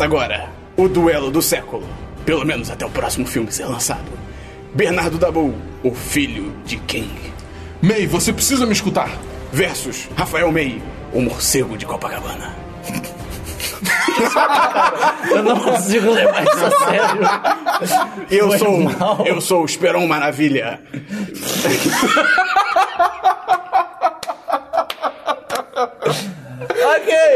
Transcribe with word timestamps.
Começa 0.00 0.16
agora 0.16 0.48
o 0.78 0.88
duelo 0.88 1.30
do 1.30 1.42
século. 1.42 1.86
Pelo 2.24 2.46
menos 2.46 2.70
até 2.70 2.86
o 2.86 2.90
próximo 2.90 3.26
filme 3.26 3.52
ser 3.52 3.66
lançado. 3.66 4.10
Bernardo 4.72 5.18
Dabu, 5.18 5.54
o 5.82 5.94
filho 5.94 6.54
de 6.64 6.78
King. 6.78 7.12
May, 7.82 8.06
você 8.06 8.32
precisa 8.32 8.64
me 8.64 8.72
escutar. 8.72 9.10
Versus 9.52 10.08
Rafael 10.16 10.50
May, 10.50 10.80
o 11.12 11.20
morcego 11.20 11.76
de 11.76 11.84
Copacabana. 11.84 12.54
Eu 15.30 15.42
não 15.42 15.60
consigo 15.60 16.12
levar 16.12 16.44
isso 16.44 16.64
a 16.64 16.70
sério. 16.70 17.20
Eu 18.30 18.48
Foi 18.48 18.58
sou. 18.58 18.80
mal. 18.80 19.22
Eu 19.26 19.38
sou 19.40 19.62
o 19.62 19.66
Esperon 19.66 20.06
Maravilha. 20.06 20.80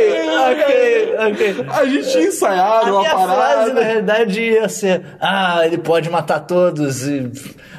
Ok, 0.04 1.14
ok. 1.30 1.66
A 1.70 1.84
gente 1.86 2.10
tinha 2.12 2.24
ensaiado 2.28 2.86
A 2.86 2.90
uma 2.92 3.00
minha 3.00 3.10
frase, 3.10 3.26
na 3.26 3.34
parada. 3.36 3.74
verdade, 3.84 4.40
ia 4.40 4.68
ser: 4.68 5.02
Ah, 5.20 5.62
ele 5.64 5.78
pode 5.78 6.10
matar 6.10 6.40
todos 6.40 7.06
e. 7.06 7.30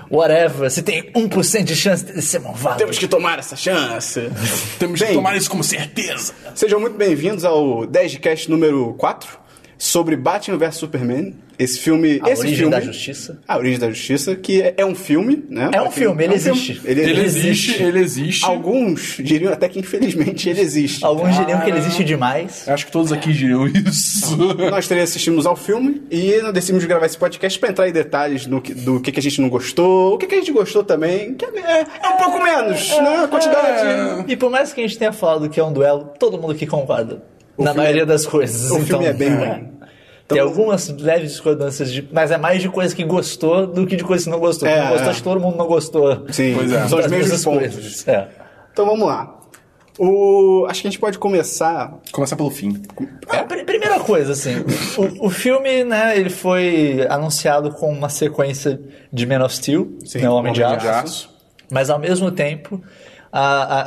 Whatever. 0.10 0.70
Se 0.70 0.84
tem 0.84 1.12
1% 1.14 1.64
de 1.64 1.76
chance 1.76 2.06
de 2.06 2.22
ser 2.22 2.40
malvado. 2.40 2.78
Temos 2.78 2.98
que 2.98 3.08
tomar 3.08 3.40
essa 3.40 3.56
chance. 3.56 4.30
Temos 4.78 5.00
Bem, 5.00 5.10
que 5.10 5.16
tomar 5.16 5.36
isso 5.36 5.50
como 5.50 5.64
certeza. 5.64 6.32
Sejam 6.54 6.80
muito 6.80 6.96
bem-vindos 6.96 7.44
ao 7.44 7.88
10 7.88 8.12
de 8.12 8.20
cast 8.20 8.50
número 8.50 8.94
4 9.00 9.45
sobre 9.86 10.16
Batman 10.16 10.58
vs 10.58 10.76
Superman. 10.76 11.34
Esse 11.58 11.80
filme. 11.80 12.20
A 12.22 12.30
esse 12.32 12.42
Origem 12.42 12.58
filme, 12.58 12.72
da 12.72 12.82
Justiça. 12.82 13.40
A 13.48 13.58
Origem 13.58 13.80
da 13.80 13.88
Justiça, 13.90 14.36
que 14.36 14.62
é, 14.62 14.74
é 14.76 14.86
um 14.86 14.94
filme, 14.94 15.46
né? 15.50 15.70
É 15.74 15.82
um 15.82 15.90
filme, 15.90 16.22
ele 16.26 16.34
é 16.34 16.36
um 16.36 16.40
filme. 16.42 16.60
existe. 16.60 16.82
Ele, 16.84 17.02
Ele 17.02 17.12
ele- 17.12 17.22
existe, 17.22 17.82
ele 17.82 18.00
existe. 18.00 18.44
Alguns 18.46 19.16
diriam 19.22 19.54
até 19.54 19.70
que 19.70 19.80
infelizmente 19.80 20.50
ele 20.50 20.60
existe. 20.60 21.06
Alguns 21.06 21.34
diriam 21.38 21.62
que 21.62 21.70
ele 21.70 21.78
existe 21.78 22.04
demais. 22.04 22.68
Acho 22.68 22.86
que 22.88 22.92
todos 22.92 23.14
aqui 23.14 23.32
diriam 23.32 23.66
isso. 23.68 24.36
Nós 24.70 24.86
três 24.90 25.04
assistimos 25.10 25.46
ao 25.46 25.56
filme 25.56 26.02
e 26.12 26.42
nós 26.42 26.52
decidimos 26.52 26.84
gravar 26.84 27.06
esse 27.06 27.18
podcast 27.18 27.58
pra 27.58 27.70
entrar 27.70 27.88
em 27.88 27.94
detalhes 27.94 28.46
no 28.48 28.60
que- 28.62 28.74
do 28.74 29.00
que, 29.00 29.10
que 29.14 29.20
a 29.22 29.24
gente 29.24 29.40
não 29.40 29.48
gostou, 29.48 30.16
o 30.16 30.18
que, 30.18 30.28
que 30.28 30.36
a 30.36 30.40
gente 30.40 30.52
gostou 30.52 30.84
também, 30.84 31.36
que 31.36 31.46
é, 31.46 31.86
é 32.04 32.08
um 32.10 32.18
pouco 32.18 32.44
menos, 32.44 32.90
né? 32.98 33.24
A 33.24 33.28
quantidade. 33.30 34.26
E 34.30 34.36
por 34.36 34.50
mais 34.52 34.74
que 34.74 34.82
a 34.82 34.84
gente 34.86 34.98
tenha 34.98 35.14
falado 35.14 35.48
que 35.50 35.58
é 35.58 35.64
um 35.64 35.72
duelo, 35.72 36.12
todo 36.20 36.38
mundo 36.38 36.52
aqui 36.52 36.68
concorda. 36.68 37.24
Na 37.58 37.74
maioria 37.74 38.04
é- 38.04 38.06
das 38.06 38.26
coisas. 38.26 38.70
O 38.72 38.76
então, 38.76 38.86
filme 38.86 39.06
é 39.06 39.14
bem 39.14 39.30
ruim. 39.36 39.70
Tem 40.28 40.38
Então- 40.40 40.48
algumas 40.50 40.90
leves 40.90 41.32
discordâncias, 41.34 41.92
de, 41.92 42.08
mas 42.12 42.32
é 42.32 42.38
mais 42.38 42.60
de 42.60 42.68
coisa 42.68 42.96
que 42.96 43.04
gostou 43.04 43.68
do 43.68 43.86
que 43.86 43.96
de 43.96 44.04
coisa 44.04 44.24
que 44.24 44.30
não 44.32 44.40
gostou. 44.40 44.68
É, 44.68 44.80
não 44.82 44.88
gostou, 44.90 45.06
é. 45.06 45.10
acho 45.12 45.18
que 45.20 45.24
todo 45.24 45.40
mundo 45.40 45.56
não 45.56 45.68
gostou. 45.68 46.26
Sim, 46.32 46.54
Pois 46.58 46.72
é. 46.72 46.88
são 46.88 46.98
os 47.00 47.08
mesmos 47.08 47.44
pontos. 47.46 48.08
É. 48.08 48.28
Então 48.74 48.86
vamos 48.88 49.06
lá. 49.08 49.40
O, 50.00 50.66
acho 50.68 50.82
que 50.82 50.88
a 50.88 50.92
gente 50.92 51.00
pode 51.00 51.18
começar. 51.20 52.00
Começar 52.12 52.36
pelo 52.36 52.50
fim. 52.50 52.82
Ah, 53.30 53.44
pri- 53.44 53.64
Primeira 53.64 54.00
coisa, 54.00 54.34
assim, 54.34 54.56
o, 55.22 55.28
o 55.28 55.30
filme, 55.30 55.84
né, 55.84 56.18
ele 56.18 56.30
foi 56.30 57.06
anunciado 57.10 57.70
com 57.72 57.92
uma 57.92 58.10
sequência 58.10 58.80
de 59.14 59.26
Man 59.26 59.44
of 59.46 59.56
Steel, 59.56 59.96
Sim, 60.06 60.20
né, 60.20 60.30
o 60.30 60.34
Homem 60.34 60.52
de 60.54 60.62
Homem 60.64 60.80
de 60.80 60.88
Aço, 60.88 61.30
mas 61.72 61.90
ao 61.90 61.98
mesmo 62.00 62.30
tempo, 62.32 62.82
a, 63.32 63.42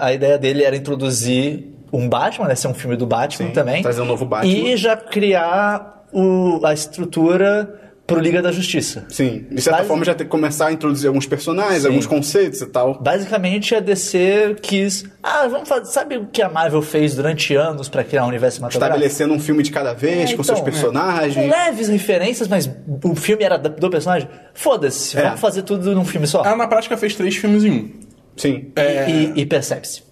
a, 0.04 0.06
a 0.06 0.12
ideia 0.14 0.38
dele 0.38 0.62
era 0.62 0.76
introduzir 0.76 1.74
um 1.92 2.08
Batman, 2.08 2.48
né, 2.48 2.54
ser 2.54 2.68
um 2.68 2.74
filme 2.74 2.96
do 2.96 3.06
Batman 3.06 3.48
Sim, 3.48 3.52
também, 3.52 3.82
trazer 3.82 4.00
um 4.02 4.06
novo 4.06 4.24
Batman. 4.24 4.52
e 4.52 4.76
já 4.76 4.96
criar 4.96 6.04
o, 6.12 6.60
a 6.64 6.72
estrutura 6.72 7.74
pro 8.06 8.18
Liga 8.20 8.40
da 8.40 8.50
Justiça. 8.50 9.04
Sim, 9.10 9.44
de 9.50 9.60
certa 9.60 9.78
Basi- 9.80 9.88
forma 9.88 10.02
já 10.02 10.14
ter 10.14 10.24
que 10.24 10.30
começar 10.30 10.68
a 10.68 10.72
introduzir 10.72 11.08
alguns 11.08 11.26
personagens, 11.26 11.84
alguns 11.84 12.06
conceitos 12.06 12.58
e 12.62 12.66
tal. 12.66 12.98
Basicamente, 13.02 13.74
a 13.74 13.80
DC 13.80 14.56
quis. 14.62 15.04
Ah, 15.22 15.46
vamos 15.46 15.68
fazer. 15.68 15.84
Sabe 15.92 16.16
o 16.16 16.26
que 16.26 16.40
a 16.40 16.48
Marvel 16.48 16.80
fez 16.80 17.14
durante 17.14 17.54
anos 17.54 17.86
pra 17.90 18.02
criar 18.02 18.24
um 18.24 18.28
universo 18.28 18.56
cinematográfico? 18.56 18.96
Estabelecendo 18.96 19.34
um 19.34 19.38
filme 19.38 19.62
de 19.62 19.70
cada 19.70 19.92
vez, 19.92 20.20
É, 20.20 20.24
com 20.28 20.32
então, 20.40 20.44
seus 20.44 20.60
personagens. 20.62 21.34
Com 21.34 21.50
leves 21.54 21.88
referências, 21.88 22.48
mas 22.48 22.70
o 23.04 23.14
filme 23.14 23.44
era 23.44 23.58
do 23.58 23.90
personagem. 23.90 24.26
Foda-se, 24.54 25.18
É. 25.18 25.24
vamos 25.24 25.40
fazer 25.40 25.60
tudo 25.60 25.94
num 25.94 26.04
filme 26.06 26.26
só. 26.26 26.42
Ela 26.46 26.56
na 26.56 26.66
prática 26.66 26.96
fez 26.96 27.14
três 27.14 27.36
filmes 27.36 27.62
em 27.62 27.70
um. 27.72 27.90
Sim. 28.38 28.72
E, 29.06 29.42
e 29.42 29.44
percebe-se. 29.44 30.02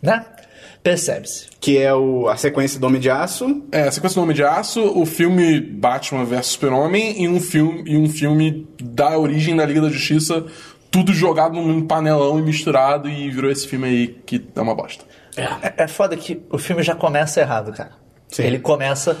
Né? 0.00 0.24
Percebe-se. 0.82 1.46
Que 1.60 1.78
é 1.78 1.94
o, 1.94 2.28
a 2.28 2.36
sequência 2.36 2.80
do 2.80 2.86
Homem 2.86 3.00
de 3.00 3.08
Aço. 3.08 3.62
É, 3.70 3.82
a 3.82 3.92
sequência 3.92 4.16
do 4.16 4.22
Homem 4.22 4.34
de 4.34 4.42
Aço, 4.42 4.82
o 4.82 5.06
filme 5.06 5.60
Batman 5.60 6.24
vs 6.24 6.46
Super-Homem 6.46 7.22
e 7.22 7.28
um 7.28 7.40
filme 7.40 7.84
e 7.86 7.96
um 7.96 8.08
filme 8.08 8.66
da 8.82 9.16
origem 9.16 9.54
da 9.54 9.64
Liga 9.64 9.80
da 9.80 9.88
Justiça, 9.88 10.44
tudo 10.90 11.14
jogado 11.14 11.54
num 11.54 11.86
panelão 11.86 12.38
e 12.38 12.42
misturado 12.42 13.08
e 13.08 13.30
virou 13.30 13.50
esse 13.50 13.66
filme 13.68 13.86
aí 13.88 14.08
que 14.26 14.44
é 14.54 14.60
uma 14.60 14.74
bosta. 14.74 15.04
É, 15.36 15.84
é 15.84 15.88
foda 15.88 16.16
que 16.16 16.42
o 16.50 16.58
filme 16.58 16.82
já 16.82 16.94
começa 16.94 17.40
errado, 17.40 17.72
cara. 17.72 18.01
Sim. 18.32 18.44
Ele 18.44 18.58
começa. 18.58 19.14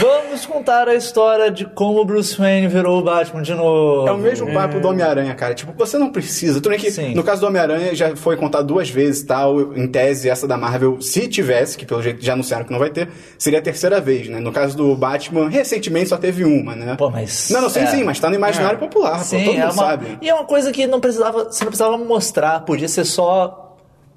Vamos 0.00 0.46
contar 0.46 0.88
a 0.88 0.94
história 0.94 1.50
de 1.50 1.66
como 1.66 2.00
o 2.00 2.04
Bruce 2.06 2.38
Wayne 2.38 2.68
virou 2.68 3.00
o 3.00 3.02
Batman 3.02 3.42
de 3.42 3.52
novo. 3.52 4.08
É 4.08 4.12
o 4.12 4.16
mesmo 4.16 4.50
papo 4.50 4.80
do 4.80 4.88
Homem-Aranha, 4.88 5.34
cara. 5.34 5.54
Tipo, 5.54 5.74
você 5.76 5.98
não 5.98 6.10
precisa. 6.10 6.54
Tudo 6.54 6.70
bem 6.70 6.78
que, 6.78 6.90
Sim. 6.90 7.14
no 7.14 7.22
caso 7.22 7.42
do 7.42 7.46
Homem-Aranha, 7.48 7.94
já 7.94 8.16
foi 8.16 8.34
contado 8.36 8.66
duas 8.66 8.88
vezes 8.88 9.22
tal. 9.24 9.76
Em 9.76 9.86
tese, 9.86 10.30
essa 10.30 10.48
da 10.48 10.56
Marvel, 10.56 11.02
se 11.02 11.28
tivesse, 11.28 11.76
que 11.76 11.84
pelo 11.84 12.02
jeito 12.02 12.24
já 12.24 12.32
anunciaram 12.32 12.64
que 12.64 12.72
não 12.72 12.78
vai 12.78 12.88
ter, 12.88 13.10
seria 13.38 13.58
a 13.58 13.62
terceira 13.62 14.00
vez, 14.00 14.26
né? 14.26 14.40
No 14.40 14.50
caso 14.50 14.74
do 14.74 14.96
Batman, 14.96 15.50
recentemente 15.50 16.08
só 16.08 16.16
teve 16.16 16.42
uma, 16.42 16.74
né? 16.74 16.94
Pô, 16.96 17.10
mas. 17.10 17.50
Não, 17.50 17.60
não, 17.60 17.68
sim, 17.68 17.80
é. 17.80 17.86
sim, 17.86 18.04
mas 18.04 18.18
tá 18.18 18.30
no 18.30 18.36
imaginário 18.36 18.78
popular, 18.78 19.18
pô, 19.18 19.24
Sim, 19.24 19.44
todo 19.44 19.52
mundo 19.52 19.60
é 19.60 19.64
uma, 19.64 19.72
sabe. 19.72 20.18
E 20.22 20.30
é 20.30 20.34
uma 20.34 20.44
coisa 20.44 20.72
que 20.72 20.86
não 20.86 20.98
precisava, 20.98 21.44
você 21.44 21.62
não 21.62 21.70
precisava 21.70 21.98
mostrar, 21.98 22.60
podia 22.60 22.88
ser 22.88 23.04
só 23.04 23.65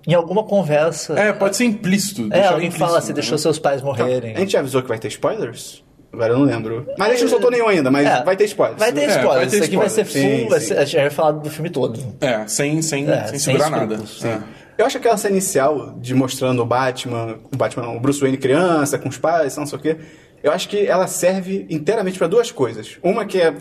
em 0.07 0.13
alguma 0.13 0.43
conversa. 0.43 1.13
É, 1.19 1.31
pode 1.33 1.55
ser 1.57 1.65
implícito. 1.65 2.27
É, 2.31 2.45
alguém 2.47 2.67
implícito, 2.67 2.79
fala, 2.79 3.01
você 3.01 3.09
né? 3.09 3.13
deixou 3.15 3.37
seus 3.37 3.59
pais 3.59 3.81
morrerem. 3.81 4.35
A 4.35 4.39
gente 4.39 4.51
já 4.53 4.59
avisou 4.59 4.81
que 4.81 4.87
vai 4.87 4.97
ter 4.99 5.07
spoilers? 5.09 5.83
Agora 6.11 6.33
eu 6.33 6.39
não 6.39 6.45
lembro. 6.45 6.87
Mas 6.97 7.07
a 7.09 7.11
gente 7.11 7.21
não 7.23 7.29
soltou 7.29 7.51
nenhum 7.51 7.67
ainda, 7.67 7.91
mas 7.91 8.07
É, 8.07 8.23
vai 8.23 8.35
ter 8.35 8.45
spoilers. 8.45 8.79
Vai 8.79 8.91
ter 8.91 9.01
É, 9.01 9.05
spoiler. 9.07 9.29
vai 9.37 9.47
ter 9.47 9.55
Isso 9.57 9.65
aqui 9.65 9.77
vai 9.77 9.89
ser 9.89 10.05
full, 10.05 10.21
Sim, 10.21 10.47
vai 10.49 10.59
sim. 10.59 10.65
ser, 10.67 10.77
a 10.79 10.85
gente 10.85 10.95
vai 11.01 11.09
falar 11.11 11.31
do 11.33 11.49
filme 11.51 11.69
todo. 11.69 11.99
É, 12.19 12.47
sem, 12.47 12.81
sem, 12.81 13.07
É, 13.07 13.27
sem 13.27 13.27
sem 13.37 13.39
segurar 13.39 13.69
nada. 13.69 13.93
escrúpulos, 13.95 14.25
É. 14.25 14.39
Eu 14.79 14.85
acho 14.85 14.97
aquela 14.97 15.17
cena 15.17 15.33
inicial 15.33 15.93
de 15.99 16.15
mostrando 16.15 16.61
o 16.61 16.65
Batman, 16.65 17.37
o 17.53 17.57
Batman, 17.57 17.83
não, 17.83 17.97
o 17.97 17.99
Bruce 17.99 18.21
Wayne 18.21 18.37
criança, 18.37 18.97
com 18.97 19.09
os 19.09 19.17
pais, 19.17 19.55
não 19.57 19.65
sei 19.65 19.77
o 19.77 19.81
quê. 19.81 19.97
Eu 20.41 20.53
acho 20.53 20.69
que 20.69 20.87
ela 20.87 21.05
serve 21.05 21.67
inteiramente 21.69 22.17
pra 22.17 22.27
duas 22.27 22.49
coisas. 22.49 22.97
Uma 23.03 23.25
que 23.25 23.41
é 23.41 23.53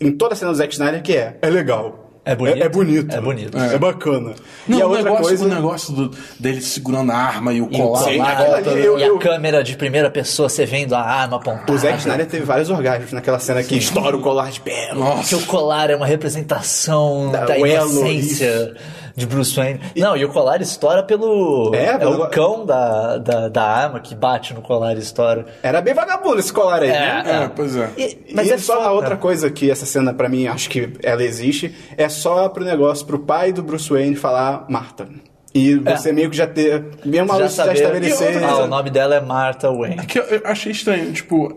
em 0.00 0.10
toda 0.10 0.32
a 0.32 0.36
cena 0.36 0.50
do 0.50 0.56
Zack 0.56 0.72
Snyder 0.72 1.02
que 1.02 1.14
é, 1.14 1.36
é 1.42 1.50
legal. 1.50 2.03
É 2.26 2.34
bonito. 2.34 2.62
É, 2.62 2.68
bonito. 2.70 3.14
É 3.14 3.20
bonito. 3.20 3.58
É, 3.58 3.78
bacana. 3.78 4.34
Não, 4.66 4.78
e 4.78 4.82
a 4.82 4.86
o, 4.86 4.88
outra 4.88 5.04
negócio, 5.04 5.24
coisa 5.26 5.44
o 5.44 5.48
negócio 5.48 5.92
do- 5.94 6.10
dele 6.40 6.62
segurando 6.62 7.12
a 7.12 7.16
arma 7.16 7.52
e 7.52 7.60
o 7.60 7.68
E 7.70 7.76
o 7.76 7.78
colar. 7.78 8.04
Sim, 8.04 8.16
colar, 8.16 8.32
aquilo 8.32 8.54
ali, 8.74 8.84
eu- 8.86 8.98
e 8.98 9.02
eu- 9.02 9.16
a 9.16 9.18
câmera 9.18 9.62
de 9.62 9.76
primeira 9.76 10.10
pessoa, 10.10 10.48
você 10.48 10.64
vendo 10.64 10.94
a 10.94 11.00
arma 11.02 11.36
apontada. 11.36 11.70
o 11.70 11.76
Zack 11.76 11.98
Snyder 11.98 12.26
teve 12.26 12.44
vários 12.44 12.70
orgasmos 12.70 13.12
naquela 13.12 13.38
cena 13.38 13.62
que 13.62 13.76
estoura 13.76 14.16
o 14.16 14.20
colar 14.22 14.50
de 14.50 14.60
pérola. 14.60 15.04
Que 15.10 15.16
Nossa. 15.16 15.36
o 15.36 15.42
colar 15.46 15.90
é 15.90 15.96
uma 15.96 16.06
representação 16.06 17.30
Da- 17.30 17.44
da, 17.44 17.58
elo, 17.58 17.90
inocência 17.90 18.74
de 19.16 19.26
Bruce 19.26 19.54
Wayne. 19.54 19.80
Não, 19.96 20.16
e 20.16 20.24
o 20.24 20.28
colar 20.30 20.60
estoura 20.60 21.02
pelo. 21.02 21.72
É, 21.74 21.84
É, 21.86 21.98
pelo- 21.98 22.22
o 22.24 22.28
cão 22.28 22.66
da, 22.66 23.18
da, 23.18 23.48
da 23.48 23.62
arma 23.62 24.00
que 24.00 24.14
bate 24.14 24.52
no 24.54 24.60
colar 24.60 24.94
e 24.96 24.98
estoura. 24.98 25.46
Era 25.62 25.80
bem 25.80 25.94
vagabundo 25.94 26.38
esse 26.40 26.52
colar 26.52 26.82
aí, 26.82 26.88
né? 26.88 27.22
É, 27.44 27.48
pois 27.48 27.76
é. 27.76 27.90
E- 27.96 28.18
mas 28.34 28.48
e 28.48 28.52
é 28.52 28.58
só 28.58 28.74
foda. 28.76 28.86
a 28.88 28.92
outra 28.92 29.16
coisa 29.16 29.50
que 29.50 29.70
essa 29.70 29.86
cena, 29.86 30.12
pra 30.12 30.28
mim, 30.28 30.46
acho 30.46 30.68
que 30.68 30.92
ela 31.02 31.22
existe, 31.22 31.74
é 31.96 32.08
só 32.08 32.48
pro 32.48 32.64
negócio, 32.64 33.06
pro 33.06 33.18
pai 33.20 33.52
do 33.52 33.62
Bruce 33.62 33.88
Wayne 33.88 34.16
falar 34.16 34.66
Marta. 34.68 35.06
E 35.54 35.76
você 35.76 36.10
meio 36.10 36.28
que 36.28 36.36
já 36.36 36.48
ter. 36.48 36.84
Mesmo 37.04 37.32
a 37.32 37.36
É. 37.36 37.38
Já 37.38 37.44
luz 37.44 37.54
já 37.54 37.64
saber- 37.64 37.74
estabelecer. 37.76 38.42
Ah, 38.44 38.56
o 38.64 38.66
nome 38.66 38.90
dela 38.90 39.14
é 39.14 39.20
Martha 39.20 39.70
Wayne. 39.70 40.00
É 40.00 40.04
que 40.04 40.18
eu, 40.18 40.24
eu 40.24 40.40
achei 40.44 40.72
estranho, 40.72 41.12
tipo, 41.12 41.56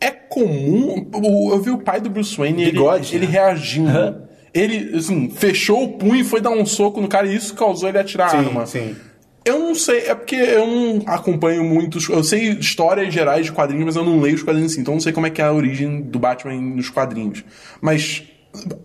é 0.00 0.10
comum. 0.10 1.08
Eu 1.52 1.60
vi 1.62 1.70
o 1.70 1.78
pai 1.78 2.00
do 2.00 2.10
Bruce 2.10 2.36
Wayne 2.36 2.62
ele, 2.62 2.72
Bigode, 2.72 3.14
ele 3.14 3.26
né? 3.26 3.32
reagindo. 3.32 4.25
Ele, 4.54 4.96
assim, 4.96 5.28
fechou 5.30 5.84
o 5.84 5.88
punho 5.98 6.16
e 6.16 6.24
foi 6.24 6.40
dar 6.40 6.50
um 6.50 6.64
soco 6.64 7.00
no 7.00 7.08
cara 7.08 7.26
e 7.26 7.36
isso 7.36 7.54
causou 7.54 7.88
ele 7.88 7.98
atirar 7.98 8.28
a 8.28 8.30
Sim, 8.30 8.36
arma. 8.38 8.66
sim. 8.66 8.96
Eu 9.44 9.60
não 9.60 9.74
sei, 9.76 9.98
é 10.08 10.14
porque 10.14 10.34
eu 10.34 10.66
não 10.66 11.02
acompanho 11.06 11.62
muitos. 11.62 12.08
Eu 12.08 12.24
sei 12.24 12.48
histórias 12.54 13.14
gerais 13.14 13.46
de 13.46 13.52
quadrinhos, 13.52 13.84
mas 13.86 13.94
eu 13.96 14.04
não 14.04 14.20
leio 14.20 14.34
os 14.34 14.42
quadrinhos 14.42 14.72
assim, 14.72 14.80
então 14.80 14.94
não 14.94 15.00
sei 15.00 15.12
como 15.12 15.26
é 15.26 15.30
que 15.30 15.40
é 15.40 15.44
a 15.44 15.52
origem 15.52 16.00
do 16.00 16.18
Batman 16.18 16.54
nos 16.60 16.90
quadrinhos. 16.90 17.44
Mas 17.80 18.24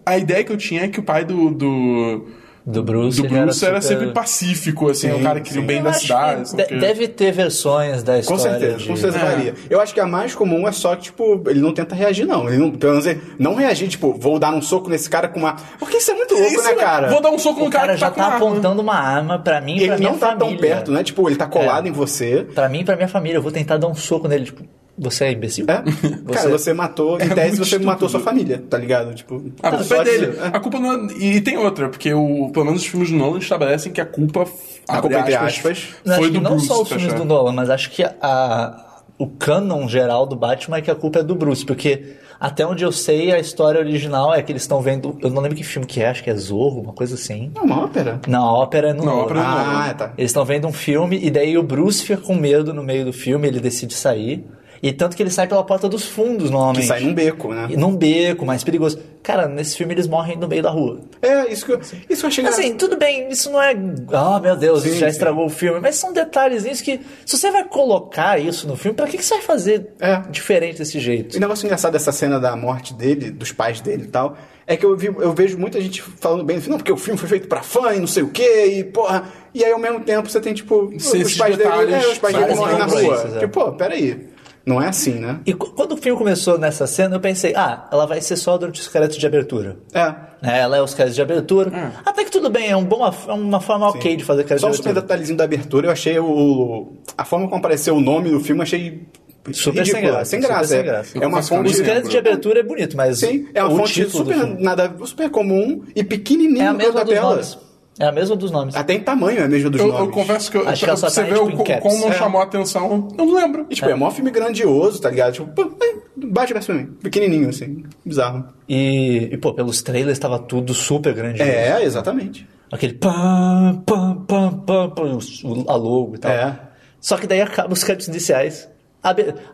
a 0.06 0.18
ideia 0.20 0.44
que 0.44 0.52
eu 0.52 0.58
tinha 0.58 0.84
é 0.84 0.88
que 0.88 1.00
o 1.00 1.04
pai 1.04 1.26
do. 1.26 1.50
do 1.50 2.28
Do 2.66 2.84
Bruce. 2.84 3.20
do 3.20 3.28
ele 3.28 3.40
Bruce 3.42 3.66
era, 3.66 3.82
super- 3.82 3.98
sempre 4.00 4.14
pacífico, 4.14 4.90
assim, 4.90 5.10
Sim, 5.12 5.20
o 5.20 5.24
cara 5.24 5.40
que 5.40 5.48
queria 5.50 5.64
o 5.64 5.66
bem 5.66 5.78
Eu 5.78 5.84
da 5.84 5.90
acho 5.90 6.02
cidade. 6.02 6.42
que 6.44 6.50
sei 6.50 6.54
o 6.54 6.62
de- 6.62 6.66
quê. 6.68 6.76
deve 6.80 7.08
ter 7.08 7.32
versões 7.32 8.04
da 8.04 8.14
Com 8.14 8.20
história. 8.20 8.42
certeza, 8.60 8.78
de... 8.78 8.88
com 8.88 8.96
certeza 8.96 9.26
É. 9.26 9.30
varia. 9.30 9.54
Eu 9.70 9.82
acho 9.82 9.94
que 9.94 10.00
a 10.00 10.06
mais 10.06 10.36
comum 10.36 10.68
é 10.68 10.72
só 10.72 10.96
que, 10.96 11.04
tipo, 11.04 11.42
ele 11.48 11.60
não 11.60 11.74
tenta 11.74 11.96
reagir, 11.96 12.26
não. 12.26 12.48
Ele 12.48 12.58
não, 12.58 12.72
pelo 12.72 12.92
menos 12.94 13.08
ele 13.08 13.20
não 13.40 13.56
reagir, 13.56 13.88
tipo, 13.88 14.14
vou 14.14 14.38
dar 14.38 14.54
um 14.54 14.62
soco 14.62 14.90
nesse 14.90 15.10
cara 15.10 15.28
com 15.28 15.40
uma. 15.40 15.56
Porque 15.80 15.98
isso 15.98 16.12
é 16.12 16.14
muito 16.14 16.34
louco, 16.36 16.50
Isso, 16.54 16.64
né, 16.64 16.74
cara? 16.76 17.10
Vou 17.10 17.22
dar 17.22 17.32
um 17.32 17.40
soco 17.40 17.62
O 17.62 17.66
no 17.66 17.70
cara, 17.72 17.82
cara 17.88 17.94
que 17.96 18.00
já 18.02 18.12
tá, 18.12 18.16
tá 18.16 18.22
com 18.24 18.34
arma. 18.34 18.46
apontando 18.48 18.82
uma 18.82 18.96
arma 18.96 19.40
pra 19.40 19.60
mim 19.60 19.74
e 19.78 19.86
pra 19.86 19.96
Ele 19.96 19.98
minha 19.98 20.12
não 20.12 20.18
tá 20.20 20.28
família. 20.28 20.48
tão 20.50 20.58
perto, 20.58 20.92
né? 20.92 21.04
Tipo, 21.04 21.28
ele 21.28 21.36
tá 21.38 21.48
colado 21.48 21.88
É. 21.88 21.90
em 21.90 21.92
você. 21.92 22.46
Pra 22.54 22.70
mim 22.70 22.82
e 22.82 22.84
pra 22.84 22.96
minha 22.96 23.08
família. 23.08 23.38
Eu 23.38 23.42
vou 23.42 23.52
tentar 23.52 23.78
dar 23.78 23.88
um 23.88 23.96
soco 23.96 24.28
nele. 24.28 24.46
Tipo, 24.46 24.64
você 24.98 25.26
é 25.26 25.32
imbecil? 25.32 25.66
É? 25.68 25.84
Cara, 26.34 26.50
você 26.50 26.74
matou, 26.74 27.16
em 27.20 27.30
tese, 27.30 27.58
muito 27.58 27.66
você 27.66 27.80
matou 27.80 28.08
estúpido. 28.08 28.10
sua 28.10 28.20
família, 28.20 28.64
tá 28.70 28.78
ligado? 28.78 29.14
Tipo, 29.16 29.42
A 29.64 29.72
culpa 29.72 29.96
é 29.96 30.04
dele. 30.04 30.38
é. 30.38 30.48
A 30.48 30.60
culpa 30.60 30.80
não 30.80 30.94
é... 31.10 31.14
E 31.18 31.42
tem 31.42 31.58
outra, 31.58 31.90
porque 31.90 32.14
o, 32.14 32.50
pelo 32.52 32.66
menos 32.66 32.82
os 32.82 32.88
filmes 32.88 33.10
do 33.10 33.18
Nolan 33.18 33.40
estabelecem 33.40 33.92
que 33.92 34.02
a 34.02 34.06
culpa, 34.06 34.46
A 34.88 35.02
culpa, 35.02 35.20
entre 35.20 35.36
aspas, 35.36 35.90
Eu 36.06 36.14
foi 36.14 36.14
acho 36.14 36.32
que 36.32 36.38
do 36.38 36.42
não 36.42 36.52
Bruce, 36.52 36.68
só 36.68 36.82
os 36.82 36.90
tá 36.90 36.96
filmes 36.98 37.14
do 37.14 37.26
Nolan, 37.26 37.54
mas 37.54 37.70
acho 37.70 37.90
que 37.90 38.04
a, 38.04 39.02
o 39.18 39.28
canon 39.28 39.88
geral 39.88 40.26
do 40.26 40.36
Batman 40.36 40.78
é 40.78 40.82
que 40.82 40.92
a 40.92 40.96
culpa 40.96 41.20
é 41.20 41.24
do 41.24 41.36
Bruce, 41.36 41.66
porque 41.66 42.18
até 42.40 42.66
onde 42.66 42.84
eu 42.84 42.92
sei, 42.92 43.32
a 43.32 43.38
história 43.38 43.80
original 43.80 44.34
é 44.34 44.42
que 44.42 44.52
eles 44.52 44.64
estão 44.64 44.82
vendo. 44.82 45.16
Eu 45.22 45.30
não 45.30 45.44
lembro 45.44 45.56
que 45.56 45.64
filme 45.64 45.86
que 45.86 46.02
é, 46.02 46.10
acho 46.10 46.24
que 46.24 46.30
é 46.32 46.36
Zorro, 46.36 46.82
uma 46.82 46.92
coisa 46.94 47.14
assim. 47.14 47.52
É 47.54 47.62
uma 47.62 47.84
ópera. 47.84 48.20
Não, 48.28 48.44
a 48.44 48.54
ópera 48.54 48.90
é 48.90 48.94
no 48.94 49.06
Não, 49.06 49.18
ópera 49.20 49.40
é 49.40 49.44
no 49.44 49.50
Nolan. 49.50 49.64
Ah, 49.90 49.94
tá. 49.94 50.14
Eles 50.18 50.32
estão 50.32 50.44
vendo 50.44 50.68
um 50.68 50.74
filme 50.74 51.20
e 51.22 51.30
daí 51.30 51.56
o 51.56 51.62
Bruce 51.62 52.04
fica 52.04 52.20
com 52.20 52.34
medo 52.34 52.74
no 52.74 52.84
meio 52.84 53.06
do 53.06 53.14
filme, 53.14 53.48
ele 53.48 53.60
decide 53.60 53.94
sair. 53.94 54.44
E 54.84 54.92
tanto 54.92 55.16
que 55.16 55.22
ele 55.22 55.30
sai 55.30 55.48
pela 55.48 55.64
porta 55.64 55.88
dos 55.88 56.04
fundos, 56.06 56.50
normalmente. 56.50 56.82
Que 56.82 56.88
sai 56.88 57.02
num 57.02 57.14
beco, 57.14 57.54
né? 57.54 57.68
E 57.70 57.78
num 57.78 57.96
beco, 57.96 58.44
mais 58.46 58.64
perigoso. 58.64 59.00
Cara, 59.22 59.48
nesse 59.48 59.78
filme 59.78 59.94
eles 59.94 60.08
morrem 60.08 60.36
no 60.36 60.48
meio 60.48 60.64
da 60.64 60.72
rua. 60.72 61.02
É, 61.22 61.52
isso 61.54 61.64
que 61.66 61.72
eu, 61.74 61.80
isso 62.10 62.26
eu 62.26 62.28
achei 62.28 62.42
engraçado. 62.44 62.66
Assim, 62.66 62.76
tudo 62.76 62.98
bem, 62.98 63.30
isso 63.30 63.52
não 63.52 63.62
é. 63.62 63.76
Ah, 64.12 64.40
meu 64.42 64.56
Deus, 64.56 64.82
Sim, 64.82 64.90
isso 64.90 64.98
já 64.98 65.06
sim. 65.06 65.12
estragou 65.12 65.46
o 65.46 65.50
filme. 65.50 65.80
Mas 65.80 65.98
são 65.98 66.12
detalhezinhos 66.12 66.82
que, 66.82 67.00
se 67.24 67.38
você 67.38 67.52
vai 67.52 67.64
colocar 67.66 68.40
isso 68.42 68.68
no 68.68 68.76
filme, 68.76 68.96
pra 68.96 69.06
que, 69.06 69.18
que 69.18 69.24
você 69.24 69.36
vai 69.36 69.44
fazer 69.44 69.92
É. 70.00 70.20
diferente 70.32 70.80
desse 70.80 71.00
jeito? 71.00 71.38
O 71.38 71.40
negócio 71.40 71.64
engraçado 71.66 71.92
dessa 71.94 72.12
cena 72.12 72.40
da 72.40 72.56
morte 72.56 72.96
dele, 72.96 73.30
dos 73.30 73.52
pais 73.52 73.82
dele 73.82 74.06
e 74.06 74.08
tal, 74.08 74.36
é 74.66 74.76
que 74.76 74.84
eu, 74.84 74.98
vi, 74.98 75.08
eu 75.08 75.32
vejo 75.34 75.60
muita 75.60 75.80
gente 75.80 76.02
falando 76.02 76.44
bem, 76.44 76.60
não, 76.68 76.78
porque 76.78 76.92
o 76.92 76.98
filme 76.98 77.20
foi 77.20 77.30
feito 77.30 77.48
pra 77.48 77.62
fã 77.62 77.94
e 77.94 78.00
não 78.00 78.08
sei 78.08 78.24
o 78.24 78.30
quê, 78.30 78.78
e 78.80 78.84
porra. 78.84 79.26
E 79.54 79.64
aí 79.64 79.72
ao 79.72 79.80
mesmo 79.80 80.00
tempo 80.00 80.28
você 80.28 80.42
tem, 80.42 80.56
tipo, 80.56 80.92
Sim, 80.98 81.22
os 81.22 81.36
pais 81.38 81.56
dele, 81.56 81.70
detalhes, 81.70 81.94
é, 81.94 82.08
os 82.08 82.18
pais 82.18 82.36
dele 82.36 82.56
morrem 82.56 82.78
na 82.80 82.86
rua. 82.86 83.32
é. 83.36 83.40
Tipo, 83.42 83.60
pô, 83.66 83.72
peraí. 83.74 84.32
Não 84.66 84.82
é 84.82 84.88
assim, 84.90 85.14
né? 85.16 85.40
E 85.46 85.54
qu- 85.54 85.72
quando 85.72 85.94
o 85.94 85.98
filme 85.98 86.18
começou 86.18 86.58
nessa 86.58 86.86
cena, 86.86 87.16
eu 87.16 87.20
pensei, 87.20 87.54
ah, 87.56 87.88
ela 87.92 88.06
vai 88.06 88.22
ser 88.22 88.36
só 88.36 88.58
durante 88.58 88.80
os 88.80 88.88
créditos 88.88 89.18
de 89.18 89.26
abertura. 89.26 89.78
É. 89.94 90.06
Né, 90.42 90.60
Ela 90.60 90.78
é 90.78 90.82
os 90.82 90.94
créditos 90.94 91.16
de 91.16 91.22
abertura. 91.22 91.94
Até 92.06 92.24
que 92.24 92.32
tudo 92.32 92.50
bem, 92.50 92.70
é 92.70 92.76
um 92.78 92.84
bom, 92.86 93.06
é 93.06 93.34
uma 93.34 93.60
forma 93.60 93.88
ok 93.90 94.16
de 94.16 94.24
fazer 94.24 94.44
crédito 94.44 94.62
Só 94.62 94.68
um 94.68 94.72
de 94.72 94.78
abertura. 94.82 95.02
detalhezinho 95.02 95.38
da 95.38 95.44
abertura, 95.46 95.88
eu 95.88 95.92
achei 95.92 96.20
o. 96.20 96.94
A 97.18 97.26
forma 97.26 97.46
como 97.48 97.58
apareceu 97.60 97.96
o 97.96 98.02
nome 98.02 98.30
do 98.30 98.40
filme, 98.40 98.60
eu 98.60 98.64
achei. 98.64 99.08
Super 99.52 99.84
sem 99.88 100.02
graça, 100.04 100.26
Sem 100.26 100.40
super 100.42 100.54
graça. 100.54 100.68
sem 100.70 100.80
é. 100.80 100.84
graça. 100.84 101.18
É 101.20 101.26
uma 101.28 101.42
fonte. 101.42 101.72
Os 101.72 101.82
créditos 101.82 102.12
de 102.12 102.18
abertura 102.20 102.60
é 102.60 102.64
bonito, 102.64 102.96
mas 102.96 103.18
Sim, 103.18 103.48
é 103.56 103.64
uma 103.64 103.74
o 103.74 103.78
fonte 103.78 104.08
super, 104.08 104.38
nada, 104.60 104.94
super 105.06 105.32
comum 105.32 105.82
e 105.96 106.04
pequenininho 106.04 106.62
é 106.62 106.68
a 106.68 106.74
mesma 106.74 106.94
da 107.04 107.06
tela. 107.06 107.30
nomes. 107.32 107.58
É 108.02 108.08
a 108.08 108.12
mesma 108.12 108.36
dos 108.36 108.50
nomes. 108.50 108.76
Até 108.76 108.94
em 108.96 109.00
tamanho 109.02 109.40
é 109.40 109.44
a 109.44 109.48
mesma 109.48 109.70
dos 109.70 109.80
Eu, 109.80 109.88
nomes. 109.90 110.02
eu 110.08 110.12
confesso 110.12 110.50
que 110.52 110.58
eu, 110.58 110.68
Acho 110.68 110.84
que 110.86 110.92
você 110.92 111.22
tá, 111.22 111.28
vê 111.28 111.34
tipo, 111.34 111.62
o 111.62 111.80
como 111.82 111.98
não 112.00 112.10
É. 112.10 112.14
chamou 112.14 112.42
a 112.42 112.44
atenção, 112.46 113.10
eu 113.18 113.26
não 113.26 113.34
lembro. 113.36 113.68
E, 113.70 113.76
tipo, 113.76 113.88
é. 113.88 113.94
um 113.96 114.12
filme 114.12 114.32
grandioso, 114.32 115.00
tá 115.00 115.10
ligado? 115.10 115.34
Tipo, 115.34 115.48
pô, 115.54 115.62
é, 115.84 115.96
bate 116.28 116.52
pra 116.54 116.74
mim. 116.76 116.86
Pequenininho, 117.02 117.50
assim. 117.50 117.84
Bizarro. 118.04 118.46
E, 118.68 119.30
e, 119.32 119.38
pô, 119.38 119.54
pelos 119.54 119.82
trailers 119.84 120.18
tava 120.18 120.40
tudo 120.40 120.74
super 120.74 121.14
grandioso. 121.14 121.50
É, 121.50 121.84
exatamente. 121.84 122.48
Aquele 122.72 122.94
pam, 122.94 123.84
pam, 123.86 124.16
pam, 124.28 124.54
pam, 124.66 124.90
pam, 124.90 125.18
o- 125.44 125.70
a 125.70 125.76
logo 125.76 126.16
e 126.16 126.18
tal. 126.18 126.32
É. 126.32 126.58
Só 127.00 127.18
que 127.18 127.28
daí 127.28 127.42
acaba 127.42 127.72
os 127.72 127.84
créditos 127.84 128.08
iniciais. 128.08 128.68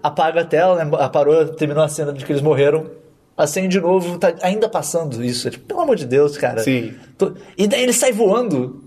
Apaga 0.04 0.42
a 0.42 0.46
tela, 0.46 0.84
né? 0.84 1.10
Parou, 1.12 1.46
terminou 1.48 1.84
a 1.84 1.88
cena 1.90 2.14
de 2.14 2.24
que 2.26 2.32
eles 2.32 2.42
morreram. 2.42 2.86
Acende 3.38 3.68
de 3.68 3.80
novo, 3.80 4.18
tá 4.18 4.34
ainda 4.42 4.68
passando 4.68 5.24
isso. 5.24 5.48
É 5.48 5.52
tipo, 5.52 5.66
pelo 5.66 5.82
amor 5.82 5.96
de 5.96 6.06
Deus, 6.08 6.38
cara. 6.38 6.64
Sim. 6.64 6.94
Tô- 7.18 7.34
E 7.58 7.68
daí 7.68 7.84
ele 7.84 7.94
sai 7.94 8.12
voando. 8.12 8.84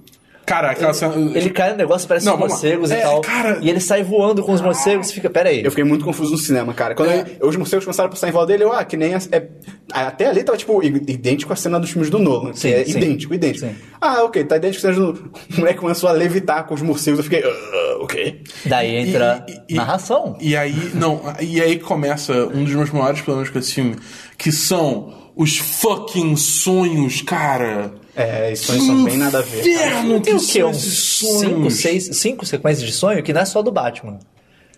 Cara, 0.51 0.73
aquela 0.73 0.93
cena. 0.93 1.15
Ele 1.39 1.49
cai 1.51 1.71
no 1.71 1.77
negócio, 1.77 2.09
parece 2.09 2.27
Não, 2.27 2.37
morcegos 2.37 2.91
e 2.91 2.95
É, 2.95 3.03
tal. 3.03 3.21
cara- 3.21 3.61
E 3.63 3.71
ele 3.71 3.79
sai 3.79 4.03
voando 4.03 4.43
com 4.43 4.53
os 4.53 4.61
morcegos 4.61 5.09
e 5.11 5.15
fica, 5.15 5.31
pera 5.31 5.49
aí. 5.49 5.63
Eu 5.65 5.71
fiquei 5.71 5.85
muito 5.85 6.05
confuso 6.05 6.33
no 6.33 6.39
cinema, 6.39 6.75
cara. 6.75 6.93
Quando 6.97 7.11
É. 7.11 7.25
os 7.41 7.55
morcegos 7.55 7.85
começaram 7.85 8.09
a 8.09 8.11
passar 8.11 8.29
em 8.29 8.33
volta 8.33 8.49
dele, 8.49 8.65
eu, 8.65 8.73
ah, 8.73 8.85
que 8.85 8.97
nem. 8.97 9.15
a- 9.15 9.21
é- 9.31 9.47
até 9.93 10.27
ali 10.27 10.43
tava, 10.43 10.59
tipo, 10.59 10.83
idêntico 10.83 11.53
à 11.53 11.57
cena 11.57 11.79
dos 11.79 11.91
filmes 11.91 12.11
do 12.11 12.19
Nolan. 12.19 12.53
Sim, 12.53 12.69
que 12.69 12.75
é 12.75 12.85
sim. 12.85 12.99
idêntico, 12.99 13.33
idêntico. 13.33 13.67
Sim. 13.67 13.75
Ah, 14.01 14.25
ok, 14.25 14.43
tá 14.43 14.57
idêntico 14.57 14.85
à 14.89 14.93
cena 14.93 15.07
do. 15.07 15.31
O 15.57 15.61
moleque 15.61 15.79
começou 15.79 16.09
a 16.09 16.13
levitar 16.13 16.67
com 16.67 16.75
os 16.75 16.83
morcegos, 16.83 17.21
eu 17.21 17.25
fiquei. 17.25 17.45
"Ah, 17.45 17.99
ok. 18.03 18.43
Daí 18.67 18.97
entra 18.97 19.47
E- 19.49 19.75
e- 19.75 19.77
narração. 19.77 20.37
E 20.41 20.57
aí, 20.57 20.91
não, 20.95 21.21
e 21.41 21.61
aí 21.61 21.79
começa 21.79 22.33
um 22.47 22.65
dos 22.65 22.75
meus 22.75 22.91
maiores 22.91 23.21
problemas 23.21 23.51
com 23.51 23.59
esse 23.61 23.73
filme, 23.75 23.95
que 24.37 24.51
são 24.51 25.13
os 25.41 25.57
fucking 25.59 26.37
sonhos, 26.37 27.23
cara. 27.23 27.93
É, 28.15 28.53
isso 28.53 28.73
aí 28.73 28.81
são 28.81 29.05
bem 29.05 29.17
nada 29.17 29.39
a 29.39 29.43
ver. 29.43 29.61
Inferno 29.61 30.21
Tem 30.21 30.35
o 30.35 30.39
quê? 30.47 30.63
Uns 30.65 30.77
cinco, 30.77 31.41
sonhos. 31.41 31.75
seis, 31.75 32.09
cinco 32.17 32.45
sequências 32.45 32.87
de 32.87 32.93
sonho 32.93 33.23
que 33.23 33.33
não 33.33 33.41
é 33.41 33.45
só 33.45 33.63
do 33.63 33.71
Batman. 33.73 34.19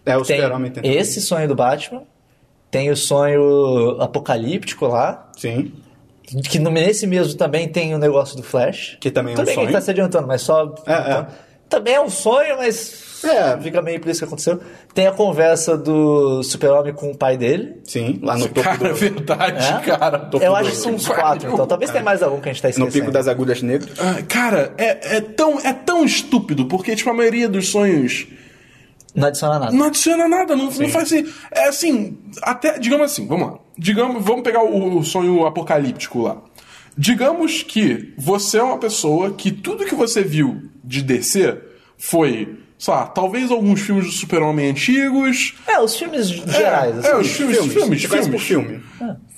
É, 0.05 0.17
o 0.17 0.23
Tem 0.23 0.37
super-homem 0.37 0.71
tem. 0.71 0.93
esse 0.97 1.21
sonho 1.21 1.49
do 1.49 1.55
Batman, 1.55 2.03
tem 2.71 2.91
o 2.91 2.97
sonho 2.97 3.97
apocalíptico 4.01 4.87
lá, 4.87 5.31
Sim. 5.37 5.73
que 6.49 6.59
no- 6.59 6.71
nesse 6.71 7.07
mesmo 7.07 7.35
também 7.37 7.69
tem 7.69 7.95
o 7.95 7.99
negócio 7.99 8.37
do 8.37 8.43
Flash. 8.43 8.97
Que 9.01 9.11
também 9.11 9.33
é 9.33 9.35
um 9.35 9.37
Também 9.39 9.55
que 9.55 9.61
a 9.61 9.63
gente 9.65 9.71
sonho. 9.73 9.81
tá 9.81 9.85
se 9.85 9.91
adiantando, 9.91 10.27
mas 10.29 10.43
só... 10.43 10.75
É, 10.87 10.93
é. 10.93 11.27
Também 11.77 11.95
é 11.95 12.01
um 12.01 12.11
sonho, 12.11 12.57
mas... 12.59 13.11
É. 13.25 13.57
Fica 13.61 13.81
meio 13.81 14.01
por 14.01 14.11
isso 14.11 14.19
que 14.21 14.25
aconteceu. 14.25 14.61
Tem 14.93 15.07
a 15.07 15.13
conversa 15.13 15.77
do 15.79 16.43
super-homem 16.43 16.93
com 16.93 17.13
o 17.13 17.17
pai 17.17 17.37
dele. 17.37 17.77
Sim, 17.85 18.19
lá 18.21 18.37
no 18.37 18.49
topo, 18.49 18.63
Cara, 18.63 18.89
é 18.89 18.89
do, 18.89 18.95
verdade, 18.97 19.65
É? 19.65 19.97
cara. 19.97 20.19
Topo 20.19 20.45
Eu 20.45 20.57
acho 20.57 20.71
que 20.71 20.77
são 20.77 20.93
uns 20.93 21.07
quatro, 21.07 21.53
então 21.53 21.65
talvez 21.67 21.91
tenha 21.93 22.03
mais 22.03 22.21
algum 22.21 22.41
que 22.41 22.49
a 22.49 22.53
gente 22.53 22.61
tá 22.61 22.67
no 22.69 22.71
esquecendo. 22.73 22.93
pico 22.93 23.13
das 23.13 23.29
agulhas 23.29 23.63
negras. 23.63 23.93
Ah, 24.01 24.21
Cara, 24.29 24.75
é, 24.77 25.17
é, 25.19 25.21
tão, 25.21 25.61
é 25.61 25.73
tão 25.73 26.05
estúpido, 26.05 26.67
porque, 26.67 26.97
tipo, 26.97 27.09
a 27.11 27.15
maioria 27.15 27.49
dos 27.49 27.69
sonhos 27.69 28.27
Não 29.15 29.29
adiciona 29.29 29.59
nada. 29.61 29.73
não 29.73 29.87
adiciona 29.87 30.29
nada, 30.29 30.57
não, 30.57 30.65
não 30.65 30.89
faz 30.89 31.05
assim. 31.13 31.33
É 31.53 31.69
assim, 31.69 32.19
até, 32.43 32.77
digamos 32.81 33.07
assim, 33.07 33.27
vamos 33.29 33.47
lá. 33.47 33.59
Digamos, 33.79 34.23
vamos 34.25 34.43
pegar 34.43 34.65
o, 34.65 34.99
o 34.99 35.05
sonho 35.05 35.47
apocalíptico 35.47 36.23
lá. 36.23 36.39
Digamos 36.97 37.63
que 37.63 38.13
você 38.19 38.59
é 38.59 38.63
uma 38.63 38.79
pessoa 38.79 39.33
que 39.33 39.51
tudo 39.51 39.85
que 39.85 39.95
você 39.95 40.23
viu 40.23 40.63
de 40.85 41.03
DC 41.03 41.57
foi, 41.97 42.57
sei 42.79 42.93
lá, 42.95 43.07
talvez 43.07 43.51
alguns 43.51 43.81
filmes 43.81 44.05
do 44.07 44.13
Super-Homem 44.13 44.71
antigos. 44.71 45.55
É, 45.67 45.81
os 45.81 45.97
filmes 45.97 46.29
gerais, 46.29 46.97
é, 46.97 46.99
assim. 46.99 47.09
é, 47.09 47.17
os 47.17 47.27
filmes, 47.31 47.57
filmes, 47.73 48.07
por 48.07 48.19
filmes. 48.23 48.43
filme. 48.43 48.81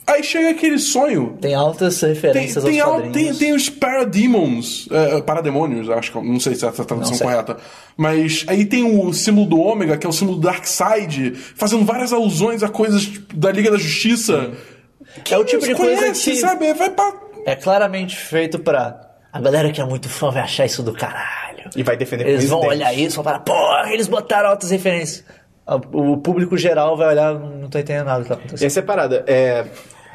Aí 0.07 0.23
chega 0.23 0.51
aquele 0.51 0.79
sonho. 0.79 1.39
Tem 1.41 1.55
altas 1.55 1.99
Tem, 1.99 2.11
referências 2.11 2.63
tem, 2.63 2.79
aos 2.81 3.05
al- 3.05 3.11
tem, 3.11 3.33
tem 3.35 3.55
os 3.55 3.71
Parademons, 3.71 4.87
é, 4.91 5.23
Parademônios, 5.23 5.89
acho 5.89 6.13
que 6.13 6.21
não 6.21 6.39
sei 6.39 6.55
se 6.55 6.65
é 6.65 6.69
a 6.69 6.73
tradução 6.73 7.17
correta. 7.17 7.57
Mas 7.97 8.45
aí 8.47 8.67
tem 8.67 8.85
o 8.85 9.13
símbolo 9.15 9.47
do 9.47 9.59
Ômega, 9.59 9.97
que 9.97 10.07
é 10.07 10.11
o 10.11 10.13
símbolo 10.13 10.37
do 10.39 10.43
Darkseid, 10.43 11.33
fazendo 11.57 11.87
várias 11.87 12.13
alusões 12.13 12.63
a 12.63 12.69
coisas 12.69 13.03
tipo, 13.05 13.35
da 13.35 13.51
Liga 13.51 13.71
da 13.71 13.79
Justiça. 13.79 14.53
É 15.31 15.39
o 15.39 15.45
tipo 15.45 15.65
de 15.65 15.75
coisa 15.75 15.97
conhece, 16.03 16.31
que- 16.33 16.37
sabe? 16.37 16.75
Vai 16.75 16.91
pra. 16.91 17.24
É 17.45 17.55
claramente 17.57 18.17
feito 18.17 18.59
pra. 18.59 19.01
A 19.33 19.41
galera 19.41 19.71
que 19.73 19.81
é 19.81 19.85
muito 19.85 20.09
fã 20.09 20.31
vai 20.31 20.43
achar 20.43 20.65
isso 20.65 20.83
do 20.83 20.93
caralho. 20.93 21.69
E 21.75 21.83
vai 21.83 21.97
defender 21.97 22.27
Eles 22.27 22.49
vão 22.49 22.61
olhar 22.61 22.93
isso 22.93 23.15
e 23.15 23.17
vão 23.17 23.25
falar, 23.25 23.41
porra, 23.41 23.93
eles 23.93 24.07
botaram 24.07 24.51
altas 24.51 24.71
referências. 24.71 25.25
O 25.93 26.19
público 26.19 26.57
geral 26.57 26.97
vai 26.97 27.09
olhar, 27.09 27.35
não 27.35 27.69
tô 27.71 27.79
entendendo 27.79 28.05
nada 28.07 28.19
do 28.21 28.23
que 28.25 28.29
tá 28.29 28.35
E 28.35 28.39
acontecendo. 28.39 28.67
essa 28.67 28.79
é 28.81 28.83
parada. 28.83 29.25
É, 29.27 29.65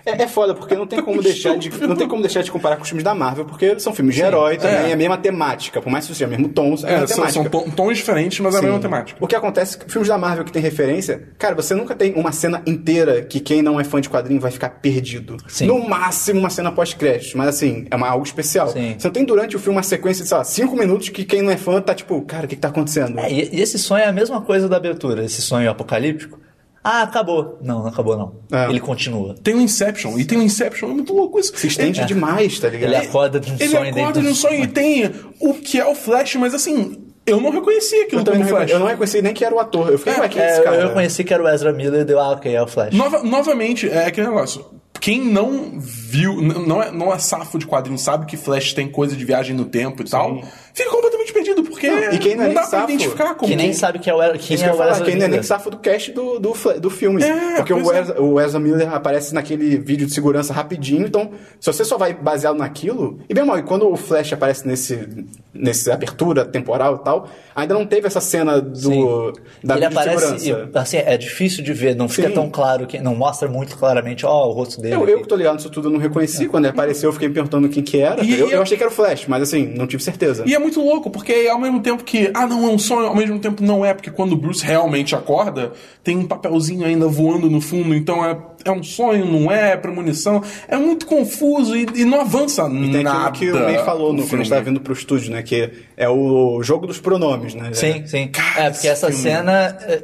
é, 0.10 0.24
é 0.24 0.28
foda, 0.28 0.54
porque 0.54 0.76
não 0.76 0.88
tem 0.88 1.02
como 1.02 1.22
deixar 1.24 1.58
de. 1.58 1.70
Não 1.88 1.96
tem 1.96 2.08
como 2.08 2.22
deixar 2.22 2.42
de 2.42 2.52
comparar 2.52 2.76
com 2.78 2.84
os 2.84 2.88
filmes 2.90 3.04
da 3.04 3.14
Marvel, 3.16 3.46
porque 3.46 3.80
são 3.80 3.94
filmes 3.94 4.16
de 4.16 4.22
herói 4.22 4.58
também, 4.58 4.78
É. 4.88 4.90
é 4.90 4.94
a 4.94 4.98
mesma 4.98 5.18
temática. 5.18 5.82
Por 5.82 5.90
mais 5.92 6.06
que 6.08 6.14
seja 6.14 6.26
o 6.28 6.30
mesmo 6.30 6.50
tom, 6.50 6.74
é 6.84 6.94
É, 6.94 7.08
são, 7.08 7.26
temática. 7.26 7.50
são 7.60 7.70
tons 7.72 7.98
diferentes, 7.98 8.40
mas 8.40 8.56
é 8.56 8.60
a 8.60 8.62
mesma 8.62 8.80
temática. 8.80 9.18
O 9.24 9.28
que 9.28 9.36
acontece 9.36 9.78
é 9.78 9.80
que 9.86 9.92
filmes 9.92 10.08
da 10.10 10.18
Marvel 10.18 10.44
que 10.46 10.52
tem 10.52 10.62
referência, 10.62 11.30
cara, 11.38 11.56
você 11.56 11.74
nunca 11.76 11.96
tem 11.96 12.14
uma 12.16 12.32
cena 12.32 12.62
inteira 12.66 13.22
que 13.22 13.40
quem 13.40 13.62
não 13.62 13.80
é 13.80 13.84
fã 13.84 14.00
de 14.02 14.10
quadrinho 14.10 14.40
vai 14.40 14.52
ficar 14.52 14.70
perdido. 14.70 15.38
Sim. 15.48 15.68
No 15.68 15.88
máximo 15.88 16.40
uma 16.40 16.50
cena 16.50 16.72
pós-créditos, 16.72 17.34
mas 17.36 17.48
assim, 17.50 17.86
é 17.90 17.96
uma, 17.96 18.08
algo 18.10 18.26
especial. 18.26 18.68
Sim. 18.70 18.96
Você 18.98 19.08
não 19.08 19.14
tem 19.14 19.26
durante 19.26 19.56
o 19.56 19.60
filme 19.60 19.78
uma 19.78 19.84
sequência 19.84 20.24
de, 20.24 20.30
sei 20.30 20.38
lá, 20.38 20.44
cinco 20.44 20.76
minutos 20.76 21.10
que 21.10 21.24
quem 21.24 21.42
não 21.42 21.52
é 21.52 21.58
fã 21.58 21.82
tá 21.82 21.94
tipo, 21.94 22.22
cara, 22.24 22.46
o 22.46 22.48
que, 22.48 22.56
que 22.56 22.62
tá 22.62 22.70
acontecendo? 22.70 23.20
É, 23.20 23.32
e 23.32 23.62
esse 23.62 23.78
sonho 23.78 24.04
é 24.04 24.08
a 24.08 24.12
mesma 24.14 24.42
coisa 24.42 24.68
da 24.70 24.78
abertura, 24.78 25.24
esse 25.24 25.42
sonho 25.42 25.70
apocalíptico. 25.70 26.40
Ah, 26.84 27.04
acabou. 27.04 27.58
Não, 27.62 27.80
não 27.80 27.88
acabou 27.88 28.18
não. 28.18 28.36
É. 28.52 28.70
Ele 28.70 28.80
continua. 28.80 29.36
Tem 29.44 29.54
o 29.54 29.62
Inception, 29.62 30.18
e 30.18 30.24
tem 30.26 30.38
o 30.38 30.42
Inception, 30.42 30.90
é 30.90 30.94
muito 30.94 31.14
louco 31.14 31.40
isso. 31.40 31.56
Se 31.56 31.68
estende 31.68 32.06
demais, 32.06 32.58
tá 32.60 32.70
ligado? 32.70 32.90
Ele 32.94 32.96
acorda 33.08 33.40
de 33.40 33.52
um 33.52 33.56
Ele 33.56 33.68
sonho 33.68 33.82
acorda 33.82 34.02
dentro 34.06 34.22
de 34.22 34.28
um 34.28 34.36
sonho 34.36 34.64
e 34.64 34.68
tem 34.68 35.12
o 35.40 35.54
que 35.56 35.80
é 35.80 35.86
o 35.86 35.94
Flash, 35.94 36.36
mas 36.36 36.54
assim, 36.54 36.98
eu 37.26 37.40
não 37.42 37.50
reconheci 37.52 37.96
aquilo 38.02 38.22
Eu, 38.22 38.26
também 38.26 38.40
como 38.42 38.50
Flash. 38.50 38.60
reconheci- 38.62 38.74
eu 38.74 38.80
não 38.80 38.88
reconheci 38.88 39.22
nem 39.22 39.34
que 39.34 39.44
era 39.46 39.54
o 39.54 39.60
ator. 39.60 39.90
Eu 39.90 39.98
fiquei, 39.98 40.14
É, 40.14 40.20
ué, 40.20 40.30
quem 40.30 40.42
é 40.42 40.46
É, 40.46 40.50
esse 40.52 40.60
eu, 40.60 40.64
cara? 40.64 40.76
eu 40.78 40.90
conheci 40.92 41.24
que 41.24 41.34
era 41.34 41.44
o 41.44 41.48
Ezra 41.50 41.74
Miller 41.74 42.02
e 42.02 42.06
deu, 42.06 42.20
ah, 42.20 42.32
ok, 42.32 42.56
é 42.56 42.62
o 42.62 42.68
Flash. 42.68 42.94
Nova- 42.96 43.24
novamente, 43.24 43.90
é 43.90 44.06
aquele 44.06 44.28
negócio. 44.28 44.66
Quem 45.00 45.24
não 45.24 45.80
viu, 45.80 46.42
não 46.42 46.82
é, 46.82 46.92
não 46.92 47.14
é 47.14 47.18
safo 47.18 47.58
de 47.58 47.66
quadrinho, 47.66 47.98
sabe 47.98 48.26
que 48.26 48.36
Flash 48.36 48.74
tem 48.74 48.90
coisa 48.90 49.16
de 49.16 49.24
viagem 49.24 49.56
no 49.56 49.66
tempo 49.66 50.02
e 50.02 50.06
tal, 50.06 50.42
fica 50.74 50.90
completamente 50.90 51.32
perdido, 51.32 51.64
porque 51.64 51.90
Não, 51.90 52.14
e 52.14 52.18
quem 52.18 52.36
não 52.36 52.46
é 52.46 52.48
dá 52.50 52.62
pra 52.62 52.70
safo, 52.70 52.92
identificar 52.92 53.36
como. 53.36 53.50
Que 53.50 53.56
nem 53.56 53.74
sabe 53.74 54.00
que 54.00 54.10
é 54.10 54.14
o, 54.14 54.38
quem 54.38 54.56
Isso 54.56 54.66
é 54.66 54.74
o 54.74 54.78
falar, 54.78 54.92
Ezra 54.92 55.06
que 55.06 55.12
ainda 55.12 55.26
é 55.26 55.28
nem 55.28 55.44
safo 55.44 55.70
do 55.70 55.78
cast 55.78 56.12
do, 56.12 56.40
do, 56.40 56.54
do 56.80 56.90
filme. 56.90 57.24
É, 57.24 57.56
porque 57.58 57.74
o 57.74 57.92
é. 57.92 58.00
Ezra, 58.00 58.22
o 58.22 58.40
Ezra 58.40 58.60
Miller 58.60 58.94
aparece 58.94 59.34
naquele 59.34 59.78
vídeo 59.78 60.06
de 60.06 60.14
segurança 60.14 60.54
rapidinho, 60.54 61.06
então 61.06 61.32
se 61.60 61.72
você 61.72 61.86
só 61.86 61.98
vai 61.98 62.14
baseado 62.14 62.58
naquilo. 62.58 63.20
E 63.30 63.34
bem 63.34 63.46
mal, 63.46 63.58
e 63.58 63.64
quando 63.64 63.90
o 63.90 63.96
Flash 63.96 64.34
aparece 64.34 64.68
nesse, 64.68 65.08
nesse 65.54 65.92
abertura 65.92 66.46
temporal 66.46 66.96
e 66.96 67.04
tal, 67.04 67.30
ainda 67.56 67.74
não 67.74 67.86
teve 67.86 68.08
essa 68.08 68.22
cena 68.22 68.62
do, 68.62 68.76
Sim. 68.76 69.34
da 69.64 69.76
ele 69.76 69.86
aparece, 69.86 70.40
segurança. 70.40 70.72
e, 70.74 70.78
assim, 70.78 70.98
é 70.98 71.18
difícil 71.18 71.64
de 71.64 71.74
ver, 71.74 71.96
não 71.96 72.10
fica 72.10 72.30
Sim. 72.30 72.34
tão 72.34 72.50
claro, 72.50 72.86
que 72.88 73.00
não 73.00 73.16
mostra 73.16 73.48
muito 73.48 73.78
claramente, 73.78 74.26
ó, 74.26 74.48
o 74.48 74.52
rosto 74.52 74.82
dele. 74.82 74.89
Eu, 74.92 75.04
aqui. 75.04 75.12
eu 75.12 75.22
que 75.22 75.28
tô 75.28 75.36
ligado 75.36 75.56
nisso 75.56 75.70
tudo, 75.70 75.88
eu 75.88 75.92
não 75.92 76.00
reconheci. 76.00 76.48
Quando 76.48 76.66
ele 76.66 76.72
apareceu, 76.72 77.10
eu 77.10 77.14
fiquei 77.14 77.28
me 77.28 77.34
perguntando 77.34 77.70
quem 77.70 77.84
que 77.84 78.00
era. 78.00 78.24
E- 78.24 78.32
eu, 78.32 78.38
e 78.48 78.52
eu 78.52 78.58
eu- 78.58 78.62
achei 78.62 78.76
que 78.78 78.84
era 78.84 78.92
o 78.92 78.96
Flash, 78.96 79.26
mas 79.28 79.42
assim, 79.44 79.66
não 79.76 79.88
tive 79.88 80.02
certeza. 80.04 80.44
E 80.46 80.54
é 80.56 80.60
muito 80.60 80.82
louco, 80.84 81.10
porque 81.10 81.48
ao 81.52 81.60
mesmo 81.60 81.80
tempo 81.82 82.04
que, 82.04 82.30
ah, 82.34 82.46
não, 82.48 82.66
é 82.66 82.70
um 82.70 82.78
sonho, 82.80 83.08
ao 83.08 83.16
mesmo 83.16 83.40
tempo 83.40 83.64
não 83.64 83.86
é, 83.86 83.94
porque 83.94 84.12
quando 84.12 84.34
o 84.34 84.38
Bruce 84.38 84.64
realmente 84.66 85.16
acorda, 85.16 85.72
tem 86.04 86.18
um 86.18 86.26
papelzinho 86.28 86.86
ainda 86.86 87.08
voando 87.08 87.50
no 87.50 87.62
fundo, 87.62 87.94
então 87.96 88.24
é, 88.26 88.38
é 88.66 88.72
um 88.72 88.84
sonho, 88.84 89.26
não 89.26 89.52
é, 89.52 89.72
é 89.74 89.78
premonição. 89.78 90.42
É 90.68 90.78
muito 90.78 91.06
confuso 91.06 91.76
e, 91.76 91.86
e 91.96 92.06
não 92.06 92.22
avança 92.22 92.64
E 92.68 92.92
tem 92.92 93.04
nada. 93.04 93.28
aquilo 93.30 93.58
que 93.58 93.64
o 93.64 93.66
May 93.66 93.84
falou 93.86 94.14
no, 94.14 94.24
quando 94.24 94.34
a 94.36 94.38
gente 94.44 94.50
tava 94.50 94.62
vindo 94.64 94.80
pro 94.82 94.94
estúdio, 94.94 95.32
né? 95.32 95.42
Que 95.42 95.70
é 95.98 96.10
o 96.10 96.62
jogo 96.64 96.88
dos 96.88 97.00
pronomes, 97.00 97.54
né? 97.54 97.70
Sim, 97.74 98.06
sim. 98.06 98.28
Cara, 98.28 98.66
é, 98.66 98.70
porque 98.72 98.88
essa 98.88 99.08
filme- 99.08 99.22
cena. 99.24 99.78
é, 99.82 100.04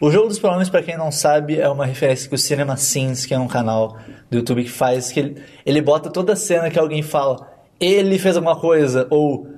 O 0.00 0.10
jogo 0.10 0.28
dos 0.28 0.38
pronomes, 0.38 0.70
pra 0.70 0.82
quem 0.82 0.96
não 0.96 1.12
sabe, 1.12 1.58
é 1.60 1.68
uma 1.68 1.84
referência 1.84 2.26
que 2.28 2.34
o 2.34 2.38
Cinema 2.38 2.74
Sins, 2.76 3.26
que 3.26 3.34
é 3.34 3.38
um 3.38 3.46
canal 3.46 3.98
do 4.30 4.36
YouTube 4.38 4.64
que 4.64 4.70
faz, 4.70 5.10
que 5.10 5.20
ele, 5.20 5.42
ele 5.66 5.82
bota 5.82 6.08
toda 6.10 6.36
cena 6.36 6.70
que 6.70 6.78
alguém 6.78 7.02
fala, 7.02 7.50
ele 7.80 8.18
fez 8.18 8.36
alguma 8.36 8.56
coisa, 8.56 9.06
ou 9.10 9.48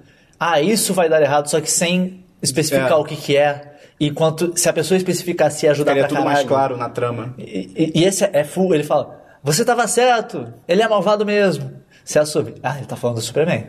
ah, 0.41 0.61
isso 0.61 0.95
vai 0.95 1.09
dar 1.09 1.21
errado, 1.23 1.49
só 1.49 1.61
que 1.61 1.71
sem 1.71 2.25
especificar 2.41 2.93
É. 2.93 2.95
o 2.95 3.05
que, 3.05 3.17
que 3.17 3.37
é. 3.37 3.71
E 4.01 4.11
quanto, 4.11 4.53
se 4.59 4.69
a 4.69 4.73
pessoa 4.73 4.97
especificar 4.99 5.51
se 5.51 5.69
ajudar 5.69 5.93
Ficaria 5.93 6.09
pra 6.09 6.17
tudo 6.17 6.25
mais 6.25 6.45
claro 6.47 6.77
na 6.77 6.89
trama. 6.89 7.35
E, 7.39 7.93
e- 7.95 8.01
e 8.01 8.05
esse 8.05 8.25
é 8.33 8.43
full, 8.43 8.75
ele 8.75 8.83
fala, 8.83 9.21
você 9.45 9.65
tava 9.65 9.87
certo, 9.87 10.53
ele 10.67 10.83
é 10.83 10.89
malvado 10.89 11.25
mesmo. 11.25 11.71
Você 12.05 12.19
assume, 12.19 12.55
ah, 12.63 12.77
ele 12.79 12.87
tá 12.87 12.97
falando 12.97 13.17
do 13.19 13.23
Superman. 13.23 13.65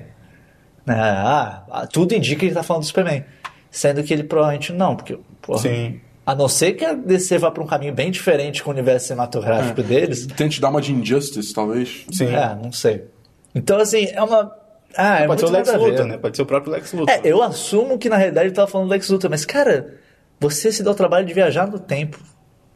Ah, 0.88 1.64
ah, 1.70 1.88
tudo 1.88 2.14
indica 2.14 2.40
que 2.40 2.46
ele 2.48 2.56
tá 2.56 2.64
falando 2.64 2.82
do 2.84 2.88
Superman. 2.88 3.24
Sendo 3.70 4.04
que 4.04 4.14
ele 4.14 4.24
provavelmente 4.24 4.72
não, 4.74 4.96
porque, 4.96 5.18
porra, 5.42 5.60
Sim. 5.60 6.02
A 6.26 6.34
não 6.34 6.48
ser 6.48 6.74
que 6.74 6.86
a 6.86 6.94
DC 6.94 7.38
vá 7.38 7.52
pra 7.52 7.64
um 7.64 7.68
caminho 7.68 7.94
bem 7.94 8.10
diferente 8.10 8.64
com 8.64 8.70
o 8.70 8.74
universo 8.74 9.08
cinematográfico 9.08 9.84
deles, 9.84 10.26
Tente 10.28 10.62
dar 10.62 10.70
uma 10.70 10.82
de 10.82 10.94
Injustice, 10.94 11.54
talvez. 11.54 12.06
Sim. 12.12 12.28
é, 12.28 12.56
não 12.62 12.72
sei. 12.72 13.06
Então, 13.54 13.78
assim, 13.78 14.08
é 14.12 14.22
uma... 14.24 14.56
Ah, 14.96 15.20
é 15.20 15.28
Pode 15.28 15.42
ser 15.42 15.48
o 15.48 15.50
Lex. 15.50 15.74
Luthor, 15.74 16.06
né? 16.06 16.18
Pode 16.18 16.36
ser 16.38 16.44
o 16.44 16.46
próprio 16.46 16.72
Lex 16.72 16.94
Luthor. 16.94 17.14
É, 17.14 17.22
eu 17.24 17.42
assumo 17.42 17.98
que 17.98 18.08
na 18.10 18.16
realidade 18.16 18.48
ele 18.48 18.56
tava 18.56 18.68
falando 18.68 18.88
do 18.88 18.92
Lex 18.92 19.10
Luthor, 19.10 19.30
mas 19.30 19.44
cara, 19.44 19.96
você 20.40 20.72
se 20.72 20.84
dá 20.84 20.92
o 20.92 20.96
trabalho 20.96 21.26
de 21.26 21.34
viajar 21.34 21.68
no 21.68 21.80
tempo 21.80 22.20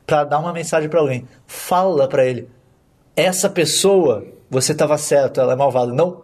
pra 0.06 0.24
dar 0.24 0.40
uma 0.40 0.52
mensagem 0.52 0.90
pra 0.90 1.00
alguém. 1.00 1.28
Fala 1.46 2.08
pra 2.08 2.26
ele. 2.26 2.50
Essa 3.16 3.50
pessoa, 3.50 4.26
você 4.50 4.74
tava 4.74 4.98
certo, 4.98 5.40
ela 5.40 5.54
é 5.54 5.56
malvada. 5.56 5.94
Não. 5.94 6.24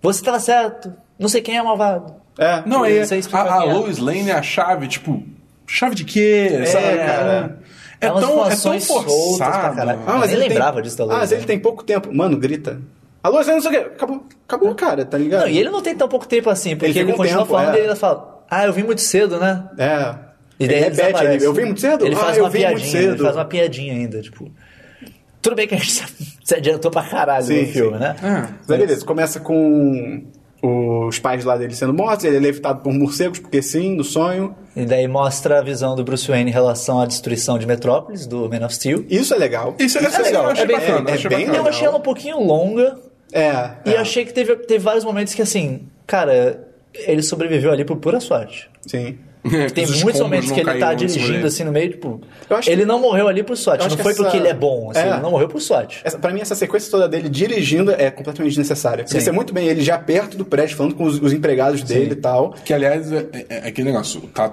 Você 0.00 0.22
tava 0.22 0.40
certo. 0.40 0.92
Não 1.18 1.28
sei 1.28 1.42
quem 1.42 1.58
é 1.58 1.62
malvado. 1.62 2.14
É. 2.38 2.62
Não, 2.66 2.86
Eu 2.86 2.96
é, 2.96 3.00
não 3.00 3.06
sei 3.06 3.18
explicar 3.18 3.46
a, 3.46 3.60
a 3.60 3.66
é. 3.66 3.72
Lois 3.72 3.98
Lane 3.98 4.30
é 4.30 4.34
a 4.34 4.42
chave, 4.42 4.86
tipo, 4.88 5.22
chave 5.66 5.94
de 5.94 6.04
quê? 6.04 6.64
sabe, 6.66 6.96
cara. 6.98 7.58
É, 8.00 8.10
umas 8.10 8.24
tão, 8.24 8.46
é 8.46 8.56
tão 8.56 8.70
pra 8.72 8.80
forçado. 8.80 9.80
Ah, 9.80 10.12
Eu 10.12 10.18
mas 10.18 10.30
ele 10.32 10.48
lembrava 10.48 10.74
tem... 10.74 10.82
disso 10.82 10.98
da 10.98 11.04
Ah, 11.04 11.06
Lois 11.06 11.18
mas 11.20 11.32
ele 11.32 11.44
tem 11.44 11.58
pouco 11.58 11.82
tempo. 11.82 12.14
Mano, 12.14 12.36
grita. 12.36 12.80
Alô, 13.22 13.42
você 13.42 13.52
não 13.52 13.60
sei 13.60 13.70
o 13.70 13.74
quê. 13.74 13.78
Acabou, 13.78 14.24
acabou, 14.46 14.74
cara, 14.74 15.04
tá 15.04 15.18
ligado? 15.18 15.40
Não, 15.42 15.48
e 15.48 15.58
ele 15.58 15.70
não 15.70 15.82
tem 15.82 15.96
tão 15.96 16.06
pouco 16.08 16.28
tempo 16.28 16.48
assim, 16.50 16.76
porque 16.76 16.90
Ele 16.92 17.00
ele, 17.00 17.12
um 17.12 17.16
continua 17.16 17.42
tempo, 17.42 17.50
falando 17.56 17.74
é. 17.74 17.80
e 17.80 17.84
ele 17.84 17.96
fala, 17.96 18.44
ah, 18.50 18.66
eu 18.66 18.72
vim 18.72 18.82
muito 18.84 19.00
cedo, 19.00 19.40
né? 19.40 19.64
É. 19.78 20.14
E 20.60 20.68
daí 20.68 20.76
ele 20.76 20.86
ele 20.86 20.94
repete, 21.02 21.24
ele, 21.24 21.44
eu 21.44 21.52
vim 21.52 21.64
muito 21.64 21.80
cedo? 21.80 22.06
Ele 22.06 22.14
ah, 22.14 22.18
faz 22.18 22.36
eu 22.36 22.44
uma 22.44 22.50
vim 22.50 22.58
piadinha, 22.60 22.78
muito 22.78 22.90
cedo. 22.92 23.14
ele 23.14 23.22
faz 23.24 23.36
uma 23.36 23.44
piadinha 23.44 23.92
ainda, 23.94 24.20
tipo. 24.22 24.50
Tudo 25.42 25.56
bem 25.56 25.66
que 25.66 25.74
a 25.74 25.78
gente 25.78 25.90
se 26.44 26.54
adiantou 26.54 26.90
pra 26.90 27.02
caralho 27.02 27.44
Sim, 27.44 27.62
no 27.62 27.68
filme, 27.68 27.92
sim. 27.96 27.98
né? 27.98 28.16
É. 28.22 28.54
Mas 28.68 28.78
beleza, 28.78 29.04
começa 29.04 29.40
com 29.40 30.24
os 30.62 31.18
pais 31.18 31.44
lá 31.44 31.56
dele 31.56 31.74
sendo 31.74 31.92
mortos, 31.94 32.24
ele 32.24 32.36
é 32.36 32.40
levitado 32.40 32.80
por 32.82 32.92
morcegos, 32.92 33.38
porque 33.38 33.60
sim, 33.62 33.96
no 33.96 34.04
sonho. 34.04 34.54
E 34.76 34.84
daí 34.84 35.08
mostra 35.08 35.58
a 35.58 35.62
visão 35.62 35.96
do 35.96 36.04
Bruce 36.04 36.28
Wayne 36.28 36.50
em 36.50 36.52
relação 36.52 37.00
à 37.00 37.06
destruição 37.06 37.58
de 37.58 37.66
Metrópolis, 37.66 38.26
do 38.26 38.48
Man 38.50 38.64
of 38.66 38.74
Steel. 38.74 39.06
Isso 39.08 39.32
é 39.32 39.38
legal. 39.38 39.74
Isso, 39.78 39.96
essa 39.98 40.20
legal. 40.22 40.44
eu 40.44 40.50
achei 40.50 40.64
É 40.64 40.66
bem- 40.66 40.76
bacana. 40.76 41.10
é- 41.10 41.14
é 41.14 41.28
bem 41.28 41.38
bacana. 41.46 41.56
Eu 41.56 41.66
achei 41.68 41.86
ela 41.86 41.96
um 41.96 42.00
pouquinho 42.02 42.38
longa 42.40 42.98
É. 43.32 43.70
e 43.86 43.94
é. 43.94 43.96
achei 43.98 44.24
que 44.26 44.34
teve, 44.34 44.54
teve 44.56 44.84
vários 44.84 45.02
momentos 45.04 45.32
que, 45.34 45.40
assim, 45.40 45.88
cara, 46.06 46.62
ele 46.94 47.22
sobreviveu 47.22 47.72
ali 47.72 47.84
por 47.86 47.96
pura 47.96 48.20
sorte. 48.20 48.68
Sim. 48.86 49.18
É, 49.54 49.66
Tem 49.70 49.84
os 49.84 50.02
muitos 50.02 50.20
momentos 50.20 50.50
que 50.50 50.60
ele 50.60 50.78
tá 50.78 50.94
dirigindo 50.94 51.46
assim 51.46 51.64
no 51.64 51.72
meio, 51.72 51.90
tipo. 51.90 52.20
Eu 52.48 52.56
acho 52.56 52.70
Ele 52.70 52.82
que- 52.82 52.86
não 52.88 52.98
morreu 53.00 53.28
ali 53.28 53.42
por 53.42 53.56
sorte, 53.56 53.88
não 53.88 53.96
foi 53.96 54.12
essa- 54.12 54.22
porque 54.22 54.36
ele 54.36 54.48
é 54.48 54.54
bom, 54.54 54.90
assim, 54.90 55.00
É. 55.00 55.10
ele 55.10 55.20
não 55.20 55.30
morreu 55.30 55.48
por 55.48 55.60
sorte. 55.60 56.00
Essa, 56.04 56.18
pra 56.18 56.32
mim, 56.32 56.40
essa 56.40 56.54
sequência 56.54 56.90
toda 56.90 57.08
dele 57.08 57.28
dirigindo 57.28 57.90
é 57.92 58.10
completamente 58.10 58.50
desnecessária. 58.52 59.04
Podia 59.04 59.20
ser 59.20 59.32
muito 59.32 59.52
bem 59.52 59.66
ele 59.68 59.82
já 59.82 59.98
perto 59.98 60.36
do 60.36 60.44
prédio, 60.44 60.76
falando 60.76 60.94
com 60.94 61.04
os, 61.04 61.20
os 61.20 61.32
empregados 61.32 61.82
dele 61.82 62.12
e 62.12 62.16
tal. 62.16 62.54
Que, 62.64 62.72
aliás, 62.74 63.10
é, 63.12 63.26
é- 63.32 63.46
é 63.48 63.68
aquele 63.68 63.88
negócio. 63.90 64.20
Tá, 64.34 64.52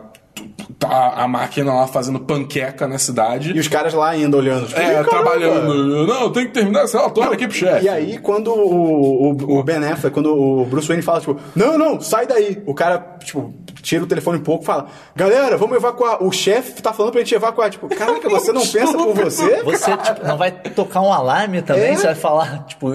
tá 0.79 1.13
a 1.15 1.27
máquina 1.27 1.73
lá 1.73 1.87
fazendo 1.87 2.19
panqueca 2.19 2.87
na 2.87 2.97
cidade. 2.97 3.51
E 3.55 3.59
os 3.59 3.67
caras 3.67 3.93
lá 3.93 4.09
ainda 4.09 4.35
olhando. 4.35 4.67
Tipo, 4.67 4.79
É, 4.79 5.03
trabalhando. 5.03 6.07
Não, 6.07 6.31
tem 6.31 6.47
que 6.47 6.53
terminar 6.53 6.83
esse 6.85 6.95
relatório 6.97 7.33
aqui 7.33 7.47
pro 7.47 7.55
chefe. 7.55 7.85
E 7.85 7.89
aí, 7.89 8.17
quando 8.17 8.47
o, 8.51 9.31
o, 9.31 9.59
o 9.59 9.63
Ben 9.63 9.77
Affleck, 9.77 10.13
quando 10.13 10.33
o 10.35 10.65
Bruce 10.65 10.87
Wayne 10.87 11.03
fala, 11.03 11.19
tipo, 11.19 11.37
não, 11.55 11.77
não, 11.77 12.01
sai 12.01 12.25
daí. 12.25 12.61
O 12.65 12.73
cara, 12.73 12.97
tipo, 13.23 13.53
tira 13.83 14.03
o 14.03 14.07
telefone 14.07 14.39
um 14.39 14.43
pouco 14.43 14.63
e 14.63 14.65
fala, 14.65 14.87
galera, 15.15 15.57
vamos 15.57 15.75
evacuar. 15.77 16.23
O 16.23 16.31
chefe 16.31 16.81
tá 16.81 16.91
falando 16.91 17.11
pra 17.11 17.21
gente 17.21 17.35
evacuar. 17.35 17.69
Tipo, 17.69 17.87
caraca, 17.89 18.27
você 18.29 18.51
não 18.51 18.65
pensa 18.65 18.93
por 18.97 19.13
você? 19.13 19.61
Você 19.61 19.95
tipo, 19.97 20.25
não 20.25 20.37
vai 20.37 20.51
tocar 20.51 21.01
um 21.01 21.13
alarme 21.13 21.61
também, 21.61 21.91
É. 21.91 21.95
você 21.95 22.05
vai 22.07 22.15
falar, 22.15 22.63
tipo, 22.65 22.87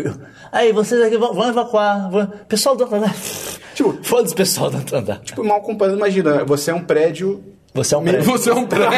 aí 0.51 0.73
vocês 0.73 1.01
aqui 1.03 1.17
vão, 1.17 1.33
vão 1.35 1.49
evacuar. 1.49 2.11
vão- 2.11 2.27
Pessoal 2.49 2.75
do 2.75 2.81
outro 2.85 2.97
andar. 2.97 3.15
Tipo- 3.75 3.97
foda-se 4.03 4.35
pessoal 4.35 4.71
do 4.71 4.79
outro 4.79 4.97
andar. 4.97 5.19
Tipo, 5.21 5.45
mal 5.45 5.61
comparando, 5.61 5.99
imagina, 5.99 6.45
você 6.45 6.71
é 6.73 6.75
um 6.75 6.83
prédio... 6.83 7.45
Você 7.79 7.95
é 7.95 7.99
um 7.99 8.03
prédio. 8.05 8.25
Você 8.25 8.51
é 8.51 8.55
um 8.55 8.67
prédio. 8.67 8.89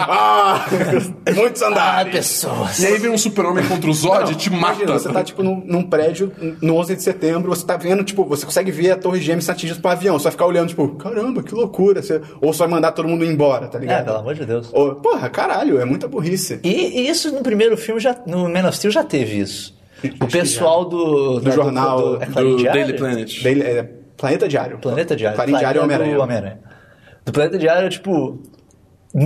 Ah! 0.00 0.66
muitos 1.34 1.62
Ah, 1.62 1.68
andares. 1.68 2.12
pessoas. 2.12 2.78
e 2.80 2.86
aí 2.86 2.98
vem 2.98 3.10
um 3.10 3.18
super-homem 3.18 3.64
contra 3.66 3.88
o 3.88 3.92
Zod 3.94 4.32
e 4.32 4.34
te 4.34 4.50
mata. 4.50 4.74
Imagina, 4.82 4.92
você 4.98 5.08
tá, 5.12 5.22
tipo, 5.22 5.42
num, 5.42 5.62
num 5.64 5.82
prédio 5.82 6.32
no 6.60 6.76
11 6.76 6.96
de 6.96 7.02
setembro, 7.02 7.50
você 7.50 7.64
tá 7.64 7.76
vendo, 7.76 8.02
tipo, 8.04 8.24
você 8.24 8.44
consegue 8.44 8.70
ver 8.70 8.90
a 8.92 8.96
torre 8.96 9.20
gêmea 9.20 9.40
sendo 9.40 9.52
atingida 9.54 9.80
por 9.80 9.88
um 9.88 9.90
avião. 9.92 10.18
Você 10.18 10.24
vai 10.24 10.32
ficar 10.32 10.46
olhando, 10.46 10.68
tipo, 10.68 10.88
caramba, 10.96 11.42
que 11.42 11.54
loucura. 11.54 12.02
Você... 12.02 12.20
Ou 12.40 12.52
você 12.52 12.58
vai 12.60 12.68
mandar 12.68 12.92
todo 12.92 13.08
mundo 13.08 13.24
embora, 13.24 13.66
tá 13.68 13.78
ligado? 13.78 14.00
É, 14.00 14.04
pelo 14.04 14.16
amor 14.18 14.34
de 14.34 14.44
Deus. 14.44 14.68
Ou, 14.72 14.96
porra, 14.96 15.28
caralho, 15.30 15.80
é 15.80 15.84
muita 15.84 16.08
burrice. 16.08 16.60
E, 16.64 16.68
e 17.02 17.08
isso 17.08 17.32
no 17.32 17.40
primeiro 17.42 17.76
filme, 17.76 18.00
já, 18.00 18.16
no 18.26 18.48
Man 18.48 18.66
of 18.68 18.76
Steel 18.76 18.90
já 18.90 19.04
teve 19.04 19.38
isso. 19.38 19.74
O 20.20 20.26
pessoal 20.26 20.84
do, 20.84 21.38
Do 21.38 21.50
jornal, 21.52 22.20
é 22.20 22.26
Clarim 22.26 22.50
do 22.50 22.56
Diário? 22.56 22.80
Daily 22.82 22.98
Planet. 22.98 23.42
Daily- 23.42 23.62
é, 23.62 23.88
Planeta 24.16 24.48
Diário. 24.48 24.78
Planeta 24.78 25.14
Diário. 25.16 25.36
Clarim 25.36 25.56
Diário 25.56 25.78
é 25.80 26.14
do 26.14 26.20
Homem-Aranha. 26.20 26.58
Do 27.24 27.32
Planeta 27.32 27.58
Diário, 27.58 27.88
tipo. 27.88 28.38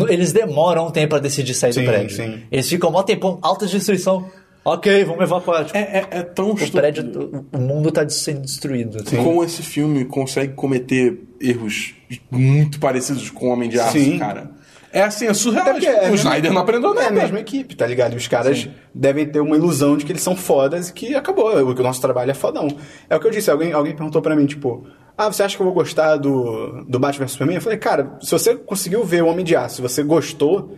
Eles 0.08 0.32
demoram 0.32 0.88
um 0.88 0.90
tempo 0.90 1.10
pra 1.10 1.18
decidir 1.20 1.54
sair 1.54 1.72
Sim, 1.72 1.82
do 1.82 1.86
prédio. 1.86 2.16
sim. 2.16 2.42
Eles 2.50 2.68
ficam 2.68 2.90
mó 2.90 3.02
tempão, 3.04 3.38
alta 3.40 3.66
destruição. 3.66 4.28
Ok, 4.64 5.04
vamos 5.04 5.22
evacuar. 5.22 5.64
Tipo, 5.64 5.78
É, 5.78 5.80
é, 5.80 6.18
é 6.18 6.22
tão 6.24 6.46
o 6.46 6.54
estúpido. 6.54 6.72
prédio, 6.72 7.46
o- 7.52 7.56
o 7.56 7.60
mundo 7.60 7.92
tá 7.92 8.06
sendo 8.08 8.40
destruído. 8.40 8.98
assim. 9.00 9.16
Como 9.16 9.44
esse 9.44 9.62
filme 9.62 10.04
consegue 10.04 10.54
cometer 10.54 11.20
erros 11.40 11.94
muito 12.28 12.80
parecidos 12.80 13.30
com 13.30 13.46
o 13.46 13.52
Homem 13.52 13.68
de 13.68 13.78
Aço, 13.78 13.92
Sim. 13.92 14.18
cara. 14.18 14.50
É 14.96 15.02
assim, 15.02 15.26
é 15.26 15.34
surreal. 15.34 15.66
Porque 15.66 15.86
é 15.86 16.08
a 16.08 16.10
o 16.10 16.14
Snyder 16.14 16.52
não 16.52 16.62
aprendeu 16.62 16.92
É 16.92 16.94
nada. 16.94 17.08
a 17.08 17.10
mesma 17.10 17.38
equipe, 17.40 17.76
tá 17.76 17.86
ligado? 17.86 18.14
E 18.14 18.16
os 18.16 18.26
caras 18.26 18.68
devem 18.94 19.26
ter 19.26 19.40
uma 19.40 19.54
ilusão 19.56 19.96
de 19.96 20.04
que 20.06 20.12
eles 20.12 20.22
são 20.22 20.34
fodas 20.34 20.88
e 20.88 20.92
que 20.94 21.14
acabou, 21.14 21.54
o 21.70 21.74
que 21.74 21.80
o 21.80 21.84
nosso 21.84 22.00
trabalho 22.00 22.30
é 22.30 22.34
fodão. 22.34 22.66
É 23.10 23.14
o 23.14 23.20
que 23.20 23.26
eu 23.26 23.30
disse, 23.30 23.50
alguém, 23.50 23.72
alguém 23.72 23.94
perguntou 23.94 24.22
pra 24.22 24.34
mim, 24.34 24.46
tipo, 24.46 24.86
ah, 25.18 25.30
você 25.30 25.42
acha 25.42 25.54
que 25.54 25.60
eu 25.62 25.66
vou 25.66 25.74
gostar 25.74 26.16
do, 26.16 26.84
do 26.88 26.98
Batman 26.98 27.26
vs 27.26 27.32
Superman? 27.32 27.56
Eu 27.56 27.62
falei, 27.62 27.78
cara, 27.78 28.16
se 28.22 28.30
você 28.30 28.54
conseguiu 28.54 29.04
ver 29.04 29.22
o 29.22 29.26
Homem 29.26 29.44
de 29.44 29.54
Aço, 29.54 29.76
se 29.76 29.82
você 29.82 30.02
gostou, 30.02 30.76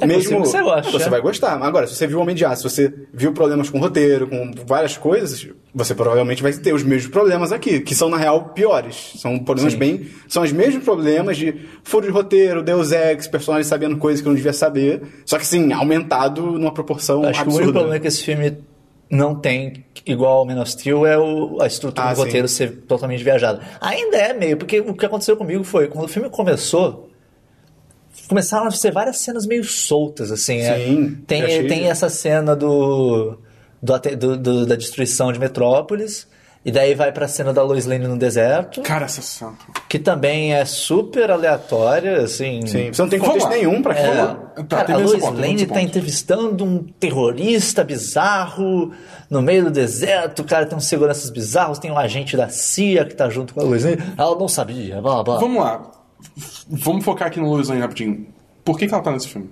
É 0.00 0.06
mesmo 0.06 0.40
você 0.40 0.60
goste, 0.62 0.92
você 0.92 1.06
é. 1.06 1.08
vai 1.10 1.20
gostar. 1.20 1.62
Agora, 1.62 1.86
se 1.86 1.94
você 1.94 2.06
viu 2.06 2.18
o 2.18 2.20
Homem 2.22 2.34
de 2.34 2.44
Aço, 2.44 2.68
se 2.68 2.74
você 2.74 2.94
viu 3.12 3.32
problemas 3.32 3.70
com 3.70 3.78
o 3.78 3.80
roteiro, 3.80 4.26
com 4.26 4.50
várias 4.66 4.96
coisas, 4.96 5.46
você 5.74 5.94
provavelmente 5.94 6.42
vai 6.42 6.52
ter 6.52 6.72
os 6.74 6.82
mesmos 6.82 7.10
problemas 7.10 7.52
aqui, 7.52 7.80
que 7.80 7.94
são 7.94 8.08
na 8.08 8.16
real 8.16 8.46
piores. 8.54 9.12
São 9.16 9.38
problemas 9.38 9.74
bem, 9.74 10.06
são 10.28 10.42
os 10.42 10.52
mesmos 10.52 10.82
problemas 10.84 11.36
de 11.36 11.54
furo 11.84 12.06
de 12.06 12.12
roteiro, 12.12 12.62
Deus 12.62 12.92
Ex, 12.92 13.26
personagens 13.28 13.66
sabendo 13.66 13.96
coisas 13.96 14.20
que 14.20 14.26
não 14.28 14.34
devia 14.34 14.52
saber, 14.52 15.02
só 15.24 15.38
que 15.38 15.46
sim, 15.46 15.72
aumentado 15.72 16.42
numa 16.58 16.72
proporção 16.72 17.24
Acho 17.24 17.42
que 17.42 17.48
o 17.48 17.52
único 17.52 17.54
absurda. 17.62 17.72
problema 17.80 18.00
que 18.00 18.08
esse 18.08 18.22
filme 18.22 18.56
não 19.10 19.34
tem, 19.34 19.84
igual 20.06 20.38
ao 20.38 20.46
Man 20.46 20.60
of 20.60 20.70
Steel, 20.70 21.06
é 21.06 21.16
o- 21.18 21.58
a 21.60 21.66
estrutura 21.66 22.08
Ah, 22.08 22.12
do 22.12 22.16
sim. 22.16 22.24
roteiro 22.24 22.48
ser 22.48 22.70
totalmente 22.88 23.22
viajada. 23.22 23.60
Ainda 23.80 24.16
é 24.16 24.32
meio, 24.32 24.56
porque 24.56 24.80
o 24.80 24.94
que 24.94 25.06
aconteceu 25.06 25.36
comigo 25.36 25.62
foi, 25.62 25.86
quando 25.88 26.06
o 26.06 26.08
filme 26.08 26.28
começou, 26.30 27.03
começaram 28.28 28.66
a 28.66 28.70
ser 28.70 28.92
várias 28.92 29.18
cenas 29.18 29.46
meio 29.46 29.64
soltas, 29.64 30.30
assim. 30.32 30.58
é. 30.58 30.76
Sim, 30.86 31.18
tem, 31.26 31.40
eu 31.40 31.46
achei- 31.46 31.66
tem 31.66 31.88
essa 31.90 32.08
cena 32.08 32.54
do, 32.56 33.38
do, 33.82 33.98
do- 34.16 34.36
do- 34.36 34.66
da 34.66 34.76
destruição 34.76 35.32
de 35.32 35.38
Metrópolis, 35.38 36.26
e 36.66 36.72
daí 36.72 36.94
vai 36.94 37.12
pra 37.12 37.28
cena 37.28 37.52
da 37.52 37.62
Lois 37.62 37.84
Lane 37.84 38.06
no 38.08 38.16
deserto, 38.16 38.80
Cara, 38.80 39.04
essa 39.04 39.20
cena. 39.20 39.52
que 39.86 39.98
também 39.98 40.54
é 40.54 40.64
super 40.64 41.30
aleatória, 41.30 42.22
assim. 42.22 42.66
Sim, 42.66 42.90
você 42.90 43.02
não 43.02 43.08
tem 43.10 43.18
contexto 43.18 43.50
nenhum 43.50 43.82
pra 43.82 43.94
É, 43.94 44.08
aquilo. 44.08 44.64
Tá, 44.66 44.84
cara, 44.84 44.94
a 44.94 44.96
Lois 44.96 45.20
ponto, 45.20 45.38
Lane 45.38 45.66
tá 45.66 45.82
entrevistando 45.82 46.64
um 46.64 46.78
terrorista 46.82 47.84
bizarro 47.84 48.92
no 49.28 49.42
meio 49.42 49.64
do 49.64 49.70
deserto. 49.70 50.38
O 50.40 50.44
cara 50.44 50.64
tem 50.64 50.78
uns 50.78 50.86
seguranças 50.86 51.28
bizarros, 51.28 51.78
tem 51.78 51.90
um 51.90 51.98
agente 51.98 52.34
da 52.34 52.48
CIA 52.48 53.04
que 53.04 53.14
tá 53.14 53.28
junto 53.28 53.52
com 53.52 53.60
a 53.60 53.64
Lois 53.64 53.84
Lane. 53.84 53.98
Ela 54.16 54.34
não 54.38 54.48
sabia, 54.48 55.02
blá 55.02 55.22
blá. 55.22 55.36
Vamos 55.38 55.62
lá. 55.62 55.90
Vamos 56.68 57.04
focar 57.04 57.28
aqui 57.28 57.40
no 57.40 57.48
Lois 57.50 57.68
Lane 57.68 57.80
rapidinho. 57.80 58.26
Por 58.64 58.78
que, 58.78 58.86
que 58.86 58.94
ela 58.94 59.02
tá 59.02 59.12
nesse 59.12 59.28
filme? 59.28 59.50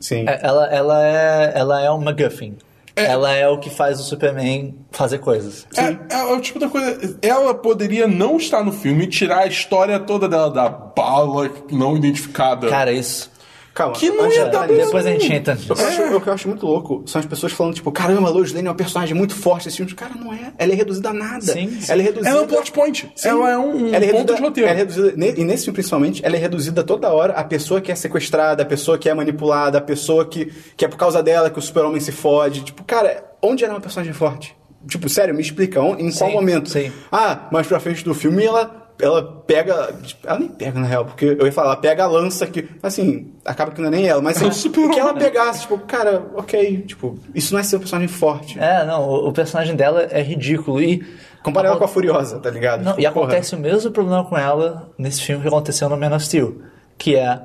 Sim. 0.00 0.24
É, 0.28 0.40
Ela, 0.42 0.66
ela, 0.66 1.06
é, 1.06 1.52
ela 1.54 1.80
é 1.82 1.90
um 1.90 1.98
MacGuffin. 2.00 2.56
Ela 2.96 3.32
é 3.32 3.48
o 3.48 3.58
que 3.58 3.70
faz 3.70 3.98
o 4.00 4.02
Superman 4.02 4.74
fazer 4.90 5.18
coisas. 5.18 5.66
É, 5.76 6.14
é 6.14 6.24
o 6.24 6.40
tipo 6.40 6.58
da 6.58 6.68
coisa. 6.68 7.16
Ela 7.22 7.54
poderia 7.54 8.06
não 8.06 8.36
estar 8.36 8.62
no 8.62 8.72
filme 8.72 9.04
e 9.04 9.06
tirar 9.06 9.40
a 9.40 9.46
história 9.46 9.98
toda 9.98 10.28
dela 10.28 10.50
da 10.50 10.68
bala 10.68 11.50
não 11.70 11.96
identificada. 11.96 12.68
Cara, 12.68 12.92
isso. 12.92 13.29
Calma. 13.72 13.94
Que 13.94 14.10
não 14.10 14.30
ia 14.30 14.46
dar 14.46 14.66
Depois 14.66 15.06
a 15.06 15.10
gente 15.12 15.32
entra 15.32 15.54
O 15.54 15.56
que, 15.56 15.70
eu 15.70 15.76
nisso. 15.76 15.86
acho, 16.02 16.16
o 16.16 16.20
que 16.20 16.26
eu 16.28 16.32
acho 16.32 16.48
muito 16.48 16.66
louco 16.66 17.02
são 17.06 17.20
as 17.20 17.26
pessoas 17.26 17.52
falando, 17.52 17.74
tipo, 17.74 17.90
caramba, 17.92 18.28
a 18.28 18.30
Lois 18.32 18.52
Lane 18.52 18.66
é 18.66 18.70
um 18.70 18.74
personagem 18.74 19.14
muito 19.14 19.34
forte 19.34 19.70
filme. 19.70 19.92
Cara, 19.94 20.12
não 20.14 20.32
é. 20.32 20.52
Ela 20.58 20.72
é 20.72 20.74
reduzida 20.74 21.10
a 21.10 21.12
nada. 21.12 21.40
Sim, 21.40 21.70
sim. 21.80 21.92
Ela 21.92 22.02
é 22.02 22.04
reduzida. 22.04 22.28
Ela 22.30 22.38
é 22.40 22.42
um 22.42 22.46
plot 22.46 22.72
point. 22.72 23.12
Sim. 23.14 23.28
Ela 23.28 23.50
é 23.50 23.56
um 23.58 23.86
Ela 23.94 23.96
é 23.96 24.00
ponto 24.00 24.32
reduzida- 24.32 24.34
de 24.34 24.42
roteiro. 24.42 24.68
Ela 24.68 24.76
é 24.76 24.82
reduzida, 24.82 25.40
e 25.40 25.44
nesse 25.44 25.64
filme 25.64 25.74
principalmente, 25.74 26.20
ela 26.24 26.34
é 26.36 26.38
reduzida 26.38 26.82
toda 26.82 27.08
hora 27.12 27.32
a 27.34 27.44
pessoa 27.44 27.80
que 27.80 27.92
é 27.92 27.94
sequestrada, 27.94 28.62
a 28.62 28.66
pessoa 28.66 28.98
que 28.98 29.08
é 29.08 29.14
manipulada, 29.14 29.78
a 29.78 29.80
pessoa 29.80 30.24
que, 30.26 30.52
que 30.76 30.84
é 30.84 30.88
por 30.88 30.96
causa 30.96 31.22
dela 31.22 31.48
que 31.48 31.58
o 31.58 31.62
super-homem 31.62 32.00
se 32.00 32.10
fode. 32.12 32.62
Tipo, 32.62 32.82
cara, 32.84 33.24
onde 33.40 33.62
ela 33.64 33.74
é 33.74 33.76
uma 33.76 33.80
personagem 33.80 34.12
forte? 34.12 34.54
Tipo, 34.88 35.08
sério, 35.08 35.34
me 35.34 35.42
explica, 35.42 35.78
em 35.80 36.10
qual 36.10 36.30
Sim, 36.30 36.32
momento? 36.32 36.70
sim. 36.70 36.90
Ah, 37.12 37.48
mais 37.52 37.66
pra 37.66 37.78
frente 37.78 38.02
do 38.02 38.14
filme 38.14 38.44
ela, 38.44 38.89
ela 39.04 39.42
pega. 39.46 39.92
tipo, 40.02 40.26
Ela 40.28 40.38
nem 40.38 40.48
pega, 40.48 40.78
na 40.80 40.86
real, 40.86 41.04
porque 41.04 41.24
eu 41.38 41.46
ia 41.46 41.52
falar, 41.52 41.68
ela 41.68 41.76
pega 41.76 42.04
a 42.04 42.06
lança 42.06 42.46
que. 42.46 42.68
Assim, 42.82 43.32
acaba 43.44 43.70
que 43.72 43.80
não 43.80 43.88
é 43.88 43.90
nem 43.90 44.06
ela, 44.08 44.20
mas 44.22 44.40
É 44.40 44.46
assim, 44.46 44.52
super-homem, 44.60 44.94
que 44.94 45.00
ela 45.00 45.12
né? 45.12 45.20
pegasse, 45.20 45.60
tipo, 45.62 45.78
cara, 45.78 46.24
ok, 46.34 46.82
tipo, 46.82 47.18
isso 47.34 47.52
não 47.52 47.60
é 47.60 47.62
ser 47.62 47.76
um 47.76 47.80
personagem 47.80 48.08
forte. 48.08 48.58
É, 48.58 48.84
não, 48.84 49.08
o, 49.08 49.28
o 49.28 49.32
personagem 49.32 49.74
dela 49.76 50.02
é 50.10 50.22
ridículo. 50.22 50.80
E. 50.82 51.04
Compara 51.42 51.68
ela 51.68 51.78
com 51.78 51.84
a 51.84 51.88
Furiosa, 51.88 52.38
tá 52.38 52.50
ligado? 52.50 52.82
Não, 52.82 52.92
Tipo, 52.92 53.00
e 53.02 53.10
porra. 53.10 53.24
acontece 53.26 53.54
o 53.54 53.58
mesmo 53.58 53.90
problema 53.90 54.22
com 54.24 54.36
ela 54.36 54.90
nesse 54.98 55.22
filme 55.22 55.40
que 55.42 55.48
aconteceu 55.48 55.88
no 55.88 55.96
Man 55.96 56.14
of 56.14 56.24
Steel. 56.24 56.60
Que 56.98 57.16
é, 57.16 57.40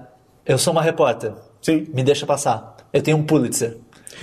eu 0.46 0.58
sou 0.58 0.74
uma 0.74 0.82
repórter. 0.82 1.32
Sim. 1.62 1.88
Me 1.94 2.04
deixa 2.04 2.26
passar. 2.26 2.76
Eu 2.92 3.02
tenho 3.02 3.16
um 3.18 3.24
Pulitzer. 3.24 3.78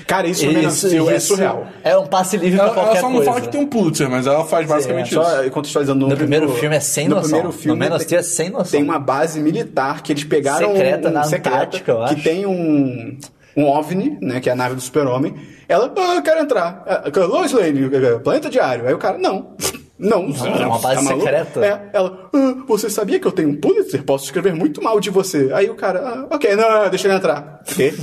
Cara, 0.07 0.27
isso, 0.27 0.47
no 0.47 0.53
Man 0.53 0.69
of 0.69 0.77
Steel 0.77 1.11
é 1.11 1.21
surreal. 1.21 1.67
É 1.85 1.97
um 1.97 2.07
passe 2.07 2.37
livre 2.37 2.57
pra 2.59 2.67
Ela, 2.69 2.75
ela 2.75 2.83
qualquer 2.85 3.01
só 3.01 3.07
não 3.09 3.17
coisa. 3.17 3.31
fala 3.31 3.41
que 3.43 3.49
tem 3.49 3.61
um 3.61 3.67
Pulitzer, 3.67 4.09
mas 4.11 4.27
ela 4.27 4.45
faz 4.45 4.67
basicamente 4.67 5.07
isso. 5.13 5.23
Só 5.23 5.51
contextualizando 5.51 6.09
No 6.09 6.17
primeiro 6.17 6.49
filme 6.55 6.77
é 6.77 6.81
sem 6.81 7.09
no 7.09 7.17
noção. 7.17 7.29
primeiro 7.29 7.49
No 7.49 7.53
filme 7.53 7.89
Man 7.89 7.97
of 7.97 8.07
tem- 8.07 8.19
é 8.19 8.23
sem 8.23 8.51
noção. 8.51 8.71
Tem 8.73 8.83
uma 8.83 8.99
base 8.99 9.39
militar 9.41 10.03
que 10.03 10.13
eles 10.13 10.25
pegaram 10.25 10.73
Secreta 10.73 11.09
um, 11.09 11.13
na 11.13 11.25
secreta, 11.25 11.49
Antártica, 11.57 11.93
eu 11.93 12.03
acho. 12.03 12.15
que 12.17 12.23
tem 12.23 12.47
um 12.47 13.19
um 13.55 13.67
OVNI, 13.69 14.17
né, 14.23 14.41
que 14.41 14.49
é 14.49 14.53
a 14.53 14.57
nave 14.57 14.75
do 14.75 14.81
Super-Homem. 14.81 15.35
Ela, 15.69 15.93
ah, 15.95 16.15
eu 16.17 16.23
quero 16.23 16.41
entrar. 16.41 16.85
Lois 17.29 17.53
Lane, 17.53 17.91
planeta 18.25 18.49
diário. 18.49 18.87
Aí 18.89 18.95
o 18.95 18.99
cara, 18.99 19.19
não. 19.19 19.55
Não, 20.03 20.33
você 20.33 20.47
é 20.49 20.67
uma 20.67 20.79
tá 20.81 20.89
base 20.89 21.05
maluco? 21.05 21.25
secreta. 21.25 21.65
É, 21.65 21.89
ela, 21.93 22.29
ah, 22.35 22.55
você 22.67 22.91
sabia 22.91 23.21
que 23.21 23.27
eu 23.27 23.33
tenho 23.33 23.51
um 23.51 23.57
Pulitzer? 23.61 24.03
Posso 24.03 24.25
escrever 24.25 24.53
muito 24.55 24.83
mal 24.83 24.99
de 25.01 25.11
você. 25.11 25.51
Aí 25.55 25.71
o 25.71 25.75
cara, 25.75 26.01
ah, 26.31 26.35
ok, 26.35 26.57
não, 26.57 26.69
não, 26.83 26.91
deixa 26.91 27.07
ele 27.09 27.15
entrar. 27.17 27.63
Quê? 27.65 27.95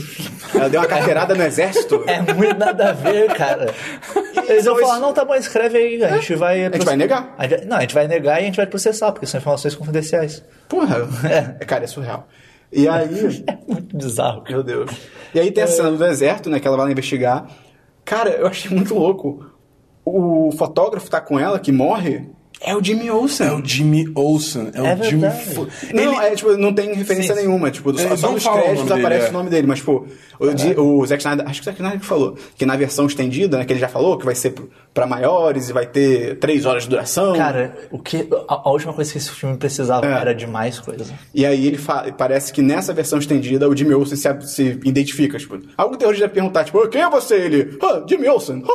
Ela 0.56 0.70
deu 0.70 0.80
uma 0.80 0.88
carteirada 0.88 1.36
no 1.36 1.44
exército? 1.44 2.04
É 2.08 2.22
muito 2.34 2.58
nada 2.58 2.90
a 2.90 2.94
ver, 2.94 3.34
cara. 3.34 3.74
Eles 4.48 4.66
vão 4.66 4.78
falar, 4.78 5.00
não, 5.00 5.14
tá 5.14 5.26
bom, 5.26 5.36
escreve 5.36 5.78
aí, 5.78 6.04
a 6.04 6.16
gente 6.18 6.36
vai... 6.36 6.64
gente 6.72 6.86
vai 6.86 6.96
negar. 6.96 7.36
A 7.38 7.44
gente 7.44 7.58
vai- 7.58 7.66
Não, 7.66 7.78
a 7.78 7.82
gente 7.82 7.94
vai 7.94 8.08
negar 8.08 8.40
e 8.40 8.44
a 8.44 8.46
gente 8.46 8.56
vai 8.58 8.66
processar, 8.66 9.12
porque 9.12 9.26
são 9.26 9.40
informações 9.40 9.76
confidenciais. 9.76 10.44
Porra, 10.68 11.08
é, 11.30 11.66
cara, 11.66 11.84
é 11.84 11.88
surreal. 11.88 12.28
E 12.72 12.88
aí, 12.88 13.44
É 13.48 13.58
muito 13.68 13.98
bizarro. 13.98 14.44
Meu 14.48 14.64
Deus. 14.64 14.92
E 15.34 15.40
aí 15.40 15.52
tem 15.52 15.64
a 15.64 15.68
cena 15.68 15.92
do 15.92 15.98
deserto, 15.98 16.50
né? 16.50 16.60
Que 16.60 16.68
ela 16.68 16.78
vai 16.78 16.86
lá 16.86 16.92
investigar. 16.92 17.48
Cara, 18.06 18.30
eu 18.32 18.48
achei 18.48 18.72
muito 18.72 18.94
louco. 18.96 19.46
O 20.12 20.52
fotógrafo 20.52 21.10
tá 21.10 21.22
com 21.22 21.40
ela, 21.40 21.60
que 21.60 21.72
morre, 21.72 22.28
é 22.62 22.76
o 22.76 22.84
Jimmy 22.84 23.10
Olsen. 23.10 23.48
É 23.48 23.52
o 23.54 23.66
Jimmy 23.66 24.12
Olsen. 24.16 24.72
É, 24.74 24.80
É 24.92 24.96
o 24.96 25.04
Jimmy. 25.04 25.30
Fo- 25.54 25.68
Não, 25.94 26.04
Ele- 26.04 26.16
é, 26.26 26.36
tipo, 26.36 26.58
não 26.58 26.74
tem 26.74 26.94
referência 26.94 27.34
Sim, 27.34 27.42
sim. 27.42 27.48
nenhuma. 27.48 27.72
Tipo, 27.72 27.98
só, 27.98 28.16
só 28.18 28.32
nos 28.32 28.46
créditos 28.48 28.92
aparece 28.92 29.20
dele, 29.26 29.30
o 29.30 29.34
nome 29.34 29.50
dele. 29.50 29.68
Mas, 29.68 29.80
tipo, 29.80 30.06
o, 30.40 30.54
Di- 30.54 30.76
o 30.78 31.06
Zack 31.06 31.22
Snyder, 31.22 31.48
acho 31.48 31.62
que 31.62 31.70
o 31.70 31.72
Zack 31.72 31.78
Snyder 31.80 32.00
que 32.00 32.06
falou, 32.06 32.36
que 32.56 32.66
na 32.66 32.76
versão 32.76 33.06
estendida, 33.06 33.58
né, 33.58 33.66
que 33.66 33.74
ele 33.74 33.80
já 33.80 33.88
falou, 33.88 34.18
que 34.18 34.26
vai 34.26 34.36
ser 34.36 34.54
pra 34.94 35.06
maiores 35.08 35.70
e 35.70 35.74
vai 35.74 35.86
ter 35.86 36.38
três 36.40 36.66
horas 36.66 36.84
de 36.84 36.90
duração. 36.90 37.36
Cara, 37.36 37.78
o 37.92 38.00
que, 38.00 38.28
a, 38.48 38.62
a 38.68 38.72
última 38.72 38.94
coisa 38.94 39.12
que 39.12 39.18
esse 39.18 39.30
filme 39.32 39.56
precisava 39.58 40.06
É. 40.06 40.12
era 40.12 40.34
de 40.36 40.46
mais 40.48 40.80
coisa. 40.80 41.06
E 41.34 41.46
aí 41.46 41.68
ele 41.68 41.78
fa- 41.78 42.06
parece 42.18 42.52
que 42.52 42.62
nessa 42.62 42.94
versão 42.94 43.20
estendida 43.20 43.70
o 43.70 43.76
Jimmy 43.76 43.94
Olsen 43.94 44.18
se, 44.18 44.42
se 44.48 44.64
identifica. 44.84 45.38
Tipo, 45.38 45.60
algum 45.78 45.96
terrorista 45.96 46.26
deve 46.28 46.34
perguntar, 46.36 46.64
tipo, 46.66 46.86
quem 46.90 47.02
é 47.02 47.10
você? 47.10 47.36
Ele, 47.36 47.78
ah, 47.82 48.04
Jimmy 48.08 48.28
Olsen. 48.28 48.64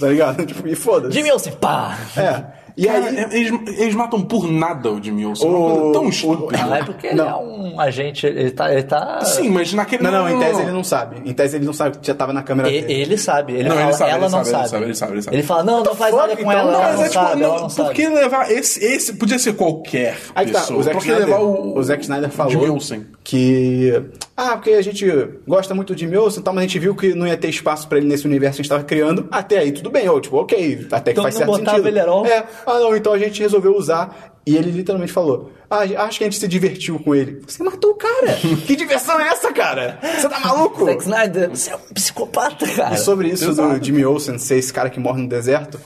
tá 0.00 0.06
ligado? 0.08 0.46
Tipo, 0.46 0.66
e 0.66 0.74
foda-se. 0.74 1.14
Jimmy 1.16 1.30
Olsen, 1.32 1.52
pá! 1.60 1.98
É. 2.16 2.59
E 2.76 2.86
Cara, 2.86 3.04
aí. 3.06 3.26
eles, 3.32 3.78
eles 3.78 3.94
matam 3.94 4.22
por 4.22 4.50
nada 4.50 4.90
o 4.90 5.02
Jimmy 5.02 5.26
Olsen. 5.26 5.46
É 5.46 5.50
uma 5.50 5.58
O- 5.58 5.74
coisa 5.76 5.92
tão 5.92 6.04
o- 6.04 6.08
estúpida. 6.08 6.58
Não, 6.64 6.74
é 6.74 6.84
porque 6.84 7.06
ele 7.08 7.16
Não. 7.16 7.28
é 7.28 7.36
um 7.36 7.80
agente, 7.80 8.26
ele 8.26 8.50
tá... 8.50 8.72
Ele 8.72 8.82
tá 8.82 9.20
Sim, 9.24 9.48
mas 9.50 9.72
naquele. 9.72 10.02
Não, 10.02 10.10
não, 10.10 10.28
em 10.28 10.38
tese 10.38 10.62
ele 10.62 10.70
não 10.72 10.84
sabe. 10.84 11.16
Em 11.28 11.32
tese 11.32 11.56
ele 11.56 11.64
não 11.66 11.72
sabe 11.72 11.98
que 11.98 12.06
já 12.06 12.14
tava 12.14 12.32
na 12.32 12.42
câmera 12.42 12.70
E- 12.70 12.80
dele. 12.82 13.00
Ele 13.02 13.18
sabe, 13.18 13.54
ele 13.54 13.68
Não, 13.68 13.74
ele 13.76 13.82
fala, 13.84 13.92
sabe, 13.94 14.10
ela 14.10 14.18
ele 14.18 14.22
não 14.22 14.30
sabe, 14.30 14.44
ele 14.48 14.54
sabe. 14.54 14.68
sabe, 14.70 14.84
ele 14.84 14.94
sabe, 14.94 15.12
ele 15.12 15.22
sabe. 15.22 15.36
Ele 15.36 15.42
fala, 15.42 15.64
não, 15.64 15.82
não 15.82 15.94
faz 15.94 16.14
nada 16.14 16.36
com 16.36 16.42
então, 16.42 16.52
ela, 16.52 16.72
não, 16.72 16.80
ela 16.82 16.88
Mas 16.88 16.96
não 16.98 17.04
é 17.04 17.08
tipo, 17.08 17.24
sabe, 17.24 17.40
não, 17.42 17.48
ela 17.50 17.60
não 17.60 17.68
por 17.68 17.92
que 17.92 18.02
sabe. 18.04 18.14
levar 18.14 18.50
esse, 18.50 18.84
esse. 18.84 19.12
Podia 19.14 19.38
ser 19.38 19.52
qualquer 19.54 20.16
Aí 20.34 20.46
que 20.46 20.52
tá, 20.52 20.60
pessoa. 20.60 20.78
o 20.78 20.82
Zack 20.82 20.96
por 20.96 21.02
que 21.04 21.10
Snyder, 21.10 21.28
levar 21.28 21.42
o. 21.44 21.78
o 21.78 21.82
Zack 21.82 22.02
Snyder 22.02 22.30
falou 22.30 22.78
que. 23.24 24.02
Ah, 24.42 24.56
porque 24.56 24.70
a 24.70 24.80
gente 24.80 25.06
gosta 25.46 25.74
muito 25.74 25.92
do 25.92 25.98
Jimmy 25.98 26.16
Olsen 26.16 26.40
e 26.40 26.42
tal, 26.42 26.54
mas 26.54 26.64
a 26.64 26.66
gente 26.66 26.78
viu 26.78 26.94
que 26.94 27.12
não 27.12 27.26
ia 27.26 27.36
ter 27.36 27.50
espaço 27.50 27.86
pra 27.86 27.98
ele 27.98 28.06
nesse 28.06 28.26
universo 28.26 28.56
que 28.56 28.62
a 28.62 28.64
gente 28.64 28.70
tava 28.70 28.84
criando. 28.84 29.28
Até 29.30 29.58
aí, 29.58 29.70
tudo 29.70 29.90
bem, 29.90 30.08
ou 30.08 30.18
tipo, 30.18 30.38
ok, 30.38 30.86
até 30.90 31.12
que 31.12 31.20
Então 31.20 31.24
faz 31.24 31.34
certo 31.34 31.56
sentido. 31.56 31.86
ele 31.86 32.00
all? 32.00 32.24
É, 32.24 32.46
ah 32.64 32.80
não, 32.80 32.96
então 32.96 33.12
a 33.12 33.18
gente 33.18 33.38
resolveu 33.42 33.76
usar. 33.76 34.34
E 34.46 34.56
ele 34.56 34.70
literalmente 34.70 35.12
falou: 35.12 35.52
Ah, 35.68 35.80
acho 35.80 36.16
que 36.16 36.24
a 36.24 36.26
gente 36.26 36.38
se 36.38 36.48
divertiu 36.48 36.98
com 36.98 37.14
ele. 37.14 37.42
Você 37.46 37.62
matou 37.62 37.90
o 37.90 37.94
cara! 37.96 38.32
que 38.66 38.74
diversão 38.74 39.20
é 39.20 39.28
essa, 39.28 39.52
cara? 39.52 39.98
Você 40.00 40.26
tá 40.26 40.40
maluco? 40.40 40.86
Zack 40.86 41.02
Snyder, 41.02 41.50
você 41.50 41.72
é 41.72 41.76
um 41.76 41.92
psicopata, 41.92 42.66
cara. 42.66 42.94
E 42.94 42.98
sobre 42.98 43.28
isso 43.28 43.50
Exato. 43.50 43.78
do 43.78 43.84
Jimmy 43.84 44.06
Olsen 44.06 44.38
ser 44.38 44.56
esse 44.56 44.72
cara 44.72 44.88
que 44.88 44.98
morre 44.98 45.20
no 45.20 45.28
deserto, 45.28 45.78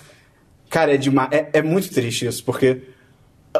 cara, 0.70 0.94
é, 0.94 0.98
é, 1.32 1.48
é 1.54 1.62
muito 1.62 1.90
triste 1.90 2.24
isso, 2.24 2.44
porque 2.44 2.82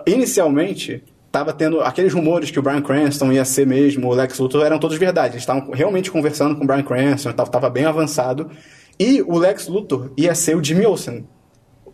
inicialmente 0.07 1.03
tava 1.35 1.53
tendo 1.53 1.81
aqueles 1.81 2.13
rumores 2.13 2.53
que 2.53 2.61
o 2.61 2.63
Brian 2.63 2.81
Cranston 2.81 3.33
ia 3.33 3.45
ser 3.45 3.67
mesmo, 3.67 4.07
o 4.07 4.15
Lex 4.15 4.39
Luthor 4.39 4.65
eram 4.65 4.79
todos 4.79 4.97
verdade. 4.97 5.33
Eles 5.33 5.43
estavam 5.43 5.69
realmente 5.73 6.09
conversando 6.09 6.55
com 6.55 6.63
o 6.63 6.67
Brian 6.67 6.85
Cranston, 6.85 7.33
tava, 7.33 7.51
tava 7.51 7.69
bem 7.69 7.85
avançado. 7.85 8.49
E 9.01 9.21
o 9.21 9.37
Lex 9.37 9.67
Luthor 9.67 10.13
ia 10.17 10.33
ser 10.33 10.57
o 10.57 10.63
Jimmy 10.63 10.87
Olsen. 10.87 11.27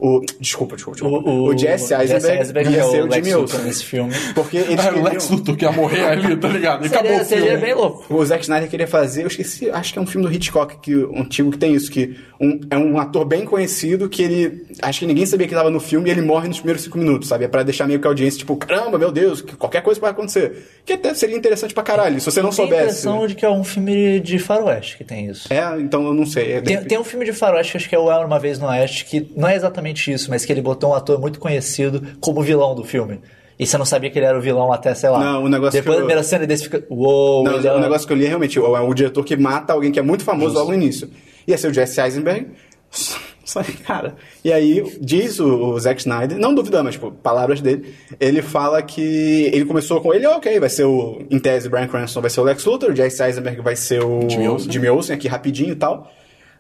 O, 0.02 0.20
desculpa, 0.40 0.76
desculpa, 0.76 0.98
desculpa. 0.98 1.30
O, 1.30 1.56
Jesse 1.58 1.92
Eisenberg, 1.94 2.70
ia 2.70 2.78
é 2.80 2.82
ser 2.84 3.02
o 3.02 3.04
o 3.04 3.08
Lex 3.08 3.14
Jimmy 3.16 3.34
Luthor 3.34 3.40
Olsen. 3.56 3.60
nesse 3.68 3.84
filme. 3.84 4.14
Porque 4.34 4.56
eles 4.56 4.78
Ah, 4.80 4.82
o 4.88 4.94
queriam- 4.94 5.04
Lex 5.04 5.28
Luthor 5.30 5.56
que 5.56 5.64
ia 5.66 5.72
morrer 5.72 6.04
ali, 6.06 6.36
tá 6.36 6.48
ligado? 6.48 6.84
E 6.84 6.86
acabou 6.86 7.08
Seria, 7.10 7.22
o 7.22 7.24
filme. 7.26 7.42
seria 7.44 7.58
bem 7.58 7.74
louco. 7.74 8.14
O 8.14 8.24
Zack 8.24 8.42
Snyder 8.42 8.70
queria 8.70 8.86
fazer, 8.86 9.22
eu 9.22 9.26
esqueci, 9.26 9.68
acho 9.70 9.92
que 9.92 9.98
é 9.98 10.02
um 10.02 10.06
filme 10.06 10.26
do 10.26 10.32
Hitchcock 10.32 10.78
que, 10.80 10.96
um 10.96 11.20
antigo 11.20 11.50
que 11.50 11.58
tem 11.58 11.74
isso, 11.74 11.90
que 11.90 12.16
um- 12.40 12.60
é 12.70 12.78
um 12.78 12.98
ator 12.98 13.26
bem 13.26 13.44
conhecido 13.44 14.08
que 14.08 14.22
ele. 14.22 14.66
Acho 14.80 15.00
que 15.00 15.06
ninguém 15.06 15.26
sabia 15.26 15.46
que 15.46 15.52
ele 15.52 15.58
tava 15.60 15.70
no 15.70 15.80
filme 15.80 16.08
e 16.08 16.12
ele 16.12 16.22
morre 16.22 16.48
nos 16.48 16.56
primeiros 16.58 16.82
cinco 16.82 16.96
minutos, 16.96 17.28
sabe? 17.28 17.44
É 17.44 17.48
pra 17.48 17.62
deixar 17.62 17.86
meio 17.86 18.00
que 18.00 18.06
a 18.06 18.10
audiência, 18.10 18.38
tipo, 18.38 18.56
caramba, 18.56 18.96
meu 18.98 19.12
Deus, 19.12 19.42
que 19.42 19.54
qualquer 19.54 19.82
coisa 19.82 20.00
pode 20.00 20.12
acontecer. 20.12 20.66
Que 20.86 20.94
até 20.94 21.12
seria 21.12 21.36
interessante 21.36 21.74
pra 21.74 21.82
caralho, 21.82 22.18
se 22.20 22.24
você 22.30 22.40
não 22.40 22.48
Tem 22.50 22.64
a 22.64 22.68
soubesse. 22.68 22.82
impressão 22.84 23.26
de 23.26 23.34
que 23.34 23.44
é 23.44 23.50
um 23.50 23.62
filme 23.62 24.18
de 24.20 24.38
faroeste 24.38 24.96
que 24.96 25.04
tem 25.04 25.26
isso. 25.28 25.52
É, 25.52 25.60
então 25.78 26.06
eu 26.06 26.14
não 26.14 26.24
sei. 26.24 26.52
É, 26.54 26.60
Tem, 26.62 26.82
tem 26.84 26.98
um 26.98 27.04
filme 27.04 27.26
de 27.26 27.32
faroeste, 27.34 27.76
acho 27.76 27.88
que 27.88 27.94
é 27.94 27.98
o 27.98 28.10
Era 28.10 28.24
Uma 28.26 28.38
Vez 28.38 28.58
no 28.58 28.66
Oeste, 28.66 29.04
que 29.04 29.30
não 29.36 29.46
é 29.48 29.54
exatamente 29.56 29.89
isso, 29.92 30.30
mas 30.30 30.44
que 30.44 30.52
ele 30.52 30.60
botou 30.62 30.90
um 30.90 30.94
ator 30.94 31.20
muito 31.20 31.38
conhecido 31.40 32.02
como 32.20 32.42
vilão 32.42 32.74
do 32.74 32.84
filme. 32.84 33.20
E 33.58 33.66
você 33.66 33.76
não 33.76 33.84
sabia 33.84 34.08
que 34.10 34.18
ele 34.18 34.24
era 34.26 34.38
o 34.38 34.40
vilão 34.40 34.72
até, 34.72 34.94
sei 34.94 35.10
lá. 35.10 35.18
Não, 35.22 35.44
o 35.44 35.48
negócio 35.48 35.72
Depois 35.78 35.96
da 35.96 36.00
eu- 36.02 36.06
primeira 36.06 36.22
cena 36.22 36.46
desse 36.46 36.64
fica. 36.64 36.82
Uou, 36.88 37.44
Não, 37.44 37.58
é 37.60 37.74
o 37.74 37.80
negócio 37.80 38.06
que 38.06 38.12
eu 38.12 38.16
li 38.16 38.24
é 38.24 38.28
realmente 38.28 38.58
o, 38.58 38.76
é 38.76 38.80
o 38.80 38.94
diretor 38.94 39.22
que 39.24 39.36
mata 39.36 39.72
alguém 39.74 39.92
que 39.92 39.98
é 39.98 40.02
muito 40.02 40.24
famoso 40.24 40.54
logo 40.54 40.68
no 40.70 40.74
início. 40.76 41.10
Ia 41.46 41.58
ser 41.58 41.68
o 41.68 41.74
Jesse 41.74 42.00
Eisenberg. 42.00 42.46
Só 43.44 43.62
que, 43.64 43.72
cara. 43.78 44.14
E 44.44 44.52
aí, 44.52 44.84
diz 45.00 45.40
o, 45.40 45.72
o 45.72 45.80
Zack 45.80 46.00
Snyder, 46.00 46.38
não 46.38 46.54
duvidando, 46.54 46.84
mas, 46.84 46.94
tipo, 46.94 47.10
palavras 47.10 47.60
dele, 47.60 47.94
ele 48.20 48.42
fala 48.42 48.80
que 48.80 49.50
ele 49.52 49.64
começou 49.64 50.00
com 50.00 50.14
ele, 50.14 50.24
ok, 50.26 50.60
vai 50.60 50.68
ser 50.68 50.84
o, 50.84 51.20
em 51.28 51.38
tese, 51.38 51.68
Brian 51.68 51.88
Cranston 51.88 52.20
vai 52.20 52.30
ser 52.30 52.40
o 52.40 52.44
Lex 52.44 52.64
Luthor, 52.64 52.90
o 52.92 52.94
Jesse 52.96 53.20
Eisenberg 53.24 53.60
vai 53.60 53.74
ser 53.74 54.04
o 54.04 54.20
Jimmy 54.30 54.46
Olsen. 54.48 54.70
Jimmy 54.72 54.88
Olsen, 54.88 55.16
aqui 55.16 55.26
rapidinho 55.26 55.72
e 55.72 55.74
tal. 55.76 56.10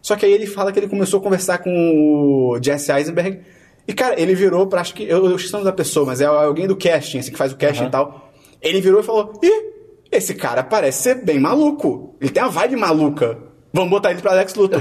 Só 0.02 0.16
que 0.16 0.24
aí 0.26 0.32
ele 0.32 0.46
fala 0.46 0.72
que 0.72 0.78
ele 0.78 0.88
começou 0.88 1.20
a 1.20 1.22
conversar 1.22 1.58
com 1.58 1.70
o 1.70 2.58
Jesse 2.62 2.90
Eisenberg. 2.92 3.40
E, 3.86 3.92
cara, 3.92 4.20
ele 4.20 4.34
virou 4.34 4.66
pra. 4.66 4.80
Acho 4.80 4.94
que. 4.94 5.02
Eu, 5.04 5.24
eu 5.26 5.36
esqueci 5.36 5.50
o 5.50 5.58
nome 5.58 5.64
da 5.64 5.72
pessoa, 5.72 6.06
mas 6.06 6.20
é 6.20 6.26
alguém 6.26 6.66
do 6.66 6.76
casting, 6.76 7.18
assim, 7.18 7.30
que 7.32 7.36
faz 7.38 7.52
o 7.52 7.56
casting 7.56 7.84
e 7.86 7.90
tal. 7.90 8.30
Ele 8.62 8.80
virou 8.80 9.00
e 9.00 9.02
falou: 9.02 9.32
Ih, 9.42 9.70
esse 10.12 10.34
cara 10.34 10.62
parece 10.62 11.02
ser 11.02 11.24
bem 11.24 11.38
maluco. 11.40 12.14
Ele 12.20 12.30
tem 12.30 12.42
uma 12.42 12.50
vibe 12.50 12.76
maluca. 12.76 13.38
Vamos 13.72 13.90
botar 13.90 14.10
ele 14.10 14.20
pra 14.20 14.32
Lex 14.32 14.54
Luthor. 14.54 14.80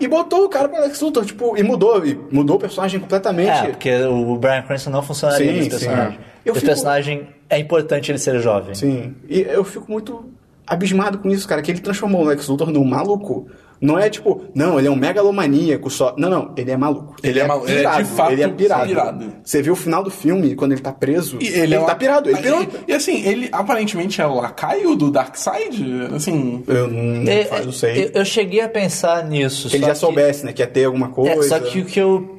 e 0.00 0.08
botou 0.08 0.44
o 0.44 0.48
cara 0.48 0.68
pra 0.68 0.80
Lex 0.80 0.98
Luthor, 1.00 1.24
tipo, 1.26 1.56
e 1.58 1.62
mudou. 1.62 2.04
E 2.06 2.18
mudou 2.30 2.56
o 2.56 2.58
personagem 2.58 2.98
completamente. 3.00 3.50
É, 3.50 3.68
porque 3.68 3.94
o 4.04 4.36
Brian 4.38 4.62
Cranston 4.62 4.90
não 4.90 5.02
funcionaria 5.02 5.46
Sim, 5.52 5.58
nesse 5.58 5.64
sim. 5.64 5.86
personagem. 5.86 6.18
Eu 6.44 6.52
o 6.52 6.54
fico- 6.54 6.66
personagem 6.66 7.28
é 7.50 7.58
importante 7.58 8.10
ele 8.10 8.18
ser 8.18 8.38
jovem. 8.40 8.74
Sim. 8.74 9.14
E 9.28 9.40
eu 9.42 9.62
fico 9.62 9.90
muito 9.90 10.24
abismado 10.66 11.18
com 11.18 11.28
isso, 11.28 11.46
cara, 11.46 11.60
que 11.60 11.70
ele 11.70 11.80
transformou 11.80 12.22
o 12.22 12.24
Lex 12.24 12.48
Luthor 12.48 12.70
num 12.70 12.84
maluco. 12.84 13.46
Não 13.80 13.98
é 13.98 14.10
tipo, 14.10 14.44
não, 14.54 14.78
ele 14.78 14.88
é 14.88 14.90
um 14.90 14.96
megalomaníaco 14.96 15.88
só. 15.88 16.14
Não, 16.18 16.28
não, 16.28 16.52
ele 16.56 16.70
é 16.70 16.76
maluco. 16.76 17.16
Ele 17.22 17.40
é 17.40 17.46
malu- 17.46 17.66
ele 17.66 17.86
é 17.86 17.96
de 17.96 18.04
fato 18.04 18.32
ele 18.32 18.42
é 18.42 18.48
pirado. 18.48 18.86
pirado. 18.88 19.32
Você 19.42 19.62
viu 19.62 19.72
o 19.72 19.76
final 19.76 20.02
do 20.02 20.10
filme, 20.10 20.54
quando 20.54 20.72
ele 20.72 20.82
tá 20.82 20.92
preso, 20.92 21.38
E 21.40 21.46
ele, 21.48 21.74
é 21.74 21.78
tá 21.78 21.84
uma- 21.86 21.94
pirado, 21.94 22.28
ele 22.28 22.38
pirou. 22.42 22.66
E, 22.86 22.92
assim, 22.92 23.24
ele 23.26 23.48
aparentemente 23.50 24.20
é 24.20 24.26
o 24.26 24.34
lacaio 24.34 24.94
do 24.96 25.10
Darkseid, 25.10 26.08
assim... 26.14 26.62
Eu 26.68 26.88
não, 26.88 27.30
É, 27.30 27.44
faz- 27.46 27.64
não 27.64 27.72
sei. 27.72 28.04
Eu, 28.04 28.10
eu 28.20 28.24
cheguei 28.24 28.60
a 28.60 28.68
pensar 28.68 29.24
nisso. 29.24 29.68
que 29.68 29.76
ele 29.76 29.86
já 29.86 29.94
soubesse, 29.94 30.44
né, 30.44 30.52
que 30.52 30.60
ia 30.60 30.66
ter 30.66 30.84
alguma 30.84 31.08
coisa. 31.08 31.32
É, 31.32 31.42
só 31.48 31.58
que 31.58 31.80
o 31.80 31.84
que 31.86 31.98
eu, 32.00 32.36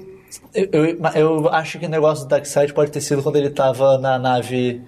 eu. 0.54 0.70
eu- 0.72 0.98
eu 1.16 1.50
acho 1.50 1.80
que 1.80 1.86
o 1.86 1.90
negócio 1.90 2.26
do 2.26 2.30
Darkseid 2.30 2.72
pode 2.74 2.92
ter 2.92 3.02
sido 3.02 3.24
quando 3.24 3.38
ele 3.38 3.50
tava 3.50 3.98
na 3.98 4.20
nave 4.20 4.82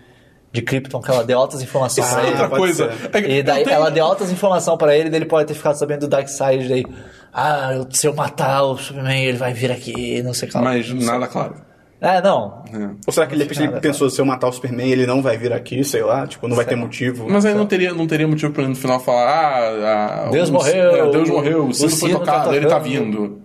de 0.53 0.61
Krypton, 0.61 1.01
que 1.01 1.09
ela 1.11 1.23
deu 1.25 1.39
altas 1.39 1.61
informações 1.61 2.05
Isso 2.05 2.15
pra 2.15 2.23
é 2.23 2.27
ele. 2.27 2.41
outra 2.41 2.57
coisa. 2.57 2.91
ser. 2.93 3.09
É 3.25 3.37
E 3.39 3.43
daí 3.43 3.63
tenho- 3.63 3.75
ela 3.75 3.89
deu 3.89 4.05
altas 4.05 4.31
informações 4.31 4.77
pra 4.77 4.95
ele, 4.95 5.09
daí 5.09 5.17
ele 5.19 5.25
pode 5.25 5.47
ter 5.47 5.55
ficado 5.55 5.75
sabendo 5.75 6.01
do 6.01 6.07
Darkseid, 6.07 6.69
daí. 6.69 6.85
Ah, 7.33 7.71
eu- 7.73 7.87
se 7.89 8.05
eu 8.07 8.13
matar 8.13 8.61
o 8.63 8.77
Superman, 8.77 9.25
ele 9.25 9.37
vai 9.37 9.51
vir 9.53 9.71
aqui, 9.71 10.21
não 10.21 10.33
sei 10.33 10.47
o 10.47 10.51
que. 10.51 10.57
lá. 10.57 10.63
Mas 10.63 10.93
nada 10.93 11.27
claro. 11.27 11.55
É, 11.99 12.21
não. 12.21 12.63
É. 12.71 12.89
Ou 13.07 13.13
será 13.13 13.25
que 13.25 13.33
ele 13.33 13.45
Nada, 13.65 13.79
pensou, 13.79 14.09
se 14.09 14.19
eu 14.21 14.25
matar 14.25 14.47
o 14.47 14.51
Superman, 14.51 14.91
ele 14.91 15.07
não 15.07 15.21
vai 15.21 15.37
vir 15.37 15.51
aqui, 15.53 15.83
sei 15.85 16.03
lá, 16.03 16.27
tipo, 16.27 16.47
não 16.47 16.55
vai 16.55 16.65
ter 16.65 16.75
motivo. 16.75 17.27
Mas 17.29 17.45
aí 17.45 17.53
não 17.55 17.65
teria, 17.65 17.93
não 17.93 18.05
teria 18.05 18.27
motivo 18.27 18.51
pra 18.51 18.61
ele 18.63 18.71
no 18.71 18.75
final 18.75 18.99
falar, 18.99 19.29
ah, 19.31 20.25
ah, 20.25 20.29
Deus 20.29 20.49
o- 20.49 20.53
morreu, 20.53 20.95
é, 21.07 21.11
Deus 21.11 21.29
morreu, 21.29 21.63
o 21.63 21.69
o 21.69 21.73
sino 21.73 21.89
foi 21.89 22.09
sino 22.09 22.19
tá 22.19 22.25
tocado, 22.39 22.55
ele 22.55 22.67
tá 22.67 22.77
vindo. 22.77 23.41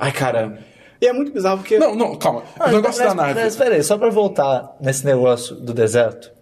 Ai, 0.00 0.10
cara. 0.10 0.58
E 1.00 1.06
é 1.06 1.12
muito 1.12 1.30
bizarro 1.32 1.58
porque. 1.58 1.78
Não, 1.78 1.94
não, 1.94 2.16
calma. 2.16 2.42
Ah, 2.58 2.68
o 2.68 2.72
negócio 2.72 3.04
mas, 3.04 3.14
da 3.14 3.14
nave. 3.14 3.40
Mas 3.40 3.54
peraí, 3.54 3.82
só 3.84 3.96
pra 3.98 4.08
voltar 4.10 4.74
nesse 4.80 5.04
negócio 5.06 5.54
do 5.54 5.72
deserto. 5.72 6.32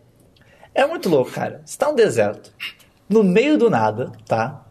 É 0.76 0.86
muito 0.86 1.08
louco, 1.08 1.30
cara. 1.30 1.62
Você 1.64 1.78
tá 1.78 1.88
no 1.88 1.94
deserto, 1.96 2.52
no 3.08 3.24
meio 3.24 3.56
do 3.56 3.70
nada, 3.70 4.12
tá? 4.26 4.62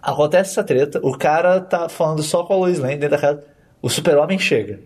Acontece 0.00 0.50
essa 0.52 0.62
treta, 0.62 1.00
o 1.02 1.16
cara 1.18 1.60
tá 1.60 1.88
falando 1.88 2.22
só 2.22 2.44
com 2.44 2.52
a 2.54 2.56
Lois 2.56 2.78
Lane 2.78 2.94
dentro 2.96 3.10
da 3.16 3.18
casa. 3.18 3.42
O 3.82 3.88
super-homem 3.88 4.38
chega. 4.38 4.78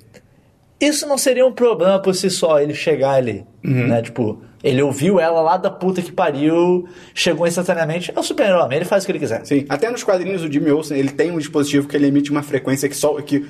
Isso 0.81 1.07
não 1.07 1.19
seria 1.19 1.45
um 1.47 1.53
problema 1.53 1.99
por 1.99 2.15
si 2.15 2.31
só, 2.31 2.59
ele 2.59 2.73
chegar 2.73 3.11
ali, 3.13 3.45
Uhum. 3.63 3.87
né? 3.89 4.01
Tipo, 4.01 4.41
ele 4.65 4.81
ouviu 4.81 5.21
ela 5.21 5.43
lá 5.43 5.59
da 5.59 5.71
puta 5.71 6.01
que 6.01 6.11
pariu, 6.11 6.89
chegou 7.15 7.47
instantaneamente, 7.47 8.11
é 8.17 8.19
o 8.19 8.23
super-homem, 8.23 8.77
ele 8.79 8.87
faz 8.87 9.03
o 9.03 9.07
que 9.07 9.13
ele 9.13 9.19
quiser. 9.19 9.45
Sim, 9.45 9.67
até 9.69 9.91
nos 9.91 10.03
quadrinhos 10.03 10.43
o 10.43 10.51
Jimmy 10.51 10.71
Olsen, 10.71 10.97
ele 10.99 11.11
tem 11.11 11.31
um 11.31 11.37
dispositivo 11.39 11.87
que 11.87 11.95
ele 11.95 12.07
emite 12.07 12.31
uma 12.31 12.43
frequência 12.43 12.89
que 12.89 12.97
só, 12.97 13.13
que 13.21 13.47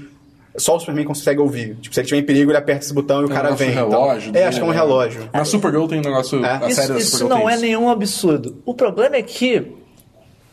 só 0.57 0.77
o 0.77 0.81
Superman 0.81 1.05
consegue 1.05 1.41
ouvir. 1.41 1.77
Tipo, 1.77 1.95
se 1.95 2.01
ele 2.01 2.09
tiver 2.09 2.21
em 2.21 2.25
perigo, 2.27 2.51
ele 2.51 2.59
aperta 2.59 2.85
esse 2.85 2.93
botão 2.95 3.21
e 3.21 3.25
o 3.25 3.27
É 3.27 3.27
um 3.27 3.29
cara 3.29 3.43
negócio 3.45 3.67
vem. 3.67 3.75
relógio 3.75 4.31
Então, 4.31 4.43
é, 4.43 4.47
acho 4.47 4.59
que 4.59 4.63
é 4.63 4.67
um 4.67 4.71
né? 4.71 4.75
relógio. 4.77 5.31
Na 5.33 5.45
Supergirl 5.45 5.87
tem 5.87 5.99
um 5.99 6.03
negócio. 6.03 6.45
É. 6.45 6.51
A 6.65 6.69
Isso, 6.69 6.81
série 6.83 6.99
isso 6.99 7.11
Supergirl 7.19 7.39
não 7.39 7.47
tem 7.47 7.55
é 7.57 7.61
nenhum 7.61 7.89
absurdo. 7.89 8.63
O 8.67 8.75
problema 8.75 9.17
é 9.17 9.23
que, 9.23 9.73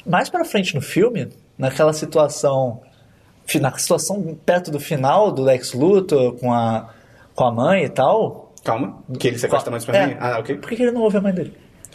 mais 0.05 0.29
pra 0.29 0.45
frente 0.45 0.75
no 0.75 0.81
filme, 0.81 1.29
naquela 1.57 1.93
situação, 1.93 2.81
na 3.59 3.77
situação 3.77 4.37
perto 4.45 4.69
do 4.71 4.79
final 4.79 5.31
do 5.31 5.41
Lex 5.41 5.73
Luthor 5.73 6.33
com 6.33 6.53
a, 6.53 6.89
com 7.33 7.43
a 7.45 7.51
mãe 7.51 7.83
e 7.85 7.89
tal. 7.89 8.53
Calma, 8.63 8.99
que 9.17 9.27
ele 9.29 9.39
sequestra 9.39 9.69
a 9.69 9.71
mãe 9.71 9.79
do 9.79 9.83
Superman. 9.85 10.11
É, 10.15 10.17
Ah, 10.19 10.39
ok. 10.39 10.55
Por 10.57 10.69
que 10.69 10.81
ele 10.83 10.91
não 10.91 11.01
ouve 11.01 11.17
a 11.17 11.21
mãe 11.21 11.33
dele? 11.33 11.53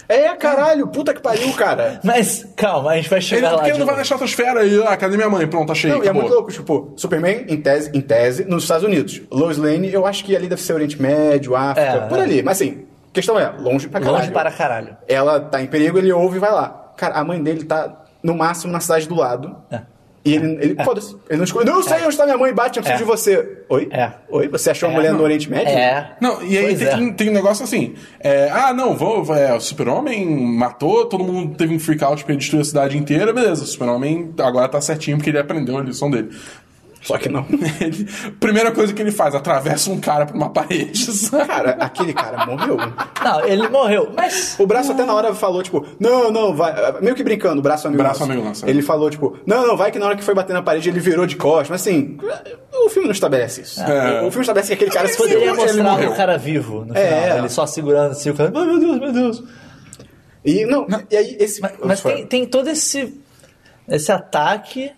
É, 0.09 0.29
caralho, 0.37 0.87
puta 0.89 1.15
que 1.15 1.21
pariu, 1.21 1.53
cara. 1.55 2.01
Mas, 2.05 2.47
calma, 2.57 2.91
a 2.93 2.97
gente 2.97 3.09
vai 3.09 3.19
Ele, 3.19 3.27
chegar 3.27 3.51
lá. 3.51 3.57
porque 3.59 3.71
ele 3.71 3.79
não 3.79 3.87
vai 3.87 3.97
na 3.97 4.03
estratosfera 4.03 4.65
e, 4.65 4.83
ah, 4.87 4.97
cadê 4.97 5.17
minha 5.17 5.29
mãe? 5.29 5.47
Pronto, 5.47 5.73
achei. 5.73 5.91
Não, 5.91 5.99
e 5.99 6.01
é 6.01 6.03
acabou. 6.05 6.23
muito 6.23 6.35
louco, 6.35 6.51
tipo, 6.53 6.93
Superman, 6.97 7.45
em 7.49 7.57
tese, 7.61 7.91
em 7.95 8.01
tese, 8.01 8.45
nos 8.45 8.65
Estados 8.65 8.85
Unidos. 8.85 9.23
Lois 9.31 9.57
Lane, 9.57 9.93
eu 9.93 10.05
acho 10.07 10.25
que 10.25 10.37
ali 10.37 10.49
deve 10.49 10.61
ser 10.63 10.73
Oriente 10.75 11.01
Médio, 11.01 11.55
África, 11.57 11.81
É, 11.89 12.01
por 12.09 12.19
é. 12.19 12.23
ali. 12.23 12.43
Mas 12.43 12.61
assim, 12.61 12.85
a 13.11 13.13
questão 13.13 13.39
é, 13.39 13.51
longe 13.59 13.89
pra 13.89 14.01
caralho. 14.01 14.19
Longe 14.19 14.31
para 14.33 14.51
caralho. 14.51 14.97
Ela 15.09 15.41
tá 15.41 15.61
em 15.63 15.67
perigo, 15.67 15.99
ele 15.99 16.13
ouve 16.13 16.37
e 16.37 16.41
vai 16.41 16.51
lá. 16.53 16.93
Cara, 16.97 17.15
a 17.15 17.25
mãe 17.25 17.43
dele 17.43 17.65
tá, 17.65 18.03
no 18.23 18.35
máximo, 18.35 18.73
na 18.73 18.81
cidade 18.81 19.09
do 19.09 19.15
lado. 19.15 19.57
É. 19.71 19.81
E 20.25 20.35
ele, 20.37 20.57
ele 20.61 20.85
foda-se, 20.85 21.17
ele 21.29 21.39
não 21.39 21.45
escolhe. 21.45 21.67
Não 21.67 21.83
sei 21.83 22.05
onde 22.07 22.17
tá 22.17 22.25
minha 22.25 22.39
mãe, 22.39 22.55
bate, 22.55 22.79
eu 22.79 22.83
preciso 22.85 23.03
É. 23.03 23.05
de 23.05 23.11
você. 23.11 23.59
Oi? 23.69 23.89
É. 23.91 24.13
Oi? 24.29 24.47
Você 24.49 24.71
achou 24.71 24.89
uma 24.89 24.95
É, 24.95 24.97
mulher 24.97 25.11
não. 25.11 25.19
no 25.19 25.25
Oriente 25.25 25.51
Médio? 25.51 25.69
É. 25.75 26.13
Não, 26.21 26.41
e 26.45 26.57
aí 26.57 26.77
tem, 26.77 27.09
é. 27.09 27.13
tem 27.13 27.29
um 27.29 27.33
negócio 27.33 27.65
assim. 27.65 27.95
é, 28.21 28.49
ah, 28.51 28.73
não, 28.73 28.97
vou, 28.97 29.35
é, 29.35 29.53
o 29.53 29.61
Super-Homem 29.61 30.25
matou, 30.27 31.07
todo 31.07 31.25
mundo 31.25 31.57
teve 31.57 31.75
um 31.75 31.79
freak 31.81 32.05
out 32.05 32.19
porque 32.23 32.33
ele 32.33 32.39
destruiu 32.39 32.63
a 32.63 32.65
cidade 32.65 32.97
inteira, 32.97 33.33
beleza. 33.33 33.65
O 33.65 33.67
Super-Homem 33.67 34.33
agora 34.39 34.69
tá 34.69 34.81
certinho 34.81 35.17
porque 35.17 35.31
ele 35.31 35.39
aprendeu 35.41 35.77
a 35.77 35.83
lição 35.83 36.09
dele. 36.09 36.31
Só 37.03 37.19
que 37.19 37.29
não. 37.29 37.45
Ele- 37.81 38.07
primeira 38.39 38.71
coisa 38.71 38.93
que 38.93 39.03
ele 39.03 39.11
faz, 39.11 39.35
atravessa 39.35 39.91
um 39.91 39.99
cara 40.01 40.25
por 40.25 40.37
uma 40.37 40.51
parede. 40.51 41.07
Cara, 41.47 41.71
aquele 41.81 42.13
cara 42.15 42.47
morreu. 42.47 42.77
Não, 43.25 43.45
ele 43.45 43.69
morreu. 43.69 44.13
Mas. 44.17 44.55
O 44.59 44.67
braço 44.67 44.93
até 44.93 45.05
na 45.05 45.13
hora 45.13 45.35
falou, 45.35 45.63
tipo, 45.63 45.85
não, 45.99 46.31
não, 46.31 46.55
vai. 46.55 46.73
Meio 47.01 47.15
que 47.17 47.25
brincando, 47.25 47.59
o 47.59 47.63
braço 47.63 47.89
amigo 47.89 48.03
Braço 48.03 48.21
nosso. 48.21 48.33
amigo 48.33 48.47
nosso, 48.47 48.65
é. 48.65 48.71
Ele 48.71 48.83
falou, 48.83 49.11
tipo, 49.11 49.37
não, 49.45 49.67
não, 49.67 49.77
vai 49.77 49.91
que 49.91 49.99
na 49.99 50.07
hora 50.07 50.17
que 50.17 50.23
foi 50.23 50.35
bater 50.35 50.53
na 50.53 50.63
parede 50.63 50.89
ele 50.89 51.01
virou 51.01 51.27
de 51.27 51.35
costas. 51.37 51.71
Mas 51.71 51.81
assim, 51.81 52.17
o 52.85 52.89
filme 52.89 53.07
não 53.09 53.13
estabelece 53.13 53.63
isso. 53.63 53.83
É. 53.83 54.21
O, 54.23 54.31
filme 54.31 54.43
estabelece 54.43 54.69
que 54.69 54.75
aquele 54.75 54.91
cara 54.91 55.09
se 55.09 55.17
Poderia 55.17 55.41
fodeu. 55.51 55.55
ele 55.55 55.63
mostrar 55.83 55.91
morreu. 55.91 56.11
o 56.13 56.17
cara 56.17 56.39
vivo 56.39 56.85
no 56.85 56.97
É, 56.97 57.07
final. 57.09 57.37
é. 57.37 57.39
Ele 57.41 57.49
só 57.49 57.67
segurando 57.67 58.13
assim, 58.13 58.31
o 58.31 58.35
cara. 58.35 58.53
Ai, 58.55 58.65
meu 58.65 58.79
Deus, 58.79 58.99
meu 59.01 59.13
Deus. 59.13 59.43
E, 60.45 60.67
não, 60.67 60.87
e 61.11 61.17
aí 61.17 61.37
esse. 61.41 61.61
Mas, 61.61 61.73
mas 61.85 62.01
tem, 62.01 62.27
tem 62.27 62.47
todo 62.47 62.69
esse, 62.69 63.21
esse 63.89 64.11
ataque, 64.11 64.91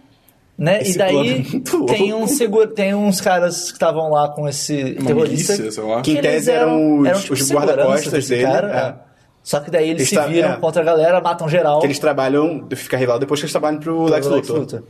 né? 0.56 0.80
Esse 0.82 0.92
e 0.94 0.98
daí 0.98 1.42
plano 1.44 1.84
é 1.90 1.92
tem, 1.92 2.14
um 2.14 2.26
segura, 2.26 2.66
tem 2.68 2.94
uns 2.94 3.20
caras 3.20 3.66
que 3.66 3.72
estavam 3.72 4.10
lá 4.10 4.28
com 4.28 4.48
esse 4.48 4.96
Uma 4.98 5.06
terrorista. 5.06 5.52
milícia, 5.54 5.70
sei 5.72 5.84
lá. 5.84 6.00
Que 6.02 6.12
em 6.12 6.16
eles 6.18 6.30
tese 6.30 6.50
eram 6.50 6.98
os- 7.00 7.08
os 7.30 7.42
seguranças 7.44 7.50
guarda-costas 7.76 8.28
dele, 8.28 8.42
cara, 8.44 8.68
é. 8.72 9.00
é. 9.00 9.14
Só 9.42 9.60
que 9.60 9.70
daí 9.70 9.90
eles 9.90 10.10
Eles 10.12 10.24
se 10.24 10.28
viram 10.32 10.52
é. 10.52 10.56
contra 10.56 10.80
a 10.80 10.84
galera, 10.84 11.20
matam 11.20 11.48
geral. 11.48 11.78
Que 11.80 11.86
eles 11.86 11.98
trabalham, 11.98 12.66
fica 12.74 12.96
rival 12.96 13.18
depois 13.18 13.40
que 13.40 13.44
eles 13.44 13.52
trabalham 13.52 13.78
pro 13.78 14.04
Lex 14.04 14.26
Lex 14.26 14.48
Luthor. 14.48 14.58
Luthor. 14.60 14.82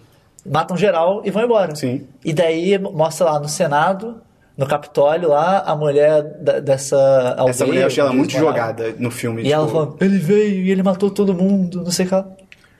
Matam 0.46 0.76
geral 0.76 1.22
e 1.24 1.30
vão 1.30 1.42
embora. 1.42 1.74
Sim. 1.74 2.06
E 2.24 2.32
daí 2.32 2.78
mostra 2.78 3.24
lá 3.26 3.40
no 3.40 3.48
Senado, 3.48 4.16
no 4.56 4.66
Capitólio, 4.66 5.28
lá, 5.30 5.60
a 5.66 5.74
mulher 5.74 6.22
da- 6.40 6.60
dessa 6.60 6.96
aldeia. 7.30 7.50
Essa 7.50 7.66
mulher 7.66 7.80
eu 7.80 7.86
achei 7.88 8.00
ela 8.02 8.12
muito 8.12 8.30
jogada 8.32 8.94
no 8.98 9.10
filme. 9.10 9.42
E 9.42 9.52
ela 9.52 9.64
tipo, 9.66 9.76
falando, 9.76 9.96
ele 10.00 10.18
veio 10.18 10.62
e 10.62 10.70
ele 10.70 10.82
matou 10.82 11.10
todo 11.10 11.34
mundo, 11.34 11.82
não 11.82 11.90
sei 11.90 12.04
o 12.04 12.08
que 12.08 12.14
lá. 12.14 12.26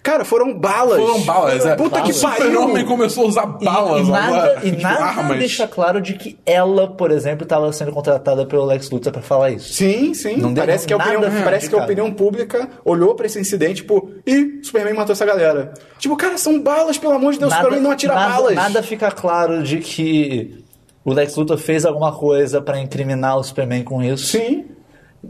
Cara, 0.05 0.23
foram 0.25 0.53
balas. 0.57 0.99
Foram 1.01 1.21
balas, 1.23 1.65
é. 1.65 1.75
Puta 1.77 2.03
que 2.03 2.13
o 2.13 2.21
pariu. 2.21 2.45
Super-Homem 2.45 2.85
começou 2.85 3.25
a 3.25 3.29
usar 3.29 3.57
E- 3.61 3.65
balas 3.65 4.07
e, 4.07 4.11
nada, 4.11 4.27
agora. 4.37 4.61
e 4.63 4.71
tipo, 4.71 4.83
nada 4.85 5.05
armas. 5.05 5.39
deixa 5.39 5.67
claro 5.67 6.01
de 6.01 6.13
que 6.13 6.39
ela, 6.45 6.89
por 6.89 7.11
exemplo, 7.11 7.45
estava 7.45 7.73
sendo 7.73 7.91
contratada 7.91 8.45
pelo 8.45 8.67
Lex 8.67 8.91
Luthor 8.91 9.11
pra 9.13 9.23
falar 9.23 9.51
isso. 9.53 9.73
Sim, 9.73 10.13
sim. 10.13 10.37
Não 10.37 10.53
deu 10.53 10.63
parece 10.63 10.87
que 10.87 10.93
a 10.93 10.97
opinião, 10.99 11.23
nada 11.23 11.43
parece 11.43 11.71
que 11.71 11.75
a 11.75 11.83
opinião 11.83 12.13
pública 12.13 12.69
olhou 12.85 13.15
pra 13.15 13.25
esse 13.25 13.41
incidente, 13.41 13.77
tipo, 13.77 14.11
ih, 14.27 14.61
Superman 14.63 14.93
matou 14.95 15.15
essa 15.15 15.25
galera. 15.25 15.73
Tipo, 15.99 16.15
cara, 16.19 16.37
são 16.37 16.61
balas, 16.61 16.99
pelo 16.99 17.15
amor 17.15 17.33
de 17.33 17.39
Deus, 17.39 17.53
Superman 17.55 17.81
não 17.81 17.91
atira 17.91 18.15
nada, 18.15 18.29
balas. 18.35 18.55
nada 18.55 18.83
fica 18.83 19.11
claro 19.11 19.63
de 19.63 19.79
que 19.79 20.63
o 21.03 21.15
Lex 21.15 21.35
Luthor 21.35 21.57
fez 21.57 21.87
alguma 21.87 22.13
coisa 22.13 22.61
pra 22.61 22.79
incriminar 22.79 23.39
o 23.39 23.43
Superman 23.43 23.83
com 23.83 24.03
isso. 24.03 24.27
Sim. 24.27 24.67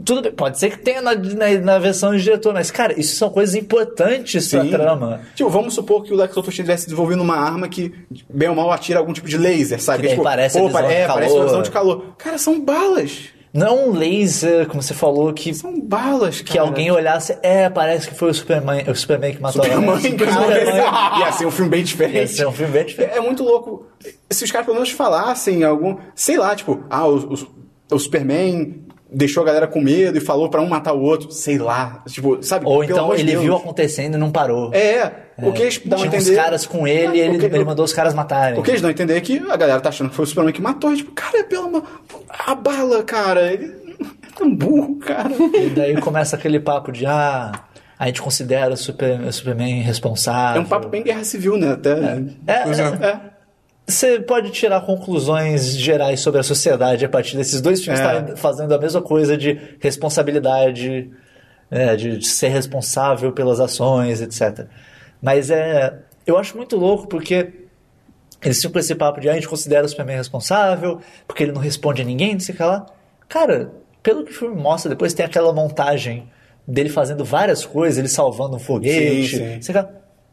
Tudo 0.03 0.21
bem, 0.21 0.31
pode 0.31 0.59
ser 0.59 0.71
que 0.71 0.79
tenha 0.79 1.01
na, 1.01 1.13
na, 1.15 1.49
na 1.61 1.79
versão 1.79 2.15
de 2.15 2.21
diretor, 2.23 2.53
mas, 2.53 2.71
cara, 2.71 2.99
isso 2.99 3.15
são 3.15 3.29
coisas 3.29 3.55
importantes 3.55 4.49
pra 4.49 4.61
Sim. 4.63 4.69
trama. 4.69 5.21
Tipo, 5.35 5.49
vamos 5.49 5.73
supor 5.73 6.03
que 6.03 6.13
o 6.13 6.15
Lex 6.17 6.35
Luthor 6.35 6.53
tivesse 6.53 6.85
desenvolvendo 6.85 7.21
uma 7.21 7.35
arma 7.37 7.67
que, 7.67 7.93
bem 8.29 8.49
ou 8.49 8.55
mal, 8.55 8.71
atira 8.71 8.99
algum 8.99 9.13
tipo 9.13 9.27
de 9.27 9.37
laser, 9.37 9.81
sabe? 9.81 10.03
Que 10.03 10.09
tipo, 10.09 10.23
parece 10.23 10.57
a 10.59 10.69
pare- 10.69 10.87
de 10.87 10.93
é, 10.93 11.07
parece 11.07 11.33
uma 11.33 11.45
visão 11.45 11.61
de 11.61 11.71
calor. 11.71 12.15
Cara, 12.17 12.37
são 12.37 12.59
balas. 12.59 13.29
Não 13.53 13.87
um 13.87 13.91
laser, 13.93 14.67
como 14.67 14.81
você 14.83 14.93
falou, 14.93 15.31
que, 15.31 15.53
São 15.53 15.79
balas, 15.79 16.41
cara. 16.41 16.51
que 16.51 16.57
alguém 16.59 16.91
olhasse, 16.91 17.37
é, 17.41 17.69
parece 17.69 18.09
que 18.09 18.13
foi 18.13 18.29
o 18.31 18.33
Superman, 18.33 18.83
o 18.89 18.93
Superman 18.93 19.33
que 19.33 19.41
matou 19.41 19.61
a 19.61 19.65
Superman, 19.65 20.17
galera. 20.17 20.65
Superman. 20.65 21.19
Ia 21.21 21.31
ser 21.31 21.45
um 21.45 21.51
filme 21.51 21.71
bem 21.71 21.83
diferente. 21.85 22.17
Ia 22.17 22.27
ser 22.27 22.47
um 22.47 22.51
filme 22.51 22.73
bem 22.73 22.85
diferente. 22.85 23.13
É, 23.13 23.17
é 23.17 23.21
muito 23.21 23.43
louco. 23.43 23.85
Se 24.29 24.43
os 24.43 24.51
caras 24.51 24.65
pelo 24.65 24.75
menos 24.75 24.91
falassem 24.91 25.63
algum. 25.63 25.95
Sei 26.13 26.37
lá, 26.37 26.53
tipo, 26.53 26.83
ah, 26.89 27.07
o, 27.07 27.33
o, 27.33 27.47
o 27.95 27.97
Superman 27.97 28.83
deixou 29.15 29.41
a 29.43 29.45
galera 29.45 29.67
com 29.67 29.79
medo 29.81 30.17
e 30.17 30.21
falou 30.21 30.49
pra 30.49 30.61
um 30.61 30.67
matar 30.67 30.93
o 30.93 31.01
outro. 31.01 31.31
Sei 31.31 31.57
lá. 31.57 32.03
Tipo, 32.07 32.43
sabe? 32.43 32.65
Ou 32.65 32.83
então 32.83 33.13
ele 33.13 33.31
Deus. 33.31 33.43
viu 33.43 33.55
acontecendo 33.55 34.15
e 34.15 34.17
não 34.17 34.29
parou. 34.31 34.73
É, 34.73 35.11
o 35.37 35.51
que 35.53 35.61
eles 35.63 35.81
dão 35.85 36.01
a 36.01 36.05
entender. 36.05 36.35
caras 36.35 36.65
com 36.65 36.87
ele 36.87 37.19
ele, 37.19 37.37
que- 37.37 37.45
ele 37.45 37.63
mandou 37.63 37.85
os 37.85 37.93
caras 37.93 38.13
matarem. 38.13 38.59
O 38.59 38.63
que 38.63 38.71
eles 38.71 38.81
dão 38.81 38.89
a 38.89 38.91
entender 38.91 39.15
é 39.15 39.21
que 39.21 39.37
a 39.49 39.55
galera 39.57 39.79
tá 39.79 39.89
achando 39.89 40.09
que 40.09 40.15
foi 40.15 40.25
o 40.25 40.27
Superman 40.27 40.53
que 40.53 40.61
matou. 40.61 40.91
E, 40.93 40.97
tipo, 40.97 41.11
cara, 41.13 41.39
é 41.39 41.43
pela. 41.43 41.65
uma- 41.67 41.83
A 42.45 42.53
bala, 42.55 43.03
cara. 43.03 43.51
Ele 43.53 43.65
é 44.01 44.37
tão 44.37 44.53
burro, 44.53 44.95
cara. 44.97 45.31
E 45.59 45.69
daí 45.69 45.95
começa 46.01 46.35
aquele 46.35 46.59
papo 46.59 46.91
de, 46.91 47.05
ah, 47.05 47.51
a 47.97 48.07
gente 48.07 48.21
considera 48.21 48.73
o, 48.73 48.77
Super, 48.77 49.19
o 49.21 49.31
Superman 49.31 49.81
responsável. 49.81 50.61
É 50.61 50.63
um 50.65 50.67
papo 50.67 50.89
bem 50.89 51.01
guerra 51.03 51.23
civil, 51.23 51.57
né? 51.57 51.71
Até. 51.71 51.91
É, 52.47 52.59
Pois 52.63 52.79
é, 52.79 52.83
é. 52.83 53.19
Você 53.87 54.19
pode 54.19 54.49
tirar 54.49 54.81
conclusões 54.81 55.77
gerais 55.77 56.19
sobre 56.19 56.39
a 56.39 56.43
sociedade 56.43 57.05
a 57.05 57.09
partir 57.09 57.37
desses 57.37 57.61
dois 57.61 57.83
filmes 57.83 57.99
É. 57.99 58.03
estarem 58.03 58.35
fazendo 58.35 58.73
a 58.73 58.79
mesma 58.79 59.01
coisa 59.01 59.37
de 59.37 59.59
responsabilidade, 59.79 61.11
é, 61.69 61.95
de, 61.95 62.17
de 62.17 62.27
ser 62.27 62.47
responsável 62.49 63.31
pelas 63.31 63.59
ações, 63.59 64.21
etc. 64.21 64.65
Mas 65.21 65.51
é, 65.51 65.99
eu 66.25 66.37
acho 66.37 66.57
muito 66.57 66.75
louco 66.77 67.07
porque 67.07 67.53
eles 68.41 68.57
ficam 68.57 68.71
com 68.73 68.79
esse 68.79 68.95
papo 68.95 69.19
de 69.21 69.29
ah, 69.29 69.33
a 69.33 69.35
gente 69.35 69.47
considera 69.47 69.85
o 69.85 69.89
Superman 69.89 70.17
responsável, 70.17 70.99
porque 71.27 71.43
ele 71.43 71.51
não 71.51 71.61
responde 71.61 72.01
a 72.01 72.05
ninguém, 72.05 72.33
não 72.33 72.39
sei 72.39 72.53
o 72.53 72.57
que 72.57 72.63
lá. 72.63 72.85
Cara, 73.29 73.71
pelo 74.01 74.23
que 74.25 74.31
o 74.31 74.35
filme 74.35 74.55
mostra, 74.59 74.89
depois 74.89 75.13
tem 75.13 75.25
aquela 75.25 75.51
montagem 75.53 76.27
dele 76.67 76.89
fazendo 76.89 77.23
várias 77.23 77.63
coisas, 77.65 77.97
ele 77.99 78.07
salvando 78.07 78.55
um 78.55 78.59
foguete, 78.59 79.27
Sim, 79.37 79.37
sim. 79.55 79.61
sei 79.61 79.75
lá. 79.75 79.89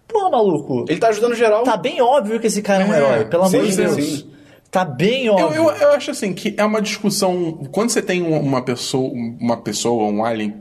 Pô, 0.08 0.30
maluco, 0.30 0.84
Ele 0.88 0.98
tá 1.00 1.08
ajudando 1.08 1.34
geral. 1.34 1.62
tá 1.64 1.76
bem 1.76 2.00
óbvio 2.02 2.38
que 2.38 2.46
esse 2.46 2.60
cara 2.62 2.84
é 2.84 2.86
um 2.86 2.92
É, 2.92 2.96
herói, 2.98 3.24
pelo 3.26 3.42
amor 3.44 3.50
sim, 3.50 3.66
de 3.66 3.72
sim, 3.72 3.82
Deus. 3.82 3.94
sim. 3.94 4.28
Tá 4.70 4.84
bem 4.86 5.26
Eu, 5.26 5.34
óbvio. 5.34 5.62
eu, 5.64 5.70
eu 5.70 5.92
acho 5.92 6.10
assim 6.12 6.32
que 6.32 6.54
é 6.56 6.64
uma 6.64 6.80
discussão. 6.80 7.52
Quando 7.70 7.90
você 7.90 8.00
tem 8.00 8.22
uma- 8.22 8.38
uma 8.38 8.62
pessoa, 8.62 9.10
uma 9.12 9.56
pessoa, 9.58 10.04
um 10.10 10.24
alien 10.24 10.54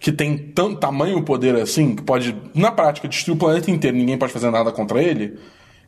que 0.00 0.10
tem 0.10 0.36
tanto 0.36 0.80
tamanho 0.80 1.22
poder 1.22 1.54
assim, 1.56 1.94
que 1.94 2.02
pode, 2.02 2.36
na 2.52 2.72
prática, 2.72 3.06
destruir 3.06 3.36
o 3.36 3.38
planeta 3.38 3.70
inteiro, 3.70 3.96
ninguém 3.96 4.18
pode 4.18 4.32
fazer 4.32 4.50
nada 4.50 4.72
contra 4.72 5.00
ele. 5.00 5.38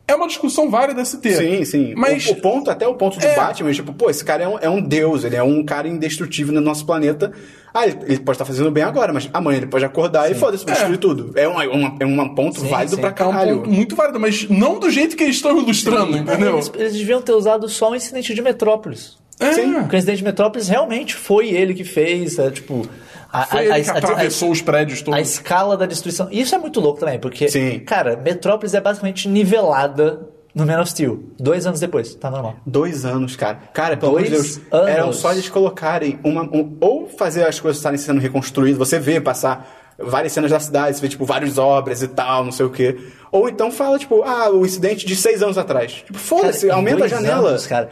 É 0.07 0.15
uma 0.15 0.27
discussão 0.27 0.69
válida 0.69 1.03
se 1.03 1.17
ter. 1.17 1.35
Sim, 1.35 1.65
sim. 1.65 1.93
Mas 1.97 2.27
o, 2.27 2.31
o 2.31 2.35
ponto, 2.37 2.71
até 2.71 2.87
o 2.87 2.93
ponto 2.95 3.19
do 3.19 3.25
É. 3.25 3.35
Batman, 3.35 3.71
tipo, 3.73 3.91
pô, 3.93 4.09
esse 4.09 4.23
cara 4.23 4.43
é 4.43 4.47
um, 4.47 4.57
é 4.59 4.69
um 4.69 4.81
deus, 4.81 5.25
ele 5.25 5.35
é 5.35 5.43
um 5.43 5.63
cara 5.65 5.87
indestrutível 5.87 6.53
no 6.53 6.61
nosso 6.61 6.85
planeta. 6.85 7.31
Ah, 7.73 7.85
ele, 7.85 7.97
ele 8.07 8.19
pode 8.19 8.35
estar 8.35 8.45
fazendo 8.45 8.71
bem 8.71 8.83
agora, 8.83 9.11
mas 9.11 9.29
amanhã 9.33 9.57
ele 9.57 9.67
pode 9.67 9.83
acordar 9.83 10.31
e 10.31 10.33
foda-se, 10.33 10.63
vai 10.65 10.75
destruir 10.75 10.97
tudo. 10.97 11.31
É 11.35 11.47
um, 11.47 11.61
é 11.61 11.67
uma- 11.67 11.95
é 11.99 12.05
um 12.05 12.29
ponto 12.33 12.61
Sim, 12.61 12.67
válido 12.69 12.95
sim. 12.95 13.01
pra 13.01 13.09
é 13.09 13.11
um 13.11 13.15
caralho. 13.15 13.57
ponto 13.57 13.69
muito 13.69 13.95
válido, 13.97 14.19
mas 14.19 14.47
não 14.49 14.79
do 14.79 14.89
jeito 14.89 15.15
que 15.17 15.23
eles 15.23 15.35
estão 15.35 15.57
ilustrando, 15.59 16.17
entendeu? 16.17 16.53
Eles, 16.55 16.71
eles 16.75 16.93
deviam 16.93 17.21
ter 17.21 17.33
usado 17.33 17.67
só 17.67 17.91
o 17.91 17.95
incidente 17.95 18.33
de 18.33 18.41
Metrópolis. 18.41 19.17
É. 19.39 19.51
Sim. 19.51 19.73
Porque 19.73 19.95
o 19.95 19.97
incidente 19.97 20.19
de 20.19 20.23
Metrópolis 20.23 20.69
realmente 20.69 21.15
foi 21.15 21.49
ele 21.49 21.73
que 21.73 21.83
fez, 21.83 22.39
é, 22.39 22.49
tipo... 22.49 22.87
A, 23.31 23.45
Foi 23.45 23.59
a- 23.59 23.63
ele 23.63 23.71
a- 23.73 23.83
que 23.83 23.89
a- 23.89 23.97
atravessou 23.97 24.51
os 24.51 24.61
prédios 24.61 25.01
a 25.01 25.05
todos. 25.05 25.19
escala 25.29 25.75
da 25.77 25.85
destruição. 25.85 26.27
Isso 26.31 26.53
é 26.55 26.57
muito 26.57 26.79
louco 26.79 26.99
também, 26.99 27.19
porque, 27.19 27.49
Sim. 27.49 27.79
cara, 27.79 28.15
Metrópolis 28.15 28.73
é 28.73 28.81
basicamente 28.81 29.27
nivelada 29.27 30.27
no 30.55 30.65
Man 30.65 30.81
of 30.81 30.89
Steel. 30.89 31.23
Dois 31.39 31.67
anos 31.67 31.79
depois, 31.79 32.15
tá 32.15 32.31
normal. 32.31 32.55
Dois 32.65 33.05
anos, 33.05 33.35
cara. 33.35 33.59
Cara, 33.73 33.97
pelo 33.97 34.11
amor 34.13 34.23
de 34.23 34.29
Dois 34.31 34.55
Deus. 34.57 34.67
anos. 34.71 34.89
Eram 34.89 35.13
só 35.13 35.31
eles 35.31 35.47
colocarem 35.49 36.19
uma. 36.23 36.43
um- 36.43 36.77
ou 36.81 37.07
fazer 37.07 37.45
as 37.45 37.59
coisas 37.59 37.77
estarem 37.77 37.97
sendo 37.97 38.19
reconstruídas. 38.19 38.77
Você 38.77 38.99
vê 38.99 39.19
passar 39.21 39.67
várias 39.99 40.31
cenas 40.31 40.51
da 40.51 40.59
cidade, 40.59 40.95
você 40.95 41.01
vê, 41.01 41.09
tipo, 41.09 41.25
várias 41.25 41.57
obras 41.57 42.01
e 42.03 42.07
tal, 42.07 42.43
não 42.45 42.51
sei 42.51 42.65
o 42.65 42.69
quê. 42.69 42.97
Ou 43.31 43.49
então 43.49 43.71
fala, 43.71 43.97
tipo, 43.99 44.21
ah, 44.23 44.49
o 44.51 44.65
incidente 44.65 45.05
de 45.05 45.15
seis 45.15 45.41
anos 45.43 45.57
atrás. 45.57 45.91
Tipo, 45.91 46.17
foda-se, 46.17 46.69
aumenta 46.69 46.97
a 46.97 46.99
dois 46.99 47.11
janela. 47.11 47.49
anos, 47.49 47.65
cara. 47.67 47.89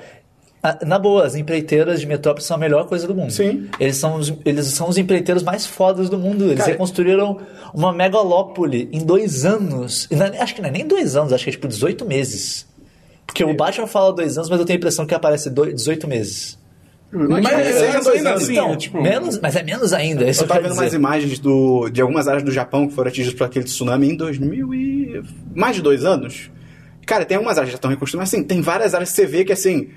Ah, 0.67 0.79
Na 0.85 0.97
boa, 0.97 1.25
as 1.25 1.35
empreiteiras 1.35 1.99
de 1.99 2.07
Metrópolis 2.07 2.45
são 2.47 2.55
a 2.57 2.59
melhor 2.59 2.87
coisa 2.87 3.05
do 3.07 3.13
mundo. 3.13 3.31
Sim. 3.31 3.67
Eles 3.79 3.97
são 3.97 4.15
os, 4.15 4.33
eles 4.43 4.65
são 4.67 4.89
os 4.89 4.97
empreiteiros 4.97 5.43
mais 5.43 5.65
fodas 5.65 6.09
do 6.09 6.17
mundo. 6.17 6.45
Eles 6.45 6.57
Cara, 6.59 6.71
reconstruíram 6.71 7.39
uma 7.73 7.93
megalópole 7.93 8.89
em 8.91 9.05
dois 9.05 9.45
anos. 9.45 10.07
E 10.09 10.15
não 10.15 10.25
é- 10.25 10.41
acho 10.41 10.55
que 10.55 10.61
não 10.61 10.69
é 10.69 10.71
nem 10.71 10.87
dois 10.87 11.15
anos, 11.15 11.31
acho 11.33 11.43
que 11.43 11.49
é 11.49 11.53
tipo 11.53 11.67
18 11.67 12.05
meses. 12.05 12.65
Porque 13.27 13.43
o 13.43 13.53
Batman 13.55 13.85
fala 13.87 14.11
dois 14.13 14.37
anos, 14.37 14.49
mas 14.49 14.59
eu 14.59 14.65
tenho 14.65 14.77
a 14.77 14.79
impressão 14.79 15.05
que 15.05 15.13
aparece 15.13 15.49
dois- 15.49 15.73
18 15.75 16.07
meses. 16.07 16.57
Mas, 17.11 17.43
Mas 17.43 17.75
seja 17.75 17.99
dois 18.01 18.17
ainda 18.17 18.33
assim, 18.33 18.53
Então, 18.53 18.73
é 18.73 18.75
tipo. 18.75 19.01
menos, 19.01 19.39
mas 19.39 19.55
é 19.55 19.63
menos 19.63 19.93
ainda. 19.93 20.29
Isso 20.29 20.43
Eu 20.43 20.47
tava 20.47 20.61
vendo 20.61 20.73
umas 20.73 20.85
dizer. 20.85 20.97
imagens 20.97 21.39
do, 21.39 21.87
de 21.89 22.01
algumas 22.01 22.27
áreas 22.27 22.43
do 22.43 22.51
Japão 22.51 22.87
que 22.87 22.93
foram 22.93 23.07
atingidas 23.09 23.37
por 23.37 23.45
aquele 23.45 23.63
tsunami 23.65 24.09
em 24.09 24.15
2000 24.17 24.73
e... 24.73 25.21
mais 25.55 25.75
de 25.77 25.81
dois 25.81 26.03
anos. 26.03 26.49
Cara, 27.05 27.23
tem 27.23 27.37
algumas 27.37 27.57
áreas 27.57 27.69
que 27.69 27.73
já 27.73 27.77
estão 27.77 27.89
reconstruídas, 27.91 28.31
mas 28.31 28.33
assim, 28.39 28.43
tem 28.45 28.61
várias 28.61 28.93
áreas 28.93 29.11
que 29.11 29.15
você 29.15 29.25
vê 29.25 29.45
que 29.45 29.53
assim... 29.53 29.89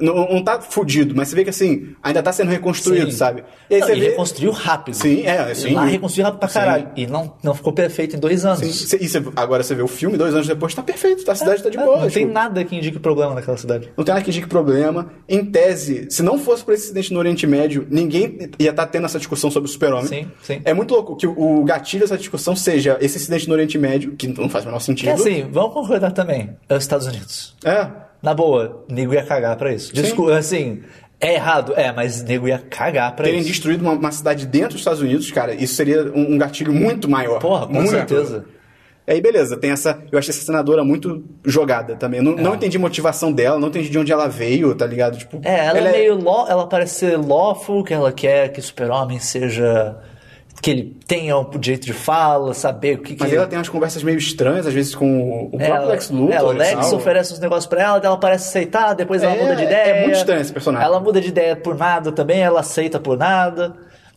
Não, 0.00 0.14
não 0.28 0.42
tá 0.42 0.60
fudido, 0.60 1.14
mas 1.16 1.28
você 1.28 1.36
vê 1.36 1.44
que 1.44 1.50
assim, 1.50 1.94
ainda 2.02 2.22
tá 2.22 2.32
sendo 2.32 2.50
reconstruído, 2.50 3.10
Sim. 3.10 3.16
sabe? 3.16 3.44
E 3.70 3.74
aí 3.76 3.80
Não, 3.80 3.86
você 3.86 3.94
e 3.96 4.00
vê... 4.00 4.08
reconstruiu 4.10 4.50
rápido. 4.50 4.94
Sim, 4.94 5.22
é, 5.24 5.54
sim. 5.54 5.72
Lá 5.72 5.84
reconstruiu 5.84 6.24
rápido 6.24 6.40
pra 6.40 6.48
Sim. 6.48 6.54
caralho. 6.58 6.88
E 6.96 7.06
não, 7.06 7.34
não 7.42 7.54
ficou 7.54 7.72
perfeito 7.72 8.16
em 8.16 8.18
dois 8.18 8.44
anos. 8.44 8.58
Sim, 8.60 8.96
e 9.00 9.08
cê- 9.08 9.22
agora 9.36 9.62
você 9.62 9.74
vê 9.74 9.82
o 9.82 9.88
filme, 9.88 10.16
dois 10.18 10.34
anos 10.34 10.46
depois, 10.46 10.74
tá 10.74 10.82
perfeito, 10.82 11.28
a 11.30 11.34
cidade 11.34 11.62
tá 11.62 11.70
de 11.70 11.78
É, 11.78 11.84
boa. 11.84 12.00
Não 12.00 12.08
tem 12.10 12.22
tipo, 12.24 12.32
nada 12.32 12.64
que 12.64 12.76
indique 12.76 12.98
problema 12.98 13.34
naquela 13.34 13.56
cidade. 13.56 13.88
não 13.96 14.04
tem 14.04 14.12
nada 14.14 14.24
que 14.24 14.30
indique 14.30 14.48
problema. 14.48 15.10
Em 15.28 15.44
tese, 15.44 16.06
se 16.10 16.22
não 16.22 16.38
fosse 16.38 16.64
por 16.64 16.74
esse 16.74 16.84
acidente 16.86 17.12
no 17.12 17.18
Oriente 17.20 17.46
Médio, 17.46 17.86
ninguém 17.90 18.50
ia 18.58 18.70
estar 18.70 18.86
tendo 18.86 19.06
essa 19.06 19.18
discussão 19.18 19.50
sobre 19.50 19.68
o 19.68 19.72
super-homem. 19.72 20.06
Sim, 20.06 20.26
sim. 20.42 20.60
É 20.64 20.74
muito 20.74 20.92
louco 20.92 21.16
que 21.16 21.26
o 21.26 21.62
gatilho 21.64 22.02
dessa 22.02 22.18
discussão 22.18 22.54
seja 22.56 22.98
esse 23.00 23.16
acidente 23.16 23.46
no 23.48 23.54
Oriente 23.54 23.78
Médio, 23.78 24.12
que 24.16 24.26
não 24.26 24.48
faz 24.48 24.64
o 24.64 24.68
menor 24.68 24.80
sentido. 24.80 25.06
Que 25.06 25.20
assim, 25.28 25.46
vamos 25.50 25.72
concordar 25.72 26.10
também. 26.12 26.50
É 26.68 26.76
os 26.76 26.82
Estados 26.82 27.06
Unidos. 27.06 27.54
É. 27.64 28.07
Na 28.22 28.34
boa, 28.34 28.84
nego 28.88 29.14
ia 29.14 29.22
cagar 29.22 29.56
pra 29.56 29.72
isso. 29.72 29.92
Desculpa, 29.94 30.36
assim, 30.36 30.82
é 31.20 31.34
errado, 31.34 31.72
é, 31.76 31.92
mas 31.92 32.22
nego 32.22 32.48
ia 32.48 32.58
cagar 32.58 33.14
pra 33.14 33.24
Terem 33.24 33.40
isso. 33.40 33.48
destruído 33.48 33.82
uma, 33.82 33.92
uma 33.92 34.12
cidade 34.12 34.46
dentro 34.46 34.70
dos 34.70 34.80
Estados 34.80 35.00
Unidos, 35.00 35.30
cara, 35.30 35.54
isso 35.54 35.74
seria 35.74 36.02
um, 36.12 36.34
um 36.34 36.38
gatilho 36.38 36.72
muito 36.72 37.08
maior. 37.08 37.38
Porra, 37.38 37.66
com 37.66 37.74
muito. 37.74 37.90
certeza. 37.90 38.44
Aí, 39.06 39.22
beleza, 39.22 39.56
tem 39.56 39.70
essa. 39.70 39.98
Eu 40.12 40.18
achei 40.18 40.30
essa 40.34 40.44
senadora 40.44 40.84
muito 40.84 41.24
jogada 41.42 41.96
também. 41.96 42.18
Eu 42.18 42.24
não, 42.24 42.36
não 42.36 42.54
entendi 42.54 42.76
a 42.76 42.80
motivação 42.80 43.32
dela, 43.32 43.58
não 43.58 43.68
entendi 43.68 43.88
de 43.88 43.98
onde 43.98 44.12
ela 44.12 44.28
veio, 44.28 44.74
tá 44.74 44.84
ligado? 44.84 45.16
Tipo, 45.16 45.40
É, 45.44 45.64
ela, 45.64 45.78
é 45.78 45.92
meio 45.92 46.22
law, 46.22 46.46
ela 46.46 46.66
parece 46.66 46.96
ser 46.96 47.16
lawful, 47.16 47.82
que 47.82 47.94
ela 47.94 48.12
quer 48.12 48.50
que 48.52 48.60
o 48.60 48.62
super-homem 48.62 49.18
seja. 49.18 49.96
Que 50.60 50.70
ele 50.70 50.96
tenha 51.06 51.36
o 51.36 51.44
direito 51.58 51.86
de 51.86 51.92
fala, 51.92 52.52
saber 52.54 52.98
o 52.98 53.02
que 53.02 53.16
Mas 53.18 53.30
que. 53.30 53.36
ela 53.36 53.46
tem 53.46 53.58
umas 53.58 53.68
conversas 53.68 54.02
meio 54.02 54.18
estranhas, 54.18 54.66
às 54.66 54.74
vezes, 54.74 54.94
com 54.94 55.44
o 55.46 55.50
próprio 55.50 55.66
ela, 55.74 55.84
Lex 55.86 56.10
Luthor. 56.10 56.34
É, 56.34 56.42
o 56.42 56.50
Lex 56.52 56.92
oferece 56.92 57.32
uns 57.32 57.38
negócios 57.38 57.66
pra 57.66 57.82
ela, 57.82 58.00
ela 58.02 58.16
parece 58.18 58.48
aceitar, 58.48 58.92
depois 58.94 59.22
ela 59.22 59.34
É, 59.34 59.42
muda 59.42 59.54
de 59.56 59.62
é 59.62 59.66
ideia. 59.66 60.02
muito 60.02 60.16
estranho 60.16 60.40
esse 60.40 60.52
personagem. 60.52 60.86
Ela 60.86 60.98
muda 61.00 61.20
de 61.20 61.28
ideia 61.28 61.54
por 61.56 61.76
nada 61.76 62.10
também, 62.12 62.40
ela 62.40 62.60
aceita 62.60 62.98
por 62.98 63.16
nada. 63.16 63.74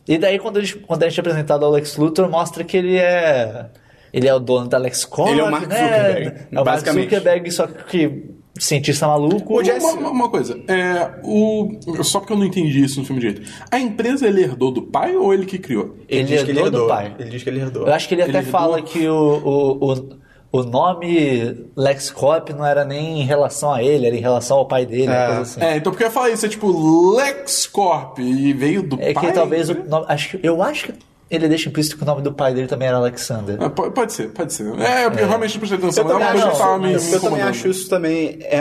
E 0.08 0.18
daí, 0.18 0.38
quando 0.38 0.56
a 0.56 0.60
gente, 0.60 0.76
quando 0.78 1.02
a 1.04 1.08
gente 1.08 1.18
é 1.18 1.20
apresentado 1.20 1.64
ao 1.64 1.70
Lex 1.70 1.96
Luthor, 1.96 2.28
mostra 2.28 2.64
que 2.64 2.76
ele 2.76 2.96
é. 2.98 3.66
Ele 4.12 4.28
é 4.28 4.34
o 4.34 4.38
dono 4.40 4.68
da 4.68 4.76
LexCorp, 4.78 5.30
Ele 5.30 5.40
é 5.40 5.44
o 5.44 5.50
Mark 5.50 5.66
né? 5.68 5.76
Zuckerberg, 5.76 6.38
É 6.52 6.60
o 6.60 6.64
Mark. 6.64 6.86
Zuckerberg, 6.86 7.50
só 7.52 7.66
que 7.66 8.24
cientista 8.58 9.06
maluco. 9.06 9.58
O 9.58 9.64
Jesse- 9.64 9.84
Uma, 9.86 9.92
uma- 10.00 10.10
uma 10.10 10.28
coisa, 10.30 10.58
é, 10.68 11.10
o, 11.24 11.70
só 12.04 12.20
porque 12.20 12.32
eu 12.32 12.36
não 12.36 12.44
entendi 12.44 12.84
isso 12.84 13.00
no 13.00 13.06
filme 13.06 13.20
direito. 13.20 13.42
A 13.70 13.78
empresa 13.78 14.26
ele 14.26 14.42
herdou 14.42 14.70
do 14.70 14.82
pai 14.82 15.16
ou 15.16 15.32
ele 15.32 15.46
que 15.46 15.58
criou? 15.58 15.96
Ele, 16.08 16.20
Ele 16.20 16.24
diz 16.24 16.42
que 16.42 16.50
ele 16.50 16.58
herdou 16.60 16.70
do 16.70 16.76
herdou. 16.76 16.88
pai. 16.88 17.14
Ele 17.18 17.30
diz 17.30 17.42
que 17.42 17.48
ele 17.50 17.60
herdou. 17.60 17.86
Eu 17.86 17.92
acho 17.94 18.06
que 18.08 18.14
ele, 18.14 18.22
Ele 18.22 18.30
até 18.30 18.38
herdou? 18.40 18.52
fala 18.52 18.82
que 18.82 19.08
o, 19.08 19.14
o, 19.14 19.92
o, 19.92 20.60
o 20.60 20.62
nome 20.64 21.66
LexCorp 21.74 22.50
não 22.50 22.66
era 22.66 22.84
nem 22.84 23.22
em 23.22 23.24
relação 23.24 23.72
a 23.72 23.82
ele, 23.82 24.06
era 24.06 24.14
em 24.14 24.20
relação 24.20 24.58
ao 24.58 24.66
pai 24.66 24.84
dele, 24.84 25.06
uma 25.08 25.14
É. 25.16 25.26
coisa 25.26 25.40
assim. 25.42 25.60
É, 25.62 25.76
então 25.78 25.90
porque 25.90 26.04
eu 26.04 26.08
ia 26.08 26.12
falar 26.12 26.30
isso, 26.30 26.44
é 26.44 26.48
tipo 26.50 26.70
LexCorp 27.16 28.18
e 28.18 28.52
veio 28.52 28.82
do 28.82 29.00
É 29.00 29.12
pai. 29.14 29.26
que 29.28 29.32
talvez 29.32 29.70
o 29.70 29.74
nome, 29.84 30.04
acho 30.08 30.36
que, 30.36 30.46
eu 30.46 30.62
acho 30.62 30.86
que 30.86 30.94
ele 31.36 31.48
deixa 31.48 31.68
implícito 31.68 31.96
que 31.96 32.02
o 32.02 32.06
nome 32.06 32.22
do 32.22 32.32
pai 32.32 32.54
dele 32.54 32.66
também 32.66 32.88
era 32.88 32.96
Alexander. 32.98 33.60
É, 33.62 33.68
pode, 33.68 33.94
pode 33.94 34.12
ser, 34.12 34.28
pode 34.30 34.52
ser. 34.52 34.66
É, 34.80 35.08
porque 35.08 35.22
eu 35.24 35.28
realmente 35.28 35.52
não 35.54 35.58
prestei 35.60 35.78
atenção, 35.78 36.08
Eu 36.08 36.18
mas 36.18 36.22
é 36.22 36.24
uma 36.24 36.26
também, 36.26 36.42
coisa 36.42 36.52
que 36.52 36.58
tava 36.58 36.78
me, 36.78 36.86
me 36.88 37.12
eu 37.12 37.20
também 37.20 37.42
acho 37.42 37.68
isso 37.68 37.88
também. 37.88 38.38
É, 38.42 38.58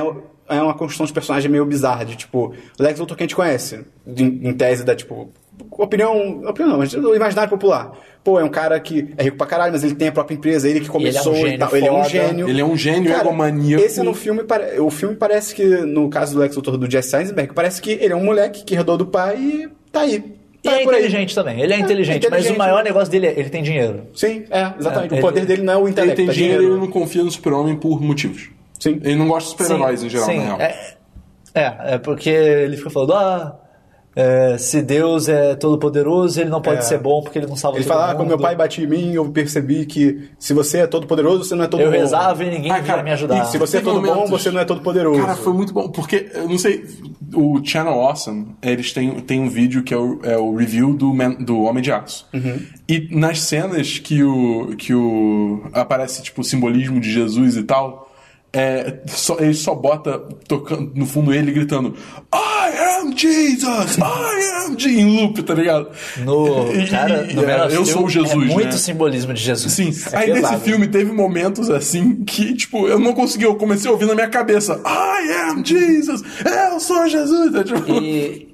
é 0.50 0.62
uma 0.62 0.74
construção 0.74 1.06
de 1.06 1.14
personagem 1.14 1.50
meio 1.50 1.66
bizarra. 1.66 2.04
De 2.06 2.16
tipo, 2.16 2.54
o 2.80 2.84
Lex 2.84 3.00
Luthor 3.00 3.16
que 3.18 3.24
a 3.24 3.26
gente 3.26 3.36
conhece. 3.36 3.86
de- 4.06 4.24
em 4.24 4.54
tese 4.54 4.84
da, 4.84 4.96
tipo. 4.96 5.30
Opinião. 5.78 6.42
Opinião 6.48 6.72
não, 6.72 6.78
mas 6.80 6.92
do 6.92 7.16
imaginário 7.16 7.50
popular. 7.50 7.92
Pô, 8.24 8.40
é 8.40 8.44
um 8.44 8.50
cara 8.50 8.80
que 8.80 9.14
é 9.18 9.24
rico 9.24 9.38
pra 9.38 9.48
caralho, 9.48 9.72
mas 9.72 9.84
ele 9.84 9.96
tem 9.96 10.08
a 10.10 10.12
própria 10.12 10.36
empresa, 10.36 10.68
ele 10.70 10.80
que 10.80 10.90
começou 10.90 11.34
ele 11.36 11.42
é 11.42 11.52
um 11.52 11.56
e 11.56 11.58
tal. 11.58 11.70
gênio 11.70 11.78
Ele 11.78 11.88
é 11.88 11.92
um 11.92 12.04
gênio. 12.10 12.50
Ele 12.50 12.62
é 12.62 12.66
um 12.66 12.78
gênio 12.78 13.12
egomaníaco. 13.14 13.84
Esse 13.84 14.02
no 14.04 14.14
filme, 14.14 14.44
o 14.80 14.90
filme 14.92 15.16
parece 15.16 15.56
que, 15.56 15.64
no 15.66 16.10
caso 16.10 16.34
do 16.36 16.40
Lex 16.40 16.56
Luthor 16.56 16.78
do 16.78 16.90
Jesse 16.90 17.16
Eisenberg, 17.16 17.54
parece 17.54 17.82
que 17.82 17.92
ele 17.92 18.14
é 18.14 18.16
um 18.16 18.24
moleque 18.24 18.64
que 18.64 18.76
herdou 18.76 18.96
do 18.98 19.06
pai 19.08 19.38
e 19.38 19.70
tá 19.92 20.02
aí. 20.02 20.24
E 20.64 20.68
Tá 20.70 20.74
é 20.74 20.76
aí. 20.78 20.84
inteligente 20.84 21.34
também, 21.34 21.60
ele 21.60 21.74
é 21.74 21.80
inteligente, 21.80 22.22
mas 22.30 22.42
inteligente. 22.42 22.56
o 22.56 22.58
maior 22.60 22.84
negócio 22.84 23.10
dele 23.12 23.28
é 23.28 23.40
ele 23.40 23.50
tem 23.50 23.64
dinheiro. 23.64 24.08
Sim, 24.14 24.44
é, 24.52 24.74
exatamente. 24.80 25.16
É, 25.16 25.18
o 25.18 25.22
poder 25.22 25.40
ele- 25.40 25.48
dele 25.48 25.62
não 25.64 25.74
é 25.74 25.78
o 25.78 25.82
Ele 25.82 25.90
intelecto, 25.92 26.16
tem 26.18 26.30
é 26.30 26.32
dinheiro 26.32 26.62
e 26.64 26.66
ele 26.68 26.78
não 26.78 26.88
confia 26.88 27.24
no 27.24 27.32
super-homem 27.32 27.76
por 27.76 28.00
motivos. 28.02 28.50
Sim. 28.80 29.00
Ele 29.04 29.16
não 29.16 29.28
gosta 29.28 29.50
de 29.56 29.64
super-heróis 29.64 30.04
em 30.04 30.10
geral, 30.10 30.26
sim, 30.28 30.38
na 30.38 30.44
real. 30.44 30.62
É, 30.62 30.76
é, 31.56 31.76
é 31.94 31.98
porque 31.98 32.30
ele 32.30 32.78
fica 32.78 32.90
falando, 32.92 33.14
ah, 33.14 33.60
é, 34.16 34.58
se 34.58 34.82
Deus 34.82 35.30
é 35.30 35.56
todo 35.56 35.78
poderoso, 35.78 36.40
ele 36.42 36.50
não 36.50 36.62
pode 36.62 36.80
É. 36.80 36.82
ser 36.82 36.98
bom 37.00 37.22
porque 37.22 37.40
ele 37.40 37.48
não 37.48 37.56
salva 37.56 37.78
Ele 37.78 37.86
todo 37.86 37.94
fala, 37.94 38.06
ah, 38.06 38.08
mundo. 38.10 38.18
quando 38.18 38.28
meu 38.30 38.38
pai 38.38 38.56
batia 38.56 38.84
em 38.84 38.88
mim, 38.88 39.14
eu 39.14 39.30
percebi 39.30 39.86
que 39.86 40.30
se 40.38 40.54
você 40.54 40.80
é 40.80 40.88
todo 40.88 41.08
poderoso, 41.08 41.44
você 41.46 41.56
não 41.56 41.64
é 41.64 41.68
todo 41.68 41.82
Eu 41.82 41.92
bom. 41.92 41.98
rezava 41.98 42.44
e 42.44 42.50
ninguém 42.50 42.72
Ah, 42.72 42.82
cara, 42.82 43.02
me 43.04 43.12
ajudar. 43.12 43.42
E 43.44 43.46
se 43.52 43.58
você 43.58 43.78
é 43.78 43.80
Teve 43.80 43.92
todo 43.92 44.02
bom, 44.02 44.08
momentos- 44.16 44.30
você 44.32 44.52
não 44.52 44.60
é 44.60 44.66
todo 44.66 44.82
poderoso. 44.82 45.22
Cara, 45.22 45.36
foi 45.36 45.54
muito 45.54 45.74
bom, 45.74 45.88
porque, 45.90 46.30
eu 46.34 46.48
não 46.50 46.58
sei, 46.58 46.84
o 47.34 47.62
Channel 47.64 47.94
Awesome, 47.94 48.48
eles 48.62 48.92
têm, 48.92 49.12
têm 49.22 49.40
um 49.40 49.50
vídeo 49.50 49.82
que 49.84 49.94
é 49.94 49.98
o, 49.98 50.20
é 50.24 50.38
o 50.38 50.56
review 50.56 50.94
do, 50.94 51.14
Man- 51.14 51.36
do 51.40 51.62
Homem 51.62 51.82
de 51.82 51.92
Aço. 51.92 52.28
E 52.90 53.08
nas 53.16 53.40
cenas 53.42 53.98
que 53.98 54.22
o, 54.24 54.76
que 54.78 54.94
o 54.94 55.64
aparece, 55.72 56.22
tipo, 56.22 56.42
o 56.42 56.44
simbolismo 56.44 57.00
de 57.00 57.10
Jesus 57.12 57.56
e 57.56 57.64
tal, 57.64 58.11
é, 58.54 59.00
só, 59.08 59.38
ele 59.40 59.54
só 59.54 59.74
bota 59.74 60.20
tocando 60.48 60.92
no 60.94 61.06
fundo 61.06 61.34
ele 61.34 61.52
gritando 61.54 61.96
I 62.34 63.00
am 63.00 63.18
Jesus! 63.18 63.98
I 63.98 64.66
am 64.66 64.78
Jesus! 64.78 65.00
Em 65.00 65.22
loop, 65.22 65.42
tá 65.44 65.54
ligado? 65.54 65.90
No, 66.18 66.70
E- 66.74 66.88
cara, 66.88 67.28
e- 67.32 67.34
no 67.34 67.44
é, 67.50 67.68
eu 67.76 67.86
sou 67.86 68.10
Jesus, 68.10 68.32
é 68.32 68.36
muito 68.36 68.66
né? 68.66 68.78
simbolismo 68.78 69.34
de 69.34 69.42
Jesus. 69.42 69.72
Sim, 69.74 69.92
É 70.12 70.18
aí 70.18 70.30
nesse 70.30 70.42
pesado. 70.42 70.62
filme 70.62 70.88
teve 70.88 71.12
momentos 71.14 71.70
assim 71.70 72.24
que, 72.26 72.54
tipo, 72.54 72.88
eu 72.88 73.00
não 73.00 73.14
consegui, 73.14 73.46
eu 73.46 73.56
comecei 73.56 73.90
a 73.90 73.94
ouvir 73.94 74.06
na 74.06 74.16
minha 74.16 74.28
cabeça 74.30 74.82
I 74.86 75.50
am 75.50 75.64
Jesus, 75.66 76.22
eu 76.72 76.80
sou 76.80 77.08
Jesus. 77.08 77.56
É, 77.56 77.64
tipo, 77.64 77.92
E, 77.94 78.51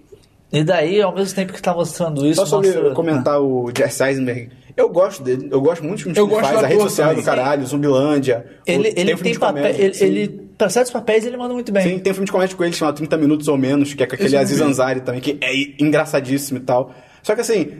e 0.51 0.63
daí, 0.63 1.01
ao 1.01 1.13
mesmo 1.13 1.36
tempo 1.36 1.53
que 1.53 1.62
tá 1.62 1.73
mostrando 1.73 2.25
isso, 2.25 2.39
Só 2.41 2.45
sobre 2.45 2.69
mostra... 2.71 2.91
comentar 2.91 3.41
o 3.41 3.69
Jesse 3.75 4.03
Eisenberg. 4.03 4.49
Eu 4.75 4.89
gosto 4.89 5.23
dele, 5.23 5.47
eu 5.51 5.60
gosto 5.60 5.81
muito 5.83 5.95
dos 5.95 6.03
filmes 6.03 6.17
Eu 6.17 6.27
que 6.27 6.33
ele 6.33 6.41
gosto 6.41 6.53
faz, 6.53 6.63
a 6.63 6.67
rede 6.67 6.81
social 6.83 7.10
também. 7.10 7.23
do 7.23 7.25
caralho, 7.25 7.65
Zumbilândia. 7.65 8.45
Ele, 8.65 8.89
o- 8.89 8.93
ele 8.95 9.15
tem 9.17 9.31
de 9.33 9.39
papel. 9.39 9.63
comédia, 9.63 10.03
Ele, 10.05 10.27
pra 10.57 10.69
certos 10.69 10.91
papéis, 10.91 11.25
ele 11.25 11.36
manda 11.36 11.53
muito 11.53 11.71
bem. 11.71 11.83
Sim, 11.83 11.99
tem 11.99 12.12
um 12.12 12.13
filme 12.13 12.25
de 12.27 12.31
comédia 12.31 12.55
com 12.55 12.63
ele 12.63 12.73
chamado 12.73 12.95
30 12.95 13.17
Minutos 13.17 13.47
ou 13.47 13.57
Menos, 13.57 13.93
que 13.95 14.03
é 14.03 14.05
com 14.05 14.13
aquele 14.15 14.38
Aziz. 14.38 14.62
Ansari 14.62 15.01
também, 15.01 15.19
que 15.19 15.38
é 15.41 15.83
engraçadíssimo 15.83 16.60
e 16.60 16.62
tal. 16.62 16.93
Só 17.23 17.33
que 17.33 17.41
assim, 17.41 17.71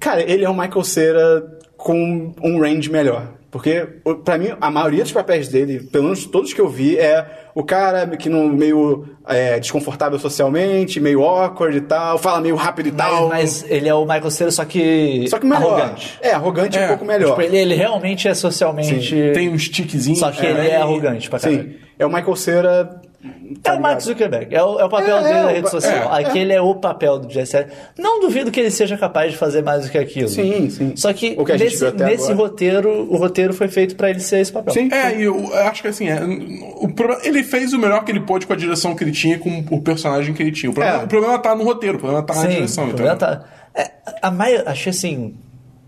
cara, 0.00 0.22
ele 0.22 0.44
é 0.44 0.48
um 0.50 0.54
Michael 0.58 0.84
Cera 0.84 1.58
com 1.76 2.32
um 2.42 2.58
range 2.60 2.90
melhor. 2.90 3.34
Porque, 3.50 3.86
pra 4.24 4.36
mim, 4.36 4.54
a 4.60 4.70
maioria 4.70 5.02
dos 5.02 5.12
papéis 5.12 5.48
dele, 5.48 5.80
pelo 5.80 6.04
menos 6.04 6.26
todos 6.26 6.52
que 6.52 6.60
eu 6.60 6.68
vi, 6.68 6.98
é 6.98 7.48
o 7.54 7.64
cara 7.64 8.06
que 8.06 8.28
não, 8.28 8.46
meio 8.46 9.06
é, 9.26 9.58
desconfortável 9.58 10.18
socialmente, 10.18 11.00
meio 11.00 11.24
awkward 11.24 11.78
e 11.78 11.80
tal, 11.80 12.18
fala 12.18 12.42
meio 12.42 12.56
rápido 12.56 12.88
e 12.88 12.92
tal. 12.92 13.28
Mas, 13.28 13.62
mas 13.62 13.70
ele 13.70 13.88
é 13.88 13.94
o 13.94 14.02
Michael 14.02 14.30
Cera, 14.30 14.50
só 14.50 14.64
que. 14.66 15.26
Só 15.28 15.38
que 15.38 15.46
melhor. 15.46 15.80
arrogante. 15.80 16.18
É, 16.20 16.32
arrogante 16.32 16.78
É, 16.78 16.84
um 16.84 16.88
pouco 16.88 17.04
melhor. 17.06 17.30
Tipo, 17.30 17.40
ele, 17.40 17.56
ele 17.56 17.74
realmente 17.74 18.28
é 18.28 18.34
socialmente. 18.34 19.14
Tem 19.32 19.48
uns 19.48 19.66
tiquezinhos. 19.68 20.18
Só 20.18 20.30
que 20.30 20.44
ele 20.44 20.68
é 20.68 20.76
arrogante 20.76 21.30
pra 21.30 21.40
caralho. 21.40 21.62
Sim. 21.62 21.76
É 21.98 22.04
o 22.04 22.08
Michael 22.08 22.36
Cera. 22.36 23.00
É 23.24 23.28
tá 23.62 23.74
o 23.74 23.80
Mark? 23.80 24.00
Zuckerberg, 24.00 24.54
é 24.54 24.62
o, 24.62 24.78
é 24.78 24.84
o 24.84 24.88
papel 24.88 25.16
É, 25.18 25.22
dele 25.24 25.34
é, 25.38 25.42
na 25.42 25.48
o 25.48 25.50
rede 25.52 25.70
social. 25.70 26.14
é, 26.16 26.22
é. 26.22 26.26
Aquele 26.26 26.52
é. 26.52 26.60
o 26.60 26.72
papel 26.76 27.18
do 27.18 27.28
Jesse. 27.28 27.66
Não 27.98 28.20
duvido 28.20 28.48
que 28.52 28.60
ele 28.60 28.70
seja 28.70 28.96
capaz 28.96 29.32
de 29.32 29.36
fazer 29.38 29.60
mais 29.62 29.84
do 29.86 29.90
que 29.90 29.98
aquilo. 29.98 30.28
Sim, 30.28 30.70
sim. 30.70 30.92
Só 30.94 31.12
que, 31.12 31.34
O 31.36 31.44
que 31.44 31.50
a 31.50 31.56
gente 31.56 31.64
nesse, 31.70 31.78
viu 31.80 31.88
até 31.88 32.04
nesse 32.06 32.32
roteiro, 32.32 32.88
o 33.12 33.16
roteiro 33.16 33.52
foi 33.52 33.66
feito 33.66 33.96
pra 33.96 34.08
ele 34.10 34.20
ser 34.20 34.38
esse 34.38 34.52
papel. 34.52 34.72
Sim. 34.72 34.88
É, 34.92 35.18
e 35.18 35.24
eu, 35.24 35.36
eu 35.36 35.54
acho 35.64 35.82
que 35.82 35.88
assim, 35.88 36.08
é, 36.08 36.20
o 36.22 36.88
ele 37.24 37.42
fez 37.42 37.72
o 37.72 37.78
melhor 37.78 38.04
que 38.04 38.12
ele 38.12 38.20
pôde 38.20 38.46
com 38.46 38.52
a 38.52 38.56
direção 38.56 38.94
que 38.94 39.02
ele 39.02 39.10
tinha, 39.12 39.36
com 39.38 39.64
o 39.68 39.82
personagem 39.82 40.32
que 40.32 40.40
ele 40.42 40.52
tinha. 40.52 40.70
O 40.70 40.74
problema, 40.74 41.00
É. 41.00 41.04
o 41.04 41.08
problema 41.08 41.38
tá 41.40 41.56
no 41.56 41.64
roteiro, 41.64 41.96
o 41.96 42.00
problema 42.00 42.24
tá 42.24 42.34
na 42.36 42.42
Sim, 42.42 42.48
direção. 42.48 42.84
o 42.84 42.86
então. 42.86 42.96
problema 42.98 43.16
tá. 43.18 43.44
É, 43.74 43.90
a 44.22 44.30
maio, 44.30 44.62
achei 44.64 44.90
assim, 44.90 45.34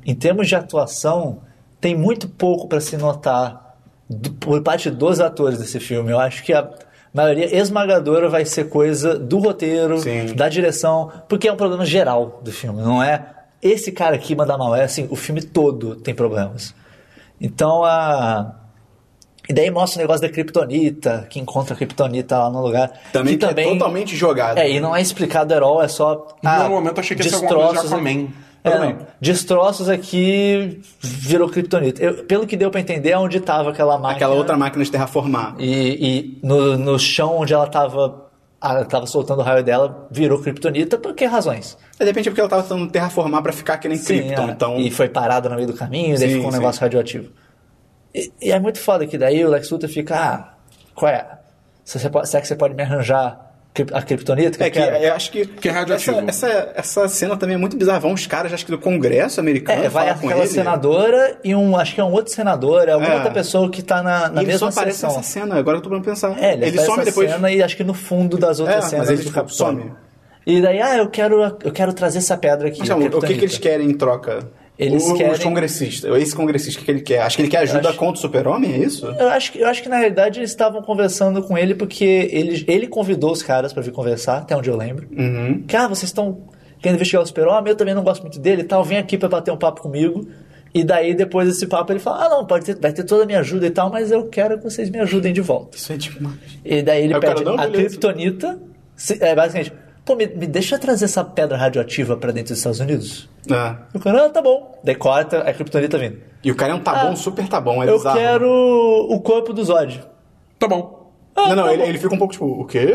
em 0.05 0.15
termos 0.17 0.49
de 0.49 0.57
atuação, 0.57 1.43
tem 1.81 1.95
muito 1.97 2.29
pouco 2.29 2.67
pra 2.67 2.81
se 2.81 2.97
notar 2.97 3.77
do- 4.09 4.33
por 4.33 4.61
parte 4.63 4.91
dos 4.91 5.21
atores 5.21 5.61
desse 5.61 5.79
filme. 5.79 6.11
Eu 6.11 6.19
acho 6.19 6.43
que 6.43 6.53
a 6.53 6.69
maioria 7.13 7.55
esmagadora 7.57 8.29
vai 8.29 8.45
ser 8.45 8.69
coisa 8.69 9.19
do 9.19 9.39
roteiro, 9.39 9.99
Sim. 9.99 10.35
da 10.35 10.49
direção, 10.49 11.11
porque 11.29 11.49
é 11.49 11.53
um 11.53 11.57
problema 11.57 11.85
geral 11.85 12.41
do 12.43 12.53
filme, 12.53 12.83
não 12.83 13.03
é 13.03 13.27
esse 13.63 13.93
cara 13.93 14.17
aqui 14.17 14.35
manda 14.35 14.57
mal, 14.57 14.75
é 14.75 14.85
assim, 14.85 15.07
o 15.11 15.17
filme 15.17 15.43
todo 15.43 15.97
tem 15.97 16.15
problemas. 16.15 16.75
Então 17.41 17.85
a 17.85 18.57
e 19.49 19.53
daí 19.53 19.69
mostra 19.69 19.99
o 19.99 20.03
negócio 20.03 20.23
da 20.23 20.29
Kryptonita, 20.33 21.27
que 21.29 21.41
encontra 21.41 21.75
a 21.75 21.77
Kryptonita 21.77 22.39
lá 22.39 22.51
no 22.51 22.63
lugar. 22.63 22.93
Também 23.13 23.37
que 23.37 23.53
que 23.53 23.61
é 23.61 23.65
totalmente 23.65 24.15
jogado. 24.15 24.59
É, 24.59 24.71
e 24.71 24.79
não 24.79 24.95
é 24.95 25.01
explicado 25.01 25.53
at 25.53 25.61
all, 25.61 25.83
é 25.83 25.89
só. 25.89 26.29
No 26.41 26.69
momento 26.69 27.01
achei 27.01 27.17
que 27.17 27.25
ia 27.25 27.31
ser 27.31 27.47
alguma 27.47 27.67
coisa 27.67 27.81
de 27.81 27.87
Aquaman. 27.89 28.29
É, 28.63 28.97
destroços 29.21 29.89
aqui 29.89 30.81
virou 31.01 31.49
Kryptonita. 31.49 32.03
Eu- 32.03 32.25
pelo 32.25 32.47
que 32.47 32.57
deu 32.57 32.71
pra 32.71 32.81
entender, 32.81 33.11
é 33.11 33.19
onde 33.19 33.41
tava 33.41 33.71
aquela 33.71 33.95
máquina. 33.97 34.17
Aquela 34.17 34.35
outra 34.35 34.57
máquina 34.57 34.85
de 34.85 34.91
terraformar. 34.91 35.55
E, 35.59 36.39
e 36.39 36.47
no, 36.47 36.77
no 36.77 36.99
chão 36.99 37.39
onde 37.39 37.55
ela 37.55 37.67
tava. 37.67 38.29
Ela 38.63 38.85
tava 38.85 39.07
soltando 39.07 39.39
o 39.41 39.43
raio 39.43 39.65
dela, 39.65 40.07
virou 40.11 40.39
Kryptonita, 40.39 40.99
por 40.99 41.15
que 41.15 41.25
razões? 41.25 41.79
De 41.99 42.05
repente 42.05 42.29
é 42.29 42.31
porque 42.31 42.43
ela 42.43 42.51
tava 42.51 42.63
tentando 42.63 42.91
terraformar 42.91 43.43
pra 43.43 43.53
ficar 43.55 43.79
que 43.79 43.89
nem 43.89 43.97
Krypton. 43.99 44.49
é. 44.49 44.51
Então, 44.51 44.77
E 44.79 44.91
foi 44.91 45.09
parada 45.09 45.49
no 45.49 45.55
meio 45.57 45.67
do 45.67 45.73
caminho, 45.73 46.19
daí 46.19 46.29
Sim, 46.29 46.35
ficou 46.35 46.49
um 46.49 46.53
sim. 46.53 46.59
negócio 46.59 46.79
radioativo. 46.83 47.31
E, 48.15 48.31
e 48.43 48.53
é 48.53 48.61
muito 48.61 48.79
foda 48.79 49.07
que 49.07 49.17
daí 49.17 49.43
o 49.43 49.49
Lex 49.49 49.71
Luthor 49.71 49.89
fica, 49.89 50.15
ah, 50.15 50.55
qual 50.95 51.11
é? 51.11 51.27
Se 51.83 51.99
você 51.99 52.11
pode, 52.11 52.29
será 52.29 52.43
que 52.43 52.49
você 52.49 52.55
pode 52.57 52.75
me 52.75 52.83
arranjar 52.83 53.50
a 53.93 54.03
Kryptonita 54.03 54.59
que 54.59 54.65
É 54.65 54.71
que 54.71 54.79
quero? 54.81 54.97
eu 54.97 55.15
acho 55.15 55.31
que, 55.31 55.47
Que 55.47 55.69
é 55.69 55.73
radioativo. 55.73 56.19
essa, 56.29 56.47
essa, 56.49 56.73
essa 56.75 57.09
cena 57.09 57.37
também 57.37 57.55
é 57.55 57.59
muito 57.59 57.77
bizarra. 57.77 58.01
Vão 58.01 58.13
uns 58.13 58.27
caras, 58.27 58.53
acho 58.53 58.65
que 58.65 58.71
do 58.73 58.79
Congresso 58.79 59.39
americano, 59.41 59.85
É, 59.85 59.89
vai 59.89 60.07
falar 60.07 60.19
com 60.21 60.27
aquela 60.29 60.43
ele. 60.45 60.53
senadora 60.53 61.39
e 61.45 61.55
um, 61.55 61.77
acho 61.77 61.95
que 61.95 62.01
é 62.01 62.05
um 62.05 62.11
outro 62.13 62.33
senador, 62.33 62.89
é 62.89 62.93
alguma 62.93 63.13
É. 63.13 63.17
outra 63.17 63.31
pessoa 63.31 63.71
que 63.71 63.83
tá 63.83 64.03
na, 64.03 64.29
na 64.29 64.43
ele 64.43 64.59
só 64.59 64.67
mesma 64.67 64.81
aparece 64.81 64.99
sessão. 64.99 65.17
nessa 65.17 65.23
cena, 65.29 65.55
agora 65.57 65.79
eu 65.79 65.83
tô 65.83 65.89
pra 65.89 66.01
pensar. 66.01 66.31
É, 66.43 66.53
ele, 66.55 66.67
ele 66.67 66.79
aparece 66.81 66.87
some 66.87 66.99
nessa 66.99 67.11
depois. 67.11 67.31
cena 67.31 67.51
e 67.53 67.63
acho 67.63 67.77
que 67.77 67.85
no 67.85 67.95
fundo 67.95 68.37
das 68.37 68.59
outras 68.61 68.77
É, 68.77 68.81
mas 68.81 68.91
cenas 68.91 69.09
ele, 69.09 69.17
do 69.19 69.23
tipo, 69.25 69.35
Capitólio. 69.35 69.79
some. 69.81 69.93
E 70.47 70.61
daí, 70.61 70.81
ah, 70.81 70.97
eu 70.97 71.09
quero, 71.09 71.41
eu 71.63 71.71
quero 71.73 71.93
trazer 71.93 72.19
essa 72.19 72.37
pedra 72.37 72.69
aqui. 72.69 72.81
Mas 72.81 72.89
não, 72.89 72.99
o 72.99 73.21
que, 73.21 73.35
que 73.35 73.45
eles 73.45 73.59
querem 73.59 73.89
em 73.91 73.95
troca? 73.97 74.41
Eles 74.81 75.07
o, 75.07 75.15
querem- 75.15 75.33
Os 75.33 75.39
congressistas. 75.41 76.23
Esse 76.23 76.35
congressista, 76.35 76.81
o 76.81 76.85
que, 76.85 76.91
ele 76.91 77.01
quer? 77.03 77.21
Acho 77.21 77.37
que 77.37 77.43
ele 77.43 77.49
quer 77.51 77.59
ajuda 77.59 77.91
acho- 77.91 77.99
contra 77.99 78.15
o 78.19 78.21
super-homem, 78.21 78.73
é 78.73 78.79
isso? 78.79 79.07
Eu 79.07 79.29
acho, 79.29 79.53
que, 79.53 79.59
eu 79.61 79.67
acho 79.69 79.83
que 79.83 79.89
na 79.89 79.97
realidade 79.99 80.41
eles 80.41 80.51
estavam 80.51 80.81
conversando 80.83 81.43
com 81.43 81.57
ele 81.59 81.75
porque 81.75 82.05
ele, 82.33 82.65
ele 82.67 82.87
convidou 82.87 83.31
os 83.33 83.43
caras 83.43 83.73
pra 83.73 83.83
vir 83.83 83.93
conversar, 83.93 84.39
até 84.39 84.57
onde 84.57 84.71
eu 84.71 84.77
lembro. 84.77 85.07
Uhum. 85.17 85.63
Que, 85.67 85.77
ah, 85.77 85.87
vocês 85.87 86.05
estão 86.11 86.39
querendo 86.81 86.97
investigar 86.97 87.23
o 87.23 87.27
super-homem, 87.27 87.71
eu 87.71 87.77
também 87.77 87.95
não 87.95 88.03
gosto 88.03 88.23
muito 88.23 88.39
dele 88.41 88.63
e 88.63 88.65
tal, 88.65 88.83
vem 88.83 88.97
aqui 88.99 89.19
pra 89.19 89.29
bater 89.29 89.51
um 89.53 89.57
papo 89.59 89.83
comigo. 89.83 90.27
E 90.73 90.85
daí, 90.85 91.15
depois 91.15 91.49
desse 91.49 91.67
papo, 91.67 91.93
ele 91.93 91.99
fala: 91.99 92.27
Ah, 92.27 92.29
não, 92.29 92.47
pode 92.47 92.65
ter, 92.65 92.77
vai 92.81 92.93
ter 92.93 93.03
toda 93.03 93.25
a 93.25 93.27
minha 93.27 93.41
ajuda 93.41 93.67
e 93.67 93.71
tal, 93.71 93.91
mas 93.91 94.13
eu 94.13 94.29
quero 94.29 94.57
que 94.57 94.63
vocês 94.63 94.89
me 94.89 95.01
ajudem 95.01 95.33
de 95.33 95.41
volta. 95.41 95.77
Isso 95.77 95.93
é 95.93 95.99
tipo. 95.99 96.21
uma- 96.21 96.39
E 96.65 96.81
daí 96.81 97.05
ele 97.05 97.15
o 97.17 97.21
cara, 97.21 97.35
pede 97.35 97.45
"Não, 97.45 97.55
a 97.55 97.67
beleza." 97.67 97.89
Kryptonita. 97.89 98.59
É, 99.19 99.35
basicamente, 99.35 99.73
pô, 100.05 100.15
me, 100.15 100.27
me 100.27 100.47
deixa 100.47 100.79
trazer 100.79 101.05
essa 101.07 101.23
pedra 101.25 101.57
radioativa 101.57 102.17
pra 102.17 102.31
dentro 102.33 102.51
dos 102.53 102.59
Estados 102.59 102.81
Unidos. 102.81 103.29
É. 103.51 103.75
E 103.95 103.97
o 103.97 104.01
cara, 104.01 104.27
ah, 104.27 104.31
tá 104.31 104.41
bom. 104.43 104.79
Daí 104.85 104.95
corta 104.95 105.39
a 105.39 105.53
Kryptonita 105.53 105.99
vindo. 105.99 106.19
E 106.43 106.51
o 106.51 106.55
cara 106.55 106.73
é 106.73 106.75
um 106.75 106.81
tabão, 106.81 107.13
Ah, 107.13 107.17
super 107.17 107.47
tabão, 107.49 107.83
é 107.83 107.89
eu 107.89 107.97
bizarro. 107.99 108.19
quero 108.19 108.49
o 109.11 109.21
corpo 109.21 109.53
do 109.53 109.65
Zod. 109.65 110.03
Tá 110.59 110.67
bom. 110.69 111.11
Ah, 111.37 111.49
Não, 111.51 111.57
não, 111.57 111.65
tá 111.65 111.73
ele, 111.73 111.83
bom. 111.83 111.89
ele 111.89 111.99
fica 111.99 112.15
um 112.15 112.19
pouco 112.19 112.33
tipo, 112.33 112.45
o 112.47 112.65
quê? 112.67 112.89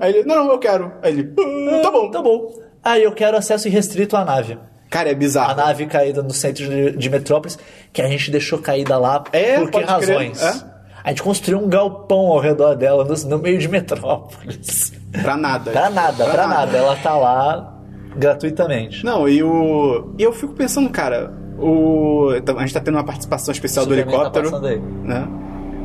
Aí 0.00 0.14
ele, 0.16 0.24
não, 0.24 0.36
não, 0.44 0.52
eu 0.52 0.58
quero. 0.58 0.92
Aí 1.02 1.12
ele, 1.12 1.32
"Ah, 1.38 1.80
tá 1.82 1.90
bom. 1.90 2.10
Tá 2.10 2.22
bom. 2.22 2.52
Aí 2.82 3.02
eu 3.02 3.12
quero 3.12 3.36
acesso 3.36 3.68
irrestrito 3.68 4.16
à 4.16 4.24
nave. 4.24 4.58
Cara, 4.88 5.08
é 5.08 5.12
A 5.12 5.16
bizarro. 5.16 5.56
nave 5.56 5.86
caída 5.86 6.22
no 6.22 6.30
centro 6.32 6.64
de, 6.64 6.92
de 6.96 7.10
Metrópolis, 7.10 7.58
que 7.92 8.00
a 8.00 8.08
gente 8.08 8.30
deixou 8.30 8.58
caída 8.60 8.96
lá 8.96 9.22
É, 9.32 9.58
por 9.58 9.70
que 9.70 9.80
pode 9.80 10.04
crer, 10.06 10.16
razões? 10.16 10.42
é. 10.42 10.75
A 11.06 11.10
gente 11.10 11.22
construiu 11.22 11.60
um 11.60 11.68
galpão 11.68 12.18
ao 12.32 12.40
redor 12.40 12.74
dela, 12.74 13.04
no, 13.04 13.14
no 13.28 13.38
meio 13.38 13.58
de 13.58 13.68
Metrópolis. 13.68 14.92
Pra 15.22 15.36
nada. 15.36 15.70
Pra 15.70 15.88
nada, 15.88 16.24
pra, 16.26 16.48
nada. 16.48 16.76
Ela 16.76 16.96
tá 16.96 17.16
lá 17.16 17.74
gratuitamente. 18.16 19.04
Não, 19.04 19.28
e 19.28 19.40
o. 19.40 20.12
E 20.18 20.22
eu 20.24 20.32
fico 20.32 20.52
pensando, 20.54 20.90
cara, 20.90 21.32
o. 21.60 22.30
A 22.56 22.60
gente 22.62 22.74
tá 22.74 22.80
tendo 22.80 22.96
uma 22.96 23.04
participação 23.04 23.52
especial 23.52 23.86
do 23.86 23.94
tá 23.94 24.00
helicóptero. 24.00 24.50
passando 24.50 24.66
aí. 24.66 24.80
né? 24.80 25.28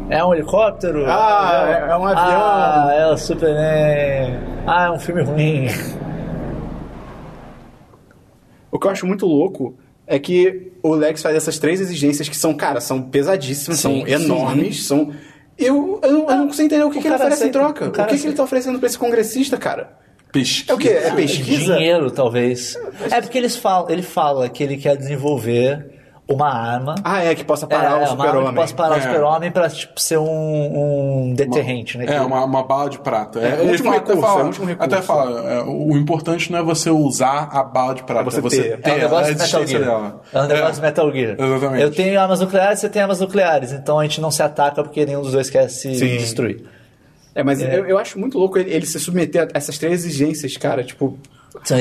É 0.10 0.26
um 0.26 0.34
helicóptero? 0.34 1.06
Ah, 1.08 1.66
é- 1.88 1.92
é 1.92 1.96
um 1.98 2.06
avião. 2.08 2.42
Ah, 2.42 2.90
é 2.92 3.08
o 3.12 3.18
Superman. 3.18 4.40
Ah, 4.66 4.86
é 4.88 4.92
um 4.92 5.00
filme 5.00 5.22
ruim. 5.22 5.68
O 8.72 8.80
que 8.80 8.88
eu 8.88 8.92
acho 8.92 9.06
muito 9.06 9.26
louco 9.28 9.76
é 10.12 10.19
que 10.19 10.74
o 10.84 10.93
Lex 10.93 11.21
faz 11.21 11.38
essas 11.38 11.58
três 11.58 11.80
exigências 11.80 12.28
que 12.28 12.36
são, 12.36 12.54
cara, 12.54 12.82
são 12.82 13.02
pesadíssimas, 13.02 13.80
Sim, 13.80 14.02
são 14.02 14.08
enormes, 14.08 14.86
são. 14.86 15.13
Eu, 15.58 16.02
eu, 16.04 16.12
não, 16.12 16.30
eu 16.30 16.36
não 16.36 16.47
consigo 16.47 16.65
entender 16.65 16.84
o 16.84 16.91
que, 16.91 17.00
O 17.00 17.02
que 17.02 17.08
ele 17.08 17.15
oferece 17.15 17.45
em 17.45 17.50
aceita, 17.50 17.60
troca. 17.60 17.86
o 17.86 17.88
O, 17.88 18.08
que, 18.08 18.17
que 18.17 18.28
ele 18.28 18.36
tá 18.36 18.43
oferecendo 18.43 18.78
pra 18.78 18.88
esse 18.88 18.97
congressista, 18.97 19.58
cara? 19.58 19.93
Pesquisa. 20.30 20.71
É 20.74 20.76
o 20.76 20.78
quê? 20.78 20.89
É 20.89 21.12
pesquisa? 21.12 21.76
Dinheiro, 21.76 22.12
talvez. 22.12 22.78
É 23.10 23.21
porque 23.21 23.38
eles 23.38 23.56
falam, 23.56 23.89
ele 23.89 24.02
fala 24.02 24.50
que 24.50 24.62
ele 24.62 24.76
quer 24.76 24.97
desenvolver 24.97 26.01
uma 26.34 26.50
arma. 26.50 26.96
Ah, 27.04 27.24
é, 27.24 27.34
que 27.36 27.44
possa 27.44 27.67
parar 27.67 27.91
é, 27.91 27.94
o 27.94 27.98
uma 28.00 28.08
super-homem. 28.26 28.54
possa 28.56 28.76
parar 28.76 28.96
o 28.96 28.98
É. 28.98 29.02
super-homem 29.02 29.52
pra 29.52 29.70
tipo, 29.70 30.00
ser 30.00 30.17
um, 30.17 31.28
um 31.30 31.34
deterrente, 31.34 31.98
né? 31.98 32.06
É, 32.06 32.08
Que- 32.08 32.20
uma, 32.20 32.44
uma 32.44 32.63
bala 32.63 32.89
de 32.89 33.00
prata. 33.00 33.39
É, 33.39 33.56
o 33.58 33.62
ele 33.62 33.72
último 33.72 33.89
até 33.89 34.00
recurso, 34.00 34.22
fala, 34.22 34.39
é 34.39 34.44
o 34.44 34.46
último 34.48 34.65
recurso. 34.67 34.94
Até 34.94 35.02
fala, 35.02 35.52
é, 35.52 35.63
o 35.63 35.98
importante 35.98 36.52
não 36.52 36.60
é 36.60 36.63
você 36.63 36.89
usar 36.89 37.50
a 37.52 37.63
bala 37.63 37.96
de 37.96 38.04
prata, 38.04 38.22
É 38.22 38.24
você 38.24 38.39
é 38.39 38.41
você 38.41 38.63
ter. 38.63 38.78
ter, 38.82 38.89
É 38.89 38.94
um 38.94 38.98
negócio 38.98 39.17
a 39.17 39.22
de 39.24 39.41
Metal 39.41 39.62
existência 39.62 39.80
Gear. 39.80 39.89
dela. 40.00 40.22
É 40.34 40.41
um 40.41 40.48
negócio 40.48 40.76
de 40.76 40.82
Metal 40.82 41.12
Gear. 41.12 41.36
Exatamente. 41.39 41.84
Eu 41.84 41.91
tenho 41.91 42.20
armas 42.20 42.39
nucleares, 42.39 42.80
você 42.80 42.89
tem 42.89 43.02
armas 43.02 43.20
nucleares. 43.20 43.72
Então 43.72 44.00
a 44.00 44.04
gente 44.04 44.20
não 44.22 44.32
se 44.32 44.41
ataca 44.44 44.84
porque 44.84 45.06
nenhum 45.06 45.22
dos 45.22 45.32
dois 45.34 45.50
quer 45.50 45.67
se 45.70 45.94
Sim. 45.96 46.17
destruir. 46.17 46.63
É, 47.34 47.44
mas 47.44 47.62
É. 47.62 47.80
Eu, 47.80 47.86
eu 47.86 47.98
acho 47.98 48.20
muito 48.20 48.38
louco 48.38 48.58
ele, 48.58 48.72
ele 48.74 48.86
se 48.86 49.00
submeter 49.00 49.44
a 49.44 49.58
essas 49.58 49.78
três 49.78 50.04
exigências, 50.06 50.58
cara. 50.58 50.84
Tipo, 50.84 51.17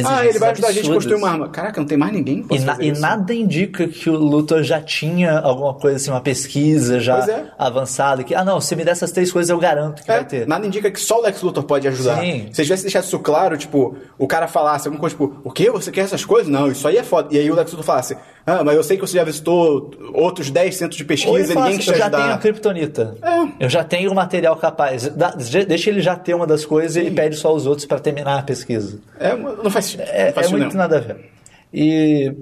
ah, 0.06 0.26
ele 0.26 0.38
vai 0.38 0.50
ajudar 0.50 0.68
a 0.68 0.72
gente 0.72 0.90
a 0.90 0.94
construir 0.94 1.16
uma 1.16 1.30
arma. 1.30 1.48
Caraca, 1.48 1.80
não 1.80 1.86
tem 1.86 1.96
mais 1.96 2.12
ninguém 2.12 2.42
que 2.42 2.54
E, 2.56 2.58
na- 2.60 2.76
e 2.80 2.92
nada 2.92 3.32
indica 3.34 3.86
que 3.86 4.10
o 4.10 4.16
Luthor 4.16 4.62
já 4.62 4.80
tinha 4.80 5.38
alguma 5.38 5.74
coisa 5.74 5.96
assim, 5.96 6.10
uma 6.10 6.20
pesquisa 6.20 6.98
já 7.00 7.18
é. 7.18 7.44
avançada. 7.58 8.24
Que, 8.24 8.34
ah, 8.34 8.44
não, 8.44 8.60
se 8.60 8.74
me 8.74 8.84
der 8.84 8.92
essas 8.92 9.12
três 9.12 9.30
coisas, 9.32 9.48
eu 9.50 9.58
garanto 9.58 10.02
que 10.02 10.10
É, 10.10 10.16
vai 10.16 10.24
ter. 10.24 10.46
nada 10.46 10.66
indica 10.66 10.90
que 10.90 11.00
só 11.00 11.18
o 11.18 11.22
Lex 11.22 11.40
Luthor 11.42 11.64
pode 11.64 11.86
ajudar. 11.88 12.20
Sim. 12.20 12.48
Se 12.52 12.62
tivesse 12.62 12.82
deixado 12.82 13.04
isso 13.04 13.18
claro, 13.18 13.56
tipo, 13.56 13.96
o 14.18 14.26
cara 14.26 14.48
falasse 14.48 14.88
alguma 14.88 15.00
coisa, 15.00 15.14
tipo, 15.14 15.36
o 15.44 15.50
quê? 15.50 15.70
Você 15.70 15.90
quer 15.92 16.02
essas 16.02 16.24
coisas? 16.24 16.48
Não, 16.50 16.70
isso 16.70 16.86
aí 16.88 16.96
é 16.96 17.02
foda. 17.02 17.28
E 17.34 17.38
aí 17.38 17.50
o 17.50 17.54
Lex 17.54 17.70
Luthor 17.70 17.84
falasse, 17.86 18.16
ah, 18.58 18.64
mas 18.64 18.76
eu 18.76 18.82
sei 18.82 18.96
que 18.96 19.00
você 19.06 19.16
já 19.16 19.24
visitou 19.24 19.90
outros 20.12 20.50
10 20.50 20.74
centros 20.74 20.96
de 20.96 21.04
pesquisa 21.04 21.52
e 21.52 21.56
ninguém 21.56 21.62
assim, 21.62 21.76
quis 21.76 21.84
te 21.86 21.90
eu 21.92 21.96
já 21.98 22.10
tenho 22.10 22.22
a 22.22 22.26
ajudar. 22.26 22.38
Kryptonita. 22.40 23.16
É. 23.22 23.64
Eu 23.64 23.68
já 23.68 23.84
tenho 23.84 24.10
o 24.10 24.14
material 24.14 24.56
capaz. 24.56 25.08
Dá- 25.08 25.30
deixa 25.68 25.90
ele 25.90 26.00
já 26.00 26.16
ter 26.16 26.34
uma 26.34 26.46
das 26.46 26.64
coisas 26.64 26.96
e 26.96 27.00
ele 27.00 27.10
pede 27.10 27.36
só 27.36 27.54
os 27.54 27.66
outros 27.66 27.86
pra 27.86 27.98
terminar 27.98 28.38
a 28.38 28.42
pesquisa. 28.42 28.98
É, 29.18 29.36
não 29.36 29.70
faz, 29.70 29.94
É, 29.98 30.22
não 30.22 30.28
é 30.28 30.32
faz 30.32 30.50
muito 30.50 30.62
sentido, 30.62 30.72
não. 30.78 30.80
nada 30.82 30.96
a 30.96 31.00
ver. 31.00 31.30
E 31.72 32.34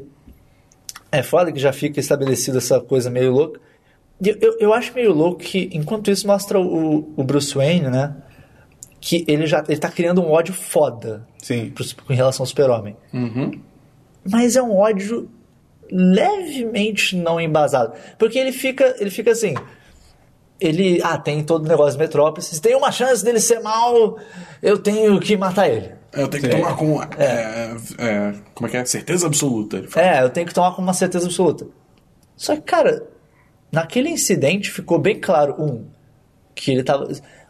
é 1.12 1.22
foda 1.22 1.52
que 1.52 1.58
já 1.58 1.72
fica 1.72 2.00
estabelecida 2.00 2.58
essa 2.58 2.80
coisa 2.80 3.10
meio 3.10 3.32
louca. 3.32 3.60
E 4.20 4.36
Eu, 4.40 4.56
eu 4.58 4.74
acho 4.74 4.92
meio 4.94 5.12
louco 5.12 5.38
que, 5.40 5.68
enquanto 5.72 6.10
isso, 6.10 6.26
mostra 6.26 6.58
o, 6.60 7.12
o 7.16 7.22
Bruce 7.24 7.54
Wayne, 7.54 7.88
né? 7.88 8.14
Que 9.00 9.24
ele 9.28 9.46
já 9.46 9.62
ele 9.68 9.78
tá 9.78 9.88
criando 9.90 10.20
um 10.20 10.30
ódio 10.30 10.52
foda 10.52 11.24
Sim. 11.40 11.70
pro- 11.70 11.84
com 12.06 12.12
relação 12.12 12.42
ao 12.42 12.46
super-homem. 12.48 12.96
Mas 14.28 14.56
é 14.56 14.62
um 14.62 14.76
ódio 14.76 15.28
levemente 15.90 17.16
não 17.16 17.40
embasado. 17.40 17.92
Porque 18.18 18.38
ele 18.38 18.52
fica, 18.52 18.94
ele 18.98 19.10
fica 19.10 19.30
assim. 19.32 19.54
Ele. 20.60 21.00
Ah, 21.02 21.18
tem 21.18 21.42
todo 21.42 21.64
o 21.64 21.68
negócio 21.68 21.92
de 21.92 21.98
Metrópolis. 21.98 22.46
Se 22.46 22.60
tem 22.60 22.74
uma 22.74 22.90
chance 22.90 23.24
dele 23.24 23.40
ser 23.40 23.60
mal, 23.60 24.18
eu 24.62 24.78
tenho 24.78 25.18
que 25.20 25.36
matar 25.36 25.68
ele. 25.68 25.92
Eu 26.12 26.26
tenho 26.28 26.42
que 26.42 26.48
tomar 26.48 26.76
com. 26.76 27.02
é, 27.02 27.76
é, 27.98 28.34
como 28.54 28.66
é 28.66 28.70
que 28.70 28.76
é? 28.76 28.84
Certeza 28.84 29.26
absoluta. 29.26 29.76
Ele 29.76 29.86
fala. 29.86 30.06
É, 30.06 30.22
eu 30.22 30.30
tenho 30.30 30.46
que 30.46 30.54
tomar 30.54 30.74
com 30.74 30.82
uma 30.82 30.94
certeza 30.94 31.26
absoluta. 31.26 31.66
Só 32.36 32.54
que, 32.56 32.62
cara, 32.62 33.06
naquele 33.70 34.08
incidente 34.08 34.70
ficou 34.70 34.98
bem 34.98 35.20
claro, 35.20 35.54
um, 35.62 35.86
que 36.54 36.72
ele 36.72 36.82
tava. 36.82 37.08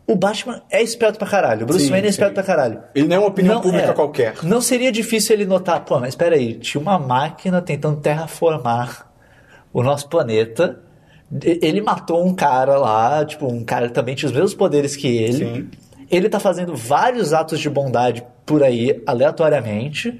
O 0.08 0.16
Batman 0.16 0.62
é 0.70 0.82
esperto 0.82 1.18
pra 1.18 1.28
caralho. 1.28 1.64
O 1.64 1.66
Bruce 1.66 1.84
Sim, 1.84 1.90
Wayne 1.90 2.06
é 2.06 2.10
esperto 2.10 2.30
sim. 2.30 2.34
pra 2.34 2.42
caralho. 2.42 2.82
Ele 2.94 3.06
não 3.06 3.16
é 3.16 3.18
uma 3.18 3.28
opinião 3.28 3.56
Não, 3.56 3.60
pública 3.60 3.90
é. 3.90 3.92
qualquer. 3.92 4.42
Não 4.42 4.58
seria 4.58 4.90
difícil 4.90 5.36
ele 5.36 5.44
notar, 5.44 5.84
pô, 5.84 6.00
mas 6.00 6.10
espera 6.10 6.34
aí, 6.34 6.54
tinha 6.54 6.80
uma 6.80 6.98
máquina 6.98 7.60
tentando 7.60 8.00
terraformar 8.00 9.12
o 9.70 9.82
nosso 9.82 10.08
planeta. 10.08 10.80
Ele 11.42 11.82
matou 11.82 12.26
um 12.26 12.34
cara 12.34 12.78
lá, 12.78 13.22
tipo, 13.22 13.46
um 13.52 13.62
cara 13.62 13.88
que 13.88 13.92
também 13.92 14.14
tinha 14.14 14.28
os 14.30 14.32
mesmos 14.34 14.54
poderes 14.54 14.96
que 14.96 15.06
ele. 15.06 15.32
Sim. 15.32 15.68
Ele 16.10 16.30
tá 16.30 16.40
fazendo 16.40 16.74
vários 16.74 17.34
atos 17.34 17.60
de 17.60 17.68
bondade 17.68 18.24
por 18.46 18.62
aí, 18.62 19.02
aleatoriamente. 19.06 20.18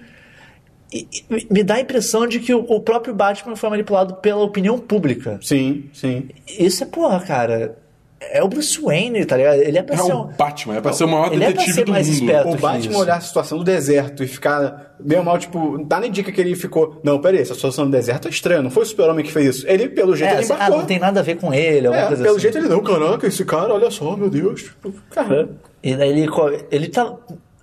E, 0.93 1.09
e 1.31 1.47
me 1.51 1.65
dá 1.65 1.77
a 1.77 1.81
impressão 1.81 2.27
de 2.27 2.41
que 2.41 2.53
o, 2.53 2.61
o 2.61 2.81
próprio 2.81 3.15
Batman 3.15 3.57
foi 3.57 3.71
manipulado 3.71 4.17
pela 4.17 4.43
opinião 4.43 4.79
pública. 4.79 5.39
Sim, 5.41 5.89
sim. 5.95 6.29
Isso 6.47 6.85
é, 6.85 6.87
porra, 6.87 7.21
cara. 7.21 7.79
É 8.21 8.43
o 8.43 8.49
Bruce 8.49 8.81
Wayne, 8.81 9.25
tá 9.25 9.37
ligado? 9.37 9.61
Ele 9.61 9.79
é 9.79 9.83
pra 9.83 9.95
É 9.95 9.99
ser 9.99 10.13
o 10.13 10.23
um. 10.23 10.27
Batman, 10.37 10.77
é 10.77 10.81
pra 10.81 10.93
ser 10.93 11.05
o 11.05 11.09
maior 11.09 11.33
Ele 11.33 11.37
é 11.45 11.47
pra 11.47 11.51
detetive 11.53 11.73
ser 11.73 11.85
do 11.85 11.93
mais 11.93 12.07
mundo. 12.09 12.15
esperto. 12.21 12.49
O 12.49 12.57
Batman 12.57 12.91
isso. 12.91 12.99
olhar 13.01 13.17
a 13.17 13.21
situação 13.21 13.59
do 13.59 13.65
deserto 13.65 14.25
e 14.25 14.27
ficar 14.27 14.97
meio 14.99 15.23
mal, 15.23 15.39
tipo, 15.39 15.79
dá 15.85 16.01
nem 16.01 16.11
dica 16.11 16.33
que 16.33 16.41
ele 16.41 16.57
ficou. 16.57 17.01
Não, 17.05 17.21
peraí, 17.21 17.41
essa 17.41 17.55
situação 17.55 17.85
do 17.85 17.93
deserto 17.93 18.27
é 18.27 18.31
estranha, 18.31 18.61
não 18.61 18.71
foi 18.71 18.83
o 18.83 18.87
super-homem 18.87 19.25
que 19.25 19.31
fez 19.31 19.59
isso. 19.59 19.69
Ele, 19.69 19.89
pelo 19.89 20.17
jeito, 20.17 20.31
É, 20.31 20.35
ele 20.35 20.43
assim, 20.43 20.55
ah, 20.59 20.69
não 20.69 20.85
tem 20.85 20.99
nada 20.99 21.21
a 21.21 21.23
ver 21.23 21.37
com 21.37 21.55
ele, 21.55 21.87
alguma 21.87 22.05
É, 22.05 22.07
coisa 22.09 22.23
pelo 22.25 22.35
assim. 22.35 22.43
jeito 22.43 22.59
ele 22.59 22.69
não, 22.69 22.83
caraca, 22.83 23.25
esse 23.27 23.45
cara, 23.45 23.73
olha 23.73 23.91
só, 23.91 24.17
meu 24.17 24.29
Deus. 24.29 24.63
Tipo, 24.65 24.93
Cara, 25.11 25.49
E 25.81 25.95
daí 25.95 26.11
ele, 26.11 26.29
ele 26.73 26.89
tá. 26.89 27.15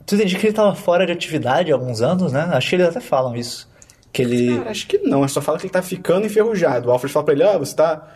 Tu 0.05 0.15
entendi 0.15 0.37
que 0.37 0.47
ele 0.47 0.53
tava 0.53 0.73
fora 0.73 1.05
de 1.05 1.11
atividade 1.11 1.69
há 1.71 1.75
alguns 1.75 2.01
anos, 2.01 2.31
né? 2.31 2.47
Acho 2.53 2.69
que 2.69 2.75
eles 2.75 2.87
até 2.87 3.01
falam 3.01 3.35
isso. 3.35 3.67
Que 4.13 4.21
ele. 4.21 4.57
cara, 4.57 4.69
acho 4.71 4.87
que 4.87 4.99
não, 4.99 5.21
a 5.23 5.27
só 5.27 5.41
fala 5.41 5.57
que 5.57 5.65
ele 5.65 5.73
tá 5.73 5.81
ficando 5.81 6.25
enferrujado. 6.25 6.87
O 6.87 6.91
Alfred 6.93 7.11
fala 7.11 7.25
pra 7.25 7.33
ele, 7.33 7.43
ah, 7.43 7.57
você 7.57 7.75
tá. 7.75 8.07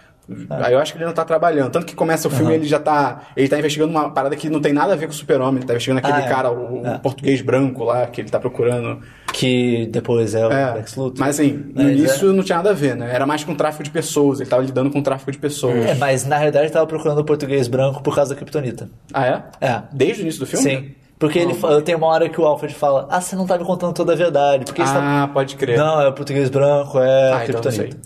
Aí 0.50 0.74
eu 0.74 0.80
acho 0.80 0.92
que 0.94 0.98
ele 1.00 1.06
não 1.06 1.14
tá 1.14 1.26
trabalhando. 1.26 1.72
Tanto 1.72 1.86
que 1.86 1.96
começa 1.96 2.28
o 2.28 2.32
filme, 2.32 2.54
ele 2.54 2.66
já 2.66 2.80
tá. 2.80 3.22
Ele 3.36 3.48
tá 3.48 3.58
investigando 3.58 3.92
uma 3.92 4.10
parada 4.12 4.36
que 4.36 4.50
não 4.50 4.60
tem 4.62 4.72
nada 4.74 4.94
a 4.94 4.96
ver 4.96 5.06
com 5.08 5.12
o 5.12 5.16
super-homem. 5.16 5.58
Ele 5.58 5.66
tá 5.66 5.74
investigando 5.74 6.00
aquele 6.00 6.24
Ah, 6.24 6.26
é. 6.26 6.30
cara, 6.30 6.52
o, 6.52 6.86
É. 6.86 6.98
português 6.98 7.42
branco 7.42 7.84
lá, 7.84 8.06
que 8.08 8.22
ele 8.22 8.30
tá 8.30 8.40
procurando. 8.40 9.00
Que 9.34 9.88
depois 9.92 10.34
é 10.34 10.46
o 10.48 10.52
É, 10.52 10.74
Lex 10.74 10.96
Luthor. 10.96 11.20
mas 11.20 11.40
assim, 11.40 11.52
no 11.74 11.84
Mas 11.84 11.92
início 11.98 12.34
não 12.34 12.44
tinha 12.44 12.58
nada 12.58 12.72
a 12.72 12.74
ver, 12.74 12.96
né? 12.96 13.10
Era 13.14 13.26
mais 13.26 13.44
com 13.44 13.54
tráfico 13.54 13.84
de 13.84 13.92
pessoas, 13.92 14.40
ele 14.40 14.50
tava 14.50 14.64
lidando 14.64 14.90
com 14.90 15.02
tráfico 15.04 15.32
de 15.32 15.38
pessoas. 15.38 15.86
É, 15.86 15.94
mas 15.96 16.26
na 16.26 16.36
realidade 16.38 16.66
ele 16.66 16.74
tava 16.74 16.88
procurando 16.88 17.20
o 17.20 17.24
português 17.24 17.68
branco 17.68 18.02
por 18.02 18.16
causa 18.16 18.32
da 18.34 18.36
Kryptonita. 18.36 18.90
Ah, 19.14 19.26
é? 19.28 19.44
É. 19.62 19.82
Desde 19.94 20.22
o 20.22 20.24
início 20.24 20.40
do 20.40 20.48
filme? 20.48 20.64
Sim. 20.70 20.92
Porque 21.20 21.38
ele 21.38 21.54
fala, 21.54 21.82
tem 21.82 21.96
uma 21.96 22.08
hora 22.08 22.30
que 22.30 22.40
o 22.40 22.46
Alfred 22.46 22.74
fala: 22.74 23.06
Ah, 23.10 23.20
você 23.20 23.36
não 23.36 23.46
tá 23.46 23.58
me 23.58 23.66
contando 23.66 23.94
toda 23.94 24.14
a 24.14 24.16
verdade. 24.16 24.64
Porque 24.66 24.82
tá... 24.82 25.24
Ah, 25.24 25.28
pode 25.28 25.56
crer. 25.58 25.78
Não, 25.78 26.02
é 26.02 26.08
o 26.08 26.14
português 26.14 26.50
branco, 26.50 26.98
é 26.98 27.32
Ah, 27.34 27.38
a 27.40 27.44
então 27.46 27.56
não 27.56 27.62
Kryptonita. 27.62 27.98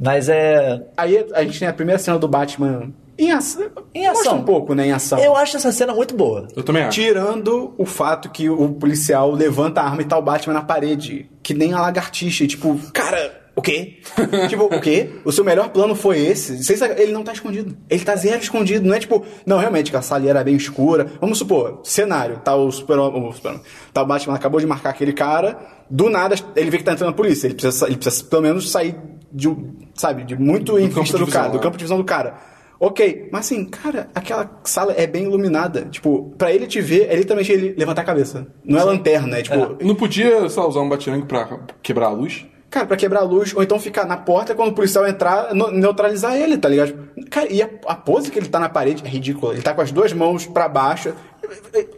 Mas 0.00 0.28
é. 0.28 0.82
Aí 0.96 1.24
a 1.34 1.42
gente 1.44 1.58
tem 1.58 1.68
a 1.68 1.72
primeira 1.72 1.98
cena 1.98 2.18
do 2.18 2.26
Batman 2.26 2.92
em 3.18 3.30
ação. 3.32 3.66
Em 3.94 4.06
ação. 4.06 4.38
Um 4.38 4.42
pouco, 4.44 4.74
né, 4.74 4.86
em 4.86 4.92
ação. 4.92 5.18
Eu 5.18 5.36
acho 5.36 5.56
essa 5.58 5.70
cena 5.72 5.92
muito 5.94 6.14
boa. 6.16 6.48
Eu 6.56 6.62
também 6.62 6.82
acho. 6.84 6.98
Tirando 7.00 7.74
o 7.76 7.84
fato 7.84 8.30
que 8.30 8.48
o 8.48 8.70
policial 8.70 9.30
levanta 9.30 9.80
a 9.82 9.84
arma 9.84 10.00
e 10.00 10.06
tá 10.06 10.16
o 10.16 10.22
Batman 10.22 10.54
na 10.54 10.62
parede. 10.62 11.30
Que 11.42 11.52
nem 11.52 11.74
a 11.74 11.80
lagartixa. 11.82 12.44
E, 12.44 12.46
tipo, 12.46 12.80
cara, 12.94 13.42
o 13.54 13.60
quê? 13.60 13.98
tipo, 14.48 14.64
o 14.74 14.80
quê? 14.80 15.10
O 15.22 15.30
seu 15.30 15.44
melhor 15.44 15.68
plano 15.68 15.94
foi 15.94 16.18
esse? 16.18 16.64
Vocês- 16.64 16.80
Ele 16.80 17.12
não 17.12 17.22
tá 17.22 17.32
escondido. 17.34 17.76
Ele 17.90 18.02
tá 18.02 18.16
zero 18.16 18.40
escondido. 18.40 18.88
Não 18.88 18.94
é 18.94 18.98
tipo, 18.98 19.22
não, 19.44 19.58
realmente, 19.58 19.90
que 19.90 19.96
a 19.98 20.02
sala 20.02 20.26
era 20.26 20.42
bem 20.42 20.56
escura. 20.56 21.06
Vamos 21.20 21.36
supor, 21.36 21.80
cenário, 21.84 22.38
tá 22.38 22.56
o 22.56 22.72
super 22.72 22.98
o 22.98 23.32
super 23.32 23.60
tá 23.92 24.02
o 24.02 24.06
Batman 24.06 24.34
acabou 24.34 24.60
de 24.60 24.66
marcar 24.66 24.90
aquele 24.90 25.12
cara. 25.12 25.58
Do 25.90 26.08
nada, 26.08 26.36
ele 26.56 26.70
vê 26.70 26.78
que 26.78 26.84
tá 26.84 26.92
entrando 26.92 27.10
a 27.10 27.14
polícia. 27.14 27.48
Ele 27.48 27.54
precisa, 27.54 27.76
sa- 27.76 27.86
ele 27.86 27.96
precisa 27.98 28.24
pelo 28.24 28.42
menos 28.42 28.70
sair 28.70 28.96
de, 29.32 29.48
um- 29.48 29.74
sabe, 29.94 30.24
de 30.24 30.36
muito 30.38 30.78
em 30.78 30.88
vista 30.88 31.18
do 31.18 31.26
cara, 31.26 31.48
do 31.48 31.56
né? 31.56 31.62
campo 31.62 31.76
de 31.76 31.84
visão 31.84 31.98
do 31.98 32.04
cara. 32.04 32.34
Ok, 32.82 33.28
mas 33.30 33.40
assim, 33.44 33.66
cara, 33.66 34.08
aquela 34.14 34.58
sala 34.64 34.94
é 34.96 35.06
bem 35.06 35.24
iluminada. 35.24 35.82
Tipo, 35.90 36.34
pra 36.38 36.50
ele 36.50 36.66
te 36.66 36.80
ver, 36.80 37.08
é 37.10 37.14
literalmente 37.14 37.52
ele 37.52 37.74
levantar 37.76 38.00
a 38.00 38.04
cabeça. 38.06 38.46
Não 38.64 38.78
é 38.78 38.84
lanterna, 38.84 39.36
é 39.38 39.42
tipo. 39.42 39.76
Não 39.84 39.94
podia, 39.94 40.48
sei 40.48 40.62
lá, 40.62 40.68
usar 40.68 40.80
um 40.80 40.88
batirangue 40.88 41.26
pra 41.26 41.58
quebrar 41.82 42.06
a 42.06 42.10
luz? 42.10 42.46
Cara, 42.70 42.86
pra 42.86 42.96
quebrar 42.96 43.20
a 43.20 43.24
luz, 43.24 43.52
ou 43.54 43.62
então 43.62 43.78
ficar 43.80 44.06
na 44.06 44.16
porta 44.16 44.54
quando 44.54 44.70
o 44.70 44.72
policial 44.72 45.06
entrar, 45.06 45.52
neutralizar 45.72 46.36
ele, 46.36 46.56
tá 46.56 46.68
ligado? 46.68 46.94
Cara, 47.28 47.52
e 47.52 47.60
a, 47.60 47.68
a 47.86 47.94
pose 47.96 48.30
que 48.30 48.38
ele 48.38 48.48
tá 48.48 48.58
na 48.60 48.68
parede 48.68 49.02
é 49.04 49.08
ridícula. 49.08 49.52
Ele 49.52 49.60
tá 49.62 49.74
com 49.74 49.80
as 49.82 49.90
duas 49.92 50.12
mãos 50.12 50.46
pra 50.46 50.68
baixo. 50.68 51.12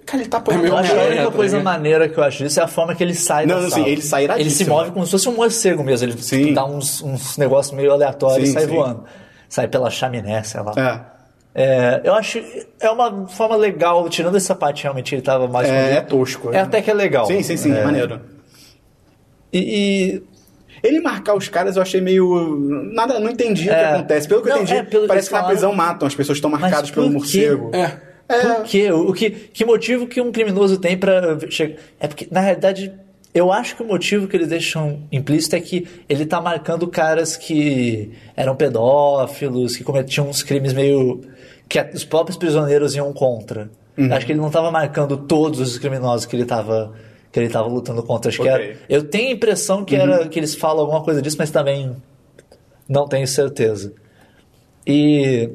Cara, 0.06 0.22
ele 0.22 0.28
tá 0.30 0.38
apoiando 0.38 0.64
É 0.66 0.68
meio 0.70 0.74
Eu 0.74 0.78
acho 0.78 0.92
a 0.94 1.04
única 1.04 1.30
coisa 1.30 1.56
ligado? 1.58 1.72
maneira 1.74 2.08
que 2.08 2.18
eu 2.18 2.24
acho 2.24 2.38
disso 2.44 2.60
é 2.60 2.62
a 2.62 2.66
forma 2.68 2.94
que 2.94 3.02
ele 3.02 3.14
sai 3.14 3.44
Não, 3.46 3.56
da 3.56 3.62
não, 3.62 3.70
sala. 3.70 3.84
sim, 3.84 3.90
ele 3.90 4.02
sai 4.02 4.24
Ele 4.38 4.50
se 4.50 4.64
move 4.64 4.90
como 4.92 5.04
se 5.04 5.12
fosse 5.12 5.28
um 5.28 5.34
morcego 5.34 5.82
mesmo. 5.84 6.06
Ele 6.08 6.18
Sim. 6.22 6.54
dá 6.54 6.64
uns, 6.64 7.02
uns 7.02 7.36
negócios 7.36 7.74
meio 7.74 7.92
aleatórios 7.92 8.48
e 8.48 8.52
sai 8.52 8.62
sim. 8.66 8.68
voando. 8.74 9.04
Sai 9.48 9.68
pela 9.68 9.90
chaminé, 9.90 10.42
sei 10.42 10.60
lá. 10.62 10.72
É. 10.76 11.12
É, 11.54 12.00
eu 12.04 12.14
acho. 12.14 12.42
É 12.80 12.90
uma 12.90 13.26
forma 13.28 13.56
legal, 13.56 14.08
tirando 14.08 14.36
essa 14.38 14.54
parte 14.54 14.84
realmente 14.84 15.14
ele 15.14 15.20
tava 15.20 15.46
mais. 15.46 15.68
É, 15.68 15.96
é 15.96 16.00
tosco. 16.00 16.50
É 16.50 16.60
até 16.60 16.80
que 16.80 16.90
é 16.90 16.94
legal. 16.94 17.26
Sim, 17.26 17.42
sim, 17.42 17.58
sim, 17.58 17.72
é, 17.74 17.80
É. 17.80 17.84
maneiro. 17.84 18.20
E, 19.52 19.58
e- 19.58 20.22
Ele 20.82 21.00
marcar 21.00 21.34
os 21.36 21.48
caras 21.48 21.76
eu 21.76 21.82
achei 21.82 22.00
meio. 22.00 22.58
Nada, 22.92 23.20
não 23.20 23.30
entendi 23.30 23.64
o 23.64 23.68
que 23.68 23.70
É. 23.70 23.92
acontece. 23.94 24.26
Pelo 24.26 24.42
que 24.42 24.48
eu 24.48 24.54
Não, 24.56 24.62
entendi, 24.62 24.78
é, 24.80 24.82
pelo- 24.82 25.06
parece 25.06 25.28
que 25.28 25.32
na 25.34 25.40
falaram- 25.40 25.54
prisão 25.56 25.74
matam 25.74 26.08
as 26.08 26.14
pessoas 26.14 26.38
estão 26.38 26.50
marcadas 26.50 26.90
pelo 26.90 27.10
morcego. 27.10 27.70
É. 27.74 28.11
Por 28.26 28.64
quê? 28.64 28.90
O 28.90 29.12
que, 29.12 29.30
que 29.30 29.64
motivo 29.64 30.06
que 30.06 30.20
um 30.20 30.32
criminoso 30.32 30.78
tem 30.78 30.96
pra 30.96 31.38
chegar. 31.50 31.76
É 32.00 32.08
porque, 32.08 32.26
na 32.30 32.40
realidade, 32.40 32.92
eu 33.34 33.50
acho 33.50 33.76
que 33.76 33.82
o 33.82 33.86
motivo 33.86 34.28
que 34.28 34.36
eles 34.36 34.48
deixam 34.48 35.00
implícito 35.10 35.56
é 35.56 35.60
que 35.60 35.86
ele 36.08 36.26
tá 36.26 36.40
marcando 36.40 36.86
caras 36.86 37.36
que 37.36 38.12
eram 38.36 38.54
pedófilos, 38.54 39.76
que 39.76 39.84
cometiam 39.84 40.28
uns 40.28 40.42
crimes 40.42 40.72
meio. 40.72 41.20
que 41.68 41.80
os 41.94 42.04
próprios 42.04 42.36
prisioneiros 42.36 42.94
iam 42.94 43.12
contra. 43.12 43.70
Uhum. 43.96 44.12
Acho 44.12 44.26
que 44.26 44.32
ele 44.32 44.40
não 44.40 44.50
tava 44.50 44.70
marcando 44.70 45.16
todos 45.16 45.60
os 45.60 45.78
criminosos 45.78 46.26
que 46.26 46.36
ele 46.36 46.44
tava. 46.44 46.92
Que 47.30 47.40
ele 47.40 47.48
tava 47.48 47.66
lutando 47.68 48.02
contra. 48.02 48.28
Acho 48.28 48.42
que 48.42 48.48
Ok. 48.48 48.54
Uhum. 48.54 48.70
era. 48.70 48.78
Eu 48.88 49.04
tenho 49.04 49.28
a 49.28 49.32
impressão 49.32 49.84
que, 49.84 49.96
era, 49.96 50.28
que 50.28 50.38
eles 50.38 50.54
falam 50.54 50.80
alguma 50.80 51.02
coisa 51.02 51.22
disso, 51.22 51.36
mas 51.38 51.50
também 51.50 51.96
não 52.88 53.08
tenho 53.08 53.26
certeza. 53.26 53.94
E. 54.86 55.50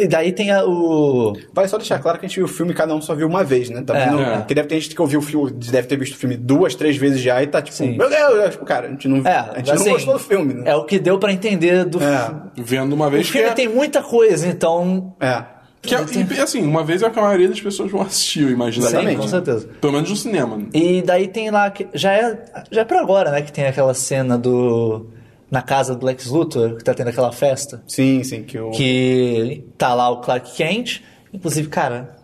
E 0.00 0.06
daí 0.08 0.32
tem 0.32 0.50
a- 0.50 0.64
o. 0.64 1.32
Vale 1.52 1.68
só 1.68 1.76
deixar 1.78 1.98
claro 1.98 2.18
que 2.18 2.26
a 2.26 2.28
gente 2.28 2.36
viu 2.36 2.44
o 2.44 2.48
filme 2.48 2.72
e 2.72 2.74
cada 2.74 2.94
um 2.94 3.00
só 3.00 3.14
viu 3.14 3.26
uma 3.26 3.42
vez, 3.44 3.68
né? 3.70 3.82
Tá 3.82 3.96
É. 3.96 4.04
vendo? 4.06 4.20
É. 4.22 4.36
Porque 4.38 4.54
deve 4.54 4.68
ter 4.68 4.80
gente 4.80 4.94
que 4.94 5.00
ouviu 5.02 5.20
o 5.20 5.22
filme, 5.22 5.50
deve 5.50 5.86
ter 5.86 5.96
visto 5.98 6.14
o 6.14 6.18
filme 6.18 6.36
duas, 6.36 6.74
três 6.74 6.96
vezes 6.96 7.20
já 7.20 7.42
e 7.42 7.46
tá 7.46 7.60
tipo, 7.62 7.76
Sim. 7.76 7.96
meu 7.96 8.08
Deus, 8.08 8.38
é, 8.40 8.48
tipo, 8.50 8.64
cara, 8.64 8.86
a 8.86 8.90
gente 8.90 9.08
não, 9.08 9.18
É, 9.26 9.36
a 9.38 9.54
gente 9.58 9.70
assim, 9.70 9.84
não 9.86 9.92
gostou 9.92 10.14
do 10.14 10.20
filme, 10.20 10.54
né? 10.54 10.62
É 10.70 10.74
o 10.76 10.84
que 10.84 10.98
deu 10.98 11.18
pra 11.18 11.32
entender 11.32 11.84
do 11.84 12.02
É. 12.02 12.24
filme. 12.26 12.40
Vendo 12.56 12.92
uma 12.94 13.06
O 13.06 13.10
vez 13.10 13.26
que 13.26 13.32
filme 13.32 13.48
é... 13.48 13.52
tem 13.52 13.68
muita 13.68 14.02
coisa, 14.02 14.46
então. 14.46 15.14
É. 15.20 15.42
que 15.84 15.94
é- 15.96 15.98
e, 15.98 16.40
assim, 16.40 16.64
uma 16.64 16.84
vez 16.84 17.02
é 17.02 17.08
o 17.08 17.10
que 17.10 17.18
a 17.18 17.22
maioria 17.22 17.48
das 17.48 17.60
pessoas 17.60 17.90
vão 17.90 18.02
assistir, 18.02 18.42
eu 18.44 18.50
imagino. 18.50 18.84
Sim, 18.86 18.92
Exatamente. 18.92 19.20
com 19.20 19.26
certeza. 19.26 19.68
Pelo 19.80 19.92
menos 19.94 20.08
no 20.10 20.14
cinema. 20.16 20.56
né? 20.56 20.66
E 20.72 21.02
daí 21.02 21.26
tem 21.26 21.50
lá. 21.50 21.68
que- 21.70 21.88
Já 21.92 22.12
é, 22.12 22.38
já 22.70 22.82
é 22.82 22.84
por 22.84 22.96
agora, 22.98 23.32
né? 23.32 23.42
Que 23.42 23.50
tem 23.52 23.66
aquela 23.66 23.92
cena 23.92 24.38
do. 24.38 25.08
Na 25.52 25.60
casa 25.62 25.94
do 25.94 26.06
Lex 26.06 26.26
Luthor, 26.26 26.76
que 26.78 26.82
tá 26.82 26.94
tendo 26.94 27.08
aquela 27.08 27.30
festa. 27.30 27.82
Sim, 27.86 28.24
sim, 28.24 28.42
que 28.42 28.58
o. 28.58 28.70
Que 28.70 29.68
tá 29.76 29.94
lá 29.94 30.08
o 30.08 30.20
Clark 30.22 30.56
Kent. 30.56 31.02
Inclusive, 31.32 31.68
cara. 31.68 32.16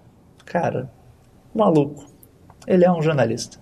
Cara. 0.47 0.91
Maluco. 1.55 2.07
Ele 2.67 2.85
é 2.85 2.91
um 2.91 3.03
jornalista. 3.03 3.59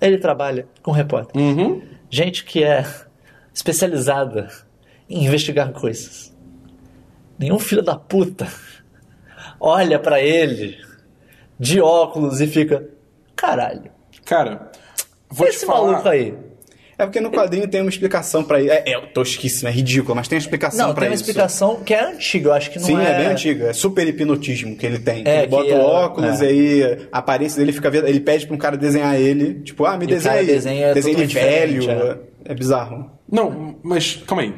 Ele 0.00 0.16
trabalha 0.18 0.66
com 0.82 0.90
repórter. 0.90 1.40
Uhum. 1.40 1.82
Gente 2.08 2.44
que 2.44 2.64
é 2.64 2.84
especializada 3.52 4.48
em 5.08 5.24
investigar 5.24 5.72
coisas. 5.72 6.34
Nenhum 7.38 7.58
filho 7.58 7.82
da 7.82 7.96
puta 7.96 8.48
olha 9.60 9.98
pra 9.98 10.20
ele 10.20 10.78
de 11.58 11.80
óculos 11.80 12.40
e 12.40 12.46
fica. 12.46 12.88
Caralho, 13.34 13.90
Cara, 14.24 14.70
vou 15.28 15.46
esse 15.46 15.60
te 15.60 15.66
falar... 15.66 15.92
maluco 15.92 16.08
aí. 16.08 16.36
É 16.98 17.04
porque 17.04 17.20
no 17.20 17.30
quadrinho 17.30 17.68
tem 17.68 17.82
uma 17.82 17.90
explicação 17.90 18.42
pra 18.42 18.58
isso. 18.60 18.70
É, 18.72 18.82
é 18.86 18.98
tosquíssimo, 19.00 19.68
é 19.68 19.72
ridículo, 19.72 20.14
mas 20.16 20.28
tem 20.28 20.36
uma 20.36 20.40
explicação 20.40 20.86
Não, 20.88 20.94
pra 20.94 21.02
tem 21.02 21.10
uma 21.10 21.14
isso. 21.14 21.24
explicação 21.24 21.76
que 21.84 21.92
é 21.92 22.02
antiga, 22.04 22.48
eu 22.48 22.52
acho 22.54 22.70
que 22.70 22.78
não 22.78 22.86
Sim, 22.86 22.98
é. 22.98 23.04
é... 23.10 23.18
bem 23.18 23.26
antiga. 23.26 23.66
É 23.66 23.72
super 23.74 24.06
hipnotismo 24.08 24.74
que 24.76 24.86
ele 24.86 24.98
tem. 24.98 25.22
É, 25.26 25.40
ele 25.40 25.46
bota 25.48 25.66
que 25.68 25.72
o 25.74 25.76
é- 25.76 25.80
óculos 25.84 26.40
é. 26.40 26.44
e 26.46 26.48
aí 26.84 27.08
a 27.12 27.18
aparência 27.18 27.58
dele 27.58 27.72
fica. 27.72 27.90
vendo- 27.90 28.06
Ele 28.08 28.20
pede 28.20 28.46
pra 28.46 28.54
um 28.54 28.58
cara 28.58 28.76
desenhar 28.78 29.14
ele. 29.20 29.60
Tipo, 29.60 29.84
ah, 29.84 29.96
me 29.98 30.04
E 30.04 30.08
desenha 30.08 30.34
aí. 30.36 30.46
desenha 30.46 30.94
desenha 30.94 31.16
ele 31.18 31.26
velho. 31.26 31.80
diferente, 31.80 32.20
É. 32.46 32.54
bizarro. 32.54 33.10
Não, 33.30 33.76
mas 33.82 34.16
calma 34.26 34.42
aí. 34.42 34.54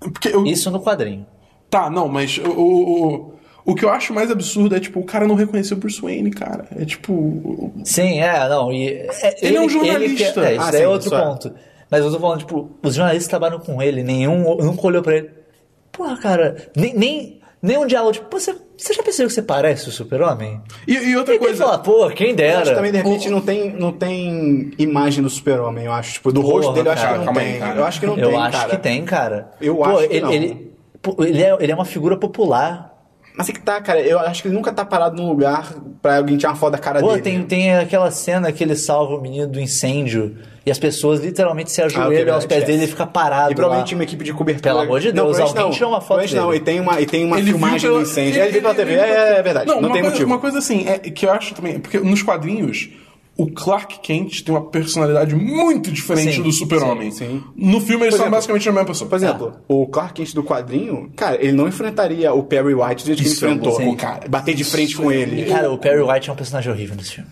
Porque 0.00 0.28
eu... 0.28 0.46
Isso 0.46 0.70
no 0.70 0.80
quadrinho. 0.82 1.26
Tá, 1.68 1.90
não, 1.90 2.08
mas 2.08 2.38
o, 2.38 2.48
o, 2.50 3.04
o, 3.14 3.34
o 3.64 3.74
que 3.74 3.84
eu 3.84 3.88
acho 3.90 4.12
mais 4.12 4.30
absurdo 4.30 4.74
é, 4.76 4.80
tipo, 4.80 5.00
o 5.00 5.04
cara 5.04 5.26
não 5.26 5.34
reconheceu 5.34 5.76
o 5.76 5.80
Bruce 5.80 6.00
Wayne, 6.00 6.30
cara. 6.30 6.66
É 6.78 6.84
tipo... 6.84 7.72
Sim, 7.84 8.20
é, 8.20 8.48
não. 8.48 8.72
E, 8.72 8.88
é, 8.88 9.36
Ele 9.46 9.56
é 9.56 9.60
um 9.60 9.68
jornalista. 9.68 10.40
quer- 10.42 10.52
é, 10.52 10.56
isso 10.56 10.62
Ah, 10.62 10.70
daí 10.70 10.80
sim, 10.80 10.84
é 10.86 10.88
outro 10.88 11.06
isso 11.06 11.14
é. 11.16 11.22
ponto. 11.24 11.54
Mas 11.90 12.04
eu 12.04 12.10
tô 12.12 12.18
falando, 12.20 12.38
tipo, 12.40 12.70
os 12.82 12.94
jornalistas 12.94 13.28
trabalham 13.28 13.58
com 13.60 13.80
ele, 13.82 14.02
nenhum 14.02 14.56
nunca 14.56 14.86
olhou 14.86 15.02
pra 15.02 15.16
ele. 15.16 15.30
Porra, 15.92 16.16
cara, 16.18 16.56
nem, 16.76 16.94
nem, 16.94 17.40
Nenhum 17.62 17.86
diálogo, 17.86 18.12
tipo, 18.12 18.26
"Pô, 18.26 18.38
você, 18.38 18.54
você 18.76 18.92
já 18.92 19.02
percebeu 19.02 19.26
que 19.28 19.32
você 19.32 19.40
parece 19.40 19.88
o 19.88 19.90
super-homem? 19.90 20.60
E, 20.86 20.92
e 20.98 21.16
outra 21.16 21.34
E 21.34 21.38
coisa. 21.38 21.64
falar, 21.64 21.78
pô, 21.78 22.10
quem 22.10 22.28
Eu 22.30 22.36
dera. 22.36 22.58
acho 22.60 22.68
que 22.68 22.76
também, 22.76 22.92
de 22.92 22.98
repente, 22.98 23.30
não 23.30 23.40
tem, 23.40 23.72
não 23.72 23.90
tem 23.90 24.70
imagem 24.78 25.22
do 25.22 25.30
super-homem, 25.30 25.86
eu 25.86 25.92
acho. 25.92 26.12
Tipo, 26.12 26.30
do 26.30 26.42
Porra, 26.42 26.52
rosto 26.52 26.72
dele, 26.74 26.88
eu 26.88 26.92
acho 26.92 27.02
cara, 27.02 27.18
que 27.20 27.24
não 27.24 27.32
aí, 27.32 27.50
tem. 27.52 27.58
cara. 27.60 27.78
Eu 27.80 27.84
acho 27.86 28.00
que 28.00 28.06
não 28.06 28.18
eu 28.18 28.28
tem, 28.28 28.38
acho 28.38 28.58
cara. 28.58 28.68
que 28.68 28.76
tem, 28.76 29.04
cara. 29.06 29.50
Eu 29.62 29.76
Pô, 29.76 29.84
acho 29.86 29.96
que 30.08 30.14
ele, 30.14 30.20
não. 30.20 30.32
Ele, 30.34 30.72
pô, 31.00 31.16
ele, 31.24 31.42
é, 31.42 31.56
ele 31.58 31.72
é 31.72 31.74
uma 31.74 31.86
figura 31.86 32.18
popular. 32.18 32.93
Mas 33.36 33.48
é 33.48 33.52
que 33.52 33.60
tá, 33.60 33.80
cara. 33.80 34.00
Eu 34.00 34.18
acho 34.20 34.42
que 34.42 34.48
ele 34.48 34.54
nunca 34.54 34.72
tá 34.72 34.84
parado 34.84 35.16
num 35.20 35.28
lugar 35.28 35.74
pra 36.00 36.18
alguém 36.18 36.36
tirar 36.36 36.50
uma 36.50 36.56
foto 36.56 36.72
da 36.72 36.78
cara 36.78 37.00
Pô, 37.00 37.08
dele. 37.10 37.22
tem, 37.22 37.42
tem 37.42 37.74
aquela 37.76 38.10
cena 38.10 38.52
que 38.52 38.62
ele 38.62 38.76
salva 38.76 39.16
o 39.16 39.20
menino 39.20 39.48
do 39.48 39.58
incêndio 39.60 40.36
e 40.64 40.70
as 40.70 40.78
pessoas 40.78 41.20
literalmente 41.20 41.70
se 41.72 41.82
ajoelham 41.82 42.06
ok, 42.22 42.30
aos 42.30 42.46
pés 42.46 42.60
verdade, 42.60 42.66
dele 42.72 42.82
e 42.82 42.84
é. 42.84 42.88
fica 42.88 43.06
parado. 43.06 43.50
E 43.52 43.54
provavelmente 43.54 43.86
lá. 43.86 43.88
tinha 43.88 43.98
uma 43.98 44.04
equipe 44.04 44.24
de 44.24 44.32
cobertura. 44.32 44.62
Pelo 44.70 44.80
amor 44.84 45.00
de 45.00 45.10
Deus, 45.12 45.24
provavelmente 45.36 45.58
alguém 45.58 45.72
tirou 45.74 45.90
uma 45.90 46.00
foto 46.00 46.06
provavelmente 46.20 46.36
não, 46.36 46.50
dele. 46.50 46.60
e 46.60 46.64
tem 46.64 46.80
uma, 46.80 47.00
e 47.00 47.06
tem 47.06 47.24
uma 47.24 47.38
Ele 47.38 47.50
filmagem 47.50 47.80
pela- 47.80 47.94
do 47.94 48.02
incêndio. 48.02 48.40
Ele, 48.42 48.52
viu 48.52 48.62
pela 48.62 48.74
TV, 48.74 48.92
ele- 48.92 49.00
é, 49.02 49.38
é 49.38 49.42
verdade. 49.42 49.66
Não, 49.66 49.78
uma 49.78 49.82
tem 49.90 49.90
coisa, 50.00 50.10
motivo. 50.10 50.26
Uma 50.30 50.38
coisa 50.38 50.58
assim, 50.58 50.88
é, 50.88 50.98
que 50.98 51.26
eu 51.26 51.32
acho 51.32 51.54
também, 51.54 51.80
porque 51.80 51.98
nos 51.98 52.22
quadrinhos, 52.22 52.88
o 53.36 53.46
Clark 53.50 53.98
Kent 54.00 54.42
tem 54.42 54.54
uma 54.54 54.64
personalidade 54.70 55.34
muito 55.34 55.90
diferente 55.90 56.36
Sim, 56.36 56.42
do 56.42 56.52
Super-Homem. 56.52 57.10
sim, 57.10 57.26
sim. 57.26 57.44
No 57.56 57.80
filme 57.80 58.04
eles 58.04 58.14
são 58.14 58.30
basicamente 58.30 58.68
a 58.68 58.72
mesma 58.72 58.86
pessoa. 58.86 59.10
Por 59.10 59.16
exemplo, 59.16 59.52
o 59.66 59.86
Clark 59.88 60.14
Kent 60.14 60.34
do 60.34 60.44
quadrinho, 60.44 61.10
cara, 61.16 61.36
ele 61.42 61.52
não 61.52 61.66
enfrentaria 61.66 62.32
o 62.32 62.44
Perry 62.44 62.74
White 62.74 63.02
do 63.02 63.06
jeito 63.06 63.22
que 63.22 63.28
ele 63.28 63.30
é 63.30 63.32
enfrentou. 63.32 63.78
louco, 63.78 63.96
cara. 63.96 64.28
Bater 64.28 64.54
de 64.54 64.62
frente 64.62 64.96
com 64.96 65.10
ele. 65.10 65.46
Cara, 65.46 65.70
o 65.70 65.78
Perry 65.78 66.02
White 66.02 66.30
é 66.30 66.32
um 66.32 66.36
personagem 66.36 66.72
horrível 66.72 66.94
nesse 66.96 67.12
filme. 67.14 67.28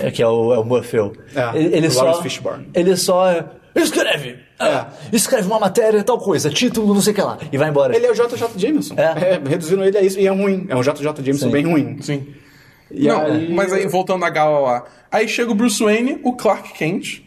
É. 0.00 0.10
Que 0.10 0.22
é 0.22 0.26
o, 0.28 0.54
é 0.54 0.58
o 0.58 0.64
Morpheu. 0.64 1.12
É, 1.34 1.58
ele, 1.58 1.76
ele 1.76 1.86
o 1.88 1.90
só. 1.90 2.02
Lawrence 2.04 2.22
Fishburne. 2.22 2.68
Ele 2.72 2.96
só. 2.96 3.28
é, 3.30 3.44
Escreve! 3.74 4.36
Ah, 4.58 4.86
Escreve 5.12 5.46
uma 5.46 5.58
matéria, 5.60 6.02
tal 6.02 6.18
coisa, 6.18 6.48
título, 6.48 6.94
não 6.94 7.02
sei 7.02 7.12
o 7.12 7.14
que 7.16 7.20
lá. 7.20 7.36
E 7.52 7.58
vai 7.58 7.68
embora. 7.68 7.94
Ele 7.94 8.06
é 8.06 8.10
o 8.10 8.14
JJ 8.14 8.48
Jameson. 8.56 8.94
É. 8.96 9.34
É, 9.34 9.40
reduzindo 9.46 9.84
ele 9.84 9.98
a 9.98 10.02
isso. 10.02 10.18
E 10.18 10.26
é 10.26 10.30
ruim. 10.30 10.64
É 10.70 10.74
um 10.74 10.80
JJ 10.80 11.02
Jameson 11.22 11.46
Sim. 11.46 11.50
bem 11.50 11.66
ruim. 11.66 11.98
Sim. 12.00 12.26
E 12.90 13.08
não, 13.08 13.20
aí- 13.24 13.52
mas 13.52 13.72
aí 13.72 13.86
voltando 13.86 14.24
à 14.24 14.30
gala 14.30 14.58
lá. 14.60 14.84
Aí 15.10 15.26
chega 15.28 15.50
o 15.50 15.54
Bruce 15.54 15.82
Wayne, 15.82 16.18
o 16.22 16.32
Clark 16.34 16.72
Kent. 16.74 17.22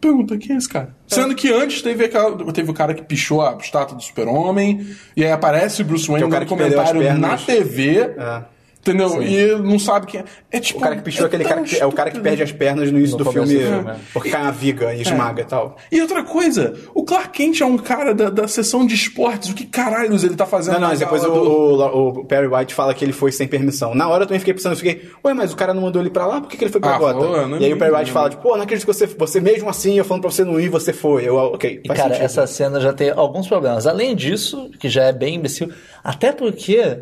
Pergunta, 0.00 0.36
quem 0.36 0.54
é 0.54 0.58
esse 0.58 0.68
cara? 0.68 0.94
Sendo 1.06 1.34
que 1.34 1.52
antes 1.52 1.80
teve, 1.82 2.04
aquela, 2.04 2.52
teve 2.52 2.70
o 2.70 2.74
cara 2.74 2.92
que 2.94 3.02
pichou 3.02 3.40
a 3.42 3.56
estátua 3.60 3.96
do 3.96 4.02
super-homem, 4.02 4.86
e 5.16 5.24
aí 5.24 5.32
aparece 5.32 5.82
o 5.82 5.84
Bruce 5.84 6.06
Wayne 6.06 6.26
é 6.26 6.30
cara 6.30 6.44
no 6.44 6.48
comentário 6.50 7.18
na. 7.18 7.36
TV, 7.38 7.98
É. 8.18 8.42
entendeu? 8.90 9.22
E 9.22 9.56
não 9.62 9.78
sabe 9.78 10.06
quem 10.06 10.20
é. 10.20 10.24
É 10.50 10.60
tipo... 10.60 10.78
O 10.78 10.82
cara 10.82 10.96
que 10.96 11.02
pichou 11.02 11.24
é 11.24 11.26
aquele 11.26 11.44
cara 11.44 11.62
que, 11.62 11.76
é 11.76 11.86
o 11.86 11.92
cara 11.92 12.10
que 12.10 12.20
perde 12.20 12.42
as 12.42 12.52
pernas 12.52 12.90
no 12.90 12.98
início 12.98 13.16
No 13.18 13.24
do 13.24 13.32
filme, 13.32 13.54
do 13.54 13.60
filme, 13.60 13.90
é. 13.90 13.96
porque 14.12 14.30
cai 14.30 14.42
uma 14.42 14.52
viga 14.52 14.94
e 14.94 15.02
esmaga 15.02 15.42
e 15.42 15.44
tal. 15.44 15.76
E 15.90 16.00
outra 16.00 16.22
coisa, 16.22 16.74
o 16.94 17.04
Clark 17.04 17.30
Kent 17.30 17.60
é 17.60 17.64
um 17.64 17.76
cara 17.76 18.14
da, 18.14 18.30
da 18.30 18.48
sessão 18.48 18.86
de 18.86 18.94
esportes. 18.94 19.50
O 19.50 19.54
que 19.54 19.64
caralhos 19.66 20.24
ele 20.24 20.34
tá 20.36 20.46
fazendo 20.46 20.74
Não, 20.74 20.80
não, 20.80 20.86
na 20.88 20.92
mas 20.92 20.98
depois 21.00 21.24
o, 21.24 21.28
do- 21.30 21.40
o- 21.50 22.08
o 22.20 22.24
Perry 22.24 22.46
White 22.46 22.74
fala 22.74 22.94
que 22.94 23.04
ele 23.04 23.12
foi 23.12 23.32
sem 23.32 23.46
permissão. 23.46 23.94
Na 23.94 24.08
hora 24.08 24.22
eu 24.24 24.26
também 24.26 24.38
fiquei 24.40 24.54
pensando, 24.54 24.72
eu 24.72 24.76
fiquei, 24.78 25.08
ué, 25.24 25.34
mas 25.34 25.52
o 25.52 25.56
cara 25.56 25.72
não 25.74 25.82
mandou 25.82 26.00
ele 26.00 26.10
pra 26.10 26.26
lá, 26.26 26.40
por 26.40 26.48
que, 26.50 26.56
que 26.56 26.64
ele 26.64 26.70
foi 26.72 26.80
pra 26.80 26.96
Ah, 26.96 26.98
falou, 27.00 27.46
não 27.48 27.58
e 27.58 27.64
aí 27.64 27.72
o 27.72 27.78
Perry 27.78 27.94
White 27.94 28.12
fala, 28.12 28.30
tipo, 28.30 28.42
pô, 28.42 28.56
não 28.56 28.62
acredito 28.62 28.86
que 28.86 28.92
você, 28.92 29.06
você 29.06 29.40
mesmo 29.40 29.68
assim, 29.68 29.98
eu 29.98 30.04
falando 30.04 30.22
pra 30.22 30.30
você 30.30 30.44
não 30.44 30.58
ir, 30.60 30.68
você 30.68 30.92
foi. 30.92 31.28
Eu, 31.28 31.36
ok, 31.36 31.80
E, 31.84 31.88
faz 31.88 31.98
cara, 31.98 32.10
sentido. 32.14 32.24
essa 32.24 32.46
cena 32.46 32.80
já 32.80 32.92
tem 32.92 33.10
alguns 33.10 33.46
problemas. 33.48 33.86
Além 33.86 34.14
disso, 34.14 34.70
que 34.78 34.88
já 34.88 35.04
é 35.04 35.12
bem 35.12 35.36
imbecil, 35.36 35.70
até 36.02 36.32
porque 36.32 36.98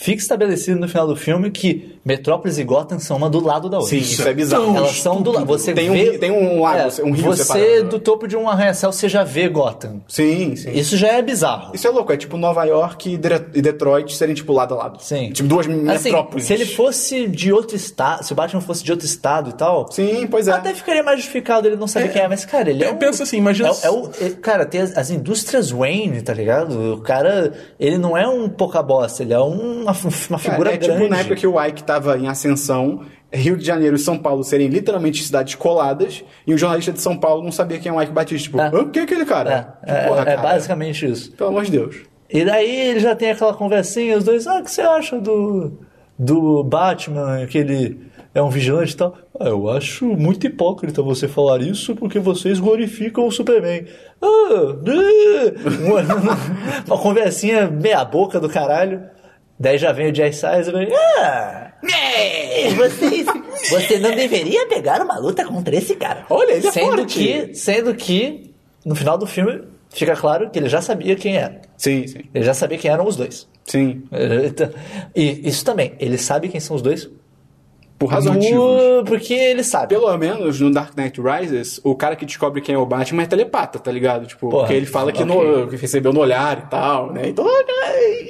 fica 0.00 0.22
estabelecido 0.22 0.78
no 0.78 0.88
final 0.88 1.08
do 1.08 1.16
filme 1.16 1.50
que 1.50 1.98
Metrópolis 2.04 2.56
e 2.56 2.62
Gotham 2.62 3.00
são 3.00 3.16
uma 3.16 3.28
do 3.28 3.40
lado 3.44 3.68
da 3.68 3.78
outra. 3.78 3.90
Sim, 3.90 3.98
isso 3.98 4.26
é 4.26 4.32
bizarro. 4.32 4.66
tão 4.66 4.76
Elas 4.76 4.92
são 5.00 5.20
do 5.20 5.32
lado. 5.32 5.44
Você 5.46 5.72
Tem 5.74 5.90
um 5.90 5.92
vê, 5.92 6.10
rio- 6.10 6.18
tem 6.20 6.30
um 6.30 6.60
lago, 6.62 6.88
um 7.02 7.10
rio 7.12 7.24
Você, 7.24 7.42
separando. 7.44 7.88
do 7.90 7.98
topo 7.98 8.28
de 8.28 8.36
um 8.36 8.48
arranha-céu, 8.48 8.92
você 8.92 9.08
já 9.08 9.24
vê 9.24 9.48
Gotham. 9.48 10.00
Sim, 10.06 10.54
sim. 10.54 10.70
Isso 10.70 10.96
já 10.96 11.08
é 11.08 11.20
bizarro. 11.20 11.74
Isso 11.74 11.86
é 11.86 11.90
louco, 11.90 12.12
é 12.12 12.16
tipo 12.16 12.36
Nova 12.36 12.64
York 12.64 13.12
e 13.14 13.18
Detroit 13.60 14.14
serem 14.16 14.34
tipo 14.34 14.52
lado 14.52 14.74
a 14.74 14.76
lado. 14.78 15.02
Sim. 15.02 15.32
Tipo 15.32 15.48
duas 15.48 15.66
Assim, 15.66 16.10
metrópoles. 16.10 16.44
se 16.46 16.52
ele 16.54 16.64
fosse 16.64 17.26
de 17.26 17.52
outro 17.52 17.74
estado, 17.76 18.22
se 18.24 18.32
o 18.32 18.36
Batman 18.36 18.60
fosse 18.60 18.84
de 18.84 18.92
outro 18.92 19.04
estado 19.04 19.50
e 19.50 19.52
tal, 19.54 19.90
Sim, 19.90 20.26
pois 20.30 20.46
é. 20.48 20.52
até 20.52 20.72
ficaria 20.72 21.02
mais 21.02 21.18
justificado 21.18 21.66
ele 21.66 21.76
não 21.76 21.88
saber 21.88 22.12
quem 22.12 22.22
é, 22.22 22.28
mas, 22.28 22.44
cara, 22.44 22.70
ele 22.70 22.84
é. 22.84 22.88
Eu 22.88 22.92
um- 22.94 22.96
penso 22.98 23.22
assim, 23.22 23.36
imagina 23.36 23.68
É, 23.82 23.86
é 23.86 23.90
o, 23.90 24.08
é- 24.20 24.30
cara, 24.30 24.64
tem 24.64 24.80
as, 24.80 24.96
as 24.96 25.10
indústrias 25.10 25.70
Wayne, 25.70 26.22
tá 26.22 26.32
ligado? 26.32 26.94
O 26.94 27.00
cara, 27.00 27.52
ele 27.80 27.98
não 27.98 28.16
é 28.16 28.26
um 28.28 28.48
pouca 28.48 28.82
bosta, 28.82 29.22
ele 29.22 29.32
é 29.34 29.40
um- 29.40 29.87
uma, 29.92 30.10
uma 30.30 30.38
Cara, 30.38 30.38
figura 30.38 30.72
é 30.74 30.76
grande. 30.76 30.94
tipo 30.98 31.08
na 31.08 31.18
época 31.20 31.36
que 31.36 31.46
o 31.46 31.62
Ike 31.64 31.82
tava 31.84 32.18
em 32.18 32.28
ascensão, 32.28 33.02
Rio 33.32 33.56
de 33.56 33.64
Janeiro 33.64 33.96
e 33.96 33.98
São 33.98 34.16
Paulo 34.18 34.42
serem 34.42 34.68
literalmente 34.68 35.22
cidades 35.22 35.54
coladas, 35.54 36.24
e 36.46 36.54
o 36.54 36.58
jornalista 36.58 36.92
de 36.92 37.00
São 37.00 37.16
Paulo 37.16 37.42
não 37.42 37.52
sabia 37.52 37.78
quem 37.78 37.90
é 37.90 37.94
o 37.94 38.00
Ike 38.02 38.12
Batista. 38.12 38.44
Tipo, 38.44 38.60
É. 38.60 38.66
"Hã? 38.68 38.88
quem 38.90 39.00
é 39.00 39.04
aquele 39.04 39.24
cara? 39.24 39.76
É, 39.86 39.92
é, 39.92 40.06
porra, 40.08 40.20
é 40.22 40.24
cara? 40.24 40.42
basicamente 40.42 41.06
isso. 41.06 41.32
Pelo 41.32 41.50
amor 41.50 41.64
de 41.64 41.70
Deus. 41.72 41.96
E 42.30 42.44
daí 42.44 42.88
ele 42.90 43.00
já 43.00 43.14
tem 43.16 43.30
aquela 43.30 43.54
conversinha, 43.54 44.16
os 44.16 44.24
dois, 44.24 44.46
ah, 44.46 44.60
o 44.60 44.62
que 44.62 44.70
você 44.70 44.82
acha 44.82 45.18
do, 45.18 45.78
do 46.18 46.62
Batman, 46.64 47.46
que 47.46 47.56
ele 47.58 48.00
é 48.34 48.42
um 48.42 48.50
vigilante 48.50 48.92
e 48.92 48.96
tal? 48.96 49.14
Ah, 49.40 49.48
eu 49.48 49.68
acho 49.70 50.04
muito 50.04 50.46
hipócrita 50.46 51.00
você 51.02 51.26
falar 51.26 51.60
isso 51.62 51.94
porque 51.96 52.18
vocês 52.18 52.60
glorificam 52.60 53.26
o 53.26 53.30
Superman. 53.32 53.86
Ah, 54.20 54.74
né? 54.84 55.54
uma, 55.86 56.34
uma 56.86 56.98
conversinha 56.98 57.66
meia 57.70 58.04
boca 58.04 58.38
do 58.40 58.48
caralho. 58.48 59.02
Daí 59.60 59.76
já 59.78 59.92
vem 59.92 60.10
o 60.10 60.14
Jay 60.14 60.32
Sizer 60.32 60.68
e 60.68 60.72
vem, 60.72 60.88
ah, 60.94 61.72
né, 61.82 62.70
vocês, 62.76 63.26
você 63.70 63.98
não 63.98 64.14
deveria 64.14 64.66
pegar 64.68 65.00
uma 65.02 65.18
luta 65.18 65.44
contra 65.44 65.74
esse 65.74 65.96
cara. 65.96 66.24
Olha, 66.30 66.52
ele 66.52 66.66
é 66.66 66.70
sendo 66.70 66.96
forte. 66.98 67.18
que, 67.18 67.54
sendo 67.54 67.94
que 67.94 68.54
no 68.84 68.94
final 68.94 69.18
do 69.18 69.26
filme 69.26 69.62
fica 69.90 70.14
claro 70.14 70.48
que 70.50 70.58
ele 70.58 70.68
já 70.68 70.80
sabia 70.80 71.16
quem 71.16 71.36
era. 71.36 71.60
Sim, 71.76 72.06
sim. 72.06 72.20
Ele 72.32 72.44
já 72.44 72.54
sabia 72.54 72.78
quem 72.78 72.90
eram 72.90 73.06
os 73.06 73.16
dois. 73.16 73.48
Sim. 73.64 74.02
Então, 74.46 74.70
E 75.14 75.48
isso 75.48 75.64
também, 75.64 75.94
ele 75.98 76.18
sabe 76.18 76.48
quem 76.48 76.60
são 76.60 76.76
os 76.76 76.82
dois? 76.82 77.10
Por 77.98 78.06
razões. 78.06 78.44
Porque 79.06 79.34
ele 79.34 79.64
sabe. 79.64 79.88
Pelo 79.88 80.16
menos 80.16 80.60
no 80.60 80.70
Dark 80.72 80.96
Knight 80.96 81.20
Rises, 81.20 81.80
o 81.82 81.94
cara 81.96 82.14
que 82.14 82.24
descobre 82.24 82.60
quem 82.60 82.74
é 82.74 82.78
o 82.78 82.86
Batman 82.86 83.22
é 83.24 83.26
telepata, 83.26 83.78
tá 83.78 83.90
ligado? 83.90 84.24
Tipo, 84.26 84.48
Porra, 84.50 84.62
porque 84.62 84.74
ele 84.74 84.86
fala 84.86 85.10
que, 85.10 85.22
ok. 85.22 85.34
no- 85.34 85.66
que 85.68 85.76
recebeu 85.76 86.12
no 86.12 86.20
olhar 86.20 86.58
e 86.58 86.70
tal, 86.70 87.12
né? 87.12 87.28
Então 87.28 87.44
é, 87.48 87.64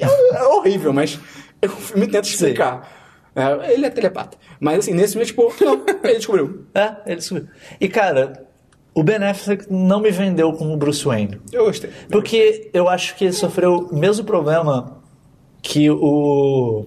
é- 0.01 0.39
é 0.39 0.43
horrível, 0.45 0.93
mas 0.93 1.19
o 1.63 1.69
filme 1.69 2.07
tenta 2.07 2.27
explicar. 2.27 2.97
É, 3.37 3.75
ele 3.75 3.85
é 3.87 3.91
telepata. 3.91 4.39
Mas 4.59 4.79
assim, 4.81 4.95
nesse 4.95 5.13
filme, 5.13 5.27
tipo, 5.27 5.53
não, 5.61 5.83
ele 6.03 6.15
descobriu. 6.17 6.65
É, 6.75 6.97
ele 7.07 7.21
subiu. 7.21 7.47
E 7.81 7.89
cara, 7.89 8.47
o 8.95 9.03
Ben 9.03 9.17
Affleck 9.23 9.67
não 9.71 10.01
me 10.01 10.11
vendeu 10.11 10.51
como 10.55 10.77
Bruce 10.79 11.05
Wayne. 11.05 11.41
Eu 11.53 11.67
gostei. 11.67 11.91
Porque 12.11 12.71
eu 12.73 12.89
acho 12.89 13.15
que 13.17 13.27
ele 13.27 13.33
sofreu 13.35 13.87
o 13.93 13.97
mesmo 13.97 14.25
problema 14.25 14.97
que 15.63 15.89
o, 15.91 16.85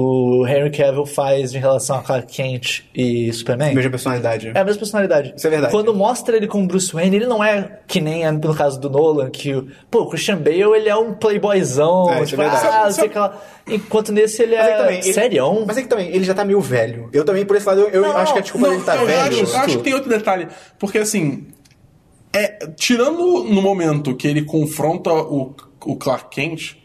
o 0.00 0.46
Henry 0.46 0.70
Cavill 0.70 1.04
faz 1.06 1.54
em 1.54 1.58
relação 1.58 1.96
a 1.96 2.02
Clark 2.02 2.32
Kent 2.32 2.82
e 2.94 3.32
Superman. 3.32 3.74
Mesma 3.74 3.90
personalidade. 3.90 4.48
É 4.54 4.60
a 4.60 4.64
mesma 4.64 4.78
personalidade. 4.78 5.34
Isso 5.36 5.46
é 5.46 5.50
verdade. 5.50 5.72
Quando 5.72 5.94
mostra 5.94 6.36
ele 6.36 6.46
como 6.46 6.66
Bruce 6.66 6.92
Wayne, 6.92 7.16
ele 7.16 7.26
não 7.26 7.42
é 7.42 7.80
que 7.86 8.00
nem 8.00 8.24
é 8.24 8.30
no 8.30 8.54
caso 8.54 8.78
do 8.80 8.88
Nolan, 8.88 9.30
que 9.30 9.54
o- 9.54 9.66
pô, 9.90 10.02
o 10.02 10.08
Christian 10.08 10.36
Bale 10.38 10.62
ele 10.76 10.88
é 10.88 10.96
um 10.96 11.14
playboyzão, 11.14 12.10
É, 12.10 12.14
isso 12.14 12.22
é 12.22 12.26
tipo, 12.26 12.42
verdade. 12.42 12.66
ah, 12.66 12.84
não 12.84 12.92
sei 12.92 13.08
que 13.08 13.18
lá. 13.18 13.42
Enquanto 13.66 14.12
nesse 14.12 14.42
ele 14.42 14.56
Mas 14.56 14.66
é 14.66 14.68
é, 14.70 14.72
que 14.72 14.78
também, 14.82 14.98
ele- 15.00 15.12
serião. 15.12 15.64
Mas 15.66 15.76
é 15.78 15.82
que 15.82 15.88
também, 15.88 16.08
ele 16.08 16.24
já 16.24 16.34
tá 16.34 16.44
meio 16.44 16.60
velho. 16.60 17.08
Eu 17.12 17.24
também, 17.24 17.44
por 17.44 17.56
esse 17.56 17.66
lado, 17.66 17.80
eu, 17.80 17.88
eu 17.90 18.02
Não, 18.02 18.16
acho 18.16 18.32
que 18.32 18.38
a 18.38 18.42
desculpa 18.42 18.66
Não, 18.66 18.74
dele 18.74 18.84
tá 18.86 18.96
eu 18.96 19.06
velho. 19.06 19.20
Acho, 19.20 19.38
eu 19.54 19.58
acho 19.60 19.76
que 19.78 19.82
tem 19.84 19.94
outro 19.94 20.08
detalhe. 20.08 20.48
Porque 20.78 20.98
assim. 20.98 21.46
É, 22.32 22.66
tirando 22.76 23.42
no 23.44 23.62
momento 23.62 24.14
que 24.14 24.28
ele 24.28 24.42
confronta 24.42 25.10
o, 25.12 25.54
o 25.86 25.96
Clark 25.96 26.28
Kent, 26.30 26.76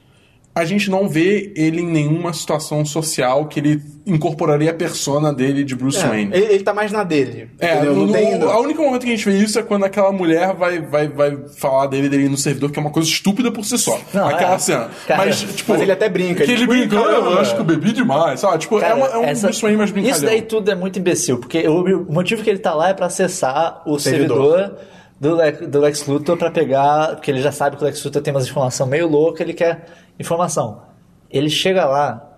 a 0.56 0.66
gente 0.66 0.89
não 0.89 1.10
vê 1.10 1.51
ele 1.56 1.82
em 1.82 1.88
nenhuma 1.88 2.32
situação 2.32 2.86
social 2.86 3.47
que 3.47 3.60
ele 3.60 3.82
incorporaria 4.06 4.70
a 4.70 4.74
persona 4.74 5.34
dele 5.34 5.64
de 5.64 5.76
Bruce 5.76 5.97
É, 5.97 6.08
Wayne. 6.08 6.32
ele, 6.32 6.45
ele 6.54 6.64
tá 6.64 6.74
mais 6.74 6.91
na 6.91 7.04
dele. 7.04 7.49
É, 7.60 7.74
entendeu? 7.76 7.95
no, 7.95 8.06
não 8.06 8.14
tem. 8.14 8.39
a 8.43 8.60
única 8.60 8.82
momento 8.82 9.01
que 9.04 9.12
a 9.12 9.16
gente 9.16 9.28
vê 9.28 9.38
isso 9.38 9.58
é 9.58 9.64
quando 9.64 9.84
aquela 9.86 10.12
mulher 10.12 10.54
vai, 10.54 10.80
vai, 10.82 11.08
vai 11.08 11.38
falar 11.58 11.88
dele, 11.88 12.08
dele 12.08 12.30
no 12.30 12.38
servidor, 12.38 12.70
que 12.70 12.78
é 12.78 12.82
uma 12.82 12.91
coisa 12.91 13.10
estúpida 13.10 13.51
por 13.51 13.66
si 13.66 13.78
só. 13.80 13.99
Não, 14.14 14.28
aquela 14.28 14.56
é. 14.56 14.60
cena. 14.60 14.89
Cara, 15.08 15.26
mas, 15.26 15.41
tipo, 15.41 15.72
mas 15.72 15.82
ele 15.82 15.91
até 15.91 16.08
brinca, 16.10 16.43
Que 16.45 16.51
ele, 16.51 16.62
ele 16.64 16.68
brinca, 16.68 16.97
"Ah, 16.97 17.01
eu 17.01 17.22
caramba." 17.22 17.41
acho 17.41 17.56
que 17.56 17.62
eu 17.62 17.66
bebi 17.66 17.91
demais, 17.91 18.39
sabe? 18.41 18.58
Tipo, 18.60 18.78
é, 18.78 18.82
Cara, 18.82 18.95
uma- 18.95 19.08
é 19.08 19.18
um 19.18 19.24
essa- 19.24 19.47
Bruce 19.47 19.62
Wayne 19.62 19.78
mais 19.78 19.89
brincalhão. 19.91 20.18
Isso 20.18 20.26
daí 20.26 20.41
tudo 20.43 20.70
é 20.70 20.76
muito 20.76 20.99
imbecil, 20.99 21.39
porque 21.39 21.68
o, 21.68 22.04
o 22.08 22.14
motivo 22.14 22.43
que 22.43 22.49
ele 22.49 22.60
tá 22.60 22.74
lá 22.76 22.89
é 22.89 22.93
pra 22.93 23.08
acessar 23.08 23.82
o 23.88 23.97
Servidor. 23.97 24.56
servidor, 24.60 24.78
do, 25.20 25.36
Lex, 25.36 25.68
do 25.68 25.80
Lex 25.80 26.06
Luthor 26.08 26.36
pra 26.38 26.51
pegar, 26.51 27.16
porque 27.16 27.32
ele 27.32 27.41
já 27.41 27.51
sabe 27.51 27.78
que 27.78 27.82
o 27.82 27.86
Lex 27.86 28.04
Luthor 28.04 28.22
tem 28.22 28.34
umas 28.34 28.45
informações 28.45 28.89
meio 28.89 29.08
loucas, 29.08 29.39
ele 29.41 29.54
quer 29.54 29.86
informação. 30.20 30.84
Ele 31.30 31.49
chega 31.49 31.86
lá, 31.86 32.36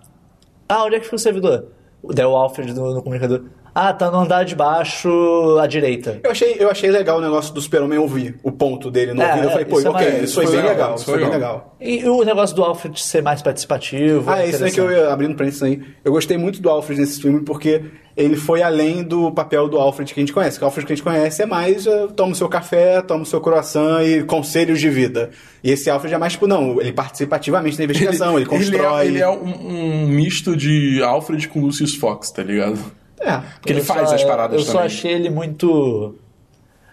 ah, 0.68 0.84
onde 0.84 0.96
é 0.96 0.98
que 0.98 1.04
fica 1.04 1.16
o 1.16 1.18
servidor? 1.18 1.68
Daí 2.14 2.24
o 2.24 2.36
Alfred 2.36 2.72
no, 2.72 2.94
no 2.94 3.02
comunicador, 3.02 3.44
Ah, 3.78 3.92
tá 3.92 4.10
no 4.10 4.20
andar 4.20 4.42
de 4.46 4.54
baixo 4.54 5.58
à 5.60 5.66
direita. 5.66 6.18
Eu 6.24 6.30
achei, 6.30 6.56
eu 6.58 6.70
achei 6.70 6.90
legal 6.90 7.18
o 7.18 7.20
negócio 7.20 7.52
do 7.52 7.60
Super-Homem 7.60 7.98
ouvir 7.98 8.34
o 8.42 8.50
ponto 8.50 8.90
dele 8.90 9.12
no 9.12 9.20
É, 9.20 9.26
ouvido. 9.26 9.44
Eu 9.44 9.48
é, 9.48 9.52
falei, 9.52 9.64
pô, 9.66 9.78
isso 9.78 9.86
é 9.86 9.90
ok, 9.90 10.02
maneiro. 10.02 10.24
isso 10.24 10.34
foi 10.34 10.46
bem 10.46 10.56
legal, 10.56 10.70
legal, 10.70 10.94
isso 10.94 11.04
foi 11.04 11.18
bem 11.18 11.28
legal. 11.28 11.76
E 11.78 12.08
o 12.08 12.24
negócio 12.24 12.56
do 12.56 12.64
Alfred 12.64 12.98
ser 12.98 13.22
mais 13.22 13.42
participativo. 13.42 14.30
Ah, 14.30 14.46
isso 14.46 14.64
aí 14.64 14.72
que 14.72 14.80
eu 14.80 14.90
ia 14.90 15.12
abrindo 15.12 15.34
pra 15.34 15.46
isso 15.46 15.62
aí. 15.62 15.82
Eu 16.02 16.10
gostei 16.10 16.38
muito 16.38 16.62
do 16.62 16.70
Alfred 16.70 16.98
nesse 16.98 17.20
filme 17.20 17.44
porque 17.44 17.82
ele 18.16 18.34
foi 18.34 18.62
além 18.62 19.02
do 19.02 19.30
papel 19.30 19.68
do 19.68 19.76
Alfred 19.76 20.14
que 20.14 20.20
a 20.20 20.22
gente 20.22 20.32
conhece. 20.32 20.58
O 20.58 20.64
Alfred 20.64 20.86
que 20.86 20.94
a 20.94 20.96
gente 20.96 21.04
conhece 21.04 21.42
é 21.42 21.46
mais 21.46 21.86
uh, 21.86 22.08
toma 22.16 22.32
o 22.32 22.34
seu 22.34 22.48
café, 22.48 23.02
toma 23.02 23.24
o 23.24 23.26
seu 23.26 23.42
croissant 23.42 24.02
e 24.02 24.24
conselhos 24.24 24.80
de 24.80 24.88
vida. 24.88 25.28
E 25.62 25.70
esse 25.70 25.90
Alfred 25.90 26.14
é 26.14 26.18
mais 26.18 26.32
tipo, 26.32 26.46
não, 26.46 26.80
ele 26.80 26.94
participa 26.94 27.36
ativamente 27.36 27.76
da 27.76 27.84
investigação, 27.84 28.38
ele, 28.38 28.46
constrói. 28.46 29.04
Ele 29.04 29.18
é, 29.18 29.18
ele 29.18 29.18
é 29.20 29.28
um, 29.28 30.04
um 30.04 30.08
misto 30.08 30.56
de 30.56 31.02
Alfred 31.02 31.46
com 31.48 31.60
Lucius 31.60 31.94
Fox, 31.94 32.30
tá 32.30 32.42
ligado? 32.42 32.78
É. 33.20 33.36
Porque 33.38 33.72
ele 33.72 33.80
Eu 33.80 33.84
faz 33.84 34.08
só- 34.08 34.14
as 34.14 34.24
paradas 34.24 34.58
Eu 34.60 34.66
também. 34.66 34.80
só 34.80 34.86
achei 34.86 35.12
ele 35.12 35.30
muito. 35.30 36.14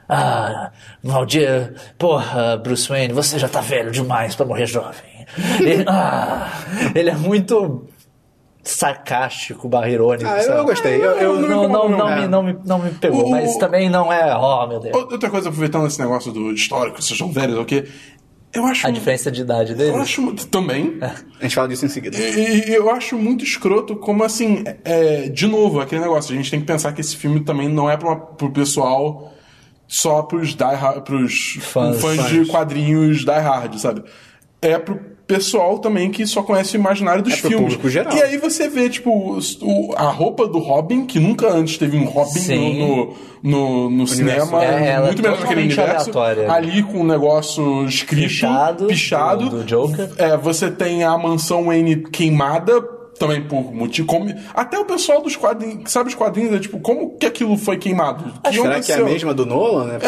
Ah, 0.07 0.71
Valdir, 1.03 1.73
porra, 1.97 2.57
Bruce 2.57 2.87
Wayne, 2.89 3.13
você 3.13 3.39
já 3.39 3.47
tá 3.47 3.61
velho 3.61 3.89
demais 3.91 4.35
pra 4.35 4.45
morrer 4.45 4.65
jovem. 4.65 5.13
Ele, 5.59 5.83
ah, 5.87 6.47
ele 6.93 7.09
é 7.09 7.15
muito 7.15 7.87
sarcástico, 8.61 9.67
barra 9.67 9.89
irônico. 9.89 10.29
Ah, 10.29 10.37
eu, 10.37 10.43
sabe? 10.43 10.59
eu 10.59 10.65
gostei. 10.65 10.95
Eu, 10.97 11.11
eu- 11.17 11.39
não, 11.41 11.67
não, 11.67 11.89
não, 11.89 12.15
me, 12.15 12.27
não, 12.27 12.43
me, 12.43 12.57
não 12.65 12.79
me 12.79 12.91
pegou, 12.91 13.25
O- 13.27 13.31
mas 13.31 13.55
também 13.57 13.89
não 13.89 14.11
é. 14.11 14.35
Oh, 14.37 14.67
meu 14.67 14.79
Deus. 14.79 14.95
Outra 14.95 15.29
coisa, 15.29 15.49
aproveitando 15.49 15.87
esse 15.87 15.99
negócio 15.99 16.31
do 16.31 16.51
histórico, 16.51 17.01
vocês 17.01 17.17
são 17.17 17.31
velhos, 17.31 17.57
o 17.57 17.65
quê? 17.65 17.87
Eu 18.53 18.65
acho. 18.65 18.85
A 18.87 18.91
diferença 18.91 19.31
de 19.31 19.41
idade 19.41 19.71
Eu 19.71 19.77
dele. 19.77 19.97
acho 19.97 20.33
também. 20.47 20.97
A 21.01 21.43
gente 21.43 21.55
fala 21.55 21.67
disso 21.67 21.85
em 21.85 21.89
seguida. 21.89 22.17
E, 22.17 22.69
e 22.69 22.73
eu 22.73 22.89
acho 22.89 23.17
muito 23.17 23.43
escroto 23.43 23.95
como 23.95 24.23
assim, 24.23 24.63
é, 24.85 25.27
de 25.29 25.47
novo, 25.47 25.79
aquele 25.81 26.01
negócio, 26.01 26.33
a 26.33 26.37
gente 26.37 26.51
tem 26.51 26.59
que 26.59 26.65
pensar 26.65 26.93
que 26.93 27.01
esse 27.01 27.15
filme 27.17 27.39
também 27.43 27.67
não 27.67 27.89
é 27.89 27.97
pra, 27.97 28.15
pro 28.15 28.51
pessoal 28.51 29.33
só 29.87 30.21
pros, 30.21 30.55
die 30.55 30.63
hard, 30.63 31.03
pros 31.03 31.57
Fãs. 31.61 31.99
fãs, 31.99 32.27
de 32.29 32.45
quadrinhos 32.45 33.19
die 33.25 33.31
hard, 33.31 33.75
sabe? 33.77 34.03
É 34.61 34.77
pro 34.79 35.12
pessoal 35.25 35.79
também 35.79 36.11
que 36.11 36.25
só 36.27 36.43
conhece 36.43 36.75
o 36.75 36.79
imaginário 36.79 37.23
dos 37.23 37.33
É 37.33 37.37
filmes. 37.37 37.77
E 38.13 38.21
aí 38.21 38.37
você 38.37 38.67
vê, 38.67 38.89
tipo, 38.89 39.39
o- 39.61 39.93
a 39.95 40.09
roupa 40.09 40.47
do 40.47 40.59
Robin, 40.59 41.05
que 41.05 41.19
nunca 41.19 41.47
antes 41.49 41.77
teve 41.77 41.97
um 41.97 42.05
Robin 42.05 42.39
Sim. 42.39 42.79
no, 42.79 43.13
no, 43.41 43.89
no 43.89 44.07
cinema, 44.07 44.63
É, 44.63 44.89
é 44.89 44.99
muito 44.99 45.21
menos 45.21 45.39
naquele 45.39 45.67
totalmente 45.69 45.79
universo. 45.79 46.09
aleatória. 46.17 46.51
Ali 46.51 46.83
com 46.83 46.99
um 46.99 47.05
negócio 47.05 47.85
escrito, 47.85 48.23
Pichado, 48.27 48.85
pichado 48.87 49.49
do- 49.49 49.57
do 49.59 49.63
Joker. 49.63 50.09
é, 50.17 50.35
você 50.37 50.69
tem 50.69 51.03
a 51.03 51.17
mansão 51.17 51.65
Wayne 51.65 52.03
queimada, 52.03 52.81
também 53.19 53.41
por 53.43 53.73
motivo. 53.73 54.07
Como, 54.07 54.33
até 54.53 54.77
o 54.79 54.85
pessoal 54.85 55.21
dos 55.21 55.35
quadrinhos, 55.35 55.83
que 55.83 55.91
sabe 55.91 56.09
os 56.09 56.15
quadrinhos, 56.15 56.55
é 56.55 56.59
tipo, 56.59 56.79
como 56.79 57.17
que 57.17 57.25
aquilo 57.25 57.57
foi 57.57 57.77
queimado? 57.77 58.23
Que 58.43 58.55
Será 58.55 58.79
que 58.79 58.91
é 58.91 58.95
a 58.95 59.03
mesma 59.03 59.33
do 59.33 59.45
Nolan, 59.45 59.85
né? 59.85 59.93
Porque- 59.99 60.07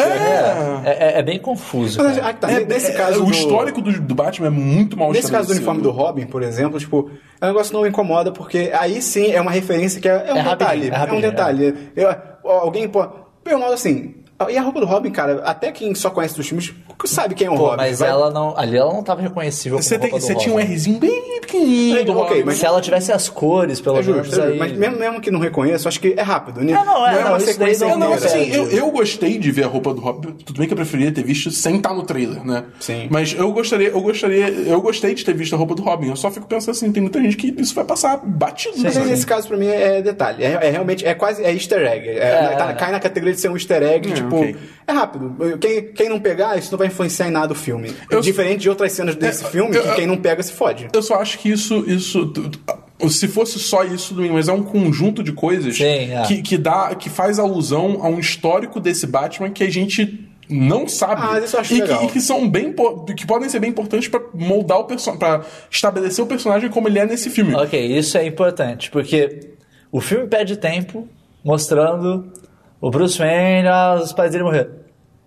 É, 0.88 1.14
é, 1.16 1.18
é 1.18 1.22
bem 1.22 1.38
confuso. 1.38 2.02
Mas, 2.02 2.18
ah, 2.18 2.32
tá, 2.32 2.50
É, 2.50 2.64
nesse 2.64 2.90
é, 2.90 2.94
caso 2.94 3.22
o 3.22 3.26
do- 3.26 3.32
histórico 3.32 3.80
do, 3.80 3.92
do 4.00 4.14
Batman 4.14 4.48
é 4.48 4.50
muito 4.50 4.96
mal 4.96 5.12
Nesse 5.12 5.30
caso 5.30 5.48
do 5.48 5.52
uniforme 5.54 5.80
do 5.82 5.90
Robin, 5.90 6.26
por 6.26 6.42
exemplo, 6.42 6.78
tipo, 6.78 7.10
é 7.40 7.44
um 7.44 7.48
negócio 7.48 7.70
que 7.70 7.74
não 7.76 7.82
me 7.82 7.88
incomoda, 7.88 8.32
porque 8.32 8.70
aí 8.78 9.00
sim 9.02 9.30
é 9.32 9.40
uma 9.40 9.50
referência 9.50 10.00
que 10.00 10.08
é, 10.08 10.12
é 10.28 10.34
um 10.34 10.38
É 10.38 10.42
detalhe. 10.42 10.88
rapidinho, 10.90 10.94
é 10.94 11.08
É, 11.08 11.12
um 11.12 11.20
detalhe. 11.20 11.74
Eu- 11.96 12.50
alguém, 12.50 12.88
pô, 12.88 13.06
pelo 13.42 13.60
modo 13.60 13.72
assim. 13.72 14.14
E 14.50 14.56
a 14.58 14.60
roupa 14.62 14.80
do 14.80 14.86
Robin, 14.86 15.10
cara, 15.10 15.40
até 15.46 15.72
quem 15.72 15.94
só 15.94 16.10
conhece 16.10 16.36
dos 16.36 16.46
filmes 16.46 16.74
sabe 17.04 17.34
quem 17.34 17.46
é 17.46 17.50
o 17.50 17.54
Pô, 17.54 17.64
Robin. 17.64 17.76
mas 17.76 17.98
vai- 17.98 18.08
ela 18.08 18.30
não. 18.30 18.56
Ali 18.56 18.76
ela 18.76 18.92
não 18.92 19.02
tava 19.02 19.20
reconhecível 19.22 19.80
Você, 19.80 19.96
como 19.96 20.02
tem, 20.02 20.10
roupa 20.10 20.26
do 20.26 20.26
você 20.26 20.34
tinha 20.42 20.54
um. 20.54 20.58
Rzinho 20.58 20.98
bem 20.98 21.40
pequenininho 21.40 22.04
do 22.04 22.12
Ok, 22.18 22.28
Robin. 22.30 22.42
mas- 22.44 22.58
Se 22.58 22.66
ela 22.66 22.80
tivesse 22.80 23.12
as 23.12 23.28
cores, 23.28 23.80
pelo 23.80 23.98
É 23.98 24.02
menos, 24.02 24.18
é 24.18 24.22
justo. 24.30 24.42
aí... 24.42 24.58
mas 24.58 24.72
mesmo, 24.72 24.98
mesmo 24.98 25.20
que 25.20 25.30
não 25.30 25.38
reconheça, 25.38 25.84
eu 25.86 25.88
acho 25.88 26.00
que 26.00 26.14
é 26.16 26.22
rápido. 26.22 26.60
né? 26.62 26.72
Ah, 26.72 26.84
não, 26.84 27.06
é, 27.06 27.22
não, 27.22 27.28
uma 27.30 27.36
isso 27.38 27.46
daí 27.58 27.74
sequência 27.74 27.96
não- 27.96 28.12
assim, 28.14 28.50
eu, 28.52 28.70
eu 28.70 28.90
gostei 28.90 29.38
de 29.38 29.50
ver 29.52 29.64
a 29.64 29.68
roupa 29.68 29.92
do 29.94 30.00
Robin. 30.00 30.32
Tudo 30.32 30.58
bem 30.58 30.66
que 30.66 30.72
eu 30.72 30.76
preferia 30.76 31.12
ter 31.12 31.22
visto 31.22 31.50
sem 31.50 31.76
estar 31.76 31.92
no 31.94 32.02
trailer, 32.02 32.44
né? 32.44 32.64
Sim. 32.80 33.06
Mas 33.10 33.34
eu 33.36 33.50
gostaria, 33.52 33.88
eu 33.88 34.00
gostaria, 34.00 34.48
eu 34.48 34.80
gostei 34.80 35.14
de 35.14 35.24
ter 35.24 35.34
visto 35.34 35.54
a 35.54 35.58
roupa 35.58 35.74
do 35.74 35.82
Robin. 35.82 36.08
Eu 36.08 36.16
só 36.16 36.30
fico 36.30 36.46
pensando 36.46 36.70
assim, 36.70 36.90
tem 36.92 37.02
muita 37.02 37.20
gente 37.20 37.36
que 37.36 37.54
isso 37.60 37.74
vai 37.74 37.84
passar 37.84 38.16
batido. 38.24 38.74
Mas 38.76 38.86
aí, 38.86 38.92
sabe? 38.92 39.06
nesse 39.10 39.26
caso, 39.26 39.46
pra 39.48 39.56
mim, 39.56 39.66
é 39.68 40.00
detalhe. 40.02 40.42
É, 40.42 40.58
é 40.62 40.70
realmente, 40.70 41.04
é 41.06 41.14
quase 41.14 41.44
é 41.44 41.52
easter 41.52 41.80
egg. 41.86 42.08
É, 42.08 42.14
É. 42.52 42.56
tá- 42.56 42.72
cai 42.74 42.90
na 42.92 43.00
categoria 43.00 43.34
de 43.34 43.40
ser 43.40 43.48
um 43.50 43.54
easter 43.56 43.82
egg, 43.82 44.10
É, 44.10 44.14
tipo, 44.14 44.36
ok. 44.36 44.56
É 44.86 44.92
rápido. 44.92 45.36
Quem, 45.58 45.92
quem 45.92 46.08
não 46.08 46.20
pegar, 46.20 46.56
isso 46.58 46.70
não 46.70 46.78
vai 46.78 46.86
influenciar 46.86 47.28
em 47.28 47.30
nada 47.30 47.52
o 47.52 47.56
filme. 47.56 47.92
Eu- 48.10 48.20
Diferente 48.20 48.60
de 48.60 48.68
outras 48.68 48.92
cenas 48.92 49.14
desse 49.16 49.44
É, 49.44 49.48
filme, 49.48 49.76
eu- 49.76 49.82
que 49.82 49.94
quem 49.94 50.06
não 50.06 50.16
pega 50.16 50.42
se 50.42 50.52
fode. 50.52 50.88
Eu 50.92 51.02
só 51.02 51.16
acho 51.16 51.38
que 51.38 51.50
isso, 51.50 51.84
isso, 51.86 52.26
tu- 52.26 52.48
tu- 52.50 53.10
se 53.10 53.28
fosse 53.28 53.58
só 53.58 53.84
isso, 53.84 54.14
mas 54.32 54.48
é 54.48 54.52
um 54.52 54.62
conjunto 54.62 55.22
de 55.22 55.32
coisas 55.32 55.76
Sim, 55.76 55.84
é. 56.12 56.22
que, 56.26 56.40
que 56.42 56.56
dá, 56.56 56.94
que 56.94 57.10
faz 57.10 57.38
alusão 57.38 57.98
a 58.02 58.08
um 58.08 58.18
histórico 58.18 58.80
desse 58.80 59.06
Batman 59.06 59.50
que 59.50 59.62
a 59.64 59.70
gente 59.70 60.26
não 60.48 60.86
sabe 60.86 61.20
Ah, 61.24 61.40
isso 61.40 61.56
eu 61.56 61.60
acho 61.60 61.74
e, 61.74 61.76
que, 61.76 61.82
legal. 61.82 62.04
e 62.04 62.06
que 62.06 62.20
são 62.20 62.48
bem 62.48 62.72
que 63.16 63.26
podem 63.26 63.48
ser 63.48 63.58
bem 63.58 63.70
importantes 63.70 64.06
pra 64.08 64.20
moldar 64.32 64.78
o 64.78 64.84
personagem, 64.84 65.18
para 65.18 65.44
estabelecer 65.68 66.24
o 66.24 66.26
personagem 66.28 66.70
como 66.70 66.86
ele 66.88 67.00
é 67.00 67.04
nesse 67.04 67.28
filme. 67.30 67.52
Ok, 67.56 67.98
isso 67.98 68.16
é 68.16 68.24
importante, 68.24 68.88
porque 68.90 69.40
o 69.90 70.00
filme 70.00 70.28
pede 70.28 70.56
tempo 70.56 71.08
mostrando 71.44 72.32
o 72.80 72.90
Bruce 72.90 73.18
Wayne, 73.18 73.68
ah, 73.68 73.98
os 74.02 74.12
pais 74.12 74.32
dele 74.32 74.44
morreram. 74.44 74.70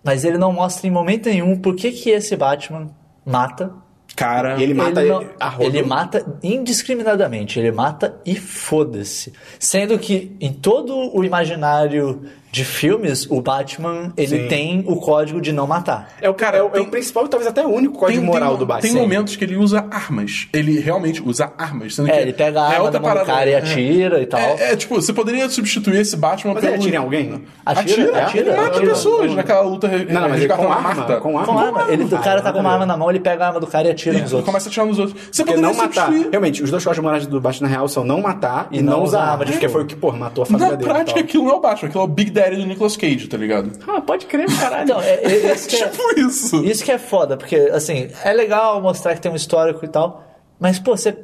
Mas 0.03 0.23
ele 0.23 0.37
não 0.37 0.51
mostra 0.53 0.87
em 0.87 0.91
momento 0.91 1.27
nenhum 1.29 1.57
por 1.57 1.75
que, 1.75 1.91
que 1.91 2.09
esse 2.09 2.35
Batman 2.35 2.87
mata. 3.25 3.71
Cara, 4.15 4.61
ele 4.61 4.73
mata 4.73 5.01
não- 5.03 5.25
a 5.39 5.49
rodo. 5.49 5.63
ele 5.69 5.83
mata 5.83 6.25
indiscriminadamente, 6.43 7.59
ele 7.59 7.71
mata 7.71 8.19
e 8.25 8.35
foda-se. 8.35 9.33
Sendo 9.59 9.97
que 9.99 10.35
em 10.41 10.51
todo 10.51 11.15
o 11.15 11.23
imaginário 11.23 12.21
de 12.51 12.65
filmes, 12.65 13.27
o 13.29 13.41
Batman 13.41 14.11
ele 14.17 14.43
Sim. 14.43 14.47
tem 14.47 14.83
o 14.87 14.95
código 14.97 15.39
de 15.39 15.51
não 15.51 15.67
matar. 15.67 16.09
É 16.21 16.29
o, 16.29 16.33
Cara, 16.33 16.57
é 16.57 16.63
o, 16.63 16.67
é 16.67 16.69
tem- 16.71 16.81
o 16.81 16.85
principal 16.87 17.25
e 17.25 17.29
talvez 17.29 17.49
até 17.49 17.65
o 17.65 17.69
único 17.69 17.97
código 17.97 18.23
moral 18.25 18.57
do 18.57 18.65
Batman. 18.65 18.91
Tem 18.91 18.99
momentos 19.01 19.35
que 19.35 19.43
ele 19.43 19.55
usa 19.55 19.85
armas. 19.91 20.47
Ele 20.53 20.79
realmente 20.79 21.21
usa 21.23 21.51
armas. 21.57 21.95
Sendo 21.95 22.09
É, 22.09 22.13
que 22.13 22.19
ele 22.21 22.33
pega 22.33 22.61
a 22.61 22.67
arma 22.67 22.83
outra 22.85 22.99
mão 22.99 23.09
do 23.09 23.13
parada- 23.13 23.31
cara 23.31 23.49
e 23.49 23.53
é. 23.53 23.57
atira 23.57 24.21
e 24.21 24.25
tal. 24.25 24.39
É, 24.39 24.71
é, 24.71 24.75
tipo, 24.75 24.95
você 24.95 25.13
poderia 25.13 25.47
substituir 25.49 25.99
esse 25.99 26.15
Batman 26.17 26.53
Mas 26.53 26.61
pelo... 26.63 26.73
ele 26.75 26.81
atira 26.81 26.95
em 26.95 26.99
alguém? 26.99 27.43
Atira, 27.65 27.81
Atira, 28.03 28.23
atira, 28.25 28.47
ele 28.51 28.57
mata 28.61 28.77
atira. 28.77 28.91
pessoas 28.93 29.33
naquela 29.35 29.61
luta 29.61 29.87
Não, 29.87 30.21
não, 30.21 30.29
mas 30.29 30.39
ele 30.41 30.53
com 30.53 30.71
arma. 30.71 30.81
Marta. 30.95 31.17
Com 31.17 31.37
arma. 31.39 31.53
Com 31.53 31.59
arma. 31.59 31.85
Ele, 31.91 32.03
o 32.03 32.09
cara 32.19 32.41
tá 32.41 32.51
com 32.51 32.59
uma 32.59 32.71
arma 32.71 32.85
na 32.85 32.97
mão, 32.97 33.09
ele 33.09 33.19
pega 33.19 33.43
a 33.43 33.47
arma 33.47 33.59
do 33.59 33.67
cara 33.67 33.87
e 33.87 33.91
atira 33.91 34.13
nos 34.13 34.21
Ele 34.31 34.35
outros. 34.35 34.45
começa 34.45 34.67
a 34.67 34.69
atirar 34.69 34.85
nos 34.87 34.97
outros. 34.99 35.21
Você 35.31 35.43
poderia 35.43 35.61
não 35.67 35.75
matar. 35.75 36.05
substituir... 36.07 36.29
Realmente, 36.31 36.63
os 36.63 36.71
dois 36.71 36.83
códigos 36.83 37.03
morais 37.03 37.27
do 37.27 37.39
Batman 37.39 37.67
na 37.67 37.73
real 37.75 37.87
são 37.87 38.03
não 38.03 38.21
matar 38.21 38.67
e, 38.71 38.81
não, 38.81 39.03
usar 39.03 39.19
arma. 39.19 39.31
arma 39.33 39.45
Porque 39.45 39.69
foi 39.69 39.83
o 39.83 39.85
que, 39.85 39.95
pô, 39.95 40.11
matou 40.11 40.43
a 40.43 40.45
família 40.47 40.69
Na 40.71 40.75
dele. 40.75 40.89
e 40.89 40.93
prática, 40.93 41.19
aquilo 41.19 41.43
não 41.45 41.51
é 41.51 41.55
o 41.55 41.59
Batman, 41.59 41.89
aquilo 41.89 42.01
é 42.01 42.05
o 42.05 42.07
Big 42.07 42.31
Daddy 42.39 42.55
do 42.57 42.65
Nicolas 42.65 42.95
Cage, 42.97 43.27
tá 43.27 43.37
ligado? 43.37 43.71
Ah, 43.87 44.01
pode 44.01 44.25
crer, 44.25 44.45
caralho. 44.59 44.83
Então, 44.83 45.01
é, 45.01 45.15
é, 45.23 45.53
isso, 45.53 45.67
que 45.69 45.75
é, 45.75 45.87
Tipo 45.89 46.19
isso. 46.19 46.63
isso 46.65 46.83
que 46.83 46.91
é 46.91 46.97
foda, 46.97 47.35
porque, 47.37 47.55
assim, 47.73 48.09
é 48.23 48.33
legal 48.33 48.81
mostrar 48.81 49.13
que 49.15 49.21
tem 49.21 49.31
um 49.31 49.35
histórico 49.35 49.83
e 49.83 49.87
tal, 49.87 50.23
mas, 50.59 50.79
pô, 50.79 50.95
você 50.97 51.15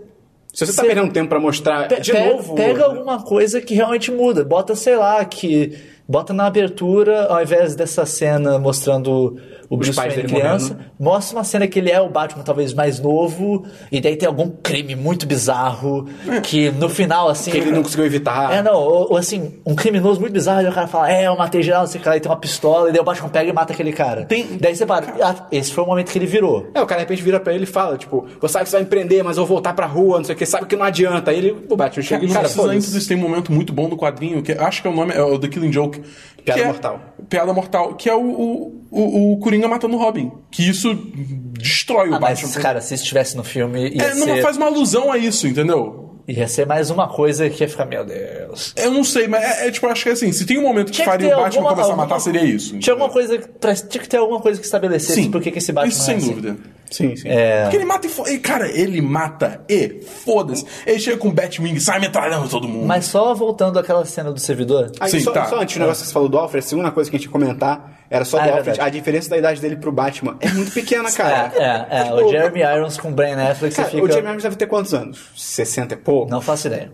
Se 0.54 0.66
você 0.66 0.74
tá 0.76 0.84
perdendo 0.84 1.12
tempo 1.12 1.30
pra 1.30 1.40
mostrar 1.40 1.88
pe- 1.88 2.00
de 2.02 2.12
pega, 2.12 2.34
novo... 2.34 2.56
pega 2.56 2.86
alguma 2.86 3.22
coisa 3.24 3.60
que 3.62 3.74
realmente 3.76 4.12
muda. 4.12 4.44
Bota, 4.44 4.76
sei 4.76 4.96
lá, 4.96 5.24
que. 5.26 5.78
Bota 6.08 6.34
na 6.34 6.46
abertura, 6.46 7.26
ao 7.26 7.42
invés 7.42 7.76
dessa 7.76 8.06
cena 8.06 8.60
mostrando 8.60 9.40
o 9.70 9.78
Bruce 9.78 9.94
pais 9.96 10.14
Wayne 10.14 10.28
dele 10.28 10.42
criança, 10.42 10.78
mostra 11.00 11.38
uma 11.38 11.44
cena 11.44 11.68
que 11.68 11.80
ele 11.80 11.92
é 11.92 12.00
o 12.02 12.10
Batman 12.10 12.44
talvez 12.44 12.74
mais 12.74 13.00
novo, 13.00 13.66
e 13.92 14.00
daí 14.02 14.16
tem 14.16 14.28
algum 14.28 14.50
crime 14.50 14.96
muito 14.96 15.26
bizarro, 15.26 16.08
que 16.44 16.70
no 16.72 16.90
final, 16.90 17.30
assim... 17.30 17.52
Que 17.52 17.58
ele 17.58 17.72
não 17.72 17.84
conseguiu 17.84 18.06
evitar. 18.06 18.54
É, 18.54 18.62
não, 18.62 18.76
ou, 18.76 19.12
ou 19.12 19.18
assim, 19.18 19.60
um 19.66 19.76
criminoso 19.76 20.20
muito 20.20 20.34
bizarro, 20.34 20.62
e 20.62 20.68
o 20.70 20.74
cara 20.74 20.88
fala, 20.88 21.12
é, 21.12 21.28
eu 21.28 21.36
matei 21.38 21.62
geral, 21.64 21.82
não 21.82 21.88
sei 21.88 22.00
o 22.00 22.04
que 22.04 22.10
lá, 22.10 22.18
e 22.18 22.20
tem 22.20 22.32
uma 22.32 22.38
pistola, 22.38 22.90
e 22.90 22.92
daí 22.92 23.02
o 23.02 23.04
Batman 23.04 23.30
pega 23.30 23.50
e 23.50 23.54
mata 23.54 23.74
aquele 23.74 23.92
cara. 23.92 24.26
Tem- 24.26 24.46
Daí 24.60 24.76
você 24.76 24.86
para, 24.86 25.06
ah, 25.22 25.48
esse 25.52 25.72
foi 25.72 25.84
o 25.84 25.88
momento 25.88 26.12
que 26.12 26.18
ele 26.18 26.26
virou. 26.26 26.68
É, 26.74 26.82
o 26.82 26.86
cara 26.86 27.02
de 27.02 27.06
repente 27.08 27.24
vira 27.24 27.40
pra 27.40 27.54
ele 27.54 27.64
e 27.64 27.68
fala, 27.68 27.98
tipo, 27.98 28.26
você 28.40 28.54
sabe 28.54 28.64
que 28.66 28.70
você 28.70 28.76
vai 28.78 28.84
me 28.84 28.90
prender, 28.90 29.24
mas 29.24 29.38
eu 29.38 29.46
vou 29.46 29.56
voltar 29.58 29.74
pra 29.74 29.86
rua, 29.86 30.18
não 30.18 30.24
sei 30.26 30.36
o 30.36 30.38
que, 30.38 30.46
sabe 30.46 30.66
que 30.66 30.76
não 30.76 30.86
adianta. 30.86 31.32
Aí 31.32 31.38
ele, 31.38 31.66
o 31.70 31.76
Batman 31.76 32.04
chega 32.04 32.26
e, 32.26 32.28
Cara, 32.28 32.48
cara, 32.48 32.54
cara 32.56 32.70
antes 32.74 33.08
tem 33.08 33.18
um 33.18 33.22
momento 33.22 33.52
muito 33.52 33.72
bom 33.74 33.88
do 33.90 33.96
quadrinho, 33.98 34.42
que 34.42 34.52
acho 34.52 34.82
que 34.82 34.88
é 34.88 34.92
o 34.92 34.96
nome, 34.96 35.14
é 35.14 35.22
o 35.22 35.38
The 35.40 35.48
Killing 35.48 35.72
Joke. 35.72 36.02
Piada 36.46 36.62
é- 36.62 36.66
Mortal. 36.68 37.02
Piada 37.30 37.54
Mortal, 37.54 37.96
que 37.96 38.10
é 38.10 38.14
o, 38.16 38.22
o, 38.22 38.86
o, 38.92 39.34
o 39.34 39.38
Coringa 39.40 39.68
matando 39.68 39.96
o 39.96 40.00
Robin. 40.00 40.32
Que 40.52 40.70
isso 40.70 40.94
destrói 40.94 42.10
o 42.10 42.16
Ah, 42.16 42.20
mas, 42.20 42.42
Batman. 42.42 42.62
cara, 42.62 42.82
se 42.82 42.94
estivesse 42.94 43.36
no 43.36 43.44
filme, 43.44 43.90
ia, 43.90 44.04
É, 44.04 44.16
não 44.16 44.26
ser, 44.28 44.42
faz 44.42 44.56
uma 44.58 44.68
alusão 44.68 45.12
a 45.12 45.18
isso, 45.18 45.48
entendeu? 45.48 46.15
Ia 46.28 46.48
ser 46.48 46.66
mais 46.66 46.90
uma 46.90 47.08
coisa 47.08 47.50
que 47.50 47.64
ia 47.64 47.70
ficar, 47.70 47.86
meu 47.86 48.04
Deus. 48.06 48.74
Eu 48.76 48.92
não 48.92 49.04
sei, 49.04 49.28
mas 49.28 49.44
é, 49.44 49.68
é 49.68 49.72
tipo, 49.72 49.86
acho 49.88 50.04
que 50.04 50.10
assim, 50.10 50.32
se 50.32 50.46
tem 50.46 50.58
um 50.58 50.64
momento 50.64 50.92
que 50.92 50.98
que 51.00 51.06
faria 51.06 51.28
o 51.38 51.42
Batman 51.42 51.46
alguma- 51.46 51.70
começar 51.70 51.82
a 51.82 51.86
alguma- 51.92 52.04
matar, 52.08 52.20
seria 52.20 52.44
isso. 52.44 52.68
Tinha 52.70 52.78
entendeu? 52.78 52.94
alguma 52.96 53.10
coisa, 53.12 53.38
que- 53.38 53.48
pra- 53.48 53.76
tinha 53.76 54.02
que 54.02 54.10
ter 54.10 54.18
alguma 54.18 54.40
coisa 54.42 54.60
que 54.60 54.66
estabelecesse 54.66 55.24
Sim, 55.24 55.32
por 55.32 55.42
que 55.42 55.50
esse 55.50 55.72
Batman 55.72 55.90
isso 55.92 56.02
é 56.02 56.06
sem 56.06 56.16
assim. 56.18 56.28
dúvida. 56.30 56.58
Sim, 56.90 57.16
sim. 57.16 57.28
É, 57.28 57.64
Porque 57.64 57.78
ele 57.78 57.86
mata 57.86 58.06
e 58.08 58.10
foda. 58.10 58.38
Cara, 58.40 58.70
ele 58.70 59.02
mata 59.02 59.62
e 59.68 60.02
foda-se. 60.24 60.66
Ele 60.86 61.00
chega 61.00 61.18
com 61.18 61.30
o 61.30 61.32
Batwing 61.32 61.74
e 61.74 61.82
sai 61.82 62.00
metralhando 62.00 62.48
todo 62.48 62.68
mundo. 62.68 62.86
mas 62.86 63.06
só 63.06 63.34
voltando 63.34 63.80
àquela 63.80 64.06
cena 64.06 64.32
do 64.32 64.40
servidor, 64.40 64.92
Aí, 65.00 65.10
Sim, 65.10 65.20
só, 65.20 65.32
tá. 65.32 65.46
só 65.46 65.60
antes 65.62 65.76
do 65.76 65.80
negócio 65.80 66.02
que 66.04 66.08
você 66.08 66.14
falou 66.14 66.30
do 66.30 66.38
Alfred, 66.38 66.64
a 66.66 66.70
segunda 66.70 66.92
coisa 66.92 67.10
que 67.10 67.16
a 67.16 67.20
gente 67.20 67.26
ia 67.28 67.32
comentar 67.32 67.95
era 68.10 68.24
só 68.26 68.38
Ah, 68.40 68.44
do 68.44 68.50
é 68.50 68.52
Alfred. 68.58 68.82
A 68.82 68.90
diferença 68.90 69.30
da 69.30 69.38
idade 69.38 69.60
dele 69.62 69.76
pro 69.78 69.92
Batman 69.92 70.38
é 70.40 70.50
muito 70.50 70.72
pequena, 70.72 71.12
cara. 71.14 71.52
é, 71.56 71.64
é, 71.64 72.00
é, 72.00 72.04
Tipo, 72.04 72.16
o 72.16 72.30
Jeremy 72.32 72.60
Irons 72.62 72.98
com 72.98 73.10
o 73.10 73.12
Ben 73.12 73.34
Affleck, 73.34 73.76
Cara, 73.76 73.90
fica... 73.90 74.04
o 74.04 74.08
Jeremy 74.08 74.30
Irons 74.30 74.44
deve 74.44 74.56
ter 74.56 74.68
quantos 74.68 74.94
anos? 74.94 75.30
60 75.36 75.94
e 75.94 75.98
pouco? 75.98 76.30
Não 76.32 76.42
faço 76.42 76.68
ideia. 76.68 76.92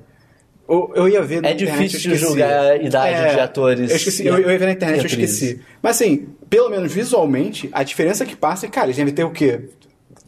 Eu, 0.69 0.91
eu 0.95 1.09
ia 1.09 1.21
ver 1.21 1.41
na 1.41 1.49
É 1.49 1.53
internet, 1.53 1.77
difícil 1.89 2.11
eu 2.11 2.15
esqueci. 2.15 2.31
julgar 2.31 2.63
a 2.71 2.75
idade 2.77 3.33
de 3.35 3.39
atores 3.41 3.89
Eu 3.89 3.95
esqueci, 3.97 4.25
eu, 4.25 4.37
eu 4.37 4.51
ia 4.51 4.57
ver 4.57 4.65
na 4.67 4.71
internet, 4.71 4.99
eu 5.01 5.05
esqueci. 5.05 5.61
Mas 5.81 5.97
assim, 5.97 6.29
pelo 6.49 6.69
menos 6.69 6.93
visualmente, 6.93 7.69
a 7.73 7.83
diferença 7.83 8.25
que 8.25 8.35
passa 8.37 8.65
é, 8.67 8.69
cara, 8.69 8.85
eles 8.87 8.95
devem 8.95 9.13
ter 9.13 9.25
o 9.25 9.31
quê? 9.31 9.67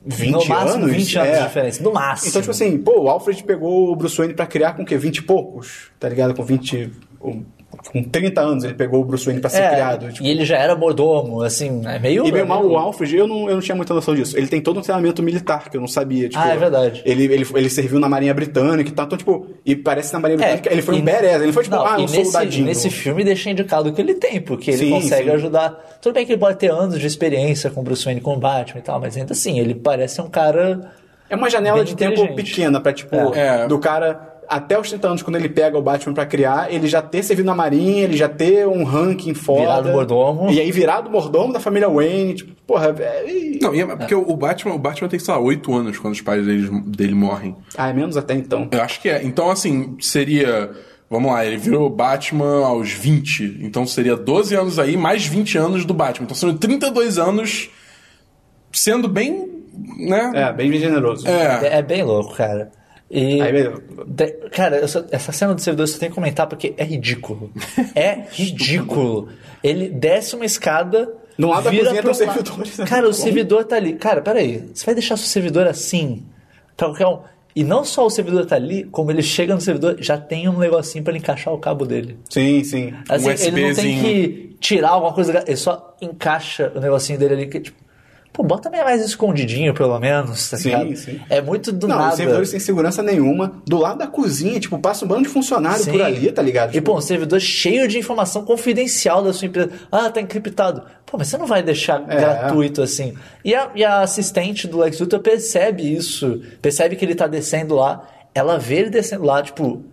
20 0.05 0.31
no 0.31 0.45
máximo 0.45 0.83
anos? 0.83 0.91
20 0.97 1.17
anos 1.19 1.29
É. 1.33 1.37
de 1.39 1.47
diferença. 1.47 1.83
No 1.83 1.93
máximo. 1.93 2.29
Então, 2.29 2.41
tipo 2.41 2.51
assim, 2.51 2.77
pô, 2.77 3.03
o 3.03 3.09
Alfred 3.09 3.41
pegou 3.45 3.89
o 3.89 3.95
Bruce 3.95 4.17
Wayne 4.17 4.33
pra 4.33 4.45
criar 4.45 4.73
com 4.73 4.83
o 4.83 4.85
quê? 4.85 4.97
20 4.97 5.17
e 5.19 5.21
poucos? 5.21 5.91
Tá 5.97 6.09
ligado? 6.09 6.33
Com 6.33 6.43
20. 6.43 6.91
Com 7.19 7.45
com 7.91 8.03
30 8.03 8.41
anos 8.41 8.63
ele 8.63 8.73
pegou 8.73 9.01
o 9.01 9.05
Bruce 9.05 9.25
Wayne 9.25 9.41
pra 9.41 9.49
ser 9.49 9.61
É, 9.61 9.69
criado. 9.69 10.11
tipo. 10.11 10.23
E 10.25 10.29
ele 10.29 10.45
já 10.45 10.57
era 10.57 10.75
mordomo, 10.75 11.41
assim, 11.41 11.81
é 11.85 11.99
meio. 11.99 12.25
E 12.25 12.31
bem 12.31 12.41
é 12.41 12.45
mal, 12.45 12.61
meio- 12.61 12.73
o 12.73 12.77
Alfred, 12.77 13.15
eu 13.15 13.27
não, 13.27 13.47
eu 13.49 13.55
não 13.55 13.61
tinha 13.61 13.75
muita 13.75 13.93
noção 13.93 14.13
disso. 14.15 14.37
Ele 14.37 14.47
tem 14.47 14.61
todo 14.61 14.79
um 14.79 14.81
treinamento 14.81 15.21
militar, 15.23 15.69
que 15.69 15.77
eu 15.77 15.81
não 15.81 15.87
sabia. 15.87 16.29
Tipo, 16.29 16.41
Ah, 16.43 16.49
é 16.53 16.57
verdade. 16.57 17.01
Ele, 17.05 17.23
ele, 17.25 17.45
ele 17.55 17.69
serviu 17.69 17.99
na 17.99 18.07
Marinha 18.09 18.33
Britânica 18.33 18.89
e 18.89 18.93
tal. 18.93 19.05
Então, 19.05 19.17
tipo, 19.17 19.47
e 19.65 19.75
parece 19.75 20.09
que 20.09 20.13
na 20.13 20.19
Marinha 20.19 20.37
Britânica 20.37 20.71
ele 20.71 20.81
foi 20.81 20.95
um 20.95 21.01
badass. 21.01 21.41
Ele 21.41 21.51
foi, 21.53 21.63
tipo, 21.63 21.75
não, 21.75 21.85
ah, 21.85 21.97
um 21.97 22.01
nesse, 22.01 22.23
soldadinho. 22.25 22.65
Nesse 22.65 22.89
filme 22.89 23.23
deixa 23.23 23.49
indicado 23.49 23.91
que 23.93 24.01
ele 24.01 24.13
tem, 24.15 24.39
porque 24.41 24.71
ele 24.71 24.77
Sim, 24.79 24.89
consegue 24.91 25.29
sim. 25.29 25.35
ajudar. 25.35 25.97
Tudo 26.01 26.13
bem 26.13 26.25
que 26.25 26.31
ele 26.33 26.39
pode 26.39 26.57
ter 26.57 26.71
anos 26.71 26.99
de 26.99 27.07
experiência 27.07 27.69
com 27.69 27.83
Bruce 27.83 28.03
Wayne, 28.05 28.21
com 28.21 28.37
Batman 28.37 28.79
e 28.79 28.83
tal, 28.83 28.99
mas 28.99 29.15
ainda 29.17 29.33
assim, 29.33 29.59
ele 29.59 29.73
parece 29.75 30.21
um 30.21 30.29
cara. 30.29 30.91
É 31.29 31.35
uma 31.35 31.49
janela 31.49 31.77
Bem 31.77 31.85
de 31.85 31.95
tempo 31.95 32.35
pequena 32.35 32.79
pra, 32.79 32.93
tipo, 32.93 33.15
É. 33.33 33.65
do 33.67 33.79
cara 33.79 34.32
até 34.47 34.79
os 34.79 34.89
30 34.89 35.07
anos, 35.07 35.21
quando 35.21 35.35
ele 35.35 35.49
pega 35.49 35.77
o 35.77 35.81
Batman 35.81 36.13
pra 36.13 36.25
criar, 36.25 36.71
ele 36.73 36.87
já 36.87 37.01
ter 37.01 37.23
servido 37.23 37.45
na 37.45 37.55
Marinha, 37.55 38.03
ele 38.03 38.17
já 38.17 38.29
ter 38.29 38.67
um 38.67 38.83
ranking 38.83 39.33
foda. 39.33 39.61
Virado 39.61 39.89
mordomo. 39.89 40.51
E 40.51 40.59
aí 40.59 40.71
virado 40.71 41.09
mordomo 41.09 41.53
da 41.53 41.59
família 41.59 41.89
Wayne. 41.89 42.35
Tipo, 42.35 42.53
porra, 42.67 42.95
é... 42.99 43.57
Não, 43.61 43.73
e 43.73 43.81
é 43.81 43.85
porque 43.85 44.15
o 44.15 44.35
Batman, 44.35 44.73
o 44.73 44.79
Batman 44.79 45.07
tem, 45.07 45.19
sei 45.19 45.33
lá, 45.33 45.39
8 45.39 45.73
anos 45.73 45.97
quando 45.97 46.13
os 46.13 46.21
pais 46.21 46.45
dele, 46.45 46.69
dele 46.85 47.13
morrem. 47.15 47.55
Ah, 47.77 47.89
é 47.89 47.93
menos 47.93 48.17
até 48.17 48.33
então. 48.33 48.67
Eu 48.71 48.81
acho 48.81 49.01
que 49.01 49.09
é. 49.09 49.23
Então, 49.23 49.49
assim, 49.49 49.95
seria. 49.99 50.71
Vamos 51.09 51.31
lá, 51.31 51.45
ele 51.45 51.57
virou 51.57 51.89
Batman 51.91 52.65
aos 52.65 52.91
20. 52.91 53.59
Então 53.61 53.85
seria 53.85 54.15
12 54.15 54.55
anos 54.55 54.79
aí, 54.79 54.97
mais 54.97 55.23
20 55.25 55.57
anos 55.59 55.85
do 55.85 55.93
Batman. 55.93 56.25
Então 56.25 56.35
seriam 56.35 56.57
32 56.57 57.19
anos 57.19 57.69
sendo 58.71 59.07
bem. 59.07 59.47
né? 59.99 60.31
É, 60.33 60.51
bem 60.53 60.71
generoso. 60.73 61.27
É. 61.27 61.77
É, 61.77 61.81
bem 61.83 62.01
louco, 62.03 62.35
cara. 62.35 62.71
E. 63.13 63.39
De- 64.07 64.31
cara, 64.49 64.77
eu 64.77 64.87
só- 64.87 65.05
essa 65.11 65.31
cena 65.31 65.53
do 65.53 65.61
servidor 65.61 65.87
só 65.87 65.99
tenho 65.99 66.11
que 66.11 66.15
comentar 66.15 66.47
porque 66.47 66.73
é 66.77 66.83
ridículo. 66.83 67.51
É 67.93 68.23
ridículo. 68.31 69.29
Ele 69.63 69.87
desce 69.89 70.35
uma 70.35 70.45
escada. 70.45 71.13
Lado 71.37 71.63
da 71.63 71.69
vira 71.71 71.85
cozinha 71.85 72.01
pro 72.03 72.11
tem 72.13 72.23
um 72.23 72.27
la- 72.27 72.33
servidor, 72.35 72.79
né? 72.79 72.85
Cara, 72.85 73.09
o 73.09 73.13
servidor 73.13 73.63
tá 73.65 73.75
ali. 73.75 73.93
Cara, 73.93 74.21
peraí. 74.21 74.63
Você 74.73 74.85
vai 74.85 74.95
deixar 74.95 75.15
seu 75.17 75.27
servidor 75.27 75.67
assim? 75.67 76.23
Pra 76.75 76.87
qualquer 76.87 77.07
um. 77.07 77.19
E 77.55 77.63
não 77.63 77.83
só 77.83 78.05
o 78.05 78.09
servidor 78.09 78.45
tá 78.47 78.55
ali, 78.55 78.83
como 78.85 79.11
ele 79.11 79.21
chega 79.21 79.53
no 79.53 79.61
servidor, 79.61 79.97
já 79.99 80.17
tem 80.17 80.49
um 80.49 80.57
negocinho 80.57 81.03
pra 81.03 81.11
ele 81.13 81.19
encaixar 81.19 81.53
o 81.53 81.59
cabo 81.59 81.85
dele. 81.85 82.17
Sim, 82.29 82.63
sim. 82.63 82.93
Assim, 83.07 83.29
ele 83.45 83.67
não 83.67 83.75
tem 83.75 84.01
que 84.01 84.55
tirar 84.59 84.89
alguma 84.89 85.13
coisa, 85.13 85.43
ele 85.45 85.55
só 85.55 85.95
encaixa 86.01 86.71
o 86.75 86.79
negocinho 86.79 87.19
dele 87.19 87.33
ali. 87.35 87.47
Que, 87.47 87.59
tipo, 87.59 87.77
pô, 88.33 88.43
bota 88.43 88.69
meio 88.69 88.83
mais 88.83 89.01
escondidinho, 89.05 89.73
pelo 89.73 89.97
menos, 89.99 90.49
tá 90.49 90.57
Sim, 90.57 90.69
ligado? 90.69 90.95
sim. 90.97 91.21
É 91.29 91.39
muito 91.39 91.71
do 91.71 91.87
não, 91.87 91.95
nada. 91.97 92.09
os 92.09 92.15
servidores 92.17 92.49
sem 92.49 92.59
segurança 92.59 93.03
nenhuma. 93.03 93.61
Do 93.65 93.77
lado 93.77 93.99
da 93.99 94.07
cozinha, 94.07 94.59
tipo, 94.59 94.77
passa 94.79 95.05
um 95.05 95.07
bando 95.07 95.21
de 95.23 95.29
funcionário 95.29 95.83
Sim. 95.83 95.91
por 95.91 96.01
ali, 96.01 96.31
tá 96.31 96.41
ligado? 96.41 96.71
E, 96.71 96.73
Tipo, 96.73 96.91
pô, 96.91 96.97
um 96.97 97.01
servidor 97.01 97.39
cheio 97.39 97.87
de 97.87 97.99
informação 97.99 98.43
confidencial 98.43 99.23
da 99.23 99.31
sua 99.31 99.45
empresa. 99.47 99.69
Ah, 99.91 100.09
tá 100.09 100.19
encriptado. 100.19 100.81
Pô, 101.05 101.17
mas 101.17 101.27
você 101.27 101.37
não 101.37 101.45
vai 101.45 101.61
deixar 101.61 102.03
É. 102.09 102.15
gratuito 102.19 102.81
assim. 102.81 103.13
E 103.45 103.53
a, 103.53 103.69
e 103.75 103.85
a 103.85 104.01
assistente 104.01 104.67
do 104.67 104.79
Lex 104.79 104.99
Luthor 104.99 105.19
percebe 105.19 105.83
isso. 105.95 106.41
Percebe 106.61 106.95
que 106.95 107.05
ele 107.05 107.13
tá 107.15 107.27
descendo 107.27 107.75
lá. 107.75 108.07
Ela 108.33 108.57
vê 108.57 108.77
ele 108.79 108.89
descendo 108.89 109.23
lá, 109.23 109.41
tipo... 109.43 109.83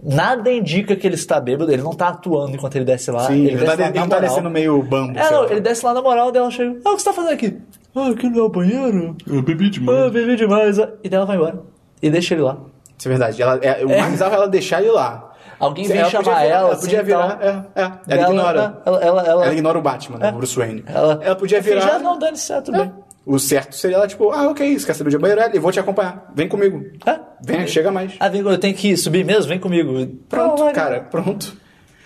Nada 0.00 0.48
indica 0.52 0.94
que 0.94 1.04
ele 1.04 1.16
está 1.16 1.40
bêbado. 1.40 1.72
Ele 1.72 1.82
não 1.82 1.90
tá 1.92 2.08
atuando 2.10 2.54
enquanto 2.54 2.76
ele 2.76 2.84
desce 2.84 3.10
lá. 3.10 3.26
sim, 3.26 3.46
ele 3.46 3.56
ele, 3.56 3.64
tá, 3.64 3.74
desce 3.74 3.82
lá 3.82 3.88
ele 3.88 3.98
não 3.98 4.08
tá 4.08 4.20
descendo 4.20 4.48
meio 4.48 4.80
bambo. 4.80 5.18
É, 5.18 5.28
não, 5.28 5.44
ele 5.50 5.60
desce 5.60 5.84
lá 5.84 5.92
na 5.92 6.00
moral, 6.00 6.30
dela 6.30 6.48
chega. 6.52 6.76
Ah, 6.84 6.90
o 6.90 6.94
que 6.94 7.02
você 7.02 7.04
tá 7.08 7.12
fazendo 7.12 7.32
aqui? 7.32 7.56
Ah, 7.98 8.10
aqui 8.10 8.28
no 8.28 8.48
banheiro. 8.48 9.16
Eu 9.26 9.42
bebi 9.42 9.70
demais. 9.70 9.98
Ah, 10.06 10.10
bebi 10.10 10.36
demais. 10.36 10.78
ah. 10.78 10.88
E 11.02 11.08
dela 11.08 11.24
vai 11.26 11.36
embora. 11.36 11.62
E 12.02 12.10
deixa 12.10 12.34
ele 12.34 12.42
lá. 12.42 12.58
Isso 12.98 13.08
é 13.08 13.10
verdade. 13.10 13.40
Ela, 13.42 13.56
é, 13.62 13.84
o 13.84 13.90
É. 13.90 13.98
mais 14.00 14.12
bizarro 14.12 14.32
é 14.32 14.36
ela 14.36 14.48
deixar 14.48 14.80
ele 14.82 14.90
lá. 14.90 15.32
Alguém 15.60 15.84
Sim, 15.86 15.92
vem 15.94 16.02
podia 16.04 16.20
chamar 16.22 16.36
virar- 16.38 16.44
ela, 16.44 16.68
Ela 16.68 16.76
podia 16.76 16.98
assim, 16.98 17.06
virar. 17.06 17.28
tal. 17.36 17.48
É, 17.48 17.48
é. 17.48 17.82
Ela, 17.82 18.00
Ela- 18.08 18.28
ignora. 18.30 18.82
Ela, 18.86 19.00
ela, 19.04 19.22
ela, 19.26 19.44
Ela 19.44 19.52
ignora 19.54 19.78
o 19.78 19.82
Batman, 19.82 20.18
né? 20.18 20.30
O 20.30 20.36
Bruce 20.36 20.56
Wayne. 20.56 20.84
ela, 20.86 21.20
ela 21.22 21.34
podia 21.36 21.60
virar. 21.60 21.80
Já 21.80 21.98
não, 21.98 22.18
dane 22.18 22.36
certo 22.36 22.74
É. 22.74 22.78
bem. 22.78 22.92
O 23.26 23.38
certo 23.38 23.74
seria 23.74 23.96
ela, 23.96 24.06
tipo, 24.06 24.30
ah, 24.30 24.48
ok, 24.48 24.78
você 24.78 24.86
quer 24.86 24.94
saber 24.94 25.10
de 25.10 25.18
banheiro? 25.18 25.42
É, 25.42 25.50
Eu 25.54 25.60
vou 25.60 25.70
te 25.72 25.78
acompanhar. 25.80 26.30
Vem 26.34 26.48
comigo. 26.48 26.82
É. 27.04 27.18
Vem, 27.44 27.66
chega 27.66 27.90
mais. 27.90 28.12
Ah, 28.20 28.28
vem, 28.28 28.40
eu 28.40 28.58
tenho 28.58 28.74
que 28.74 28.96
subir 28.96 29.24
mesmo? 29.24 29.48
Vem 29.48 29.58
comigo. 29.58 29.92
Pronto, 30.28 30.64
Não, 30.64 30.72
cara, 30.72 31.00
pronto. 31.10 31.54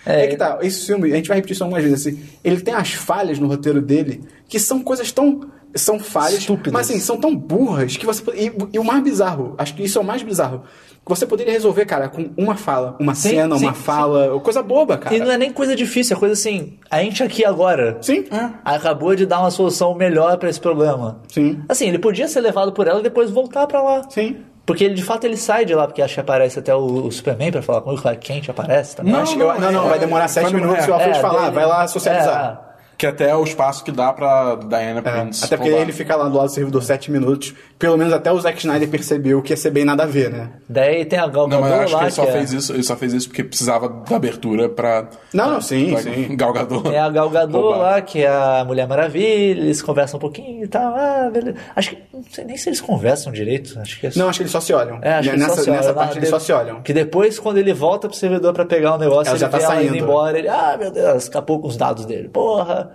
É, 0.05 0.25
É, 0.25 0.27
que 0.27 0.35
tá, 0.35 0.57
esse 0.61 0.85
filme, 0.85 1.13
a 1.13 1.15
gente 1.15 1.29
vai 1.29 1.37
repetir 1.37 1.53
isso 1.53 1.63
algumas 1.63 1.81
vezes, 1.81 2.05
assim, 2.05 2.21
ele 2.43 2.59
tem 2.59 2.73
as 2.73 2.91
falhas 2.93 3.39
no 3.39 3.47
roteiro 3.47 3.81
dele, 3.81 4.21
que 4.49 4.59
são 4.59 4.81
coisas 4.83 5.11
tão. 5.13 5.41
São 5.75 5.99
falhas, 5.99 6.39
Estúpidas. 6.39 6.71
mas 6.73 6.89
assim, 6.89 6.99
são 6.99 7.17
tão 7.17 7.35
burras 7.35 7.97
que 7.97 8.05
você. 8.05 8.23
E, 8.35 8.51
e 8.73 8.79
o 8.79 8.83
mais 8.83 9.03
bizarro, 9.03 9.55
acho 9.57 9.73
que 9.75 9.83
isso 9.83 9.97
é 9.97 10.01
o 10.01 10.03
mais 10.05 10.21
bizarro, 10.21 10.63
que 11.03 11.09
você 11.09 11.25
poderia 11.25 11.51
resolver, 11.51 11.85
cara, 11.85 12.07
com 12.09 12.29
uma 12.37 12.55
fala, 12.55 12.95
uma 12.99 13.15
Sim, 13.15 13.29
cena, 13.29 13.57
sim, 13.57 13.65
uma 13.65 13.73
sim. 13.73 13.81
fala, 13.81 14.39
coisa 14.39 14.61
boba, 14.61 14.97
cara. 14.97 15.15
E 15.15 15.19
não 15.19 15.31
é 15.31 15.37
nem 15.37 15.51
coisa 15.51 15.75
difícil, 15.75 16.15
é 16.15 16.19
coisa 16.19 16.33
assim. 16.33 16.77
A 16.91 16.99
gente 17.01 17.23
aqui 17.23 17.43
agora 17.43 17.97
Sim, 18.01 18.25
acabou 18.63 19.15
de 19.15 19.25
dar 19.25 19.39
uma 19.39 19.51
solução 19.51 19.95
melhor 19.95 20.37
pra 20.37 20.49
esse 20.49 20.59
problema. 20.59 21.19
sim, 21.27 21.61
Assim, 21.67 21.87
ele 21.87 21.99
podia 21.99 22.27
ser 22.27 22.41
levado 22.41 22.71
por 22.71 22.87
ela 22.87 22.99
e 22.99 23.03
depois 23.03 23.29
voltar 23.31 23.65
pra 23.67 23.81
lá. 23.81 24.01
sim. 24.09 24.37
Porque 24.65 24.81
ele, 24.85 24.93
de 24.93 25.03
fato 25.03 25.25
ele 25.25 25.35
sai 25.35 25.65
de 25.65 25.75
lá, 25.75 25.85
porque 25.85 26.01
acho 26.01 26.13
que 26.13 26.21
aparece 26.21 26.57
até 26.57 26.73
o, 26.73 26.79
o 27.07 27.11
Superman 27.11 27.51
pra 27.51 27.61
falar 27.61 27.81
com 27.81 27.89
ele, 27.89 27.99
o 27.99 28.01
Clark 28.01 28.25
Kent 28.25 28.47
aparece 28.47 28.95
também. 28.95 29.11
Não, 29.11 29.19
Acho 29.19 29.35
que 29.35 29.41
eu- 29.41 29.59
não, 29.59 29.71
não, 29.73 29.85
é- 29.87 29.89
vai 29.89 29.99
demorar 29.99 30.29
sete 30.29 30.53
minutos 30.53 30.85
é. 30.85 30.87
e 30.87 30.89
o 30.89 30.93
Alfred 30.93 31.17
É, 31.17 31.21
falar, 31.21 31.41
dele- 31.41 31.51
vai 31.55 31.65
lá 31.65 31.85
socializar. 31.85 32.61
É, 32.69 32.72
Que 33.03 33.07
até 33.07 33.31
é 33.31 33.35
o 33.35 33.43
espaço 33.43 33.83
que 33.83 33.91
dá 33.91 34.13
pra 34.13 34.55
Diana 34.55 35.01
É, 35.03 35.23
Prince. 35.23 35.43
até 35.43 35.57
porque 35.57 35.69
ele 35.69 35.91
fica 35.91 36.15
lá 36.15 36.29
do 36.29 36.37
lado 36.37 36.47
do 36.47 36.53
servidor 36.53 36.81
sete 36.81 37.11
minutos. 37.11 37.53
Pelo 37.83 37.97
menos 37.97 38.13
até 38.13 38.31
o 38.31 38.39
Zack 38.39 38.59
Snyder 38.59 38.87
percebeu 38.87 39.41
que 39.41 39.51
ia 39.51 39.57
ser 39.57 39.69
bem 39.69 39.83
nada 39.83 40.03
a 40.03 40.05
ver, 40.05 40.29
né? 40.31 40.51
Daí 40.69 41.03
tem 41.03 41.19
a 41.19 41.27
Gal 41.27 41.49
Não, 41.49 41.59
mas 41.59 41.69
eu 41.69 41.77
Gadot 41.79 41.83
acho 41.83 41.93
lá, 41.93 41.99
que 41.99 42.05
ele 42.05 42.11
só 42.13 42.23
que 42.23 42.29
é- 42.29 42.31
fez 42.31 42.53
isso, 42.53 42.73
ele 42.73 42.83
só 42.83 42.95
fez 42.95 43.11
isso 43.13 43.27
porque 43.27 43.43
precisava 43.43 43.89
da 43.89 44.15
abertura 44.15 44.69
pra. 44.69 45.09
Não, 45.33 45.51
não, 45.51 45.59
sim, 45.61 45.91
pra 45.91 46.01
sim. 46.01 46.33
Gal 46.37 46.53
Gadot. 46.53 46.83
Tem 46.89 46.97
a 46.97 47.09
Gal 47.09 47.29
Gadot 47.29 47.77
lá, 47.77 48.01
que 48.01 48.23
é 48.23 48.27
a 48.29 48.63
Mulher 48.65 48.87
Maravilha, 48.87 49.59
eles 49.59 49.81
conversam 49.81 50.17
um 50.17 50.21
pouquinho 50.21 50.63
e 50.63 50.67
tal. 50.69 50.95
Ah, 50.95 51.29
beleza. 51.29 51.57
Acho 51.75 51.89
que. 51.89 51.97
Não 52.13 52.23
sei 52.31 52.45
nem 52.45 52.55
se 52.55 52.69
eles 52.69 52.79
conversam 52.79 53.33
direito. 53.33 53.77
Acho 53.77 53.99
que 53.99 54.07
é 54.07 54.11
Não, 54.15 54.29
acho 54.29 54.39
que 54.39 54.43
eles 54.43 54.51
só 54.53 54.61
se 54.61 54.71
olham. 54.73 54.99
É, 55.01 55.15
acho 55.15 55.23
que 55.29 55.35
eles 55.35 55.41
nessa 55.41 55.55
só 55.57 55.61
se 55.63 55.69
olham. 55.69 55.81
nessa 55.81 55.93
parte 55.93 56.11
eles 56.17 56.23
de- 56.23 56.29
só 56.29 56.39
se 56.39 56.53
olham. 56.53 56.81
Que 56.81 56.93
depois, 56.93 57.37
quando 57.37 57.57
ele 57.57 57.73
volta 57.73 58.07
pro 58.07 58.15
servidor 58.15 58.53
pra 58.53 58.63
pegar 58.63 58.95
o 58.95 58.97
negócio, 58.97 59.27
Ela 59.27 59.31
ele 59.31 59.39
já 59.39 59.49
tá 59.49 59.57
vê 59.57 59.63
ela 59.65 59.75
indo 59.83 59.89
saindo. 59.89 60.03
embora. 60.05 60.39
Ele, 60.39 60.47
ah, 60.47 60.77
meu 60.79 60.89
Deus, 60.89 61.23
escapou 61.23 61.59
com 61.59 61.67
os 61.67 61.75
dados 61.75 62.05
dele. 62.05 62.29
Porra. 62.29 62.91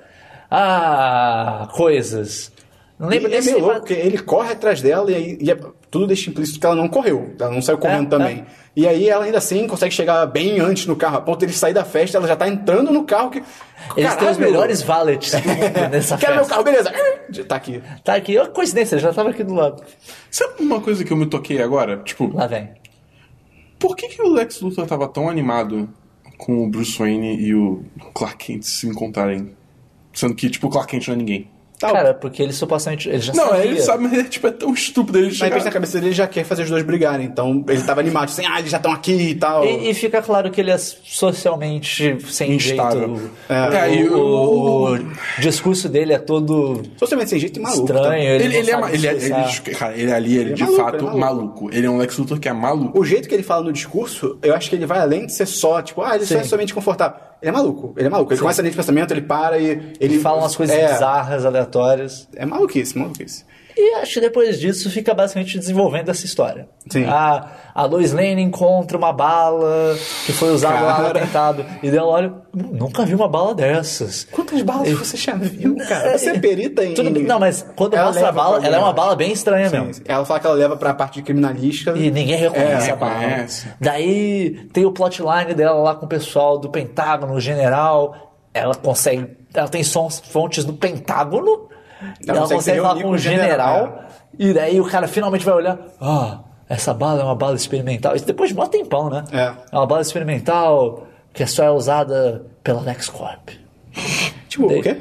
Ah, 0.51 1.69
coisas. 1.73 2.51
Não 2.99 3.09
E 3.09 3.15
lembro 3.15 3.29
é 3.29 3.31
nem 3.31 3.43
se 3.43 3.47
meio 3.47 3.59
ele 3.59 3.65
louco, 3.65 3.81
porque 3.81 3.95
ele 3.95 4.19
corre 4.19 4.53
atrás 4.53 4.83
dela 4.83 5.11
e, 5.11 5.15
aí- 5.15 5.39
e 5.41 5.51
é- 5.51 5.59
tudo 5.91 6.07
deixa 6.07 6.29
implícito 6.31 6.59
que 6.59 6.67
ela 6.67 6.75
não 6.75 6.89
correu. 6.89 7.33
Ela 7.39 7.51
não 7.51 7.63
saiu 7.63 7.79
correndo 7.79 8.07
É, 8.07 8.19
também. 8.19 8.45
E 8.75 8.87
aí 8.89 9.09
ela 9.09 9.25
ainda 9.25 9.39
assim 9.39 9.67
consegue 9.69 9.95
chegar 9.95 10.27
bem 10.27 10.59
antes 10.61 10.85
no 10.87 10.97
carro. 10.97 11.17
A 11.17 11.21
ponto 11.21 11.39
dele 11.39 11.53
sair 11.53 11.73
da 11.73 11.85
festa, 11.85 12.19
ela 12.19 12.27
já 12.27 12.35
tá 12.37 12.49
entrando 12.49 12.93
no 12.93 13.05
carro 13.05 13.31
que. 13.31 13.43
Eles 13.97 14.15
têm 14.17 14.29
os 14.29 14.37
melhores 14.37 14.83
valets 14.83 15.31
do 15.33 15.39
mundo 15.49 15.61
nessa 15.91 16.17
Quero 16.19 16.35
meu 16.35 16.45
festa. 16.45 16.55
carro, 16.55 16.65
beleza. 16.65 17.45
Tá 17.47 17.57
aqui. 17.57 17.83
Tá 18.05 18.15
aqui, 18.17 18.37
ó, 18.37 18.47
coincidência, 18.47 18.99
já 18.99 19.13
tava 19.13 19.31
aqui 19.31 19.45
do 19.45 19.55
lado. 19.55 19.83
Sabe 20.31 20.55
uma 20.63 20.81
coisa 20.81 21.05
que 21.05 21.13
eu 21.13 21.17
me 21.17 21.27
toquei 21.27 21.63
agora? 21.63 21.99
Tipo, 21.99 22.35
Lá 22.35 22.47
vem. 22.49 22.71
por 23.79 23.95
que, 23.97 24.09
que 24.09 24.21
o 24.21 24.29
Lex 24.29 24.61
Luthor 24.61 24.87
tava 24.87 25.07
tão 25.09 25.29
animado 25.29 25.89
com 26.37 26.65
o 26.65 26.69
Bruce 26.69 26.99
Wayne 26.99 27.37
e 27.41 27.55
o 27.55 27.85
Clark 28.13 28.45
Kent 28.45 28.63
se 28.65 28.87
encontrarem? 28.89 29.57
Sendo 30.13 30.35
que, 30.35 30.51
tipo, 30.51 30.67
o 30.67 30.71
Clark 30.71 30.91
Kent 30.91 31.07
não 31.09 31.15
é 31.15 31.19
ninguém. 31.19 31.51
Tá, 31.79 31.93
Cara, 31.93 32.13
porque 32.13 32.43
ele 32.43 32.53
supostamente. 32.53 33.09
Ele 33.09 33.21
já 33.21 33.33
Não, 33.33 33.51
sabia. 33.51 33.65
ele 33.65 33.81
sabe, 33.81 34.03
mas 34.03 34.13
ele, 34.13 34.25
tipo, 34.25 34.47
é 34.49 34.51
tão 34.51 34.75
estúpido 34.75 35.17
ele 35.19 35.27
Mas 35.39 35.65
na 35.65 35.71
cabeça 35.71 35.93
dele 35.95 36.09
ele 36.09 36.15
já 36.15 36.27
quer 36.27 36.43
fazer 36.45 36.65
os 36.65 36.71
dois 36.71 36.83
brigarem. 36.83 37.25
Então 37.27 37.65
ele 37.69 37.83
tava 37.83 38.01
animado, 38.01 38.25
assim, 38.31 38.45
ah, 38.45 38.59
eles 38.59 38.71
já 38.71 38.79
estão 38.79 38.91
aqui 38.93 39.13
e 39.13 39.35
tal. 39.37 39.65
E, 39.65 39.91
e 39.91 39.95
fica 39.95 40.21
claro 40.21 40.51
que 40.51 40.61
ele 40.61 40.73
é 40.73 40.79
socialmente 40.79 42.19
sem 42.31 42.53
Instável. 42.55 43.17
jeito. 43.17 43.31
É. 43.49 43.77
É, 43.89 43.95
e 43.95 44.09
o, 44.09 44.17
o- 44.19 44.95
o 44.95 44.99
discurso 45.39 45.89
dele 45.89 46.13
é 46.13 46.19
todo 46.19 46.83
Socialmente 46.97 47.31
sem 47.31 47.39
jeito 47.39 47.59
e 47.59 47.63
maluco. 47.63 47.83
estranho. 47.85 48.03
tá? 48.09 48.19
Ele, 48.19 48.57
Ele, 48.57 48.73
não 48.73 48.89
ele 48.89 49.07
é, 49.07 49.13
ele, 49.13 49.33
é, 49.33 49.37
ele, 49.37 49.75
cara, 49.77 49.97
ele 49.97 50.13
ali, 50.13 50.37
ele, 50.37 50.51
é 50.51 50.55
de 50.55 50.63
maluco, 50.65 50.83
fato, 50.83 50.95
ele 50.97 51.03
é 51.03 51.07
maluco. 51.07 51.19
maluco. 51.21 51.71
Ele 51.73 51.87
é 51.87 51.91
um 51.91 51.99
Lex 51.99 52.19
Luthor 52.19 52.41
que 52.41 52.49
é 52.49 52.53
maluco. 52.53 52.99
O 52.99 53.05
jeito 53.05 53.29
que 53.29 53.35
ele 53.35 53.43
fala 53.43 53.65
no 53.65 53.73
discurso, 53.73 54.39
eu 54.43 54.55
acho 54.55 54.69
que 54.71 54.77
ele 54.77 54.87
vai 54.87 54.99
além 54.99 55.27
de 55.27 55.33
ser 55.33 55.47
só, 55.47 55.81
tipo, 55.83 56.03
ah, 56.03 56.17
ele 56.17 56.27
só 56.27 56.39
é 56.39 56.43
somente 56.45 56.75
confortável. 56.75 57.19
Ele 57.41 57.51
é 57.51 57.53
maluco, 57.53 57.95
ele 57.97 58.07
é 58.07 58.11
maluco. 58.11 58.33
Ele 58.33 58.41
começa 58.41 58.61
a 58.61 58.63
linha 58.63 58.71
de 58.71 58.77
pensamento, 58.77 59.13
ele 59.13 59.23
para 59.23 59.59
e. 59.59 59.71
Ele 59.71 59.97
Ele 60.01 60.19
fala 60.19 60.39
umas 60.39 60.57
coisas 60.57 60.75
é, 60.75 60.93
bizarras, 60.93 61.45
aleatórias. 61.45 62.29
É 62.35 62.45
maluquice, 62.45 62.99
maluquice. 62.99 63.45
E 63.81 63.95
acho 63.95 64.15
que 64.15 64.21
depois 64.21 64.59
disso 64.59 64.91
fica 64.91 65.15
basicamente 65.15 65.57
desenvolvendo 65.57 66.09
essa 66.11 66.25
história. 66.27 66.69
Sim. 66.91 67.05
A, 67.05 67.49
a 67.73 67.85
Lois 67.85 68.13
Lane 68.13 68.43
encontra 68.43 68.99
uma 68.99 69.13
bala 69.13 69.97
que 70.27 70.33
foi 70.33 70.51
usada 70.51 70.81
lá 70.81 70.99
no 71.01 71.07
atentado. 71.07 71.65
E 71.81 71.89
daí 71.89 71.99
ela 71.99 72.09
olha, 72.09 72.29
"Hum, 72.53 72.71
nunca 72.73 73.05
vi 73.07 73.15
uma 73.15 73.29
bala 73.29 73.55
dessas. 73.55 74.25
Quantas 74.33 74.63
balas 74.63 74.91
você 74.99 75.17
já 75.17 75.35
viu, 75.35 75.77
cara? 75.89 76.19
Você 76.19 76.31
é 76.31 76.39
perita 76.41 76.85
em. 76.85 76.93
Tudo. 76.95 77.21
Não, 77.21 77.39
mas 77.39 77.65
quando 77.77 77.95
Ela 77.95 78.07
mostra 78.07 78.29
a 78.29 78.33
bala, 78.33 78.67
ela 78.67 78.77
é 78.77 78.79
uma 78.81 78.93
bala 78.93 79.15
bem 79.15 79.31
estranha 79.31 79.69
Sim, 79.69 79.77
mesmo. 79.79 79.95
sim. 79.95 80.03
Ela 80.09 80.25
fala 80.25 80.41
que 80.41 80.47
ela 80.49 80.57
leva 80.57 80.77
pra 80.77 80.93
parte 80.93 81.15
de 81.15 81.23
criminalística. 81.23 81.93
E 81.97 82.11
ninguém 82.11 82.37
reconhece 82.37 82.91
É, 82.91 82.93
a 82.93 82.97
bala. 82.97 83.19
reconhece. 83.19 83.69
Daí 83.81 84.69
tem 84.73 84.85
o 84.87 84.91
plotline 84.91 85.55
dela 85.55 85.79
lá 85.81 85.95
com 85.95 86.07
o 86.07 86.09
pessoal 86.09 86.59
do 86.59 86.69
Pentágono, 86.69 87.35
o 87.35 87.41
general. 87.41 88.35
Ela 88.53 88.75
consegue. 88.75 89.37
Ela 89.55 89.69
tem 89.69 89.85
sons, 89.85 90.19
fontes 90.19 90.65
do 90.65 90.73
Pentágono. 90.73 91.69
E 92.25 92.31
ela 92.31 92.41
consegue 92.41 92.47
se 92.63 92.71
consegue 92.71 92.81
falar 92.81 93.03
com 93.03 93.11
o 93.11 93.19
general, 93.19 93.47
general. 93.47 94.05
E 94.39 94.53
daí 94.53 94.81
o 94.81 94.85
cara 94.85 95.09
finalmente 95.09 95.45
vai 95.45 95.55
olhar. 95.55 95.79
Ah, 96.01 96.41
essa 96.69 96.93
bala 96.95 97.21
é 97.21 97.25
uma 97.25 97.35
bala 97.35 97.57
experimental. 97.57 98.15
Isso 98.15 98.27
depois 98.27 98.51
de 98.51 98.57
mó 98.57 98.67
tempão, 98.67 99.09
né? 99.11 99.25
É. 99.33 99.53
uma 99.77 99.87
bala 99.87 100.03
experimental 100.03 101.07
que 101.33 101.47
só 101.47 101.65
é 101.65 101.71
usada 101.71 102.47
pela 102.63 102.81
LexCorp. 102.81 103.51
Tipo, 104.49 104.67
o 104.67 104.69
Daí-? 104.69 104.83
Quê? 104.83 104.97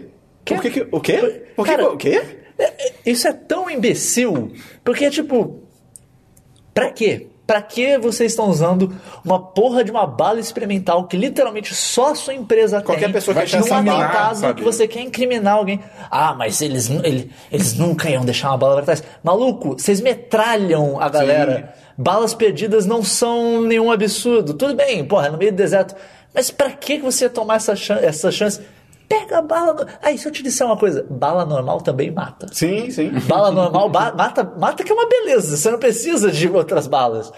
O 0.56 0.60
quê? 0.62 0.70
que- 0.70 0.88
O 0.92 1.00
quê? 1.02 1.44
O 1.58 1.64
quê? 1.64 1.70
Cara, 1.72 1.90
O 1.92 1.98
quê? 1.98 2.22
É, 2.58 2.64
é, 2.88 2.94
Isso 3.06 3.28
é 3.28 3.34
tão 3.34 3.70
imbecil, 3.70 4.52
porque, 4.84 5.10
tipo, 5.10 5.62
pra 6.74 6.90
quê? 6.92 7.28
Pra 7.48 7.62
que 7.62 7.98
vocês 7.98 8.34
estão 8.34 8.50
usando 8.50 8.94
uma 9.24 9.40
porra 9.40 9.82
de 9.82 9.90
uma 9.90 10.06
bala 10.06 10.38
experimental 10.38 11.06
que 11.08 11.16
literalmente 11.16 11.74
só 11.74 12.12
a 12.12 12.16
sua 12.16 12.34
empresa 12.34 12.82
Qualquer 12.82 13.06
tem 13.06 13.14
pessoa 13.14 13.34
que 13.42 13.56
num 13.56 13.86
bala, 13.86 14.06
atentado 14.06 14.54
que 14.56 14.62
você 14.64 14.86
quer 14.86 15.00
incriminar 15.02 15.54
alguém? 15.56 15.80
Ah, 16.12 16.34
mas 16.38 16.62
eles, 16.62 16.90
nu- 16.90 17.00
ele- 17.06 17.32
eles 17.50 17.74
nunca 17.74 18.10
iam 18.10 18.26
deixar 18.26 18.50
uma 18.50 18.58
bala 18.58 18.76
pra 18.76 18.84
trás. 18.84 19.04
Maluco, 19.24 19.80
vocês 19.80 20.02
metralham 20.02 21.00
a 21.02 21.08
galera. 21.10 21.74
Balas 21.98 22.34
perdidas 22.34 22.86
não 22.86 23.02
são 23.02 23.62
nenhum 23.62 23.92
absurdo. 23.92 24.54
Tudo 24.54 24.76
bem, 24.76 25.04
porra, 25.06 25.28
é 25.28 25.32
no 25.32 25.38
meio 25.38 25.52
do 25.54 25.56
deserto. 25.56 25.96
Mas 26.34 26.52
pra 26.52 26.70
que 26.72 26.98
você 27.00 27.24
ia 27.26 27.30
tomar 27.30 27.56
essa, 27.56 27.76
chan- 27.76 28.00
essa 28.02 28.30
chance? 28.30 28.62
Pega 29.08 29.38
a 29.38 29.42
bala. 29.42 29.74
no- 29.74 29.86
Aí, 30.02 30.18
se 30.18 30.28
eu 30.28 30.32
te 30.32 30.44
disser 30.44 30.66
uma 30.68 30.78
coisa, 30.78 31.06
bala 31.10 31.46
normal 31.46 31.80
também 31.82 32.12
mata. 32.12 32.48
Sim, 32.52 32.90
sim. 32.92 33.10
Bala 33.28 33.52
normal 33.52 33.90
ba- 33.90 34.14
mata, 34.14 34.44
mata 34.60 34.84
que 34.84 34.92
é 34.92 34.96
uma 34.96 35.08
beleza. 35.08 35.56
Você 35.56 35.72
não 35.72 35.80
precisa 35.80 36.30
de 36.32 36.48
outras 36.50 36.88
balas. 36.88 37.32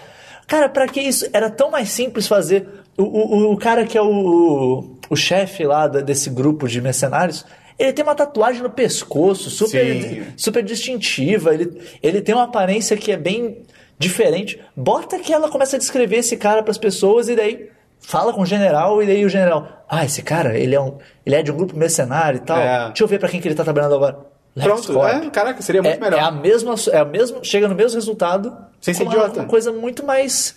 Cara, 0.48 0.68
pra 0.68 0.88
que 0.88 1.00
isso? 1.00 1.28
Era 1.32 1.48
tão 1.48 1.70
mais 1.70 1.90
simples 1.90 2.26
fazer. 2.26 2.68
O, 2.98 3.04
o, 3.04 3.52
o 3.52 3.56
cara 3.56 3.86
que 3.86 3.96
é 3.96 4.02
o, 4.02 4.96
o 5.08 5.16
chefe 5.16 5.64
lá 5.64 5.86
desse 5.86 6.28
grupo 6.28 6.66
de 6.66 6.80
mercenários, 6.80 7.46
ele 7.78 7.92
tem 7.92 8.02
uma 8.04 8.16
tatuagem 8.16 8.62
no 8.62 8.70
pescoço, 8.70 9.48
super, 9.48 10.02
Sim. 10.02 10.22
super 10.36 10.62
distintiva. 10.64 11.54
Ele, 11.54 11.80
ele 12.02 12.20
tem 12.20 12.34
uma 12.34 12.44
aparência 12.44 12.96
que 12.96 13.12
é 13.12 13.16
bem 13.16 13.62
diferente. 13.96 14.60
Bota 14.76 15.18
que 15.20 15.32
ela 15.32 15.48
começa 15.48 15.76
a 15.76 15.78
descrever 15.78 16.16
esse 16.16 16.36
cara 16.36 16.62
pras 16.64 16.76
pessoas 16.78 17.28
e 17.28 17.36
daí 17.36 17.69
fala 18.00 18.32
com 18.32 18.42
o 18.42 18.46
general 18.46 19.02
e 19.02 19.06
daí 19.06 19.24
o 19.24 19.28
general, 19.28 19.68
ah, 19.88 20.04
esse 20.04 20.22
cara, 20.22 20.58
ele 20.58 20.74
é, 20.74 20.80
um, 20.80 20.98
ele 21.24 21.36
é 21.36 21.42
de 21.42 21.52
um 21.52 21.56
grupo 21.56 21.76
mercenário 21.76 22.38
e 22.38 22.40
tal. 22.40 22.58
É. 22.58 22.86
Deixa 22.88 23.04
eu 23.04 23.08
ver 23.08 23.18
pra 23.20 23.28
quem 23.28 23.40
que 23.40 23.46
ele 23.48 23.54
tá 23.54 23.62
trabalhando 23.64 23.94
agora. 23.94 24.16
Pronto. 24.54 24.92
LexCorp. 24.92 25.26
É, 25.26 25.30
caraca, 25.30 25.62
seria 25.62 25.80
muito 25.82 25.96
É, 25.96 26.00
melhor. 26.00 26.18
é 26.18 26.22
a 26.22 26.30
mesma, 26.30 26.74
é 26.92 26.98
a 26.98 27.04
mesma, 27.04 27.38
chega 27.44 27.68
no 27.68 27.74
mesmo 27.74 27.96
resultado. 27.96 28.56
Sem 28.80 28.92
ser 28.94 29.04
uma- 29.04 29.12
idiota. 29.14 29.40
Uma 29.40 29.46
coisa 29.48 29.70
muito 29.72 30.04
mais 30.04 30.56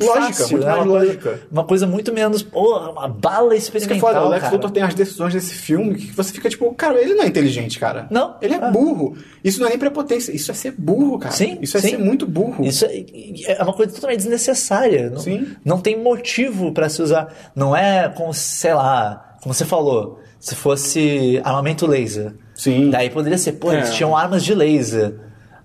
Lógica, 0.00 0.26
fácil, 0.26 0.48
muito 0.58 0.66
né? 0.66 0.72
mais 0.72 0.84
uma 0.86 0.92
lógica. 0.98 1.22
Coisa, 1.30 1.46
uma 1.52 1.64
coisa 1.64 1.86
muito 1.86 2.12
menos, 2.12 2.42
porra, 2.42 2.90
uma 2.90 3.06
bala 3.08 3.54
Isso 3.54 3.70
que 3.70 3.76
é 3.76 3.80
experimental, 3.80 4.12
foda, 4.14 4.26
o 4.26 4.28
Lex. 4.30 4.50
Luthor 4.50 4.70
tem 4.72 4.82
as 4.82 4.94
decisões 4.94 5.32
desse 5.32 5.54
filme 5.54 5.94
que 5.94 6.12
você 6.12 6.32
fica 6.32 6.48
tipo, 6.50 6.72
cara, 6.74 7.00
ele 7.00 7.14
não 7.14 7.22
é 7.24 7.28
inteligente, 7.28 7.78
cara. 7.78 8.06
Não. 8.10 8.36
Ele 8.42 8.54
é 8.54 8.58
Ah. 8.60 8.70
burro. 8.70 9.16
Isso 9.44 9.60
não 9.60 9.66
é 9.66 9.70
nem 9.70 9.78
prepotência, 9.78 10.32
isso 10.32 10.50
é 10.50 10.54
ser 10.54 10.72
burro, 10.76 11.18
cara. 11.18 11.34
Sim, 11.34 11.58
Isso 11.62 11.76
é 11.76 11.80
sim. 11.80 11.90
ser 11.90 11.98
muito 11.98 12.26
burro. 12.26 12.64
Isso 12.64 12.84
é, 12.84 13.04
é 13.46 13.62
uma 13.62 13.72
coisa 13.72 13.92
totalmente 13.92 14.18
desnecessária. 14.18 15.10
Não, 15.10 15.18
Sim. 15.20 15.46
não 15.64 15.78
tem 15.80 16.02
motivo 16.02 16.72
pra 16.72 16.88
se 16.88 17.00
usar. 17.00 17.32
Não 17.54 17.76
é 17.76 18.08
como, 18.08 18.34
sei 18.34 18.74
lá, 18.74 19.36
como 19.42 19.54
você 19.54 19.64
falou, 19.64 20.18
se 20.40 20.54
fosse 20.56 21.40
armamento 21.44 21.86
laser. 21.86 22.34
Sim. 22.54 22.90
Daí 22.90 23.10
poderia 23.10 23.38
ser, 23.38 23.52
pô, 23.52 23.72
eles 23.72 23.88
É. 23.88 23.92
tinham 23.92 24.16
armas 24.16 24.42
de 24.44 24.54
laser. 24.54 25.14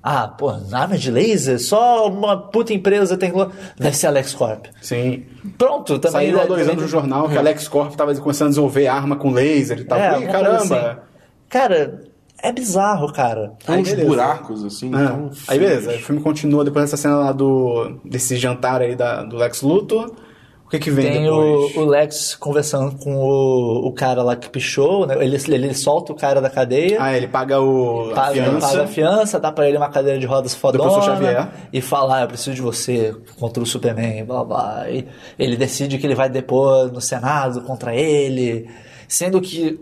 Ah, 0.01 0.27
pô, 0.29 0.49
armas 0.71 1.01
de 1.01 1.11
laser? 1.11 1.59
Só 1.59 2.07
uma 2.07 2.37
puta 2.37 2.73
empresa 2.73 3.17
tem. 3.17 3.33
Deve 3.77 3.95
ser 3.97 4.07
a 4.07 4.11
LexCorp. 4.11 4.67
Sim. 4.81 5.25
Pronto, 5.57 5.99
também. 5.99 6.27
Saiu 6.29 6.39
há 6.41 6.45
dois 6.45 6.61
também- 6.61 6.71
anos 6.71 6.83
no 6.83 6.87
jornal 6.87 7.27
que 7.29 7.37
a 7.37 7.41
LexCorp 7.41 7.93
tava 7.95 8.15
começando 8.15 8.47
a 8.47 8.49
desenvolver 8.51 8.87
arma 8.87 9.17
com 9.17 9.29
laser 9.31 9.79
e 9.79 9.83
tal. 9.83 9.99
É, 9.99 10.21
Ih, 10.21 10.27
caramba. 10.27 10.55
assim. 10.57 10.97
Cara, 11.49 12.01
é 12.41 12.51
bizarro, 12.53 13.11
cara. 13.11 13.53
Tem 13.65 13.75
Aí 13.75 13.81
uns 13.81 13.89
beleza. 13.89 14.07
buracos, 14.07 14.63
assim. 14.63 14.91
Ah, 14.93 15.07
tão 15.09 15.31
aí 15.47 15.59
beleza, 15.59 15.89
o 15.91 15.99
filme 15.99 16.21
continua 16.21 16.63
depois 16.63 16.85
dessa 16.85 16.95
cena 16.95 17.17
lá 17.17 17.31
do. 17.33 17.99
desse 18.05 18.37
jantar 18.37 18.81
aí 18.81 18.95
da, 18.95 19.23
do 19.23 19.35
Lex 19.35 19.61
Luthor. 19.61 20.11
O 20.69 20.71
que 20.71 20.77
que 20.77 20.91
vem 20.91 21.11
Tem 21.11 21.23
depois? 21.23 21.75
o, 21.75 21.79
o 21.79 21.85
Lex 21.85 22.35
conversando 22.35 22.95
com 22.99 23.15
o, 23.15 23.87
o 23.87 23.91
cara 23.91 24.21
lá 24.21 24.35
que 24.35 24.47
pichou, 24.47 25.07
né? 25.07 25.15
Ele, 25.19 25.35
ele 25.47 25.73
solta 25.73 26.13
o 26.13 26.15
cara 26.15 26.39
da 26.39 26.47
cadeia. 26.47 27.01
Ah, 27.01 27.17
ele 27.17 27.27
paga 27.27 27.59
o. 27.59 28.11
a 28.11 28.13
Paga, 28.13 28.33
fiança. 28.33 28.67
paga 28.67 28.83
a 28.83 28.87
fiança, 28.87 29.39
dá 29.39 29.51
pra 29.51 29.67
ele 29.67 29.77
uma 29.77 29.89
cadeira 29.89 30.19
de 30.19 30.27
rodas 30.27 30.53
fodona 30.53 31.51
e 31.73 31.81
fala, 31.81 32.17
ah, 32.17 32.21
eu 32.21 32.27
preciso 32.27 32.53
de 32.55 32.61
você 32.61 33.15
contra 33.39 33.63
o 33.63 33.65
Superman, 33.65 34.23
blá 34.23 34.43
blá. 34.43 34.85
E 34.91 35.07
ele 35.39 35.57
decide 35.57 35.97
que 35.97 36.05
ele 36.05 36.13
vai 36.13 36.29
depor 36.29 36.91
no 36.91 37.01
Senado 37.01 37.61
contra 37.61 37.95
ele, 37.95 38.69
sendo 39.07 39.41
que 39.41 39.79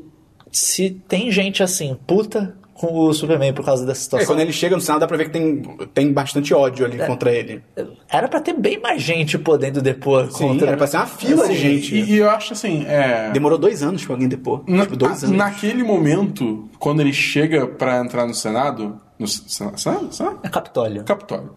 se 0.50 0.90
tem 1.06 1.30
gente 1.34 1.62
assim, 1.62 1.98
puta 2.08 2.56
com 2.80 2.94
o 3.08 3.14
Superman 3.14 3.54
por 3.54 3.66
causa 3.66 3.86
dessa 3.86 4.00
É, 4.00 4.04
situação. 4.04 4.28
quando 4.28 4.40
ele 4.40 4.52
chega 4.54 4.76
no 4.76 4.82
Senado 4.82 5.02
dá 5.02 5.08
pra 5.08 5.18
ver 5.18 5.26
que 5.26 5.32
tem, 5.32 5.62
tem 5.94 6.14
bastante 6.14 6.54
ódio 6.54 6.86
ali 6.86 7.02
É. 7.02 7.06
contra 7.06 7.32
ele. 7.32 7.64
Era 8.10 8.28
pra 8.28 8.40
ter 8.40 8.54
bem 8.54 8.80
mais 8.80 9.02
gente 9.02 9.38
podendo 9.38 9.82
depor 9.82 10.32
Sim, 10.32 10.48
contra. 10.50 10.68
era 10.68 10.78
pra 10.78 10.88
ser 10.88 10.98
uma 10.98 11.06
fila 11.08 11.48
de 11.48 11.56
gente. 11.58 11.96
E, 11.96 12.14
e 12.14 12.18
eu 12.18 12.30
acho 12.30 12.54
assim, 12.54 12.86
é. 12.88 13.30
Demorou 13.32 13.58
dois 13.58 13.82
anos 13.84 14.04
pra 14.06 14.14
alguém 14.14 14.28
depor. 14.28 14.64
Na- 14.68 14.84
tipo, 14.84 14.96
dois 14.96 15.24
a- 15.24 15.28
anos. 15.28 15.38
Naquele 15.38 15.84
momento, 15.84 16.70
quando 16.80 17.02
ele 17.02 17.14
chega 17.14 17.66
pra 17.68 17.98
entrar 18.00 18.26
no 18.28 18.34
Senado. 18.34 19.02
No 19.20 19.28
Senado? 19.28 19.80
Senado? 19.80 20.14
Senado? 20.14 20.40
É 20.44 20.50
Capitólio. 20.50 21.04
Capitólio. 21.04 21.56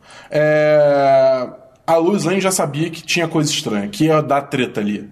É, 0.65 1.47
A 1.87 1.97
Lois 1.97 2.25
Lane 2.25 2.41
já 2.41 2.51
sabia 2.51 2.89
que 2.89 3.03
tinha 3.03 3.27
coisa 3.27 3.51
estranha, 3.51 3.89
que 3.89 4.05
ia 4.05 4.21
dar 4.23 4.43
treta 4.43 4.81
ali. 4.81 5.09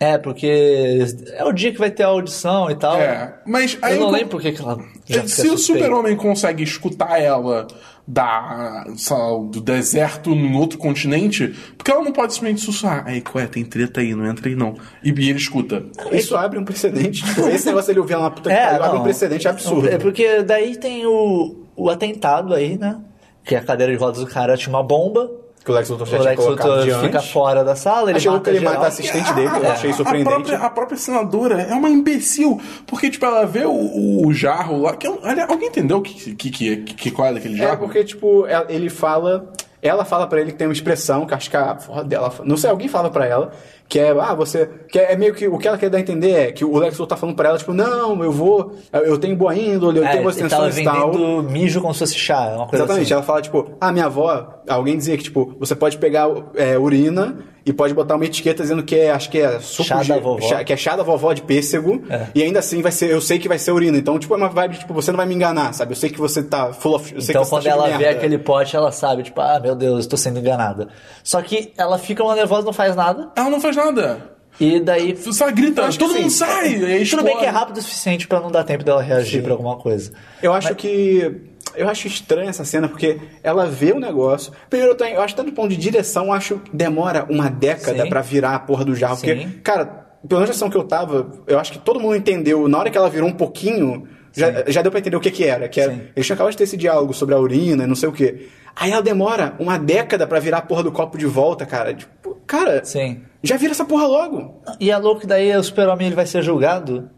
É, 0.00 0.16
porque 0.18 1.04
é 1.34 1.44
o 1.44 1.52
dia 1.52 1.72
que 1.72 1.78
vai 1.78 1.90
ter 1.90 2.02
a 2.02 2.08
audição 2.08 2.70
e 2.70 2.74
tal. 2.74 2.96
É, 2.96 3.34
mas 3.46 3.78
aí 3.82 3.94
Eu 3.94 4.00
não 4.00 4.06
eu- 4.08 4.12
lembro 4.12 4.28
porque 4.28 4.52
que 4.52 4.60
ela 4.60 4.78
Se 5.26 5.48
o 5.48 5.58
super-homem 5.58 6.16
consegue 6.16 6.62
escutar 6.62 7.20
ela 7.20 7.66
da, 8.06 8.84
lá, 8.86 9.44
do 9.50 9.60
deserto 9.60 10.34
num 10.34 10.56
outro 10.56 10.78
continente, 10.78 11.54
porque 11.76 11.90
ela 11.90 12.02
não 12.02 12.12
pode 12.12 12.34
simplesmente 12.34 12.62
sussurrar. 12.62 13.04
Aí, 13.06 13.20
qual 13.20 13.42
é? 13.42 13.46
Tem 13.46 13.64
treta 13.64 14.00
aí, 14.00 14.14
não 14.14 14.26
entra 14.26 14.48
aí 14.48 14.54
não. 14.54 14.76
E, 15.02 15.10
e 15.10 15.28
ele 15.30 15.38
escuta. 15.38 15.84
Isso 16.12 16.36
abre 16.36 16.58
um 16.58 16.64
precedente. 16.64 17.22
Tipo, 17.22 17.48
esse 17.48 17.66
negócio 17.66 17.88
dele 17.88 18.00
ouvir 18.00 18.16
lá 18.16 18.22
na 18.22 18.30
puta 18.30 18.50
que 18.50 18.56
É, 18.56 18.66
pariu 18.66 18.84
abre 18.84 18.98
um 18.98 19.02
precedente 19.02 19.48
absurdo. 19.48 19.88
É 19.88 19.98
porque 19.98 20.42
daí 20.42 20.76
tem 20.76 21.06
o, 21.06 21.64
o 21.76 21.88
atentado 21.88 22.54
aí, 22.54 22.78
né? 22.78 23.00
Que 23.42 23.56
a 23.56 23.62
cadeira 23.62 23.92
de 23.92 23.98
rodas 23.98 24.20
do 24.20 24.26
cara 24.26 24.56
tinha 24.56 24.74
uma 24.74 24.82
bomba. 24.82 25.30
Que 25.64 25.70
o 25.70 25.74
Lex 25.74 25.88
Luthor 25.88 26.06
já 26.06 26.16
O 26.16 26.20
tinha 26.20 26.30
Lex 26.30 26.44
colocado 26.44 26.84
Luthor 26.84 27.00
fica 27.00 27.22
fora 27.22 27.64
da 27.64 27.74
sala, 27.74 28.10
ele 28.10 28.18
Achei 28.18 28.30
mata 28.30 28.44
que 28.44 28.50
ele 28.50 28.58
geral. 28.58 28.74
mata 28.74 28.84
a 28.84 28.88
assistente 28.88 29.32
dele, 29.32 29.48
eu 29.48 29.70
achei 29.72 29.90
A 29.90 29.94
surpreendente. 29.94 30.34
própria, 30.34 30.58
a 30.58 30.70
própria 30.70 30.98
senadora 30.98 31.62
é 31.62 31.74
uma 31.74 31.88
imbecil, 31.88 32.60
porque, 32.86 33.08
tipo, 33.10 33.24
ela 33.24 33.46
vê 33.46 33.64
o, 33.64 34.26
o 34.26 34.34
jarro 34.34 34.82
lá. 34.82 34.94
Que, 34.94 35.06
é 35.06 35.10
olha, 35.10 35.46
alguém 35.46 35.68
entendeu 35.68 36.02
que, 36.02 36.34
que, 36.34 36.50
que, 36.50 36.76
que, 36.76 37.10
qual 37.10 37.28
é 37.28 37.32
daquele 37.32 37.56
jarro? 37.56 37.72
É 37.72 37.76
porque, 37.76 38.04
tipo, 38.04 38.44
ele 38.68 38.90
fala. 38.90 39.50
Ela 39.80 40.02
fala 40.04 40.26
pra 40.26 40.40
ele 40.40 40.50
que 40.52 40.56
tem 40.56 40.66
uma 40.66 40.72
expressão, 40.72 41.26
que 41.26 41.34
acho 41.34 41.50
que 41.50 41.56
a 41.58 41.74
dela. 42.06 42.32
Não 42.44 42.56
sei, 42.56 42.70
alguém 42.70 42.88
fala 42.88 43.10
pra 43.10 43.26
ela, 43.26 43.52
que 43.88 44.00
é, 44.00 44.10
ah, 44.10 44.34
você. 44.34 44.68
Que 44.88 44.98
é 44.98 45.16
meio 45.16 45.34
que. 45.34 45.46
O 45.46 45.58
que 45.58 45.68
ela 45.68 45.76
quer 45.78 45.88
dar 45.90 45.98
a 45.98 46.00
entender 46.00 46.30
é 46.32 46.52
que 46.52 46.64
o 46.64 46.76
Lex 46.78 46.92
Luthor 46.98 47.06
tá 47.06 47.16
falando 47.16 47.36
pra 47.36 47.50
ela, 47.50 47.58
tipo, 47.58 47.72
não, 47.72 48.22
eu 48.24 48.32
vou. 48.32 48.74
Eu 48.92 49.18
tenho 49.18 49.36
boa 49.36 49.54
índole, 49.54 49.98
eu 49.98 50.04
É, 50.04 50.10
tenho 50.10 50.22
boas 50.22 50.36
intenções 50.36 50.78
e 50.78 50.84
tal. 50.84 51.12
vendendo 51.12 51.42
mijo 51.50 51.80
como 51.80 51.92
se 51.92 52.00
fosse 52.00 52.14
chá, 52.18 52.46
é 52.52 52.56
uma 52.56 52.66
coisa 52.66 52.84
Exatamente, 52.84 53.04
assim. 53.04 53.12
ela 53.14 53.22
fala, 53.22 53.42
tipo, 53.42 53.70
ah, 53.80 53.92
minha 53.92 54.06
avó, 54.06 54.54
alguém 54.68 54.96
dizia 54.96 55.16
que, 55.16 55.24
tipo, 55.24 55.54
você 55.60 55.74
pode 55.74 55.98
pegar 55.98 56.28
é, 56.56 56.76
urina 56.78 57.36
e 57.66 57.72
pode 57.72 57.94
botar 57.94 58.16
uma 58.16 58.24
etiqueta 58.26 58.62
dizendo 58.62 58.82
que 58.82 58.94
é, 58.94 59.10
acho 59.10 59.30
que 59.30 59.38
é 59.38 59.58
suco 59.58 59.88
Chá 59.88 60.02
de, 60.02 60.08
da 60.10 60.18
vovó. 60.18 60.40
chá- 60.46 60.62
que 60.62 60.72
é 60.72 60.76
chá 60.76 60.96
da 60.96 61.02
vovó 61.02 61.32
de 61.32 61.40
pêssego, 61.40 62.02
É. 62.10 62.26
e 62.34 62.42
ainda 62.42 62.58
assim 62.58 62.82
vai 62.82 62.92
ser, 62.92 63.10
eu 63.10 63.22
sei 63.22 63.38
que 63.38 63.48
vai 63.48 63.58
ser 63.58 63.72
urina. 63.72 63.96
Então, 63.96 64.18
tipo, 64.18 64.34
é 64.34 64.36
uma 64.36 64.50
vibe, 64.50 64.78
tipo, 64.78 64.92
você 64.92 65.10
não 65.10 65.16
vai 65.16 65.24
me 65.26 65.34
enganar, 65.34 65.72
sabe? 65.72 65.92
Eu 65.92 65.96
sei 65.96 66.10
que 66.10 66.18
você 66.18 66.42
tá 66.42 66.72
full 66.74 66.94
of, 66.96 67.14
eu 67.14 67.20
sei 67.22 67.32
Então 67.32 67.42
tá 67.42 67.48
quando 67.50 67.66
ela 67.66 67.88
vê 67.88 67.96
merda. 67.98 68.18
aquele 68.18 68.36
pote, 68.38 68.76
ela 68.76 68.92
sabe, 68.92 69.22
tipo, 69.22 69.40
ah, 69.40 69.58
meu 69.60 69.74
Deus, 69.74 70.06
tô 70.06 70.16
sendo 70.16 70.38
enganada. 70.38 70.88
Só 71.22 71.40
que 71.40 71.72
ela 71.78 71.96
fica 71.96 72.22
uma 72.22 72.34
nervosa, 72.34 72.66
não 72.66 72.72
faz 72.72 72.94
nada, 72.94 73.30
Ela 73.34 73.48
não 73.48 73.60
faz 73.60 73.73
nada. 73.74 74.30
e 74.58 74.80
daí... 74.80 75.16
Só 75.16 75.50
grita, 75.50 75.82
acho 75.84 75.98
que 75.98 76.04
todo 76.04 76.14
mundo 76.14 76.30
sim. 76.30 76.36
sai! 76.36 76.76
E 76.76 76.84
aí 76.84 77.08
Tudo 77.08 77.22
bem 77.22 77.38
que 77.38 77.44
é 77.44 77.48
rápido 77.48 77.78
o 77.78 77.82
suficiente 77.82 78.26
pra 78.28 78.40
não 78.40 78.50
dar 78.50 78.64
tempo 78.64 78.84
dela 78.84 79.02
reagir 79.02 79.42
pra 79.42 79.52
alguma 79.52 79.76
coisa. 79.76 80.12
Eu 80.42 80.52
acho 80.52 80.74
que. 80.74 81.50
Eu 81.74 81.88
acho 81.88 82.06
estranha 82.06 82.50
essa 82.50 82.64
cena, 82.64 82.88
porque 82.88 83.18
ela 83.42 83.66
vê 83.66 83.90
o 83.90 83.98
negócio. 83.98 84.52
Primeiro, 84.70 84.92
eu, 84.92 84.96
tenho, 84.96 85.16
eu 85.16 85.22
acho 85.22 85.34
que 85.34 85.40
tanto 85.40 85.50
do 85.50 85.56
ponto 85.56 85.70
de 85.70 85.76
direção, 85.76 86.26
eu 86.26 86.32
acho 86.32 86.58
que 86.58 86.76
demora 86.76 87.26
uma 87.28 87.50
década 87.50 88.06
pra 88.06 88.20
virar 88.20 88.54
a 88.54 88.58
porra 88.60 88.84
do 88.84 88.94
jarro. 88.94 89.16
Sim. 89.16 89.26
Porque, 89.26 89.48
cara, 89.64 90.06
pela 90.28 90.42
geração 90.42 90.70
que 90.70 90.76
eu 90.76 90.84
tava, 90.84 91.32
eu 91.48 91.58
acho 91.58 91.72
que 91.72 91.78
todo 91.80 91.98
mundo 91.98 92.14
entendeu. 92.14 92.68
Na 92.68 92.78
hora 92.78 92.90
que 92.90 92.96
ela 92.96 93.10
virou 93.10 93.28
um 93.28 93.32
pouquinho, 93.32 94.06
Já, 94.32 94.64
já 94.68 94.82
deu 94.82 94.90
pra 94.90 95.00
entender 95.00 95.16
o 95.16 95.20
que 95.20 95.30
que 95.32 95.44
era. 95.44 95.68
Que 95.68 95.80
era 95.80 95.92
Sim. 95.92 96.00
eles 96.14 96.26
tinham 96.26 96.34
acabado 96.34 96.52
de 96.52 96.58
ter 96.58 96.64
esse 96.64 96.76
diálogo 96.76 97.12
sobre 97.12 97.34
a 97.34 97.38
urina 97.38 97.84
e 97.84 97.86
não 97.86 97.94
sei 97.96 98.08
o 98.08 98.12
quê. 98.12 98.48
Aí 98.76 98.90
ela 98.92 99.02
demora 99.02 99.54
uma 99.58 99.78
década 99.78 100.26
pra 100.26 100.38
virar 100.40 100.58
a 100.58 100.62
porra 100.62 100.82
do 100.82 100.92
copo 100.92 101.16
de 101.18 101.26
volta, 101.26 101.64
cara. 101.64 101.94
Tipo, 101.94 102.36
cara, 102.46 102.84
Sim. 102.84 103.22
Já 103.44 103.56
vira 103.56 103.72
essa 103.72 103.84
porra 103.84 104.06
logo. 104.06 104.60
E 104.80 104.90
é 104.90 104.96
louco 104.96 105.20
que 105.22 105.26
daí 105.26 105.54
o 105.56 105.62
super-homem 105.62 106.06
ele 106.08 106.16
vai 106.16 106.26
ser 106.26 106.42
julgado. 106.42 107.08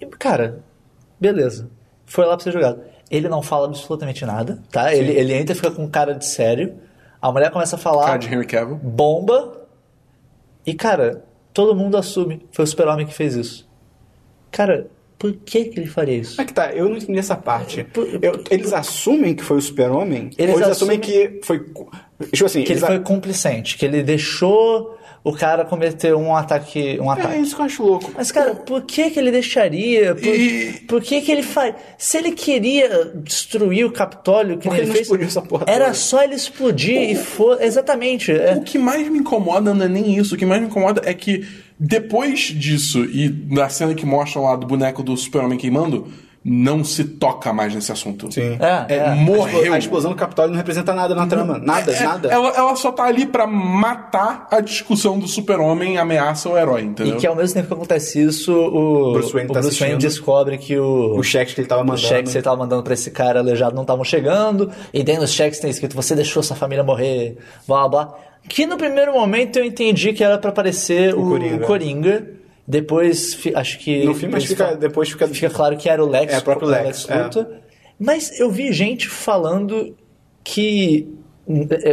E, 0.00 0.06
cara, 0.06 0.64
beleza. 1.20 1.68
Foi 2.04 2.24
lá 2.24 2.36
pra 2.36 2.44
ser 2.44 2.52
julgado. 2.52 2.82
Ele 3.10 3.28
não 3.28 3.42
fala 3.42 3.66
absolutamente 3.66 4.24
nada, 4.24 4.62
tá? 4.70 4.94
Ele, 4.94 5.12
ele 5.12 5.32
entra 5.34 5.52
e 5.52 5.56
fica 5.56 5.70
com 5.70 5.88
cara 5.88 6.12
de 6.14 6.26
sério. 6.26 6.74
A 7.20 7.30
mulher 7.32 7.50
começa 7.50 7.76
a 7.76 7.78
falar. 7.78 8.04
Cara 8.06 8.18
de 8.18 8.28
Henry 8.32 8.46
Cavill. 8.46 8.76
bomba. 8.76 9.66
E, 10.64 10.74
cara, 10.74 11.24
todo 11.54 11.74
mundo 11.74 11.96
assume. 11.96 12.46
Foi 12.52 12.64
o 12.64 12.68
super-homem 12.68 13.06
que 13.06 13.14
fez 13.14 13.34
isso. 13.36 13.68
Cara, 14.50 14.88
por 15.18 15.32
que 15.32 15.66
que 15.66 15.78
ele 15.80 15.86
faria 15.88 16.16
isso? 16.16 16.36
Como 16.36 16.42
é 16.42 16.46
que 16.46 16.52
tá? 16.54 16.72
Eu 16.72 16.88
não 16.88 16.96
entendi 16.96 17.18
essa 17.18 17.36
parte. 17.36 17.84
Por- 17.84 18.06
Eu- 18.22 18.42
eles 18.50 18.72
assumem 18.72 19.34
que 19.34 19.42
foi 19.44 19.58
o 19.58 19.60
super-homem? 19.60 20.30
Eles 20.36 20.54
Ou 20.54 20.60
eles 20.60 20.70
assumem, 20.72 20.98
assumem- 20.98 21.00
que 21.00 21.40
foi... 21.46 21.60
Tipo 22.32 22.46
assim, 22.46 22.64
Que 22.64 22.72
ele 22.72 22.84
a- 22.84 22.86
foi 22.86 23.00
complicente, 23.00 23.76
que 23.78 23.84
ele 23.86 24.02
deixou 24.02 24.98
o 25.28 25.32
cara 25.32 25.64
cometer 25.64 26.14
um 26.14 26.36
ataque. 26.36 26.98
Um 27.00 27.10
É 27.10 27.14
ataque. 27.20 27.40
isso 27.40 27.56
que 27.56 27.60
eu 27.60 27.66
acho 27.66 27.82
louco. 27.82 28.12
Mas, 28.14 28.30
cara, 28.30 28.54
por 28.54 28.82
que 28.82 29.10
que 29.10 29.18
ele 29.18 29.32
deixaria? 29.32 30.14
Por, 30.14 30.24
E- 30.24 30.72
por 30.86 31.02
que 31.02 31.20
que 31.20 31.32
ele 31.32 31.42
faz? 31.42 31.74
Se 31.98 32.16
ele 32.18 32.30
queria 32.30 33.10
destruir 33.16 33.84
o 33.84 33.90
Capitólio, 33.90 34.56
que 34.56 34.68
ele 34.68 34.76
ele 34.78 34.86
fez, 34.86 35.00
explodiu 35.00 35.26
essa 35.26 35.42
porra 35.42 35.64
era 35.66 35.86
toda? 35.86 35.94
só 35.96 36.22
ele 36.22 36.36
explodir 36.36 37.10
e 37.10 37.16
for 37.16 37.60
exatamente. 37.60 38.30
é. 38.30 38.54
O 38.54 38.60
que 38.62 38.78
mais 38.78 39.08
me 39.08 39.18
incomoda 39.18 39.74
não 39.74 39.84
é 39.84 39.88
nem 39.88 40.16
isso. 40.16 40.36
O 40.36 40.38
que 40.38 40.46
mais 40.46 40.60
me 40.60 40.68
incomoda 40.68 41.02
é 41.04 41.12
que 41.12 41.44
depois 41.78 42.38
disso 42.40 43.04
e 43.04 43.28
da 43.28 43.68
cena 43.68 43.94
que 43.96 44.06
mostram 44.06 44.44
lá 44.44 44.54
do 44.54 44.64
boneco 44.66 45.02
do 45.02 45.16
Super-Homem 45.16 45.58
queimando, 45.58 46.06
não 46.48 46.84
se 46.84 47.02
toca 47.02 47.52
mais 47.52 47.74
nesse 47.74 47.90
assunto. 47.90 48.30
Sim. 48.32 48.56
É, 48.60 48.94
É, 48.94 48.96
é. 48.98 49.14
morreu. 49.16 49.74
A 49.74 49.78
explosão 49.78 50.12
do 50.12 50.16
Capitólio 50.16 50.50
não 50.52 50.56
representa 50.56 50.94
nada 50.94 51.12
na 51.12 51.26
trama. 51.26 51.58
Nada, 51.58 51.90
É, 51.92 52.02
nada. 52.04 52.28
Ela, 52.28 52.48
ela 52.56 52.76
só 52.76 52.92
tá 52.92 53.02
ali 53.02 53.26
pra 53.26 53.46
matar 53.48 54.46
a 54.50 54.60
discussão 54.60 55.18
do 55.18 55.26
super-homem 55.26 55.98
ameaça 55.98 56.48
o 56.48 56.56
herói, 56.56 56.82
E 56.82 56.84
entendeu? 56.84 57.16
que 57.16 57.26
ao 57.26 57.34
mesmo 57.34 57.54
tempo 57.54 57.66
que 57.66 57.74
acontece 57.74 58.22
isso, 58.22 58.52
o 58.52 59.12
Bruce 59.14 59.32
Wayne 59.32 59.50
o 59.50 59.52
tá 59.54 59.60
Bruce 59.60 59.80
Wayne 59.80 59.98
descobre 59.98 60.56
que 60.58 60.78
o, 60.78 61.18
Os 61.18 61.26
cheques 61.26 61.52
que 61.52 61.60
ele 61.62 61.68
tava 61.68 61.80
os 61.82 61.86
mandando. 61.88 62.06
cheques 62.06 62.30
que 62.30 62.38
ele 62.38 62.44
tava 62.44 62.56
mandando 62.56 62.82
pra 62.84 62.94
esse 62.94 63.10
cara 63.10 63.40
aleijado 63.40 63.74
não 63.74 63.82
estavam 63.82 64.04
chegando, 64.04 64.70
e 64.94 65.02
dentro 65.02 65.22
dos 65.22 65.32
cheques 65.32 65.58
tem 65.58 65.68
escrito, 65.70 65.96
você 65.96 66.14
deixou 66.14 66.42
sua 66.42 66.54
família 66.56 66.84
morrer, 66.84 67.36
blá 67.66 67.88
blá. 67.88 68.14
Que 68.48 68.64
no 68.64 68.76
primeiro 68.76 69.12
momento 69.12 69.56
eu 69.58 69.64
entendi 69.64 70.12
que 70.12 70.22
era 70.22 70.38
pra 70.38 70.50
aparecer 70.50 71.12
o, 71.12 71.20
O 71.26 71.28
Coringa. 71.30 71.56
o 71.56 71.66
Coringa. 71.66 72.26
Depois, 72.66 73.34
fi- 73.34 73.54
acho 73.54 73.78
que. 73.78 74.04
No 74.04 74.14
filme, 74.14 74.34
mas 74.34 74.44
fica, 74.44 74.74
depois 74.76 75.08
fica... 75.08 75.28
Fica 75.28 75.50
claro 75.50 75.76
que 75.76 75.88
era 75.88 76.02
o 76.02 76.08
Lex, 76.08 76.32
É, 76.34 76.38
o 76.38 76.42
próprio 76.42 76.68
o 76.68 76.70
Lex, 76.70 77.06
é. 77.08 77.28
Mas 77.98 78.38
eu 78.40 78.50
vi 78.50 78.72
gente 78.72 79.08
falando 79.08 79.94
que. 80.42 81.08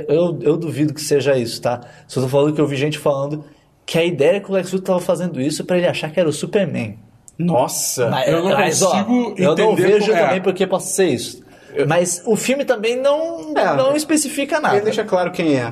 Eu, 0.07 0.39
eu 0.41 0.57
duvido 0.57 0.93
que 0.93 1.01
seja 1.01 1.37
isso, 1.37 1.61
tá? 1.61 1.81
Só 2.07 2.19
tô 2.21 2.27
falando 2.27 2.53
que 2.55 2.59
eu 2.61 2.65
vi 2.65 2.75
gente 2.75 2.97
falando 2.97 3.45
que 3.85 3.99
a 3.99 4.03
ideia 4.03 4.37
é 4.37 4.39
que 4.39 4.49
o 4.49 4.53
Lex 4.53 4.71
Luthor 4.71 4.95
tava 4.95 4.99
fazendo 4.99 5.39
isso 5.39 5.63
pra 5.63 5.77
ele 5.77 5.85
achar 5.85 6.09
que 6.11 6.19
era 6.19 6.27
o 6.27 6.33
Superman. 6.33 6.97
Nossa. 7.37 8.09
Mas, 8.09 8.27
eu 8.29 8.43
não 8.43 8.51
mas, 8.51 8.81
ó, 8.81 8.89
consigo 8.91 9.35
eu 9.37 9.55
não 9.55 9.71
entender 9.73 9.91
vejo 9.99 10.11
é. 10.11 10.23
também 10.23 10.41
porque 10.41 10.65
possa 10.65 10.87
ser 10.93 11.05
isso. 11.09 11.43
Mas 11.87 12.21
o 12.25 12.35
filme 12.35 12.65
também 12.65 12.95
não, 12.99 13.53
É. 13.57 13.75
não 13.75 13.95
especifica 13.95 14.59
nada. 14.59 14.75
Ele 14.75 14.85
deixa 14.85 15.03
claro 15.03 15.31
quem 15.31 15.55
é. 15.55 15.71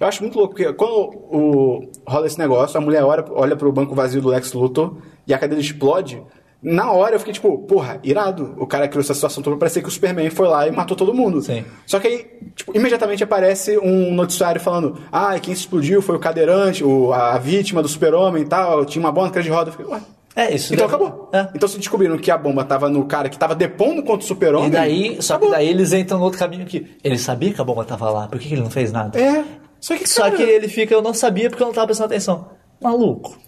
Eu 0.00 0.06
acho 0.06 0.22
muito 0.22 0.38
louco, 0.38 0.54
porque 0.54 0.72
quando 0.72 0.92
o, 0.92 1.90
rola 2.08 2.26
esse 2.26 2.38
negócio, 2.38 2.78
a 2.78 2.80
mulher 2.80 3.04
olha, 3.04 3.24
olha 3.30 3.54
pro 3.54 3.70
banco 3.70 3.94
vazio 3.94 4.22
do 4.22 4.28
Lex 4.28 4.52
Luthor 4.54 4.96
e 5.26 5.34
a 5.34 5.38
cadeira 5.38 5.60
explode. 5.62 6.22
Na 6.62 6.90
hora 6.92 7.14
eu 7.14 7.18
fiquei 7.18 7.32
tipo, 7.34 7.56
porra, 7.60 7.98
irado. 8.02 8.54
O 8.58 8.66
cara 8.66 8.86
criou 8.86 9.00
essa 9.00 9.14
situação 9.14 9.42
toda 9.42 9.56
pra 9.56 9.60
parecer 9.60 9.80
que 9.82 9.88
o 9.88 9.90
Superman 9.90 10.28
foi 10.28 10.46
lá 10.46 10.66
e 10.68 10.70
matou 10.70 10.94
todo 10.96 11.14
mundo. 11.14 11.40
Sim. 11.40 11.64
Só 11.86 11.98
que 11.98 12.06
aí, 12.06 12.26
tipo, 12.54 12.76
imediatamente 12.76 13.24
aparece 13.24 13.78
um 13.78 14.12
noticiário 14.12 14.60
falando: 14.60 14.98
ah, 15.10 15.38
quem 15.38 15.54
se 15.54 15.60
explodiu 15.62 16.02
foi 16.02 16.16
o 16.16 16.18
cadeirante, 16.18 16.84
o, 16.84 17.12
a 17.14 17.38
vítima 17.38 17.80
do 17.82 17.88
super-homem 17.88 18.42
e 18.42 18.46
tal, 18.46 18.84
tinha 18.84 19.02
uma 19.02 19.10
bomba 19.12 19.40
de 19.42 19.48
roda. 19.48 19.68
Eu 19.70 19.72
fiquei, 19.72 19.86
ué. 19.86 20.00
É 20.36 20.54
isso. 20.54 20.72
Então 20.74 20.86
deve- 20.86 21.02
acabou. 21.02 21.30
É. 21.32 21.48
Então 21.54 21.68
se 21.68 21.78
descobriram 21.78 22.16
que 22.18 22.30
a 22.30 22.36
bomba 22.38 22.62
tava 22.62 22.88
no 22.90 23.04
cara 23.06 23.28
que 23.30 23.38
tava 23.38 23.54
depondo 23.54 24.02
contra 24.02 24.24
o 24.24 24.28
super-homem. 24.28 24.68
E 24.68 24.70
daí, 24.70 25.16
só 25.20 25.34
que 25.34 25.44
acabou. 25.44 25.50
daí 25.50 25.68
eles 25.68 25.92
entram 25.94 26.18
no 26.18 26.24
outro 26.24 26.38
caminho 26.38 26.66
que 26.66 26.86
ele 27.02 27.18
sabia 27.18 27.52
que 27.54 27.60
a 27.60 27.64
bomba 27.64 27.84
tava 27.84 28.10
lá, 28.10 28.28
por 28.28 28.38
que 28.38 28.48
que 28.48 28.54
ele 28.54 28.62
não 28.62 28.70
fez 28.70 28.92
nada? 28.92 29.18
É. 29.18 29.44
Só 29.80 29.96
que, 29.96 30.08
Só 30.08 30.22
cara, 30.24 30.36
que 30.36 30.42
ele 30.42 30.68
fica, 30.68 30.92
eu 30.94 31.02
não 31.02 31.14
sabia 31.14 31.48
porque 31.48 31.62
eu 31.62 31.66
não 31.66 31.74
tava 31.74 31.86
prestando 31.86 32.06
atenção. 32.12 32.48
Maluco, 32.80 33.38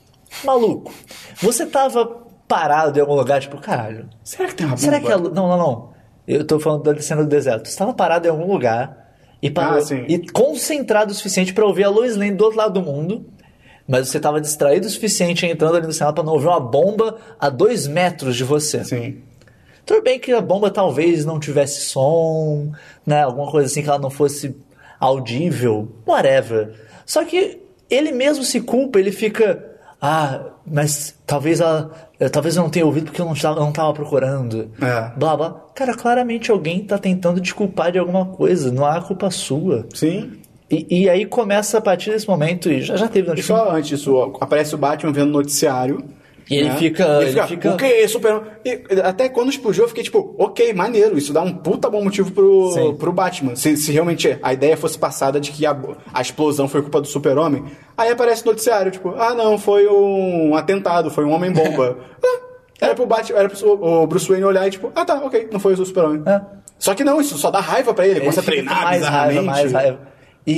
maluco. 0.44 0.92
Você 1.42 1.66
tava 1.66 2.06
parado 2.48 2.98
em 2.98 3.00
algum 3.02 3.14
lugar, 3.14 3.40
tipo, 3.40 3.58
caralho. 3.60 4.08
Será 4.24 4.48
que 4.48 4.54
tem 4.54 4.66
uma 4.66 4.76
bomba? 4.76 4.82
Será 4.84 5.00
que 5.00 5.14
lu- 5.14 5.30
Não, 5.34 5.48
não, 5.48 5.58
não. 5.58 5.92
Eu 6.26 6.46
tô 6.46 6.58
falando 6.60 6.82
da 6.82 7.00
cena 7.02 7.22
do 7.22 7.28
deserto. 7.28 7.68
Você 7.68 7.76
tava 7.76 7.92
parado 7.92 8.26
em 8.26 8.30
algum 8.30 8.50
lugar 8.50 9.12
e, 9.42 9.50
parou, 9.50 9.78
Ah, 9.82 9.94
e 10.08 10.26
concentrado 10.30 11.10
o 11.10 11.14
suficiente 11.14 11.52
pra 11.52 11.66
ouvir 11.66 11.84
a 11.84 11.90
Lois 11.90 12.16
Lane 12.16 12.32
do 12.32 12.44
outro 12.44 12.58
lado 12.58 12.80
do 12.80 12.82
mundo. 12.82 13.26
Mas 13.88 14.08
você 14.08 14.20
tava 14.20 14.40
distraído 14.40 14.86
o 14.86 14.90
suficiente 14.90 15.44
entrando 15.44 15.76
ali 15.76 15.86
no 15.86 15.92
cenário 15.92 16.14
pra 16.14 16.22
não 16.24 16.34
ouvir 16.34 16.46
uma 16.46 16.60
bomba 16.60 17.16
a 17.40 17.50
dois 17.50 17.86
metros 17.88 18.36
de 18.36 18.44
você. 18.44 18.84
Sim. 18.84 19.20
Tudo 19.84 20.00
bem 20.02 20.20
que 20.20 20.30
a 20.32 20.40
bomba 20.40 20.70
talvez 20.70 21.24
não 21.24 21.40
tivesse 21.40 21.80
som, 21.80 22.70
né? 23.04 23.22
Alguma 23.24 23.50
coisa 23.50 23.66
assim 23.66 23.82
que 23.82 23.88
ela 23.88 23.98
não 23.98 24.10
fosse 24.10 24.56
audível, 25.02 25.88
whatever. 26.06 26.72
Só 27.04 27.24
que 27.24 27.60
ele 27.90 28.12
mesmo 28.12 28.44
se 28.44 28.60
culpa, 28.60 28.98
ele 28.98 29.12
fica. 29.12 29.70
Ah, 30.00 30.40
mas 30.66 31.14
talvez 31.26 31.60
ela. 31.60 31.90
eh, 32.18 32.28
Talvez 32.28 32.56
eu 32.56 32.62
não 32.62 32.70
tenha 32.70 32.86
ouvido 32.86 33.06
porque 33.06 33.20
eu 33.20 33.26
não 33.26 33.34
não 33.60 33.72
procurando. 33.92 34.70
É. 34.80 35.12
Blá 35.16 35.36
blá. 35.36 35.60
Cara, 35.74 35.94
claramente 35.94 36.50
alguém 36.50 36.82
tá 36.84 36.98
tentando 36.98 37.40
te 37.40 37.54
culpar 37.54 37.92
de 37.92 37.98
alguma 37.98 38.26
coisa. 38.26 38.72
Não 38.72 38.84
há 38.84 39.00
culpa 39.00 39.30
sua. 39.30 39.86
Sim. 39.94 40.32
E, 40.70 41.02
e 41.02 41.08
aí 41.10 41.26
começa 41.26 41.78
a 41.78 41.80
partir 41.82 42.10
desse 42.10 42.26
momento, 42.26 42.70
e 42.70 42.80
já, 42.80 42.96
já 42.96 43.06
teve 43.06 43.28
no 43.28 43.36
filme. 43.36 43.42
só 43.62 43.70
antes 43.76 43.90
disso, 43.90 44.14
ó, 44.14 44.32
aparece 44.40 44.74
o 44.74 44.78
Batman 44.78 45.12
vendo 45.12 45.28
o 45.28 45.32
noticiário. 45.32 46.02
E 46.50 46.56
ele 46.56 46.68
né? 46.68 46.76
fica- 46.76 47.22
E 47.22 47.28
ele 47.28 47.42
fica- 47.42 47.70
O 47.70 47.76
que? 47.76 48.08
Super. 48.08 48.42
E, 48.64 48.82
até 49.02 49.28
quando 49.28 49.50
explodiu, 49.50 49.84
eu 49.84 49.88
fiquei 49.88 50.02
tipo, 50.02 50.34
ok, 50.38 50.72
maneiro. 50.74 51.16
Isso 51.16 51.32
dá 51.32 51.40
um 51.42 51.52
puta 51.54 51.88
bom 51.88 52.02
motivo 52.02 52.30
pro, 52.32 52.72
Sim. 52.72 52.94
pro 52.94 53.12
Batman. 53.12 53.54
Se, 53.56 53.76
se 53.76 53.92
realmente 53.92 54.38
a 54.42 54.52
ideia 54.52 54.76
fosse 54.76 54.98
passada 54.98 55.40
de 55.40 55.50
que 55.52 55.64
a, 55.64 55.76
a 56.12 56.20
explosão 56.20 56.68
foi 56.68 56.82
culpa 56.82 57.00
do 57.00 57.06
Super-Homem. 57.06 57.64
Aí 57.96 58.10
aparece 58.10 58.42
o 58.42 58.46
noticiário, 58.46 58.90
tipo, 58.90 59.14
ah, 59.16 59.34
não, 59.34 59.56
foi 59.58 59.86
um 59.88 60.54
atentado, 60.56 61.10
foi 61.10 61.24
um 61.24 61.32
homem-bomba. 61.32 61.96
Ah, 62.84 62.86
era 62.86 62.94
pro 62.96 63.06
Batman, 63.06 63.38
era 63.38 63.48
pro 63.48 63.68
o 63.84 64.06
Bruce 64.08 64.28
Wayne 64.28 64.44
olhar 64.44 64.66
e 64.66 64.70
tipo, 64.72 64.90
ah 64.96 65.04
tá, 65.04 65.14
ok, 65.24 65.48
não 65.52 65.60
foi 65.60 65.72
o 65.74 65.86
Super-Homem. 65.86 66.22
É. 66.26 66.40
Só 66.78 66.94
que 66.96 67.04
não, 67.04 67.20
isso 67.20 67.38
só 67.38 67.48
dá 67.48 67.60
raiva 67.60 67.94
pra 67.94 68.04
ele, 68.04 68.14
Ele 68.14 68.20
começa 68.22 68.40
a 68.40 68.42
fica 68.42 68.56
treinar 68.56 68.82
mais 68.82 69.02
raiva, 69.02 69.28
bizarramente. 69.28 69.46
mais 69.46 69.72
raiva. 69.72 70.00
E, 70.44 70.52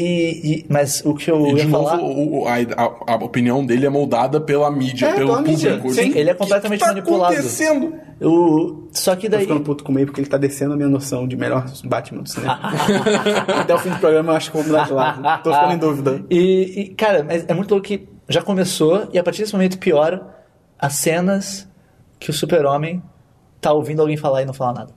e- 0.63 0.67
mas 0.71 1.03
o 1.05 1.13
que 1.15 1.31
eu 1.31 1.47
E 1.47 1.51
ia 1.51 1.55
de 1.57 1.67
novo, 1.67 1.85
falar... 1.89 2.01
o- 2.03 2.43
o- 2.43 2.49
a, 2.49 2.55
a- 2.55 3.13
a 3.13 3.15
opinião 3.17 3.65
dele 3.67 3.85
é 3.85 3.91
moldada 3.91 4.41
pela 4.41 4.71
mídia, 4.71 5.07
É, 5.09 5.13
pelo 5.15 5.27
pela 5.29 5.43
mídia, 5.43 5.77
público. 5.77 5.95
sim. 5.95 6.17
Ele 6.17 6.31
é 6.31 6.35
completamente 6.35 6.81
o 6.81 6.85
que 6.85 6.89
tá 6.89 6.95
manipulado. 6.95 7.35
acontecendo? 7.35 7.95
O... 8.23 8.89
Só 8.93 9.15
que 9.15 9.29
Tô 9.29 9.33
daí. 9.37 9.43
ficando 9.43 9.61
puto 9.61 9.85
com 9.85 9.93
ele 9.99 10.07
porque 10.07 10.23
ele 10.23 10.29
tá 10.29 10.39
descendo 10.39 10.73
a 10.73 10.77
minha 10.77 10.89
noção 10.89 11.29
de 11.29 11.37
melhor 11.37 11.67
Batman 11.85 12.23
do 12.23 12.29
cinema. 12.31 12.59
Até 13.61 13.75
o 13.75 13.79
fim 13.79 13.91
do 13.91 13.99
programa 13.99 14.33
eu 14.33 14.37
acho 14.37 14.51
que 14.51 14.57
vou 14.57 14.67
mudar 14.67 14.87
de 14.87 14.93
lado. 14.95 15.43
Tô 15.43 15.53
ficando 15.53 15.73
em 15.75 15.79
dúvida. 15.79 16.25
E, 16.31 16.81
e, 16.81 16.89
cara, 16.95 17.23
mas 17.23 17.45
é 17.47 17.53
muito 17.53 17.71
louco 17.71 17.87
que 17.87 18.09
já 18.29 18.41
começou 18.41 19.09
e 19.13 19.19
a 19.19 19.23
partir 19.23 19.43
desse 19.43 19.53
momento 19.53 19.79
piora 19.79 20.27
as 20.79 20.95
cenas 20.95 21.69
que 22.19 22.31
o 22.31 22.33
super-homem 22.33 23.03
tá 23.61 23.73
ouvindo 23.73 24.01
alguém 24.01 24.17
falar 24.17 24.41
e 24.43 24.45
não 24.47 24.55
fala 24.55 24.73
nada. 24.73 24.93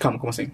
Calma, 0.00 0.18
como 0.18 0.30
assim? 0.30 0.48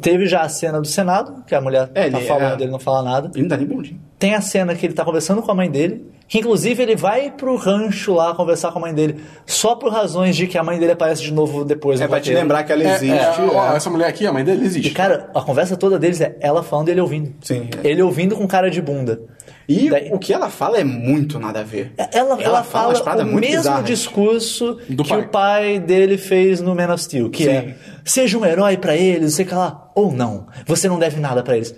Teve 0.00 0.26
já 0.26 0.40
a 0.42 0.48
cena 0.48 0.80
do 0.80 0.86
Senado, 0.86 1.44
que 1.46 1.54
a 1.54 1.60
mulher 1.60 1.90
É, 1.94 2.08
tá 2.10 2.18
ele- 2.18 2.26
falando, 2.26 2.60
é. 2.60 2.64
ele 2.64 2.70
não 2.72 2.78
fala 2.78 3.02
nada. 3.02 3.30
Ele 3.34 3.42
não 3.42 3.48
dá 3.48 3.56
nem 3.56 3.66
bom 3.66 3.82
dia. 3.82 3.96
Tem 4.18 4.34
a 4.34 4.40
cena 4.40 4.74
que 4.74 4.86
ele 4.86 4.94
tá 4.94 5.04
conversando 5.04 5.42
com 5.42 5.50
a 5.50 5.54
mãe 5.54 5.70
dele, 5.70 6.06
que 6.26 6.38
inclusive 6.38 6.82
ele 6.82 6.96
vai 6.96 7.30
pro 7.30 7.54
rancho 7.56 8.14
lá 8.14 8.34
conversar 8.34 8.72
com 8.72 8.78
a 8.78 8.82
mãe 8.82 8.94
dele, 8.94 9.20
só 9.46 9.74
por 9.74 9.92
razões 9.92 10.34
de 10.34 10.46
que 10.46 10.56
a 10.58 10.62
mãe 10.62 10.78
dele 10.78 10.92
aparece 10.92 11.22
de 11.22 11.32
novo 11.32 11.64
depois 11.64 12.00
É 12.00 12.04
no 12.04 12.08
pra 12.10 12.18
te 12.18 12.24
roteiro. 12.30 12.40
lembrar 12.40 12.64
que 12.64 12.72
ela 12.72 12.82
É, 12.82 12.94
existe. 12.94 13.10
é, 13.12 13.72
é. 13.72 13.76
essa 13.76 13.90
mulher 13.90 14.08
aqui, 14.08 14.26
a 14.26 14.32
mãe 14.32 14.42
dele, 14.44 14.64
existe. 14.64 14.88
E, 14.90 14.94
cara, 14.94 15.30
a 15.34 15.40
conversa 15.42 15.76
toda 15.76 15.98
deles 15.98 16.20
é 16.20 16.36
ela 16.40 16.62
falando 16.62 16.88
e 16.88 16.90
ele 16.92 17.00
ouvindo. 17.00 17.34
Sim. 17.42 17.68
Ele 17.82 18.02
ouvindo 18.02 18.34
com 18.36 18.46
cara 18.46 18.70
de 18.70 18.80
bunda. 18.80 19.20
E 19.68 19.88
Daí- 19.88 20.10
o 20.12 20.18
que 20.18 20.32
ela 20.32 20.50
fala 20.50 20.78
é 20.78 20.84
muito 20.84 21.38
nada 21.38 21.60
a 21.60 21.62
ver. 21.62 21.92
Ela, 22.12 22.42
ela, 22.42 22.62
fala, 22.62 22.88
umas 22.88 23.00
paradas 23.00 23.24
o 23.26 23.30
muito 23.30 23.40
mesmo 23.46 23.62
bizarras. 23.62 23.84
discurso 23.86 24.78
Do 24.88 25.02
que 25.04 25.08
pai. 25.10 25.20
o 25.20 25.28
pai 25.28 25.78
dele 25.78 26.18
fez 26.18 26.60
no 26.60 26.74
Man 26.74 26.92
of 26.92 27.02
Steel, 27.02 27.30
que 27.30 27.44
Sim. 27.44 27.50
é 27.50 27.74
seja 28.04 28.36
um 28.36 28.44
herói 28.44 28.76
pra 28.76 28.94
eles, 28.94 29.22
não 29.22 29.30
sei 29.30 29.44
o 29.44 29.48
que 29.48 29.54
lá, 29.54 29.90
ou 29.94 30.12
não. 30.12 30.46
Você 30.66 30.86
não 30.88 30.98
deve 30.98 31.18
nada 31.18 31.42
pra 31.42 31.56
eles. 31.56 31.70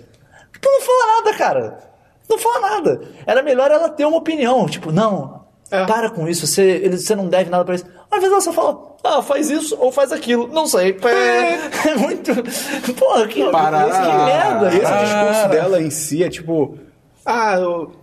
Tu 0.59 0.69
não 0.69 0.81
fala 0.81 1.15
nada, 1.23 1.37
cara. 1.37 1.79
Não 2.29 2.37
fala 2.37 2.59
nada. 2.61 3.01
Era 3.25 3.41
melhor 3.41 3.71
ela 3.71 3.89
ter 3.89 4.05
uma 4.05 4.17
opinião, 4.17 4.65
tipo, 4.67 4.91
não, 4.91 5.45
É. 5.71 5.85
para 5.85 6.09
com 6.09 6.27
isso, 6.27 6.45
você, 6.47 6.61
eles- 6.63 7.05
você 7.05 7.15
não 7.15 7.27
deve 7.27 7.49
nada 7.49 7.63
pra 7.65 7.73
eles. 7.75 7.85
Às 8.09 8.17
vezes 8.19 8.31
ela 8.31 8.41
só 8.41 8.53
fala, 8.53 8.95
ah, 9.03 9.21
faz 9.21 9.49
isso 9.49 9.75
ou 9.79 9.91
faz 9.91 10.11
aquilo, 10.11 10.47
não 10.47 10.65
sei. 10.67 10.97
É, 11.03 11.87
é 11.89 11.95
muito. 11.95 12.31
Porra, 12.95 13.27
que, 13.27 13.43
Parará. 13.51 13.85
que 14.01 14.25
merda. 14.25 14.67
Esse 14.69 14.79
cara. 14.81 15.03
discurso 15.03 15.49
dela 15.49 15.81
em 15.81 15.89
si 15.89 16.23
é 16.23 16.29
tipo... 16.29 16.77
Ah, 17.25 17.55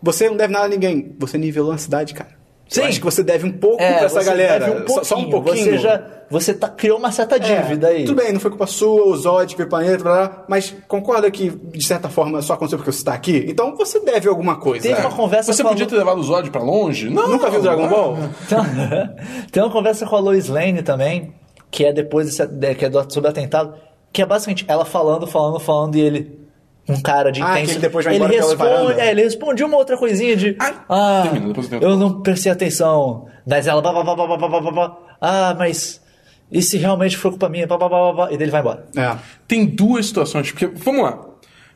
você 0.03 0.29
não 0.29 0.37
deve 0.37 0.53
nada 0.53 0.67
a 0.67 0.69
ninguém. 0.69 1.15
Você 1.19 1.39
nivelou 1.39 1.73
a 1.73 1.79
cidade, 1.79 2.13
cara. 2.13 2.31
Sim. 2.69 2.81
Eu 2.81 2.87
acho 2.87 2.99
que 2.99 3.05
você 3.05 3.23
deve 3.23 3.47
um 3.47 3.53
pouco 3.53 3.83
É, 3.83 3.93
pra 3.95 4.07
essa 4.07 4.21
você 4.21 4.27
galera. 4.31 4.67
deve 4.67 4.83
um 4.85 4.89
Só- 4.89 5.05
Só 5.05 5.17
um 5.19 5.29
pouquinho. 5.31 5.65
Você 5.65 5.79
já 5.79 6.03
você 6.31 6.55
tá, 6.55 6.69
criou 6.69 6.99
uma 6.99 7.13
certa 7.13 7.37
É, 7.37 7.39
dívida 7.39 7.89
aí. 7.89 8.05
Tudo 8.05 8.21
bem, 8.23 8.33
não 8.33 8.41
foi 8.41 8.51
culpa 8.51 8.67
sua, 8.67 9.05
o 9.09 9.17
Zod, 9.17 9.55
Pipaneta, 9.55 10.03
blá, 10.03 10.15
blá, 10.29 10.45
mas 10.49 10.75
concorda 10.89 11.31
que, 11.31 11.51
de 11.51 11.85
certa 11.85 12.09
forma, 12.09 12.41
só 12.41 12.55
aconteceu 12.55 12.79
porque 12.79 12.91
você 12.91 13.05
tá 13.05 13.13
aqui? 13.13 13.45
Então 13.47 13.77
você 13.77 14.01
deve 14.01 14.27
alguma 14.29 14.57
coisa. 14.57 14.89
Teve 14.89 15.01
uma 15.01 15.11
conversa 15.11 15.53
Você 15.53 15.63
com 15.63 15.69
a 15.69 15.73
podia 15.73 15.85
Lu- 15.85 15.91
ter 15.91 15.97
levado 15.99 16.19
o 16.19 16.23
Zod 16.23 16.51
pra 16.51 16.63
longe? 16.63 17.11
Não. 17.11 17.29
Nunca 17.29 17.51
viu 17.51 17.61
Dragon 17.61 17.87
Ball? 17.89 18.17
Tem 18.49 18.59
uma, 18.59 19.15
tem 19.53 19.63
uma 19.63 19.71
conversa 19.71 20.07
com 20.07 20.17
a 20.17 20.21
Lois 20.21 20.49
Lane 20.49 20.83
também, 20.83 21.35
que 21.71 21.85
é 21.85 21.93
depois 21.93 22.27
desse, 22.27 22.47
de- 22.47 22.75
que 22.75 22.87
é 22.87 22.89
do, 22.89 22.99
sobre 23.13 23.29
o 23.29 23.31
atentado, 23.31 23.75
que 24.13 24.23
é 24.23 24.27
basicamente 24.27 24.65
ela 24.67 24.85
falando, 24.87 25.27
falando, 25.27 25.61
falando 25.61 25.95
e 25.97 26.01
ele. 26.01 26.44
Um 26.89 27.01
cara 27.01 27.33
de 27.33 27.43
Ah, 27.43 27.53
intenso. 27.53 27.67
que 27.67 27.73
ele 27.73 27.81
depois 27.81 28.05
vai 28.05 28.15
ele 28.15 28.27
responde, 28.27 29.01
é, 29.01 29.11
ele 29.11 29.23
responde 29.23 29.65
uma 29.65 29.77
outra 29.77 29.97
coisinha 29.97 30.37
de. 30.37 30.55
Ai, 30.59 30.75
ah, 30.89 31.23
termina, 31.23 31.47
depois 31.49 31.73
eu 31.73 31.97
não 31.97 32.21
prestei 32.21 32.53
atenção. 32.53 33.27
Mas 33.47 33.67
ela. 33.67 33.83
Ah, 35.21 35.55
mas. 35.59 36.03
E 36.53 36.61
se 36.61 36.77
realmente 36.77 37.17
for 37.17 37.31
culpa 37.31 37.49
minha? 37.49 37.67
Bá, 37.67 37.77
e 38.31 38.37
daí 38.37 38.43
ele 38.45 38.51
vai 38.51 38.61
embora. 38.61 38.87
É. 38.97 39.17
Tem 39.49 39.65
duas 39.65 40.07
situações, 40.07 40.51
porque, 40.53 40.67
vamos 40.67 41.03
lá. 41.03 41.25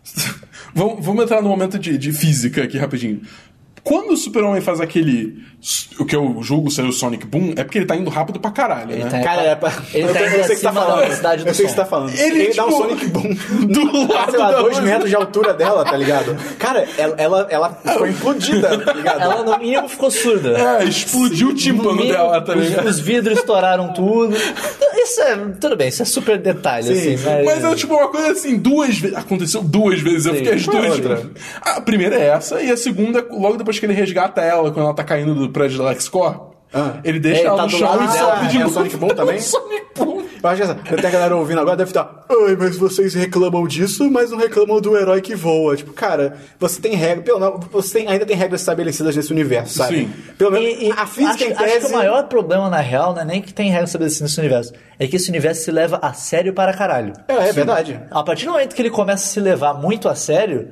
vamos, 0.75 1.05
vamos 1.05 1.25
entrar 1.25 1.43
no 1.43 1.49
momento 1.49 1.79
de, 1.79 1.97
de 1.97 2.13
física 2.13 2.65
aqui 2.65 2.77
rapidinho. 2.79 3.23
Quando 3.89 4.13
o 4.13 4.17
Super-Homem 4.17 4.61
faz 4.61 4.81
aquele. 4.81 5.37
O 5.99 6.05
que 6.05 6.15
eu 6.15 6.39
julgo 6.43 6.71
ser 6.71 6.83
o 6.85 6.93
Sonic 6.93 7.27
Boom, 7.27 7.53
é 7.57 7.65
porque 7.65 7.79
ele 7.79 7.87
tá 7.87 7.97
indo 7.97 8.09
rápido 8.09 8.39
pra 8.39 8.53
caralho, 8.53 8.93
Ele 8.93 9.03
né? 9.03 9.11
tá- 9.11 9.21
Cara, 9.21 9.43
é 9.43 9.55
pra... 9.57 9.73
Ele 9.93 10.07
eu, 10.09 10.13
tá 10.13 10.21
eu 10.21 10.27
indo 10.29 10.31
sei 10.31 10.41
o 10.41 10.47
que 10.47 10.55
você 10.55 10.63
tá 10.63 10.69
acima 10.69 10.73
da 10.73 10.81
falando. 10.87 11.01
velocidade 11.03 11.43
do 11.43 11.49
eu 11.49 11.55
sei 11.55 11.65
o 11.65 11.69
que 11.69 11.75
você 11.75 11.81
tá 11.81 11.85
falando. 11.87 12.15
Ele, 12.17 12.43
Ele, 12.43 12.55
dá 12.55 12.65
um 12.65 12.69
tipo, 12.69 12.79
Sonic 12.79 13.07
Boom 13.07 13.35
do 13.67 14.13
lado 14.15 14.31
sei 14.31 14.39
lá, 14.39 14.51
da 14.53 14.61
dois 14.63 14.79
metros 14.79 15.11
de 15.11 15.17
altura 15.17 15.55
dela, 15.55 15.85
tá 15.85 15.97
ligado? 15.97 16.37
Cara, 16.61 16.87
ela, 16.97 17.15
ela, 17.19 17.47
ela 17.51 17.71
ficou 17.85 18.07
implodida, 18.07 18.79
tá 18.79 18.93
ligado? 18.93 19.21
Ela, 19.21 19.43
no 19.43 19.59
mínimo, 19.59 19.89
ficou 19.89 20.11
surda. 20.13 20.57
É, 20.81 20.85
explodiu 20.85 21.49
o 21.49 21.51
No 21.51 21.57
tímpano 21.57 21.93
mínimo, 21.95 22.13
dela, 22.13 22.41
tá 22.41 22.55
os, 22.55 22.65
ligado? 22.69 22.87
os 22.87 23.01
vidros 23.01 23.39
estouraram 23.39 23.93
tudo. 23.93 24.37
Isso 24.95 25.21
é. 25.23 25.37
Tudo 25.61 25.77
bem, 25.77 25.89
isso 25.89 26.03
é 26.03 26.05
super 26.05 26.39
detalhe, 26.39 26.87
Sim, 26.87 27.15
assim. 27.15 27.25
Mas, 27.25 27.45
Mas 27.45 27.65
é 27.65 27.75
tipo 27.75 27.95
uma 27.95 28.09
coisa 28.09 28.31
assim, 28.31 28.57
duas 28.59 28.97
vezes. 28.99 29.17
Aconteceu 29.17 29.63
duas 29.63 30.01
vezes. 30.01 30.27
Eu 30.27 30.33
Sim. 30.35 30.39
fiquei 30.39 30.55
as 30.55 30.67
duas. 30.67 31.27
A 31.63 31.81
primeira 31.81 32.15
é 32.17 32.29
essa, 32.29 32.63
e 32.63 32.71
a 32.71 32.77
segunda, 32.77 33.25
logo 33.31 33.57
depois 33.57 33.78
que 33.81 33.87
ele 33.87 33.93
resgata 33.95 34.41
ela, 34.41 34.71
quando 34.71 34.87
ela 34.87 34.95
tá 34.95 35.05
caindo 35.05 35.35
do 35.35 35.49
prédio 35.51 35.79
da 35.79 35.85
LexCorp, 35.91 36.53
Ah. 36.73 36.95
ele 37.05 37.19
deixa 37.19 37.43
É, 37.43 37.45
ela 37.47 37.57
tá 37.57 37.63
no 37.65 37.71
chão 37.71 38.05
e 38.05 38.09
sobe 38.09 38.47
de 38.49 38.57
É 38.57 38.61
o 38.61 38.63
novo. 38.65 38.75
Sonic 38.75 38.97
Boom 38.97 39.09
também? 39.09 39.37
É 39.39 39.41
Sonic 39.41 39.87
Boom. 39.97 40.19
Eu 40.41 40.49
acho 40.51 40.57
que 40.59 40.63
essa, 40.71 40.75
tem 40.77 41.07
a 41.07 41.11
galera 41.11 41.35
ouvindo 41.37 41.61
agora, 41.61 41.77
deve 41.77 41.91
estar. 41.91 42.25
Ai, 42.31 42.55
mas 42.57 42.77
vocês 42.77 43.13
reclamam 43.13 43.67
disso, 43.67 44.09
mas 44.09 44.31
não 44.31 44.39
reclamam 44.39 44.81
do 44.81 44.97
herói 44.97 45.21
que 45.21 45.35
voa. 45.35 45.75
Tipo, 45.77 45.93
cara, 45.93 46.37
você 46.61 46.81
tem 46.81 46.95
regra. 46.95 47.25
Pelo 47.25 47.41
menos, 47.41 47.67
você 47.73 47.99
tem- 47.99 48.09
ainda 48.09 48.25
tem 48.25 48.37
regras 48.37 48.61
estabelecidas 48.61 49.17
nesse 49.17 49.33
universo, 49.33 49.79
sabe? 49.79 49.97
Sim. 50.03 50.13
Pelo 50.39 50.53
menos 50.53 50.69
E- 50.81 50.87
e 50.87 50.93
a 50.93 51.07
física 51.07 51.35
acho, 51.35 51.45
em 51.45 51.53
acho 51.55 51.65
tese. 51.65 51.87
que 51.87 51.93
o 51.93 51.97
maior 51.97 52.23
problema, 52.29 52.71
na 52.71 52.79
real, 52.81 53.15
não 53.15 53.23
é 53.23 53.25
nem 53.25 53.43
que 53.43 53.53
tem 53.53 53.69
regra 53.69 53.87
estabelecida 53.87 54.27
nesse 54.27 54.39
universo. 54.39 54.73
É 54.97 55.09
que 55.09 55.17
esse 55.17 55.29
universo 55.29 55.63
se 55.65 55.73
leva 55.73 55.99
a 56.01 56.13
sério 56.13 56.53
para 56.53 56.73
caralho. 56.73 57.15
É, 57.27 57.49
é 57.49 57.53
verdade. 57.53 58.01
A 58.09 58.23
partir 58.23 58.45
do 58.47 58.53
momento 58.53 58.77
que 58.77 58.83
ele 58.83 58.91
começa 58.91 59.25
a 59.25 59.27
se 59.27 59.41
levar 59.41 59.75
muito 59.75 60.09
a 60.09 60.15
sério, 60.15 60.69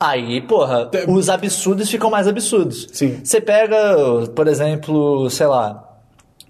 aí, 0.00 0.40
porra, 0.40 0.90
É. 0.94 1.04
os 1.08 1.28
absurdos 1.28 1.90
ficam 1.90 2.10
mais 2.10 2.26
absurdos. 2.26 2.88
Sim. 2.92 3.20
Você 3.22 3.40
pega, 3.40 4.26
por 4.34 4.48
exemplo, 4.48 5.28
sei 5.30 5.46
lá, 5.46 6.00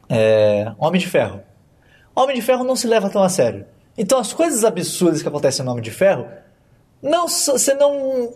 é, 0.09 0.73
Homem 0.79 1.01
de 1.01 1.09
Ferro. 1.09 1.41
Homem 2.15 2.37
de 2.37 2.43
Ferro 2.43 2.63
não 2.65 2.77
se 2.77 2.87
leva 2.87 3.11
tão 3.11 3.23
a 3.23 3.29
sério. 3.29 3.65
Então 3.99 4.19
as 4.19 4.33
coisas 4.33 4.65
absurdas 4.65 5.21
que 5.21 5.29
acontecem 5.29 5.65
no 5.65 5.73
Homem 5.73 5.83
de 5.83 5.91
Ferro, 5.91 6.27
não, 7.03 7.27
você 7.29 7.75
não, 7.75 8.33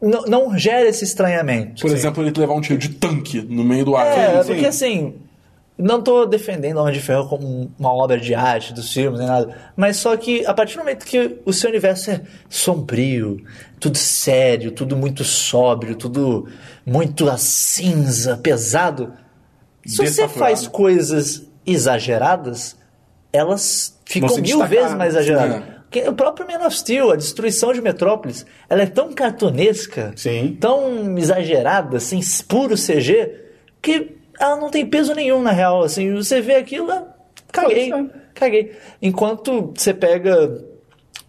não, 0.00 0.22
não 0.22 0.58
gera 0.58 0.88
esse 0.88 1.04
estranhamento. 1.04 1.82
Por 1.82 1.90
exemplo, 1.90 2.22
ele 2.22 2.32
levar 2.38 2.54
um 2.54 2.60
tiro 2.60 2.78
de 2.78 2.90
tanque 2.90 3.42
no 3.42 3.64
meio 3.64 3.84
do 3.84 3.96
ar. 3.96 4.06
É, 4.06 4.42
sim. 4.42 4.52
porque 4.52 4.66
assim, 4.66 5.14
não 5.76 6.02
tô 6.02 6.26
defendendo 6.26 6.78
Homem 6.78 6.92
de 6.92 7.00
Ferro 7.00 7.28
como 7.28 7.70
uma 7.78 7.92
obra 7.92 8.18
de 8.18 8.34
arte 8.34 8.72
dos 8.72 8.92
filmes 8.92 9.18
nem 9.18 9.28
nada, 9.28 9.56
mas 9.76 9.96
só 9.96 10.16
que 10.16 10.44
a 10.46 10.54
partir 10.54 10.74
do 10.76 10.80
momento 10.80 11.04
que 11.04 11.38
o 11.44 11.52
seu 11.52 11.70
universo 11.70 12.10
é 12.10 12.20
sombrio, 12.48 13.42
tudo 13.80 13.96
sério, 13.96 14.70
tudo 14.70 14.96
muito 14.96 15.24
sóbrio, 15.24 15.96
tudo 15.96 16.46
muito 16.84 17.28
a 17.28 17.36
cinza, 17.36 18.36
pesado, 18.36 19.12
se 19.84 19.96
você 19.96 20.28
faz 20.28 20.68
coisas 20.68 21.42
exageradas, 21.66 22.76
elas 23.32 23.98
ficam 24.04 24.36
mil 24.36 24.64
vezes 24.66 24.94
mais 24.94 25.14
exageradas. 25.14 25.62
é. 25.94 26.08
O 26.08 26.14
próprio 26.14 26.46
Man 26.46 26.66
of 26.66 26.74
Steel, 26.74 27.10
a 27.10 27.16
destruição 27.16 27.72
de 27.72 27.82
Metrópolis, 27.82 28.46
ela 28.68 28.82
é 28.82 28.86
tão 28.86 29.12
cartunesca, 29.12 30.12
Sim. 30.16 30.56
tão 30.58 31.18
exagerada, 31.18 31.98
assim, 31.98 32.20
puro 32.48 32.76
CG, 32.76 33.30
que 33.82 34.21
ela 34.42 34.56
não 34.56 34.70
tem 34.70 34.84
peso 34.84 35.14
nenhum 35.14 35.40
na 35.40 35.52
real. 35.52 35.82
Assim, 35.84 36.12
você 36.14 36.40
vê 36.40 36.56
aquilo, 36.56 36.88
caguei, 37.52 37.90
ser. 37.90 38.10
caguei. 38.34 38.72
Enquanto 39.00 39.72
você 39.74 39.94
pega 39.94 40.64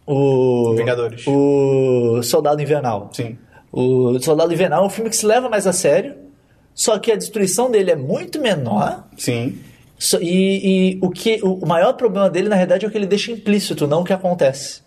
o 0.06 0.74
Vingadores. 0.76 1.24
o 1.28 2.22
Soldado 2.24 2.62
Invernal. 2.62 3.10
Sim. 3.14 3.38
O 3.72 4.20
Soldado 4.20 4.52
Invernal 4.52 4.84
é 4.84 4.88
um 4.88 4.90
filme 4.90 5.10
que 5.10 5.16
se 5.16 5.26
leva 5.26 5.48
mais 5.48 5.68
a 5.68 5.74
sério, 5.74 6.16
só 6.74 6.98
que 6.98 7.12
a 7.12 7.16
destruição 7.16 7.70
dele 7.70 7.92
é 7.92 7.96
muito 7.96 8.42
menor. 8.42 9.08
Sim. 9.16 9.60
E, 10.20 10.96
e 10.96 11.00
o, 11.02 11.10
que, 11.10 11.40
o 11.44 11.66
maior 11.66 11.94
problema 11.94 12.30
dele, 12.30 12.50
na 12.50 12.56
realidade, 12.56 12.84
é 12.84 12.88
o 12.88 12.92
que 12.92 12.98
ele 12.98 13.06
deixa 13.06 13.32
implícito, 13.32 13.88
não 13.88 14.02
o 14.02 14.04
que 14.04 14.12
acontece. 14.12 14.82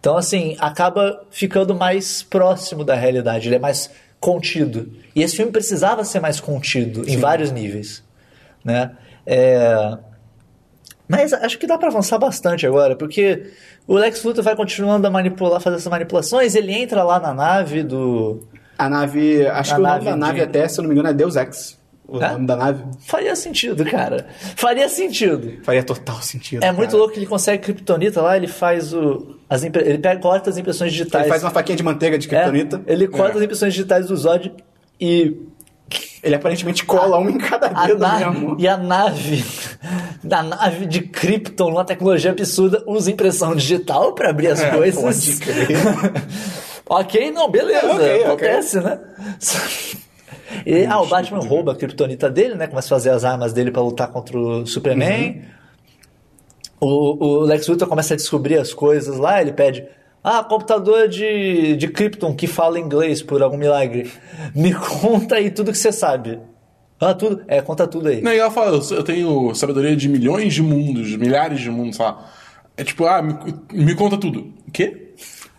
Então, 0.00 0.16
assim, 0.16 0.56
acaba 0.58 1.26
ficando 1.30 1.74
mais 1.74 2.22
próximo 2.22 2.82
da 2.82 2.94
realidade, 2.94 3.48
ele 3.48 3.56
é 3.56 3.58
mais 3.58 3.90
contido. 4.20 4.90
E 5.14 5.22
esse 5.22 5.36
filme 5.36 5.50
precisava 5.52 6.04
ser 6.04 6.20
mais 6.20 6.40
contido 6.40 7.08
em 7.08 7.16
vários 7.18 7.50
níveis. 7.50 8.02
Né? 8.64 8.90
É, 9.26 9.96
Mas 11.08 11.32
acho 11.32 11.58
que 11.58 11.66
dá 11.66 11.78
pra 11.78 11.88
avançar 11.88 12.18
bastante 12.18 12.66
agora, 12.66 12.94
porque 12.96 13.50
o 13.86 13.94
Lex 13.94 14.22
Luthor 14.24 14.44
vai 14.44 14.54
continuando 14.56 15.06
a 15.06 15.10
manipular, 15.10 15.60
fazer 15.60 15.76
essas 15.76 15.90
manipulações, 15.90 16.54
ele 16.54 16.72
entra 16.72 17.02
lá 17.02 17.18
na 17.18 17.32
nave 17.32 17.82
do. 17.82 18.40
A 18.76 18.88
nave. 18.90 19.46
Acho 19.46 19.74
que 19.74 19.80
o 19.80 19.82
nome 19.82 19.92
nave 19.94 20.04
da 20.04 20.16
nave, 20.16 20.34
de- 20.38 20.42
até, 20.42 20.68
se 20.68 20.78
eu 20.78 20.82
não 20.82 20.88
me 20.88 20.94
engano, 20.94 21.08
é 21.08 21.14
Deus 21.14 21.34
Ex. 21.36 21.77
O 22.10 22.22
É? 22.22 22.30
nome 22.32 22.46
da 22.46 22.56
nave. 22.56 22.84
Faria 23.00 23.36
sentido, 23.36 23.84
cara. 23.84 24.26
Faria 24.56 24.88
sentido. 24.88 25.58
Faria 25.62 25.82
total 25.82 26.22
sentido. 26.22 26.64
É 26.64 26.72
muito 26.72 26.88
cara. 26.90 26.98
louco 27.00 27.12
que 27.12 27.18
ele 27.20 27.26
consegue 27.26 27.62
kryptonita 27.62 28.22
lá, 28.22 28.34
ele 28.34 28.48
faz 28.48 28.94
o. 28.94 29.36
As 29.48 29.62
impre- 29.62 29.82
Ele 29.86 29.98
pega, 29.98 30.18
corta 30.20 30.48
as 30.48 30.56
impressões 30.56 30.90
digitais. 30.92 31.24
Ele 31.24 31.30
faz 31.30 31.44
uma 31.44 31.50
faquinha 31.50 31.76
de 31.76 31.82
manteiga 31.82 32.16
de 32.18 32.26
É, 32.26 32.30
kryptonita. 32.30 32.82
ele 32.86 33.06
corta 33.08 33.34
É. 33.34 33.38
as 33.38 33.42
impressões 33.44 33.74
digitais 33.74 34.06
do 34.06 34.16
Zod 34.16 34.50
e. 34.98 35.36
Ele 36.22 36.34
aparentemente 36.34 36.84
cola 36.84 37.18
um 37.18 37.30
em 37.30 37.38
cada 37.38 37.68
A 37.68 37.86
dedo 37.86 38.00
nave, 38.00 38.24
mesmo. 38.24 38.56
e 38.58 38.66
a 38.66 38.76
nave. 38.76 39.44
Da 40.24 40.42
nave 40.42 40.84
de 40.86 41.02
Krypton, 41.02 41.70
uma 41.70 41.84
tecnologia 41.84 42.30
absurda, 42.32 42.82
usa 42.86 43.10
impressão 43.10 43.54
digital 43.54 44.12
pra 44.14 44.30
abrir 44.30 44.48
as 44.48 44.62
coisas. 44.64 45.00
pode 45.00 45.36
crer. 45.40 45.76
ok, 46.88 47.30
não, 47.30 47.48
beleza. 47.50 47.86
É, 47.86 47.90
ok, 47.94 48.24
acontece, 48.24 48.80
né? 48.80 48.98
E, 50.66 50.84
ah, 50.86 51.00
o 51.00 51.06
Batman 51.06 51.40
rouba 51.40 51.72
a 51.72 51.74
kryptonita 51.74 52.30
dele, 52.30 52.54
né? 52.54 52.66
Começa 52.66 52.86
a 52.88 52.96
fazer 52.96 53.10
as 53.10 53.24
armas 53.24 53.52
dele 53.52 53.70
pra 53.70 53.82
lutar 53.82 54.08
contra 54.08 54.38
o 54.38 54.66
Superman. 54.66 55.42
O, 56.80 57.24
o 57.24 57.40
Lex 57.40 57.66
Luthor 57.66 57.88
começa 57.88 58.14
a 58.14 58.16
descobrir 58.16 58.58
as 58.58 58.72
coisas 58.72 59.18
lá, 59.18 59.40
ele 59.40 59.52
pede. 59.52 59.84
Ah, 60.22 60.42
computador 60.44 61.08
de, 61.08 61.76
de 61.76 61.88
Krypton 61.88 62.34
que 62.34 62.46
fala 62.46 62.78
inglês 62.78 63.22
por 63.22 63.42
algum 63.42 63.56
milagre. 63.56 64.10
Me 64.54 64.74
conta 64.74 65.36
aí 65.36 65.50
tudo 65.50 65.72
que 65.72 65.78
você 65.78 65.92
sabe. 65.92 66.38
Ah, 67.00 67.14
tudo? 67.14 67.42
É, 67.46 67.62
conta 67.62 67.86
tudo 67.86 68.08
aí. 68.08 68.20
Não, 68.20 68.32
e 68.32 68.38
ela 68.38 68.50
fala, 68.50 68.76
eu 68.76 68.96
eu 68.96 69.04
tenho 69.04 69.54
sabedoria 69.54 69.94
de 69.94 70.08
milhões 70.08 70.52
de 70.52 70.62
mundos, 70.62 71.14
milhares 71.16 71.60
de 71.60 71.70
mundos, 71.70 71.96
sei 71.96 72.04
lá. 72.04 72.28
É 72.76 72.84
tipo, 72.84 73.06
ah, 73.06 73.22
me, 73.22 73.34
me 73.72 73.94
conta 73.94 74.16
tudo. 74.16 74.52
O 74.66 74.70
quê? 74.72 75.07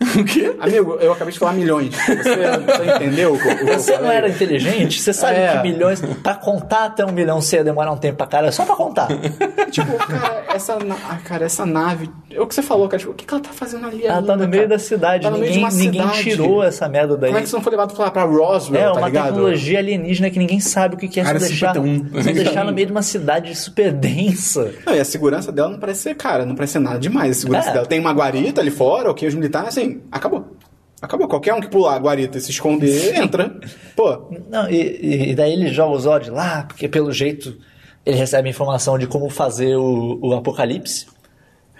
o 0.18 0.24
quê? 0.24 0.56
Amigo, 0.58 0.96
eu 1.00 1.12
acabei 1.12 1.32
de 1.32 1.38
falar 1.38 1.52
milhões. 1.52 1.94
Você, 1.94 2.14
você 2.16 2.96
entendeu? 2.96 3.32
o 3.32 3.34
o 3.36 3.66
Você 3.78 3.98
não 3.98 4.10
era 4.10 4.28
inteligente? 4.28 5.00
Você 5.00 5.12
sabe 5.12 5.36
É. 5.38 5.52
que 5.58 5.62
milhões. 5.62 6.00
Pra 6.22 6.34
contar 6.34 6.86
até 6.86 7.04
um 7.04 7.12
milhão 7.12 7.40
você 7.40 7.56
ia 7.56 7.64
demorar 7.64 7.92
um 7.92 7.96
tempo 7.98 8.16
pra 8.16 8.26
cara, 8.26 8.50
só 8.50 8.64
pra 8.64 8.74
contar. 8.76 9.08
Tipo, 9.70 9.92
cara, 9.98 10.44
essa, 10.52 10.76
na- 10.80 10.96
ah, 11.08 11.18
cara, 11.24 11.44
essa 11.44 11.64
nave. 11.64 12.10
É 12.28 12.40
o 12.40 12.46
que 12.46 12.54
você 12.54 12.62
falou, 12.62 12.88
cara. 12.88 12.98
Tipo, 12.98 13.12
o 13.12 13.14
que, 13.14 13.24
que 13.24 13.32
ela 13.32 13.42
tá 13.42 13.50
fazendo 13.52 13.86
ali? 13.86 14.04
Ela 14.04 14.14
tá 14.14 14.32
ainda, 14.32 14.36
no 14.44 14.48
meio 14.48 14.62
cara? 14.64 14.68
da 14.74 14.78
cidade, 14.80 15.22
Tá 15.22 15.30
no 15.30 15.38
meio 15.38 15.52
de 15.52 15.58
ninguém, 15.58 15.70
uma 15.72 15.78
ninguém 15.84 16.02
cidade. 16.02 16.22
tirou 16.24 16.64
essa 16.64 16.88
merda 16.88 17.16
daí. 17.16 17.30
Como 17.30 17.38
é 17.38 17.42
que 17.42 17.48
você 17.48 17.54
não 17.56 17.62
foi 17.62 17.70
levado 17.70 17.94
pra, 17.94 18.10
pra 18.10 18.22
Roswell, 18.24 18.80
É, 18.80 18.92
tá 18.92 18.98
uma 18.98 19.06
ligado? 19.06 19.26
tecnologia 19.26 19.78
alienígena 19.78 20.28
que 20.30 20.38
ninguém 20.40 20.58
sabe 20.58 20.96
o 20.96 20.98
que 20.98 21.06
que 21.06 21.20
é. 21.20 21.24
Área 21.24 21.38
Só 21.38 21.46
deixar, 21.46 21.74
51. 21.74 22.22
só 22.22 22.32
deixar 22.32 22.64
no 22.64 22.72
meio 22.72 22.86
de 22.86 22.92
uma 22.92 23.02
cidade 23.02 23.54
super 23.54 23.92
densa. 23.92 24.72
Não, 24.84 24.94
e 24.94 24.98
a 24.98 25.04
segurança 25.04 25.52
dela 25.52 25.68
não 25.68 25.78
parece 25.78 26.02
ser, 26.02 26.14
cara, 26.16 26.44
não 26.44 26.54
parece 26.56 26.72
ser 26.74 26.78
nada 26.80 26.98
demais 26.98 27.36
a 27.36 27.40
segurança 27.40 27.70
É. 27.70 27.72
dela. 27.74 27.86
Tem 27.86 28.00
uma 28.00 28.12
guarita 28.12 28.60
ali 28.60 28.70
fora, 28.72 29.08
ok, 29.10 29.28
os 29.28 29.34
militares, 29.34 29.68
assim, 29.68 29.89
acabou. 30.10 30.56
Acabou. 31.02 31.26
Qualquer 31.28 31.54
um 31.54 31.60
que 31.60 31.68
pular 31.68 31.94
a 31.94 31.98
guarita 31.98 32.36
e 32.36 32.40
se 32.40 32.50
esconder, 32.50 33.16
entra. 33.16 33.58
Pô, 33.96 34.28
Não, 34.50 34.68
e, 34.70 35.30
e- 35.30 35.34
daí 35.34 35.52
ele 35.54 35.68
joga 35.68 35.94
o 35.96 35.98
Zod 35.98 36.28
lá, 36.30 36.64
porque 36.64 36.86
pelo 36.88 37.10
jeito 37.12 37.56
ele 38.04 38.16
recebe 38.16 38.48
informação 38.50 38.98
de 38.98 39.06
como 39.06 39.28
fazer 39.30 39.76
o, 39.76 40.18
o 40.20 40.34
apocalipse. 40.34 41.06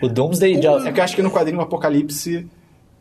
O 0.02 0.08
Doomsday. 0.08 0.60
já- 0.62 0.88
é 0.88 0.92
que 0.92 1.00
eu 1.00 1.04
acho 1.04 1.14
que 1.16 1.22
no 1.22 1.30
quadrinho 1.30 1.60
Apocalipse 1.60 2.46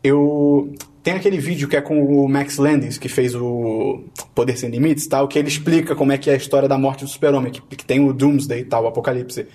eu. 0.04 0.72
Tem 1.02 1.14
aquele 1.14 1.38
vídeo 1.38 1.66
que 1.66 1.74
é 1.76 1.80
com 1.80 1.98
o 2.04 2.28
Max 2.28 2.58
Landis, 2.58 2.98
que 2.98 3.08
fez 3.08 3.34
o 3.34 4.04
Poder 4.34 4.58
Sem 4.58 4.68
Limites 4.68 5.06
e 5.06 5.08
tal, 5.08 5.26
que 5.26 5.38
ele 5.38 5.48
explica 5.48 5.94
como 5.96 6.12
é 6.12 6.18
que 6.18 6.28
é 6.28 6.34
a 6.34 6.36
história 6.36 6.68
da 6.68 6.76
morte 6.76 7.04
do 7.06 7.10
super-homem, 7.10 7.50
que, 7.50 7.62
que 7.74 7.84
tem 7.86 8.06
o 8.06 8.12
Doomsday 8.12 8.60
e 8.60 8.64
tal, 8.66 8.84
o 8.84 8.86
Apocalipse. 8.88 9.46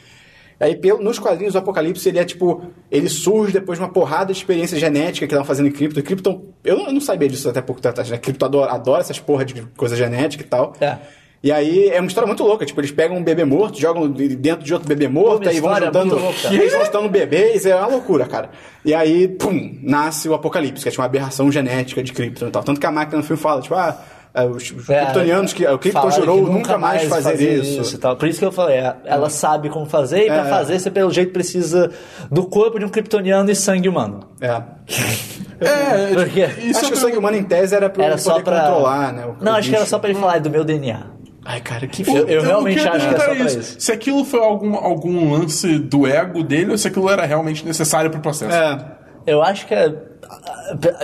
Aí, 0.59 0.79
nos 1.01 1.19
quadrinhos, 1.19 1.55
o 1.55 1.57
Apocalipse, 1.57 2.07
ele 2.07 2.19
é 2.19 2.23
tipo... 2.23 2.63
Ele 2.89 3.09
surge 3.09 3.51
depois 3.51 3.77
de 3.77 3.83
uma 3.83 3.91
porrada 3.91 4.31
de 4.31 4.39
experiência 4.39 4.79
genética 4.79 5.27
que 5.27 5.33
estavam 5.33 5.45
fazendo 5.45 5.67
em 5.67 5.71
Krypton. 5.71 6.01
Krypton... 6.01 6.45
Eu 6.63 6.77
não, 6.77 6.87
eu 6.87 6.93
não 6.93 7.01
sabia 7.01 7.27
disso 7.27 7.49
até 7.49 7.61
pouco 7.61 7.85
atrás, 7.85 8.09
né? 8.09 8.17
Krypton 8.17 8.45
adora, 8.45 8.71
adora 8.71 9.01
essas 9.01 9.19
porra 9.19 9.43
de 9.43 9.61
coisa 9.75 9.95
genética 9.95 10.43
e 10.43 10.47
tal. 10.47 10.73
É. 10.79 10.97
E 11.43 11.51
aí, 11.51 11.89
é 11.89 11.99
uma 11.99 12.07
história 12.07 12.25
muito 12.25 12.43
louca. 12.43 12.65
Tipo, 12.65 12.79
eles 12.79 12.91
pegam 12.91 13.17
um 13.17 13.23
bebê 13.23 13.43
morto, 13.43 13.79
jogam 13.79 14.09
dentro 14.09 14.63
de 14.63 14.73
outro 14.73 14.87
bebê 14.87 15.07
morto, 15.07 15.47
aí 15.49 15.59
vão 15.59 15.75
juntando... 15.75 16.17
E 16.51 16.55
eles 16.55 16.71
vão 16.71 16.85
juntando 16.85 17.09
bebês, 17.09 17.65
é 17.65 17.75
uma 17.75 17.87
loucura, 17.87 18.25
cara. 18.25 18.49
E 18.83 18.93
aí, 18.93 19.27
pum, 19.27 19.77
nasce 19.83 20.29
o 20.29 20.33
Apocalipse, 20.33 20.81
que 20.81 20.89
é 20.89 20.91
tipo 20.91 21.01
uma 21.01 21.07
aberração 21.07 21.51
genética 21.51 22.01
de 22.01 22.13
Krypton 22.13 22.47
e 22.47 22.51
tal. 22.51 22.63
Tanto 22.63 22.79
que 22.79 22.85
a 22.85 22.91
máquina 22.91 23.17
no 23.17 23.23
filme 23.23 23.41
fala, 23.41 23.61
tipo, 23.61 23.75
ah... 23.75 24.03
é, 24.35 24.43
Os, 24.45 24.71
os 24.71 24.89
É, 24.89 24.99
kryptonianos 25.01 25.53
que 25.53 25.65
o 25.65 25.77
Krypton 25.79 26.11
jurou 26.11 26.45
que 26.45 26.51
nunca 26.51 26.77
mais 26.77 27.03
fazer, 27.05 27.63
isso. 27.63 27.95
e 27.95 27.97
tal. 27.97 28.15
Por 28.17 28.27
isso 28.27 28.39
que 28.39 28.45
eu 28.45 28.51
falei, 28.51 28.77
é, 28.77 28.95
ela 29.05 29.29
sabe 29.29 29.69
como 29.69 29.85
fazer, 29.85 30.23
e 30.23 30.25
pra 30.27 30.45
É. 30.45 30.49
fazer, 30.49 30.77
você 30.79 30.91
pelo 30.91 31.09
jeito 31.11 31.31
precisa 31.31 31.89
do 32.29 32.43
corpo 32.45 32.77
de 32.77 32.85
um 32.85 32.89
kryptoniano 32.89 33.49
e 33.49 33.55
sangue 33.55 33.87
humano. 33.89 34.19
É. 34.41 34.61
É, 35.57 36.13
Por 36.13 36.27
quê? 36.27 36.49
isso 36.65 36.79
Acho 36.81 36.87
que 36.89 36.93
o 36.95 36.97
sangue 36.97 37.15
humano 37.17 37.37
em 37.37 37.43
tese 37.43 37.73
era 37.73 37.89
pra 37.89 38.03
Era 38.03 38.13
ele 38.15 38.21
só 38.21 38.41
pra. 38.41 38.59
controlar, 38.59 39.13
né? 39.13 39.25
o- 39.25 39.41
Não, 39.41 39.53
acho 39.55 39.69
que 39.69 39.75
era 39.75 39.85
só 39.85 39.97
pra 39.97 40.09
ele 40.09 40.19
falar 40.19 40.35
"É 40.35 40.39
do 40.41 40.49
meu 40.49 40.65
DNA. 40.65 40.99
Ai, 41.45 41.61
cara, 41.61 41.87
que 41.87 42.03
Eu- 42.05 42.27
eu 42.27 42.41
realmente 42.41 42.85
eu 42.85 42.91
acho 42.91 43.07
que 43.07 43.15
é 43.15 43.17
só 43.19 43.25
pra 43.35 43.35
isso. 43.45 43.75
Se 43.79 43.89
aquilo 43.89 44.25
foi 44.25 44.41
algum, 44.41 44.75
algum 44.75 45.31
lance 45.31 45.79
do 45.79 46.05
ego 46.05 46.43
dele 46.43 46.71
ou 46.71 46.77
se 46.77 46.89
aquilo 46.89 47.09
era 47.09 47.23
realmente 47.25 47.65
necessário 47.65 48.11
pro 48.11 48.19
processo. 48.19 48.53
É. 48.53 48.85
Eu 49.25 49.41
acho 49.41 49.65
que 49.65 49.73
é. 49.73 49.93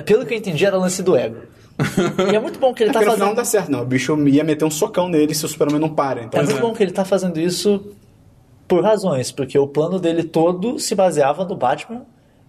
Pelo 0.06 0.26
que 0.26 0.34
eu 0.34 0.38
entendi, 0.38 0.66
era 0.66 0.76
lance 0.78 1.02
do 1.02 1.16
ego. 1.16 1.38
E 2.31 2.35
é 2.35 2.39
muito 2.39 2.60
bom 2.60 2.73
que 2.73 2.84
ele 2.84 2.91
tá 2.91 2.99
no 2.99 3.03
final 3.06 3.18
fazendo. 3.18 3.27
não 3.30 3.35
dá 3.35 3.43
certo, 3.45 3.72
não. 3.72 3.81
O 3.81 3.85
bicho 3.85 4.18
ia 4.27 4.43
meter 4.43 4.65
um 4.65 4.72
socão 4.72 5.07
nele 5.10 5.34
se 5.34 5.45
o 5.45 5.48
Superman 5.48 5.80
não 5.80 5.89
para. 5.89 6.23
Então, 6.23 6.39
É 6.39 6.43
muito 6.43 6.60
bom 6.61 6.73
que 6.73 6.84
ele 6.84 6.91
tá 6.91 7.03
fazendo 7.06 7.39
isso 7.39 7.84
por 8.68 8.84
razões, 8.84 9.31
porque 9.31 9.57
o 9.57 9.68
plano 9.68 9.99
dele 9.99 10.23
todo 10.23 10.80
se 10.80 10.95
baseava 10.95 11.43
no 11.45 11.56
Batman 11.56 12.03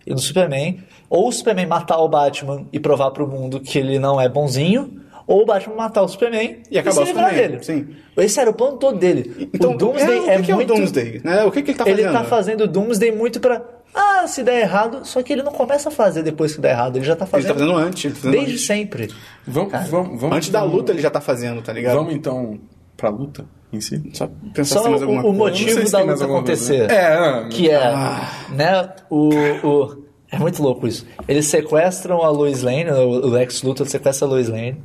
e 0.06 0.12
no 0.12 0.18
Superman. 0.18 0.78
Ou 1.08 1.28
o 1.28 1.32
Superman 1.32 1.66
matar 1.66 1.98
o 1.98 2.08
Batman 2.08 2.64
e 2.72 2.78
provar 2.78 3.10
pro 3.10 3.26
mundo 3.26 3.60
que 3.60 3.78
ele 3.78 3.98
não 3.98 4.20
é 4.20 4.28
bonzinho, 4.28 5.00
ou 5.26 5.42
o 5.42 5.46
Batman 5.46 5.76
matar 5.76 6.02
o 6.02 6.08
Superman 6.08 6.58
E 6.70 6.78
acabar 6.78 6.94
se 6.94 7.00
o 7.00 7.04
livrar 7.04 7.30
Superman, 7.30 7.50
dele. 7.50 7.64
sim. 7.64 7.86
Esse 8.16 8.40
era 8.40 8.50
o 8.50 8.54
plano 8.54 8.76
todo 8.76 8.98
dele. 8.98 9.48
então 9.54 9.72
o 9.72 9.76
Doomsday 9.76 10.16
é, 10.16 10.20
o 10.20 10.24
que 10.24 10.30
é, 10.30 10.42
que 10.42 10.52
é 10.52 10.54
muito... 10.54 10.72
o 10.72 10.76
Doomsday? 10.76 11.20
Né? 11.24 11.44
O 11.44 11.50
que, 11.50 11.62
que 11.62 11.70
ele 11.70 11.78
tá 11.78 11.84
fazendo? 11.84 12.00
Ele 12.00 12.12
tá 12.12 12.24
fazendo 12.24 12.60
o 12.62 12.66
Doomsday 12.68 13.12
muito 13.12 13.40
pra. 13.40 13.62
Ah, 13.94 14.26
se 14.26 14.42
der 14.42 14.60
errado. 14.62 15.04
Só 15.04 15.22
que 15.22 15.32
ele 15.32 15.42
não 15.42 15.52
começa 15.52 15.88
a 15.88 15.92
fazer 15.92 16.22
depois 16.22 16.54
que 16.54 16.60
der 16.60 16.70
errado. 16.70 16.96
Ele 16.96 17.04
já 17.04 17.14
tá 17.16 17.24
Ele 17.24 17.30
fazendo. 17.30 17.48
tá 17.48 17.54
fazendo 17.54 17.76
antes. 17.76 18.04
Ele 18.04 18.14
tá 18.14 18.20
fazendo 18.20 18.32
Desde 18.32 18.52
antes. 18.52 18.66
sempre. 18.66 19.10
Vamos, 19.46 19.72
vamos, 19.90 20.20
vamos, 20.20 20.36
Antes 20.36 20.48
da 20.50 20.62
luta 20.62 20.92
ele 20.92 21.02
já 21.02 21.10
tá 21.10 21.20
fazendo, 21.20 21.60
tá 21.62 21.72
ligado? 21.72 21.96
Vamos 21.96 22.14
então 22.14 22.58
pra 22.96 23.10
luta 23.10 23.44
em 23.72 23.80
si? 23.80 24.02
Só 24.14 24.28
pensar 24.54 24.80
Só 24.80 24.90
o, 24.90 25.28
o 25.28 25.32
motivo 25.32 25.74
da 25.90 25.98
luta 25.98 25.98
alguma 25.98 26.16
coisa. 26.16 26.24
acontecer. 26.24 26.90
É, 26.90 27.48
Que 27.50 27.68
é, 27.70 27.76
Ah. 27.86 28.30
né, 28.50 28.88
o, 29.10 29.28
o- 29.62 30.02
É 30.30 30.38
muito 30.38 30.62
louco 30.62 30.86
isso. 30.86 31.06
Eles 31.28 31.46
sequestram 31.46 32.22
a 32.22 32.30
Lois 32.30 32.62
Lane, 32.62 32.90
o 32.90 33.26
o 33.26 33.26
Lex 33.28 33.62
Luthor 33.62 33.86
sequestra 33.86 34.26
a 34.26 34.30
Lois 34.30 34.48
Lane, 34.48 34.82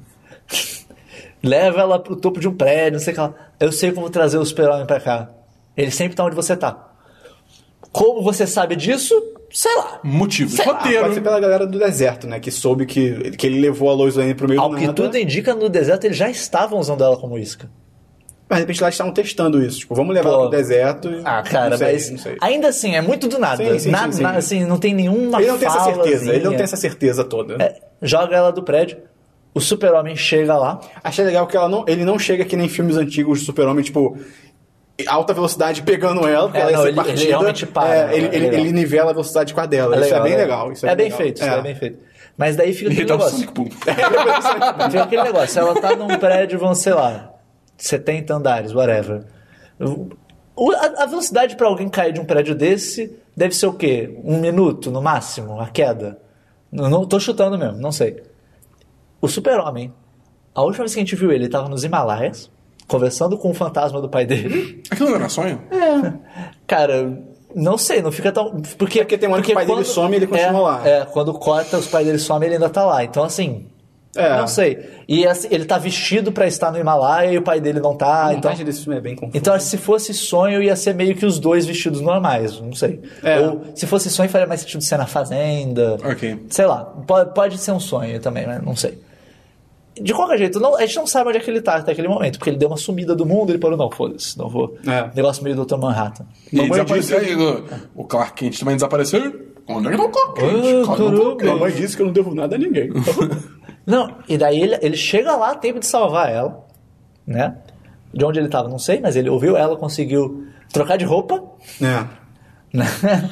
leva 1.44 1.82
ela 1.82 2.00
pro 2.00 2.16
topo 2.16 2.40
de 2.40 2.48
um 2.48 2.54
prédio, 2.56 2.94
não 2.94 3.00
sei 3.00 3.14
o 3.14 3.16
que 3.16 3.22
lá. 3.22 3.34
Eu 3.60 3.72
sei 3.72 3.92
como 3.92 4.10
trazer 4.10 4.38
o 4.38 4.46
super-homem 4.46 4.86
pra 4.86 5.00
cá. 5.00 5.30
Ele 5.76 5.92
sempre 5.92 6.16
tá 6.16 6.26
onde 6.26 6.36
você 6.36 6.56
tá. 6.58 6.86
Como 7.92 8.22
você 8.22 8.46
sabe 8.46 8.76
disso? 8.76 9.14
Sei 9.50 9.74
lá. 9.78 10.00
motivos. 10.04 10.54
Sei 10.56 10.66
lá, 10.66 10.74
Roteiro. 10.74 11.02
Pode 11.04 11.14
ser 11.16 11.22
pela 11.22 11.40
galera 11.40 11.66
do 11.66 11.80
deserto, 11.80 12.28
né? 12.28 12.40
Que 12.40 12.52
soube 12.52 12.86
que, 12.86 13.32
que 13.32 13.48
ele 13.48 13.62
levou 13.62 13.90
a 13.90 13.94
Lois 13.94 14.16
Lane 14.16 14.36
pro 14.36 14.48
meio 14.48 14.60
Ao 14.60 14.70
do 14.70 14.76
que 14.76 14.82
nada. 14.88 14.94
tudo 14.94 15.18
indica, 15.18 15.56
no 15.56 15.70
deserto 15.70 16.04
eles 16.04 16.18
já 16.18 16.30
estavam 16.30 16.78
usando 16.80 17.02
ela 17.04 17.16
como 17.18 17.38
isca. 17.38 17.70
Mas 18.50 18.58
de 18.60 18.64
repente 18.64 18.82
lá 18.82 18.90
estavam 18.90 19.14
testando 19.14 19.62
isso. 19.64 19.80
Tipo, 19.80 19.96
vamos 19.96 20.14
levar 20.14 20.30
Pô. 20.30 20.36
ela 20.36 20.50
pro 20.50 20.58
deserto. 20.58 21.10
e- 21.10 21.22
Ah, 21.24 21.42
cara, 21.44 21.72
não 21.72 21.78
sei, 21.78 21.94
mas 21.94 22.10
Não 22.12 22.18
sei. 22.18 22.38
ainda 22.42 22.68
assim, 22.68 22.96
é 22.96 23.02
muito 23.02 23.28
do 23.28 23.40
nada. 23.40 23.58
Sim, 23.74 23.80
sim, 23.80 23.90
Na- 23.90 24.12
sim, 24.12 24.22
na- 24.24 24.32
assim, 24.32 24.66
não 24.66 24.78
tem 24.78 24.94
nenhuma 24.94 25.40
Ele 25.42 25.48
não 25.52 25.58
tem 25.58 25.68
essa 25.68 25.84
certeza. 25.84 26.06
Ele 26.08 26.14
não 26.16 26.22
falazinha. 26.32 26.58
tem 26.58 26.64
essa 26.64 26.78
certeza 26.78 27.24
toda. 27.24 27.56
É, 27.62 27.76
joga 28.02 28.36
ela 28.36 28.52
do 28.52 28.64
prédio, 28.64 28.98
o 29.54 29.60
super-homem 29.62 30.16
chega 30.16 30.56
lá, 30.58 30.80
Achei 31.04 31.26
legal 31.26 31.48
que 31.48 31.58
ela 31.58 31.68
não, 31.68 31.84
ele 31.88 32.06
não 32.06 32.20
chega 32.20 32.46
que 32.46 32.56
nem 32.56 32.70
filmes 32.70 32.96
antigos 32.96 33.40
de 33.40 33.46
Super-Homem, 33.46 33.84
tipo, 33.84 34.18
alta 35.06 35.34
velocidade 35.34 35.84
pegando 35.84 36.28
ela, 36.28 36.48
porque 36.48 36.58
É, 36.58 36.62
ela 36.62 36.72
ia 36.72 36.78
não, 36.78 36.88
ele- 36.88 37.12
ele 37.12 37.26
realmente 37.26 37.66
para, 37.68 37.94
É, 37.96 38.06
né? 38.08 38.16
ele, 38.18 38.26
É 38.26 38.30
ele, 38.36 38.46
legal. 38.46 38.60
ele 38.62 38.72
nivela 38.72 39.10
a 39.12 39.14
velocidade 39.14 39.54
com 39.54 39.60
a 39.62 39.66
dela. 39.66 40.00
isso 40.00 40.16
é 40.16 40.22
bem 40.22 40.36
legal. 40.36 40.72
Isso 40.72 40.86
é, 40.88 40.96
bem 40.96 41.06
legal. 41.06 41.18
feito, 41.20 41.36
isso 41.42 41.46
É. 41.50 41.58
é 41.58 41.62
bem 41.62 41.76
feito. 41.76 42.00
Mas 42.38 42.56
daí 42.56 42.74
fica 42.74 42.92
aquele 42.92 43.10
negócio. 43.10 43.52
Boom. 43.52 43.66
Fica 44.92 45.04
aquele 45.04 45.24
negócio. 45.24 45.60
Ela 45.60 45.74
tá 45.82 45.96
num 45.96 46.18
prédio, 46.20 46.60
vão, 46.60 46.76
sei 46.76 46.94
lá, 46.94 47.32
70 47.78 48.34
andares, 48.36 48.74
whatever. 48.74 49.24
A, 49.80 51.04
a 51.04 51.06
velocidade 51.06 51.56
pra 51.56 51.68
alguém 51.68 51.90
cair 51.90 52.14
de 52.14 52.20
um 52.20 52.26
prédio 52.26 52.56
desse 52.56 53.16
deve 53.36 53.56
ser 53.56 53.68
o 53.68 53.74
quê? 53.74 54.18
Um 54.24 54.38
minuto, 54.40 54.90
no 54.92 55.02
máximo, 55.02 55.60
a 55.60 55.68
queda? 55.68 56.20
Não, 56.72 56.90
não 56.90 57.06
tô 57.06 57.20
chutando 57.20 57.58
mesmo, 57.58 57.78
não 57.80 57.92
sei. 57.92 58.22
O 59.22 59.28
super-homem, 59.28 59.94
a 60.54 60.62
última 60.62 60.84
vez 60.84 60.94
que 60.94 61.00
a 61.00 61.04
gente 61.04 61.16
viu 61.16 61.32
ele, 61.32 61.46
ele 61.46 61.50
tava 61.52 61.70
nos 61.70 61.84
Himalaias, 61.84 62.52
conversando 62.88 63.38
com 63.38 63.52
o 63.52 63.54
fantasma 63.54 64.02
do 64.02 64.10
pai 64.10 64.26
dele. 64.26 64.82
Aquilo 64.90 65.10
não 65.10 65.18
era 65.18 65.30
sonho? 65.30 65.62
Cara, 66.66 67.22
não 67.54 67.78
sei, 67.78 68.02
não 68.02 68.12
fica 68.12 68.32
tão. 68.32 68.62
Porque, 68.78 69.00
Porque 69.00 69.18
tem 69.18 69.28
uma 69.28 69.38
hora 69.38 69.44
que 69.44 69.52
o 69.52 69.56
pai 69.56 69.66
dele 69.66 69.84
some 69.84 70.14
e 70.14 70.18
ele 70.18 70.28
continua 70.28 70.50
é, 70.50 70.62
lá. 70.62 70.88
É, 70.88 71.06
quando 71.06 71.34
corta, 71.34 71.78
os 71.78 71.88
pais 71.88 72.06
dele 72.06 72.20
somem 72.20 72.48
ele 72.48 72.56
ainda 72.56 72.70
tá 72.70 72.86
lá. 72.86 73.04
Então, 73.04 73.24
assim. 73.24 73.66
É. 74.16 74.38
Não 74.38 74.48
sei. 74.48 75.04
E 75.08 75.28
assim, 75.28 75.48
ele 75.52 75.66
tá 75.66 75.78
vestido 75.78 76.32
pra 76.32 76.48
estar 76.48 76.72
no 76.72 76.80
Himalaia 76.80 77.34
e 77.34 77.38
o 77.38 77.42
pai 77.42 77.62
dele 77.62 77.80
não 77.80 77.96
tá. 77.96 78.28
A 78.28 78.34
então, 78.34 78.52
desse 78.52 78.82
filme 78.82 78.98
é 78.98 79.02
bem 79.02 79.16
confusa. 79.16 79.38
então, 79.38 79.54
acho 79.54 79.66
que 79.66 79.72
se 79.72 79.78
fosse 79.78 80.14
sonho, 80.14 80.62
ia 80.62 80.76
ser 80.76 80.96
meio 80.96 81.16
que 81.16 81.26
os 81.26 81.38
dois 81.38 81.68
vestidos 81.68 82.02
normais. 82.02 82.60
Não 82.60 82.74
sei. 82.74 83.00
É. 83.22 83.40
Ou 83.40 83.62
se 83.76 83.86
fosse 83.86 84.10
sonho, 84.10 84.28
faria 84.28 84.48
mais 84.48 84.62
sentido 84.62 84.84
ser 84.84 84.98
na 84.98 85.06
fazenda. 85.06 85.98
Ok. 86.04 86.46
Sei 86.50 86.66
lá. 86.66 86.84
Pode, 87.06 87.34
pode 87.34 87.58
ser 87.60 87.72
um 87.72 87.80
sonho 87.80 88.20
também, 88.20 88.48
mas 88.48 88.64
não 88.64 88.76
sei. 88.76 88.98
De 90.02 90.14
qualquer 90.14 90.38
jeito, 90.38 90.60
não- 90.60 90.76
a 90.76 90.82
gente 90.86 90.96
não 90.98 91.08
sabe 91.08 91.30
onde 91.30 91.38
é 91.38 91.42
que 91.42 91.50
ele 91.50 91.62
tá 91.62 91.76
até 91.76 91.92
aquele 91.92 92.08
momento, 92.08 92.38
porque 92.38 92.50
ele 92.50 92.58
deu 92.58 92.68
uma 92.70 92.78
sumida 92.78 93.16
do 93.16 93.26
mundo, 93.26 93.52
ele 93.52 93.60
falou, 93.60 93.78
não, 93.78 93.90
foda-se, 93.92 94.38
não 94.38 94.50
vou. 94.50 94.76
É. 94.88 95.10
Negócio 95.16 95.44
meio 95.44 95.56
Dr. 95.66 95.78
Manhattan. 95.78 96.26
E 96.52 96.56
Mamãe 96.58 96.72
desapareceu 96.72 97.20
disse- 97.20 97.32
aí, 97.32 97.36
o- 97.38 97.64
o 97.96 98.04
Clark 98.06 98.34
Kent 98.36 98.60
também 98.60 98.76
desapareceu. 98.76 99.48
Onde 99.70 99.88
é 99.88 99.92
que 99.92 99.98
tá 99.98 100.04
o 100.04 100.10
Clark 100.10 100.34
Kent? 100.40 100.50
Ah, 100.54 100.56
o 100.82 100.88
caramba. 100.98 101.16
Clark 101.22 101.38
Kent? 101.38 101.50
Mamãe 101.54 101.72
disse 101.76 101.96
que 101.96 102.02
eu 102.02 102.06
não 102.06 102.14
devo 102.14 102.34
nada 102.36 102.56
a 102.56 102.60
ninguém. 102.60 102.90
Não, 103.86 104.16
e 104.28 104.38
daí 104.38 104.60
ele, 104.62 104.78
ele 104.82 104.98
chega 104.98 105.34
lá 105.38 105.52
a 105.52 105.56
tempo 105.56 105.80
de 105.80 105.86
salvar 105.86 106.30
ela, 106.30 106.66
né? 107.26 107.56
De 108.14 108.26
onde 108.26 108.38
ele 108.38 108.50
tava, 108.50 108.68
não 108.68 108.78
sei, 108.80 109.00
mas 109.00 109.16
ele 109.16 109.30
ouviu 109.30 109.56
ela, 109.56 109.78
conseguiu 109.78 110.46
trocar 110.74 110.98
de 110.98 111.06
roupa, 111.06 111.42
é. 111.82 112.04
né? 112.74 112.86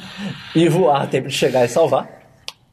e 0.54 0.66
voar 0.70 1.02
a 1.02 1.06
tempo 1.06 1.28
de 1.28 1.34
chegar 1.34 1.64
e 1.64 1.68
salvar. 1.68 2.08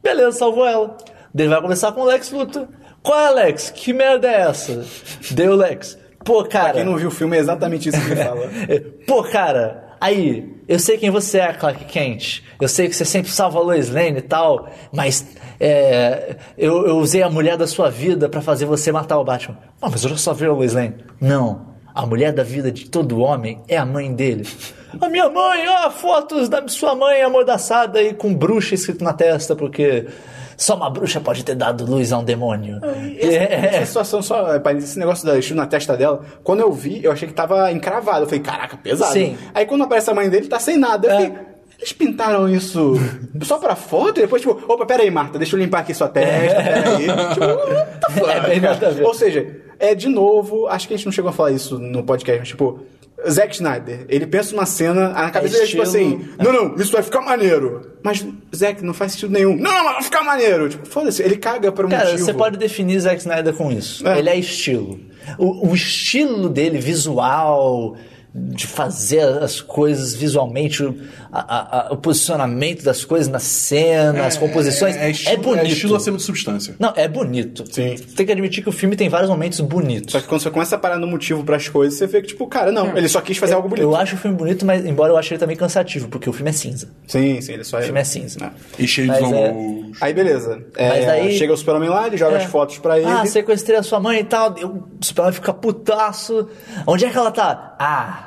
Beleza, 0.01 0.37
salvou 0.37 0.65
ela. 0.65 0.95
Daí 1.33 1.45
ele 1.45 1.53
vai 1.53 1.61
conversar 1.61 1.91
com 1.91 2.01
o 2.01 2.05
Lex 2.05 2.31
Luthor. 2.31 2.67
Qual 3.03 3.19
é, 3.19 3.29
Lex? 3.31 3.69
Que 3.69 3.91
merda 3.91 4.29
é 4.29 4.41
essa? 4.41 4.85
Deu 5.31 5.55
Lex. 5.55 5.97
Pô, 6.23 6.43
cara. 6.45 6.75
Quem 6.75 6.85
não 6.85 6.95
viu 6.95 7.09
o 7.09 7.11
filme 7.11 7.35
é 7.35 7.39
exatamente 7.39 7.89
isso 7.89 7.99
que 7.99 8.11
ele 8.11 8.23
fala. 8.23 8.49
Pô, 9.05 9.23
cara, 9.23 9.95
aí, 9.99 10.55
eu 10.67 10.79
sei 10.79 10.97
quem 10.97 11.11
você 11.11 11.39
é, 11.39 11.51
Clark 11.51 11.83
Kent. 11.85 12.41
Eu 12.61 12.67
sei 12.69 12.87
que 12.87 12.95
você 12.95 13.03
sempre 13.03 13.29
salva 13.29 13.59
a 13.59 13.61
Lois 13.61 13.89
Lane 13.89 14.19
e 14.19 14.21
tal, 14.21 14.69
mas 14.93 15.35
é, 15.59 16.37
eu, 16.57 16.87
eu 16.87 16.97
usei 16.97 17.21
a 17.21 17.29
mulher 17.29 17.57
da 17.57 17.67
sua 17.67 17.89
vida 17.89 18.29
pra 18.29 18.41
fazer 18.41 18.65
você 18.65 18.89
matar 18.89 19.19
o 19.19 19.23
Batman. 19.25 19.57
Ah, 19.81 19.89
mas 19.89 20.03
eu 20.03 20.09
já 20.11 20.17
só 20.17 20.33
vi 20.33 20.45
a 20.45 20.53
Lois 20.53 20.73
Lane. 20.73 20.95
Não. 21.19 21.73
A 21.93 22.05
mulher 22.05 22.31
da 22.31 22.41
vida 22.41 22.71
de 22.71 22.89
todo 22.89 23.19
homem 23.19 23.61
é 23.67 23.77
a 23.77 23.85
mãe 23.85 24.13
dele. 24.13 24.47
A 24.99 25.09
minha 25.09 25.29
mãe, 25.29 25.67
ó, 25.67 25.91
fotos 25.91 26.47
da 26.47 26.67
sua 26.67 26.95
mãe 26.95 27.21
amordaçada 27.21 28.01
e 28.01 28.13
com 28.13 28.33
bruxa 28.33 28.75
escrito 28.75 29.03
na 29.03 29.13
testa, 29.13 29.55
porque 29.55 30.07
só 30.57 30.75
uma 30.75 30.89
bruxa 30.89 31.19
pode 31.19 31.43
ter 31.43 31.55
dado 31.55 31.85
luz 31.85 32.11
a 32.13 32.17
um 32.19 32.23
demônio. 32.23 32.79
Essa, 33.19 33.31
É. 33.37 33.65
essa 33.77 33.85
situação 33.85 34.21
só, 34.21 34.59
pai, 34.59 34.77
esse 34.77 34.97
negócio 34.99 35.25
da 35.25 35.37
estilo 35.37 35.59
na 35.59 35.65
testa 35.67 35.95
dela, 35.97 36.21
quando 36.43 36.59
eu 36.61 36.71
vi, 36.71 37.03
eu 37.03 37.11
achei 37.11 37.27
que 37.27 37.33
tava 37.33 37.71
encravado. 37.71 38.21
Eu 38.23 38.25
falei, 38.27 38.39
caraca, 38.41 38.77
pesado. 38.77 39.13
Sim. 39.13 39.37
Aí 39.53 39.65
quando 39.65 39.83
aparece 39.83 40.09
a 40.09 40.13
mãe 40.13 40.29
dele, 40.29 40.47
tá 40.47 40.59
sem 40.59 40.77
nada. 40.77 41.07
Eu 41.07 41.11
É. 41.11 41.15
falei, 41.15 41.33
eles 41.79 41.91
pintaram 41.93 42.47
isso 42.47 42.93
só 43.41 43.57
pra 43.57 43.75
foto? 43.75 44.19
E 44.19 44.21
depois, 44.21 44.41
tipo, 44.41 44.57
opa, 44.71 44.85
peraí, 44.85 45.11
Marta, 45.11 45.37
deixa 45.37 45.55
eu 45.55 45.59
limpar 45.59 45.79
aqui 45.79 45.93
sua 45.93 46.07
testa, 46.07 46.61
peraí. 46.63 46.97
tipo, 47.33 47.45
what 47.45 47.99
the 47.99 48.11
fuck? 48.13 48.29
É 48.31 48.39
bem 48.41 48.59
nada 48.61 48.87
a 48.87 48.91
ver. 48.91 49.03
Ou 49.03 49.13
seja, 49.13 49.45
é 49.79 49.93
de 49.93 50.07
novo, 50.07 50.67
acho 50.67 50.87
que 50.87 50.93
a 50.93 50.97
gente 50.97 51.05
não 51.05 51.11
chegou 51.11 51.29
a 51.29 51.33
falar 51.33 51.51
isso 51.51 51.77
no 51.77 52.03
podcast, 52.03 52.39
mas 52.39 52.47
tipo, 52.47 52.79
Zack 53.29 53.55
Snyder, 53.55 54.05
ele 54.09 54.25
pensa 54.27 54.51
numa 54.55 54.65
cena, 54.65 55.09
na 55.09 55.29
cabeça 55.29 55.55
dele, 55.55 55.67
tipo 55.67 55.83
estilo- 55.83 55.83
assim, 55.83 56.29
não, 56.43 56.51
não, 56.53 56.75
isso 56.75 56.91
vai 56.91 57.01
ficar 57.03 57.21
maneiro. 57.21 57.91
Mas, 58.03 58.25
Zack, 58.55 58.83
não 58.83 58.93
faz 58.93 59.13
sentido 59.13 59.31
nenhum. 59.31 59.55
Não, 59.55 59.71
não, 59.83 59.93
vai 59.93 60.03
ficar 60.03 60.23
maneiro. 60.23 60.69
Tipo, 60.69 60.85
foda-se, 60.87 61.21
ele 61.23 61.37
caga 61.37 61.71
por 61.71 61.85
um 61.85 61.89
Cara, 61.89 62.05
motivo. 62.05 62.25
você 62.25 62.33
pode 62.33 62.57
definir 62.57 62.99
Zack 62.99 63.17
Snyder 63.19 63.53
com 63.53 63.71
isso. 63.71 64.07
É. 64.07 64.19
Ele 64.19 64.29
é 64.29 64.35
estilo. 64.37 64.99
O, 65.37 65.69
o 65.69 65.73
estilo 65.73 66.49
dele, 66.49 66.79
visual, 66.79 67.95
de 68.35 68.65
fazer 68.65 69.21
as 69.43 69.61
coisas 69.61 70.15
visualmente, 70.15 70.81
o, 70.83 70.99
a- 71.31 71.89
a- 71.89 71.93
o 71.93 71.97
posicionamento 71.97 72.83
das 72.83 73.05
coisas 73.05 73.27
na 73.27 73.37
cena, 73.37 74.25
as 74.25 74.37
composições. 74.37 74.95
É, 74.95 75.11
estilo, 75.11 75.37
bonito. 75.43 75.65
É 75.65 75.67
estilo 75.67 75.95
acima 75.95 76.17
de 76.17 76.23
substância. 76.23 76.75
Não, 76.79 76.91
é 76.95 77.07
bonito. 77.07 77.63
Sim. 77.71 77.95
Você 77.95 78.03
tem 78.15 78.25
que 78.25 78.31
admitir 78.31 78.63
que 78.63 78.69
o 78.69 78.71
filme 78.71 78.95
tem 78.95 79.07
vários 79.07 79.29
momentos 79.29 79.59
bonitos. 79.59 80.13
Só 80.13 80.19
que 80.19 80.27
quando 80.27 80.41
você 80.41 80.49
começa 80.49 80.75
a 80.75 80.79
parar 80.79 80.97
no 80.97 81.05
motivo 81.05 81.43
pras 81.43 81.69
coisas, 81.69 81.97
você 81.99 82.07
vê 82.07 82.21
que, 82.21 82.29
tipo, 82.29 82.47
cara, 82.47 82.71
não, 82.71 82.97
ele 82.97 83.07
só 83.07 83.21
quis 83.21 83.37
fazer 83.37 83.53
algo 83.53 83.69
bonito. 83.69 83.83
Eu 83.83 83.95
acho 83.95 84.15
o 84.15 84.17
filme 84.17 84.35
bonito, 84.35 84.65
mas 84.65 84.83
embora 84.83 85.13
eu 85.13 85.17
ache 85.17 85.33
ele 85.35 85.39
também 85.39 85.55
cansativo, 85.55 86.07
porque 86.07 86.27
o 86.27 86.33
filme 86.33 86.49
é 86.49 86.53
cinza. 86.53 86.87
Sim, 87.05 87.39
sim, 87.39 87.53
ele 87.53 87.63
só 87.63 87.77
O 87.77 87.81
filme 87.83 87.99
é 87.99 88.03
cinza. 88.03 88.51
E 88.79 88.87
cheio 88.87 89.09
Mas 89.09 89.17
de 89.19 89.23
é- 89.25 89.27
longos. 89.51 89.97
Aí 90.01 90.11
beleza. 90.11 90.59
É, 90.75 90.89
Mas 90.89 91.05
daí- 91.05 91.37
Chega 91.37 91.53
o 91.53 91.57
Super-Homem 91.57 91.89
lá, 91.89 92.07
ele 92.07 92.17
joga 92.17 92.37
É. 92.37 92.43
as 92.43 92.45
fotos 92.45 92.79
pra 92.79 92.97
ele. 92.97 93.07
Ah, 93.07 93.25
sequestrei 93.27 93.77
a 93.77 93.83
sua 93.83 93.99
mãe 93.99 94.21
e 94.21 94.23
tal. 94.23 94.55
Eu- 94.57 94.83
O 95.03 95.05
Superman 95.05 95.33
fica 95.33 95.53
putaço. 95.53 96.47
Onde 96.87 97.05
é 97.05 97.09
que 97.09 97.17
ela 97.17 97.29
tá? 97.29 97.75
Ah, 97.77 98.22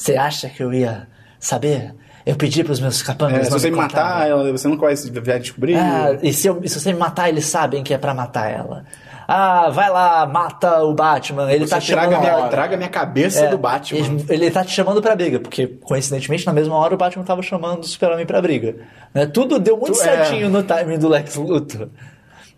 você 0.00 0.16
acha 0.16 0.48
que 0.48 0.62
eu 0.62 0.72
ia 0.72 1.06
saber? 1.38 1.94
Eu 2.26 2.36
pedi 2.36 2.62
pros 2.62 2.80
meus 2.80 3.00
É, 3.00 3.04
capangas 3.04 3.46
se 3.46 3.50
não 3.50 3.58
você 3.58 3.70
me 3.70 3.76
matar, 3.76 4.28
ela- 4.28 4.52
você 4.52 4.68
nunca 4.68 4.82
vai 4.86 4.94
se- 4.96 5.10
vai 5.10 5.38
descobrir. 5.38 5.74
Ah, 5.76 6.18
e 6.22 6.32
se, 6.32 6.46
eu- 6.46 6.60
se 6.66 6.78
você 6.80 6.92
me 6.92 6.98
matar, 6.98 7.28
eles 7.28 7.46
sabem 7.46 7.82
que 7.82 7.92
é 7.94 7.98
pra 7.98 8.12
matar 8.14 8.50
ela. 8.50 8.84
Ah, 9.26 9.70
vai 9.70 9.88
lá, 9.88 10.26
mata 10.26 10.82
o 10.82 10.92
Batman. 10.92 11.50
Ele 11.52 11.64
você 11.64 11.70
tá 11.70 11.80
te 11.80 11.86
chamando 11.86 12.10
traga, 12.20 12.36
minha, 12.36 12.48
traga 12.48 12.76
minha 12.76 12.88
cabeça 12.88 13.44
É, 13.44 13.48
do 13.48 13.56
Batman. 13.56 14.00
Ele, 14.00 14.26
ele 14.28 14.50
tá 14.50 14.64
te 14.64 14.72
chamando 14.72 15.00
pra 15.00 15.14
briga, 15.16 15.38
porque 15.40 15.66
coincidentemente 15.66 16.44
na 16.44 16.52
mesma 16.52 16.74
hora 16.76 16.94
o 16.94 16.98
Batman 16.98 17.24
tava 17.24 17.40
chamando 17.42 17.80
o 17.80 17.86
Super-Homem 17.86 18.26
pra 18.26 18.42
briga. 18.42 18.76
Né? 19.14 19.26
Tudo 19.26 19.58
deu 19.58 19.76
muito 19.76 19.92
Tu- 19.94 20.00
é. 20.00 20.04
certinho 20.04 20.48
no 20.50 20.62
timing 20.62 20.98
do 20.98 21.08
Lex 21.08 21.36
Luthor. 21.36 21.88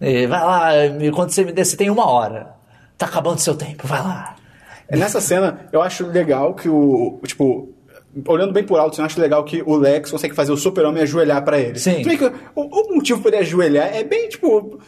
E 0.01 0.27
vai 0.27 0.41
lá, 0.41 0.71
quando 1.15 1.31
você 1.31 1.45
me 1.45 1.53
der, 1.53 1.65
você 1.65 1.77
tem 1.77 1.89
uma 1.91 2.09
hora. 2.11 2.55
Tá 2.99 3.07
acabando 3.07 3.39
seu 3.39 3.55
tempo, 3.55 3.87
vai 3.87 4.01
lá. 4.01 4.35
É, 4.93 4.97
Nessa 4.97 5.21
cena, 5.21 5.69
eu 5.73 5.83
acho 5.83 6.07
legal 6.07 6.55
que 6.55 6.69
o. 6.69 7.19
Tipo, 7.27 7.71
olhando 8.27 8.53
bem 8.53 8.63
por 8.63 8.79
alto, 8.79 9.01
eu 9.01 9.05
acho 9.05 9.21
legal 9.21 9.43
que 9.45 9.63
o 9.65 9.75
Lex 9.77 10.11
consegue 10.11 10.35
fazer 10.35 10.53
o 10.53 10.57
super-homem 10.57 11.03
ajoelhar 11.03 11.43
pra 11.45 11.59
ele. 11.59 11.79
Sim. 11.79 12.03
Que 12.03 12.25
o, 12.55 12.61
o 12.61 12.95
motivo 12.95 13.21
pra 13.21 13.31
ele 13.31 13.39
ajoelhar 13.39 13.95
é 13.95 14.05
bem, 14.05 14.29
tipo. 14.29 14.79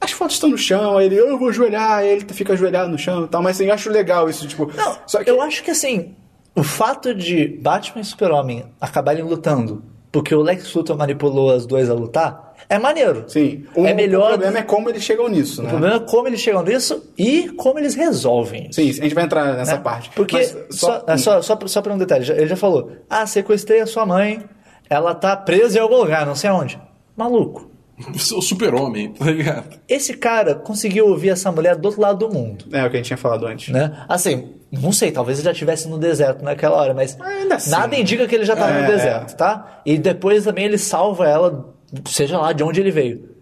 As 0.00 0.12
fotos 0.12 0.36
estão 0.36 0.48
no 0.48 0.56
chão, 0.56 1.00
ele, 1.00 1.16
eu 1.16 1.36
vou 1.36 1.48
ajoelhar, 1.48 2.04
ele 2.04 2.24
fica 2.32 2.52
ajoelhado 2.52 2.88
no 2.88 2.96
chão 2.96 3.24
e 3.24 3.28
tal, 3.28 3.42
mas 3.42 3.56
assim, 3.56 3.66
eu 3.66 3.74
acho 3.74 3.90
legal 3.90 4.30
isso, 4.30 4.46
tipo. 4.46 4.70
Não, 4.76 4.96
só 5.04 5.24
que 5.24 5.28
eu 5.28 5.42
acho 5.42 5.64
que 5.64 5.72
assim, 5.72 6.14
o 6.54 6.62
fato 6.62 7.12
de 7.12 7.48
Batman 7.60 8.00
e 8.00 8.04
Super-Homem 8.04 8.64
acabarem 8.80 9.24
lutando 9.24 9.82
porque 10.10 10.34
o 10.34 10.42
Lex 10.42 10.72
Luthor 10.74 10.96
manipulou 10.96 11.50
as 11.50 11.66
duas 11.66 11.90
a 11.90 11.94
lutar, 11.94 12.47
é 12.68 12.78
maneiro. 12.78 13.24
Sim. 13.28 13.64
O, 13.74 13.86
é 13.86 13.92
melhor. 13.94 14.26
O 14.26 14.28
problema 14.38 14.58
é 14.58 14.62
como 14.62 14.88
eles 14.90 15.02
chegam 15.02 15.28
nisso, 15.28 15.60
O 15.60 15.64
né? 15.64 15.70
problema 15.70 15.96
é 15.96 16.00
como 16.00 16.28
eles 16.28 16.40
chegam 16.40 16.62
nisso 16.62 17.12
e 17.18 17.48
como 17.50 17.78
eles 17.78 17.94
resolvem. 17.94 18.68
isso. 18.70 18.80
Sim, 18.80 18.88
a 18.90 19.02
gente 19.04 19.14
vai 19.14 19.24
entrar 19.24 19.54
nessa 19.56 19.76
né? 19.76 19.80
parte. 19.82 20.10
Porque, 20.14 20.36
Mas 20.36 20.56
só, 20.70 21.04
é, 21.06 21.16
só, 21.16 21.42
só, 21.42 21.58
só 21.66 21.82
pra 21.82 21.92
um 21.94 21.98
detalhe, 21.98 22.30
ele 22.30 22.46
já 22.48 22.56
falou: 22.56 22.92
Ah, 23.08 23.26
sequestrei 23.26 23.80
a 23.80 23.86
sua 23.86 24.04
mãe, 24.06 24.42
ela 24.88 25.14
tá 25.14 25.36
presa 25.36 25.78
em 25.78 25.80
algum 25.82 25.96
lugar, 25.96 26.24
não 26.26 26.34
sei 26.34 26.50
aonde. 26.50 26.80
Maluco. 27.16 27.68
O 28.14 28.40
super-homem, 28.40 29.12
tá 29.12 29.24
ligado? 29.24 29.76
Esse 29.88 30.14
cara 30.14 30.54
conseguiu 30.54 31.08
ouvir 31.08 31.30
essa 31.30 31.50
mulher 31.50 31.74
do 31.74 31.86
outro 31.86 32.00
lado 32.00 32.28
do 32.28 32.32
mundo. 32.32 32.66
É 32.72 32.84
o 32.84 32.90
que 32.90 32.96
a 32.96 32.98
gente 32.98 33.06
tinha 33.06 33.16
falado 33.16 33.44
antes. 33.44 33.70
Né? 33.74 33.90
Assim, 34.08 34.54
não 34.70 34.92
sei, 34.92 35.10
talvez 35.10 35.38
ele 35.38 35.46
já 35.46 35.50
estivesse 35.50 35.88
no 35.88 35.98
deserto 35.98 36.44
naquela 36.44 36.76
hora, 36.76 36.94
mas 36.94 37.20
Ainda 37.20 37.56
assim. 37.56 37.70
nada 37.70 37.96
indica 37.96 38.24
que 38.28 38.36
ele 38.36 38.44
já 38.44 38.52
estava 38.52 38.70
É, 38.72 38.82
no 38.82 38.86
deserto, 38.86 39.36
tá? 39.36 39.80
E 39.84 39.98
depois 39.98 40.44
também 40.44 40.66
ele 40.66 40.78
salva 40.78 41.26
ela, 41.28 41.74
seja 42.06 42.38
lá 42.38 42.52
de 42.52 42.62
onde 42.62 42.80
ele 42.80 42.90
veio. 42.90 43.36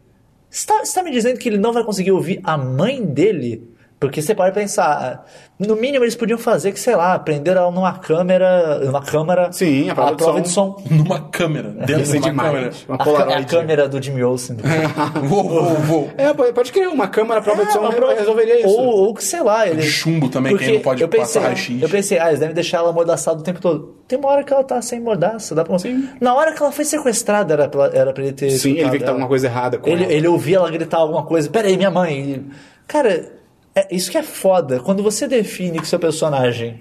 Você 0.48 0.66
tá, 0.66 0.84
você 0.84 0.94
tá 0.94 1.02
me 1.02 1.10
dizendo 1.10 1.38
que 1.38 1.48
ele 1.48 1.58
não 1.58 1.72
vai 1.72 1.84
conseguir 1.84 2.12
ouvir 2.12 2.40
a 2.44 2.56
mãe 2.56 3.04
dele? 3.04 3.75
Porque 3.98 4.20
você 4.20 4.34
pode 4.34 4.54
pensar, 4.54 5.24
no 5.58 5.74
mínimo 5.74 6.04
eles 6.04 6.14
podiam 6.14 6.38
fazer 6.38 6.70
que, 6.72 6.78
sei 6.78 6.94
lá, 6.94 7.18
prender 7.18 7.56
ela 7.56 7.70
numa 7.70 7.94
câmera, 7.94 8.78
numa 8.80 9.00
câmera, 9.00 9.50
Sim, 9.52 9.88
a 9.88 9.94
prova 9.94 10.40
de 10.42 10.50
som. 10.50 10.76
Numa 10.90 11.18
câmera. 11.30 11.70
Dentro 11.86 12.14
é 12.14 12.18
de 12.20 12.28
uma 12.30 12.42
câmera. 12.44 12.70
Uma 12.86 12.94
a, 12.96 13.04
Polaroid. 13.04 13.40
a 13.42 13.44
câmera 13.44 13.88
do 13.88 14.02
Jimmy 14.02 14.22
Olsen. 14.22 14.58
Vou, 15.24 15.44
vou, 15.48 15.64
vou. 15.76 16.10
É, 16.18 16.30
pode 16.52 16.72
criar 16.72 16.90
uma 16.90 17.08
câmera 17.08 17.40
prova 17.40 17.64
de 17.64 17.72
som 17.72 17.78
uma 17.80 17.90
prova- 17.92 18.12
resolveria 18.14 18.60
isso. 18.60 18.68
Ou, 18.68 18.86
ou 19.06 19.14
que, 19.14 19.24
sei 19.24 19.42
lá, 19.42 19.66
ele... 19.66 19.80
De 19.80 19.88
chumbo 19.90 20.28
também, 20.28 20.52
Porque 20.52 20.66
quem 20.66 20.74
não 20.74 20.82
pode 20.82 21.00
eu 21.00 21.08
pensei, 21.08 21.40
passar 21.40 21.40
raio-x. 21.40 21.82
Eu 21.82 21.88
pensei, 21.88 22.18
ah, 22.18 22.28
eles 22.28 22.40
devem 22.40 22.54
deixar 22.54 22.78
ela 22.78 22.90
amordaçada 22.90 23.40
o 23.40 23.42
tempo 23.42 23.60
todo. 23.62 23.96
Tem 24.06 24.18
uma 24.18 24.28
hora 24.28 24.44
que 24.44 24.52
ela 24.52 24.62
tá 24.62 24.80
sem 24.82 25.00
mordaça, 25.00 25.54
dá 25.54 25.64
pra... 25.64 25.74
Na 26.20 26.34
hora 26.34 26.52
que 26.52 26.62
ela 26.62 26.70
foi 26.70 26.84
sequestrada, 26.84 27.54
era 27.54 27.66
pra, 27.68 27.86
era 27.94 28.12
pra 28.12 28.22
ele 28.22 28.32
ter 28.34 28.50
Sim, 28.50 28.72
ele 28.72 28.90
vê 28.90 28.98
que 28.98 28.98
tá 28.98 29.04
ela. 29.06 29.12
alguma 29.12 29.28
coisa 29.28 29.46
errada 29.46 29.78
com 29.78 29.88
Ele, 29.88 30.04
ela. 30.04 30.12
ele 30.12 30.28
ouvia 30.28 30.56
ela 30.58 30.70
gritar 30.70 30.98
alguma 30.98 31.22
coisa. 31.24 31.48
Pera 31.48 31.66
aí, 31.66 31.76
minha 31.78 31.90
mãe. 31.90 32.44
Cara, 32.86 33.35
é- 33.76 33.94
isso 33.94 34.10
que 34.10 34.18
é 34.18 34.22
foda. 34.22 34.80
Quando 34.80 35.02
você 35.02 35.28
define 35.28 35.78
que 35.78 35.86
seu 35.86 35.98
personagem 35.98 36.80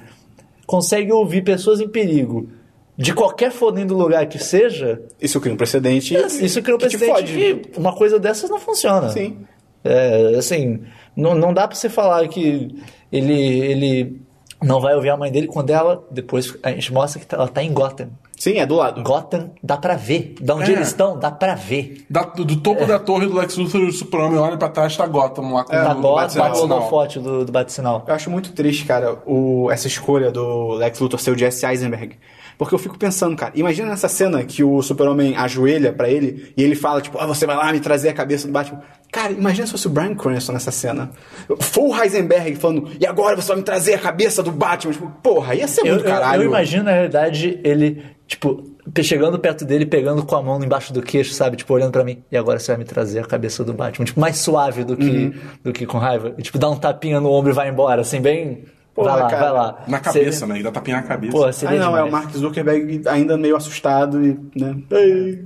consegue 0.65 1.11
ouvir 1.11 1.43
pessoas 1.43 1.80
em 1.80 1.88
perigo 1.88 2.49
de 2.97 3.13
qualquer 3.13 3.51
fodendo 3.51 3.95
lugar 3.95 4.26
que 4.27 4.39
seja, 4.39 5.01
Isso 5.22 5.39
cria 5.41 5.53
um 5.53 5.57
precedente. 5.57 6.15
isso 6.15 6.61
cria 6.61 6.76
um 6.76 6.80
precedente 6.80 7.34
que 7.34 7.80
uma 7.80 7.93
coisa 7.93 8.17
dessas 8.17 8.49
não 8.49 8.59
funciona. 8.59 9.09
Sim. 9.09 9.38
É, 9.84 10.34
assim, 10.38 10.81
não, 11.15 11.35
não 11.35 11.53
dá 11.53 11.67
pra 11.67 11.76
você 11.76 11.89
falar 11.89 12.27
que 12.27 12.76
ele, 13.11 13.34
ele 13.61 14.22
não 14.63 14.80
vai 14.80 14.95
ouvir 14.95 15.09
a 15.09 15.17
mãe 15.17 15.31
dele 15.31 15.45
quando 15.47 15.69
ela, 15.69 16.03
depois 16.09 16.55
a 16.63 16.72
gente 16.72 16.91
mostra 16.91 17.22
que 17.22 17.35
ela 17.35 17.47
tá 17.47 17.61
em 17.61 17.72
Gotham. 17.72 18.09
Sim, 18.38 18.57
é 18.60 18.66
do 18.66 18.76
lado. 18.76 19.02
Gotham 19.02 19.52
dá 19.64 19.78
pra 19.78 19.95
ver. 19.95 20.36
Da 20.41 20.56
onde 20.56 20.70
É. 20.72 20.76
eles 20.76 20.88
estão, 20.90 21.18
dá 21.18 21.32
pra 21.32 21.56
ver. 21.56 22.06
Da- 22.10 22.24
do, 22.24 22.44
do 22.44 22.57
topo 22.57 22.86
da 22.86 22.99
torre 22.99 23.28
do 23.28 23.36
Lex 23.36 23.56
Luthor, 23.57 23.82
o 23.82 23.91
super-homem 23.91 24.38
olha 24.38 24.57
pra 24.57 24.68
trás, 24.70 24.95
tá 24.98 25.06
Gotham 25.07 25.53
lá 25.53 25.64
com 25.64 25.74
É, 25.74 25.82
o 25.82 25.95
Gotham, 25.95 26.14
bate-sinal. 26.16 26.56
o 26.56 26.62
holofote 26.64 27.20
do, 27.20 27.45
do 27.45 27.52
bate-sinal. 27.52 28.03
Eu 28.07 28.14
acho 28.14 28.30
muito 28.30 28.52
triste, 28.52 28.84
cara, 28.86 29.18
o, 29.26 29.70
essa 29.72 29.88
escolha 29.88 30.32
do 30.32 30.74
Lex 30.74 30.99
Luthor 30.99 31.20
ser 31.20 31.32
o 31.32 31.38
Jesse 31.38 31.66
Eisenberg. 31.66 32.18
Porque 32.57 32.73
eu 32.73 32.80
fico 32.80 32.98
pensando, 32.98 33.36
cara, 33.36 33.52
imagina 33.56 33.90
nessa 33.90 34.07
cena 34.07 34.44
que 34.44 34.64
o 34.64 34.82
super-homem 34.82 35.36
ajoelha 35.36 35.91
pra 35.91 36.10
ele 36.10 36.53
e 36.56 36.64
ele 36.64 36.76
fala, 36.76 37.02
tipo, 37.02 37.18
ah, 37.19 37.26
você 37.27 37.45
vai 37.45 37.56
lá 37.56 37.72
me 37.73 37.80
trazer 37.80 38.10
a 38.10 38.14
cabeça 38.14 38.48
do 38.48 38.53
Batman. 38.53 38.82
Cara, 39.11 39.32
imagina 39.34 39.65
se 39.65 39.72
fosse 39.72 39.88
o 39.88 39.90
Brian 39.90 40.15
Cranston 40.15 40.53
nessa 40.53 40.72
cena. 40.72 41.11
Full 41.60 41.95
Heisenberg 42.02 42.56
falando, 42.56 42.90
e 42.99 43.06
agora 43.06 43.36
você 43.36 43.49
vai 43.49 43.57
me 43.57 43.64
trazer 43.64 43.94
a 43.94 43.99
cabeça 43.99 44.41
do 44.44 44.52
Batman. 44.52 44.91
Tipo, 44.94 45.10
porra, 45.23 45.56
ia 45.56 45.68
ser 45.68 45.82
Eu, 45.82 45.94
muito 45.95 46.06
eu- 46.06 46.11
caralho. 46.11 46.44
eu 46.44 46.48
imagino, 46.48 46.84
na 46.84 46.91
realidade, 46.91 47.60
ele, 47.64 48.02
tipo, 48.27 48.64
chegando 49.02 49.40
perto 49.40 49.64
dele, 49.65 49.86
pegando 49.86 50.23
com 50.26 50.36
a 50.36 50.41
mão 50.41 50.61
embaixo 50.64 50.91
do 50.94 51.02
queixo, 51.02 51.34
sabe? 51.34 51.57
Tipo, 51.57 51.73
olhando 51.73 51.91
pra 51.91 52.03
mim. 52.03 52.23
E 52.32 52.38
agora 52.38 52.60
você 52.60 52.72
vai 52.72 52.77
me 52.80 52.84
trazer 52.86 53.19
a 53.19 53.26
cabeça 53.26 53.64
do 53.64 53.73
Batman. 53.73 54.06
Tipo, 54.06 54.19
mais 54.19 54.38
suave 54.38 54.84
do 54.84 54.95
que, 54.98 55.03
Uhum. 55.10 55.34
do 55.64 55.72
que 55.73 55.86
com 55.86 55.98
raiva. 55.98 56.34
E, 56.38 56.41
tipo, 56.41 56.57
dá 56.57 56.69
um 56.69 56.76
tapinha 56.77 57.19
no 57.19 57.32
ombro 57.32 57.52
e 57.52 57.53
vai 57.56 57.69
embora, 57.69 58.02
assim, 58.02 58.19
bem... 58.22 58.64
Porra, 58.95 59.11
vai 59.11 59.22
lá, 59.23 59.30
cara. 59.30 59.41
vai 59.43 59.51
lá. 59.51 59.84
Na 59.88 59.99
cabeça, 59.99 60.47
né? 60.47 60.55
Ele 60.55 60.63
dá 60.63 60.72
tapinha 60.72 60.97
na 60.97 61.03
cabeça. 61.03 61.34
Pô, 61.34 61.43
Ah, 61.43 61.51
seria 61.51 61.77
não, 61.80 61.97
é 61.97 62.01
o 62.01 62.05
demais. 62.05 62.26
Mark 62.26 62.35
Zuckerberg 62.38 63.01
ainda 63.07 63.38
meio 63.38 63.55
assustado 63.57 64.26
e, 64.26 64.39
né? 64.55 64.76
Ei. 64.91 65.45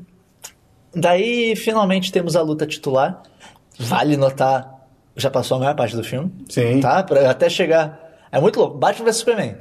Daí, 0.95 1.55
finalmente, 1.55 2.11
temos 2.11 2.35
a 2.35 2.41
luta 2.41 2.65
titular. 2.67 3.21
Vale 3.79 4.15
notar, 4.17 4.85
já 5.15 5.29
passou 5.31 5.57
a 5.57 5.59
maior 5.61 5.75
parte 5.75 5.95
do 5.95 6.03
filme. 6.03 6.31
Sim. 6.49 6.79
Tá? 6.79 7.01
Pra 7.03 7.29
até 7.31 7.49
chegar... 7.49 8.07
É 8.31 8.39
muito 8.39 8.59
louco. 8.59 8.77
Batman 8.77 9.05
vs 9.05 9.15
Superman. 9.17 9.55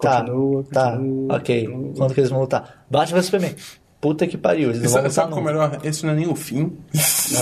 Tá, 0.00 0.20
Continua, 0.20 0.64
tá, 0.72 0.92
continua, 0.92 1.36
ok. 1.36 1.66
continua. 1.66 1.94
Quando 1.96 2.14
que 2.14 2.20
eles 2.20 2.30
vão 2.30 2.40
lutar? 2.40 2.84
Batman 2.88 3.16
vs 3.18 3.24
Superman. 3.26 3.54
Puta 4.00 4.26
que 4.28 4.38
pariu, 4.38 4.70
eles 4.70 4.82
não 4.82 4.90
vão 4.90 5.02
lutar 5.02 5.28
qual 5.28 5.40
é 5.40 5.44
melhor? 5.44 5.78
Esse 5.82 6.06
não 6.06 6.12
é 6.12 6.16
nem 6.16 6.28
o 6.28 6.36
fim. 6.36 6.78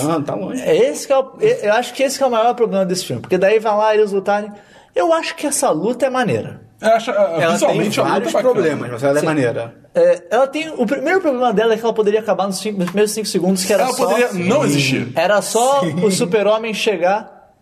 Não, 0.04 0.22
tá 0.22 0.34
longe. 0.34 0.62
É 0.62 0.74
esse 0.74 1.06
que 1.06 1.12
é 1.12 1.18
o, 1.18 1.32
eu 1.38 1.72
acho 1.74 1.92
que 1.92 2.02
esse 2.02 2.16
que 2.16 2.24
é 2.24 2.26
o 2.26 2.30
maior 2.30 2.54
problema 2.54 2.86
desse 2.86 3.04
filme. 3.04 3.20
Porque 3.20 3.36
daí 3.36 3.58
vai 3.58 3.76
lá 3.76 3.94
eles 3.94 4.10
lutarem. 4.10 4.50
Eu 4.96 5.12
acho 5.12 5.36
que 5.36 5.46
essa 5.46 5.70
luta 5.70 6.06
é 6.06 6.10
maneira. 6.10 6.62
Eu 6.80 6.88
acho, 6.90 7.10
ah, 7.10 7.36
Ela 7.40 7.58
tem 7.58 7.90
vários 7.90 7.96
é 7.98 8.02
bacana. 8.32 8.42
problemas, 8.54 8.90
mas 8.90 9.02
ela 9.02 9.16
é 9.16 9.20
Sim. 9.20 9.26
maneira. 9.26 9.74
É, 9.94 10.22
ela 10.30 10.46
tem. 10.46 10.68
O 10.70 10.84
primeiro 10.86 11.20
problema 11.20 11.52
dela 11.52 11.74
é 11.74 11.76
que 11.76 11.84
ela 11.84 11.92
poderia 11.92 12.20
acabar 12.20 12.46
nos, 12.46 12.58
cinco- 12.58 12.78
nos 12.78 12.86
primeiros 12.86 13.12
5 13.12 13.26
segundos, 13.26 13.64
que 13.64 13.72
era 13.72 13.84
Ela 13.84 13.92
só. 13.92 14.06
poderia 14.06 14.32
não 14.32 14.64
existir. 14.64 15.12
Era 15.14 15.40
só 15.40 15.82
o 15.84 16.10
super-homem 16.10 16.74
chegar. 16.74 17.52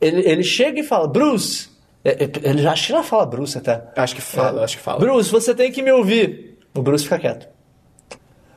Ele, 0.00 0.20
ele 0.28 0.42
chega 0.44 0.78
e 0.80 0.82
fala, 0.82 1.08
Bruce. 1.08 1.68
é, 2.04 2.24
é, 2.24 2.30
Ele 2.50 2.62
já 2.62 2.72
acho 2.72 2.86
que 2.88 2.92
já 2.92 3.02
fala 3.02 3.24
Bruce 3.26 3.56
até. 3.56 3.82
Acho 3.96 4.14
que 4.14 4.20
fala, 4.20 4.62
acho 4.64 4.76
que 4.76 4.82
fala. 4.82 4.98
Bruce, 5.00 5.30
você 5.30 5.54
tem 5.54 5.72
que 5.72 5.82
me 5.82 5.90
ouvir. 5.92 6.58
O 6.74 6.82
Bruce 6.82 7.04
fica 7.04 7.18
quieto. 7.18 7.48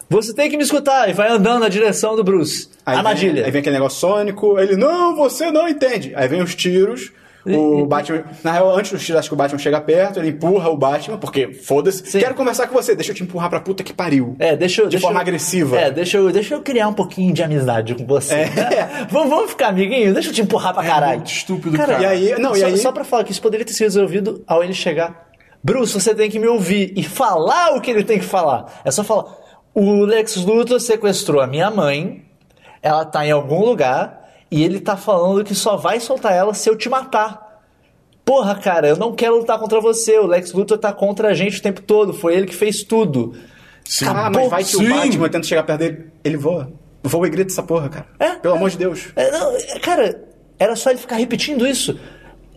Você 0.10 0.34
tem 0.34 0.50
que 0.50 0.56
me 0.58 0.64
escutar 0.64 1.10
e 1.10 1.14
vai 1.14 1.30
andando 1.30 1.60
na 1.62 1.70
direção 1.70 2.16
do 2.16 2.24
Bruce. 2.24 2.70
Aí 2.86 2.96
Armadilha. 2.98 3.34
Vem, 3.34 3.44
aí 3.46 3.52
vem 3.52 3.60
aquele 3.60 3.76
negócio 3.76 4.00
sônico, 4.00 4.58
ele, 4.60 4.78
não, 4.78 5.16
você 5.16 5.52
não 5.52 5.68
entende. 5.68 6.14
Aí 6.16 6.28
vem 6.30 6.42
os 6.42 6.56
tiros, 6.56 7.12
o 7.56 7.86
Batman. 7.86 8.24
Na 8.44 8.52
real, 8.52 8.76
antes 8.76 8.94
acho 9.12 9.28
que 9.30 9.34
o 9.34 9.38
Batman 9.38 9.60
chega 9.60 9.80
perto, 9.80 10.20
ele 10.20 10.30
empurra 10.30 10.70
o 10.70 10.78
Batman, 10.78 11.18
porque 11.18 11.54
foda-se. 11.54 12.04
Quero 12.20 12.36
conversar 12.36 12.68
com 12.68 12.74
você, 12.74 12.96
deixa 12.96 13.12
eu 13.12 13.16
te 13.16 13.24
empurrar 13.24 13.50
pra 13.50 13.60
puta 13.60 13.84
que 13.84 13.94
pariu. 13.94 14.36
É, 14.40 14.56
deixa 14.56 14.82
eu. 14.82 14.86
De 14.86 14.92
deixa 14.92 15.06
forma 15.06 15.20
eu- 15.20 15.22
agressiva. 15.22 15.78
É, 15.80 15.92
deixa 15.92 16.18
eu, 16.18 16.32
deixa 16.32 16.56
eu 16.56 16.62
criar 16.62 16.88
um 16.88 16.94
pouquinho 16.94 17.34
de 17.34 17.44
amizade 17.44 17.94
com 17.96 18.06
você. 18.06 18.34
É. 18.36 18.50
né? 18.50 19.08
Vamos, 19.10 19.30
vamos 19.30 19.52
ficar 19.52 19.68
amiguinho? 19.70 20.14
Deixa 20.14 20.30
eu 20.30 20.34
te 20.34 20.42
empurrar 20.42 20.74
pra 20.74 20.84
caralho. 20.84 21.18
muito 21.18 21.32
estúpido, 21.32 21.78
cara. 21.78 22.02
E 22.02 22.06
aí, 22.06 22.40
não, 22.40 22.56
e 22.56 22.60
só, 22.60 22.66
aí. 22.66 22.78
só 22.78 22.92
pra 22.92 23.04
falar 23.04 23.24
que 23.24 23.32
isso 23.32 23.42
poderia 23.42 23.66
ter 23.66 23.74
sido 23.74 23.86
resolvido 23.86 24.44
ao 24.48 24.64
ele 24.64 24.74
chegar. 24.74 25.28
Bruce, 25.64 25.94
você 25.94 26.14
tem 26.16 26.30
que 26.30 26.40
me 26.40 26.48
ouvir 26.48 26.94
e 26.96 27.04
falar 27.04 27.76
o 27.76 27.82
que 27.82 27.90
ele 27.92 28.04
tem 28.04 28.20
que 28.20 28.26
falar. 28.26 28.82
É 28.86 28.92
só 28.92 29.04
falar. 29.04 29.26
O 29.74 30.06
Lex 30.06 30.38
Luthor 30.38 30.80
sequestrou 30.80 31.42
a 31.42 31.48
minha 31.48 31.70
mãe, 31.70 32.24
ela 32.82 33.06
tá 33.06 33.26
em 33.26 33.32
algum 33.32 33.64
lugar, 33.66 34.17
e 34.50 34.64
ele 34.64 34.80
tá 34.80 34.96
falando 34.96 35.44
que 35.44 35.54
só 35.54 35.76
vai 35.76 36.00
soltar 36.00 36.34
ela 36.34 36.54
se 36.54 36.70
eu 36.70 36.76
te 36.76 36.90
matar. 36.90 37.62
Porra, 38.24 38.56
cara, 38.56 38.90
eu 38.90 38.98
não 38.98 39.14
quero 39.14 39.38
lutar 39.38 39.58
contra 39.58 39.80
você. 39.80 40.20
O 40.20 40.28
Lex 40.28 40.52
Luthor 40.52 40.78
tá 40.78 40.92
contra 40.92 41.30
a 41.30 41.34
gente 41.34 41.60
o 41.60 41.62
tempo 41.62 41.82
todo. 41.82 42.14
Foi 42.14 42.36
ele 42.36 42.46
que 42.46 42.56
fez 42.56 42.84
tudo. 42.84 43.34
Sim. 43.86 44.06
Ah, 44.06 44.30
mas 44.30 44.50
vai 44.50 44.64
que 44.64 44.72
Sim. 44.72 44.86
o 44.86 44.96
Batman 44.96 45.30
tenta 45.30 45.48
chegar 45.48 45.64
perto 45.64 45.80
dele, 45.80 46.12
ele 46.24 46.36
voa. 46.36 46.70
Voa 47.04 47.26
e 47.28 47.30
grita 47.30 47.52
essa 47.52 47.64
porra, 47.64 47.88
cara. 47.88 48.08
É? 48.20 48.36
Pelo 48.36 48.56
amor 48.56 48.70
de 48.70 48.78
Deus. 48.78 49.08
É, 49.16 49.32
não, 49.32 49.56
é, 49.56 49.80
cara, 49.80 50.24
era 50.60 50.76
só 50.76 50.90
ele 50.90 51.00
ficar 51.00 51.16
repetindo 51.16 51.66
isso. 51.66 51.98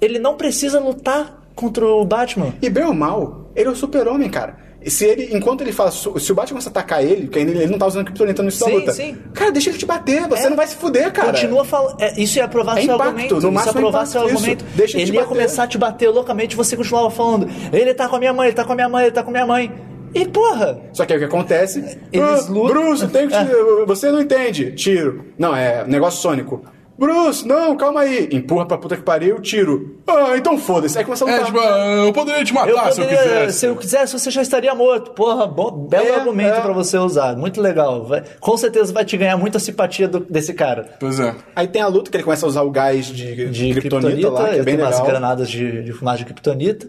Ele 0.01 0.19
não 0.19 0.37
precisa 0.37 0.81
lutar 0.81 1.41
contra 1.55 1.87
o 1.87 2.05
Batman. 2.05 2.53
E 2.61 2.69
bem 2.69 2.85
ou 2.85 2.95
mal, 2.95 3.51
ele 3.55 3.69
é 3.69 3.71
o 3.71 3.77
super-homem, 3.77 4.29
cara. 4.29 4.57
Se 4.87 5.05
ele, 5.05 5.37
enquanto 5.37 5.61
ele 5.61 5.73
fala, 5.73 5.91
se 5.91 6.09
o 6.09 6.35
Batman 6.35 6.47
começa 6.55 6.69
a 6.69 6.73
atacar 6.73 7.05
ele, 7.05 7.23
porque 7.23 7.39
ainda 7.41 7.53
ele 7.53 7.67
não 7.67 7.79
tá 7.79 7.87
usando 7.87 8.05
criptonita 8.07 8.43
no 8.43 8.49
início 8.49 8.67
da 8.67 8.73
luta. 8.73 8.93
sim. 8.93 9.15
Cara, 9.35 9.53
deixa 9.53 9.69
ele 9.71 9.79
te 9.79 9.85
bater, 9.85 10.27
você 10.27 10.47
É. 10.47 10.49
não 10.49 10.57
vai 10.57 10.67
se 10.67 10.75
fuder, 10.77 11.13
cara. 11.13 11.33
Continua 11.33 11.65
falando. 11.65 12.01
É, 12.01 12.19
isso 12.19 12.39
ia 12.39 12.49
provar 12.49 12.79
É 12.79 12.83
seu 12.83 12.95
impacto, 12.95 13.03
argumento. 13.09 13.33
no 13.35 13.39
isso 13.39 13.47
ia 13.47 13.53
máximo 13.53 13.71
é 13.79 13.81
provar 13.83 13.99
impacto, 13.99 14.13
seu 14.13 14.25
isso. 14.25 14.35
argumento. 14.37 14.65
Deixa 14.75 14.97
ele 14.97 15.03
ele 15.05 15.13
ia 15.13 15.21
bater. 15.21 15.29
começar 15.29 15.63
a 15.65 15.67
te 15.67 15.77
bater 15.79 16.09
loucamente 16.09 16.57
você 16.57 16.77
continuava 16.77 17.11
falando. 17.11 17.47
Ele 17.73 17.93
tá 17.93 18.09
com 18.09 18.17
a 18.17 18.19
minha 18.19 18.33
mãe, 18.33 18.47
ele 18.49 18.57
tá 18.57 18.65
com 18.65 18.73
a 18.73 18.75
minha 18.75 18.89
mãe, 18.89 19.03
ele 19.05 19.13
tá 19.13 19.23
com 19.23 19.29
a 19.29 19.33
minha 19.33 19.47
mãe. 19.47 19.71
E 20.15 20.27
porra! 20.27 20.81
Só 20.93 21.05
que 21.05 21.13
aí 21.13 21.19
o 21.19 21.21
que 21.21 21.27
acontece? 21.27 21.99
Eles 22.13 22.49
ah, 22.49 22.51
lutam- 22.51 22.83
Bruce, 22.83 23.07
tem 23.09 23.29
que 23.29 23.35
te... 23.37 23.45
você 23.87 24.11
não 24.11 24.21
entende. 24.21 24.73
Tiro. 24.73 25.27
Não, 25.39 25.55
é 25.55 25.85
negócio 25.87 26.21
sônico. 26.21 26.65
Bruce, 27.01 27.49
não, 27.49 27.75
calma 27.79 28.01
aí. 28.01 28.29
Empurra 28.31 28.67
pra 28.67 28.77
puta 28.77 28.95
que 28.95 29.03
pariu, 29.03 29.41
tiro. 29.41 29.97
Ah, 30.07 30.37
então 30.37 30.59
foda-se. 30.59 30.99
Aí 30.99 31.05
começa 31.05 31.25
a 31.25 31.29
É, 31.29 31.33
lutar. 31.33 31.47
tipo, 31.47 31.59
ah, 31.59 32.05
eu 32.07 32.13
poderia 32.13 32.45
te 32.45 32.51
Eu 32.51 32.55
matar 32.55 32.93
se 32.93 33.01
eu 33.01 33.05
poderia- 33.07 33.23
quisesse. 33.25 33.59
se 33.59 33.67
eu 33.67 33.77
quisesse, 33.77 34.13
você 34.13 34.31
já 34.31 34.43
estaria 34.43 34.75
morto. 34.75 35.13
Porra, 35.13 35.47
bom, 35.47 35.71
belo 35.89 36.09
É, 36.09 36.15
argumento 36.17 36.59
é. 36.59 36.61
pra 36.61 36.75
você 36.75 36.99
usar. 36.99 37.35
Muito 37.39 37.59
legal. 37.59 38.05
Vai- 38.05 38.23
com 38.39 38.55
certeza 38.59 38.93
vai 38.93 39.03
te 39.05 39.17
ganhar 39.17 39.39
muita 39.39 39.59
simpatia 39.59 40.07
do- 40.07 40.21
desse 40.21 40.53
cara. 40.53 40.91
Pois 41.01 41.19
é. 41.19 41.35
Aí 41.57 41.67
tem 41.67 41.81
a 41.81 41.87
luta 41.87 42.11
que 42.11 42.17
ele 42.19 42.25
começa 42.25 42.45
a 42.45 42.49
usar 42.51 42.63
o 42.63 42.71
gás 42.71 43.07
de, 43.07 43.49
De 43.49 43.73
kryptonita 43.75 44.29
lá, 44.29 44.49
que 44.51 44.59
é 44.59 44.63
bem 44.63 44.77
umas 44.77 44.91
legal. 44.91 45.07
granadas 45.07 45.49
de, 45.51 45.83
de 45.83 45.93
fumagem 45.95 46.27
de 46.27 46.33
Kryptonita. 46.35 46.87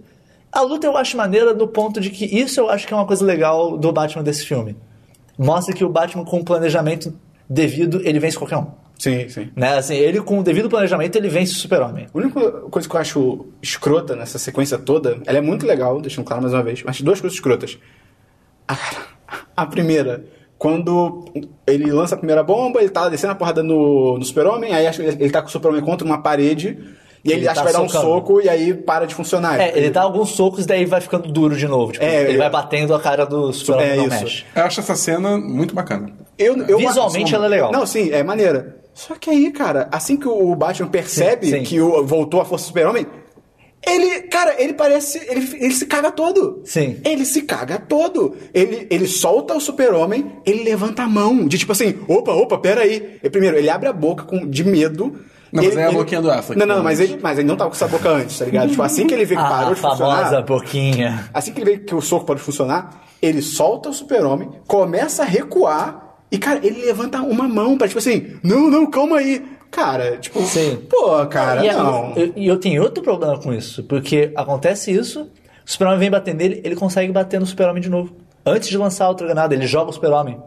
A 0.51 0.59
luta 0.61 0.85
eu 0.85 0.97
acho 0.97 1.15
maneira 1.15 1.53
no 1.53 1.69
ponto 1.69 2.01
de 2.01 2.09
que 2.09 2.25
isso 2.25 2.59
eu 2.59 2.69
acho 2.69 2.85
que 2.85 2.93
é 2.93 2.97
uma 2.97 3.05
coisa 3.07 3.23
legal 3.23 3.77
do 3.77 3.89
Batman 3.93 4.23
desse 4.23 4.45
filme. 4.45 4.75
Mostra 5.39 5.73
que 5.73 5.85
o 5.85 5.89
Batman 5.89 6.25
com 6.25 6.43
planejamento 6.43 7.13
devido, 7.49 8.01
ele 8.03 8.19
vence 8.19 8.37
qualquer 8.37 8.57
um. 8.57 8.67
Sim, 9.01 9.27
sim. 9.29 9.49
Né? 9.55 9.77
Assim, 9.77 9.95
ele 9.95 10.21
com 10.21 10.37
o 10.37 10.43
devido 10.43 10.69
planejamento, 10.69 11.15
ele 11.15 11.27
vence 11.27 11.53
o 11.53 11.55
super-homem. 11.55 12.05
A 12.13 12.15
única 12.17 12.39
coisa 12.69 12.87
que 12.87 12.95
eu 12.95 12.99
acho 12.99 13.45
escrota 13.59 14.15
nessa 14.15 14.37
sequência 14.37 14.77
toda, 14.77 15.17
ela 15.25 15.39
é 15.39 15.41
muito 15.41 15.65
legal, 15.65 15.99
deixando 15.99 16.23
claro 16.23 16.43
mais 16.43 16.53
uma 16.53 16.61
vez, 16.61 16.83
mas 16.83 17.01
duas 17.01 17.19
coisas 17.19 17.35
escrotas. 17.35 17.79
A, 18.67 18.77
a 19.57 19.65
primeira, 19.65 20.23
quando 20.55 21.25
ele 21.65 21.91
lança 21.91 22.13
a 22.13 22.17
primeira 22.17 22.43
bomba, 22.43 22.79
ele 22.79 22.89
tá 22.89 23.09
descendo 23.09 23.33
a 23.33 23.35
porrada 23.35 23.63
no, 23.63 24.19
no 24.19 24.23
super-homem, 24.23 24.71
aí 24.71 24.85
ele 25.19 25.31
tá 25.31 25.41
com 25.41 25.47
o 25.47 25.51
super-homem 25.51 25.81
contra 25.81 26.05
uma 26.05 26.21
parede, 26.21 26.77
e 27.25 27.31
ele, 27.31 27.41
Ele 27.41 27.47
acha 27.49 27.61
tá 27.61 27.67
que 27.67 27.71
vai 27.71 27.73
dar 27.73 27.85
um 27.85 27.89
socando. 27.89 28.05
soco 28.13 28.41
e 28.41 28.49
aí 28.49 28.73
para 28.73 29.05
de 29.05 29.15
funcionar. 29.15 29.59
É, 29.59 29.75
ele 29.77 29.89
dá 29.89 30.01
alguns 30.03 30.29
socos, 30.29 30.65
daí 30.67 30.85
vai 30.85 31.01
ficando 31.01 31.27
duro 31.31 31.55
de 31.55 31.67
novo. 31.67 31.91
Tipo, 31.91 32.05
É, 32.05 32.21
ele 32.23 32.33
eu- 32.33 32.37
vai 32.39 32.49
batendo 32.51 32.93
a 32.95 32.99
cara 32.99 33.25
do 33.25 33.51
super-homem 33.51 33.89
É 33.91 33.95
não 33.95 34.07
isso. 34.07 34.23
mexe. 34.23 34.45
Eu 34.55 34.63
acho 34.63 34.79
essa 34.79 34.95
cena 34.95 35.37
muito 35.37 35.73
bacana. 35.75 36.11
Eu, 36.37 36.57
eu 36.67 36.77
Visualmente 36.79 37.33
ela 37.35 37.45
é 37.45 37.49
legal. 37.49 37.71
Não, 37.71 37.85
sim, 37.85 38.09
é 38.11 38.23
maneira. 38.23 38.80
Só 38.93 39.15
que 39.15 39.29
aí, 39.29 39.51
cara, 39.51 39.87
assim 39.91 40.17
que 40.17 40.27
o 40.27 40.53
Batman 40.55 40.89
percebe 40.89 41.47
Sim, 41.47 41.57
sim. 41.59 41.63
que 41.63 41.81
o, 41.81 42.05
voltou 42.05 42.41
a 42.41 42.45
força 42.45 42.65
do 42.65 42.67
super-homem, 42.67 43.07
ele, 43.87 44.21
cara, 44.23 44.61
ele 44.61 44.73
parece. 44.73 45.17
Ele, 45.27 45.49
ele 45.59 45.73
se 45.73 45.87
caga 45.87 46.11
todo. 46.11 46.61
Sim. 46.65 46.97
Ele 47.03 47.25
se 47.25 47.41
caga 47.41 47.79
todo. 47.79 48.35
Ele, 48.53 48.85
ele 48.91 49.07
solta 49.07 49.55
o 49.55 49.59
super-homem, 49.59 50.33
ele 50.45 50.63
levanta 50.63 51.01
a 51.03 51.07
mão, 51.07 51.47
de 51.47 51.57
tipo 51.57 51.71
assim: 51.71 51.95
opa, 52.07 52.31
opa, 52.31 52.57
peraí. 52.59 53.17
E, 53.23 53.29
primeiro, 53.29 53.57
ele 53.57 53.69
abre 53.69 53.87
a 53.89 53.93
boca 53.93 54.23
com, 54.23 54.47
de 54.47 54.63
medo. 54.63 55.19
Não, 55.51 55.63
mas 55.63 55.73
Ele- 55.73 55.81
é 55.81 55.85
a 55.85 55.87
ele- 55.89 55.97
boquinha 55.97 56.21
do 56.21 56.31
Affleck, 56.31 56.57
Não, 56.59 56.65
não, 56.65 56.75
pelo 56.75 56.83
mas 56.85 56.99
menos. 56.99 57.13
ele, 57.13 57.21
mas 57.23 57.37
ele 57.39 57.47
não 57.47 57.57
tava 57.57 57.69
com 57.71 57.75
essa 57.75 57.87
boca 57.87 58.07
antes, 58.09 58.37
tá 58.39 58.45
ligado? 58.45 58.69
Tipo, 58.69 58.83
assim 58.83 59.05
que 59.07 59.13
ele 59.13 59.25
vê 59.25 59.35
que 59.35 59.41
Ah, 59.41 59.49
parou 59.49 59.71
a 59.71 59.73
de 59.73 59.79
funcionar. 59.81 60.17
famosa 60.17 60.41
boquinha. 60.43 61.29
Assim 61.33 61.51
que 61.51 61.59
ele 61.61 61.71
vê 61.71 61.77
que 61.79 61.93
o 61.95 61.99
soco 62.01 62.25
pode 62.25 62.39
funcionar, 62.39 63.03
ele 63.21 63.41
solta 63.41 63.89
o 63.89 63.93
super-homem, 63.93 64.49
começa 64.65 65.23
a 65.23 65.25
recuar 65.25 66.10
e, 66.31 66.37
cara, 66.37 66.59
ele 66.63 66.81
levanta 66.85 67.21
uma 67.21 67.47
mão 67.47 67.77
pra, 67.77 67.87
tipo 67.87 67.99
assim, 67.99 68.35
não, 68.43 68.69
não, 68.69 68.89
calma 68.89 69.17
aí. 69.17 69.43
Cara, 69.69 70.17
tipo, 70.17 70.41
Sim. 70.41 70.79
pô, 70.89 71.25
cara, 71.27 71.63
e 71.65 71.69
é- 71.69 71.73
não. 71.73 72.13
eu- 72.15 72.33
E 72.35 72.47
eu, 72.47 72.57
tenho 72.57 72.81
outro 72.83 73.03
problema 73.03 73.37
com 73.39 73.53
isso, 73.53 73.83
porque 73.83 74.31
acontece 74.35 74.91
isso, 74.91 75.21
o 75.23 75.29
super-homem 75.71 75.99
vem 75.99 76.11
bater 76.11 76.33
nele, 76.35 76.61
ele 76.63 76.75
consegue 76.75 77.11
bater 77.11 77.39
no 77.39 77.45
super-homem 77.45 77.81
de 77.81 77.89
novo. 77.89 78.13
Antes 78.45 78.67
de 78.69 78.77
lançar 78.77 79.05
a 79.05 79.09
outra 79.09 79.25
granada, 79.27 79.53
ele 79.53 79.65
joga 79.67 79.89
o 79.89 79.93
super-homem. 79.93 80.37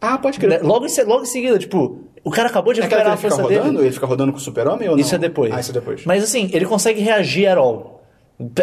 Ah, 0.00 0.16
pode 0.18 0.38
Né? 0.38 0.46
crer. 0.58 0.62
Logo 0.64 0.86
em, 0.86 1.04
logo 1.04 1.22
em 1.22 1.26
seguida, 1.26 1.58
tipo, 1.58 2.04
o 2.22 2.30
cara 2.30 2.48
acabou 2.48 2.72
de 2.72 2.78
É 2.78 2.82
recuperar 2.84 3.08
a 3.08 3.10
ele 3.14 3.16
fica 3.16 3.28
força 3.30 3.42
rodando? 3.42 3.72
dele. 3.72 3.84
Ele 3.86 3.92
fica 3.92 4.06
rodando 4.06 4.32
com 4.32 4.38
o 4.38 4.40
super-homem 4.40 4.88
ou 4.88 4.94
não? 4.94 5.00
Isso 5.00 5.14
é 5.14 5.18
depois. 5.18 5.52
Ah, 5.52 5.58
isso 5.58 5.70
é 5.70 5.74
depois. 5.74 6.04
Mas 6.04 6.22
assim, 6.22 6.48
ele 6.52 6.64
consegue 6.64 7.00
reagir 7.00 7.48
at 7.48 7.58
all. 7.58 7.97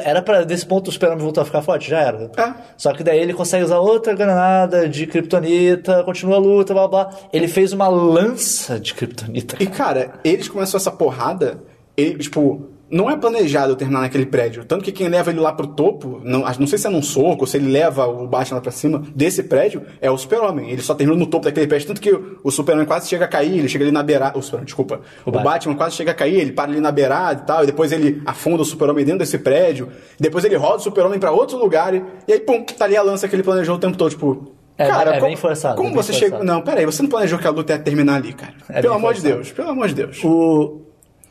Era 0.03 0.21
pra, 0.21 0.43
desse 0.43 0.65
ponto, 0.65 0.87
o 0.87 0.91
super-homem 0.91 1.21
voltou 1.21 1.41
a 1.41 1.45
ficar 1.45 1.61
forte? 1.61 1.89
Já 1.89 1.99
era. 1.99 2.31
É. 2.37 2.53
Só 2.77 2.93
que 2.93 3.03
daí 3.03 3.19
ele 3.19 3.33
consegue 3.33 3.65
usar 3.65 3.79
outra 3.79 4.13
granada 4.13 4.87
de 4.87 5.05
kryptonita, 5.05 6.01
continua 6.05 6.37
a 6.37 6.39
luta, 6.39 6.73
blá 6.73 6.87
blá. 6.87 7.09
Ele 7.33 7.47
fez 7.47 7.73
uma 7.73 7.89
lança 7.89 8.79
de 8.79 8.93
kryptonita. 8.93 9.57
E, 9.59 9.67
cara, 9.67 10.13
eles 10.23 10.47
começam 10.47 10.77
essa 10.77 10.91
porrada, 10.91 11.61
ele, 11.97 12.19
tipo, 12.19 12.69
não 12.95 13.09
é 13.09 13.17
planejado 13.17 13.75
terminar 13.75 13.99
naquele 13.99 14.25
prédio. 14.25 14.63
Tanto 14.63 14.81
que 14.81 14.89
quem 14.89 15.09
leva 15.09 15.29
ele 15.29 15.41
lá 15.41 15.51
pro 15.51 15.67
topo, 15.67 16.21
não, 16.23 16.45
não 16.57 16.65
sei 16.65 16.79
se 16.79 16.87
é 16.87 16.89
num 16.89 17.01
soco, 17.01 17.41
ou 17.41 17.45
se 17.45 17.57
ele 17.57 17.69
leva 17.69 18.07
o 18.07 18.25
Batman 18.25 18.55
lá 18.55 18.61
pra 18.61 18.71
cima 18.71 19.03
desse 19.13 19.43
prédio, 19.43 19.81
é 19.99 20.09
o 20.09 20.17
Super-Homem. 20.17 20.71
Ele 20.71 20.81
só 20.81 20.95
termina 20.95 21.19
no 21.19 21.27
topo 21.27 21.43
daquele 21.43 21.67
prédio. 21.67 21.89
Tanto 21.89 21.99
que 21.99 22.09
o, 22.09 22.39
o 22.41 22.49
Super-Homem 22.49 22.85
quase 22.85 23.09
chega 23.09 23.25
a 23.25 23.27
cair, 23.27 23.59
ele 23.59 23.67
chega 23.67 23.83
ali 23.83 23.91
na 23.91 24.01
beirada. 24.01 24.37
O 24.37 24.41
Super 24.41 24.63
desculpa. 24.63 25.01
O, 25.25 25.31
Batman. 25.31 25.51
Batman. 25.51 25.75
quase 25.75 25.95
chega 25.97 26.11
a 26.11 26.13
cair, 26.13 26.39
ele 26.39 26.53
para 26.53 26.71
ali 26.71 26.79
na 26.79 26.89
beirada 26.89 27.41
e 27.41 27.45
tal, 27.45 27.63
e 27.63 27.65
depois 27.65 27.91
ele 27.91 28.21
afunda 28.25 28.61
o 28.61 28.65
Super-Homem 28.65 29.03
dentro 29.03 29.19
desse 29.19 29.39
prédio. 29.39 29.89
Depois 30.17 30.45
ele 30.45 30.55
roda 30.55 30.77
o 30.77 30.79
Super-Homem 30.79 31.19
pra 31.19 31.31
outro 31.31 31.57
lugar, 31.57 31.93
e, 31.93 32.01
e 32.25 32.31
aí, 32.31 32.39
pum, 32.39 32.63
tá 32.63 32.85
ali 32.85 32.95
a 32.95 33.01
lança 33.01 33.27
que 33.27 33.35
ele 33.35 33.43
planejou 33.43 33.75
o 33.75 33.77
tempo 33.77 33.97
todo. 33.97 34.11
Tipo. 34.11 34.55
É, 34.77 34.87
cara, 34.87 35.09
é 35.09 35.13
como, 35.15 35.25
bem 35.27 35.35
forçado, 35.35 35.75
Como 35.75 35.89
bem 35.89 35.97
você 35.97 36.13
forçado. 36.13 36.45
Não, 36.45 36.61
peraí, 36.61 36.85
você 36.85 37.01
não 37.01 37.09
planejou 37.09 37.39
que 37.39 37.47
a 37.47 37.49
luta 37.49 37.73
ia 37.73 37.79
terminar 37.79 38.15
ali, 38.15 38.31
cara. 38.31 38.53
É 38.69 38.81
pelo 38.81 38.93
amor 38.93 39.13
de 39.13 39.19
forçado. 39.19 39.41
Deus, 39.41 39.51
pelo 39.51 39.69
amor 39.69 39.87
de 39.89 39.95
Deus. 39.95 40.23
O. 40.23 40.84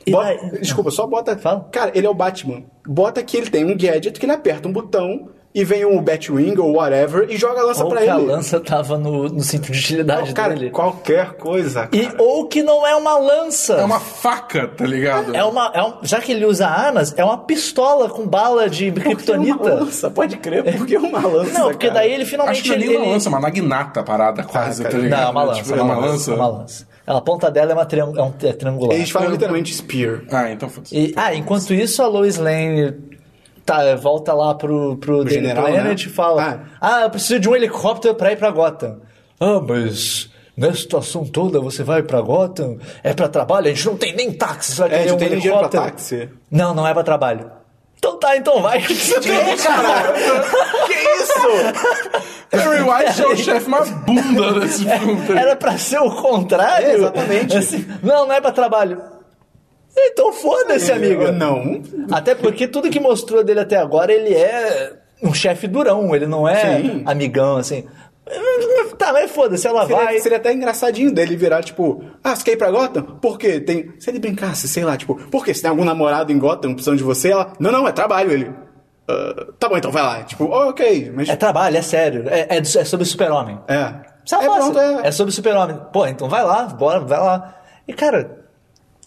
e 0.06 0.10
Bota- 0.12 0.24
daí- 0.50 0.60
desculpa, 0.60 0.90
só 0.90 1.06
bota. 1.06 1.36
Fala. 1.36 1.68
Cara, 1.72 1.90
ele 1.94 2.06
é 2.06 2.10
o 2.10 2.14
Batman. 2.14 2.62
Bota 2.86 3.22
que 3.22 3.36
ele 3.36 3.50
tem 3.50 3.64
um 3.64 3.76
gadget 3.76 4.12
que 4.18 4.26
ele 4.26 4.32
aperta 4.32 4.68
um 4.68 4.72
botão 4.72 5.28
e 5.54 5.64
vem 5.64 5.84
um 5.86 6.02
Batwing 6.02 6.58
ou 6.58 6.72
whatever 6.74 7.28
e 7.30 7.36
joga 7.36 7.60
a 7.60 7.64
lança 7.64 7.84
Ou 7.84 7.88
pra 7.90 8.02
que 8.02 8.08
a 8.08 8.16
ele. 8.18 8.26
lança 8.26 8.58
tava 8.58 8.98
no, 8.98 9.28
no 9.28 9.40
cinto 9.40 9.70
de 9.70 9.78
utilidade 9.78 10.26
Não, 10.28 10.34
cara, 10.34 10.52
dele. 10.54 10.70
qualquer 10.70 11.34
coisa. 11.34 11.88
E, 11.92 12.06
cara. 12.06 12.16
ou 12.20 12.48
que 12.48 12.60
não 12.60 12.84
é 12.84 12.94
uma 12.96 13.16
lança. 13.16 13.74
É 13.74 13.84
uma 13.84 14.00
faca, 14.00 14.66
tá 14.66 14.84
ligado? 14.84 15.32
É 15.34 15.44
uma, 15.44 15.70
é 15.72 15.80
um- 15.80 15.94
já 16.02 16.20
que 16.20 16.32
ele 16.32 16.44
usa 16.44 16.66
armas, 16.66 17.14
é 17.16 17.24
uma 17.24 17.38
pistola 17.38 18.10
com 18.10 18.26
bala 18.26 18.68
de 18.68 18.88
uma 18.90 19.00
kryptonita. 19.00 19.74
lança? 19.74 20.10
Pode 20.10 20.36
crer, 20.38 20.76
por 20.76 20.86
que 20.86 20.96
uma 20.96 21.24
lança? 21.24 21.56
Não, 21.56 21.68
porque 21.68 21.86
cara? 21.86 22.00
daí 22.00 22.12
ele 22.12 22.22
Acho 22.22 22.30
finalmente. 22.32 22.62
que 22.62 22.68
não 22.70 22.74
é 22.74 22.78
nem 22.78 22.88
ele, 22.88 22.96
uma 22.98 23.06
lança, 23.12 23.28
é 23.28 23.30
uma 23.30 23.40
magnata 23.40 24.02
parada 24.02 24.42
quase, 24.42 24.82
cara, 24.82 24.94
tá 24.96 25.00
ligado? 25.00 25.20
Não, 25.20 25.28
é 25.28 25.30
uma 25.30 25.42
lança. 25.44 25.62
Tipo, 25.62 25.74
é 25.78 25.82
uma 25.82 25.96
lança? 25.96 26.30
É 26.30 26.34
uma 26.34 26.48
lança. 26.48 26.93
A 27.06 27.20
ponta 27.20 27.50
dela 27.50 27.72
é, 27.72 27.74
uma 27.74 27.84
triang- 27.84 28.16
é 28.18 28.22
um 28.22 28.32
é 28.42 28.52
triangular. 28.52 28.96
Eles 28.96 29.10
falam 29.10 29.30
literalmente 29.30 29.74
Spear. 29.74 30.22
Ah, 30.32 30.50
então 30.50 30.68
foda-se. 30.68 30.96
E- 30.96 31.12
ah, 31.16 31.34
enquanto 31.34 31.74
isso, 31.74 32.02
a 32.02 32.06
Lois 32.06 32.36
Lane 32.38 32.94
tá, 33.64 33.94
volta 33.96 34.32
lá 34.32 34.54
pro, 34.54 34.96
pro 34.96 35.24
Daily 35.24 35.34
general, 35.42 35.66
Planet 35.66 36.04
né? 36.06 36.10
e 36.10 36.14
fala: 36.14 36.62
Ah, 36.80 37.02
eu 37.02 37.10
preciso 37.10 37.38
de 37.40 37.48
um 37.48 37.54
helicóptero 37.54 38.14
pra 38.14 38.32
ir 38.32 38.36
pra 38.36 38.50
Gotham. 38.50 39.00
Ah, 39.38 39.60
mas 39.60 40.30
nessa 40.56 40.76
situação 40.78 41.24
toda 41.26 41.60
você 41.60 41.82
vai 41.82 42.02
pra 42.02 42.20
Gotham? 42.22 42.78
É 43.02 43.12
pra 43.12 43.28
trabalho? 43.28 43.66
A 43.66 43.70
gente 43.74 43.84
não 43.86 43.96
tem 43.96 44.14
nem 44.16 44.32
táxi, 44.32 44.72
você 44.72 44.80
vai 44.88 44.90
É, 45.08 45.12
um 45.12 45.16
tem 45.16 45.28
dinheiro 45.28 45.40
pra 45.40 45.48
helicóptero? 45.50 45.82
táxi. 45.84 46.28
Não, 46.50 46.74
não 46.74 46.86
é 46.88 46.94
pra 46.94 47.02
trabalho. 47.02 47.50
Então 48.04 48.18
tá, 48.18 48.36
então 48.36 48.60
vai. 48.60 48.80
Que, 48.84 49.62
cara? 49.62 50.12
que 50.86 50.92
isso? 50.92 51.40
Perry 52.50 52.82
White 52.82 53.22
é 53.22 53.26
o 53.26 53.36
chefe 53.36 53.70
mais 53.70 53.88
bunda 53.90 54.60
desse 54.60 54.84
filme. 54.84 55.16
tá 55.22 55.28
ligado? 55.28 55.38
Era 55.38 55.56
pra 55.56 55.78
ser 55.78 56.00
o 56.00 56.10
contrário? 56.10 56.86
É, 56.86 56.94
exatamente. 56.96 57.56
Assim, 57.56 57.86
não, 58.02 58.26
não 58.26 58.34
é 58.34 58.42
pra 58.42 58.52
trabalho. 58.52 59.00
Então 59.96 60.34
foda-se, 60.34 60.92
amiga. 60.92 61.32
Não. 61.32 61.80
Até 62.12 62.34
porque 62.34 62.68
tudo 62.68 62.90
que 62.90 63.00
mostrou 63.00 63.42
dele 63.42 63.60
até 63.60 63.76
agora, 63.78 64.12
ele 64.12 64.34
é 64.34 64.92
um 65.22 65.32
chefe 65.32 65.66
durão, 65.66 66.14
ele 66.14 66.26
não 66.26 66.46
é 66.46 66.82
Sim. 66.82 67.02
amigão, 67.06 67.56
assim. 67.56 67.86
Tá, 68.98 69.12
mas 69.12 69.30
foda-se, 69.30 69.66
ela 69.66 69.86
Seria, 69.86 70.04
vai. 70.04 70.18
seria 70.20 70.38
até 70.38 70.52
engraçadinho 70.52 71.12
dele 71.12 71.36
virar, 71.36 71.62
tipo, 71.62 72.02
ah, 72.22 72.34
você 72.34 72.44
quer 72.44 72.52
ir 72.52 72.56
pra 72.56 72.70
Gotham? 72.70 73.02
Por 73.20 73.36
quê? 73.38 73.60
Tem... 73.60 73.92
Se 73.98 74.08
ele 74.10 74.18
brincasse, 74.18 74.68
sei 74.68 74.84
lá, 74.84 74.96
tipo, 74.96 75.16
por 75.30 75.44
quê? 75.44 75.52
Se 75.52 75.60
tem 75.62 75.68
algum 75.70 75.84
namorado 75.84 76.32
em 76.32 76.38
Gotham 76.38 76.72
precisando 76.74 76.96
de 76.96 77.02
você, 77.04 77.30
ela, 77.32 77.52
não, 77.58 77.70
não, 77.72 77.86
é 77.88 77.92
trabalho, 77.92 78.30
ele. 78.30 78.52
"Ah, 79.08 79.46
tá 79.58 79.68
bom, 79.68 79.76
então 79.76 79.90
vai 79.90 80.02
lá. 80.02 80.22
Tipo, 80.22 80.44
oh, 80.44 80.68
ok, 80.70 81.12
mas. 81.14 81.28
É 81.28 81.36
trabalho, 81.36 81.76
é 81.76 81.82
sério. 81.82 82.24
É, 82.28 82.46
é, 82.50 82.58
é 82.58 82.64
sobre 82.64 83.04
super-homem. 83.04 83.58
É. 83.68 83.74
Ela 84.32 84.44
É, 84.44 84.48
pronto, 84.48 84.78
é. 84.78 85.08
é 85.08 85.10
sobre 85.12 85.34
super-homem. 85.34 85.78
Pô, 85.92 86.06
então 86.06 86.28
vai 86.28 86.42
lá, 86.42 86.64
bora, 86.64 87.00
vai 87.00 87.18
lá. 87.20 87.56
E 87.86 87.92
cara, 87.92 88.43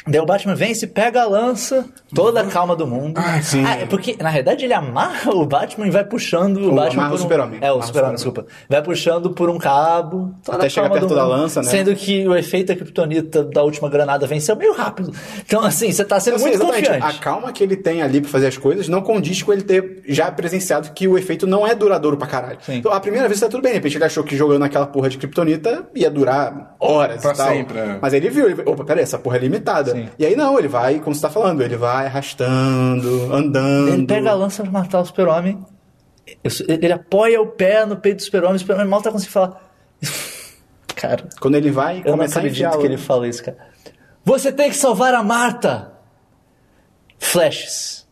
Daí 0.08 0.20
o 0.22 0.26
Batman 0.26 0.56
vence, 0.56 0.88
pega 0.88 1.22
a 1.24 1.28
lança, 1.28 1.86
toda 2.14 2.42
a 2.42 2.46
calma 2.46 2.76
do 2.76 2.88
mundo. 2.88 3.14
Ai, 3.18 3.42
sim. 3.42 3.64
Ah, 3.66 3.76
é 3.78 3.86
porque, 3.86 4.16
na 4.22 4.30
realidade, 4.30 4.64
ele 4.66 4.74
amarra 4.74 5.32
o 5.32 5.46
Batman 5.46 5.88
e 5.88 5.92
vai 5.92 6.04
puxando 6.06 6.58
o 6.58 6.70
Ou 6.70 6.76
Batman 6.76 7.04
amarra 7.04 7.10
por 7.10 7.14
o 7.16 7.20
um... 7.20 7.22
Super-Homem. 7.24 7.60
É, 7.62 7.72
o 7.72 7.78
o 7.78 7.82
Super-Homem, 7.84 8.16
desculpa. 8.16 8.46
Vai 8.70 8.82
puxando 8.82 9.32
por 9.32 9.50
um 9.50 9.58
cabo. 9.58 10.34
toda 10.44 10.58
Até 10.60 10.70
chegar 10.70 10.90
perto 10.90 11.14
da 11.14 11.24
mundo. 11.24 11.30
lança, 11.32 11.62
né? 11.62 11.70
Sendo 11.70 11.96
que 11.96 12.28
o 12.28 12.36
efeito 12.36 12.68
da 12.68 12.76
Kryptonita 12.76 13.44
da 13.44 13.64
última 13.64 13.90
granada 13.90 14.26
venceu 14.28 14.56
meio 14.56 14.74
rápido. 14.74 15.12
Então, 15.46 15.64
assim, 15.64 15.92
você 15.92 16.04
tá 16.06 16.20
sendo 16.20 16.36
Assim, 16.36 16.46
muito 16.46 16.56
exatamente, 16.56 16.88
confiante. 16.90 17.18
A 17.18 17.20
calma 17.20 17.52
que 17.52 17.64
ele 17.64 17.76
tem 17.76 18.02
ali 18.02 18.22
pra 18.22 18.30
fazer 18.30 18.48
as 18.48 18.58
coisas 18.58 18.88
não 18.88 19.02
condiz 19.02 19.42
com 19.44 19.52
ele 19.54 19.64
ter 19.64 20.02
já 20.08 20.32
presenciado 20.32 20.92
que 20.92 21.08
o 21.08 21.18
efeito 21.18 21.46
não 21.46 21.66
é 21.68 21.76
duradouro 21.76 22.18
pra 22.18 22.28
caralho. 22.28 22.58
Sim. 22.62 22.76
Então, 22.78 22.92
a 22.92 23.00
primeira 23.00 23.28
vez 23.28 23.40
tá 23.40 23.48
tudo 23.50 23.62
bem, 23.62 23.72
de 23.72 23.78
repente 23.78 23.98
ele 23.98 24.04
achou 24.06 24.24
que 24.24 24.36
jogando 24.36 24.64
aquela 24.64 24.86
porra 24.88 25.10
de 25.10 25.18
kryptonita 25.18 25.88
ia 25.96 26.10
durar 26.10 26.76
horas 26.80 27.22
Pra 27.22 27.34
e 27.34 27.36
tal. 27.36 27.48
sempre, 27.50 27.78
é. 27.80 27.98
Mas 28.02 28.14
ele 28.14 28.30
viu, 28.30 28.50
ele, 28.50 28.62
opa, 28.66 28.84
peraí, 28.84 29.04
essa 29.04 29.18
porra 29.20 29.38
é 29.38 29.40
limitada. 29.40 29.92
Sim. 29.92 29.97
E 30.18 30.26
aí 30.26 30.36
não, 30.36 30.58
ele 30.58 30.68
vai, 30.68 31.00
como 31.00 31.16
você 31.16 31.22
tá 31.22 31.30
falando, 31.30 31.62
ele 31.62 31.76
vai 31.76 32.06
arrastando, 32.06 33.34
andando. 33.34 33.90
Ele 33.90 34.06
pega 34.06 34.32
a 34.32 34.34
lança 34.34 34.64
pra 34.64 34.72
matar 34.72 35.00
o 35.02 35.06
Super-Homem. 35.06 35.64
Ele 36.68 36.92
apoia 36.92 37.42
o 37.42 37.48
pé 37.48 37.86
no 37.86 37.98
peito 37.98 38.18
do 38.18 38.24
Super-Homem. 38.24 38.56
O 38.56 38.60
Super-Homem 38.60 38.88
mal 38.88 39.02
tá 39.02 39.12
conseguindo 39.12 39.34
falar. 39.34 39.72
Cara, 40.96 41.30
Quando 41.40 41.56
ele 41.56 41.70
vai 41.70 42.02
eu 42.04 42.18
não 42.18 42.26
acredito 42.26 42.80
que 42.80 42.86
ele 42.86 42.98
fala 42.98 43.28
isso, 43.28 43.44
cara. 43.44 43.56
Você 44.26 44.52
tem 44.52 44.70
que 44.72 44.76
salvar 44.76 45.14
a 45.14 45.22
Marta! 45.22 45.94
Flashes. 47.20 48.07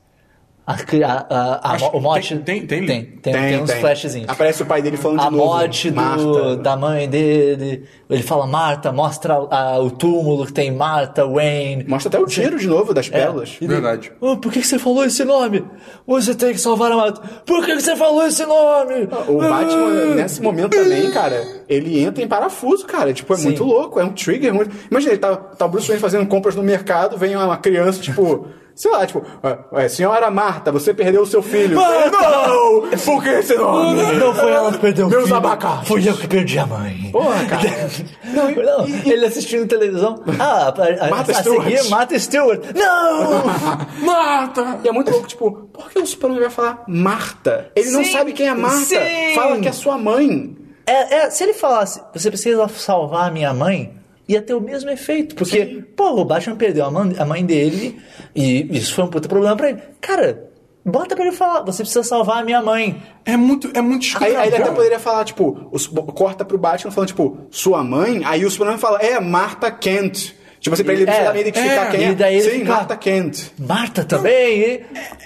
A, 0.67 0.73
a, 0.73 1.27
a, 1.29 1.75
a, 1.75 1.89
o 1.93 2.01
mote. 2.01 2.35
tem- 2.39 2.65
tem- 2.65 2.65
tem? 2.65 2.85
tem, 2.87 3.03
tem, 3.21 3.33
tem 3.33 3.61
uns 3.61 3.71
flashzinhos. 3.71 4.27
Aparece 4.27 4.63
o 4.63 4.65
pai 4.65 4.81
dele 4.81 4.97
falando 4.97 5.19
a 5.21 5.25
de 5.25 5.29
novo. 5.35 5.45
morte 5.45 5.91
do, 5.91 5.95
Marta. 5.95 6.55
da 6.57 6.75
mãe 6.75 7.07
dele. 7.07 7.83
Ele 8.09 8.23
fala 8.23 8.47
Marta, 8.47 8.91
mostra 8.91 9.35
a- 9.35 9.77
o 9.79 9.91
túmulo 9.91 10.43
que 10.43 10.51
tem 10.53 10.71
Marta, 10.71 11.23
Wayne. 11.27 11.83
Mostra 11.87 12.09
até 12.09 12.19
o 12.19 12.25
tiro 12.25 12.57
de 12.57 12.65
novo 12.67 12.95
das 12.95 13.07
pérolas. 13.07 13.57
E 13.61 13.67
daí, 13.67 13.79
Verdade. 13.79 14.11
"Oh, 14.19 14.37
por 14.37 14.51
que 14.51 14.63
você 14.63 14.79
falou 14.79 15.05
esse 15.05 15.23
nome? 15.23 15.63
Você 16.07 16.33
tem 16.33 16.51
que 16.51 16.59
salvar 16.59 16.91
a 16.91 16.95
Marta. 16.95 17.21
Por 17.45 17.63
que 17.63 17.75
você 17.79 17.95
falou 17.95 18.25
esse 18.25 18.43
nome? 18.43 19.07
O 19.27 19.37
Batman, 19.37 20.11
Ah. 20.13 20.15
nesse 20.15 20.41
momento 20.41 20.71
também, 20.71 21.11
cara, 21.11 21.43
ele 21.69 21.99
entra 22.03 22.23
em 22.23 22.27
parafuso, 22.27 22.87
cara. 22.87 23.13
Tipo, 23.13 23.33
é 23.33 23.37
Sim. 23.37 23.43
muito 23.43 23.63
louco, 23.63 23.99
é 23.99 24.03
um 24.03 24.09
trigger 24.13 24.51
muito. 24.51 24.75
Imagina, 24.89 25.11
ele 25.13 25.21
tá, 25.21 25.35
tá 25.35 25.65
o 25.67 25.69
Bruce 25.69 25.87
Wayne 25.87 26.01
fazendo 26.01 26.25
compras 26.25 26.55
no 26.55 26.63
mercado, 26.63 27.17
vem 27.19 27.35
uma 27.35 27.57
criança, 27.57 28.01
tipo. 28.01 28.47
Sei 28.75 28.91
lá, 28.91 29.05
tipo, 29.07 29.23
"Ué, 29.71 29.87
senhora 29.87 30.29
Marta, 30.29 30.69
você 30.69 30.93
perdeu 30.93 31.21
o 31.21 31.25
seu 31.25 31.41
filho. 31.41 31.77
Marta! 31.77 32.17
Não! 32.19 32.81
Por 33.05 33.23
que 33.23 33.29
esse 33.29 33.55
nome? 33.55 34.01
Não 34.17 34.33
foi 34.35 34.51
ela 34.51 34.69
que 34.73 34.79
perdeu 34.79 35.07
o 35.07 35.09
Meus 35.09 35.23
filho. 35.23 35.35
abacates. 35.37 35.87
Fui 35.87 36.09
eu 36.09 36.17
que 36.17 36.27
perdi 36.27 36.59
a 36.59 36.65
mãe. 36.65 37.09
Porra, 37.11 37.45
cara. 37.45 37.63
Não, 38.35 38.51
não, 38.51 38.85
ele 39.05 39.25
assistindo 39.25 39.65
televisão. 39.65 40.21
Ah, 40.37 40.73
a, 40.77 41.05
a, 41.05 41.09
Martha 41.09 41.31
a 41.31 41.35
Stewart. 41.35 41.63
seguir, 41.63 41.89
Martha 41.89 42.19
Stewart. 42.19 42.61
Não! 42.75 43.43
Mata! 44.05 44.79
E 44.83 44.89
é 44.89 44.91
muito 44.91 45.09
louco, 45.09 45.25
tipo, 45.27 45.51
por 45.71 45.89
que 45.89 45.99
o 45.99 46.05
Superman 46.05 46.41
vai 46.41 46.49
falar 46.49 46.83
Marta? 46.85 47.71
Ele 47.77 47.91
não 47.91 48.03
Sim, 48.03 48.11
sabe 48.11 48.33
quem 48.33 48.49
é 48.49 48.53
Marta. 48.53 48.77
sim. 48.77 49.35
Fala 49.35 49.57
que 49.59 49.69
é 49.69 49.71
sua 49.71 49.97
mãe. 49.97 50.53
É, 50.85 51.15
é, 51.19 51.29
se 51.29 51.43
ele 51.45 51.53
falasse, 51.53 52.01
você 52.13 52.29
precisa 52.29 52.67
salvar 52.67 53.29
a 53.29 53.31
minha 53.31 53.53
mãe, 53.53 53.93
ia 54.27 54.41
ter 54.41 54.53
o 54.53 54.61
mesmo 54.61 54.89
efeito. 54.89 55.35
Porque, 55.35 55.65
Sim. 55.65 55.83
pô, 55.95 56.11
o 56.21 56.25
Batman 56.25 56.55
perdeu 56.55 56.85
a 56.85 56.91
mãe, 56.91 57.15
a 57.17 57.25
mãe 57.25 57.45
dele 57.45 57.99
e 58.35 58.77
isso 58.77 58.93
foi 58.95 59.03
um 59.03 59.07
puta 59.09 59.27
problema 59.27 59.55
pra 59.55 59.69
ele. 59.69 59.79
Cara, 60.01 60.49
bota 60.83 61.15
pra 61.15 61.25
ele 61.25 61.35
falar, 61.35 61.61
você 61.63 61.83
precisa 61.83 62.03
salvar 62.03 62.37
a 62.39 62.43
minha 62.43 62.61
mãe. 62.61 63.01
É 63.25 63.35
muito, 63.37 63.69
é 63.73 63.81
muito 63.81 64.03
Aí, 64.03 64.07
escuro. 64.07 64.25
aí 64.39 64.47
ele 64.47 64.55
até 64.57 64.71
poderia 64.71 64.99
falar, 64.99 65.25
tipo, 65.25 65.67
o 65.71 65.77
Su- 65.79 65.93
corta 65.93 66.43
pro 66.45 66.57
Batman 66.57 66.91
falando, 66.91 67.07
tipo, 67.09 67.37
sua 67.49 67.83
mãe? 67.83 68.21
Aí 68.25 68.45
o 68.45 68.49
Superman 68.51 68.77
fala, 68.77 68.99
é, 68.99 69.19
Marta 69.19 69.71
Kent. 69.71 70.33
Tipo 70.65 70.73
assim, 70.73 70.83
pra 70.83 70.93
ele 70.93 71.03
É, 71.03 71.05
precisar 71.05 71.31
meio 71.33 71.41
identificar 71.41 71.85
é, 71.87 71.91
quem 71.91 71.99
e 71.99 72.03
é. 72.05 72.13
daí 72.15 72.35
ele 72.37 72.43
Sim, 72.51 72.59
fica- 72.59 72.71
Marta 72.73 72.97
Kent. 72.97 73.43
Marta 73.59 74.03
também. 74.03 74.59
e- 74.59 74.83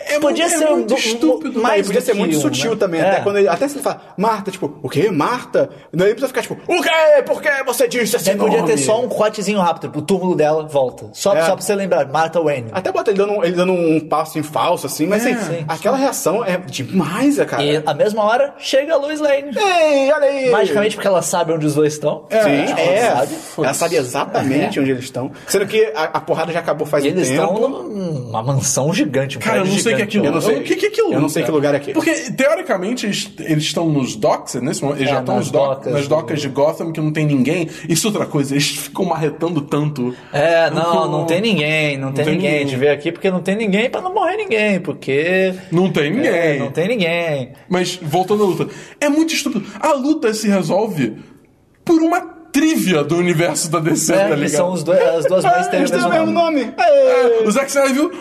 é 0.09 0.19
podia 0.19 0.45
é 0.45 0.49
ser 0.49 0.65
muito 0.69 0.93
um- 0.93 0.97
estúpido. 0.97 1.61
mais 1.61 1.75
Aí 1.79 1.83
podia 1.85 2.01
ser 2.01 2.13
muito 2.13 2.37
um, 2.37 2.41
sutil 2.41 2.71
né? 2.71 2.77
também. 2.77 2.99
É. 3.01 3.09
Até, 3.09 3.21
quando 3.21 3.37
ele, 3.37 3.47
até 3.47 3.67
se 3.67 3.75
ele 3.75 3.83
fala, 3.83 4.01
Marta, 4.17 4.51
tipo, 4.51 4.77
o 4.83 4.89
quê? 4.89 5.09
Marta? 5.09 5.69
Daí 5.93 6.09
ele 6.09 6.15
precisa 6.15 6.27
ficar 6.27 6.41
tipo, 6.41 6.55
o 6.67 6.81
quê? 6.81 6.89
Por 7.25 7.41
que 7.41 7.63
você 7.65 7.87
disse 7.87 8.17
esse 8.17 8.25
Daí 8.25 8.35
podia 8.35 8.57
nome? 8.59 8.69
ter 8.71 8.77
só 8.77 9.01
um 9.01 9.07
cortezinho 9.07 9.59
rápido, 9.59 9.83
tipo, 9.87 9.99
o 9.99 10.01
túmulo 10.01 10.35
dela 10.35 10.67
volta. 10.67 11.09
Só, 11.13 11.33
É. 11.33 11.41
só 11.45 11.53
pra 11.55 11.61
você 11.65 11.73
lembrar, 11.73 12.05
Martha 12.09 12.41
Wayne. 12.41 12.67
Até 12.73 12.91
bota 12.91 13.11
ele 13.11 13.17
dando, 13.19 13.33
um- 13.33 13.43
ele 13.43 13.55
dando 13.55 13.71
um 13.71 13.99
passo 14.01 14.37
em 14.37 14.43
falso, 14.43 14.87
assim, 14.87 15.07
mas 15.07 15.25
É, 15.25 15.31
assim, 15.31 15.55
sim. 15.59 15.65
aquela 15.69 15.95
reação 15.95 16.43
é 16.43 16.57
demais, 16.57 17.37
cara. 17.45 17.63
E 17.63 17.81
a 17.85 17.93
mesma 17.93 18.23
hora 18.23 18.53
chega 18.57 18.93
a 18.93 18.97
Lois 18.97 19.19
Lane. 19.21 19.51
Ei, 19.55 20.11
olha 20.11 20.25
aí! 20.25 20.49
Magicamente, 20.49 20.95
porque 20.95 21.07
ela 21.07 21.21
sabe 21.21 21.53
onde 21.53 21.65
os 21.65 21.75
dois 21.75 21.93
estão. 21.93 22.25
Sim, 22.29 22.37
ela 22.37 22.79
é. 22.81 23.11
sabe. 23.15 23.35
Ela 23.57 23.73
sabe 23.73 23.95
exatamente 23.95 24.79
onde 24.79 24.91
eles 24.91 25.03
estão. 25.05 25.28
Sendo 25.47 25.65
que 25.67 25.83
a, 25.95 26.03
a 26.05 26.21
porrada 26.21 26.51
já 26.51 26.59
acabou 26.59 26.85
faz 26.87 27.03
E 27.05 27.07
um 27.07 27.11
eles 27.11 27.27
tempo. 27.29 27.43
estão 27.53 27.69
numa 27.89 28.43
mansão 28.43 28.93
gigante. 28.93 29.37
Um 29.37 29.41
Cara, 29.41 29.59
eu 29.59 29.65
não 29.65 29.77
sei 29.77 29.93
o 29.93 29.95
que 29.97 30.01
é 30.03 30.05
gigante. 30.09 30.17
aquilo. 30.17 30.25
Eu 30.25 30.31
não 30.31 30.41
sei. 30.41 30.57
O 30.59 30.63
que, 30.63 30.75
que 30.75 30.85
é 30.85 30.89
aquilo? 30.89 31.13
Eu 31.13 31.21
não 31.21 31.29
sei 31.29 31.43
que 31.43 31.51
lugar 31.51 31.73
é 31.73 31.77
aquele. 31.77 31.93
Porque, 31.93 32.11
teoricamente, 32.31 33.05
eles, 33.05 33.31
eles 33.39 33.63
estão 33.63 33.89
nos 33.89 34.15
docks, 34.15 34.55
nesse 34.55 34.81
momento, 34.83 34.99
eles 34.99 35.09
É, 35.09 35.13
já 35.13 35.19
estão 35.19 35.35
nas 35.35 35.45
nos 35.45 35.51
doc- 35.51 35.69
docas 35.77 35.93
nas 35.93 36.03
do- 36.03 36.09
docas 36.09 36.41
de 36.41 36.49
Gotham, 36.49 36.91
que 36.91 36.99
não 37.01 37.11
tem 37.11 37.25
ninguém. 37.25 37.67
Isso 37.87 38.07
é 38.07 38.09
outra 38.11 38.25
coisa, 38.25 38.53
eles 38.53 38.67
ficam 38.69 39.05
marretando 39.05 39.61
tanto. 39.61 40.13
É, 40.33 40.69
não, 40.69 40.93
Não- 40.95 41.11
não 41.11 41.25
tem 41.25 41.41
ninguém, 41.41 41.97
não, 41.97 42.11
tem, 42.11 42.25
tem 42.25 42.33
ninguém. 42.35 42.49
ninguém. 42.51 42.63
A 42.65 42.67
gente 42.67 42.79
veio 42.79 42.93
aqui 42.93 43.11
porque 43.11 43.29
não 43.31 43.39
tem 43.41 43.55
ninguém 43.55 43.89
pra 43.89 44.01
não 44.01 44.13
morrer 44.13 44.37
ninguém, 44.37 44.79
porque... 44.79 45.53
Não 45.71 45.91
tem 45.91 46.11
ninguém. 46.11 46.29
É, 46.31 46.57
não 46.59 46.71
tem 46.71 46.87
ninguém. 46.87 47.51
Mas, 47.67 47.99
voltando 48.01 48.43
à 48.43 48.45
luta, 48.47 48.67
é 48.99 49.09
muito 49.09 49.33
estúpido. 49.33 49.65
A 49.79 49.93
luta 49.93 50.33
se 50.33 50.47
resolve 50.47 51.15
por 51.85 52.01
uma 52.01 52.38
trivia 52.51 53.03
do 53.03 53.15
universo 53.17 53.69
da 53.71 53.79
DC, 53.79 54.13
É, 54.13 54.27
tá 54.29 54.35
ligado? 54.35 54.49
são 54.51 54.71
os 54.73 54.83
dois, 54.83 54.99
as 55.01 55.25
duas 55.25 55.43
mães 55.43 55.67
Ah, 55.67 55.69
têm 55.69 55.79
o 55.85 55.89
mesmo 55.89 56.07
o 56.07 56.25
nome. 56.25 56.31
nome. 56.33 56.73
É, 56.77 57.43
o 57.45 57.51
Zack 57.51 57.67
Snyder 57.67 57.93
viu. 57.93 58.11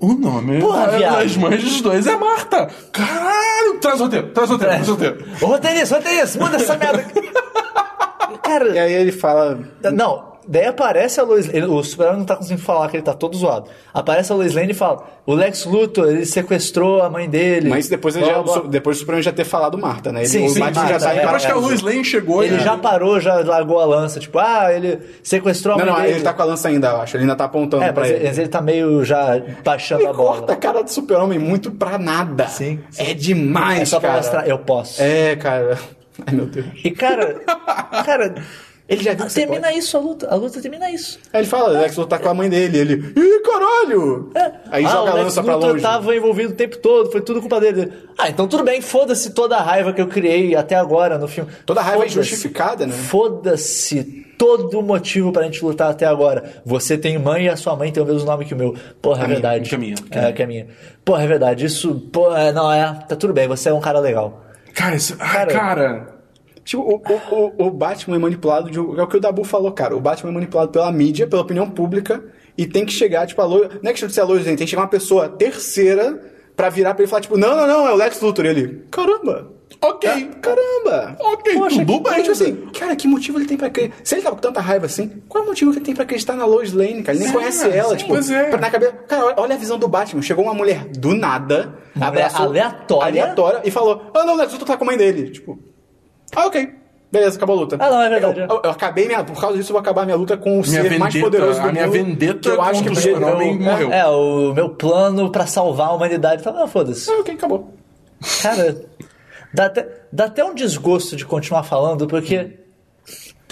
O 0.00 0.14
nome 0.14 0.60
Porra, 0.60 0.86
da- 0.86 0.96
viado. 0.98 1.16
das 1.22 1.36
mães 1.36 1.62
dos 1.62 1.80
dois 1.80 2.06
é 2.06 2.16
Marta. 2.16 2.68
Caralho! 2.92 3.78
Traz 3.80 4.00
o 4.00 4.04
roteiro, 4.04 4.28
traz 4.28 4.50
o 4.50 4.52
roteiro, 4.54 4.72
traz 4.74 4.88
o 4.88 4.92
roteiro. 4.92 5.24
Ô, 5.42 5.46
roteirista, 5.46 5.96
roteirista, 5.96 6.38
muda 6.38 6.56
essa 6.56 6.76
merda. 6.76 7.04
Cara, 8.42 8.68
E 8.70 8.78
aí 8.78 8.92
ele 8.92 9.12
fala. 9.12 9.58
Não, 9.92 10.30
daí 10.50 10.66
aparece 10.66 11.20
a 11.20 11.22
Lois 11.22 11.46
Lane, 11.46 11.64
o 11.66 11.82
Superman 11.82 12.18
não 12.18 12.24
tá 12.26 12.36
conseguindo 12.36 12.60
falar 12.62 12.88
que 12.90 12.96
ele 12.96 13.02
tá 13.04 13.14
todo 13.14 13.36
zoado. 13.36 13.68
Aparece 13.94 14.32
a 14.32 14.34
Lois 14.34 14.52
Lane 14.54 14.72
e 14.72 14.74
fala: 14.74 15.02
o 15.24 15.32
Lex 15.34 15.64
Luthor, 15.64 16.08
ele 16.08 16.26
sequestrou 16.26 17.00
a 17.02 17.08
mãe 17.08 17.28
dele. 17.30 17.68
Mas 17.68 17.88
depois, 17.88 18.16
ele 18.16 18.26
já, 18.26 18.42
depois 18.68 18.96
do 18.96 19.00
Superman 19.00 19.22
já 19.22 19.32
ter 19.32 19.44
falado 19.44 19.78
Marta, 19.78 20.10
né? 20.12 20.20
Ele, 20.20 20.28
Sim, 20.28 20.46
o 20.46 20.50
sim, 20.50 20.60
Batman 20.60 20.82
já 20.82 20.90
Marta, 20.90 21.04
tá 21.06 21.14
é, 21.14 21.24
Eu 21.24 21.28
acho 21.30 21.46
que 21.46 21.52
a 21.52 21.54
parafuso. 21.54 21.68
Lois 21.68 21.80
Lane 21.82 22.04
chegou 22.04 22.42
Ele 22.42 22.58
já 22.58 22.76
parou, 22.76 23.20
já 23.20 23.36
largou 23.40 23.78
a 23.78 23.84
lança, 23.84 24.18
tipo, 24.20 24.38
ah, 24.38 24.72
ele 24.72 24.98
sequestrou 25.22 25.74
a 25.74 25.78
Não, 25.78 25.84
mãe 25.86 25.94
não, 25.94 26.00
dele. 26.02 26.14
ele 26.16 26.22
tá 26.24 26.32
com 26.32 26.42
a 26.42 26.44
lança 26.44 26.68
ainda, 26.68 26.88
eu 26.88 26.96
acho. 27.00 27.16
Ele 27.16 27.22
ainda 27.24 27.36
tá 27.36 27.44
apontando 27.44 27.84
É, 27.84 27.92
pra 27.92 28.02
mas 28.02 28.10
ele. 28.12 28.26
ele, 28.26 28.40
ele 28.40 28.48
tá 28.48 28.60
meio 28.60 29.04
já 29.04 29.40
baixando 29.64 30.00
Ele 30.02 30.08
a 30.08 30.12
bola. 30.12 30.36
corta 30.38 30.52
a 30.52 30.56
cara 30.56 30.82
do 30.82 30.90
super-homem 30.90 31.38
muito 31.38 31.70
pra 31.70 31.96
nada. 31.98 32.46
Sim, 32.48 32.80
sim. 32.90 33.02
É 33.02 33.14
demais, 33.14 33.82
É 33.82 33.84
só 33.84 34.00
pra 34.00 34.08
cara. 34.10 34.20
mostrar, 34.22 34.48
eu 34.48 34.58
posso. 34.58 35.00
É, 35.02 35.36
cara. 35.36 35.78
Ai, 36.26 36.34
meu 36.34 36.46
Deus. 36.46 36.66
E 36.84 36.90
cara, 36.90 37.40
cara, 38.04 38.34
Ele 38.90 39.04
já 39.04 39.14
viu 39.14 39.24
que 39.26 39.32
você 39.32 39.40
termina 39.42 39.68
pode. 39.68 39.78
isso 39.78 39.96
a 39.96 40.00
luta, 40.00 40.28
a 40.28 40.34
luta 40.34 40.60
termina 40.60 40.90
isso. 40.90 41.20
Aí 41.32 41.42
ele 41.42 41.48
fala, 41.48 41.68
o 41.68 41.80
Lex 41.80 41.96
Luthor 41.96 42.06
tá 42.08 42.18
com 42.18 42.28
a 42.28 42.34
mãe 42.34 42.50
dele. 42.50 42.76
Ele, 42.76 42.94
ih, 43.16 43.40
caralho! 43.40 44.32
Aí 44.68 44.84
ah, 44.84 44.88
joga 44.88 45.10
a 45.10 45.14
o 45.14 45.16
lança 45.18 45.42
pra 45.44 45.54
longe. 45.54 45.80
tava 45.80 46.16
envolvido 46.16 46.52
o 46.52 46.56
tempo 46.56 46.76
todo, 46.78 47.08
foi 47.12 47.20
tudo 47.20 47.40
culpa 47.40 47.60
dele. 47.60 47.92
Ah, 48.18 48.28
então 48.28 48.48
tudo 48.48 48.64
bem, 48.64 48.80
foda-se 48.80 49.30
toda 49.30 49.56
a 49.56 49.62
raiva 49.62 49.92
que 49.92 50.02
eu 50.02 50.08
criei 50.08 50.56
até 50.56 50.74
agora 50.74 51.18
no 51.18 51.28
filme. 51.28 51.48
Toda 51.64 51.80
a 51.80 51.84
raiva 51.84 52.02
é 52.02 52.06
injustificada, 52.08 52.84
né? 52.84 52.92
Foda-se 52.92 54.26
todo 54.36 54.80
o 54.80 54.82
motivo 54.82 55.30
pra 55.30 55.44
gente 55.44 55.64
lutar 55.64 55.90
até 55.90 56.06
agora. 56.06 56.60
Você 56.66 56.98
tem 56.98 57.16
mãe 57.16 57.44
e 57.44 57.48
a 57.48 57.56
sua 57.56 57.76
mãe 57.76 57.92
tem 57.92 58.02
o 58.02 58.06
mesmo 58.06 58.26
nome 58.26 58.44
que 58.44 58.54
o 58.54 58.56
meu. 58.56 58.74
Porra, 59.00 59.22
é 59.22 59.26
minha, 59.26 59.34
verdade. 59.34 59.68
que 59.68 59.74
é 59.74 59.78
minha, 59.78 59.94
que 59.94 60.18
É, 60.18 60.32
que 60.32 60.42
é 60.42 60.46
minha. 60.46 60.66
Porra, 61.04 61.22
é 61.22 61.26
verdade. 61.28 61.64
Isso, 61.64 61.94
porra, 62.12 62.50
não, 62.50 62.72
é, 62.72 62.92
tá 63.08 63.14
tudo 63.14 63.32
bem, 63.32 63.46
você 63.46 63.68
é 63.68 63.72
um 63.72 63.80
cara 63.80 64.00
legal. 64.00 64.42
Cara, 64.74 64.96
isso... 64.96 65.14
ah, 65.20 65.32
Cara, 65.32 65.52
cara... 65.52 66.19
Tipo, 66.64 66.82
o, 66.82 67.02
o, 67.34 67.66
o, 67.66 67.70
Batman 67.70 68.16
é 68.16 68.18
manipulado 68.18 68.70
de. 68.70 68.78
É 68.78 68.80
o 69.02 69.06
que 69.06 69.16
o 69.16 69.20
Dabu 69.20 69.44
falou, 69.44 69.72
cara. 69.72 69.96
O 69.96 70.00
Batman 70.00 70.30
é 70.30 70.34
manipulado 70.34 70.70
pela 70.70 70.90
mídia, 70.92 71.26
pela 71.26 71.42
opinião 71.42 71.68
pública, 71.70 72.22
e 72.56 72.66
tem 72.66 72.84
que 72.84 72.92
chegar, 72.92 73.26
tipo, 73.26 73.40
a 73.40 73.44
Lois. 73.44 73.70
Não 73.82 73.90
é 73.90 73.94
de 73.94 74.12
ser 74.12 74.20
a 74.20 74.24
Lois 74.24 74.44
Lane, 74.44 74.56
tem 74.56 74.66
que 74.66 74.70
chegar 74.70 74.82
uma 74.82 74.88
pessoa 74.88 75.28
terceira 75.28 76.20
pra 76.56 76.68
virar 76.68 76.94
pra 76.94 77.02
ele 77.02 77.08
e 77.08 77.10
falar, 77.10 77.22
tipo, 77.22 77.36
não, 77.38 77.56
não, 77.56 77.66
não, 77.66 77.88
é 77.88 77.92
o 77.92 77.96
Lex 77.96 78.20
Luthor. 78.20 78.44
E 78.44 78.48
ele, 78.48 78.84
caramba! 78.90 79.52
Ok. 79.82 80.10
É, 80.10 80.20
caramba! 80.42 81.16
Ok, 81.20 81.54
Poxa, 81.54 81.76
tudo 81.86 82.02
que 82.02 82.10
bem. 82.10 82.18
Tipo 82.20 82.32
assim, 82.32 82.54
cara, 82.78 82.94
que 82.96 83.08
motivo 83.08 83.38
ele 83.38 83.46
tem 83.46 83.56
pra 83.56 83.68
acreditar? 83.68 83.96
Se 84.04 84.14
ele 84.16 84.22
tá 84.22 84.30
com 84.30 84.36
tanta 84.36 84.60
raiva 84.60 84.84
assim, 84.84 85.22
qual 85.28 85.42
é 85.42 85.46
o 85.46 85.48
motivo 85.48 85.70
que 85.70 85.78
ele 85.78 85.84
tem 85.86 85.94
pra 85.94 86.02
acreditar 86.04 86.34
na 86.34 86.44
Lois 86.44 86.72
Lane, 86.72 87.02
cara? 87.02 87.16
Ele 87.16 87.20
nem 87.24 87.28
É, 87.28 87.32
conhece 87.32 87.68
ela, 87.70 87.90
sim, 87.90 87.96
tipo, 87.98 88.10
pois 88.10 88.30
é. 88.30 88.50
na 88.58 88.70
cabeça. 88.70 88.92
Cara, 89.08 89.34
olha- 89.38 89.54
a 89.54 89.58
visão 89.58 89.78
do 89.78 89.88
Batman. 89.88 90.20
Chegou 90.20 90.44
uma 90.44 90.52
mulher 90.54 90.84
do 90.88 91.14
nada, 91.14 91.78
mulher 91.94 92.30
aleatória. 92.34 92.72
aleatória, 93.22 93.60
e 93.64 93.70
falou: 93.70 94.10
Ah, 94.14 94.24
não, 94.24 94.34
o 94.34 94.36
Lex 94.36 94.52
Luthor 94.52 94.66
tá 94.68 94.76
com 94.76 94.84
a 94.84 94.86
mãe 94.86 94.96
dele. 94.98 95.30
Tipo, 95.30 95.58
ah, 96.36 96.46
ok. 96.46 96.74
Beleza, 97.12 97.36
acabou 97.36 97.56
a 97.56 97.60
luta. 97.62 97.76
Ah, 97.80 97.90
não, 97.90 98.02
é 98.02 98.08
verdade, 98.08 98.38
Eu, 98.38 98.44
é. 98.44 98.48
eu- 98.48 98.60
eu 98.64 98.70
acabei 98.70 99.06
minha. 99.08 99.24
Por 99.24 99.40
causa 99.40 99.56
disso, 99.56 99.70
eu 99.70 99.74
vou 99.74 99.80
acabar 99.80 100.04
minha 100.04 100.16
luta 100.16 100.36
com 100.36 100.60
o 100.60 100.62
Minha 100.62 100.82
ser 100.82 100.96
mais 100.98 101.12
vendetta- 101.12 101.20
poderoso 101.32 101.60
do 101.60 101.68
a 101.68 101.72
minha 101.72 101.86
mundo. 101.86 101.92
vendetta 101.92 102.48
eu 102.50 102.62
acho 102.62 102.82
que 102.84 102.90
o 102.90 102.94
Super-Homem 102.96 103.54
eu- 103.56 103.60
morreu. 103.60 103.92
É, 103.92 104.06
o 104.06 104.52
meu 104.54 104.68
plano 104.70 105.28
pra 105.30 105.44
salvar 105.44 105.88
a 105.88 105.92
humanidade 105.92 106.40
tá, 106.42 106.52
não, 106.52 106.68
foda-se. 106.68 107.10
Ah, 107.10 107.18
ok, 107.18 107.34
acabou. 107.34 107.74
Cara, 108.42 108.84
dá 109.52 109.66
até, 109.66 109.88
dá 110.12 110.24
até 110.26 110.44
um 110.44 110.54
desgosto 110.54 111.16
de 111.16 111.24
continuar 111.26 111.64
falando, 111.64 112.06
porque 112.06 112.58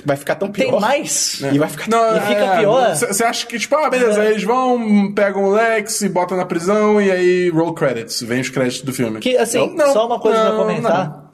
vai 0.04 0.16
ficar 0.16 0.36
tão 0.36 0.52
pior. 0.52 0.70
Tem 0.70 0.80
mais. 0.80 1.40
E 1.52 1.58
vai 1.58 1.68
ficar 1.68 1.88
Não, 1.88 2.16
E 2.16 2.20
fica 2.20 2.40
é, 2.44 2.58
pior. 2.60 2.94
Você 2.94 3.24
acha 3.24 3.44
que, 3.44 3.58
tipo, 3.58 3.74
ah, 3.74 3.90
beleza, 3.90 4.22
É. 4.22 4.30
eles 4.30 4.44
vão, 4.44 5.12
pegam 5.12 5.42
o 5.46 5.50
Lex 5.50 6.00
e 6.02 6.08
botam 6.08 6.36
na 6.36 6.44
prisão 6.44 7.00
e 7.02 7.10
aí 7.10 7.50
roll 7.50 7.74
credits, 7.74 8.22
vem 8.22 8.40
os 8.40 8.50
créditos 8.50 8.82
do 8.82 8.92
filme. 8.92 9.18
Que, 9.18 9.36
assim, 9.36 9.74
Não, 9.74 9.92
só 9.92 10.06
uma 10.06 10.20
coisa 10.20 10.44
não, 10.44 10.50
pra 10.54 10.64
comentar. 10.64 11.08
não. 11.10 11.27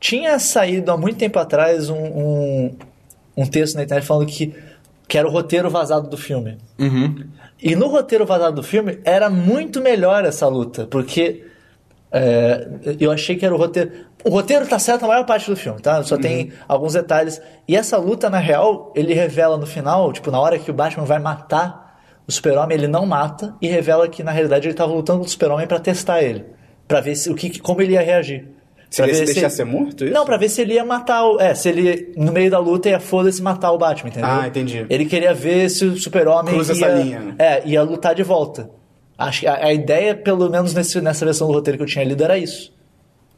Tinha 0.00 0.38
saído 0.38 0.92
há 0.92 0.96
muito 0.96 1.18
tempo 1.18 1.38
atrás 1.38 1.90
um, 1.90 1.96
um, 1.96 2.76
um 3.36 3.46
texto 3.46 3.76
na 3.76 3.82
internet 3.82 4.06
falando 4.06 4.26
que, 4.26 4.54
que 5.06 5.18
era 5.18 5.26
o 5.26 5.30
roteiro 5.30 5.68
vazado 5.68 6.08
do 6.08 6.16
filme. 6.16 6.58
Uhum. 6.78 7.24
E 7.60 7.74
no 7.74 7.88
roteiro 7.88 8.24
vazado 8.24 8.56
do 8.56 8.62
filme 8.62 9.00
era 9.04 9.28
muito 9.28 9.80
melhor 9.80 10.24
essa 10.24 10.46
luta, 10.46 10.86
porque 10.86 11.44
é, 12.10 12.68
eu 13.00 13.10
achei 13.10 13.36
que 13.36 13.44
era 13.44 13.54
o 13.54 13.58
roteiro. 13.58 13.90
O 14.24 14.30
roteiro 14.30 14.66
tá 14.66 14.78
certo 14.78 15.02
na 15.02 15.08
maior 15.08 15.24
parte 15.24 15.48
do 15.48 15.56
filme, 15.56 15.80
tá? 15.80 16.02
Só 16.02 16.16
tem 16.16 16.52
alguns 16.66 16.94
detalhes. 16.94 17.40
E 17.66 17.76
essa 17.76 17.96
luta, 17.96 18.28
na 18.28 18.38
real, 18.38 18.92
ele 18.96 19.14
revela 19.14 19.56
no 19.56 19.66
final, 19.66 20.12
tipo, 20.12 20.30
na 20.30 20.40
hora 20.40 20.58
que 20.58 20.70
o 20.70 20.74
Batman 20.74 21.04
vai 21.04 21.18
matar 21.18 22.00
o 22.26 22.32
Super-Homem, 22.32 22.76
ele 22.76 22.88
não 22.88 23.06
mata 23.06 23.54
e 23.60 23.68
revela 23.68 24.08
que, 24.08 24.22
na 24.22 24.32
realidade, 24.32 24.66
ele 24.66 24.74
tava 24.74 24.92
lutando 24.92 25.20
com 25.20 25.26
o 25.26 25.28
Super-Homem 25.28 25.66
pra 25.66 25.78
testar 25.78 26.22
ele. 26.22 26.44
Pra 26.86 27.00
ver 27.00 27.14
se, 27.14 27.30
o 27.30 27.34
que, 27.34 27.58
como 27.60 27.80
ele 27.80 27.92
ia 27.92 28.02
reagir. 28.02 28.48
Se 28.90 28.96
Pra 29.02 29.06
ele 29.06 29.14
se 29.14 29.24
ver 29.26 29.32
deixar 29.34 29.50
ser 29.50 29.64
morto, 29.64 30.04
isso? 30.04 30.14
Não, 30.14 30.24
pra 30.24 30.36
ver 30.38 30.48
se 30.48 30.62
ele 30.62 30.74
ia 30.74 30.84
matar 30.84 31.22
o. 31.26 31.38
É, 31.40 31.54
se 31.54 31.68
ele, 31.68 32.12
no 32.16 32.32
meio 32.32 32.50
da 32.50 32.58
luta, 32.58 32.88
ia 32.88 32.98
foda-se 32.98 33.42
matar 33.42 33.70
o 33.72 33.76
Batman, 33.78 34.08
entendeu? 34.08 34.30
Ah, 34.30 34.46
entendi. 34.48 34.86
Ele 34.88 35.04
queria 35.04 35.34
ver 35.34 35.68
se 35.68 35.84
o 35.84 35.96
Super-Homem 35.98 36.54
Cruza 36.54 36.72
ia, 36.72 36.86
essa 36.86 36.94
linha. 37.02 37.34
É, 37.38 37.62
ia 37.66 37.82
lutar 37.82 38.14
de 38.14 38.22
volta. 38.22 38.70
Acho 39.18 39.40
que 39.40 39.46
a, 39.46 39.66
a 39.66 39.72
ideia, 39.74 40.14
pelo 40.14 40.48
menos 40.48 40.72
nesse, 40.72 41.00
nessa 41.02 41.24
versão 41.24 41.48
do 41.48 41.52
roteiro 41.52 41.76
que 41.76 41.82
eu 41.84 41.88
tinha 41.88 42.04
lido, 42.04 42.22
era 42.24 42.38
isso. 42.38 42.72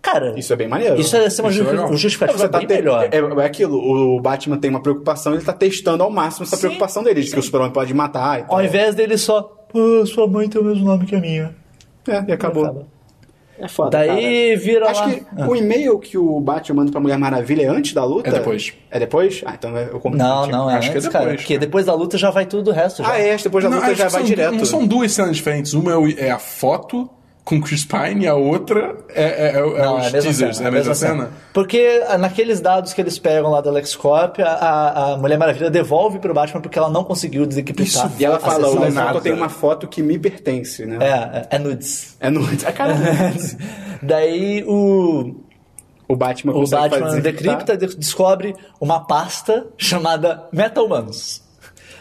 Cara, 0.02 0.38
Isso 0.38 0.50
é 0.52 0.56
bem 0.56 0.66
maneiro. 0.68 0.98
isso 0.98 1.14
é 1.14 1.28
ser 1.28 1.42
uma 1.42 1.50
Isso 1.50 1.62
é 1.62 1.96
justificativa 1.96 2.38
Você 2.38 2.48
tá 2.48 2.58
bem 2.58 2.66
te- 2.66 2.74
melhor. 2.74 3.06
É, 3.12 3.18
é 3.42 3.44
aquilo, 3.44 3.76
o 3.76 4.18
Batman 4.20 4.56
tem 4.56 4.70
uma 4.70 4.80
preocupação, 4.80 5.34
ele 5.34 5.42
tá 5.44 5.52
testando 5.52 6.02
ao 6.02 6.10
máximo 6.10 6.44
essa 6.44 6.56
Sim, 6.56 6.62
preocupação 6.62 7.02
dele, 7.02 7.20
de 7.22 7.30
que 7.30 7.38
o 7.38 7.42
Super-Homem 7.42 7.72
pode 7.72 7.92
matar 7.92 8.40
e 8.40 8.44
tal. 8.44 8.56
Ao 8.56 8.64
invés 8.64 8.94
dele 8.94 9.18
só, 9.18 9.42
pô, 9.42 10.06
sua 10.06 10.26
mãe 10.26 10.48
tem 10.48 10.58
o 10.58 10.64
mesmo 10.64 10.86
nome 10.86 11.04
que 11.04 11.14
a 11.14 11.20
minha. 11.20 11.54
É, 12.08 12.24
e 12.28 12.32
acabou. 12.32 12.64
Acaba. 12.64 12.86
É 13.60 13.68
foda, 13.68 13.90
Daí 13.98 14.56
vira 14.56 14.88
Acho 14.90 15.00
lá. 15.02 15.10
que 15.10 15.22
Ah. 15.36 15.48
o 15.48 15.54
e-mail 15.54 15.98
que 15.98 16.16
o 16.16 16.40
Batman 16.40 16.76
manda 16.76 16.90
pra 16.92 17.00
Mulher 17.00 17.18
Maravilha 17.18 17.62
é 17.64 17.68
antes 17.68 17.92
da 17.92 18.04
luta? 18.04 18.28
É 18.28 18.32
depois. 18.32 18.72
É 18.90 18.98
depois? 18.98 19.42
Ah, 19.44 19.54
então 19.58 19.76
eu 19.76 20.00
confundi. 20.00 20.16
Não, 20.18 20.46
não, 20.46 20.70
é 20.70 20.76
Acho 20.76 20.90
que 20.90 20.96
é 20.96 20.98
antes, 20.98 21.08
cara. 21.08 21.24
depois, 21.26 21.40
Porque 21.42 21.54
cara. 21.54 21.66
depois 21.66 21.86
da 21.86 21.94
luta 21.94 22.16
já 22.18 22.30
vai 22.30 22.46
tudo 22.46 22.70
o 22.70 22.74
resto. 22.74 23.02
Já. 23.02 23.12
Ah, 23.12 23.18
é, 23.18 23.36
depois 23.36 23.62
da 23.64 23.70
Não, 23.70 23.78
luta 23.78 23.94
já 23.94 24.04
vai 24.04 24.20
são, 24.20 24.22
direto. 24.22 24.54
Não 24.54 24.64
são 24.64 24.86
duas 24.86 25.12
cenas 25.12 25.36
diferentes. 25.36 25.74
Uma 25.74 25.92
é, 25.92 26.26
é 26.26 26.30
a 26.30 26.38
foto 26.38 27.08
com 27.50 27.56
o 27.56 27.60
Chris 27.60 27.84
Pine 27.84 28.26
e 28.26 28.28
a 28.28 28.34
outra 28.36 28.94
é, 29.08 29.24
é, 29.24 29.48
é, 29.56 29.60
Não, 29.60 29.98
os 29.98 30.06
é 30.06 30.10
mesma 30.12 30.20
teasers. 30.20 30.56
cena, 30.58 30.68
é 30.68 30.70
a 30.70 30.72
mesma 30.72 30.94
cena? 30.94 31.30
Porque 31.52 32.04
ah, 32.06 32.16
naqueles 32.16 32.60
dados 32.60 32.92
que 32.92 33.00
eles 33.00 33.18
pegam 33.18 33.50
lá 33.50 33.60
da 33.60 33.72
LexCorp, 33.72 34.38
a, 34.38 35.14
a, 35.14 35.16
Mulher 35.16 35.36
Maravilha 35.36 35.68
devolve 35.68 36.20
pro 36.20 36.32
Batman 36.32 36.60
porque 36.60 36.78
ela 36.78 36.88
não 36.88 37.02
conseguiu 37.02 37.44
desencriptar. 37.44 37.84
Isso, 37.84 38.12
E 38.20 38.24
ela 38.24 38.38
fala, 38.38 38.68
o 38.68 38.92
foto 38.92 39.20
tem 39.20 39.32
uma 39.32 39.48
foto 39.48 39.88
que 39.88 40.00
me 40.00 40.16
pertence, 40.16 40.86
né? 40.86 40.98
É, 41.00 41.08
é, 41.08 41.56
é 41.56 41.58
nudes. 41.58 42.16
É 42.20 42.30
no... 42.30 42.40
A 42.64 42.72
cara 42.72 42.94
Daí 44.00 44.62
o, 44.68 45.34
O 46.06 46.14
Batman 46.14 46.52
o 46.54 46.68
Batman 46.68 47.00
fazer 47.00 47.20
decripta 47.20 47.76
de- 47.76 47.96
descobre 47.96 48.54
uma 48.80 49.00
pasta 49.00 49.66
chamada 49.76 50.44
Metal 50.52 50.88
Manus. 50.88 51.42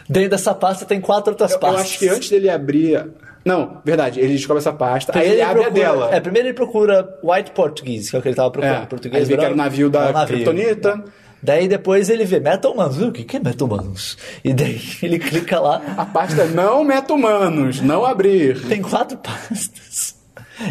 Dentro 0.08 0.30
dessa 0.30 0.54
pasta 0.54 0.84
tem 0.84 1.00
quatro 1.00 1.32
outras 1.32 1.50
Eu, 1.50 1.56
eu 1.56 1.60
pastas. 1.60 1.80
acho 1.80 1.98
que 1.98 2.08
antes 2.08 2.30
dele 2.30 2.48
abrir... 2.48 3.04
Não, 3.50 3.78
verdade, 3.84 4.20
ele 4.20 4.32
descobre 4.34 4.60
essa 4.60 4.72
pasta, 4.72 5.12
aí 5.12 5.18
Primeiro 5.20 5.34
ele 5.34 5.42
abre 5.42 5.62
procura- 5.64 5.86
a 5.88 5.92
dela. 5.92 6.14
É, 6.14 6.20
primeiro 6.20 6.48
ele 6.48 6.54
procura 6.54 7.18
White 7.22 7.50
Portuguese, 7.52 8.10
que 8.10 8.16
é 8.16 8.18
o 8.18 8.22
que 8.22 8.28
ele 8.28 8.34
tava 8.36 8.50
procurando. 8.50 8.82
É, 8.82 8.86
português 8.86 9.22
aí 9.22 9.28
vê 9.28 9.36
que 9.36 9.44
era 9.44 9.54
o 9.54 9.56
navio 9.56 9.90
da 9.90 10.06
É 10.06 10.10
o 10.10 10.12
navio. 10.12 10.36
Kryptonita. 10.44 11.04
Daí 11.42 11.66
depois 11.68 12.10
ele 12.10 12.24
vê 12.26 12.38
Metal 12.38 12.74
Manus. 12.76 12.98
Uh, 13.00 13.08
O 13.08 13.12
que 13.12 13.24
que 13.24 13.36
é 13.38 13.40
Metal 13.40 13.66
Manus? 13.66 14.18
E 14.44 14.52
daí 14.52 14.78
ele 15.02 15.18
clica 15.18 15.58
lá, 15.58 15.80
A 15.96 16.04
pasta 16.04 16.44
não 16.44 16.84
meta 16.84 17.14
humanos, 17.14 17.80
não 17.80 18.04
abrir. 18.04 18.60
tem 18.68 18.82
quatro 18.82 19.16
pastas. 19.16 20.14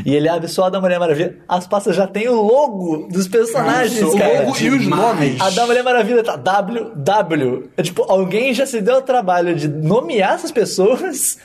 E 0.06 0.14
ele 0.16 0.30
abre 0.30 0.48
só 0.48 0.66
a 0.66 0.70
da 0.70 0.80
Mulher 0.80 1.00
Maravilha. 1.00 1.38
As 1.48 1.66
pastas 1.68 1.96
já 1.96 2.06
tem 2.06 2.30
o 2.30 2.40
logo 2.40 3.08
dos 3.12 3.28
personagens, 3.28 4.00
O 4.04 4.16
cara. 4.16 4.44
logo 4.44 4.56
e 4.60 4.70
os 4.70 4.86
nomes. 4.86 5.42
A 5.42 5.50
da 5.50 5.66
Mulher 5.66 5.84
Maravilha 5.84 6.24
tá 6.24 6.36
WW. 6.36 7.70
É 7.76 7.82
tipo, 7.82 8.04
alguém 8.08 8.54
já 8.54 8.68
se 8.68 8.82
deu 8.82 8.98
o 8.98 9.02
trabalho 9.02 9.56
de 9.56 9.68
nomear 9.68 10.36
essas 10.36 10.52
pessoas 10.52 11.40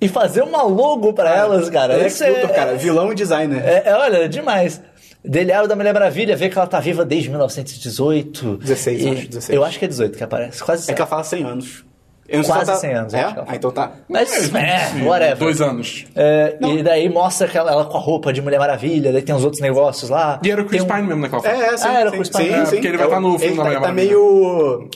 e 0.00 0.08
fazer 0.08 0.42
uma 0.42 0.62
logo 0.62 1.12
pra 1.12 1.34
elas, 1.34 1.68
cara. 1.70 1.96
Lex 1.96 2.14
Isso 2.14 2.24
é, 2.24 2.46
cara, 2.48 2.74
vilão 2.76 3.12
e 3.12 3.14
designer. 3.14 3.62
é, 3.64 3.82
é, 3.86 3.94
olha, 3.94 4.16
é 4.24 4.28
demais. 4.28 4.80
Dele 5.24 5.52
da 5.66 5.74
Mulher 5.76 5.92
Maravilha, 5.92 6.36
vê 6.36 6.48
que 6.48 6.56
ela 6.56 6.66
tá 6.66 6.78
viva 6.80 7.04
desde 7.04 7.28
1918. 7.28 8.56
16, 8.58 9.02
E- 9.02 9.06
eu 9.06 9.12
acho, 9.12 9.28
16. 9.28 9.56
Eu 9.56 9.64
acho 9.64 9.78
que 9.78 9.84
é 9.84 9.88
18 9.88 10.16
que 10.16 10.24
aparece. 10.24 10.62
Quase 10.62 10.90
É 10.90 10.94
que 10.94 11.00
ela 11.00 11.08
fala 11.08 11.24
100 11.24 11.44
anos. 11.44 11.84
Eu 12.28 12.38
não 12.38 12.44
sei 12.44 12.52
Quase 12.54 12.64
se 12.66 12.70
ela 12.70 12.80
100 12.80 12.94
anos, 12.94 13.14
É? 13.14 13.20
acho 13.22 13.32
que 13.34 13.38
ela 13.40 13.48
Ah, 13.50 13.56
então 13.56 13.70
tá. 13.70 13.92
Mas, 14.08 14.54
é, 14.54 14.78
Sim, 14.92 15.02
whatever. 15.06 15.38
Dois 15.38 15.60
anos. 15.62 16.04
É, 16.14 16.56
e 16.60 16.82
daí 16.82 17.08
mostra 17.08 17.48
que 17.48 17.56
ela, 17.58 17.72
ela 17.72 17.84
com 17.86 17.96
a 17.96 18.00
roupa 18.00 18.32
de 18.34 18.40
Mulher 18.42 18.58
Maravilha, 18.58 19.12
daí 19.12 19.22
tem 19.22 19.34
uns 19.34 19.44
outros 19.44 19.62
negócios 19.62 20.10
lá. 20.10 20.38
E 20.44 20.50
era 20.50 20.60
o 20.60 20.66
Chris 20.66 20.82
um- 20.82 20.86
Pine 20.86 21.02
mesmo 21.02 21.22
naquela 21.22 21.42
foto. 21.42 21.50
É, 21.54 21.66
é, 21.68 21.76
sim. 21.76 21.88
Ah, 21.88 22.00
era 22.00 22.08
o 22.08 22.12
sim, 22.12 22.16
Chris 22.18 22.28
Pine. 22.30 22.44
sim, 22.44 22.52
É, 22.54 22.64
sim. 22.66 22.70
porque 22.76 22.86
ele 22.86 22.96
vai 22.98 23.06
É 23.06 23.08
o- 23.08 23.10
estar 23.12 23.20
no 23.20 23.38
filme 23.38 23.44
ele 23.46 23.56
da 23.56 23.62
tá, 23.62 23.64
Mulher 23.64 23.74
tá 23.80 23.80
Maravilha. 23.88 24.06
meio... 24.08 24.90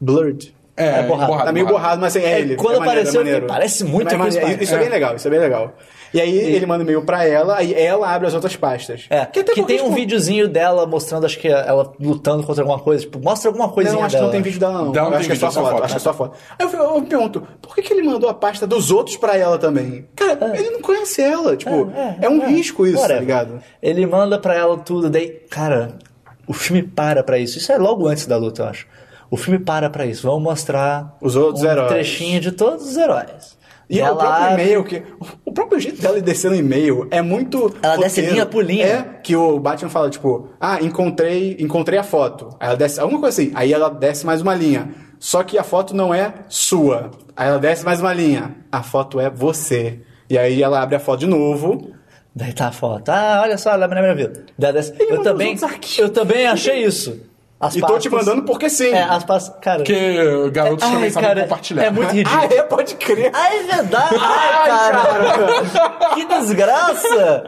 Blurred. 0.00 0.54
É, 0.76 1.00
É 1.00 1.02
borrado. 1.04 1.44
Tá 1.44 1.52
meio 1.52 1.66
borrado, 1.66 2.00
mas 2.00 2.16
assim, 2.16 2.26
é, 2.26 2.32
É, 2.32 2.40
ele. 2.40 2.56
quando 2.56 2.76
é 2.76 2.78
maneiro, 2.80 3.00
apareceu, 3.00 3.20
é 3.20 3.24
maneiro. 3.24 3.46
parece 3.46 3.84
muito 3.84 4.08
é 4.14 4.18
Chris 4.18 4.34
maneiro. 4.34 4.46
Pine. 4.46 4.64
Isso 4.64 4.74
é. 4.74 4.76
É. 4.76 4.80
bem 4.80 4.88
legal, 4.88 5.14
isso 5.16 5.28
é 5.28 5.30
bem 5.30 5.40
legal. 5.40 5.74
E 6.12 6.20
aí 6.20 6.36
ele 6.36 6.64
manda 6.64 6.80
um 6.82 6.86
e-mail 6.86 7.02
pra 7.02 7.24
ela, 7.26 7.56
aí 7.56 7.74
ela 7.74 8.08
abre 8.08 8.28
as 8.28 8.34
outras 8.34 8.54
pastas. 8.54 9.04
É, 9.10 9.26
Que, 9.26 9.42
que, 9.42 9.64
tem 9.64 9.80
um 9.80 9.84
tipo, 9.86 9.94
videozinho 9.96 10.46
dela 10.48 10.86
mostrando, 10.86 11.26
acho 11.26 11.36
que 11.38 11.48
ela 11.48 11.92
lutando 11.98 12.44
contra 12.44 12.62
alguma 12.62 12.78
coisa. 12.78 13.02
Tipo, 13.02 13.18
mostra 13.20 13.48
alguma 13.50 13.68
coisinha 13.68 13.96
Não, 13.96 14.04
acho 14.04 14.14
dela. 14.14 14.26
que 14.26 14.26
não 14.26 14.32
tem 14.32 14.42
vídeo 14.42 14.60
dela, 14.60 14.72
não. 14.74 14.92
Não 14.92 14.94
Eu 15.10 15.14
acho 15.16 15.26
que 15.26 15.32
é 15.32 15.36
só 15.36 15.48
vídeo, 15.48 15.48
é 15.48 15.50
só 15.50 15.62
foto. 15.62 15.72
foto. 15.72 15.84
Acho 15.84 15.94
que 15.94 15.98
é 15.98 16.00
só 16.02 16.14
foto. 16.14 16.36
Aí 16.56 16.66
eu, 16.66 16.94
eu 16.94 17.00
me 17.00 17.06
pergunto, 17.06 17.42
por 17.60 17.74
que, 17.74 17.82
que 17.82 17.92
ele 17.92 18.02
mandou 18.04 18.30
a 18.30 18.34
pasta 18.34 18.64
dos 18.64 18.92
outros 18.92 19.16
pra 19.16 19.36
ela 19.36 19.58
também? 19.58 20.06
Cara, 20.14 20.56
ele 20.56 20.70
não 20.70 20.80
conhece 20.80 21.20
ela. 21.20 21.56
Tipo, 21.56 21.92
é, 22.20 22.28
um 22.28 22.46
risco 22.46 22.86
isso, 22.86 23.06
tá 23.06 23.18
ligado? 23.18 23.60
Ele 23.82 24.06
manda 24.06 24.38
pra 24.38 24.54
ela 24.54 24.76
tudo, 24.78 25.10
daí, 25.10 25.28
cara, 25.50 25.98
o 26.46 26.52
filme 26.52 26.82
para 26.82 27.24
pra 27.24 27.38
isso. 27.38 27.58
Isso 27.58 27.72
é 27.72 27.76
logo 27.76 28.06
antes 28.06 28.26
da 28.26 28.36
luta, 28.36 28.62
eu 28.62 28.66
acho. 28.68 28.86
O 29.34 29.36
filme 29.36 29.58
para 29.58 29.90
pra 29.90 30.06
isso. 30.06 30.26
Vamos 30.26 30.42
mostrar 30.42 31.16
Os 31.20 31.34
outros 31.34 31.64
um 31.64 31.68
heróis. 31.68 31.88
trechinho 31.92 32.40
de 32.40 32.52
todos 32.52 32.86
os 32.88 32.96
heróis. 32.96 33.56
E 33.90 33.98
ela 34.00 34.14
o 34.14 34.18
próprio 34.18 34.52
e-mail, 34.52 34.84
que. 34.84 35.02
O 35.44 35.52
próprio 35.52 35.78
jeito 35.80 36.00
dela 36.00 36.20
descer 36.20 36.50
no 36.50 36.56
e-mail 36.56 37.06
é 37.10 37.20
muito. 37.20 37.74
Ela 37.82 37.96
desce 37.96 38.20
roteiro. 38.20 38.32
linha 38.32 38.46
por 38.46 38.64
linha. 38.64 38.86
É 38.86 39.02
que 39.22 39.34
o 39.36 39.58
Batman 39.58 39.90
fala, 39.90 40.08
tipo, 40.08 40.48
ah, 40.60 40.78
encontrei, 40.80 41.56
encontrei 41.58 41.98
a 41.98 42.02
foto. 42.04 42.50
Aí 42.60 42.68
ela 42.68 42.76
desce. 42.76 43.00
Alguma 43.00 43.20
coisa 43.20 43.42
assim. 43.42 43.52
Aí 43.54 43.72
ela 43.72 43.90
desce 43.90 44.24
mais 44.24 44.40
uma 44.40 44.54
linha. 44.54 44.88
Só 45.18 45.42
que 45.42 45.58
a 45.58 45.64
foto 45.64 45.94
não 45.96 46.14
é 46.14 46.32
sua. 46.48 47.10
Aí 47.36 47.48
ela 47.48 47.58
desce 47.58 47.84
mais 47.84 48.00
uma 48.00 48.12
linha. 48.14 48.54
A 48.70 48.82
foto 48.82 49.18
é 49.20 49.28
você. 49.28 50.00
E 50.30 50.38
aí 50.38 50.62
ela 50.62 50.80
abre 50.80 50.96
a 50.96 51.00
foto 51.00 51.20
de 51.20 51.26
novo. 51.26 51.90
Daí 52.34 52.52
tá 52.52 52.68
a 52.68 52.72
foto. 52.72 53.08
Ah, 53.10 53.40
olha 53.42 53.58
só, 53.58 53.70
ela 53.72 53.86
minha 53.88 54.14
vida. 54.14 54.44
Daí 54.58 54.72
desce- 54.72 54.94
Eu 54.98 55.22
também, 55.22 55.56
eu 55.98 56.08
também 56.08 56.46
achei 56.46 56.84
isso. 56.84 57.20
As 57.66 57.74
e 57.76 57.80
tô 57.80 57.98
te 57.98 58.08
pastas- 58.10 58.12
mandando 58.12 58.42
porque 58.46 58.68
sim. 58.70 58.90
É, 58.92 59.02
as 59.02 59.24
pastas. 59.24 59.54
Cara. 59.60 59.78
Porque 59.78 60.50
garotos 60.50 60.84
também 60.88 61.04
Ai, 61.04 61.10
sabem 61.10 61.28
cara, 61.28 61.42
compartilhar. 61.42 61.84
É 61.84 61.90
muito 61.90 62.12
ridículo. 62.12 62.42
Ah, 62.42 62.54
é? 62.54 62.62
Pode 62.62 62.94
crer. 62.96 63.30
Ah, 63.34 63.54
é 63.54 63.62
verdade! 63.62 64.14
Ai, 64.20 64.68
cara! 64.68 66.14
que 66.14 66.24
desgraça! 66.26 67.44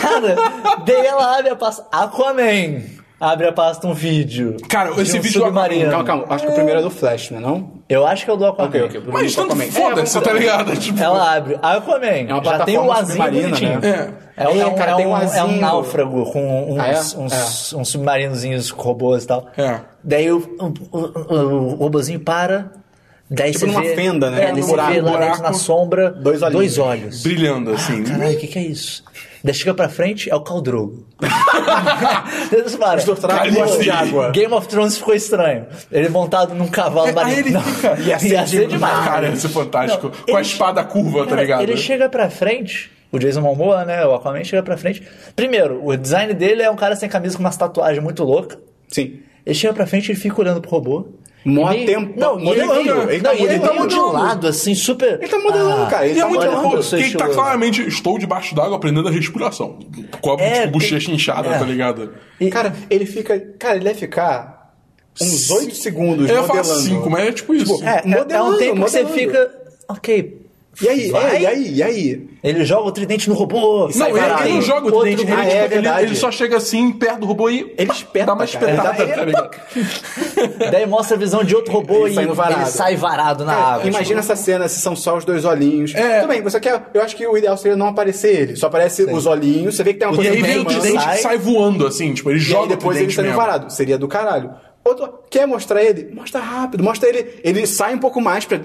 Cara, 0.00 0.36
daí 0.86 1.06
ela 1.06 1.38
abre 1.38 1.50
a 1.50 1.56
pasta. 1.56 1.84
Aquaman! 1.92 2.93
Abre 3.20 3.46
a 3.46 3.52
pasta 3.52 3.86
um 3.86 3.94
vídeo. 3.94 4.56
Cara, 4.68 4.92
de 4.92 5.00
esse 5.02 5.18
um 5.18 5.22
vídeo 5.22 5.40
do 5.40 5.44
submarino. 5.46 5.88
Calma, 5.90 6.04
calma. 6.04 6.24
Acho 6.28 6.44
que 6.46 6.50
o 6.50 6.54
primeiro 6.54 6.80
é 6.80 6.82
do 6.82 6.90
Flash, 6.90 7.30
né? 7.30 7.38
Não? 7.40 7.74
Eu 7.88 8.04
acho 8.06 8.24
que 8.24 8.30
é 8.30 8.34
o 8.34 8.36
do 8.36 8.44
Aquaman. 8.44 8.68
Ok, 8.68 8.82
ok. 8.82 9.02
Mas 9.06 9.34
tanto 9.34 9.52
Aquaman. 9.52 9.70
foda-se, 9.70 10.18
É, 10.18 10.20
tá 10.20 10.32
ligado? 10.32 10.76
Tipo, 10.76 11.00
Ela 11.00 11.34
abre. 11.36 11.58
Aquaman. 11.62 12.06
É 12.06 12.34
uma 12.34 12.44
já 12.44 12.64
tem 12.64 12.76
o 12.76 12.82
plataforma 12.84 12.94
azinho 12.98 13.42
bonitinho. 13.42 13.80
né? 13.80 14.14
É, 14.36 14.48
um, 14.48 14.50
É, 14.52 14.58
é 14.60 14.66
um- 14.66 14.74
cara, 14.74 14.92
é 14.92 14.96
tem 14.96 15.06
um 15.06 15.10
um- 15.14 15.16
é 15.22 15.44
um 15.44 15.60
náufrago 15.60 16.24
com 16.32 16.72
uns, 16.74 16.80
Ah, 16.80 16.88
é? 16.88 17.00
uns, 17.20 17.72
uns 17.72 17.88
submarinozinhos 17.88 18.72
com 18.72 18.82
robôs 18.82 19.24
e 19.24 19.26
tal. 19.28 19.46
É. 19.56 19.80
Daí 20.02 20.30
o, 20.32 20.38
o, 20.58 20.96
o, 20.98 21.36
o 21.36 21.74
robozinho 21.76 22.18
para. 22.20 22.72
Daí 23.30 23.52
Tipo 23.52 23.60
você 23.60 23.66
numa 23.66 23.80
vê, 23.80 23.94
fenda, 23.94 24.30
né? 24.30 24.50
É, 24.50 24.52
você 24.54 24.68
buraco, 24.68 24.92
vê 24.92 25.00
lá 25.00 25.10
buraco. 25.12 25.26
dentro 25.30 25.42
na 25.44 25.52
sombra 25.54 26.10
Dois 26.10 26.42
olhinhos. 26.42 26.52
dois 26.52 26.78
olhos. 26.78 27.22
brilhando, 27.22 27.70
assim. 27.72 28.02
Caralho, 28.04 28.34
o 28.34 28.38
que, 28.38 28.46
que 28.48 28.58
é 28.58 28.62
isso? 28.62 29.02
Daí 29.44 29.52
chega 29.52 29.74
pra 29.74 29.90
frente, 29.90 30.30
é 30.30 30.34
o 30.34 30.40
Caldrogo. 30.40 31.04
Para. 32.78 33.02
Calice. 33.38 33.80
de 33.82 33.90
água. 33.90 34.30
Game 34.30 34.52
of 34.52 34.66
Thrones 34.68 34.96
ficou 34.98 35.14
estranho. 35.14 35.66
Ele 35.92 36.08
montado 36.08 36.54
num 36.54 36.66
cavalo 36.66 37.08
Aí 37.08 37.12
marinho. 37.14 37.38
ele 37.40 37.50
Não, 37.50 37.60
fica- 37.62 38.00
Ia 38.00 38.18
ser, 38.18 38.28
Ia 38.32 38.46
ser 38.46 38.68
demais. 38.68 39.04
Cara, 39.04 39.28
ia 39.28 39.36
ser 39.36 39.48
fantástico. 39.48 40.06
Não, 40.08 40.24
Com 40.32 40.36
a 40.36 40.40
espada 40.40 40.82
curva, 40.84 41.24
tá 41.24 41.30
Cara, 41.30 41.42
ligado? 41.42 41.62
Ele 41.62 41.76
chega 41.76 42.08
pra 42.08 42.30
frente, 42.30 42.90
o 43.12 43.18
Jason 43.18 43.40
Momoa, 43.42 43.84
né? 43.84 44.04
O 44.06 44.14
Aquaman 44.14 44.42
chega 44.44 44.62
pra 44.62 44.76
frente. 44.76 45.02
Primeiro, 45.36 45.84
o 45.84 45.96
design 45.96 46.32
dele 46.34 46.62
é 46.62 46.70
um 46.70 46.76
cara 46.76 46.96
sem 46.96 47.08
camisa 47.08 47.36
com 47.36 47.42
umas 47.42 47.56
tatuagens 47.56 48.02
muito 48.02 48.24
louca. 48.24 48.58
Sim. 48.88 49.20
Ele 49.44 49.54
chega 49.54 49.74
pra 49.74 49.86
frente 49.86 50.10
e 50.10 50.14
fica 50.14 50.40
olhando 50.40 50.60
pro 50.60 50.70
robô. 50.70 51.06
Mó 51.44 51.70
E 51.70 51.74
meio- 51.74 51.86
tempo- 51.86 52.18
Não, 52.18 52.36
ele, 52.38 52.44
modelando. 52.64 52.74
meio- 52.82 53.10
Ele 53.10 53.20
tá 53.20 53.28
não, 53.34 53.38
ele 53.38 53.58
modelando. 53.58 53.74
meio 53.74 53.88
de 53.88 54.12
lado, 54.12 54.46
assim, 54.48 54.74
super. 54.74 55.18
Ele 55.20 55.28
tá 55.28 55.38
modelando, 55.38 55.90
cara. 55.90 56.06
Ele 56.06 56.14
E 56.14 56.18
é 56.18 56.22
tá 56.22 56.30
sou 56.30 56.70
porque 56.70 56.94
ele 56.96 57.14
tá 57.16 57.28
claramente, 57.28 57.86
estou 57.86 58.18
debaixo 58.18 58.54
d'água 58.54 58.76
aprendendo 58.76 59.08
a 59.08 59.10
respiração. 59.10 59.78
Com 60.22 60.30
a 60.32 60.40
É, 60.40 60.60
tipo, 60.62 60.72
bochecha 60.72 61.06
tem- 61.06 61.14
inchada, 61.16 61.48
é. 61.48 61.58
tá 61.58 61.64
ligado? 61.64 62.14
E- 62.40 62.48
Cara, 62.48 62.74
ele 62.88 63.04
fica. 63.04 63.38
Cara, 63.58 63.76
ele 63.76 63.84
deve 63.84 63.98
ficar 63.98 64.72
uns 65.20 65.50
8 65.50 65.74
segundos 65.76 66.28
Eu 66.30 66.36
ia 66.36 66.42
falar 66.44 66.60
modelando. 66.62 66.82
5, 66.82 67.10
mas 67.10 67.26
é 67.28 67.32
tipo 67.32 67.54
isso. 67.54 67.84
É, 67.84 67.88
é- 67.88 67.90
é, 67.98 68.02
um 68.06 68.08
Modelando, 68.18 68.58
tempo 68.58 68.74
que 68.74 68.80
você 68.80 69.02
modelando. 69.02 69.12
fica. 69.32 69.50
Ok. 69.88 70.43
E 70.82 70.88
aí, 70.88 71.12
é, 71.12 71.40
e 71.40 71.46
aí, 71.46 71.72
e 71.74 71.82
aí? 71.82 72.28
Ele 72.42 72.64
joga 72.64 72.88
o 72.88 72.92
tridente 72.92 73.28
no 73.28 73.34
robô. 73.34 73.84
Não, 73.84 73.92
sai 73.92 74.10
ele, 74.10 74.20
ele 74.20 74.52
não 74.54 74.62
joga 74.62 74.88
o 74.88 74.92
Outro 74.94 75.04
dente, 75.04 75.22
ele, 75.22 75.30
robô. 75.30 75.42
É 75.42 75.62
tipo, 75.68 75.74
ele- 75.74 75.88
ele 76.02 76.16
só 76.16 76.30
chega 76.32 76.56
assim, 76.56 76.90
perto 76.92 77.20
do 77.20 77.26
robô 77.26 77.48
e 77.48 77.74
Ele 77.78 77.90
espeta, 77.92 78.26
dá 78.26 78.34
uma 78.34 78.46
cara. 78.46 78.66
Dá- 78.76 78.90
espetada, 78.92 79.22
ele- 79.22 79.32
tá? 79.32 79.50
Daí 80.70 80.86
mostra 80.86 81.16
a 81.16 81.18
visão 81.18 81.44
de 81.44 81.54
outro 81.54 81.72
robô 81.72 82.06
Ele 82.06 82.20
e 82.20 82.26
varado. 82.26 82.60
ele 82.62 82.70
sai 82.70 82.96
varado 82.96 83.44
na 83.44 83.54
Cara, 83.54 83.66
água. 83.76 83.88
imagina 83.88 84.20
essa 84.20 84.36
cena 84.36 84.68
se 84.68 84.80
são 84.80 84.94
só 84.96 85.16
os 85.16 85.24
dois 85.24 85.44
olhinhos. 85.44 85.94
É. 85.94 86.20
Tudo 86.20 86.28
bem, 86.28 86.42
você 86.42 86.58
quer. 86.60 86.82
Eu 86.92 87.02
acho 87.02 87.16
que 87.16 87.26
o 87.26 87.36
ideal 87.36 87.56
seria 87.56 87.76
não 87.76 87.88
aparecer 87.88 88.34
ele. 88.34 88.56
Só 88.56 88.66
aparece 88.66 89.02
os 89.04 89.26
olhinhos, 89.26 89.76
você 89.76 89.82
vê 89.84 89.92
que 89.92 90.00
tem 90.00 90.08
uma 90.08 90.14
E 90.14 90.16
coisa 90.16 90.30
aí 90.32 90.42
vem 90.42 90.58
o 90.58 90.64
tridente 90.64 91.02
sai. 91.02 91.18
e 91.18 91.22
sai 91.22 91.38
voando, 91.38 91.86
assim, 91.86 92.12
tipo, 92.12 92.30
ele 92.30 92.38
E 92.38 92.42
joga 92.42 92.62
aí 92.64 92.68
depois 92.70 92.96
ele 92.96 93.06
tridente 93.06 93.26
mesmo. 93.28 93.36
varado. 93.40 93.72
Seria 93.72 93.96
do 93.98 94.08
caralho. 94.08 94.50
Outro, 94.84 95.08
quer 95.30 95.46
mostrar 95.46 95.82
ele? 95.82 96.10
Mostra 96.14 96.40
rápido. 96.40 96.84
Mostra 96.84 97.08
ele. 97.08 97.26
Ele 97.42 97.66
sai 97.66 97.94
um 97.94 97.98
pouco 97.98 98.20
mais 98.20 98.44
pra. 98.44 98.60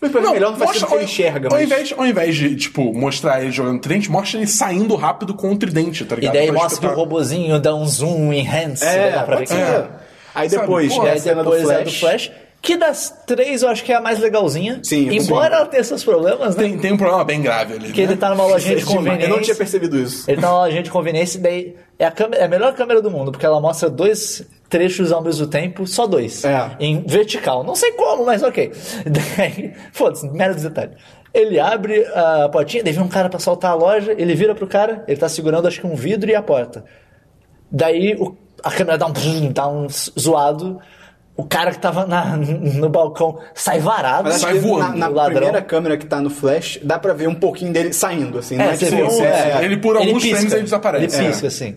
Pra 0.00 0.20
melhor 0.20 0.50
não 0.52 0.56
faz 0.58 0.70
sentido 0.72 0.88
que 0.88 0.94
ele 0.94 1.04
enxerga, 1.04 1.48
ao, 1.48 1.52
mas. 1.54 1.62
invés, 1.64 1.94
ao 1.96 2.06
invés 2.06 2.36
de, 2.36 2.56
tipo, 2.56 2.92
mostrar 2.92 3.40
ele 3.42 3.50
jogando 3.52 3.80
tridente, 3.80 4.10
mostra 4.10 4.38
ele 4.38 4.46
saindo 4.46 4.94
rápido 4.96 5.34
com 5.34 5.52
o 5.52 5.56
tridente, 5.56 6.04
tá 6.04 6.14
E 6.16 6.20
ligado? 6.20 6.34
daí 6.34 6.46
Pra 6.46 6.54
mostra 6.54 6.68
que 6.80 6.86
o 6.86 6.88
espetar. 6.88 6.96
robozinho 6.96 7.58
dá 7.60 7.74
um 7.74 7.86
zoom 7.86 8.32
enhance. 8.32 8.84
É, 8.84 9.12
dá 9.12 9.22
pra 9.22 9.36
ver 9.36 9.42
que 9.44 9.48
ser. 9.48 9.56
é. 9.60 9.86
Aí 10.34 10.50
Sabe, 10.50 10.62
depois, 10.62 10.92
pô, 10.94 11.06
é 11.06 11.10
E 11.10 11.10
a 11.12 11.18
cena 11.20 11.44
do 11.44 11.50
depois 11.50 11.62
Flash. 11.62 11.80
é 11.80 11.84
do 11.84 11.90
Flash. 11.92 12.32
Que 12.64 12.78
das 12.78 13.14
três 13.26 13.62
eu 13.62 13.68
acho 13.68 13.84
que 13.84 13.92
é 13.92 13.96
a 13.96 14.00
mais 14.00 14.18
legalzinha. 14.18 14.80
Sim, 14.82 15.14
Embora 15.14 15.56
ela 15.56 15.66
tenha 15.66 15.84
seus 15.84 16.02
problemas, 16.02 16.56
né? 16.56 16.62
Tem, 16.62 16.78
tem 16.78 16.92
um 16.92 16.96
problema 16.96 17.22
bem 17.22 17.42
grave 17.42 17.74
ali. 17.74 17.92
Que 17.92 18.00
né? 18.06 18.12
ele 18.12 18.16
tá 18.18 18.30
numa 18.30 18.46
lojinha 18.46 18.76
de 18.76 18.82
é 18.84 18.86
conveniência. 18.86 19.26
Eu 19.26 19.28
não 19.28 19.42
tinha 19.42 19.54
percebido 19.54 19.98
isso. 19.98 20.24
Ele 20.30 20.40
tá 20.40 20.48
numa 20.48 20.60
lojinha 20.60 20.82
de 20.82 20.90
conveniência 20.90 21.36
e 21.36 21.40
daí 21.42 21.76
é 21.98 22.06
a, 22.06 22.10
câmera, 22.10 22.40
é 22.42 22.46
a 22.46 22.48
melhor 22.48 22.72
câmera 22.74 23.02
do 23.02 23.10
mundo, 23.10 23.30
porque 23.30 23.44
ela 23.44 23.60
mostra 23.60 23.90
dois 23.90 24.42
trechos 24.70 25.12
ao 25.12 25.22
mesmo 25.22 25.46
tempo, 25.46 25.86
só 25.86 26.06
dois. 26.06 26.42
É. 26.42 26.70
Em 26.80 27.02
vertical. 27.06 27.62
Não 27.62 27.74
sei 27.74 27.92
como, 27.92 28.24
mas 28.24 28.42
ok. 28.42 28.72
Daí, 29.04 29.74
foda-se, 29.92 30.26
mero 30.30 30.54
detalhe. 30.54 30.92
Ele 31.34 31.60
abre 31.60 32.02
a 32.14 32.48
portinha, 32.48 32.82
daí 32.82 32.94
vem 32.94 33.02
um 33.02 33.08
cara 33.08 33.28
pra 33.28 33.38
saltar 33.38 33.72
a 33.72 33.74
loja, 33.74 34.14
ele 34.16 34.34
vira 34.34 34.54
pro 34.54 34.66
cara, 34.66 35.04
ele 35.06 35.18
tá 35.18 35.28
segurando 35.28 35.68
acho 35.68 35.80
que 35.82 35.86
um 35.86 35.96
vidro 35.96 36.30
e 36.30 36.34
a 36.34 36.40
porta. 36.42 36.82
Daí 37.70 38.14
o- 38.18 38.34
a 38.62 38.70
câmera 38.70 38.96
dá 38.96 39.06
um, 39.06 39.12
dá 39.52 39.68
um 39.68 39.86
zoado, 40.18 40.80
o 41.36 41.44
cara 41.44 41.72
que 41.72 41.78
tava 41.78 42.06
na- 42.06 42.36
no 42.36 42.88
balcão 42.88 43.38
sai 43.54 43.80
varado. 43.80 44.28
Mas 44.28 44.40
Sai 44.40 44.54
voando. 44.58 44.96
na, 44.96 45.08
na 45.10 45.24
primeira 45.24 45.60
câmera 45.62 45.96
que 45.96 46.06
tá 46.06 46.20
no 46.20 46.30
Flash, 46.30 46.78
dá 46.82 46.98
pra 46.98 47.12
ver 47.12 47.28
um 47.28 47.34
pouquinho 47.34 47.72
dele 47.72 47.92
saindo, 47.92 48.38
assim. 48.38 48.60
É, 48.60 48.66
é 48.68 48.76
você 48.76 48.86
tipo, 48.86 49.02
um, 49.02 49.08
você- 49.10 49.22
é, 49.24 49.60
Ele 49.64 49.76
por 49.76 49.96
alguns 49.96 50.22
pisca, 50.22 50.36
frames 50.36 50.52
ele 50.52 50.62
desaparece. 50.62 51.16
Ele 51.16 51.26
pisca, 51.28 51.46
assim. 51.48 51.76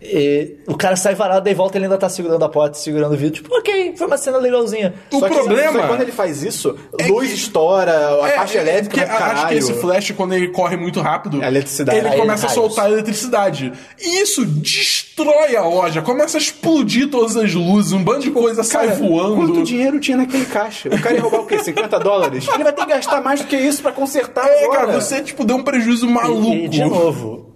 E 0.00 0.56
o 0.66 0.76
cara 0.76 0.96
sai 0.96 1.14
varado, 1.14 1.44
daí 1.44 1.54
volta 1.54 1.78
ele 1.78 1.84
ainda 1.84 1.96
tá 1.96 2.08
segurando 2.08 2.44
a 2.44 2.48
porta, 2.48 2.76
segurando 2.76 3.12
o 3.14 3.16
vidro. 3.16 3.42
Tipo, 3.42 3.54
ok, 3.56 3.94
foi 3.96 4.06
uma 4.06 4.16
cena 4.18 4.38
legalzinha. 4.38 4.94
O 5.12 5.20
Só 5.20 5.28
que- 5.28 5.34
problema- 5.34 5.72
só 5.72 5.78
que 5.80 5.86
quando 5.88 6.00
ele 6.02 6.12
faz 6.12 6.42
isso, 6.42 6.76
É 6.98 7.06
luz 7.06 7.28
que- 7.28 7.34
estoura, 7.36 7.92
a 8.22 8.28
É, 8.28 8.32
caixa 8.32 8.58
é, 8.58 8.60
elétrica. 8.62 9.06
pro 9.06 9.14
a- 9.14 9.16
acho 9.16 9.32
que 9.32 9.34
caralho. 9.34 9.58
esse 9.58 9.74
flash, 9.74 10.10
quando 10.16 10.32
ele 10.34 10.48
corre 10.48 10.76
muito 10.76 11.00
rápido, 11.00 11.40
A 11.42 11.46
eletricidade. 11.48 11.98
ele 11.98 12.10
começa 12.16 12.46
a 12.46 12.48
raios. 12.48 12.52
soltar 12.54 12.90
eletricidade. 12.90 13.72
E 14.00 14.22
isso 14.22 14.44
destrói 14.44 15.56
a 15.56 15.62
loja, 15.62 16.02
começa 16.02 16.36
a 16.36 16.40
explodir 16.40 17.08
todas 17.08 17.36
as 17.36 17.54
luzes, 17.54 17.92
um 17.92 18.02
bando 18.02 18.20
de 18.20 18.30
coisa 18.30 18.62
sai 18.62 18.88
Cara, 18.88 18.98
voando. 18.98 19.36
Quanto 19.36 19.62
dinheiro 19.62 20.00
tinha 20.00 20.16
naquele 20.16 20.46
caixa? 20.46 20.88
O 20.88 21.00
cara 21.00 21.14
ia 21.14 21.20
roubar 21.22 21.40
o 21.40 21.46
quê? 21.46 21.58
50 21.62 21.98
dólares? 21.98 22.46
Ele 22.52 22.64
vai 22.64 22.72
ter 22.72 22.82
que 22.84 22.88
gastar 22.90 23.20
mais 23.22 23.40
do 23.40 23.46
que 23.46 23.56
isso 23.56 23.82
pra 23.82 23.92
consertar 23.92 24.46
É, 24.48 24.64
agora. 24.64 24.86
cara, 24.86 25.00
você 25.00 25.22
tipo 25.22 25.44
deu 25.44 25.56
um 25.56 25.62
prejuízo 25.62 26.08
maluco. 26.08 26.52
E, 26.54 26.68
de 26.68 26.84
novo, 26.84 27.51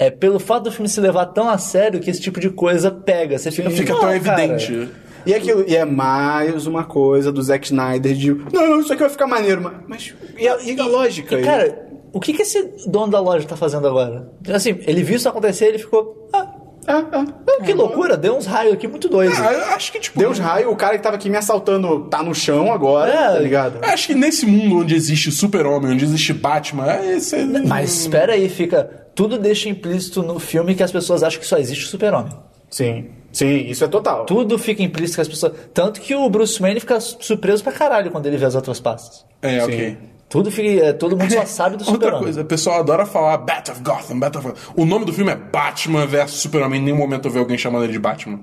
é 0.00 0.10
pelo 0.10 0.40
fato 0.40 0.64
do 0.64 0.72
filme 0.72 0.88
se 0.88 0.98
levar 1.00 1.26
tão 1.26 1.48
a 1.48 1.58
sério 1.58 2.00
que 2.00 2.08
esse 2.10 2.20
tipo 2.20 2.40
de 2.40 2.48
coisa 2.50 2.90
pega. 2.90 3.38
Você 3.38 3.50
fica, 3.50 3.70
Fica 3.70 3.92
"Não, 3.92 4.00
tão 4.00 4.18
cara." 4.20 4.42
evidente. 4.44 4.88
E 5.26 5.34
aquilo, 5.34 5.62
e 5.68 5.76
é 5.76 5.84
mais 5.84 6.66
uma 6.66 6.84
coisa 6.84 7.30
do 7.30 7.42
Zack 7.42 7.66
Snyder 7.66 8.14
de 8.14 8.32
não, 8.50 8.80
isso 8.80 8.90
aqui 8.90 9.02
vai 9.02 9.10
ficar 9.10 9.26
maneiro, 9.26 9.60
mas, 9.60 9.74
mas 9.86 10.14
e, 10.38 10.48
a, 10.48 10.56
e 10.62 10.80
a 10.80 10.86
lógica? 10.86 11.38
E, 11.38 11.42
cara, 11.44 11.86
o 12.10 12.18
que, 12.18 12.32
que 12.32 12.40
esse 12.40 12.62
dono 12.86 13.12
da 13.12 13.20
loja 13.20 13.46
tá 13.46 13.54
fazendo 13.54 13.86
agora? 13.86 14.30
Assim, 14.50 14.78
ele 14.86 15.02
viu 15.02 15.16
isso 15.16 15.28
acontecer 15.28 15.66
ele 15.66 15.78
ficou. 15.78 16.26
Ah, 16.32 16.46
Ah, 16.88 17.04
ah, 17.12 17.26
ah, 17.46 17.62
que 17.62 17.74
loucura, 17.74 18.16
deu 18.16 18.34
uns 18.34 18.46
raios 18.46 18.72
aqui 18.72 18.88
muito 18.88 19.06
doidos. 19.10 19.38
Ah, 19.38 19.52
eu 19.52 19.64
acho 19.76 19.92
que 19.92 20.00
tipo 20.00 20.18
Deu 20.18 20.30
uns 20.30 20.38
raios, 20.38 20.72
o 20.72 20.74
cara 20.74 20.96
que 20.96 21.02
tava 21.02 21.16
aqui 21.16 21.28
me 21.28 21.36
assaltando 21.36 22.06
tá 22.08 22.22
no 22.22 22.34
chão 22.34 22.72
agora, 22.72 23.12
É. 23.12 23.32
tá 23.34 23.38
ligado? 23.38 23.78
Acho 23.84 24.06
que 24.06 24.14
nesse 24.14 24.46
mundo 24.46 24.78
onde 24.78 24.94
existe 24.94 25.30
Super-Homem, 25.30 25.92
onde 25.92 26.06
existe 26.06 26.32
Batman, 26.32 26.90
é 26.90 27.16
esse 27.18 27.36
Mas 27.66 27.90
espera 28.00 28.32
aí, 28.32 28.48
fica. 28.48 28.99
Tudo 29.14 29.38
deixa 29.38 29.68
implícito 29.68 30.22
no 30.22 30.38
filme 30.38 30.74
que 30.74 30.82
as 30.82 30.92
pessoas 30.92 31.22
acham 31.22 31.40
que 31.40 31.46
só 31.46 31.58
existe 31.58 31.84
o 31.84 31.88
super-homem. 31.88 32.32
Sim, 32.70 33.10
sim, 33.32 33.66
isso 33.66 33.84
é 33.84 33.88
total. 33.88 34.24
Tudo 34.26 34.56
fica 34.56 34.82
implícito 34.82 35.16
que 35.16 35.20
as 35.22 35.28
pessoas. 35.28 35.52
Tanto 35.74 36.00
que 36.00 36.14
o 36.14 36.28
Bruce 36.30 36.60
Wayne 36.60 36.78
fica 36.80 37.00
surpreso 37.00 37.62
pra 37.64 37.72
caralho 37.72 38.10
quando 38.10 38.26
ele 38.26 38.36
vê 38.36 38.44
as 38.46 38.54
outras 38.54 38.78
pastas. 38.78 39.24
É, 39.42 39.58
Sim. 39.60 39.64
ok. 39.66 39.98
Tudo 40.28 40.50
fica. 40.52 40.68
é, 40.86 40.92
Todo 40.92 41.16
mundo 41.16 41.32
só 41.32 41.44
sabe 41.46 41.76
do 41.76 41.80
Outra 41.80 41.92
super-homem. 41.94 42.22
coisa, 42.22 42.42
o 42.42 42.44
pessoal 42.44 42.78
adora 42.78 43.04
falar 43.04 43.36
Bat 43.38 43.72
of 43.72 43.82
Gotham, 43.82 44.20
Bat 44.20 44.38
of 44.38 44.46
Gotham. 44.48 44.72
O 44.76 44.84
nome 44.86 45.04
do 45.04 45.12
filme 45.12 45.32
é 45.32 45.34
Batman 45.34 46.06
vs 46.06 46.30
Superman. 46.30 46.78
Em 46.78 46.84
nenhum 46.84 46.98
momento 46.98 47.26
eu 47.26 47.32
vi 47.32 47.38
alguém 47.40 47.58
chamando 47.58 47.82
ele 47.84 47.92
de 47.92 47.98
Batman. 47.98 48.38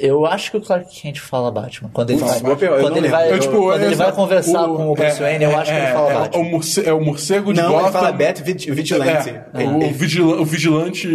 Eu 0.00 0.24
acho 0.26 0.50
que 0.50 0.56
o 0.56 0.60
Clark 0.60 0.86
Kent 1.00 1.18
fala 1.18 1.50
Batman. 1.50 1.90
Quando 1.92 2.10
ele 2.10 2.20
vai, 2.20 2.36
eu 2.38 2.80
quando 2.80 2.96
ele 2.96 3.08
Eu, 3.08 3.38
tipo, 3.38 3.56
quando 3.62 3.74
ele 3.82 3.94
vai 3.94 4.06
exato. 4.06 4.12
conversar 4.12 4.64
com 4.66 4.90
o 4.90 4.94
Bruce 4.94 5.18
é, 5.18 5.22
Wayne, 5.22 5.44
eu 5.44 5.56
acho 5.58 5.70
que 5.72 5.76
ele 5.78 5.86
é, 5.86 5.92
fala 5.92 6.10
é, 6.10 6.14
Batman. 6.14 6.38
É 6.42 6.46
o, 6.46 6.50
morce- 6.50 6.88
é 6.88 6.92
o 6.92 7.00
morcego 7.04 7.52
de 7.52 7.60
Não, 7.60 7.68
Gotham. 7.70 7.84
ele 7.86 7.92
fala 7.92 8.12
Bat 8.12 8.42
Vig- 8.42 8.70
Vigilante. 8.70 9.34
É, 9.54 9.64
o, 9.64 9.90
vigila- 9.92 10.40
o 10.40 10.44
vigilante. 10.44 11.08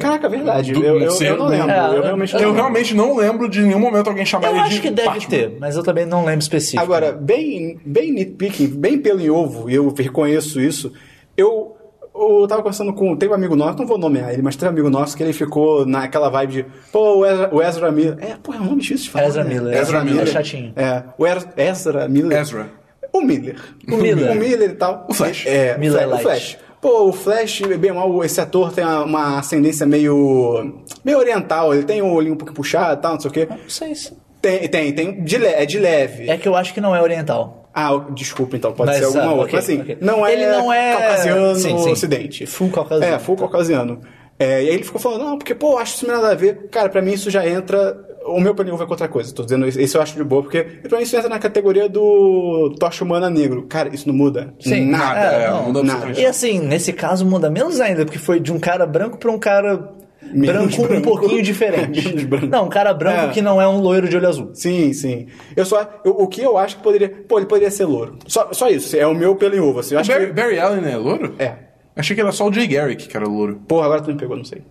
Caraca, 0.00 0.26
é 0.26 0.30
verdade. 0.30 0.72
Eu, 0.72 0.82
eu, 0.82 0.98
eu 1.20 1.36
não 1.36 1.46
lembro. 1.46 1.70
É, 1.70 1.96
eu 1.96 2.02
realmente 2.02 2.32
não 2.34 2.40
Eu 2.40 2.46
lembro. 2.48 2.62
realmente 2.62 2.94
não 2.94 3.16
lembro 3.16 3.48
de 3.48 3.60
nenhum 3.62 3.78
momento 3.80 4.08
alguém 4.08 4.24
chamar 4.24 4.48
Eu 4.48 4.54
ele 4.54 4.62
de 4.64 4.68
acho 4.70 4.80
que 4.82 4.90
deve 4.90 5.08
Batman. 5.08 5.28
ter, 5.30 5.56
mas 5.60 5.76
eu 5.76 5.82
também 5.82 6.06
não 6.06 6.24
lembro 6.24 6.40
específico. 6.40 6.82
Agora, 6.82 7.12
bem, 7.12 7.78
bem 7.84 8.12
nitpicking, 8.12 8.68
bem 8.68 8.98
pelo 8.98 9.20
em 9.20 9.30
ovo, 9.30 9.68
e 9.70 9.74
eu 9.74 9.92
reconheço 9.96 10.60
isso, 10.60 10.92
eu, 11.36 11.76
eu 12.20 12.46
tava 12.46 12.62
conversando 12.62 12.92
com. 12.92 13.16
Tem 13.16 13.28
um 13.28 13.34
amigo 13.34 13.54
nosso, 13.56 13.78
não 13.78 13.86
vou 13.86 13.96
nomear 13.98 14.32
ele, 14.32 14.42
mas 14.42 14.56
tem 14.56 14.68
um 14.68 14.72
amigo 14.72 14.90
nosso 14.90 15.16
que 15.16 15.22
ele 15.22 15.32
ficou 15.32 15.86
naquela 15.86 16.28
vibe 16.28 16.52
de. 16.52 16.66
Pô, 16.92 17.18
o 17.18 17.26
Ezra, 17.26 17.48
o 17.52 17.62
Ezra 17.62 17.90
Miller. 17.92 18.16
É, 18.20 18.36
pô, 18.42 18.52
é 18.52 18.56
um 18.58 18.64
nome 18.64 18.80
difícil 18.82 19.04
de 19.06 19.10
falar. 19.10 19.26
Ezra 19.26 19.44
né? 19.44 19.50
Miller, 19.54 19.72
Ezra 19.72 19.82
Ezra 19.82 19.98
Miller. 20.00 20.14
Miller. 20.14 20.28
É 20.28 20.32
chatinho. 20.32 20.72
É, 20.76 21.02
o 21.18 21.26
Er- 21.26 21.48
Ezra 21.56 22.08
Miller. 22.08 22.38
Ezra. 22.38 22.66
O 23.12 23.20
Miller. 23.22 23.56
O 23.88 23.96
Miller. 23.96 24.30
O 24.30 24.34
Miller 24.34 24.70
e 24.70 24.74
tal. 24.74 25.06
O 25.08 25.14
Flash. 25.14 25.44
É, 25.46 25.74
o 25.76 25.80
Miller 25.80 26.06
Flash, 26.08 26.18
o. 26.18 26.22
Flash. 26.22 26.58
Pô, 26.80 27.08
o 27.08 27.12
Flash, 27.12 27.60
bem 27.78 27.92
mal, 27.92 28.24
esse 28.24 28.40
ator 28.40 28.72
tem 28.72 28.84
uma 28.84 29.38
ascendência 29.38 29.84
meio. 29.86 30.80
meio 31.04 31.18
oriental. 31.18 31.74
Ele 31.74 31.82
tem 31.82 32.00
o 32.00 32.12
olhinho 32.12 32.34
um 32.34 32.38
pouco 32.38 32.54
puxado 32.54 32.98
e 32.98 33.02
tal, 33.02 33.12
não 33.14 33.20
sei 33.20 33.30
o 33.30 33.34
quê. 33.34 33.46
Não 33.50 33.58
sei 33.68 33.94
se. 33.94 34.12
Tem, 34.40 34.66
tem, 34.68 34.92
tem. 34.94 35.22
De 35.22 35.36
le- 35.36 35.46
é 35.48 35.66
de 35.66 35.78
leve. 35.78 36.30
É 36.30 36.38
que 36.38 36.48
eu 36.48 36.56
acho 36.56 36.72
que 36.72 36.80
não 36.80 36.96
é 36.96 37.02
oriental. 37.02 37.59
Ah, 37.88 38.06
desculpa 38.12 38.56
então, 38.56 38.72
pode 38.72 38.90
Mas, 38.90 38.98
ser 38.98 39.04
alguma 39.06 39.24
ah, 39.24 39.28
outra. 39.34 39.44
ok, 39.44 39.54
Mas 39.54 39.64
assim, 39.64 39.80
ok. 39.80 39.98
não 40.00 40.26
é, 40.26 40.32
Ele 40.32 40.46
não 40.46 40.72
é- 40.72 40.92
caucasiano 40.96 41.54
Sim, 41.54 41.78
sim. 41.78 41.90
ocidente. 41.92 42.46
Full 42.46 42.70
caucasiano. 42.70 43.14
É, 43.14 43.18
full 43.18 43.36
caucasiano. 43.36 44.00
É, 44.38 44.62
e 44.62 44.68
aí 44.68 44.74
ele 44.74 44.84
ficou 44.84 45.00
falando, 45.00 45.24
não, 45.24 45.38
porque, 45.38 45.54
pô, 45.54 45.76
acho 45.78 45.96
isso 45.96 46.06
não 46.06 46.14
tem 46.14 46.22
nada 46.22 46.32
a 46.34 46.36
ver. 46.36 46.68
Cara, 46.70 46.88
pra 46.88 47.02
mim 47.02 47.12
isso 47.12 47.30
já 47.30 47.46
entra. 47.46 48.08
O 48.26 48.38
meu 48.40 48.54
pneu 48.54 48.76
vai 48.76 48.86
com 48.86 48.92
outra 48.92 49.08
coisa. 49.08 49.34
Tô 49.34 49.42
dizendo 49.42 49.66
isso, 49.66 49.80
isso 49.80 49.96
eu 49.96 50.02
acho 50.02 50.14
de 50.14 50.22
boa, 50.24 50.42
porque 50.42 50.62
pra 50.62 50.98
mim 50.98 51.04
isso 51.04 51.16
entra 51.16 51.28
na 51.28 51.38
categoria 51.38 51.88
do 51.88 52.74
tocha 52.78 53.02
humana 53.04 53.28
negro. 53.30 53.66
Cara, 53.68 53.88
isso 53.94 54.06
não 54.08 54.14
muda. 54.14 54.54
Sim, 54.60 54.86
nada. 54.90 55.04
Nada, 55.14 55.32
É, 55.36 55.44
é, 55.44 55.50
não, 55.50 55.62
muda 55.64 55.82
nada. 55.82 56.10
E 56.20 56.24
assim, 56.26 56.58
nesse 56.58 56.92
caso 56.92 57.24
muda 57.24 57.50
menos 57.50 57.80
ainda, 57.80 58.04
porque 58.04 58.18
foi 58.18 58.38
de 58.38 58.52
um 58.52 58.58
cara 58.58 58.86
branco 58.86 59.16
pra 59.18 59.30
um 59.30 59.38
cara 59.38 59.90
Menos 60.22 60.76
branco, 60.76 60.82
um 60.82 60.86
branco. 60.86 61.02
pouquinho 61.08 61.42
diferente. 61.42 62.04
Menos 62.08 62.24
branco. 62.24 62.46
Não, 62.46 62.66
um 62.66 62.68
cara 62.68 62.92
branco 62.92 63.26
É. 63.26 63.28
que 63.28 63.40
não 63.42 63.60
é 63.60 63.66
um 63.66 63.78
loiro 63.80 64.08
de 64.08 64.16
olho 64.16 64.28
azul. 64.28 64.50
Sim, 64.54 64.92
sim. 64.92 65.26
Eu 65.56 65.64
só. 65.64 65.88
eu- 66.04 66.12
o 66.12 66.26
que 66.28 66.40
eu 66.42 66.56
acho 66.58 66.76
que 66.76 66.82
poderia. 66.82 67.08
Pô, 67.08 67.38
ele 67.38 67.46
poderia 67.46 67.70
ser 67.70 67.84
louro. 67.86 68.18
Só, 68.26 68.48
só 68.52 68.68
isso. 68.68 68.96
É 68.96 69.06
o 69.06 69.14
meu 69.14 69.34
pelo 69.36 69.56
em 69.56 69.60
ovo. 69.60 69.80
Assim, 69.80 69.94
eu 69.94 70.00
acho 70.00 70.10
Barry, 70.12 70.26
que. 70.26 70.32
Barry 70.32 70.58
Allen 70.58 70.92
é 70.92 70.96
louro? 70.96 71.34
É. 71.38 71.52
Achei 71.96 72.14
que 72.14 72.20
era 72.22 72.32
só 72.32 72.48
o 72.48 72.52
Jay 72.52 72.66
Garrick 72.66 73.08
que 73.08 73.16
era 73.16 73.26
louro. 73.26 73.60
Porra, 73.66 73.86
agora 73.86 74.00
tu 74.02 74.10
me 74.12 74.16
pegou, 74.16 74.36
não 74.36 74.44
sei. 74.44 74.62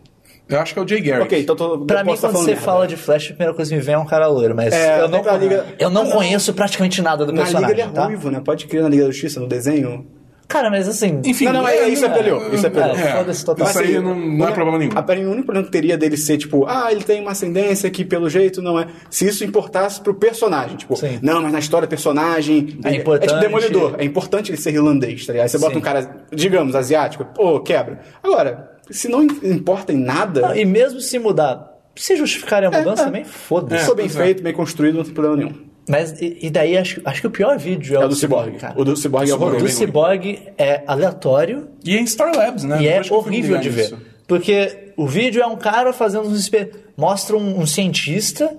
Eu 0.48 0.60
acho 0.60 0.74
que 0.74 0.80
é 0.80 0.84
o 0.84 0.88
Jay 0.88 1.00
Garrick. 1.02 1.26
Ok, 1.26 1.40
então 1.42 1.56
tô. 1.56 1.80
Pra 1.86 2.04
mim, 2.04 2.14
tá 2.16 2.22
quando 2.22 2.34
você 2.38 2.52
merda. 2.52 2.62
fala 2.62 2.88
de 2.88 2.96
Flash, 2.96 3.26
a 3.26 3.28
primeira 3.30 3.54
coisa 3.54 3.70
que 3.70 3.76
me 3.78 3.82
vem 3.84 3.94
é 3.94 3.98
um 4.00 4.06
cara 4.06 4.28
loiro, 4.28 4.56
mas 4.56 4.74
É, 4.74 5.02
eu 5.02 5.08
não, 5.08 5.22
liga- 5.38 5.66
eu 5.78 5.90
não 5.92 6.06
Não, 6.06 6.12
conheço 6.12 6.54
praticamente 6.54 7.02
nada 7.04 7.26
do 7.26 7.32
Na 7.32 7.44
personagem, 7.44 7.70
Liga 7.76 7.82
ele 7.88 7.92
é 7.92 7.94
tá? 7.94 8.06
ruivo, 8.06 8.32
né? 8.32 8.42
Pode 8.44 8.66
crer 8.66 8.82
na 8.82 8.90
Liga 8.90 9.04
da 9.06 9.12
Justiça, 9.12 9.40
no 9.40 9.46
desenho. 9.48 10.08
Cara, 10.50 10.72
mas 10.72 10.88
assim... 10.88 11.22
Enfim, 11.26 11.46
Não, 11.46 11.54
não, 11.54 11.68
é- 11.68 11.88
isso 11.90 12.04
é 12.04 12.10
peleu, 12.10 12.52
isso 12.52 12.66
é 12.66 12.72
peleu. 12.72 12.96
É, 12.96 13.18
foda-se 13.18 13.46
total. 13.46 13.70
Isso 13.70 13.78
aí 13.78 14.00
não, 14.00 14.16
não 14.16 14.48
é 14.48 14.52
problema 14.52 14.80
nenhum. 14.80 14.92
A, 14.96 15.02
o 15.02 15.32
único 15.32 15.44
problema 15.46 15.64
que 15.64 15.72
teria 15.72 15.96
dele 15.96 16.18
ser, 16.18 16.40
tipo, 16.40 16.66
ah, 16.66 16.92
ele 16.92 17.04
tem 17.04 17.22
uma 17.22 17.32
ascendência 17.32 17.88
que 17.92 18.04
pelo 18.04 18.28
jeito 18.28 18.60
não 18.60 18.80
é. 18.80 18.88
Se 19.12 19.28
isso 19.28 19.44
importasse 19.44 20.02
pro 20.02 20.16
personagem, 20.16 20.76
tipo, 20.76 20.96
Sim. 20.96 21.20
não, 21.22 21.40
mas 21.44 21.54
na 21.54 21.60
história 21.60 21.86
do 21.88 21.90
personagem. 21.92 22.80
É 22.84 22.90
É 22.90 22.96
importante. 22.96 23.30
tipo 23.30 23.40
demolidor. 23.40 23.96
É 24.00 24.04
importante 24.04 24.50
ele 24.50 24.58
ser 24.58 24.74
irlandês, 24.74 25.24
tá 25.24 25.34
ligado? 25.34 25.44
Aí 25.44 25.50
você 25.50 25.60
bota 25.60 25.74
Sim. 25.74 25.78
um 25.78 25.82
cara, 25.82 26.26
digamos, 26.34 26.76
asiático, 26.76 27.26
pô, 27.26 27.60
quebra. 27.60 28.00
Agora, 28.24 28.72
se 28.90 29.08
não 29.08 29.22
importa 29.22 29.94
em 29.94 29.98
nada, 30.00 30.42
Não, 30.42 30.56
e 30.56 30.66
mesmo 30.66 31.00
se 31.00 31.20
mudar, 31.20 31.78
se 31.96 32.16
justificarem 32.16 32.68
a 32.68 32.72
mudança 32.72 33.04
é. 33.04 33.06
também, 33.06 33.24
foda-se. 33.24 33.82
se 33.84 33.88
for 33.88 33.96
bem 33.96 34.08
é. 34.08 34.10
feito, 34.10 34.42
bem 34.42 34.54
construído, 34.54 34.96
não 34.96 35.04
tem 35.04 35.14
problema 35.14 35.38
nenhum. 35.38 35.69
Mas, 35.90 36.22
e, 36.22 36.38
e 36.44 36.50
daí, 36.52 36.78
acho, 36.78 37.02
acho 37.04 37.20
que 37.22 37.28
o 37.28 37.32
pior 37.32 37.58
vídeo 37.58 37.98
é, 37.98 38.02
É 38.02 38.06
o 38.06 38.08
do 38.10 38.16
Cyborg. 38.16 38.58
cara. 38.58 38.74
O 38.80 38.86
do 38.86 38.96
Cyborg 38.96 39.30
é 39.30 39.34
O 39.34 39.36
horroroso. 39.38 39.66
do 39.66 39.72
Cyborg 39.72 40.40
é 40.58 40.84
aleatório 40.86 41.68
E 41.84 41.98
é 41.98 42.00
em 42.00 42.06
Star 42.06 42.36
Labs, 42.36 42.64
né? 42.64 42.82
e 42.82 42.88
é 42.88 43.02
horrível 43.10 43.58
de 43.58 43.70
ver. 43.70 43.82
nisso. 43.92 43.98
Porque 44.28 44.92
o 44.96 45.08
vídeo 45.08 45.42
é 45.42 45.48
um 45.48 45.58
cara 45.58 45.92
fazendo 45.92 46.28
uns... 46.28 46.40
exper- 46.40 46.72
Mostra 46.96 47.36
um, 47.36 47.60
um 47.62 47.66
cientista 47.66 48.56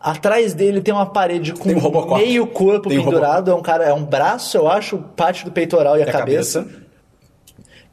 Atrás 0.00 0.54
dele 0.54 0.80
tem 0.80 0.94
uma 0.94 1.06
parede 1.06 1.52
com 1.52 1.68
um 1.70 2.14
meio 2.16 2.46
corpo 2.46 2.88
Tem 2.88 2.98
um 3.00 3.04
pendurado. 3.04 3.50
É 3.50 3.54
um 3.54 3.60
cara, 3.62 3.84
é 3.84 3.92
um 3.92 4.04
braço, 4.04 4.56
eu 4.56 4.68
acho, 4.68 4.96
parte 5.16 5.44
do 5.44 5.50
peitoral 5.50 5.98
e 5.98 6.02
a, 6.02 6.06
É 6.06 6.08
a 6.08 6.12
cabeça. 6.12 6.60
cabeça. 6.62 6.77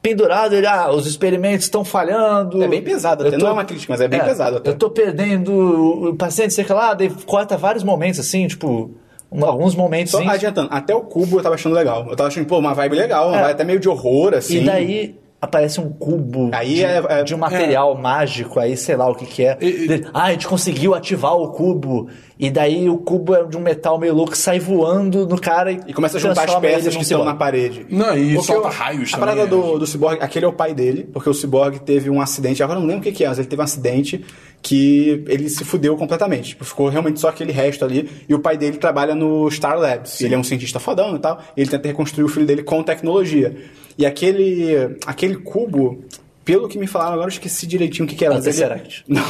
Pendurado, 0.09 0.53
ele, 0.53 0.67
ah, 0.67 0.91
os 0.91 1.07
experimentos 1.07 1.65
estão 1.65 1.83
falhando. 1.83 2.61
É 2.63 2.67
bem 2.67 2.81
pesado 2.81 3.25
até, 3.25 3.35
Eu 3.35 3.39
não 3.39 3.47
é 3.47 3.51
uma 3.51 3.65
crítica, 3.65 3.91
mas 3.91 4.01
é 4.01 4.07
bem 4.07 4.19
pesado 4.19 4.57
até. 4.57 4.69
Eu 4.69 4.75
tô 4.75 4.89
perdendo 4.91 6.09
o 6.09 6.15
paciente, 6.15 6.53
sei 6.53 6.65
lá, 6.69 6.93
daí 6.93 7.09
corta 7.25 7.57
vários 7.57 7.83
momentos, 7.83 8.19
assim, 8.19 8.47
tipo, 8.47 8.91
um- 9.31 9.43
alguns 9.45 9.73
momentos. 9.73 10.11
Só 10.11 10.19
assim, 10.19 10.29
adiantando, 10.29 10.69
até 10.71 10.93
o 10.93 11.01
cubo 11.01 11.39
eu 11.39 11.43
tava 11.43 11.55
achando 11.55 11.73
legal. 11.73 12.05
Eu 12.09 12.15
tava 12.15 12.27
achando, 12.27 12.45
pô, 12.45 12.59
uma 12.59 12.73
vibe 12.75 12.95
legal, 12.95 13.29
uma 13.29 13.37
É. 13.37 13.41
vibe 13.41 13.51
até 13.53 13.63
meio 13.63 13.79
de 13.79 13.89
horror, 13.89 14.35
assim. 14.35 14.57
E 14.57 14.65
daí 14.65 15.15
aparece 15.41 15.79
um 15.81 15.89
cubo 15.89 16.49
Aí 16.53 16.75
de, 16.75 16.83
é- 16.85 17.03
é- 17.09 17.23
de 17.23 17.35
um 17.35 17.37
material 17.37 17.95
mágico, 17.95 18.59
aí 18.59 18.75
sei 18.77 18.95
lá 18.95 19.09
o 19.09 19.15
que 19.15 19.25
que 19.25 19.43
é. 19.43 19.57
E- 19.61 19.65
e- 19.65 20.05
ah, 20.13 20.25
a 20.25 20.31
gente 20.31 20.47
conseguiu 20.47 20.93
ativar 20.95 21.35
o 21.35 21.49
cubo. 21.51 22.07
E 22.37 22.49
daí 22.51 22.89
o 22.89 22.97
cubo 22.97 23.33
é 23.33 23.45
de 23.45 23.55
um 23.55 23.61
metal 23.61 23.97
meio 23.97 24.13
louco, 24.13 24.35
sai 24.35 24.59
voando 24.59 25.25
no 25.25 25.39
cara 25.39 25.71
e, 25.71 25.79
E 25.87 25.93
começa 25.93 26.17
a 26.17 26.19
juntar 26.19 26.43
as 26.43 26.55
peças 26.59 26.93
que 26.93 27.01
estão 27.01 27.23
na 27.23 27.33
parede. 27.33 27.85
Não, 27.89 28.17
e 28.17 28.33
Porque 28.33 28.47
solta 28.47 28.67
o- 28.67 28.71
raios 28.71 29.13
A 29.13 29.17
parada 29.17 29.43
né? 29.43 29.47
do, 29.47 29.79
do 29.79 29.87
Cyborg, 29.87 30.17
aquele 30.21 30.43
é 30.43 30.47
o 30.49 30.51
pai 30.51 30.73
dele, 30.73 31.07
porque 31.13 31.29
o 31.29 31.33
Cyborg 31.33 31.79
teve 31.79 32.09
um 32.09 32.19
acidente, 32.19 32.61
agora 32.61 32.77
eu 32.77 32.81
não 32.81 32.87
lembro 32.89 33.01
o 33.01 33.03
que, 33.05 33.13
que 33.13 33.23
é, 33.23 33.29
mas 33.29 33.39
ele 33.39 33.47
teve 33.47 33.61
um 33.61 33.63
acidente 33.63 34.25
que 34.61 35.23
ele 35.29 35.47
se 35.47 35.63
fudeu 35.63 35.95
completamente. 35.95 36.49
Tipo, 36.49 36.65
ficou 36.65 36.89
realmente 36.89 37.19
só 37.21 37.29
aquele 37.29 37.53
resto 37.53 37.85
ali. 37.85 38.09
E 38.27 38.33
o 38.33 38.39
pai 38.39 38.57
dele 38.57 38.77
trabalha 38.77 39.13
no 39.15 39.49
Star 39.51 39.77
Labs. 39.79 40.19
Ele 40.21 40.33
é 40.33 40.37
um 40.37 40.43
cientista 40.43 40.79
fodão 40.79 41.15
e 41.15 41.19
tal. 41.19 41.39
E 41.55 41.61
ele 41.61 41.69
tenta 41.69 41.87
reconstruir 41.87 42.23
o 42.25 42.27
filho 42.27 42.45
dele 42.47 42.63
com 42.63 42.81
tecnologia. 42.83 43.55
E 43.97 44.05
aquele, 44.05 44.97
aquele 45.05 45.35
cubo. 45.37 46.03
Pelo 46.45 46.67
que 46.67 46.77
me 46.77 46.85
falaram 46.87 47.13
agora, 47.13 47.27
eu 47.27 47.33
esqueci 47.33 47.65
direitinho 47.65 48.05
o 48.05 48.07
que, 48.07 48.15
que 48.15 48.23
era. 48.23 48.35
Ele- 48.35 48.43
Tesseract. 48.43 49.03
Não. 49.07 49.23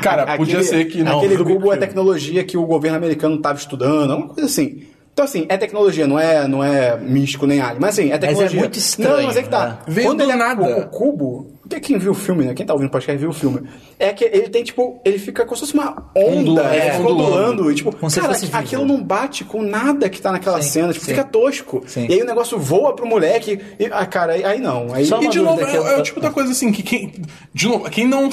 Cara, 0.00 0.22
Aquele- 0.22 0.38
podia 0.38 0.62
ser 0.62 0.86
que 0.86 1.02
não. 1.04 1.18
Aquele 1.18 1.36
cubo 1.36 1.70
é 1.72 1.76
tecnologia 1.76 2.42
que 2.42 2.56
o 2.56 2.64
governo 2.64 2.96
americano 2.96 3.36
estava 3.36 3.58
estudando, 3.58 4.10
alguma 4.10 4.32
coisa 4.34 4.48
assim. 4.48 4.84
Então, 5.12 5.26
assim, 5.26 5.44
é 5.48 5.58
tecnologia, 5.58 6.06
não 6.06 6.18
é, 6.18 6.48
não 6.48 6.64
é 6.64 6.96
místico 6.96 7.46
nem 7.46 7.60
alien. 7.60 7.78
Mas, 7.78 7.98
assim, 7.98 8.10
é 8.10 8.16
tecnologia. 8.16 8.58
muito 8.58 8.78
estranho, 8.78 9.16
Não, 9.18 9.24
mas 9.24 9.36
é 9.36 9.42
que 9.42 9.48
tá. 9.50 9.66
né? 9.66 9.78
Veio 9.86 10.06
Quando 10.08 10.18
do 10.18 10.24
ele 10.24 10.32
é 10.32 10.36
nada. 10.36 10.62
O, 10.62 10.80
o 10.80 10.86
cubo... 10.88 11.52
Quem- 11.68 11.80
Quem 11.80 11.98
viu 11.98 12.12
o 12.12 12.14
filme, 12.14 12.44
né? 12.44 12.54
Quem 12.54 12.64
tá 12.66 12.72
ouvindo 12.72 12.88
o 12.88 12.90
podcast 12.90 13.18
viu 13.20 13.30
o 13.30 13.32
filme. 13.32 13.62
É 13.98 14.10
que 14.12 14.24
ele 14.24 14.48
tem, 14.48 14.64
tipo... 14.64 15.00
Ele 15.04 15.18
fica 15.18 15.44
como 15.44 15.54
se 15.56 15.60
fosse 15.60 15.74
uma 15.74 16.10
onda. 16.14 16.38
Ondulando, 16.38 16.68
ele 16.74 16.80
é, 16.80 16.94
ondulando. 16.98 17.22
ondulando. 17.22 17.72
E, 17.72 17.74
tipo, 17.74 17.94
Como 17.96 18.10
cara, 18.12 18.34
aquilo 18.54 18.84
não 18.86 19.02
bate 19.02 19.44
com 19.44 19.62
nada 19.62 20.08
que 20.08 20.20
tá 20.20 20.32
naquela 20.32 20.60
Sim, 20.62 20.70
cena. 20.70 20.92
Tipo, 20.94 21.04
sim. 21.04 21.10
fica 21.12 21.24
tosco. 21.24 21.82
Sim. 21.86 22.06
E 22.08 22.14
aí 22.14 22.22
o 22.22 22.26
negócio 22.26 22.58
voa 22.58 22.94
pro 22.96 23.06
moleque. 23.06 23.60
E, 23.78 23.86
ah, 23.92 24.06
cara, 24.06 24.32
aí, 24.32 24.44
aí 24.44 24.60
não. 24.60 24.94
Aí, 24.94 25.04
Só 25.04 25.22
E 25.22 25.28
de 25.28 25.38
novo, 25.40 25.62
é, 25.62 25.76
é 25.76 25.98
o 25.98 26.02
tipo 26.02 26.20
da 26.20 26.30
coisa 26.30 26.52
assim, 26.52 26.72
que 26.72 26.82
quem. 26.82 27.12
De 27.54 27.68
novo, 27.68 27.88
quem 27.90 28.06
não 28.06 28.30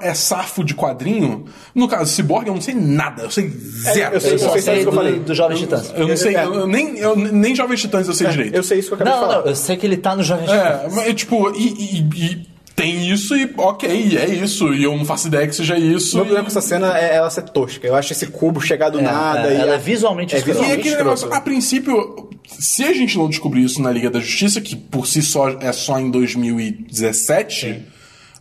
é 0.00 0.14
safo 0.14 0.62
de 0.62 0.74
quadrinho, 0.74 1.44
no 1.74 1.88
caso, 1.88 2.12
Cyborg, 2.14 2.46
eu 2.46 2.54
não 2.54 2.60
sei 2.60 2.74
nada, 2.74 3.22
eu 3.24 3.30
sei 3.30 3.48
zero. 3.48 4.14
eu 4.14 4.20
sei- 4.20 4.32
Eu 4.34 4.38
sei 4.38 4.48
isso 4.48 4.62
sei 4.62 4.74
que 4.74 4.80
eu 4.86 4.90
do, 4.90 4.96
falei. 4.96 5.18
do 5.18 5.34
Jovem 5.34 5.56
Titãs. 5.58 5.92
Eu 5.96 6.06
não 6.08 6.16
sei, 6.16 6.36
É. 6.36 6.44
eu 6.44 6.66
nem, 6.66 6.98
eu, 6.98 7.16
nem 7.16 7.54
Jovens 7.54 7.80
Titãs 7.80 8.06
eu 8.06 8.14
sei 8.14 8.28
direito. 8.28 8.54
eu 8.54 8.62
sei 8.62 8.78
isso 8.78 8.88
que 8.88 8.94
eu 8.94 8.96
acabei 8.96 9.12
Não, 9.12 9.18
de 9.20 9.24
não, 9.26 9.30
falar. 9.32 9.44
não, 9.44 9.50
eu 9.50 9.56
sei 9.56 9.76
que 9.76 9.84
ele 9.86 9.96
tá 9.96 10.14
no 10.14 10.22
Jovem 10.22 10.44
Titãs. 10.46 10.60
É, 10.60 10.88
mas 10.94 11.14
tipo, 11.14 11.50
e, 11.56 11.66
e- 11.68 12.24
e 12.24 12.52
tem 12.76 13.10
isso 13.10 13.36
e 13.36 13.52
ok, 13.58 14.16
é 14.16 14.26
isso, 14.26 14.72
e 14.72 14.82
eu 14.84 14.96
não 14.96 15.04
faço 15.04 15.26
ideia 15.26 15.46
que 15.46 15.54
seja 15.54 15.76
isso. 15.76 16.12
O 16.14 16.16
meu 16.18 16.24
problema 16.26 16.48
e- 16.48 16.52
com 16.52 16.58
essa 16.58 16.66
cena 16.66 16.96
é 16.98 17.16
ela 17.16 17.28
ser 17.28 17.42
tosca. 17.42 17.86
Eu 17.86 17.94
acho 17.96 18.12
esse 18.12 18.26
cubo 18.28 18.60
chegar 18.60 18.88
do 18.88 18.98
É, 19.00 19.02
nada. 19.02 19.48
é, 19.52 19.56
e 19.56 19.60
ela 19.60 19.74
é 19.74 19.78
visualmente 19.78 20.34
é. 20.34 20.38
E 20.38 20.42
visualmente 20.42 20.74
aquele 20.80 20.88
escroto. 20.94 21.04
negócio, 21.04 21.34
a 21.34 21.40
princípio, 21.40 22.30
se 22.46 22.84
a 22.84 22.92
gente 22.92 23.18
não 23.18 23.28
descobrir 23.28 23.62
isso 23.64 23.82
na 23.82 23.90
Liga 23.90 24.08
da 24.08 24.20
Justiça, 24.20 24.60
que 24.60 24.74
por 24.76 25.06
si 25.06 25.20
só 25.22 25.50
é 25.60 25.70
só 25.72 25.98
em 25.98 26.10
2017, 26.10 27.82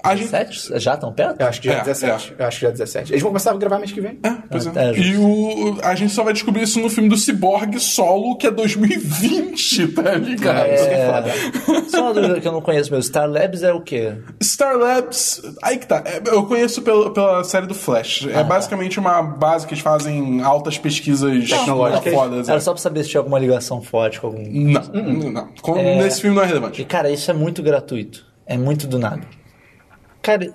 a 0.04 0.16
gente. 0.16 0.30
Sete? 0.30 0.80
Já 0.80 0.98
tão 0.98 1.12
perto? 1.14 1.40
Eu 1.42 1.48
acho 1.48 1.62
que 1.62 1.68
já 1.68 1.74
é, 1.76 1.78
É, 1.78 1.84
17. 1.84 2.36
Eu 2.38 2.46
acho 2.46 2.58
que 2.58 2.62
já 2.64 2.70
é 2.70 2.72
17. 2.72 3.12
Eles 3.14 3.22
vão 3.22 3.30
começar 3.32 3.52
a 3.52 3.58
gravar 3.58 3.78
mês 3.80 3.92
que 3.92 4.02
vem. 4.02 4.20
É, 4.24 4.34
pois 4.50 4.66
é. 4.68 4.72
É, 4.76 4.90
é, 4.90 4.98
e 5.00 5.18
o, 5.18 5.78
a 5.84 5.96
gente 5.96 6.12
só 6.14 6.24
vai 6.24 6.34
descobrir 6.34 6.64
isso 6.64 6.80
no 6.80 6.90
filme 6.90 7.10
do 7.10 7.18
Cyborg 7.18 7.80
solo, 7.80 8.36
que 8.38 8.48
é 8.48 8.52
2020, 8.52 9.88
tá 9.94 10.14
ligado? 10.16 10.68
Isso 10.74 10.88
que 10.88 10.94
é 10.94 11.12
foda. 11.12 11.30
É, 11.30 11.90
Só 11.90 12.02
uma 12.04 12.14
dúvida 12.14 12.40
que 12.42 12.48
eu 12.48 12.52
não 12.52 12.62
conheço 12.62 12.92
mesmo. 12.92 13.04
Star 13.04 13.30
Labs 13.30 13.64
é 13.64 13.74
o 13.74 13.82
quê? 13.82 14.14
Star 14.44 14.78
Labs, 14.78 15.42
aí 15.62 15.78
que 15.78 15.88
tá. 15.88 16.04
É, 16.06 16.22
Eu 16.26 16.46
conheço 16.46 16.82
pela, 16.82 17.14
pela 17.14 17.44
série 17.44 17.68
do 17.68 17.74
Flash. 17.74 18.28
Ah, 18.34 18.40
É 18.40 18.44
basicamente 18.44 19.00
uma 19.00 19.22
base 19.22 19.66
que 19.68 19.74
eles 19.74 19.84
fazem 19.84 20.42
altas 20.42 20.78
pesquisas 20.78 21.50
Tecnológicas. 21.50 22.14
fodas. 22.14 22.50
Era 22.50 22.58
é. 22.58 22.62
só 22.62 22.74
pra 22.74 22.82
saber 22.82 23.04
se 23.04 23.10
tinha 23.10 23.20
alguma 23.20 23.40
ligação 23.40 23.82
forte 23.82 24.20
com 24.20 24.28
algum. 24.28 24.42
Não, 24.44 25.32
não. 25.32 25.50
Com- 25.62 25.76
Nesse 25.76 26.22
filme 26.22 26.36
não 26.36 26.44
é 26.44 26.46
E, 26.46 26.50
relevante. 26.50 26.84
cara, 26.86 27.10
isso 27.10 27.30
é 27.30 27.34
muito 27.34 27.62
gratuito. 27.62 28.26
É 28.46 28.58
muito 28.58 28.88
do 28.88 28.98
nada. 29.00 29.22
Cara, 30.22 30.54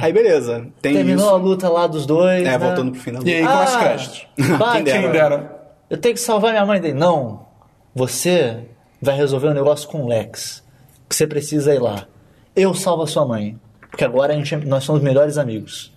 Aí 0.00 0.12
beleza. 0.12 0.66
Tem 0.80 0.94
terminou 0.94 1.26
isso. 1.26 1.34
a 1.34 1.36
luta 1.38 1.68
lá 1.68 1.86
dos 1.86 2.06
dois. 2.06 2.40
É, 2.46 2.50
né? 2.52 2.58
voltando 2.58 2.92
pro 2.92 3.00
final. 3.00 3.22
E 3.26 3.34
aí 3.34 3.42
começa 3.42 3.72
os 3.76 3.82
créditos. 3.82 4.26
Bate, 4.58 4.72
Quem 4.76 4.84
dera. 4.84 5.00
Quem 5.02 5.10
dera. 5.12 5.60
Eu 5.90 5.98
tenho 5.98 6.14
que 6.14 6.20
salvar 6.20 6.52
minha 6.52 6.64
mãe 6.64 6.80
dele. 6.80 6.94
Não. 6.94 7.46
Você 7.94 8.58
vai 9.02 9.16
resolver 9.16 9.48
um 9.48 9.54
negócio 9.54 9.88
com 9.88 10.02
o 10.02 10.08
Lex. 10.08 10.62
Que 11.08 11.16
você 11.16 11.26
precisa 11.26 11.74
ir 11.74 11.80
lá. 11.80 12.06
Eu 12.54 12.72
salvo 12.74 13.02
a 13.02 13.06
sua 13.06 13.26
mãe. 13.26 13.58
Porque 13.90 14.04
agora 14.04 14.32
a 14.32 14.36
gente, 14.36 14.54
é- 14.54 14.58
nós 14.58 14.84
somos 14.84 15.02
melhores 15.02 15.36
amigos. 15.36 15.92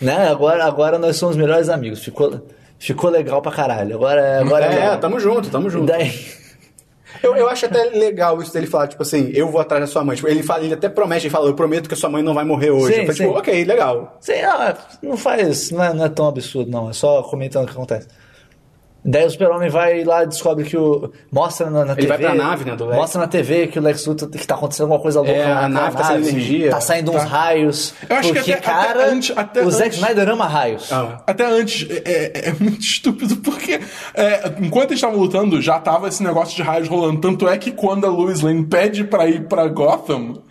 Né? 0.00 0.28
Agora, 0.28 0.64
agora 0.66 0.98
nós 0.98 1.16
somos 1.16 1.36
melhores 1.36 1.70
amigos. 1.70 2.04
Ficou, 2.04 2.46
ficou 2.78 3.08
legal 3.08 3.40
pra 3.40 3.50
caralho. 3.50 3.94
Agora, 3.96 4.40
agora 4.40 4.66
É, 4.66 4.68
legal. 4.74 4.98
tamo 5.00 5.18
junto, 5.18 5.48
tamo 5.48 5.68
E 5.68 5.70
junto. 5.70 5.86
daí, 5.86 6.12
Eu, 7.22 7.36
eu 7.36 7.48
acho 7.48 7.66
até 7.66 7.84
legal 7.84 8.40
isso 8.40 8.52
dele 8.52 8.66
falar, 8.66 8.88
tipo 8.88 9.02
assim, 9.02 9.30
eu 9.34 9.48
vou 9.48 9.60
atrás 9.60 9.82
da 9.82 9.86
sua 9.86 10.04
mãe. 10.04 10.16
Tipo, 10.16 10.28
ele, 10.28 10.42
fala, 10.42 10.64
ele 10.64 10.74
até 10.74 10.88
promete, 10.88 11.26
ele 11.26 11.32
fala, 11.32 11.48
eu 11.48 11.54
prometo 11.54 11.88
que 11.88 11.94
a 11.94 11.96
sua 11.96 12.10
mãe 12.10 12.22
não 12.22 12.34
vai 12.34 12.44
morrer 12.44 12.70
hoje. 12.70 12.94
Sim, 12.94 13.00
eu 13.00 13.06
falei, 13.06 13.14
tipo, 13.14 13.32
sim. 13.32 13.38
ok, 13.38 13.64
legal. 13.64 14.16
Sei, 14.20 14.42
não, 14.42 14.74
não 15.02 15.16
faz. 15.16 15.70
Não 15.70 15.84
é, 15.84 15.92
não 15.92 16.04
é 16.04 16.08
tão 16.08 16.26
absurdo, 16.26 16.70
não. 16.70 16.90
É 16.90 16.92
só 16.92 17.22
comentando 17.22 17.64
o 17.64 17.66
que 17.66 17.72
acontece. 17.72 18.08
Daí 19.04 19.24
o 19.24 19.30
Super-Homem 19.30 19.70
vai 19.70 20.04
lá 20.04 20.24
e 20.24 20.26
descobre 20.26 20.64
que 20.64 20.76
o. 20.76 21.10
Mostra 21.32 21.70
na, 21.70 21.84
na 21.86 21.92
Ele 21.92 22.02
TV. 22.02 22.08
vai 22.08 22.18
pra 22.18 22.34
nave, 22.34 22.64
né, 22.64 22.76
do 22.76 22.84
Lex. 22.84 22.96
Mostra 22.96 23.20
na 23.22 23.28
TV 23.28 23.66
que 23.68 23.78
o 23.78 23.82
Lex 23.82 24.04
Luthor 24.06 24.28
que 24.28 24.46
tá 24.46 24.54
acontecendo 24.54 24.84
alguma 24.84 25.00
coisa 25.00 25.20
louca. 25.20 25.32
É, 25.32 25.54
lá 25.54 25.64
a 25.64 25.68
nave 25.68 25.96
tá 25.96 26.04
saindo 26.04 26.28
energia. 26.28 26.70
Tá 26.70 26.80
saindo 26.80 27.10
uns 27.12 27.22
raios. 27.24 27.94
Eu 28.08 28.16
acho 28.16 28.28
que 28.28 28.34
porque, 28.38 28.52
até- 28.52 28.60
cara, 28.62 28.90
até 29.04 29.10
antes- 29.10 29.36
até 29.38 29.64
o 29.64 29.70
Zack 29.70 29.94
Snyder 29.94 30.28
ama 30.28 30.46
raios. 30.46 30.92
Ah, 30.92 31.22
Até 31.26 31.46
antes, 31.46 31.86
é, 32.04 32.50
é 32.50 32.54
muito 32.60 32.80
estúpido, 32.82 33.36
porque 33.38 33.80
é, 34.14 34.52
enquanto 34.60 34.90
eles 34.90 34.98
estavam 34.98 35.18
lutando, 35.18 35.62
já 35.62 35.78
tava 35.78 36.08
esse 36.08 36.22
negócio 36.22 36.54
de 36.54 36.62
raios 36.62 36.86
rolando. 36.88 37.20
Tanto 37.20 37.48
é 37.48 37.56
que 37.56 37.70
quando 37.72 38.06
a 38.06 38.10
Lois 38.10 38.40
Lane 38.42 38.64
pede 38.66 39.04
pra 39.04 39.26
ir 39.26 39.46
pra 39.48 39.66
Gotham, 39.66 40.42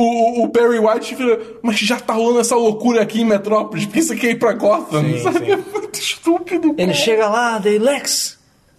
o, 0.00 0.44
o 0.44 0.48
Barry 0.48 0.78
White 0.78 1.14
fica, 1.16 1.40
mas 1.62 1.78
já 1.78 1.98
tá 1.98 2.12
rolando 2.12 2.40
essa 2.40 2.54
loucura 2.56 3.02
aqui 3.02 3.20
em 3.20 3.24
Metrópolis, 3.24 3.86
por 3.86 3.92
que 3.94 4.02
você 4.02 4.16
quer 4.16 4.30
ir 4.30 4.38
pra 4.38 4.52
Gotham? 4.52 5.02
Sim, 5.02 5.18
Sabe? 5.22 5.38
sim. 5.38 5.52
É 5.52 5.56
muito 5.72 5.98
estúpido. 5.98 6.68
Ele 6.78 6.92
cara. 6.92 6.94
chega 6.94 7.28
lá, 7.28 7.58
daí, 7.58 7.78
Lex, 7.78 8.38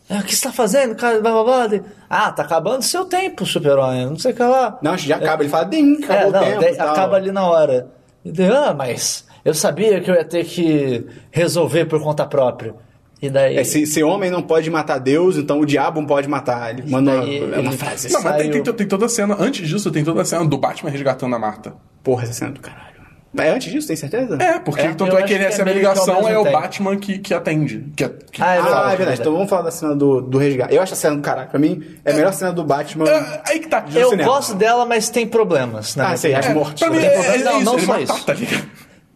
é, 0.10 0.18
o 0.20 0.24
que 0.24 0.36
você 0.36 0.41
tá 0.44 0.52
fazendo, 0.52 0.96
cara? 0.96 1.20
Blá, 1.20 1.32
blá, 1.32 1.44
blá. 1.44 1.68
Daí, 1.68 1.82
ah, 2.10 2.32
tá 2.32 2.44
acabando 2.44 2.82
seu 2.84 3.06
tempo, 3.06 3.46
Super-Homem. 3.46 4.08
Não 4.08 4.18
sei 4.18 4.32
o 4.32 4.36
que 4.36 4.41
lá. 4.41 4.80
Não, 4.82 4.94
acho 4.94 5.04
que 5.04 5.10
já 5.10 5.18
acaba. 5.18 5.44
Ele 5.44 5.50
fala, 5.52 5.66
dim, 5.66 6.04
acabou 6.04 6.24
É, 6.24 6.28
o 6.28 6.32
não, 6.32 6.40
tempo. 6.40 6.62
daí 6.62 6.80
acaba 6.80 7.16
ali 7.18 7.32
na 7.32 7.48
hora. 7.48 7.91
E 8.26 8.32
daí, 8.32 8.50
ah, 8.52 8.74
mas 8.76 9.26
eu 9.46 9.54
sabia 9.54 10.02
que 10.02 10.10
eu 10.10 10.16
ia 10.16 10.26
ter 10.26 10.46
que 10.46 11.06
resolver 11.32 11.86
por 11.86 12.02
conta 12.02 12.26
própria. 12.26 12.74
E 13.22 13.30
daí. 13.30 13.58
É, 13.58 13.64
se, 13.64 13.86
se 13.86 14.02
homem 14.04 14.32
não 14.32 14.41
pode 14.41 14.70
matar 14.70 14.98
Deus, 14.98 15.36
então 15.38 15.60
o 15.60 15.66
diabo 15.66 16.00
não 16.00 16.08
pode 16.08 16.28
matar. 16.28 16.70
Ele 16.72 16.90
manda 16.90 17.12
uma, 17.22 17.56
é 17.56 17.60
uma 17.60 17.72
frase. 17.74 18.12
Não, 18.12 18.22
mas 18.22 18.38
tem, 18.38 18.50
tem- 18.52 18.74
tem 18.74 18.88
toda 18.88 19.06
a 19.08 19.10
cena, 19.10 19.36
antes 19.40 19.68
disso, 19.68 19.91
tem 19.91 20.04
toda 20.04 20.22
a 20.22 20.26
cena 20.26 20.46
do 20.46 20.58
Batman 20.58 20.90
resgatando 20.90 21.36
a 21.36 21.40
Marta. 21.40 21.74
Porra, 22.04 22.24
essa 22.24 22.34
cena 22.34 22.52
do 22.52 22.62
caralho. 22.62 22.90
É 23.38 23.50
antes 23.52 23.72
disso, 23.72 23.86
tem 23.88 23.96
certeza? 23.96 24.41
É, 24.41 24.58
porque 24.58 24.82
É, 24.82 24.88
tanto 24.96 25.16
é 25.16 25.22
que 25.22 25.34
ele 25.34 25.44
é 25.44 25.48
recebe 25.50 25.70
a 25.70 25.74
ligação, 25.74 26.28
é 26.28 26.36
o 26.36 26.44
tempo. 26.44 26.60
Batman 26.60 26.98
que, 26.98 27.20
que 27.20 27.32
atende. 27.32 27.86
Que, 27.96 28.06
é- 28.06 28.10
que- 28.32 28.41
Ah, 28.41 28.56
é 28.56 28.58
Ah, 28.58 28.62
verdade, 28.64 28.94
é 28.94 28.98
verdade. 28.98 29.20
Então 29.22 29.34
vamos 29.34 29.48
falar 29.50 29.62
da 29.62 29.72
cena 29.72 29.96
do, 29.96 30.20
do 30.22 30.38
resgate. 30.40 30.74
Eu 30.74 30.82
acho 30.82 30.94
a 30.94 30.98
cena 30.98 31.16
do 31.16 31.22
caralho. 31.22 31.48
Pra 31.48 31.60
mim, 31.60 31.84
é 32.04 32.12
a 32.12 32.16
melhor 32.16 32.34
cena 32.34 32.52
do 32.52 32.64
Batman. 32.64 33.06
É, 33.08 33.41
aí 33.46 33.60
que 33.60 33.68
tá. 33.68 33.86
Eu 33.94 34.10
cinema. 34.10 34.28
gosto 34.32 34.56
dela, 34.56 34.84
mas 34.84 35.10
tem 35.10 35.28
problemas. 35.28 35.96
Na 35.96 36.10
Ah, 36.12 36.18
sei, 36.18 36.34
as 36.34 36.52
mortes. 36.52 36.80
Pra 36.82 36.90
mim, 36.90 37.04
é, 37.06 37.14
é 37.14 37.38
Não, 37.44 37.58
isso, 37.58 37.66
não 37.66 37.78
só 37.80 37.86
matar, 37.86 38.02
isso. 38.16 38.26
tá 38.26 38.34
ligado? 38.34 38.66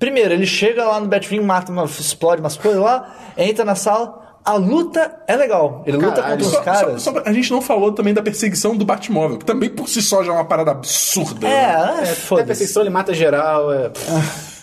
Primeiro, 0.03 0.33
ele 0.33 0.45
chega 0.45 0.83
lá 0.83 0.99
no 0.99 1.07
Batwing, 1.07 1.39
mata, 1.39 1.71
uma, 1.71 1.85
explode 1.85 2.41
umas 2.41 2.57
coisas 2.57 2.81
lá, 2.81 3.15
entra 3.37 3.63
na 3.63 3.73
sala. 3.73 4.21
A 4.43 4.55
luta 4.55 5.23
é 5.25 5.33
legal. 5.37 5.81
Ele 5.85 5.95
luta 5.95 6.21
Caralho. 6.21 6.43
contra 6.43 6.59
os 6.59 6.65
caras. 6.65 7.01
só- 7.01 7.13
só- 7.13 7.21
a 7.25 7.31
gente 7.31 7.49
não 7.49 7.61
falou 7.61 7.93
também 7.93 8.13
da 8.13 8.21
perseguição 8.21 8.75
do 8.75 8.83
Batmóvel, 8.83 9.37
que 9.37 9.45
também 9.45 9.69
por 9.69 9.87
si 9.87 10.01
só 10.01 10.21
já 10.21 10.33
é 10.33 10.35
uma 10.35 10.43
parada 10.43 10.71
absurda. 10.71 11.47
É, 11.47 11.51
né? 11.51 11.63
é, 12.03 12.07
É, 12.09 12.11
a 12.11 12.15
foda-se. 12.15 12.47
perseguição, 12.47 12.81
ele 12.83 12.89
mata 12.89 13.13
geral. 13.13 13.71
É... 13.71 13.91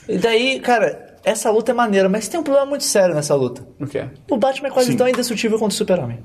E 0.07 0.19
daí, 0.19 0.61
cara, 0.61 1.17
essa 1.25 1.51
luta 1.51 1.71
é 1.71 1.75
maneira, 1.75 2.07
mas 2.11 2.29
tem 2.29 2.39
um 2.39 2.43
problema 2.43 2.67
muito 2.67 2.85
sério 2.85 3.15
nessa 3.15 3.35
luta. 3.35 3.67
O 3.81 3.87
quê? 3.87 4.05
O 4.31 4.37
Batman 4.37 4.69
é 4.69 4.71
quase 4.71 4.91
Sim. 4.91 4.99
tão 4.99 5.09
indestrutível 5.09 5.59
quanto 5.59 5.73
o 5.73 5.75
Super-Homem. 5.75 6.19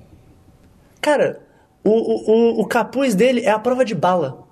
Cara, 1.00 1.40
o, 1.82 1.90
o, 1.92 2.32
o, 2.60 2.62
o 2.64 2.68
capuz 2.68 3.16
dele 3.16 3.40
é 3.46 3.52
a 3.52 3.60
prova 3.60 3.86
de 3.86 3.96
bala. 3.96 4.44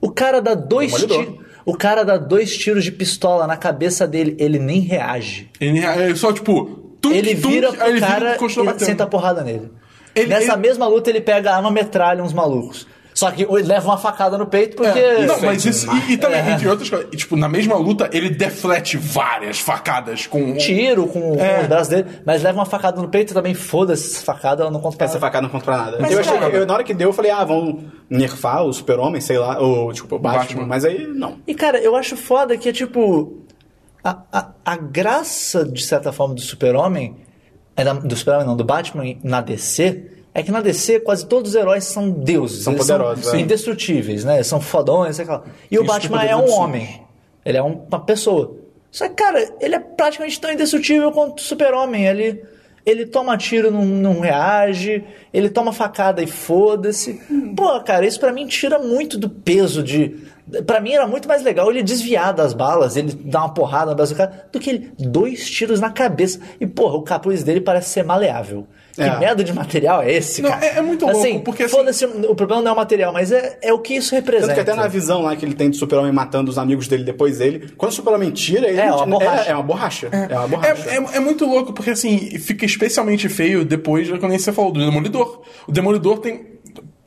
O 0.00 0.12
cara 0.12 0.40
dá 0.40 0.54
dois 0.54 0.92
tiros. 0.94 1.41
O 1.64 1.74
cara 1.76 2.04
dá 2.04 2.16
dois 2.16 2.56
tiros 2.56 2.82
de 2.84 2.90
pistola 2.92 3.46
na 3.46 3.56
cabeça 3.56 4.06
dele, 4.06 4.36
ele 4.38 4.58
nem 4.58 4.80
reage. 4.80 5.48
Ele 5.60 5.78
é 5.80 6.14
só 6.14 6.32
tipo. 6.32 6.96
tum, 7.00 7.12
Ele 7.12 7.34
tum, 7.36 7.50
vira 7.50 7.68
aí 7.70 7.76
pro 7.76 7.86
ele 7.86 7.94
vira 8.00 8.06
cara 8.08 8.34
e 8.34 8.38
continua 8.38 8.74
e 8.78 8.84
senta 8.84 9.04
a 9.04 9.06
porrada 9.06 9.42
nele. 9.42 9.70
Ele- 10.14 10.28
Nessa 10.28 10.52
ele- 10.52 10.60
mesma 10.62 10.86
luta 10.86 11.08
ele 11.10 11.20
pega 11.20 11.50
a 11.52 11.56
arma 11.56 11.70
metralha 11.70 12.22
uns 12.22 12.32
malucos. 12.32 12.86
Só 13.14 13.30
que 13.30 13.42
ele 13.42 13.62
leva 13.64 13.86
uma 13.88 13.98
facada 13.98 14.38
no 14.38 14.46
peito 14.46 14.76
porque. 14.76 14.98
É, 14.98 15.26
não, 15.26 15.34
Isso 15.36 15.44
é 15.44 15.46
mas 15.48 15.64
isso. 15.66 15.86
E, 16.08 16.12
e 16.12 16.16
também, 16.16 16.40
É. 16.40 16.50
entre 16.52 16.66
outras 16.68 16.88
coisas, 16.88 17.10
tipo, 17.10 17.36
na 17.36 17.48
mesma 17.48 17.76
luta, 17.76 18.08
ele 18.12 18.30
deflete 18.30 18.96
várias 18.96 19.58
facadas 19.60 20.26
com. 20.26 20.56
Tiro 20.56 21.06
com, 21.06 21.36
com 21.36 21.40
É. 21.44 21.60
os 21.62 21.66
braços 21.68 21.88
dele, 21.88 22.06
mas 22.24 22.42
leva 22.42 22.58
uma 22.58 22.64
facada 22.64 23.00
no 23.02 23.08
peito 23.08 23.32
e 23.32 23.34
também 23.34 23.52
foda-se 23.54 24.16
essa 24.16 24.24
facada, 24.24 24.62
ela 24.62 24.70
não 24.70 24.80
conta 24.80 24.96
pra 24.96 25.04
Essa 25.04 25.14
nada. 25.14 25.26
facada 25.26 25.42
não 25.42 25.50
conta 25.50 25.64
pra 25.64 25.76
nada. 25.76 25.98
Mas, 26.00 26.10
eu 26.10 26.20
achei, 26.20 26.38
cara- 26.38 26.54
eu- 26.56 26.66
na 26.66 26.72
hora 26.74 26.84
que 26.84 26.94
deu, 26.94 27.10
eu 27.10 27.12
falei, 27.12 27.30
ah, 27.30 27.44
vão 27.44 27.84
nerfar 28.08 28.64
o 28.64 28.72
super-homem, 28.72 29.20
sei 29.20 29.36
lá, 29.38 29.58
ou, 29.60 29.92
tipo, 29.92 30.16
o 30.16 30.18
Batman, 30.18 30.40
Batman. 30.40 30.66
mas 30.66 30.84
aí, 30.84 31.06
não. 31.06 31.36
E 31.46 31.54
cara, 31.54 31.78
eu 31.80 31.94
acho 31.94 32.16
foda 32.16 32.56
que 32.56 32.68
é 32.68 32.72
tipo. 32.72 33.38
A, 34.04 34.18
a, 34.32 34.48
a 34.64 34.76
graça, 34.76 35.64
de 35.64 35.82
certa 35.84 36.12
forma, 36.12 36.34
do 36.34 36.40
Super-Homem. 36.40 37.16
é 37.76 37.84
Do 37.84 38.16
Super-Homem, 38.16 38.46
não, 38.46 38.56
do 38.56 38.64
Batman 38.64 39.04
na 39.22 39.40
DC. 39.40 40.06
É 40.34 40.42
que 40.42 40.50
na 40.50 40.60
DC 40.60 41.00
quase 41.00 41.26
todos 41.26 41.50
os 41.50 41.56
heróis 41.56 41.84
são 41.84 42.10
deuses. 42.10 42.64
São 42.64 42.74
poderosos, 42.74 43.26
são 43.26 43.34
é. 43.34 43.40
indestrutíveis, 43.40 44.24
né? 44.24 44.36
Eles 44.36 44.46
são 44.46 44.60
fodões, 44.60 45.16
sei 45.16 45.26
lá. 45.26 45.42
E 45.70 45.78
o 45.78 45.84
Batman 45.84 46.22
é 46.24 46.34
um 46.36 46.50
homem. 46.52 47.02
Ele 47.44 47.58
é 47.58 47.62
um- 47.62 47.82
uma 47.88 48.00
pessoa. 48.00 48.56
Só 48.90 49.08
que, 49.08 49.14
cara, 49.14 49.46
ele 49.60 49.74
é 49.74 49.78
praticamente 49.78 50.40
tão 50.40 50.50
indestrutível 50.52 51.10
quanto 51.12 51.38
o 51.38 51.42
Super-Homem. 51.42 52.06
Ele, 52.06 52.42
ele 52.84 53.04
toma 53.06 53.36
tiro, 53.36 53.70
não, 53.70 53.84
não 53.84 54.20
reage. 54.20 55.04
Ele 55.34 55.50
toma 55.50 55.72
facada 55.72 56.22
e 56.22 56.26
foda-se. 56.26 57.20
Pô, 57.56 57.80
cara, 57.80 58.06
isso 58.06 58.18
pra 58.20 58.32
mim 58.32 58.46
tira 58.46 58.78
muito 58.78 59.18
do 59.18 59.28
peso 59.28 59.82
de. 59.82 60.16
Pra 60.66 60.80
mim 60.80 60.92
era 60.92 61.06
muito 61.06 61.28
mais 61.28 61.42
legal 61.42 61.70
ele 61.70 61.82
desviar 61.82 62.32
das 62.34 62.52
balas, 62.52 62.96
ele 62.96 63.12
dar 63.12 63.40
uma 63.40 63.54
porrada 63.54 63.86
na 63.92 63.96
cabeça 63.96 64.14
do 64.14 64.16
cara, 64.16 64.46
do 64.52 64.58
que 64.60 64.70
ele 64.70 64.92
dois 64.98 65.48
tiros 65.50 65.80
na 65.80 65.90
cabeça. 65.90 66.40
E, 66.60 66.66
porra, 66.66 66.96
o 66.96 67.02
capuz 67.02 67.42
dele 67.42 67.60
parece 67.60 67.90
ser 67.90 68.02
maleável. 68.04 68.66
Que 68.94 69.00
É. 69.00 69.18
merda 69.18 69.42
de 69.42 69.52
material 69.54 70.02
é 70.02 70.12
esse, 70.12 70.42
Não, 70.42 70.50
cara? 70.50 70.66
é- 70.66 70.76
é 70.78 70.82
muito 70.82 71.06
louco, 71.06 71.40
porque, 71.40 71.62
assim- 71.62 71.76
Foda-se, 71.76 72.04
o 72.04 72.34
problema 72.34 72.60
não 72.60 72.70
é 72.70 72.74
o 72.74 72.76
material, 72.76 73.10
mas 73.12 73.32
é, 73.32 73.58
é 73.62 73.72
o 73.72 73.78
que 73.78 73.94
isso 73.94 74.14
representa. 74.14 74.48
Tanto 74.54 74.64
que 74.64 74.70
até 74.70 74.74
na 74.78 74.86
visão 74.86 75.22
lá 75.22 75.34
que 75.34 75.44
ele 75.46 75.54
tem 75.54 75.70
do 75.70 75.76
super-homem 75.76 76.12
matando 76.12 76.50
os 76.50 76.58
amigos 76.58 76.88
dele 76.88 77.02
depois 77.02 77.38
dele, 77.38 77.72
quando 77.78 77.90
o 77.90 77.94
super-homem 77.94 78.30
tira, 78.30 78.68
ele 78.68 78.78
É, 78.78 78.86
não 78.88 78.96
uma 78.98 79.18
tira- 79.18 79.18
borracha. 79.30 79.48
É, 79.48 79.50
é 79.50 79.54
uma 79.54 79.62
borracha. 79.62 80.08
É, 80.12 80.36
uma 80.38 80.48
borracha. 80.48 80.90
É, 80.90 80.94
é, 80.96 81.16
é 81.16 81.20
muito 81.20 81.46
louco, 81.46 81.72
porque 81.72 81.90
assim, 81.90 82.18
fica 82.38 82.66
especialmente 82.66 83.28
feio 83.30 83.64
depois 83.64 84.06
de 84.06 84.18
quando 84.18 84.32
você 84.38 84.52
falou 84.52 84.70
do 84.70 84.78
Demolidor. 84.78 85.42
O 85.66 85.72
Demolidor 85.72 86.18
tem. 86.18 86.52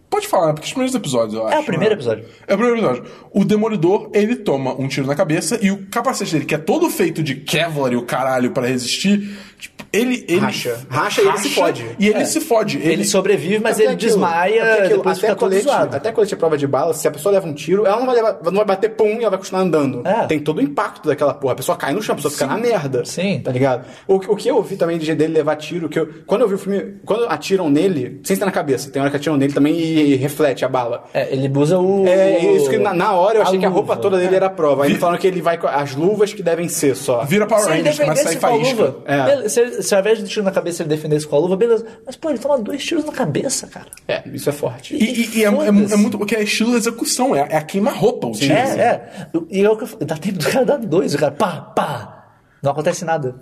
Pode 0.10 0.28
falar, 0.28 0.48
né? 0.48 0.54
porque 0.54 0.66
os 0.68 0.72
primeiros 0.72 0.96
episódios, 0.96 1.34
eu 1.34 1.46
acho. 1.46 1.60
o 1.62 1.66
primeiro 1.66 1.94
né? 1.94 2.00
episódio. 2.00 2.26
É 2.48 2.54
o 2.54 2.58
primeiro 2.58 2.80
episódio. 2.80 3.06
O 3.34 3.44
Demolidor, 3.44 4.10
ele 4.14 4.36
toma 4.38 4.74
um 4.80 4.88
tiro 4.88 5.06
na 5.06 5.14
cabeça 5.16 5.60
e 5.62 5.72
o 5.72 5.86
capacete 5.88 6.32
dele, 6.32 6.46
que 6.46 6.56
é 6.56 6.58
todo 6.58 6.90
feito 6.90 7.22
de 7.22 7.36
Kevlar 7.36 7.92
e 7.92 7.98
o 7.98 8.04
caralho 8.04 8.52
pra 8.52 8.66
resistir, 8.66 9.38
tipo, 9.60 9.75
ele. 9.96 10.26
ele 10.28 10.40
Racha. 10.40 10.78
Racha 10.90 11.22
e 11.22 11.28
ele 11.28 11.38
se 11.38 11.50
fode. 11.50 11.86
E 12.00 12.08
ele 12.10 12.22
É. 12.22 12.26
se 12.26 12.40
fode. 12.42 12.78
Ele 12.78 13.06
sobrevive, 13.06 13.60
mas 13.60 13.80
É 13.80 13.84
ele 13.84 13.94
aquilo- 13.94 14.10
desmaia, 14.12 14.54
é 14.54 14.66
porque 14.66 14.82
aquilo, 14.84 14.98
depois 14.98 15.18
até 15.18 15.28
fica 15.28 15.36
todo 15.40 15.50
colete, 15.50 15.64
zoado. 15.66 15.96
Até 15.96 16.12
colete 16.12 16.34
à 16.34 16.38
prova 16.38 16.58
de 16.58 16.68
bala, 16.68 16.94
se 16.94 17.08
a 17.08 17.12
pessoa 17.12 17.34
leva 17.34 17.48
um 17.48 17.54
tiro, 17.54 17.86
ela 17.86 17.98
não 17.98 18.06
vai, 18.06 18.16
levar- 18.16 18.40
não 18.44 18.54
vai 18.54 18.66
bater 18.66 18.90
pum 18.92 19.08
e 19.08 19.22
ela 19.22 19.30
vai 19.30 19.40
continuar 19.40 19.62
andando. 19.62 20.02
É. 20.06 20.26
Tem 20.26 20.40
todo 20.40 20.58
o 20.60 20.62
impacto 20.62 21.08
daquela 21.08 21.34
porra. 21.34 21.54
A 21.54 21.58
pessoa 21.58 21.78
cai 21.78 21.94
no 21.94 22.02
chão, 22.02 22.14
a 22.14 22.16
pessoa 22.16 22.32
fica 22.32 22.46
na 22.48 22.58
merda. 22.58 23.04
Sim. 23.06 23.40
Tá 23.44 23.52
ligado? 23.52 23.86
O, 24.08 24.16
o 24.16 24.36
que 24.36 24.50
eu 24.50 24.56
ouvi 24.56 24.76
também 24.76 24.98
de 24.98 25.14
dele 25.16 25.34
levar 25.34 25.56
tiro, 25.56 25.88
que 25.90 26.00
eu, 26.00 26.10
quando 26.26 26.42
eu 26.42 26.48
vi 26.48 26.56
o 26.56 26.58
filme, 26.58 26.96
quando 27.06 27.26
atiram 27.30 27.70
nele, 27.70 28.20
sem 28.24 28.34
estar 28.34 28.46
na 28.46 28.52
cabeça, 28.52 28.90
tem 28.90 29.02
hora 29.02 29.10
que 29.12 29.18
atiram 29.18 29.38
nele 29.38 29.54
também 29.54 29.76
e 29.78 30.16
reflete 30.16 30.66
a 30.66 30.70
bala. 30.70 31.06
É, 31.14 31.32
ele 31.34 31.52
usa 31.58 31.78
o. 31.80 32.06
É 32.08 32.40
isso 32.56 32.70
que 32.70 32.78
na, 32.78 32.94
na 32.94 33.14
hora 33.14 33.38
eu 33.38 33.42
achei 33.44 33.60
que 33.60 33.66
a 33.66 33.70
roupa 33.70 33.94
luva. 33.94 34.02
toda 34.02 34.18
dele 34.18 34.36
era 34.36 34.48
a 34.48 34.50
prova. 34.50 34.86
Aí 34.86 34.96
falaram 34.96 35.20
que 35.20 35.28
ele 35.28 35.42
vai 35.42 35.58
com 35.58 35.68
as 35.68 35.96
luvas 35.96 36.34
que 36.34 36.42
devem 36.44 36.68
ser 36.68 36.96
só. 36.96 37.24
Vira 37.24 37.46
Power 37.46 37.64
ele 37.70 37.78
Rangers, 37.90 38.00
começa 38.00 38.22
a 38.22 38.26
sair 38.26 38.38
a 38.38 38.40
faísca. 38.40 38.84
luva, 38.84 38.96
É. 39.06 39.50
se, 39.50 39.60
ele- 39.62 39.82
se 39.86 39.94
ao 39.96 40.02
invés 40.02 40.18
de 40.18 40.26
tiro 40.28 40.44
na 40.44 40.52
cabeça 40.52 40.82
ele 40.84 40.90
defendesse 40.90 41.26
com 41.28 41.36
a 41.36 41.40
luva, 41.40 41.56
beleza. 41.56 41.86
Mas, 42.06 42.16
pô, 42.16 42.30
ele 42.30 42.40
toma 42.40 42.58
dois 42.58 42.84
tiros 42.84 43.06
na 43.06 43.12
cabeça, 43.14 43.68
cara. 43.68 43.88
É, 44.08 44.22
isso 44.30 44.50
é 44.50 44.52
forte. 44.52 44.96
E, 44.96 45.04
e- 45.04 45.38
e 45.40 45.44
é, 45.44 45.48
é, 45.48 45.52
Foda-se. 45.52 45.94
é 45.94 45.98
muito. 45.98 46.18
Porque 46.18 46.36
é 46.36 46.44
estilo 46.44 46.76
execução, 46.76 47.36
é, 47.36 47.48
é 47.52 47.58
a 47.58 47.62
queima-roupa 47.62 48.28
o 48.28 48.32
tiro. 48.32 48.54
É, 48.54 48.62
assim. 48.64 48.80
é. 48.80 49.28
E 49.50 49.62
é 49.64 49.70
o 49.70 49.78
que 49.78 49.84
eu 49.84 49.88
falo, 49.88 50.06
dá 50.06 50.18
tempo 50.18 50.40
do 50.40 50.50
cara 50.50 50.66
dar 50.66 50.78
dois, 50.78 51.14
o 51.14 51.18
cara 51.18 51.32
pá, 51.32 51.62
pá. 51.62 52.26
Não 52.62 52.72
acontece 52.72 53.06
nada. 53.06 53.36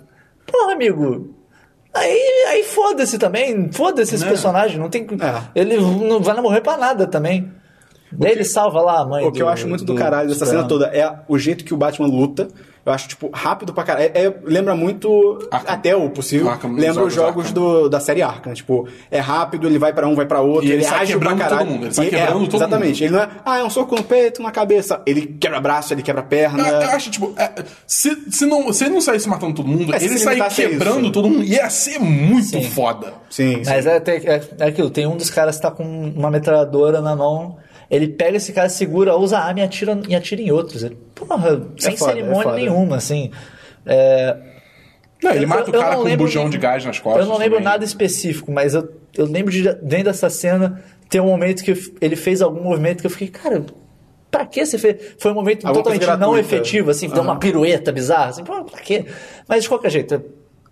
Porra, 0.46 0.72
amigo. 0.72 1.34
Aí, 1.92 2.44
aí 2.48 2.64
foda-se 2.64 3.18
também. 3.18 3.70
Foda-se 3.72 4.14
esse 4.16 4.24
Né? 4.24 4.30
personagem. 4.30 4.78
Não 4.78 4.90
tem. 4.90 5.02
É. 5.04 5.60
Ele 5.60 5.76
não 5.78 6.20
vai 6.20 6.38
morrer 6.40 6.60
pra 6.60 6.76
nada 6.76 7.06
também. 7.06 7.50
Daí 8.18 8.32
ele 8.32 8.44
salva 8.44 8.80
lá 8.80 9.00
a 9.00 9.04
mãe 9.06 9.24
O 9.26 9.32
que 9.32 9.42
eu 9.42 9.48
acho 9.48 9.66
muito 9.68 9.84
do, 9.84 9.94
caralho 9.94 10.28
dessa 10.28 10.46
cena 10.46 10.64
toda 10.64 10.86
é 10.86 11.20
o 11.28 11.38
jeito 11.38 11.64
que 11.64 11.74
o 11.74 11.76
Batman 11.76 12.06
luta. 12.08 12.48
Eu 12.86 12.92
acho, 12.92 13.08
tipo, 13.08 13.30
rápido 13.32 13.72
pra 13.72 13.82
caralho. 13.82 14.10
É- 14.14 14.24
é- 14.26 14.34
lembra 14.44 14.76
muito, 14.76 15.38
Arkham. 15.50 15.72
até 15.74 15.96
o 15.96 16.10
possível, 16.10 16.50
Arkham, 16.50 16.70
lembra 16.74 17.02
os 17.02 17.14
jogos 17.14 17.46
jogos 17.48 17.52
do, 17.52 17.88
da 17.88 17.98
série 17.98 18.20
Arkham. 18.20 18.52
Tipo, 18.52 18.86
é 19.10 19.18
rápido, 19.20 19.66
ele 19.66 19.78
vai 19.78 19.90
pra 19.94 20.06
um, 20.06 20.14
vai 20.14 20.26
pra 20.26 20.42
outro, 20.42 20.64
E 20.64 20.66
ele 20.66 20.74
ele, 20.74 20.84
sai 20.84 20.98
age 21.00 21.12
pra 21.12 21.30
quebrando 21.30 21.38
caralho. 21.38 21.58
todo 21.60 21.70
mundo, 21.72 21.86
ele 21.86 21.94
sai 21.94 22.06
E- 22.06 22.10
quebrando 22.10 22.44
é, 22.44 22.46
todo 22.46 22.54
Exatamente. 22.56 23.04
Ele 23.04 23.12
não 23.14 23.20
é, 23.20 23.28
ah, 23.42 23.58
é 23.58 23.64
um 23.64 23.70
soco 23.70 23.96
no 23.96 24.02
peito, 24.04 24.42
na 24.42 24.50
cabeça. 24.50 25.00
Ele 25.06 25.26
quebra 25.40 25.62
braço, 25.62 25.94
ele 25.94 26.02
quebra 26.02 26.22
perna. 26.22 26.68
Eu, 26.68 26.80
eu 26.82 26.90
acho, 26.90 27.10
tipo, 27.10 27.32
é, 27.38 27.64
se, 27.86 28.22
se, 28.30 28.44
não, 28.44 28.70
se 28.70 28.84
ele 28.84 28.92
não 28.92 29.00
saísse 29.00 29.30
matando 29.30 29.54
todo 29.54 29.66
mundo, 29.66 29.94
É, 29.94 30.04
ele 30.04 30.18
sair 30.18 30.46
quebrando 30.50 31.04
isso. 31.04 31.12
todo 31.12 31.30
mundo, 31.30 31.42
ia 31.42 31.70
ser 31.70 31.98
muito 31.98 32.48
Sim. 32.48 32.64
foda. 32.64 33.14
Sim, 33.30 33.64
sim. 33.64 33.70
Mas 33.70 33.86
é, 33.86 33.96
até- 33.96 34.16
é, 34.18 34.42
é 34.58 34.64
aquilo, 34.68 34.90
tem 34.90 35.06
um 35.06 35.16
dos 35.16 35.30
caras 35.30 35.56
que 35.56 35.62
tá 35.62 35.70
com 35.70 35.82
uma 36.14 36.30
metralhadora 36.30 37.00
na 37.00 37.16
mão, 37.16 37.56
ele 37.90 38.08
pega 38.08 38.36
esse 38.36 38.52
cara, 38.52 38.68
segura, 38.68 39.16
usa 39.16 39.38
a 39.38 39.44
arma 39.44 39.60
e 39.60 39.62
atira, 39.62 39.98
e 40.08 40.14
atira 40.14 40.40
em 40.42 40.50
outros. 40.50 40.82
Ele, 40.82 40.96
porra, 41.14 41.60
sem 41.78 41.96
foda, 41.96 42.12
é 42.12 42.14
cerimônia 42.14 42.42
foda. 42.42 42.56
nenhuma, 42.56 42.96
assim. 42.96 43.30
É, 43.86 44.36
Não, 45.22 45.30
ele 45.32 45.44
eu- 45.44 45.48
mata 45.48 45.70
eu 45.70 45.74
o 45.78 45.82
cara 45.82 45.96
com 45.96 46.02
um 46.04 46.16
bujão 46.16 46.48
de 46.50 46.58
gás 46.58 46.84
nas 46.84 46.98
costas. 46.98 47.24
Eu 47.24 47.28
não 47.30 47.38
lembro 47.38 47.58
também. 47.58 47.64
nada 47.72 47.84
específico, 47.84 48.50
mas 48.52 48.74
eu, 48.74 48.90
eu 49.16 49.26
lembro 49.26 49.52
de 49.52 49.62
dentro 49.62 50.04
dessa 50.04 50.28
cena 50.30 50.82
ter 51.08 51.20
um 51.20 51.26
momento 51.26 51.62
que 51.62 51.70
eu- 51.72 51.78
ele 52.00 52.16
fez 52.16 52.40
algum 52.42 52.62
movimento 52.62 53.00
que 53.00 53.06
eu 53.06 53.10
fiquei, 53.10 53.28
cara, 53.28 53.64
pra 54.30 54.44
que 54.46 54.64
você 54.64 54.78
fez? 54.78 55.14
Foi 55.18 55.30
um 55.30 55.34
momento 55.34 55.66
Alguma 55.66 55.84
totalmente 55.84 56.18
não 56.20 56.36
efetivo, 56.36 56.90
assim, 56.90 57.08
deu 57.08 57.22
uma 57.22 57.38
pirueta 57.38 57.92
bizarra, 57.92 58.30
assim, 58.30 58.42
pô, 58.44 58.64
pra 58.64 58.80
quê? 58.80 59.04
Mas 59.46 59.62
de 59.62 59.68
qualquer 59.68 59.90
jeito, 59.90 60.14
é 60.14 60.20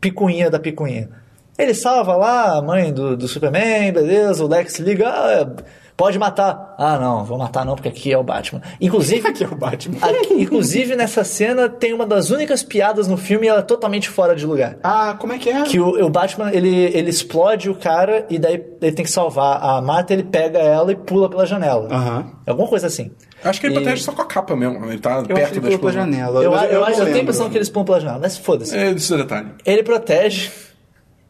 picuinha 0.00 0.50
da 0.50 0.58
picuinha. 0.58 1.10
Ele 1.56 1.74
salva 1.74 2.16
lá 2.16 2.56
a 2.58 2.62
mãe 2.62 2.92
do, 2.92 3.14
do 3.16 3.28
Superman, 3.28 3.92
beleza, 3.92 4.42
o 4.44 4.48
Lex 4.48 4.78
liga, 4.80 5.08
ah, 5.08 5.54
pode 5.96 6.18
matar. 6.18 6.74
Ah, 6.78 6.98
não, 6.98 7.24
vou 7.24 7.38
matar 7.38 7.64
não, 7.64 7.74
porque 7.74 7.88
aqui 7.88 8.12
é 8.12 8.18
o 8.18 8.22
Batman. 8.22 8.60
Inclusive, 8.80 9.26
Aqui 9.28 9.44
é 9.44 9.46
o 9.48 9.54
Batman. 9.54 9.98
aqui- 10.00 10.34
inclusive 10.42 10.96
nessa 10.96 11.22
cena 11.24 11.68
tem 11.68 11.92
uma 11.92 12.06
das 12.06 12.30
únicas 12.30 12.62
piadas 12.62 13.06
no 13.08 13.16
filme 13.16 13.46
e 13.46 13.48
ela 13.48 13.60
é 13.60 13.62
totalmente 13.62 14.08
fora 14.08 14.34
de 14.34 14.44
lugar. 14.46 14.76
Ah, 14.82 15.16
como 15.18 15.32
é 15.32 15.38
que 15.38 15.48
é? 15.50 15.62
Que 15.62 15.78
o, 15.80 16.04
o 16.04 16.08
Batman, 16.10 16.50
ele, 16.52 16.68
ele 16.68 17.10
explode 17.10 17.68
o 17.70 17.74
cara 17.74 18.26
e 18.28 18.38
daí 18.38 18.54
ele 18.80 18.92
tem 18.92 19.04
que 19.04 19.10
salvar 19.10 19.62
a 19.62 19.80
Marta, 19.80 20.12
ele 20.12 20.24
pega 20.24 20.58
ela 20.58 20.90
e 20.92 20.96
pula 20.96 21.28
pela 21.30 21.46
janela. 21.46 21.88
Aham. 21.90 22.32
Alguma 22.46 22.68
coisa 22.68 22.86
assim. 22.86 23.10
Acho 23.44 23.60
que 23.60 23.66
ele 23.66 23.74
E- 23.74 23.80
protege 23.80 24.02
só 24.02 24.12
com 24.12 24.22
a 24.22 24.26
capa 24.26 24.54
mesmo. 24.56 24.84
Ele 24.86 24.98
tá 24.98 25.18
Eu 25.28 25.34
perto 25.34 25.56
ele 25.58 25.70
da 25.70 25.78
pela 25.78 25.92
janela. 25.92 26.42
Eu, 26.42 26.52
eu, 26.52 26.84
acho, 26.84 26.98
não 26.98 27.00
eu 27.00 27.04
tenho 27.06 27.18
a 27.18 27.22
impressão 27.22 27.50
que 27.50 27.58
eles 27.58 27.68
pulam 27.68 27.84
pela 27.84 28.00
janela, 28.00 28.18
mas 28.20 28.36
foda-se. 28.38 28.76
É, 28.76 28.90
esse 28.90 29.16
detalhe. 29.16 29.48
Ele 29.66 29.82
protege. 29.82 30.50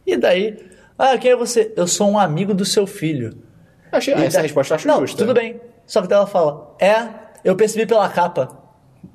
E 0.06 0.16
daí, 0.16 0.58
ah, 0.98 1.16
quem 1.16 1.30
é 1.30 1.36
você? 1.36 1.72
Eu 1.76 1.86
sou 1.86 2.10
um 2.10 2.18
amigo 2.18 2.52
do 2.52 2.64
seu 2.64 2.86
filho. 2.86 3.32
Achei, 3.92 4.14
E 4.14 4.24
essa 4.24 4.38
daí- 4.38 4.42
resposta 4.46 4.72
eu 4.72 4.76
acho 4.76 4.88
Não, 4.88 5.00
justa. 5.02 5.18
tudo 5.18 5.34
bem. 5.34 5.60
Só 5.86 6.00
que 6.02 6.08
daí 6.08 6.16
ela 6.16 6.26
fala, 6.26 6.74
é, 6.80 7.06
eu 7.44 7.54
percebi 7.54 7.86
pela 7.86 8.08
capa. 8.08 8.48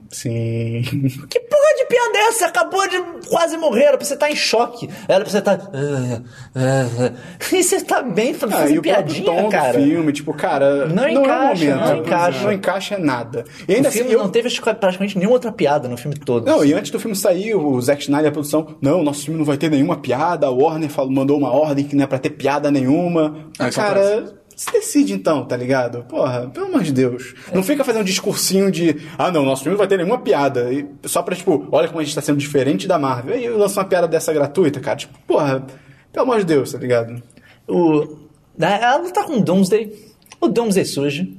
Sim. 0.10 0.84
Que 1.30 1.40
porra 1.42 1.76
de 1.78 1.86
piada 1.86 2.18
é 2.18 2.28
essa? 2.30 2.46
Acabou 2.48 2.88
de 2.88 3.28
quase 3.28 3.58
morrer, 3.58 3.84
era 3.84 3.98
pra 3.98 4.06
você 4.06 4.14
estar 4.14 4.32
em 4.32 4.36
choque. 4.36 4.90
Era 5.08 5.22
pra 5.22 5.30
você 5.30 5.40
estar. 5.40 5.60
"Ah, 5.74 6.22
ah, 6.56 7.12
ah." 7.12 7.46
E 7.56 7.62
você 7.64 7.82
tá 7.84 8.02
bem 8.02 8.32
Ah, 8.32 8.36
fazendo 8.36 8.70
e 8.76 8.80
o 8.80 8.82
próprio 8.82 9.06
piadinha, 9.06 9.26
tom 9.26 9.50
cara. 9.50 9.78
do 9.78 9.84
filme, 9.84 10.14
tipo, 10.14 10.34
cara, 10.34 10.86
Não 10.88 10.96
não, 10.96 11.24
encaixa, 11.24 11.66
é 11.66 11.74
o 11.74 11.78
momento. 11.78 11.90
não 11.90 11.98
encaixa. 11.98 12.44
Não 12.44 12.52
encaixa 12.54 12.98
nada. 12.98 13.44
E 13.68 13.74
O 13.74 13.76
ainda 13.76 13.92
filme 13.92 14.08
assim, 14.08 14.18
eu- 14.18 14.24
não 14.24 14.30
teve 14.30 14.50
praticamente 14.62 15.18
nenhuma 15.18 15.36
outra 15.36 15.52
piada 15.52 15.90
no 15.90 15.98
filme 15.98 16.16
todo. 16.18 16.46
Não, 16.46 16.64
e 16.64 16.74
antes 16.74 16.90
do 16.92 17.00
filme 17.02 17.16
sair, 17.16 17.54
o 17.56 17.80
Zack 17.82 18.04
Snyder, 18.04 18.30
a 18.30 18.32
produção, 18.32 18.78
não, 18.82 19.04
nosso 19.04 19.24
filme 19.26 19.38
não 19.38 19.46
vai 19.46 19.58
ter 19.58 19.70
nenhuma 19.70 19.98
piada, 19.98 20.48
a 20.48 20.52
Warner 20.52 20.90
falou, 20.90 21.12
mandou 21.12 21.38
uma 21.38 21.52
ordem 21.52 21.84
que 21.84 21.96
não 21.98 22.06
é 22.06 22.08
pra 22.08 22.18
ter 22.20 22.30
piada 22.30 22.72
nenhuma. 22.72 23.50
Ah, 23.60 23.70
Cara, 23.70 24.38
se 24.58 24.72
decide 24.72 25.14
então, 25.14 25.46
tá 25.46 25.56
ligado? 25.56 26.04
Porra, 26.06 26.50
pelo 26.50 26.66
amor 26.66 26.82
de 26.82 26.92
Deus. 26.92 27.36
Não 27.54 27.62
fica 27.62 27.84
fazendo 27.84 28.02
um 28.02 28.06
discursinho 28.06 28.72
de, 28.72 29.08
ah 29.16 29.32
não, 29.32 29.46
nosso 29.46 29.62
filme 29.62 29.76
não 29.76 29.78
vai 29.78 29.88
ter 29.88 29.98
nenhuma 29.98 30.18
piada. 30.18 30.74
E 30.74 30.90
só 31.04 31.22
pra, 31.22 31.36
tipo, 31.36 31.68
olha 31.72 31.88
como 31.88 32.00
a 32.00 32.04
gente 32.04 32.16
tá 32.16 32.22
sendo 32.22 32.40
diferente 32.40 32.88
da 32.88 32.98
Marvel. 32.98 33.36
Aí 33.36 33.48
lança 33.48 33.80
uma 33.80 33.86
piada 33.86 34.08
dessa 34.08 34.34
gratuita, 34.34 34.80
cara. 34.80 34.98
Tipo, 34.98 35.16
porra, 35.28 35.64
pelo 36.12 36.24
amor 36.24 36.40
de 36.40 36.46
Deus, 36.46 36.72
tá 36.72 36.80
ligado? 36.80 37.22
O, 37.68 38.18
ela 38.60 39.12
tá 39.12 39.26
com 39.26 39.38
o 39.38 39.44
Doomsday. 39.44 39.94
O 40.42 40.48
Doomsday 40.48 40.86
surge. 40.86 41.38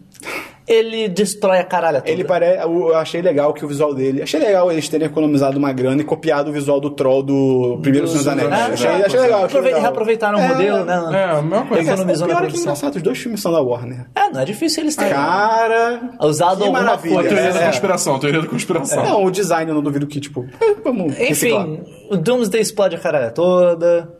Ele 0.69 1.09
destrói 1.09 1.59
a 1.61 1.65
caralha 1.65 2.01
toda. 2.01 2.11
Ele 2.13 2.25
parece. 2.25 2.63
Eu 2.63 2.95
achei 2.95 3.23
legal 3.23 3.55
que 3.55 3.65
o 3.65 3.69
visual 3.69 3.95
dele. 3.95 4.21
Achei 4.23 4.39
legal 4.39 4.71
eles 4.71 4.87
terem 4.89 5.07
economizado 5.07 5.59
uma 5.59 5.73
grana 5.73 6.03
e 6.03 6.05
copiado 6.05 6.51
o 6.51 6.53
visual 6.53 6.79
do 6.79 6.91
Troll 6.91 7.23
do 7.23 7.79
Primeiro 7.81 8.07
Senhor 8.07 8.19
dos 8.19 8.29
Anéis. 8.29 8.49
Ah, 8.53 8.67
achei, 8.73 8.87
é. 8.91 9.07
achei 9.07 9.21
legal. 9.21 9.37
achei 9.39 9.47
Aprove- 9.47 9.67
legal. 9.67 9.81
Reaproveitaram 9.81 10.39
o 10.39 10.41
É, 10.43 10.49
modelo, 10.49 10.85
né? 10.85 10.95
É, 11.15 11.25
a 11.25 11.43
mesma 11.43 11.67
coisa. 11.67 11.83
Mas, 11.85 11.89
Economizou 11.89 12.27
o 12.27 12.29
na 12.29 12.37
pior 12.37 12.47
é 12.47 12.51
que 12.51 12.57
é 12.57 12.61
engraçado, 12.61 12.97
os 12.97 13.03
dois 13.03 13.19
filmes 13.19 13.41
são 13.41 13.51
da 13.51 13.61
Warner. 13.63 14.07
É, 14.15 14.29
não 14.31 14.41
é 14.41 14.45
difícil 14.45 14.83
eles 14.83 14.95
terem. 14.95 15.13
Cara. 15.13 16.11
Usado 16.21 16.57
que 16.59 16.63
alguma 16.65 16.81
maravilha. 16.83 17.21
A 17.21 17.23
teoria 17.23 17.53
da 17.53 17.61
É. 17.63 17.67
conspiração, 17.67 18.17
a 18.17 18.19
teoria 18.19 18.43
da 18.43 18.49
conspiração. 18.49 19.05
Não, 19.05 19.25
o 19.25 19.31
design 19.31 19.71
eu 19.71 19.75
não 19.75 19.83
duvido 19.83 20.07
que, 20.07 20.21
tipo, 20.21 20.47
é, 20.61 20.75
vamos 20.85 21.15
reciclar. 21.15 21.67
Enfim, 21.67 21.83
o 22.11 22.17
Doomsday 22.19 22.61
explode 22.61 22.95
a 22.95 22.99
caralha 22.99 23.31
toda. 23.31 24.19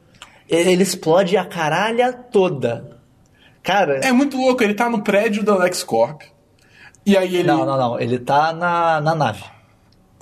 Ele 0.49 0.71
ele 0.73 0.83
explode 0.83 1.37
a 1.37 1.45
caralha 1.45 2.11
toda. 2.11 2.97
Cara, 3.63 4.01
É 4.03 4.13
muito 4.13 4.37
louco, 4.39 4.63
ele 4.65 4.73
tá 4.73 4.89
no 4.89 5.03
prédio 5.03 5.43
da 5.45 5.55
LexCorp. 5.57 6.23
E 7.09 7.17
aí 7.17 7.37
ele. 7.37 7.49
não, 7.49 7.65
não, 7.65 7.77
não. 7.79 8.01
Ele 8.01 8.19
tá 8.19 8.53
na, 8.53 9.01
na 9.01 9.15
nave. 9.15 9.43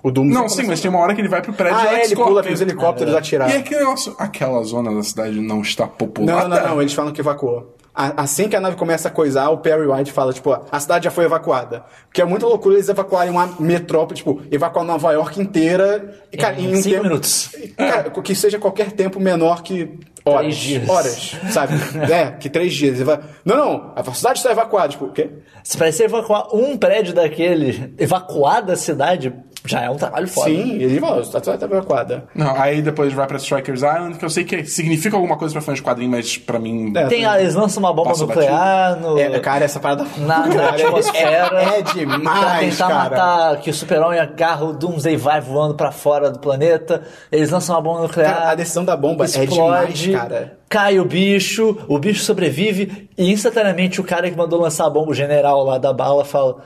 O 0.02 0.10
Doom 0.10 0.24
Não, 0.26 0.48
sim, 0.48 0.66
mas 0.66 0.80
tem 0.80 0.88
uma 0.88 1.00
hora 1.00 1.14
que 1.14 1.20
ele 1.20 1.28
vai 1.28 1.42
pro 1.42 1.52
prédio 1.52 1.76
Ah, 1.80 1.94
é, 1.98 2.04
ele 2.04 2.14
pula 2.14 2.42
pelos 2.42 2.60
helicópteros 2.60 3.12
É. 3.12 3.18
atirar. 3.18 3.50
E 3.50 3.56
aquele 3.56 3.80
negócio, 3.80 4.14
aquela 4.18 4.62
zona 4.62 4.94
da 4.94 5.02
cidade 5.02 5.40
não 5.40 5.62
está 5.62 5.84
Não, 5.84 5.90
populada. 5.90 6.48
não, 6.60 6.68
não, 6.68 6.80
eles 6.80 6.92
falam 6.94 7.12
que 7.12 7.20
evacuou. 7.20 7.74
A- 7.96 8.22
Assim 8.24 8.48
que 8.48 8.54
a 8.54 8.60
nave 8.60 8.76
começa 8.76 9.08
a 9.08 9.10
coisar, 9.10 9.48
o 9.48 9.58
Perry 9.58 9.86
White 9.86 10.12
fala, 10.12 10.32
tipo, 10.32 10.52
a 10.70 10.78
cidade 10.80 11.04
já 11.06 11.10
foi 11.10 11.24
evacuada. 11.24 11.84
Porque 12.08 12.20
é 12.20 12.24
muita 12.26 12.46
loucura 12.46 12.74
eles 12.74 12.88
evacuarem 12.90 13.30
uma 13.32 13.46
metrópole, 13.58 14.16
tipo, 14.16 14.42
evacuar 14.50 14.84
Nova 14.84 15.12
York 15.12 15.40
inteira. 15.40 16.14
E, 16.30 16.36
cara, 16.36 16.60
Em 16.60 16.66
em 16.66 16.72
um 16.74 16.76
cinco 16.76 16.90
tempo, 16.96 17.02
minutos. 17.04 17.50
Cara, 17.76 18.10
que 18.10 18.34
seja 18.34 18.58
qualquer 18.58 18.92
tempo 18.92 19.18
menor 19.18 19.62
que 19.62 19.98
horas. 20.24 20.40
Três 20.42 20.56
dias. 20.56 20.88
Horas, 20.88 21.36
sabe? 21.50 21.72
é, 22.12 22.32
que 22.32 22.50
três 22.50 22.74
dias. 22.74 23.00
Eva- 23.00 23.20
Não, 23.44 23.56
não, 23.56 23.92
a 23.96 24.12
cidade 24.12 24.38
está 24.40 24.50
evacuada. 24.52 24.88
Tipo, 24.88 25.06
o 25.06 25.12
quê? 25.12 25.30
Se 25.64 25.78
parecer 25.78 26.04
evacuar 26.04 26.54
um 26.54 26.76
prédio 26.76 27.14
daquele, 27.14 27.94
evacuar 27.98 28.62
da 28.64 28.76
cidade, 28.76 29.32
já 29.66 29.82
é 29.82 29.90
um 29.90 29.96
trabalho 29.96 30.28
foda. 30.28 30.50
Sim, 30.50 30.74
ele 30.74 31.00
fala, 31.00 31.20
a 31.20 31.24
cidade 31.24 31.50
está 31.50 31.66
evacuada. 31.66 32.24
Não, 32.34 32.54
aí 32.60 32.82
depois 32.82 33.12
vai 33.12 33.26
pra 33.26 33.36
Strikers 33.36 33.80
Island, 33.82 34.18
que 34.18 34.24
eu 34.24 34.30
sei 34.30 34.44
que 34.44 34.64
significa 34.64 35.16
alguma 35.16 35.36
coisa 35.36 35.52
pra 35.52 35.62
fãs 35.62 35.76
de 35.76 35.82
quadrinho, 35.82 36.10
mas 36.10 36.38
pra 36.38 36.58
mim. 36.58 36.92
É. 36.96 37.06
Tem, 37.06 37.24
eles 37.24 37.54
lançam 37.54 37.82
uma 37.82 37.92
bomba 37.92 38.12
nuclear 38.16 39.00
no, 39.00 39.18
É, 39.18 39.38
cara, 39.40 39.64
essa 39.64 39.80
parada... 39.80 40.04
na, 40.18 40.46
na 40.46 40.54
Cara, 40.54 40.70
atmosfera. 40.70 41.60
É, 41.60 41.78
é 41.78 41.82
Pra 41.82 41.92
demais, 41.92 42.76
tentar 42.76 42.88
cara. 42.88 43.10
matar 43.10 43.56
que 43.60 43.70
o 43.70 43.74
super-homem 43.74 44.18
agarra 44.18 44.64
o 44.64 44.72
Doomsday 44.72 45.14
e 45.14 45.16
vai 45.16 45.40
voando 45.40 45.74
pra 45.74 45.90
fora 45.92 46.30
do 46.30 46.38
planeta. 46.38 47.02
Eles 47.30 47.50
lançam 47.50 47.74
uma 47.74 47.82
bomba 47.82 48.02
nuclear. 48.02 48.34
Cara, 48.34 48.50
a 48.50 48.54
decisão 48.54 48.84
da 48.84 48.96
bomba 48.96 49.24
é 49.24 49.26
explode, 49.26 49.92
demais, 49.92 50.22
cara. 50.22 50.58
Cai 50.68 50.98
o 50.98 51.04
bicho, 51.04 51.78
o 51.88 51.98
bicho 51.98 52.22
sobrevive 52.24 53.08
e 53.16 53.30
instantaneamente 53.32 54.00
o 54.00 54.04
cara 54.04 54.30
que 54.30 54.36
mandou 54.36 54.60
lançar 54.60 54.86
a 54.86 54.90
bomba, 54.90 55.10
o 55.10 55.14
general 55.14 55.64
lá 55.64 55.78
da 55.78 55.92
bala, 55.92 56.24
fala: 56.24 56.56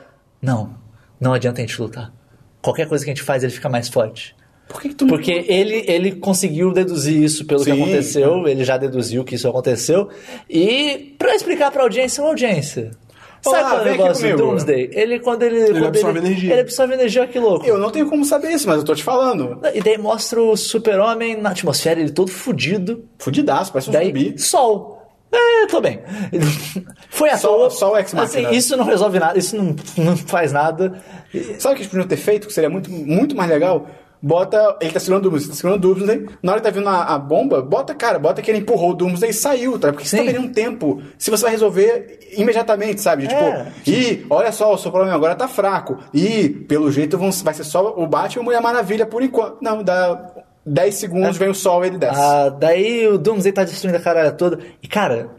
Não, 0.41 0.71
não 1.19 1.33
adianta 1.33 1.61
a 1.61 1.65
gente 1.65 1.79
lutar. 1.81 2.11
Qualquer 2.61 2.87
coisa 2.87 3.03
que 3.03 3.09
a 3.09 3.13
gente 3.13 3.23
faz, 3.23 3.43
ele 3.43 3.51
fica 3.51 3.69
mais 3.69 3.89
forte. 3.89 4.35
Por 4.67 4.81
que, 4.81 4.89
que 4.89 4.95
tu 4.95 5.07
Porque 5.07 5.45
ele, 5.47 5.83
ele 5.87 6.11
conseguiu 6.13 6.71
deduzir 6.71 7.21
isso 7.21 7.45
pelo 7.45 7.63
que 7.63 7.73
Sim. 7.73 7.81
aconteceu, 7.81 8.47
ele 8.47 8.63
já 8.63 8.77
deduziu 8.77 9.23
que 9.23 9.35
isso 9.35 9.47
aconteceu. 9.47 10.07
E 10.49 11.15
pra 11.17 11.35
explicar 11.35 11.71
pra 11.71 11.83
audiência, 11.83 12.23
uma 12.23 12.29
audiência. 12.29 12.91
Sabe 13.43 13.57
Olá, 13.57 13.69
qual 13.69 13.79
é 13.79 13.81
o 13.81 13.85
negócio 13.85 14.29
do. 14.29 14.37
Doomsday? 14.37 14.89
Ele, 14.93 15.19
quando 15.19 15.41
ele. 15.43 15.71
quando 15.71 15.85
absorve 15.87 16.19
energia. 16.19 16.51
Ele 16.53 16.61
absorve 16.61 16.93
energia, 16.93 17.27
que 17.27 17.39
louco. 17.39 17.65
Eu 17.65 17.77
não 17.77 17.89
tenho 17.89 18.07
como 18.07 18.23
saber 18.23 18.51
isso, 18.51 18.67
mas 18.67 18.77
eu 18.77 18.83
tô 18.83 18.93
te 18.93 19.03
falando. 19.03 19.59
E 19.73 19.81
daí 19.81 19.97
mostra 19.97 20.39
o 20.39 20.55
super-homem 20.55 21.35
na 21.41 21.49
atmosfera, 21.49 21.99
ele 21.99 22.11
todo 22.11 22.29
fudido. 22.29 23.03
Fudidaço, 23.17 23.73
parece 23.73 23.89
um 23.89 23.93
Daí, 23.93 24.07
zumbi. 24.07 24.39
sol. 24.39 25.00
É, 25.31 25.65
tô 25.67 25.79
bem. 25.79 25.99
Foi 27.09 27.29
à 27.29 27.37
Só- 27.37 27.47
toa. 27.47 27.69
só 27.69 27.93
o 27.93 27.97
Ex. 27.97 28.13
Assim, 28.15 28.49
isso 28.51 28.75
não 28.75 28.83
resolve 28.85 29.19
nada, 29.19 29.37
isso 29.37 29.55
não, 29.55 29.75
não 29.97 30.17
faz 30.17 30.51
nada. 30.51 31.01
Sabe 31.59 31.73
o 31.73 31.75
que 31.77 31.81
eles 31.83 31.87
podiam 31.87 32.07
ter 32.07 32.17
feito, 32.17 32.47
que 32.47 32.53
seria 32.53 32.69
muito, 32.69 32.89
muito 32.91 33.35
mais 33.35 33.49
legal? 33.49 33.87
Bota. 34.23 34.77
Ele 34.81 34.91
tá 34.91 34.99
segurando 34.99 35.25
o 35.25 35.29
Doomsday, 35.31 35.49
tá 35.49 35.55
segurando 35.55 35.77
o 35.77 35.93
Doomsday. 35.95 36.27
Na 36.43 36.51
hora 36.51 36.61
que 36.61 36.67
tá 36.67 36.71
vindo 36.73 36.87
a, 36.87 37.03
a 37.15 37.17
bomba, 37.17 37.59
bota, 37.61 37.95
cara, 37.95 38.19
bota 38.19 38.39
que 38.41 38.51
ele 38.51 38.59
empurrou 38.59 38.91
o 38.91 38.93
Doomsday 38.93 39.31
e 39.31 39.33
saiu, 39.33 39.79
tá? 39.79 39.91
Porque 39.91 40.05
você 40.07 40.17
Sim. 40.17 40.25
tá 40.25 40.31
perdendo 40.31 40.47
um 40.47 40.53
tempo. 40.53 41.01
Se 41.17 41.31
você 41.31 41.41
vai 41.43 41.51
resolver 41.51 42.19
imediatamente, 42.37 43.01
sabe? 43.01 43.25
De, 43.27 43.33
É. 43.33 43.71
Tipo, 43.83 43.97
ih, 43.97 44.25
olha 44.29 44.51
só, 44.51 44.71
o 44.73 44.77
seu 44.77 44.91
problema 44.91 45.15
agora 45.15 45.33
tá 45.33 45.47
fraco. 45.47 45.97
E, 46.13 46.49
pelo 46.49 46.91
jeito, 46.91 47.17
vão, 47.17 47.31
vai 47.31 47.53
ser 47.53 47.63
só 47.63 47.95
o 47.97 48.05
Batman 48.05 48.41
e 48.41 48.41
a 48.41 48.45
Mulher 48.45 48.61
Maravilha 48.61 49.05
por 49.07 49.23
enquanto. 49.23 49.57
Não, 49.61 49.81
dá 49.81 50.31
10 50.65 50.95
segundos, 50.95 51.37
vem 51.37 51.49
o 51.49 51.55
sol 51.55 51.83
e 51.83 51.87
ele 51.87 51.97
desce. 51.97 52.19
Ah, 52.19 52.49
daí 52.49 53.07
o 53.07 53.17
Doomsday 53.17 53.51
tá 53.51 53.63
destruindo 53.63 53.97
a 53.97 54.01
caralha 54.01 54.31
toda. 54.31 54.59
E 54.81 54.87
cara, 54.87 55.29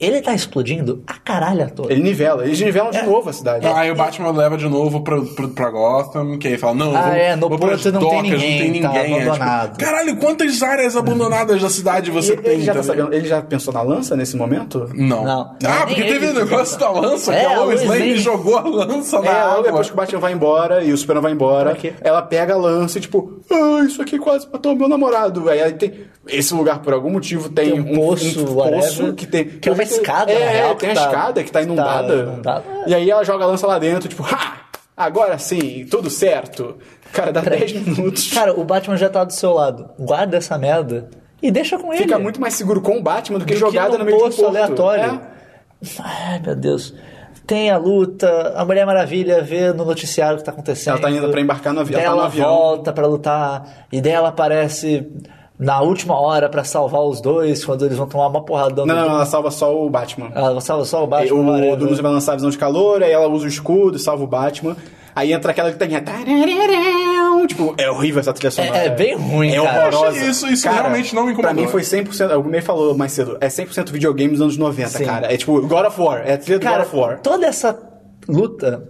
ele 0.00 0.20
tá 0.22 0.32
explodindo 0.34 1.02
a 1.06 1.14
caralha 1.14 1.68
toda. 1.74 1.92
Ele 1.92 2.02
nivela, 2.02 2.44
eles 2.44 2.60
nivelam 2.60 2.90
de 2.90 3.02
novo 3.02 3.28
a 3.30 3.32
cidade. 3.32 3.66
Aí 3.66 3.90
o 3.90 3.94
Batman 3.94 4.30
leva 4.30 4.56
de 4.56 4.68
novo 4.68 5.00
pra, 5.02 5.20
pra, 5.20 5.48
pra 5.48 5.70
Gotham, 5.70 6.38
que 6.38 6.48
aí 6.48 6.56
fala, 6.58 6.74
não, 6.74 6.96
Ah, 6.96 7.02
vou, 7.02 7.12
é, 7.12 7.36
no 7.36 7.48
vou 7.48 7.58
porto 7.58 7.92
não 7.92 8.00
tem 8.00 8.10
docas, 8.22 8.30
ninguém, 8.42 8.80
tá 8.82 8.94
é, 8.96 9.04
tipo, 9.04 9.16
abandonado. 9.16 9.78
Caralho, 9.78 10.16
quantas 10.18 10.62
áreas 10.62 10.96
abandonadas 10.96 11.60
da 11.60 11.68
cidade 11.70 12.10
E 12.10 12.12
você 12.12 12.32
ele, 12.34 12.42
tem? 12.42 12.60
já 12.60 12.72
tá 12.72 12.78
tá 12.80 12.84
sabendo, 12.84 13.12
ele 13.12 13.26
já 13.28 13.42
pensou 13.42 13.72
na 13.74 13.82
lança 13.82 14.14
nesse 14.16 14.36
momento? 14.36 14.88
Não. 14.94 15.24
Não. 15.24 15.40
Ah, 15.64 15.78
Nem 15.78 15.86
porque 15.86 16.00
ele 16.00 16.12
teve 16.12 16.26
o 16.26 16.32
que 16.34 16.38
negócio 16.40 16.78
da 16.78 16.90
lança, 16.90 17.34
É, 17.34 17.40
que 17.40 17.46
a 17.46 17.60
Lois 17.60 17.84
Lane 17.84 18.16
jogou 18.18 18.56
a 18.56 18.62
lança 18.62 19.20
na 19.20 19.30
É, 19.30 19.40
água. 19.42 19.62
depois 19.64 19.86
que 19.88 19.92
o 19.92 19.96
Batman 19.96 20.20
vai 20.20 20.32
embora 20.32 20.84
e 20.84 20.92
o 20.92 20.96
Superman 20.98 21.22
vai 21.22 21.32
embora, 21.32 21.76
ela 22.00 22.22
pega 22.22 22.54
a 22.54 22.56
lança 22.56 22.98
e 22.98 23.00
tipo, 23.00 23.40
ah, 23.50 23.82
isso 23.84 24.00
aqui 24.00 24.18
quase 24.18 24.46
matou 24.52 24.76
meu 24.76 24.88
namorado. 24.88 25.48
Aí, 25.48 25.60
aí 25.60 25.72
tem. 25.72 25.92
Esse 26.26 26.52
lugar, 26.52 26.80
por 26.80 26.92
algum 26.92 27.08
motivo, 27.10 27.48
tem, 27.48 27.70
Tem 27.70 27.80
um 27.80 27.94
poço, 27.94 28.40
um 28.46 28.54
whatever. 28.56 28.80
poço 28.82 29.12
que 29.14 29.26
tem. 29.26 29.46
Que 29.46 29.68
é 29.70 29.72
uma 29.72 29.78
escada, 29.94 30.32
É, 30.32 30.44
na 30.44 30.50
real, 30.50 30.74
tem 30.76 30.90
a 30.90 30.92
que 30.94 30.98
tá- 30.98 31.06
escada 31.06 31.44
que 31.44 31.52
tá 31.52 31.62
inundada. 31.62 32.14
inundada. 32.14 32.64
E 32.86 32.94
aí 32.94 33.10
ela 33.10 33.24
joga 33.24 33.44
a 33.44 33.46
lança 33.46 33.66
lá 33.66 33.78
dentro, 33.78 34.08
tipo, 34.08 34.22
ha! 34.24 34.58
Agora 34.96 35.38
sim, 35.38 35.86
tudo 35.90 36.10
certo. 36.10 36.76
Cara, 37.12 37.32
dá 37.32 37.40
10 37.40 37.72
minutos. 37.72 38.32
Cara, 38.32 38.52
o 38.58 38.64
Batman 38.64 38.96
já 38.96 39.08
tá 39.08 39.22
do 39.24 39.32
seu 39.32 39.52
lado. 39.52 39.90
Guarda 39.98 40.36
essa 40.36 40.58
merda 40.58 41.08
e 41.40 41.50
deixa 41.50 41.78
com 41.78 41.92
ele. 41.92 42.02
Fica 42.02 42.18
muito 42.18 42.40
mais 42.40 42.54
seguro 42.54 42.80
com 42.80 42.98
o 42.98 43.02
Batman 43.02 43.38
do 43.38 43.44
que 43.44 43.54
Do 43.54 43.60
jogada 43.60 43.92
num 43.92 43.98
no 43.98 44.04
meio 44.04 44.18
de 44.18 44.24
um 44.24 44.26
porto. 44.30 44.46
aleatório. 44.46 45.20
É. 45.84 45.88
Ai, 46.02 46.40
meu 46.44 46.56
Deus. 46.56 46.92
Tem 47.46 47.70
a 47.70 47.78
luta, 47.78 48.52
a 48.56 48.64
Mulher 48.64 48.84
Maravilha 48.84 49.40
vê 49.42 49.72
no 49.72 49.84
noticiário 49.84 50.34
o 50.34 50.38
que 50.38 50.44
tá 50.44 50.50
acontecendo. 50.50 50.94
Ela 50.94 51.02
tá 51.02 51.10
indo 51.10 51.28
pra 51.30 51.40
embarcar 51.40 51.72
no 51.72 51.80
avião. 51.80 51.98
Ela 51.98 52.04
tá 52.08 52.12
no 52.14 52.18
ela 52.18 52.26
avião. 52.26 52.46
volta 52.48 52.92
pra 52.92 53.06
lutar. 53.06 53.86
E 53.90 54.00
daí 54.02 54.12
ela 54.12 54.28
aparece 54.28 55.08
na 55.58 55.80
última 55.80 56.18
hora 56.18 56.48
pra 56.48 56.62
salvar 56.64 57.02
os 57.02 57.20
dois, 57.20 57.64
quando 57.64 57.84
eles 57.84 57.96
vão 57.98 58.06
tomar 58.06 58.28
uma 58.28 58.44
porradão. 58.44 58.86
Não, 58.86 58.94
do- 58.94 59.00
não, 59.00 59.10
ela 59.16 59.26
salva 59.26 59.50
só 59.50 59.76
o 59.76 59.90
Batman. 59.90 60.30
Ela 60.34 60.60
salva 60.60 60.84
só 60.84 61.00
o 61.00 61.02
Aí 61.04 61.08
Batman. 61.28 61.40
o 61.40 61.46
whatever. 61.50 61.76
Doomsday 61.76 62.02
vai 62.02 62.12
lançar 62.12 62.32
a 62.32 62.34
visão 62.36 62.50
de 62.50 62.58
calor, 62.58 63.02
aí 63.02 63.10
ela 63.10 63.26
usa 63.28 63.44
o 63.44 63.48
escudo, 63.48 63.98
salva 63.98 64.22
o 64.22 64.26
Batman. 64.26 64.76
Aí 65.16 65.32
entra 65.32 65.50
aquela 65.50 65.72
que 65.72 65.78
tem. 65.78 65.88
Tipo, 67.48 67.74
é 67.78 67.90
horrível 67.90 68.20
essa 68.20 68.32
trilha 68.32 68.50
sonora. 68.50 68.76
É- 68.78 68.86
é 68.86 68.90
bem 68.90 69.16
ruim, 69.16 69.50
É 69.54 69.60
cara. 69.62 69.88
horrorosa. 69.96 70.18
Isso- 70.24 70.46
isso 70.46 70.68
realmente 70.68 71.14
não 71.14 71.24
me 71.24 71.32
incomodou. 71.32 71.54
Pra 71.54 71.62
mim 71.62 71.68
foi 71.68 71.82
100%. 71.82 72.32
O 72.36 72.42
Guimê 72.42 72.60
falou 72.60 72.96
mais 72.96 73.12
cedo. 73.12 73.36
É 73.40 73.48
100% 73.48 73.90
videogame 73.90 74.32
dos 74.32 74.40
anos 74.40 74.56
90, 74.56 74.88
Sim. 74.98 75.04
cara. 75.04 75.32
É 75.32 75.36
tipo 75.36 75.60
God 75.66 75.86
of 75.86 76.00
War. 76.00 76.22
É 76.26 76.34
a 76.34 76.38
trilha 76.38 76.58
do 76.58 76.62
Cara, 76.62 76.78
God 76.78 76.86
of 76.86 76.96
War. 76.96 77.20
toda 77.20 77.46
essa 77.46 77.76
luta, 78.28 78.88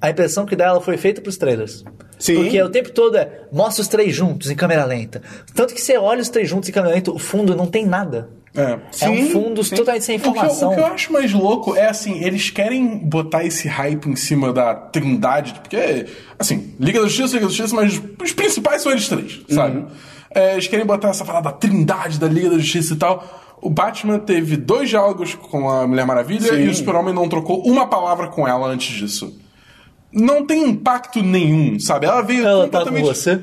a 0.00 0.10
impressão 0.10 0.46
que 0.46 0.56
dá 0.56 0.66
ela 0.66 0.80
foi 0.80 0.96
feita 0.96 1.20
pros 1.20 1.36
trailers. 1.36 1.84
Sim. 2.18 2.34
Porque 2.34 2.60
o 2.60 2.68
tempo 2.68 2.90
todo 2.90 3.16
é, 3.16 3.42
mostra 3.52 3.82
os 3.82 3.88
três 3.88 4.14
juntos 4.14 4.50
em 4.50 4.54
câmera 4.54 4.84
lenta. 4.84 5.22
Tanto 5.54 5.74
que 5.74 5.80
você 5.80 5.96
olha 5.96 6.20
os 6.20 6.28
três 6.28 6.48
juntos 6.48 6.68
em 6.68 6.72
câmera 6.72 6.94
lenta, 6.94 7.10
o 7.12 7.18
fundo 7.18 7.54
não 7.54 7.66
tem 7.66 7.86
nada. 7.86 8.28
É. 8.56 8.78
é 9.02 9.10
um 9.10 9.28
fundo 9.28 9.62
sim. 9.62 9.76
totalmente 9.76 10.04
sem 10.04 10.16
O 10.16 10.20
que, 10.20 10.26
eu, 10.26 10.32
informação. 10.32 10.72
o 10.72 10.74
que 10.74 10.80
eu 10.80 10.86
acho 10.86 11.12
mais 11.12 11.32
louco 11.32 11.76
é 11.76 11.86
assim, 11.86 12.24
eles 12.24 12.50
querem 12.50 12.98
botar 12.98 13.44
esse 13.44 13.68
hype 13.68 14.06
em 14.06 14.16
cima 14.16 14.52
da 14.52 14.74
trindade, 14.74 15.54
porque, 15.60 16.06
assim, 16.38 16.74
Liga 16.80 17.00
da 17.00 17.06
Justiça, 17.06 17.34
Liga 17.34 17.46
da 17.46 17.52
Justiça, 17.52 17.76
mas 17.76 18.00
os 18.20 18.32
principais 18.32 18.82
são 18.82 18.90
eles 18.90 19.06
três, 19.06 19.42
sabe? 19.48 19.84
É, 20.34 20.54
eles 20.54 20.66
querem 20.66 20.84
botar 20.84 21.08
essa 21.10 21.24
parada 21.24 21.50
da 21.50 21.52
trindade 21.52 22.18
da 22.18 22.26
Liga 22.26 22.50
da 22.50 22.58
Justiça 22.58 22.94
e 22.94 22.96
tal. 22.96 23.44
O 23.60 23.70
Batman 23.70 24.18
teve 24.18 24.56
dois 24.56 24.88
diálogos 24.88 25.34
com 25.34 25.68
a 25.68 25.86
Mulher 25.86 26.06
Maravilha 26.06 26.54
Sim. 26.54 26.62
e 26.62 26.68
o 26.68 26.74
Super-Homem 26.74 27.14
não 27.14 27.28
trocou 27.28 27.62
uma 27.62 27.86
palavra 27.86 28.28
com 28.28 28.46
ela 28.46 28.68
antes 28.68 28.94
disso. 28.94 29.36
Não 30.12 30.46
tem 30.46 30.64
impacto 30.70 31.22
nenhum, 31.22 31.78
sabe? 31.78 32.06
Ela 32.06 32.22
veio 32.22 32.46
Ela 32.46 32.68
tá 32.68 32.80
com 32.80 32.86
completamente... 32.86 33.06
você? 33.16 33.40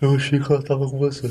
Eu 0.00 0.16
achei 0.16 0.40
que 0.40 0.52
ela 0.52 0.60
tava 0.60 0.88
com 0.90 0.98
você. 0.98 1.30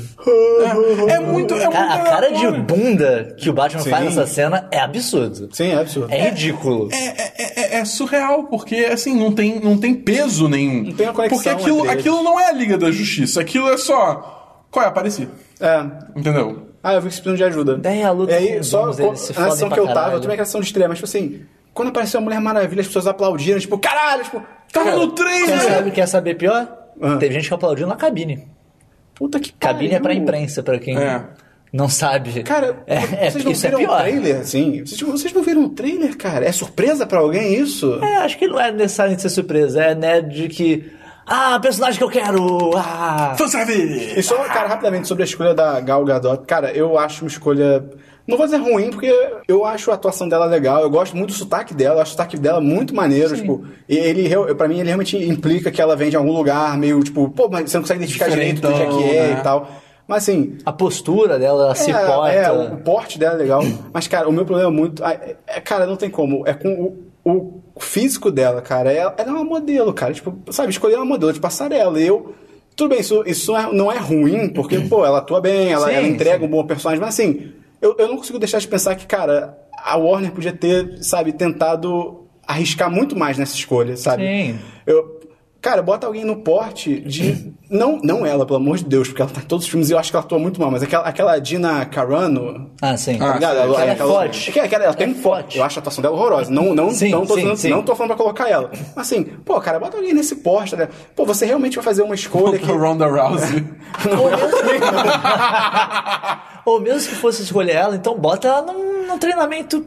É, 1.06 1.12
é 1.12 1.20
muito. 1.20 1.52
É 1.54 1.68
Cara, 1.68 1.92
a 1.92 1.96
muito 1.98 2.10
cara 2.10 2.32
de 2.32 2.60
bunda 2.62 3.36
que 3.38 3.50
o 3.50 3.52
Batman 3.52 3.82
Sim. 3.82 3.90
faz 3.90 4.04
nessa 4.06 4.26
cena 4.26 4.66
é 4.70 4.80
absurdo. 4.80 5.50
Sim, 5.52 5.72
é 5.72 5.78
absurdo. 5.78 6.10
É 6.10 6.30
ridículo. 6.30 6.88
É, 6.90 6.96
é- 6.96 7.32
é- 7.38 7.76
é 7.80 7.84
surreal, 7.84 8.44
porque 8.44 8.76
assim, 8.76 9.14
não 9.14 9.30
tem, 9.30 9.60
não 9.60 9.76
tem 9.76 9.94
peso 9.94 10.48
nenhum. 10.48 10.84
Não 10.84 10.92
tem 10.92 11.06
uma 11.06 11.12
conexão 11.12 11.36
Porque 11.36 11.48
aquilo, 11.50 11.78
entre 11.80 11.90
eles. 11.92 12.00
aquilo 12.00 12.22
não 12.22 12.40
é 12.40 12.48
a 12.48 12.52
Liga 12.52 12.78
da 12.78 12.90
Justiça, 12.90 13.42
aquilo 13.42 13.68
é 13.68 13.76
só. 13.76 14.64
Qual 14.70 14.82
é? 14.82 14.88
Apareci. 14.88 15.28
É. 15.60 15.84
Entendeu? 16.16 16.68
Ah, 16.82 16.94
eu 16.94 17.02
vi 17.02 17.08
que 17.10 17.14
precisam 17.16 17.34
de 17.36 17.44
ajuda. 17.44 17.76
Daí 17.76 18.02
a 18.02 18.10
luta 18.10 18.32
e 18.32 18.36
aí, 18.54 18.64
só 18.64 18.90
fodem 18.90 19.12
ação 19.12 19.68
que 19.68 19.78
eu 19.78 19.86
tava, 19.86 20.14
eu 20.14 20.20
também 20.20 20.36
que 20.36 20.42
ação 20.42 20.62
de 20.62 20.66
estreia, 20.66 20.88
mas 20.88 20.96
tipo 20.96 21.04
assim, 21.06 21.42
quando 21.74 21.88
apareceu 21.88 22.20
a 22.20 22.22
Mulher 22.22 22.40
Maravilha, 22.40 22.80
as 22.80 22.86
pessoas 22.86 23.06
aplaudiram, 23.06 23.58
tipo, 23.58 23.78
caralho, 23.78 24.24
tipo, 24.24 24.42
Tava 24.72 24.86
cara, 24.86 24.96
no 24.98 25.12
trailer! 25.12 25.60
sabe, 25.60 25.90
quer 25.90 26.06
saber 26.06 26.34
pior? 26.36 26.66
Ah. 27.00 27.16
Teve 27.16 27.34
gente 27.34 27.48
que 27.48 27.54
aplaudiu 27.54 27.86
na 27.86 27.96
cabine. 27.96 28.46
Puta 29.14 29.38
que 29.38 29.52
Cabine 29.52 29.88
é 29.94 29.98
pra 29.98 30.08
pariu. 30.08 30.22
imprensa, 30.22 30.62
pra 30.62 30.78
quem 30.78 30.96
É. 30.98 31.22
não 31.72 31.88
sabe. 31.88 32.42
Cara, 32.42 32.82
é, 32.86 33.26
é, 33.26 33.30
vocês 33.30 33.44
não 33.44 33.52
isso 33.52 33.66
é 33.66 33.70
viram 33.70 33.82
o 33.82 33.86
pior. 33.86 34.00
trailer, 34.02 34.40
assim? 34.40 34.84
Vocês, 34.84 35.00
vocês 35.00 35.32
não 35.32 35.42
viram 35.42 35.64
o 35.64 35.68
trailer, 35.68 36.16
cara? 36.16 36.44
É 36.46 36.52
surpresa 36.52 37.06
pra 37.06 37.18
alguém 37.20 37.54
isso? 37.54 37.98
É, 38.02 38.16
acho 38.18 38.38
que 38.38 38.46
não 38.48 38.58
é 38.58 38.72
necessariamente 38.72 39.22
ser 39.22 39.28
surpresa, 39.28 39.82
é 39.82 39.94
né, 39.94 40.20
de 40.20 40.48
que. 40.48 40.90
Ah, 41.26 41.58
personagem 41.60 41.98
que 41.98 42.04
eu 42.04 42.08
quero! 42.10 42.76
Ah! 42.76 43.34
Fanservice! 43.38 44.18
E 44.18 44.22
só, 44.22 44.36
cara, 44.44 44.66
rapidamente 44.68 45.06
sobre 45.06 45.22
a 45.22 45.26
escolha 45.26 45.54
da 45.54 45.78
Gal 45.80 46.04
Gadot. 46.04 46.44
Cara, 46.46 46.72
eu 46.72 46.98
acho 46.98 47.24
uma 47.24 47.28
escolha. 47.28 47.84
Não 48.26 48.36
vou 48.36 48.46
dizer 48.46 48.58
ruim, 48.58 48.90
porque 48.90 49.12
eu 49.48 49.64
acho 49.64 49.90
a 49.90 49.94
atuação 49.94 50.28
dela 50.28 50.46
legal. 50.46 50.80
Eu 50.80 50.88
gosto 50.90 51.16
muito 51.16 51.30
do 51.30 51.36
sotaque 51.36 51.74
dela. 51.74 51.96
Eu 51.96 52.02
acho 52.02 52.10
o 52.10 52.12
sotaque 52.12 52.36
dela 52.38 52.60
muito 52.60 52.94
maneiro. 52.94 53.34
Tipo, 53.34 53.64
e 53.88 53.96
ele, 53.96 54.28
pra 54.54 54.68
mim, 54.68 54.78
ele 54.78 54.86
realmente 54.88 55.16
implica 55.16 55.70
que 55.70 55.80
ela 55.82 55.96
vem 55.96 56.08
de 56.10 56.16
algum 56.16 56.32
lugar 56.32 56.78
meio, 56.78 57.02
tipo, 57.02 57.28
pô, 57.30 57.48
mas 57.48 57.70
você 57.70 57.76
não 57.76 57.82
consegue 57.82 58.00
identificar 58.04 58.28
direito 58.28 58.60
do 58.62 58.68
que 58.68 58.80
é 58.82 58.86
que 58.86 59.16
é 59.16 59.26
né? 59.34 59.36
e 59.40 59.42
tal. 59.42 59.68
Mas 60.06 60.24
assim, 60.24 60.58
A 60.64 60.72
postura 60.72 61.38
dela, 61.38 61.64
ela 61.64 61.74
se 61.74 61.90
é, 61.90 61.94
porta. 62.06 62.32
é, 62.32 62.50
o 62.52 62.76
porte 62.78 63.18
dela 63.18 63.34
é 63.34 63.38
legal. 63.38 63.62
Mas, 63.92 64.06
cara, 64.06 64.28
o 64.28 64.32
meu 64.32 64.44
problema 64.44 64.70
é 64.70 64.72
muito. 64.72 65.02
é- 65.04 65.36
é- 65.46 65.60
cara, 65.60 65.86
não 65.86 65.96
tem 65.96 66.10
como. 66.10 66.46
É 66.46 66.52
com 66.52 66.94
o, 67.24 67.60
o 67.74 67.80
físico 67.80 68.30
dela, 68.30 68.60
cara. 68.60 68.92
Ela, 68.92 69.14
ela 69.16 69.30
é 69.30 69.32
uma 69.32 69.44
modelo, 69.44 69.92
cara. 69.92 70.12
Tipo, 70.12 70.36
sabe, 70.50 70.70
escolher 70.70 70.96
uma 70.96 71.04
modelo 71.04 71.32
de 71.32 71.40
passarela. 71.40 71.98
E 72.00 72.06
eu. 72.06 72.34
Tudo 72.74 72.90
bem, 72.90 73.00
isso, 73.00 73.22
isso 73.26 73.52
não 73.52 73.58
é- 73.60 73.72
não 73.72 73.92
é 73.92 73.98
ruim, 73.98 74.48
porque, 74.48 74.78
pô, 74.88 75.04
ela 75.04 75.18
atua 75.18 75.40
bem, 75.40 75.70
ela, 75.72 75.88
Sim, 75.88 75.94
ela 75.94 76.06
entrega 76.08 76.38
sim. 76.40 76.44
um 76.46 76.48
bom 76.48 76.64
personagem, 76.66 77.00
mas 77.00 77.10
assim, 77.18 77.52
eu, 77.82 77.96
eu 77.98 78.08
não 78.08 78.16
consigo 78.16 78.38
deixar 78.38 78.60
de 78.60 78.68
pensar 78.68 78.94
que, 78.94 79.06
cara, 79.06 79.58
a 79.76 79.96
Warner 79.96 80.30
podia 80.30 80.52
ter, 80.52 81.02
sabe, 81.02 81.32
tentado 81.32 82.28
arriscar 82.46 82.88
muito 82.88 83.16
mais 83.16 83.36
nessa 83.36 83.56
escolha, 83.56 83.96
sabe? 83.96 84.24
Sim. 84.24 84.58
Eu, 84.86 85.20
cara, 85.62 85.80
bota 85.80 86.06
alguém 86.06 86.24
no 86.24 86.36
porte 86.36 87.00
de. 87.00 87.52
Não, 87.72 87.98
não 88.02 88.26
ela, 88.26 88.44
pelo 88.44 88.58
amor 88.58 88.76
de 88.76 88.84
Deus, 88.84 89.08
porque 89.08 89.22
ela 89.22 89.30
tá 89.30 89.40
em 89.40 89.44
todos 89.44 89.64
os 89.64 89.70
filmes 89.70 89.88
e 89.88 89.94
eu 89.94 89.98
acho 89.98 90.10
que 90.10 90.16
ela 90.16 90.22
atua 90.22 90.38
muito 90.38 90.60
mal, 90.60 90.70
mas 90.70 90.82
aquela, 90.82 91.04
aquela 91.08 91.38
Dina 91.38 91.86
Carano. 91.86 92.70
Ah, 92.82 92.98
sim. 92.98 93.16
Ah, 93.18 93.28
Tá 93.28 93.32
ligado? 93.32 93.54
sim. 93.54 93.62
Ela 93.62 93.84
é 93.86 93.90
aquela- 93.92 94.12
forte. 94.12 94.50
É 94.50 94.52
que- 94.52 94.60
é 94.60 94.68
que 94.68 94.74
ela 94.74 94.92
tem 94.92 95.10
É 95.10 95.14
forte. 95.14 95.56
Eu 95.56 95.64
acho 95.64 95.78
a 95.78 95.80
atuação 95.80 96.02
dela 96.02 96.14
horrorosa. 96.14 96.50
Não, 96.50 96.74
não, 96.74 96.90
Sim, 96.90 97.08
não, 97.10 97.24
tô, 97.24 97.34
sim, 97.34 97.44
não, 97.44 97.56
sim. 97.56 97.70
não 97.70 97.82
tô 97.82 97.94
falando 97.96 98.08
pra 98.10 98.18
colocar 98.18 98.46
ela. 98.46 98.70
Mas 98.94 99.06
assim, 99.10 99.24
pô, 99.24 99.58
cara, 99.58 99.78
bota 99.80 99.96
alguém 99.96 100.12
nesse 100.12 100.36
porte, 100.36 100.76
né? 100.76 100.86
Pô, 101.16 101.24
você 101.24 101.46
realmente 101.46 101.76
vai 101.76 101.82
fazer 101.84 102.02
uma 102.02 102.14
escolha 102.14 102.58
que. 102.60 102.70
Ronda 102.70 103.06
Rousey. 103.06 103.64
Ou 104.18 104.30
mesmo, 104.30 104.86
ou 106.66 106.80
mesmo 106.80 107.08
que 107.08 107.14
fosse 107.16 107.42
escolher 107.42 107.72
ela, 107.76 107.96
então 107.96 108.14
bota 108.18 108.48
ela 108.48 108.60
num, 108.70 109.06
num 109.06 109.16
treinamento 109.18 109.82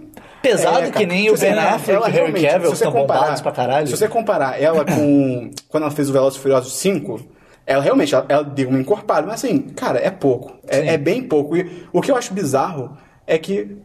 pesado, 0.49 0.79
É, 0.85 0.91
que 0.91 1.05
nem 1.05 1.29
o 1.29 1.37
Ben 1.37 1.51
ela- 1.51 1.75
Affleck 1.75 1.97
e 2.01 2.09
o 2.09 2.11
Harry 2.11 2.33
Cavill, 2.33 2.41
se 2.41 2.57
que 2.59 2.59
você 2.59 2.73
estão 2.73 2.91
comparar- 2.91 3.19
bombados 3.21 3.41
pra 3.41 3.51
caralho. 3.51 3.87
Se 3.87 3.97
você 3.97 4.07
comparar 4.07 4.61
ela 4.61 4.85
com. 4.85 5.51
quando 5.69 5.83
ela 5.83 5.91
fez 5.91 6.09
o 6.09 6.13
Velozes 6.13 6.37
e 6.39 6.41
Furiosos 6.41 6.73
5, 6.73 7.19
ela 7.65 7.81
realmente 7.83 8.13
ela, 8.13 8.25
ela 8.29 8.43
deu 8.43 8.69
uma 8.69 8.79
encorpada, 8.79 9.25
mas 9.27 9.43
assim, 9.43 9.59
cara, 9.59 9.99
é 9.99 10.09
pouco. 10.11 10.53
É, 10.67 10.93
é 10.93 10.97
bem 10.97 11.23
pouco. 11.23 11.57
E 11.57 11.87
o 11.91 12.01
que 12.01 12.11
eu 12.11 12.15
acho 12.15 12.33
bizarro 12.33 12.97
é 13.25 13.37
que. 13.37 13.75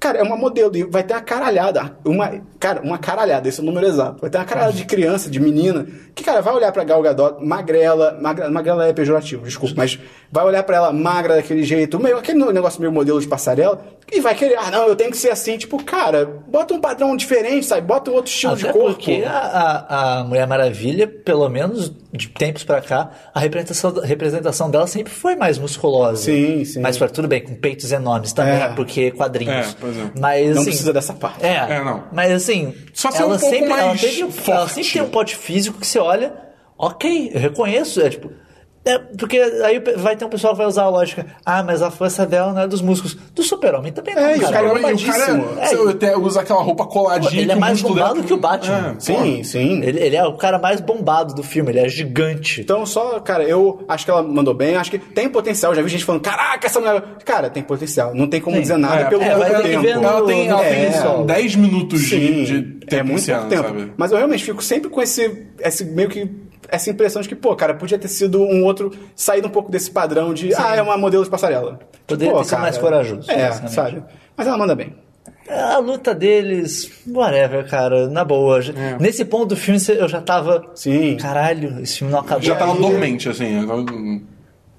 Cara, 0.00 0.18
é 0.18 0.22
uma 0.22 0.36
modelo 0.36 0.76
e 0.76 0.84
vai 0.84 1.02
ter 1.02 1.14
uma 1.14 1.20
caralhada. 1.20 1.96
Uma, 2.04 2.40
cara, 2.60 2.80
uma 2.82 2.98
caralhada, 2.98 3.48
esse 3.48 3.58
é 3.58 3.62
o 3.62 3.66
número 3.66 3.84
exato. 3.86 4.20
Vai 4.20 4.30
ter 4.30 4.38
uma 4.38 4.44
caralhada 4.44 4.72
de 4.74 4.84
criança, 4.84 5.28
de 5.28 5.40
menina, 5.40 5.86
que, 6.14 6.22
cara, 6.22 6.40
vai 6.40 6.54
olhar 6.54 6.70
pra 6.70 6.84
Gal 6.84 7.02
Gadot, 7.02 7.44
magrela, 7.44 8.16
magra, 8.20 8.48
magrela 8.48 8.86
é 8.86 8.92
pejorativo, 8.92 9.44
desculpa, 9.44 9.74
mas 9.76 9.98
vai 10.30 10.44
olhar 10.44 10.62
pra 10.62 10.76
ela 10.76 10.92
magra 10.92 11.34
daquele 11.36 11.64
jeito, 11.64 11.98
meio, 11.98 12.16
aquele 12.16 12.38
negócio 12.52 12.80
meio 12.80 12.92
modelo 12.92 13.20
de 13.20 13.26
passarela, 13.26 13.80
e 14.10 14.20
vai 14.20 14.34
querer, 14.34 14.56
ah, 14.56 14.70
não, 14.70 14.86
eu 14.86 14.96
tenho 14.96 15.10
que 15.10 15.16
ser 15.18 15.30
assim. 15.30 15.58
Tipo, 15.58 15.82
cara, 15.84 16.24
bota 16.48 16.72
um 16.72 16.80
padrão 16.80 17.14
diferente, 17.14 17.66
sabe? 17.66 17.82
Bota 17.86 18.10
um 18.10 18.14
outro 18.14 18.30
estilo 18.32 18.54
Até 18.54 18.68
de 18.68 18.72
corpo. 18.72 18.88
porque 18.94 19.22
a, 19.26 19.30
a, 19.38 20.18
a 20.20 20.24
Mulher 20.24 20.46
Maravilha, 20.46 21.06
pelo 21.06 21.46
menos 21.50 21.92
de 22.10 22.28
tempos 22.28 22.64
pra 22.64 22.80
cá, 22.80 23.10
a 23.34 23.38
representação, 23.40 23.92
representação 24.00 24.70
dela 24.70 24.86
sempre 24.86 25.12
foi 25.12 25.36
mais 25.36 25.58
musculosa. 25.58 26.22
Sim, 26.22 26.64
sim. 26.64 26.80
Mas 26.80 26.96
tudo 27.12 27.28
bem, 27.28 27.42
com 27.44 27.54
peitos 27.54 27.92
enormes 27.92 28.32
também, 28.32 28.54
É. 28.54 28.68
porque 28.68 29.10
quadrinhos. 29.10 29.76
É, 29.82 29.87
pois 29.92 30.06
é. 30.06 30.10
Mas, 30.20 30.46
Não 30.54 30.62
assim, 30.62 30.70
precisa 30.70 30.92
dessa 30.92 31.12
parte. 31.12 31.44
É, 31.44 31.56
É, 31.76 31.84
não. 31.84 32.04
mas 32.12 32.30
assim, 32.32 32.74
Só 32.92 33.10
ser 33.10 33.22
ela, 33.22 33.34
um 33.34 33.38
pouco 33.38 33.54
sempre, 33.54 33.72
ela, 33.72 33.96
teve, 33.96 34.20
ela 34.48 34.68
sempre 34.68 34.92
tem 34.92 35.02
um 35.02 35.10
pote 35.10 35.36
físico 35.36 35.78
que 35.78 35.86
você 35.86 35.98
olha, 35.98 36.32
ok, 36.76 37.30
eu 37.34 37.40
reconheço, 37.40 38.00
é 38.00 38.10
tipo. 38.10 38.30
É, 38.88 38.98
porque 39.18 39.38
aí 39.38 39.82
vai 39.96 40.16
ter 40.16 40.24
um 40.24 40.28
pessoal 40.28 40.52
que 40.54 40.58
vai 40.58 40.66
usar 40.66 40.84
a 40.84 40.88
lógica, 40.88 41.26
ah, 41.44 41.62
mas 41.62 41.82
a 41.82 41.90
força 41.90 42.26
dela 42.26 42.52
não 42.52 42.62
é 42.62 42.66
dos 42.68 42.80
músculos. 42.82 43.16
Do 43.34 43.42
super-homem 43.42 43.92
também 43.92 44.14
não, 44.14 44.22
É, 44.22 44.34
e 44.34 44.38
o 44.38 44.40
cara. 44.40 44.52
cara 44.52 44.66
é 44.68 44.70
o 44.72 44.74
cara, 44.82 45.36
você 45.68 45.90
até 45.90 46.16
usa 46.16 46.40
aquela 46.40 46.62
roupa 46.62 46.86
coladinha. 46.86 47.42
Ele 47.42 47.52
é 47.52 47.54
mais 47.54 47.80
bombado 47.82 48.14
dela- 48.14 48.26
que 48.26 48.32
o 48.32 48.36
Batman. 48.38 48.96
É, 48.96 49.00
Sim, 49.00 49.42
sim. 49.44 49.82
Ele, 49.82 50.00
ele 50.00 50.16
é 50.16 50.24
o 50.24 50.34
cara 50.36 50.58
mais 50.58 50.80
bombado 50.80 51.34
do 51.34 51.42
filme, 51.42 51.70
ele 51.70 51.80
é 51.80 51.88
gigante. 51.88 52.60
Então, 52.60 52.84
só, 52.86 53.20
cara, 53.20 53.44
eu 53.44 53.84
acho 53.88 54.04
que 54.04 54.10
ela 54.10 54.22
mandou 54.22 54.54
bem, 54.54 54.76
acho 54.76 54.90
que 54.90 54.98
tem 54.98 55.28
potencial. 55.28 55.74
Já 55.74 55.82
vi 55.82 55.88
gente 55.88 56.04
falando, 56.04 56.22
caraca, 56.22 56.66
essa 56.66 56.80
mulher. 56.80 57.02
Cara, 57.24 57.50
tem 57.50 57.62
potencial. 57.62 58.14
Não 58.14 58.26
tem 58.28 58.40
como 58.40 58.56
Sim. 58.56 58.62
dizer 58.62 58.76
nada 58.78 59.02
É, 59.02 59.04
pelo 59.04 59.22
é, 59.22 59.34
pouco 59.34 59.62
tempo. 59.62 59.82
no- 59.82 60.08
Ela 60.08 60.26
tem, 60.26 60.48
ela 60.48 60.62
tem 60.64 60.84
É. 60.86 60.92
só 60.92 61.22
10 61.22 61.56
minutos 61.56 62.00
de, 62.00 62.08
Sim, 62.08 62.44
de 62.44 62.78
é 62.86 62.86
tempo 62.86 63.10
muito 63.12 63.26
pouco 63.26 63.46
tempo. 63.48 63.62
sabe? 63.68 63.92
Mas 63.96 64.10
eu 64.12 64.16
realmente 64.18 64.44
fico 64.44 64.62
sempre 64.62 64.88
com 64.90 65.00
esse, 65.02 65.46
esse 65.60 65.84
meio 65.84 66.08
que 66.08 66.28
essa 66.68 66.90
impressão 66.90 67.20
de 67.22 67.28
que, 67.28 67.34
pô, 67.34 67.54
cara, 67.56 67.74
podia 67.74 67.98
ter 67.98 68.08
sido 68.08 68.40
um 68.42 68.64
outro 68.64 68.92
saído 69.16 69.48
um 69.48 69.50
pouco 69.50 69.70
desse 69.70 69.90
padrão 69.90 70.32
de, 70.34 70.54
ah, 70.54 70.76
é 70.76 70.82
uma 70.82 70.96
modelo 70.96 71.24
de 71.24 71.30
passarela. 71.30 71.78
Poderia 72.06 72.32
Pô, 72.32 72.40
ter 72.40 72.48
sido 72.48 72.58
mais 72.60 72.78
corajoso, 72.78 73.30
É, 73.30 73.50
sabe? 73.68 74.02
Mas 74.36 74.46
ela 74.46 74.56
manda 74.56 74.74
bem. 74.74 74.94
A 75.50 75.78
luta 75.78 76.14
deles, 76.14 76.90
whatever, 77.06 77.66
cara, 77.68 78.06
na 78.08 78.22
boa. 78.24 78.60
Nesse 79.00 79.24
ponto 79.24 79.46
do 79.46 79.56
filme 79.56 79.80
eu 79.98 80.06
já 80.06 80.20
tava. 80.20 80.62
Sim. 80.74 81.16
Caralho, 81.16 81.80
esse 81.80 81.98
filme 81.98 82.12
não 82.12 82.20
acabou. 82.20 82.42
Já 82.42 82.54
tava 82.54 82.72
aí- 82.74 82.80
dormente, 82.80 83.28
assim. 83.30 83.66
tava- 83.66 83.84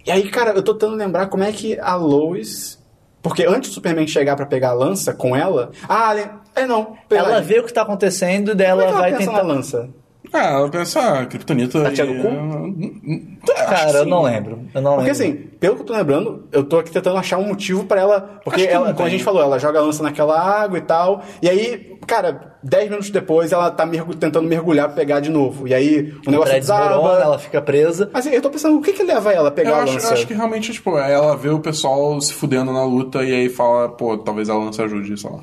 E 0.05 0.11
aí, 0.11 0.29
cara, 0.29 0.51
eu 0.51 0.61
tô 0.61 0.73
tentando 0.73 0.95
lembrar 0.95 1.25
como 1.27 1.43
é 1.43 1.51
que 1.51 1.79
a 1.79 1.95
Lois. 1.95 2.77
Porque 3.21 3.43
antes 3.45 3.71
do 3.71 3.73
Superman 3.73 4.07
chegar 4.07 4.35
pra 4.35 4.45
pegar 4.45 4.69
a 4.69 4.73
lança 4.73 5.13
com 5.13 5.35
ela. 5.35 5.71
Ah, 5.89 6.15
é 6.55 6.65
não. 6.65 6.95
Ela 7.09 7.23
verdade. 7.25 7.45
vê 7.47 7.59
o 7.59 7.63
que 7.63 7.73
tá 7.73 7.81
acontecendo 7.81 8.53
e 8.57 8.63
é 8.63 8.65
ela 8.67 8.83
que 8.83 8.89
ela 8.89 8.99
vai 9.01 9.11
pensa 9.11 9.25
tentar. 9.31 9.43
na 9.43 9.53
lança? 9.53 9.89
Ah, 10.31 10.45
ela 10.51 10.69
pensa, 10.69 10.99
ah, 11.01 11.25
Kryptonita... 11.25 11.83
Tá 11.83 11.91
tirando 11.91 12.75
e- 12.77 13.39
Cara, 13.45 13.99
eu 13.99 14.05
não 14.05 14.21
lembro. 14.23 14.59
Eu 14.73 14.81
não 14.81 14.95
Porque 14.97 15.11
lembro. 15.11 15.23
assim, 15.23 15.33
pelo 15.59 15.75
que 15.75 15.81
eu 15.81 15.85
tô 15.85 15.93
lembrando, 15.93 16.47
eu 16.51 16.63
tô 16.63 16.77
aqui 16.79 16.91
tentando 16.91 17.17
achar 17.17 17.37
um 17.37 17.47
motivo 17.47 17.85
pra 17.85 17.99
ela. 18.01 18.39
Porque 18.43 18.61
ela, 18.63 18.93
como 18.93 19.07
a 19.07 19.09
gente 19.09 19.23
falou, 19.23 19.41
ela 19.41 19.57
joga 19.57 19.79
a 19.79 19.81
lança 19.81 20.03
naquela 20.03 20.39
água 20.39 20.77
e 20.77 20.81
tal. 20.81 21.23
E 21.41 21.49
aí, 21.49 21.97
cara, 22.05 22.55
10 22.63 22.89
minutos 22.89 23.09
depois 23.09 23.51
ela 23.51 23.71
tá 23.71 23.85
mergu- 23.85 24.13
tentando 24.15 24.47
mergulhar 24.47 24.87
pra 24.87 24.95
pegar 24.97 25.19
de 25.19 25.29
novo. 25.31 25.67
E 25.67 25.73
aí 25.73 26.13
o 26.25 26.29
o 26.29 26.31
negócio 26.31 26.53
desaba. 26.53 27.19
ela 27.21 27.39
fica 27.39 27.61
presa. 27.61 28.09
Mas 28.13 28.25
assim, 28.27 28.35
eu 28.35 28.41
tô 28.41 28.49
pensando, 28.49 28.77
o 28.77 28.81
que 28.81 28.93
que 28.93 29.03
leva 29.03 29.31
ela 29.33 29.49
a 29.49 29.51
pegar 29.51 29.69
Eu 29.71 29.75
a 29.75 29.83
acho, 29.83 29.93
lança? 29.93 30.07
eu 30.09 30.13
acho 30.13 30.27
que 30.27 30.33
realmente, 30.33 30.71
tipo, 30.73 30.97
ela 30.97 31.35
vê 31.35 31.49
o 31.49 31.59
pessoal 31.59 32.19
se 32.21 32.33
fudendo 32.33 32.71
na 32.71 32.83
luta 32.83 33.23
e 33.23 33.33
aí 33.33 33.49
fala, 33.49 33.89
pô, 33.89 34.17
talvez 34.17 34.49
a 34.49 34.55
lança 34.55 34.83
ajude, 34.83 35.19
sei 35.19 35.29
lá. 35.29 35.39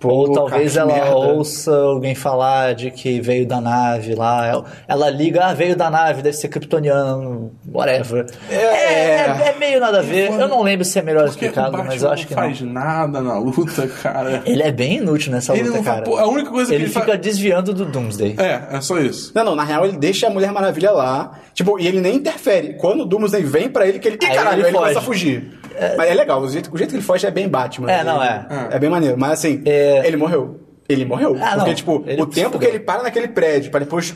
Pô, 0.00 0.10
Ou 0.10 0.24
cara, 0.32 0.34
talvez 0.50 0.72
que 0.74 0.78
ela 0.78 0.94
merda. 0.94 1.16
ouça 1.16 1.74
alguém 1.76 2.14
falar 2.14 2.72
de 2.74 2.88
que 2.92 3.20
veio 3.20 3.44
da 3.44 3.60
nave 3.60 4.14
lá. 4.14 4.46
Ela, 4.46 4.64
ela 4.86 5.10
liga, 5.10 5.44
ah, 5.46 5.52
veio 5.54 5.74
da 5.74 5.90
nave, 5.90 6.22
deve 6.22 6.36
ser 6.36 6.46
kryptoniano, 6.48 7.50
whatever. 7.72 8.26
É. 8.48 8.54
é, 8.54 9.48
é 9.48 9.56
meio 9.58 9.80
nada 9.80 9.98
a 9.98 10.02
ver. 10.02 10.30
Eu 10.30 10.46
não 10.46 10.62
lembro 10.62 10.84
se 10.84 10.98
é 10.98 11.02
melhor 11.02 11.26
explicado, 11.26 11.76
mas 11.78 12.02
eu 12.02 12.10
acho 12.10 12.26
que 12.28 12.34
não 12.34 12.42
não. 12.42 12.48
faz 12.48 12.60
nada 12.62 13.20
na 13.20 13.38
luta, 13.38 13.88
cara. 13.88 14.42
Ele 14.46 14.62
é 14.62 14.70
bem 14.70 14.98
inútil 14.98 15.32
nessa 15.32 15.52
Ele 15.52 15.64
luta, 15.64 15.76
não 15.78 15.82
faz- 15.84 15.96
cara. 15.96 16.06
pô, 16.08 16.16
a 16.16 16.28
única 16.28 16.50
coisa 16.50 16.68
que 16.70 16.76
ele 16.76 16.84
ele 16.84 16.92
fica 16.92 17.04
faz- 17.06 17.20
desviando 17.20 17.74
do 17.74 17.84
Doomsday. 17.84 18.36
É, 18.38 18.76
é 18.76 18.80
só 18.80 18.98
isso. 19.00 19.32
Não, 19.34 19.44
não, 19.44 19.56
na 19.56 19.64
real 19.64 19.84
ele 19.84 19.96
deixa 19.96 20.28
a 20.28 20.30
Mulher 20.30 20.52
Maravilha 20.52 20.92
lá, 20.92 21.32
tipo, 21.52 21.78
e 21.78 21.86
ele 21.88 22.00
nem 22.00 22.14
interfere. 22.16 22.74
Quando 22.74 23.00
o 23.02 23.04
Doomsday 23.04 23.42
vem 23.42 23.68
pra 23.68 23.86
ele, 23.86 23.98
que 23.98 24.06
ele. 24.06 24.16
Ih, 24.22 24.26
caralho, 24.28 24.60
ele 24.60 24.68
ele 24.68 24.76
começa 24.76 25.00
a 25.00 25.02
fugir. 25.02 25.58
Mas 25.96 26.10
é 26.10 26.14
legal, 26.14 26.40
o 26.40 26.48
jeito, 26.48 26.70
o 26.72 26.76
jeito 26.78 26.90
que 26.90 26.96
ele 26.96 27.02
foge 27.02 27.26
é 27.26 27.30
bem 27.30 27.48
Batman. 27.48 27.90
É, 27.90 28.02
não, 28.04 28.22
Ele- 28.22 28.32
é. 28.32 28.46
É 28.72 28.78
bem 28.78 28.90
maneiro. 28.90 29.16
Mas 29.18 29.32
assim, 29.32 29.62
É. 29.64 30.06
ele 30.06 30.16
morreu. 30.16 30.60
Ele 30.88 31.04
morreu. 31.04 31.36
Ah, 31.38 31.50
porque, 31.56 31.68
não, 31.68 31.74
tipo, 31.74 32.04
ele 32.06 32.22
o 32.22 32.26
tempo 32.26 32.58
que 32.58 32.64
ele 32.64 32.78
para 32.80 33.02
naquele 33.02 33.28
prédio 33.28 33.70
pra 33.70 33.80
depois 33.80 34.06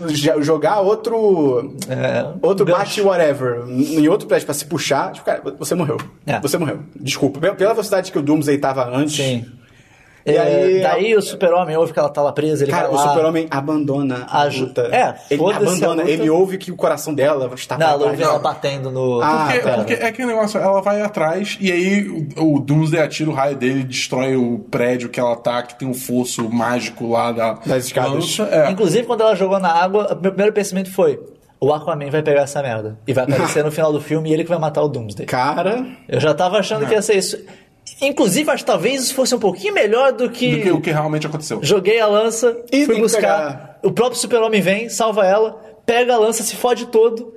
jogar 0.40 0.80
outro. 0.80 1.76
É, 1.86 2.24
outro 2.40 2.64
gancho. 2.64 2.78
bate 2.78 3.01
whatever 3.02 3.64
em 3.68 4.09
outro 4.09 4.26
prédio 4.26 4.47
pra 4.47 4.55
se 4.55 4.64
puxar, 4.64 5.12
tipo, 5.12 5.26
cara, 5.26 5.43
você 5.59 5.74
morreu. 5.74 5.98
É. 6.26 6.40
Você 6.40 6.56
morreu. 6.56 6.78
Desculpa. 6.98 7.39
Pela- 7.40 7.55
Pela 7.55 7.72
velocidade 7.74 8.10
que 8.10 8.18
o 8.18 8.22
Doomsday 8.22 8.56
tava 8.56 8.89
antes. 8.89 9.16
Sim. 9.16 9.44
E 10.24 10.31
É, 10.32 10.40
aí- 10.40 10.81
daí 10.82 11.16
o 11.16 11.23
super-homem 11.23 11.77
ouve 11.77 11.93
que 11.93 11.99
ela 11.99 12.09
tá 12.09 12.23
lá 12.23 12.32
presa, 12.32 12.65
ele 12.65 12.70
Cara, 12.70 12.89
vai 12.89 12.93
o 12.93 12.97
lá... 12.97 13.09
super-homem 13.09 13.47
abandona 13.51 14.27
a 14.28 14.44
luta. 14.44 14.82
É, 14.93 15.15
ele 15.31 15.43
abandona, 15.53 16.03
luta. 16.03 16.11
ele 16.11 16.31
ouve 16.31 16.59
que 16.59 16.70
o 16.70 16.77
coração 16.77 17.12
dela 17.15 17.51
está 17.55 17.77
Não, 17.77 17.89
ela 17.89 18.07
ouve 18.07 18.23
ela 18.23 18.39
batendo 18.39 18.90
no... 18.90 19.20
Ah, 19.20 19.47
Porque, 19.47 19.61
pera. 19.61 19.77
porque 19.78 19.93
é 19.94 20.07
aquele 20.07 20.28
negócio, 20.28 20.61
ela 20.61 20.81
vai 20.81 21.01
atrás 21.03 21.59
e 21.61 21.70
aí 21.73 22.09
o, 22.36 22.55
o 22.57 22.61
Doomsday 22.61 23.01
atira 23.01 23.31
o 23.31 23.32
raio 23.32 23.57
dele 23.57 23.81
e 23.81 23.85
destrói 23.85 24.36
o 24.36 24.59
prédio 24.70 25.09
que 25.09 25.19
ela 25.19 25.35
tá, 25.36 25.62
que 25.62 25.78
tem 25.78 25.89
um 25.89 25.94
fosso 25.94 26.49
mágico 26.49 27.09
lá 27.11 27.32
da, 27.32 27.53
Das 27.66 27.86
escadas. 27.86 28.39
É. 28.51 28.70
Inclusive, 28.70 29.07
quando 29.07 29.23
ela 29.23 29.35
jogou 29.35 29.59
na 29.59 29.70
água, 29.73 30.09
o 30.12 30.20
meu 30.23 30.31
primeiro 30.32 30.53
pensamento 30.53 30.90
foi... 30.93 31.19
O 31.61 31.73
Aquaman 31.73 32.11
vai 32.11 32.23
pegar 32.24 32.43
essa 32.43 32.61
merda. 32.61 32.99
E 33.07 33.12
vai 33.12 33.23
aparecer 33.23 33.62
no 33.65 33.70
final 33.70 33.93
do 33.93 34.01
filme 34.01 34.28
e 34.31 34.32
ele 34.35 34.43
que 34.43 34.49
vai 34.51 34.59
matar 34.59 34.82
o 34.82 34.89
Doomsday. 34.89 35.27
Cara, 35.27 35.86
Eu 36.09 36.19
já 36.19 36.35
tava 36.35 36.59
achando 36.59 36.85
que 36.89 36.93
ia 36.93 37.01
ser 37.01 37.15
isso. 37.16 37.39
Inclusive, 38.02 38.50
acho 38.50 38.64
que 38.64 38.70
talvez 38.70 39.02
isso 39.04 39.14
fosse 39.14 39.34
um 39.34 39.38
pouquinho 39.38 39.72
melhor 39.74 40.12
do 40.12 40.28
que... 40.28 40.56
Do 40.56 40.62
que 40.62 40.70
o 40.72 40.80
que 40.80 40.90
realmente 40.90 41.26
aconteceu. 41.26 41.60
Joguei 41.62 42.00
a 42.00 42.06
lança, 42.06 42.56
E 42.72 42.84
fui 42.84 43.00
buscar. 43.00 43.20
pegar. 43.20 43.78
O 43.82 43.92
próprio 43.92 44.18
super-homem 44.18 44.60
vem, 44.60 44.88
salva 44.88 45.24
ela, 45.24 45.52
pega 45.86 46.14
a 46.14 46.18
lança, 46.18 46.42
se 46.42 46.56
fode 46.56 46.86
todo. 46.86 47.34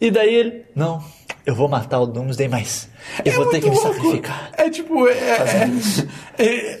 E 0.00 0.10
daí 0.10 0.34
ele... 0.34 0.64
Não, 0.74 1.02
eu 1.44 1.54
vou 1.54 1.68
matar 1.68 2.00
o 2.00 2.06
Doomsday, 2.06 2.48
mas 2.48 2.88
eu 3.24 3.32
vou 3.34 3.46
ter 3.46 3.60
que 3.60 3.68
me 3.70 3.76
louco. 3.76 3.92
sacrificar. 3.94 4.50
É 4.56 4.68
tipo, 4.70 5.06
é, 5.08 5.12
é- 6.38 6.42
é- 6.44 6.78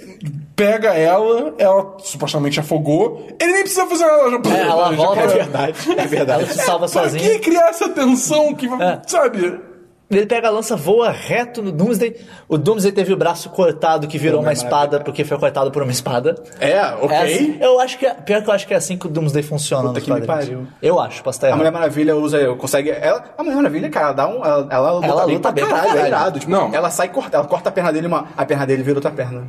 pega 0.54 0.94
ela, 0.94 1.54
ela 1.58 1.96
supostamente 2.00 2.58
afogou, 2.60 3.26
ele 3.40 3.52
nem 3.52 3.60
precisa 3.62 3.86
fazer 3.86 4.04
nada. 4.06 4.48
Já, 4.48 4.56
É, 4.56 4.60
ela 4.62 4.90
volta- 4.96 5.20
é 5.20 5.26
verdade, 5.26 5.74
é 5.96 6.06
verdade. 6.06 6.42
Ela 6.44 6.52
se 6.52 6.58
salva 6.62 6.88
sozinha. 6.88 7.22
que 7.30 7.38
criar 7.40 7.68
essa 7.68 7.88
tensão 7.90 8.54
que, 8.54 8.66
É. 8.66 9.00
sabe? 9.06 9.60
Ele 10.08 10.24
pega 10.24 10.46
a 10.46 10.50
lança, 10.52 10.76
voa 10.76 11.10
reto 11.10 11.60
no 11.60 11.72
Doomsday. 11.72 12.14
O 12.48 12.56
Doomsday 12.56 12.92
teve 12.92 13.12
o 13.12 13.16
braço 13.16 13.50
cortado 13.50 14.06
que 14.06 14.16
virou 14.18 14.38
uma 14.38 14.50
mas 14.50 14.58
espada 14.62 15.00
porque 15.00 15.24
foi 15.24 15.36
cortado 15.36 15.68
por 15.72 15.82
uma 15.82 15.90
espada. 15.90 16.36
É, 16.60 16.80
ok. 17.00 17.10
É 17.16 17.22
assim- 17.24 17.58
eu 17.60 17.80
acho 17.80 17.98
que 17.98 18.06
é, 18.06 18.14
pior 18.14 18.40
que 18.40 18.48
eu 18.48 18.54
acho 18.54 18.66
que 18.68 18.72
é 18.74 18.76
assim 18.76 18.96
que 18.96 19.06
o 19.06 19.10
Doomsday 19.10 19.42
funciona 19.42 19.88
Puta 19.88 19.94
nos 19.94 20.04
que 20.04 20.12
me 20.12 20.20
quadrinhos. 20.24 20.46
pariu. 20.62 20.68
Eu 20.80 21.00
acho, 21.00 21.24
posso 21.24 21.38
estar 21.38 21.52
A. 21.52 21.56
Mulher 21.56 21.72
Maravilha 21.72 22.14
usa, 22.14 22.54
consegue. 22.54 22.90
Ela, 22.90 23.24
a 23.36 23.42
Mulher 23.42 23.56
Maravilha, 23.56 23.90
cara, 23.90 24.12
dá 24.12 24.28
um, 24.28 24.44
ela, 24.44 24.68
ela 24.70 24.92
luta 24.92 25.06
Ela 25.08 25.26
bem, 25.26 25.34
luta 25.34 25.52
pra, 25.52 25.60
bem 25.60 25.64
caralho, 25.66 25.88
caralho. 25.88 26.04
é 26.04 26.08
irado. 26.08 26.38
Tipo, 26.38 26.52
Não. 26.52 26.72
Ela 26.72 26.88
sai 26.90 27.06
e 27.06 27.10
corta, 27.10 27.36
ela 27.38 27.46
corta 27.46 27.68
a 27.68 27.72
perna 27.72 27.92
dele, 27.92 28.06
uma, 28.06 28.28
a 28.36 28.44
perna 28.44 28.64
dele 28.64 28.84
vira 28.84 28.98
outra 28.98 29.10
perna. 29.10 29.42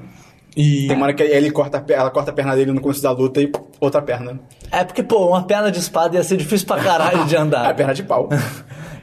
E. 0.56 0.88
Tem 0.88 0.96
uma 0.98 1.06
hora 1.06 1.14
que 1.14 1.22
ele 1.22 1.52
corta, 1.52 1.78
a 1.88 1.94
ela 1.94 2.10
corta 2.10 2.32
a 2.32 2.34
perna 2.34 2.56
dele 2.56 2.72
no 2.72 2.82
começo 2.82 3.04
da 3.04 3.12
luta 3.12 3.40
e 3.40 3.52
outra 3.80 4.02
perna. 4.02 4.40
É 4.72 4.84
porque, 4.84 5.04
pô, 5.04 5.28
uma 5.28 5.44
perna 5.44 5.70
de 5.72 5.78
espada 5.78 6.16
ia 6.18 6.24
ser 6.24 6.36
difícil 6.36 6.66
pra 6.66 6.78
caralho 6.82 7.26
de 7.26 7.38
A 7.38 7.42
andar. 7.44 7.76
perna 7.76 7.94
de 7.94 8.02
pau. 8.02 8.28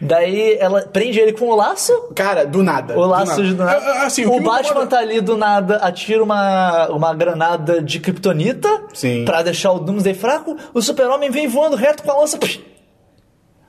Daí 0.00 0.56
ela 0.60 0.82
prende 0.82 1.18
ele 1.18 1.32
com 1.32 1.46
o 1.48 1.54
laço. 1.56 1.92
Cara, 2.14 2.44
do 2.44 2.62
nada. 2.62 2.96
O 2.98 3.04
laço 3.06 3.26
nada. 3.32 3.42
de 3.42 3.54
do 3.54 3.64
nada. 3.64 3.84
É, 3.84 3.88
é, 3.88 4.06
assim, 4.06 4.24
o 4.26 4.36
o 4.36 4.40
Batman 4.40 4.70
incomoda- 4.70 4.86
tá 4.86 4.98
ali 4.98 5.20
do 5.20 5.36
nada, 5.36 5.76
atira 5.76 6.22
uma, 6.22 6.88
uma 6.88 7.14
granada 7.14 7.80
de 7.82 8.00
kryptonita 8.00 8.68
Sim. 8.92 9.24
pra 9.24 9.42
deixar 9.42 9.72
o 9.72 9.78
Doomsday 9.78 10.14
fraco. 10.14 10.56
O 10.74 10.82
Super-Homem 10.82 11.30
vem 11.30 11.46
voando 11.48 11.76
reto 11.76 12.02
com 12.02 12.10
a 12.10 12.18
lança. 12.18 12.36
psh, 12.38 12.60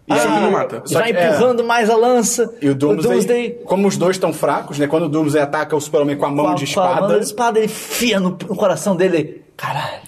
E 0.07 0.13
aí- 0.13 0.27
não 0.41 0.51
mata. 0.51 0.81
só 0.85 0.99
vai 0.99 1.11
que- 1.13 1.17
é. 1.19 1.29
empurrando 1.29 1.63
mais 1.63 1.89
a 1.89 1.95
lança. 1.95 2.53
E 2.61 2.69
o 2.69 2.75
Doomsday, 2.75 3.61
como 3.65 3.87
os 3.87 3.97
dois 3.97 4.15
estão 4.15 4.31
fracos, 4.33 4.77
né? 4.77 4.87
Quando 4.87 5.03
o 5.03 5.09
Doomsday 5.09 5.41
ataca 5.41 5.75
o 5.75 5.81
Super-Homem 5.81 6.15
com 6.17 6.25
a 6.25 6.29
mão 6.31 6.45
com 6.45 6.51
a- 6.51 6.55
de 6.55 6.73
com 6.73 6.79
a 6.81 6.85
espada. 6.85 7.07
mão 7.07 7.17
de 7.19 7.25
espada, 7.25 7.59
ele 7.59 7.67
fia 7.67 8.19
no, 8.19 8.29
no 8.29 8.55
coração 8.55 8.95
dele. 8.95 9.43
Caralho, 9.57 10.01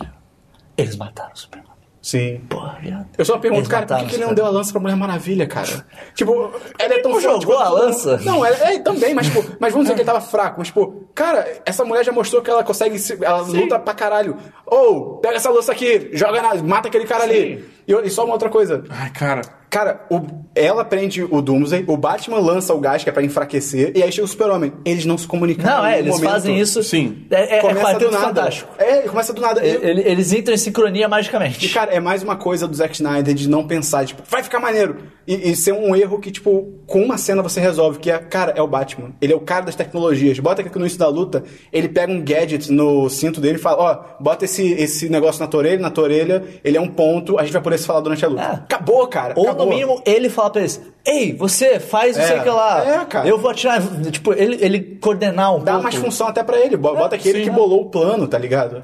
eles 0.77 0.95
mataram 0.95 1.31
o 1.33 1.37
Super-Homem. 1.37 1.66
Sim. 2.07 2.39
Porra, 2.47 2.77
viado. 2.81 3.05
Eu 3.17 3.25
só 3.25 3.37
pergunto, 3.37 3.59
Eles 3.63 3.67
cara, 3.67 3.85
por 3.85 3.97
que, 3.97 4.05
que 4.05 4.15
ele 4.15 4.25
não 4.25 4.33
deu 4.33 4.45
a 4.45 4.49
lança 4.49 4.71
pra 4.71 4.79
Mulher 4.79 4.95
Maravilha, 4.95 5.45
cara? 5.45 5.85
Tipo, 6.15 6.53
ela 6.79 6.93
é 6.93 6.99
tão 7.01 7.11
forte 7.11 7.23
jogou 7.23 7.57
quanto 7.57 7.61
a 7.61 7.69
lança? 7.69 8.17
Não, 8.23 8.45
é, 8.45 8.75
é 8.75 8.79
também, 8.79 9.13
mas, 9.13 9.27
tipo, 9.27 9.43
mas 9.59 9.73
vamos 9.73 9.87
dizer 9.87 9.95
que 9.95 10.01
ele 10.01 10.05
tava 10.09 10.21
fraco. 10.21 10.55
Mas, 10.57 10.67
tipo, 10.67 11.03
cara, 11.13 11.45
essa 11.65 11.83
mulher 11.83 12.05
já 12.05 12.13
mostrou 12.13 12.41
que 12.41 12.49
ela 12.49 12.63
consegue. 12.63 12.97
se- 12.97 13.17
Ela 13.21 13.41
luta 13.41 13.77
pra 13.77 13.93
caralho. 13.93 14.37
Ou, 14.65 15.17
pega 15.17 15.35
essa 15.35 15.49
lança 15.49 15.73
aqui, 15.73 16.11
joga 16.13 16.41
na. 16.41 16.55
mata 16.63 16.87
aquele 16.87 17.05
cara 17.05 17.23
ali. 17.25 17.65
E, 17.87 17.93
e 17.93 18.09
só 18.09 18.25
uma 18.25 18.33
outra 18.33 18.49
coisa. 18.49 18.83
Ai, 18.89 19.09
cara. 19.11 19.41
Cara, 19.69 20.05
o- 20.09 20.21
ela 20.55 20.85
prende 20.85 21.23
o 21.29 21.41
Doomsday, 21.41 21.83
o 21.87 21.97
Batman 21.97 22.39
lança 22.39 22.73
o 22.73 22.79
gás 22.79 23.03
que 23.03 23.09
é 23.09 23.11
pra 23.11 23.21
enfraquecer, 23.21 23.91
e 23.95 24.01
aí 24.01 24.09
chega 24.13 24.23
o 24.23 24.27
Super-Homem. 24.27 24.71
Eles 24.85 25.05
não 25.05 25.17
se 25.17 25.27
comunicaram. 25.27 25.79
Não, 25.79 25.85
é, 25.85 25.99
eles 25.99 26.15
momento. 26.15 26.29
fazem 26.31 26.57
isso. 26.57 26.81
Sim. 26.83 27.25
É, 27.29 27.55
é, 27.55 27.57
é 27.57 27.61
Começa 27.61 27.81
quarteto 27.81 28.05
do 28.05 28.11
nada. 28.11 28.27
fantástico. 28.27 28.69
É, 28.77 29.01
começa 29.01 29.33
do 29.33 29.41
nada. 29.41 29.65
E- 29.65 29.69
Ele- 29.69 30.03
Eles 30.09 30.31
entram 30.31 30.55
em 30.55 30.57
sincronia 30.57 31.03
E, 31.05 31.07
magicamente. 31.09 31.67
cara, 31.69 31.91
é 31.93 31.99
mais 31.99 32.23
uma 32.23 32.37
coisa 32.37 32.65
do 32.65 32.73
Zack 32.73 32.95
Snyder 32.95 33.33
de 33.35 33.49
não 33.49 33.67
pensar, 33.67 34.05
tipo, 34.05 34.23
vai 34.29 34.41
ficar 34.41 34.61
maneiro. 34.61 34.95
E, 35.27 35.51
e 35.51 35.55
ser 35.55 35.73
um 35.73 35.93
erro 35.93 36.17
que, 36.19 36.31
tipo, 36.31 36.73
com 36.87 37.01
uma 37.03 37.17
cena 37.17 37.43
você 37.43 37.59
resolve, 37.59 37.99
que 37.99 38.09
é, 38.09 38.17
cara, 38.17 38.53
é 38.55 38.61
o 38.61 38.67
Batman. 38.67 39.11
Ele 39.21 39.33
é 39.33 39.35
o 39.35 39.41
cara 39.41 39.65
das 39.65 39.75
tecnologias. 39.75 40.39
Bota 40.39 40.61
aqui 40.61 40.73
no 40.73 40.81
início 40.85 40.97
da 40.97 41.09
luta, 41.09 41.43
ele 41.73 41.89
pega 41.89 42.11
um 42.11 42.21
gadget 42.23 42.71
no 42.71 43.09
cinto 43.09 43.41
dele 43.41 43.57
e 43.57 43.61
fala, 43.61 43.77
ó, 44.17 44.23
bota 44.23 44.45
esse, 44.45 44.71
esse 44.73 45.09
negócio 45.09 45.41
na 45.41 45.47
tua 45.47 45.59
orelha, 45.59 45.79
na 45.81 45.89
tua 45.91 46.05
orelha, 46.05 46.41
ele 46.63 46.77
é 46.77 46.81
um 46.81 46.87
ponto, 46.87 47.37
a 47.37 47.43
gente 47.43 47.51
vai 47.51 47.61
poder 47.61 47.76
se 47.77 47.85
falar 47.87 48.01
durante 48.01 48.23
a 48.25 48.27
luta. 48.27 48.41
É. 48.41 48.45
Acabou, 48.53 49.07
cara. 49.07 49.33
Ou 49.37 49.45
acabou. 49.45 49.65
no 49.65 49.71
mínimo 49.71 50.01
ele 50.05 50.29
fala 50.29 50.49
pra 50.49 50.61
eles: 50.61 50.81
Ei, 51.05 51.33
você 51.33 51.79
faz 51.79 52.15
não 52.17 52.23
É. 52.23 52.27
sei 52.27 52.39
o 52.39 52.43
que 52.43 52.49
lá. 52.49 52.83
É, 53.01 53.05
cara. 53.05 53.27
Eu 53.27 53.37
vou 53.39 53.51
atirar. 53.51 53.81
Tipo, 54.11 54.33
ele, 54.33 54.57
ele 54.61 54.79
coordenar 55.01 55.55
um 55.55 55.59
Dá 55.63 55.73
pouco. 55.73 55.83
mais 55.83 55.95
função 55.95 56.27
até 56.27 56.43
pra 56.43 56.57
ele. 56.59 56.75
Bo- 56.77 56.95
Bota 56.95 57.15
aqui 57.15 57.29
ele 57.29 57.39
sim. 57.39 57.43
que 57.45 57.49
bolou 57.51 57.81
o 57.83 57.85
plano, 57.89 58.27
tá 58.27 58.37
ligado? 58.37 58.83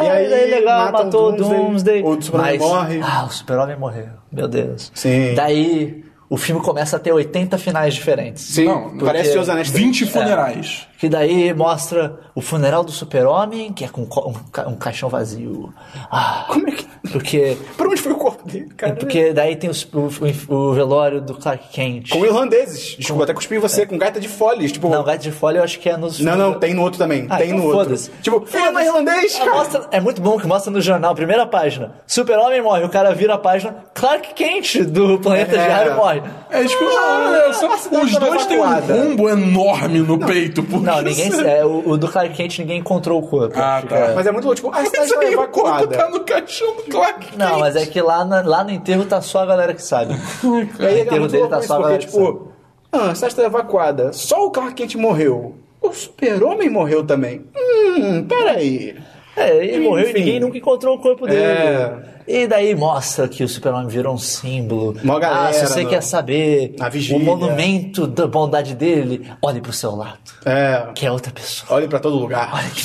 E 0.00 0.02
aí, 0.08 0.28
daí 0.28 0.50
legal, 0.50 0.90
matou 0.90 1.28
o 1.28 1.32
Doomsday. 1.32 2.02
O 2.02 2.20
Superman 2.20 2.58
morre. 2.58 3.00
Ah, 3.02 3.24
o 3.26 3.30
Super-Homem 3.30 3.76
morreu. 3.76 4.08
Meu 4.32 4.48
Deus. 4.48 4.90
Sim. 4.94 5.34
Daí 5.34 6.02
o 6.30 6.36
filme 6.38 6.62
começa 6.62 6.96
a 6.96 6.98
ter 6.98 7.12
80 7.12 7.58
finais 7.58 7.92
diferentes. 7.94 8.42
Sim, 8.42 8.64
Não, 8.64 8.96
parece 8.98 9.36
Os 9.38 9.48
Anéis 9.50 9.68
20 9.68 10.06
funerais. 10.06 10.88
Que 11.02 11.08
daí 11.08 11.52
mostra 11.52 12.16
o 12.32 12.40
funeral 12.40 12.84
do 12.84 12.92
Super-Homem, 12.92 13.72
que 13.72 13.84
é 13.84 13.88
com 13.88 14.06
co- 14.06 14.28
um, 14.28 14.34
ca- 14.52 14.68
um 14.68 14.76
caixão 14.76 15.08
vazio. 15.08 15.74
Ah, 16.08 16.44
Como 16.46 16.68
é 16.68 16.70
que... 16.70 16.86
porque. 17.10 17.56
Pra 17.76 17.88
onde 17.88 18.00
foi 18.00 18.12
o 18.12 18.16
corpo 18.16 18.48
dele, 18.48 18.68
cara? 18.76 18.94
Porque 18.94 19.32
daí 19.32 19.56
tem 19.56 19.68
os- 19.68 19.82
o, 19.92 20.08
o- 20.54 20.72
velório 20.74 21.20
do 21.20 21.34
Clark 21.34 21.70
Kent. 21.72 22.08
Com 22.10 22.24
irlandeses. 22.24 22.94
Desculpa, 22.96 23.24
até 23.24 23.34
cuspi 23.34 23.56
em 23.56 23.58
você, 23.58 23.84
com 23.84 23.98
gaita 23.98 24.20
de 24.20 24.28
folhas. 24.28 24.70
Tipo, 24.70 24.88
Não, 24.88 25.02
Gato 25.02 25.20
de 25.22 25.32
Folha 25.32 25.58
eu 25.58 25.64
acho 25.64 25.80
que 25.80 25.88
é 25.88 25.96
nos. 25.96 26.20
Não, 26.20 26.36
não, 26.36 26.54
tem 26.60 26.72
no 26.72 26.82
outro 26.82 27.00
também. 27.00 27.26
Ah, 27.28 27.36
tem 27.36 27.48
então 27.50 27.58
no 27.58 27.76
outro. 27.76 27.96
Tipo, 28.22 28.46
filho 28.46 28.78
é 28.78 28.84
irlandês, 28.86 29.34
Ah, 29.40 29.44
cara. 29.44 29.56
mostra- 29.56 29.88
é 29.90 29.98
muito 30.00 30.22
bom 30.22 30.38
que 30.38 30.46
mostra 30.46 30.70
no 30.70 30.80
jornal, 30.80 31.16
primeira 31.16 31.44
página. 31.46 31.94
Super-Homem 32.06 32.62
morre, 32.62 32.84
o 32.84 32.88
cara 32.88 33.12
vira 33.12 33.34
a 33.34 33.38
página. 33.38 33.74
Clark 33.92 34.34
Kent 34.34 34.84
do 34.84 35.18
planeta 35.18 35.56
É. 35.56 35.64
Diário 35.64 35.96
morre. 35.96 36.22
É 36.48 36.62
tipo, 36.64 36.84
Ah, 36.84 37.42
olha 37.42 37.52
só, 37.54 37.72
a 37.74 37.76
cidade 37.78 38.04
os 38.06 38.16
dois 38.16 38.46
têm 38.46 38.60
um 38.60 38.78
rombo 38.80 39.28
enorme 39.28 39.98
no 39.98 40.16
peito. 40.16 40.62
Porque 40.62 40.91
Não, 40.96 41.02
ninguém. 41.02 41.30
É, 41.46 41.64
o, 41.64 41.88
o 41.90 41.96
do 41.96 42.08
Clark 42.08 42.34
Kent 42.34 42.58
ninguém 42.60 42.78
encontrou 42.78 43.20
o 43.22 43.26
corpo. 43.26 43.54
Ah, 43.58 43.82
tá. 43.88 44.12
Mas 44.14 44.26
é 44.26 44.32
muito 44.32 44.44
louco, 44.44 44.56
tipo, 44.56 44.70
a 44.74 44.84
cidade 44.84 45.12
tá 45.14 45.20
aí 45.20 45.34
o 45.34 45.38
corpo 45.48 45.60
evacuada. 45.68 45.86
tá 45.96 46.08
no 46.10 46.20
caixão 46.20 46.76
do 46.76 46.82
Clark 46.84 47.36
Não, 47.36 47.48
Kent. 47.50 47.58
mas 47.60 47.76
é 47.76 47.86
que 47.86 48.00
lá, 48.00 48.24
na- 48.24 48.42
lá 48.42 48.64
no 48.64 48.70
enterro 48.70 49.04
tá 49.04 49.20
só 49.20 49.40
a 49.40 49.46
galera 49.46 49.74
que 49.74 49.82
sabe. 49.82 50.14
Aí 50.78 50.84
O 50.84 50.98
é 50.98 51.00
enterro 51.00 51.28
dele 51.28 51.48
tá 51.48 51.62
só 51.62 51.74
a 51.74 51.76
porque, 51.76 51.82
galera 51.82 51.98
que 52.04 52.10
sabe. 52.10 52.24
tipo, 52.26 52.48
ah, 52.92 53.10
a 53.10 53.14
cidade 53.14 53.36
tá 53.36 53.42
evacuada. 53.44 54.12
Só 54.12 54.46
o 54.46 54.50
Clark 54.50 54.74
Kent 54.74 54.94
morreu. 54.96 55.56
O 55.80 55.92
super-homem 55.92 56.68
morreu 56.70 57.04
também. 57.04 57.44
Hum, 57.56 58.24
peraí. 58.28 58.96
É, 59.36 59.64
ele 59.64 59.80
morreu 59.88 60.06
e 60.06 60.10
Enfim. 60.10 60.18
ninguém 60.20 60.40
nunca 60.40 60.58
encontrou 60.58 60.96
o 60.96 60.98
corpo 61.00 61.26
dele. 61.26 61.40
É. 61.42 61.92
E 62.28 62.46
daí 62.46 62.74
mostra 62.74 63.26
que 63.26 63.42
o 63.42 63.48
super-homem 63.48 63.88
virou 63.88 64.14
um 64.14 64.18
símbolo. 64.18 64.94
Mó 65.02 65.18
galera 65.18 65.48
ah, 65.48 65.52
se 65.52 65.66
você 65.66 65.82
no- 65.82 65.88
quer 65.88 66.02
saber 66.02 66.74
o 67.12 67.18
monumento 67.18 68.06
da 68.06 68.26
bondade 68.26 68.74
dele, 68.74 69.26
olhe 69.42 69.60
pro 69.60 69.72
seu 69.72 69.92
lado, 69.96 70.18
É. 70.44 70.86
que 70.94 71.04
é 71.06 71.10
outra 71.10 71.32
pessoa. 71.32 71.76
Olhe 71.78 71.88
pra 71.88 71.98
todo 71.98 72.16
lugar. 72.16 72.50
Olha 72.54 72.68
que 72.70 72.82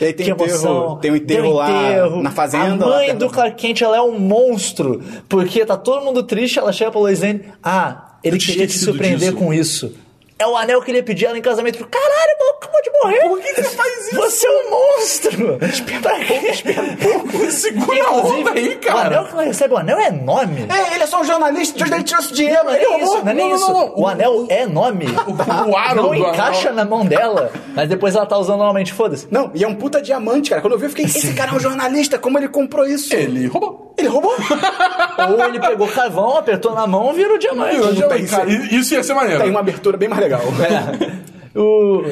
E 0.00 0.04
aí 0.06 0.12
tem 0.12 0.26
que 0.26 0.32
enterro, 0.32 0.48
emoção. 0.50 0.96
tem 0.98 1.10
um 1.10 1.16
enterro 1.16 1.48
um 1.50 1.54
lá 1.54 1.70
enterro. 1.90 2.22
na 2.22 2.30
fazenda. 2.30 2.84
A 2.84 2.88
mãe 2.88 3.16
do 3.16 3.28
Clark 3.28 3.56
Kent, 3.56 3.82
ela 3.82 3.96
é 3.96 4.00
um 4.00 4.18
monstro. 4.18 5.02
Porque 5.28 5.64
tá 5.66 5.76
todo 5.76 6.04
mundo 6.04 6.22
triste, 6.22 6.58
ela 6.58 6.72
chega 6.72 6.90
pra 6.90 7.00
Lois 7.00 7.20
Lane. 7.20 7.42
Ah, 7.62 8.16
ele 8.22 8.38
queria 8.38 8.66
te 8.66 8.78
surpreender 8.78 9.30
disso. 9.32 9.36
com 9.36 9.52
isso. 9.52 9.94
É 10.40 10.46
o 10.46 10.56
anel 10.56 10.80
que 10.82 10.90
ele 10.90 10.98
ia 10.98 11.02
pedir 11.04 11.26
ela 11.26 11.36
em 11.36 11.42
casamento. 11.42 11.84
Caralho, 11.88 12.38
maluco, 12.38 12.58
acabou 12.62 12.82
de 12.82 12.90
morrer. 12.92 13.28
Por 13.28 13.40
que 13.40 13.54
que 13.54 13.62
você 13.64 13.76
faz 13.76 14.06
isso? 14.06 14.16
Você 14.16 14.46
é 14.46 14.50
um 14.50 14.70
monstro. 14.70 15.58
Espera 15.66 16.14
um 16.14 16.24
pouco, 16.24 16.46
espera 16.46 16.82
um 16.82 16.96
pouco. 16.96 17.50
Segura 17.50 18.04
a 18.06 18.12
onda 18.12 18.50
aí, 18.52 18.68
O 18.74 18.78
cara. 18.78 19.06
anel 19.08 19.24
que 19.24 19.32
ela 19.32 19.42
recebe, 19.42 19.74
o 19.74 19.76
anel 19.78 19.98
é 19.98 20.10
nome. 20.12 20.66
É, 20.68 20.94
ele 20.94 21.02
é 21.02 21.06
só 21.06 21.20
um 21.20 21.24
jornalista, 21.24 21.76
de 21.76 21.82
onde 21.84 21.94
ele 21.94 22.02
tirou 22.04 22.22
esse 22.22 22.32
dinheiro? 22.32 22.64
Não 22.64 22.72
é 22.72 22.76
Ele 22.76 22.86
nem 22.86 22.98
roubou. 23.00 23.14
isso, 23.16 23.24
não 23.24 23.30
é 23.30 23.34
nem 23.34 23.48
Não, 23.48 23.56
isso. 23.56 23.72
não, 23.72 23.86
não. 23.88 23.94
O 23.98 24.06
anel 24.06 24.46
é 24.48 24.66
nome. 24.66 25.06
o 25.68 25.76
aro 25.76 26.02
Não 26.02 26.14
encaixa 26.14 26.68
anel. 26.70 26.74
na 26.74 26.84
mão 26.84 27.04
dela, 27.04 27.50
mas 27.74 27.88
depois 27.88 28.14
ela 28.14 28.24
tá 28.26 28.38
usando 28.38 28.58
normalmente, 28.58 28.92
foda-se. 28.92 29.26
Não, 29.32 29.50
e 29.54 29.64
é 29.64 29.68
um 29.68 29.74
puta 29.74 30.00
diamante, 30.00 30.50
cara. 30.50 30.62
Quando 30.62 30.74
eu 30.74 30.78
vi, 30.78 30.84
eu 30.86 30.90
fiquei, 30.90 31.04
esse 31.06 31.32
cara 31.34 31.50
é 31.50 31.54
um 31.54 31.60
jornalista, 31.60 32.16
como 32.16 32.38
ele 32.38 32.48
comprou 32.48 32.86
isso? 32.86 33.12
Ele 33.14 33.46
roubou. 33.48 33.92
Ele 33.98 34.06
roubou? 34.08 34.32
Ou 34.36 35.44
ele 35.46 35.58
pegou 35.58 35.88
carvão, 35.88 36.36
apertou 36.36 36.72
na 36.74 36.86
mão 36.86 37.10
e 37.12 37.16
virou 37.16 37.36
diamante. 37.38 37.74
Virou 37.76 37.92
diamante, 37.92 38.22
isso. 38.24 38.36
cara. 38.36 38.48
Isso 38.50 38.94
ia 38.94 39.02
ser 39.02 39.14
maneiro. 39.14 39.40
Tem 39.40 39.50
uma 39.50 39.58
abertura 39.60 39.96
bem 39.96 40.08
mais 40.08 40.22
legal. 40.28 40.42
É. 41.54 41.58
O... 41.58 42.04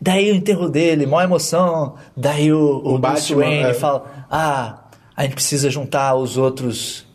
Daí 0.00 0.30
o 0.30 0.34
enterro 0.34 0.68
dele, 0.68 1.06
maior 1.06 1.24
emoção. 1.24 1.94
Daí 2.16 2.52
o, 2.52 2.58
o, 2.58 2.94
O 2.94 2.98
Bruce 2.98 3.34
Wayne 3.34 3.70
é. 3.70 3.74
fala: 3.74 4.26
Ah, 4.30 4.84
a 5.16 5.22
gente 5.22 5.34
precisa 5.34 5.70
juntar 5.70 6.14
os 6.14 6.36
outros 6.36 7.06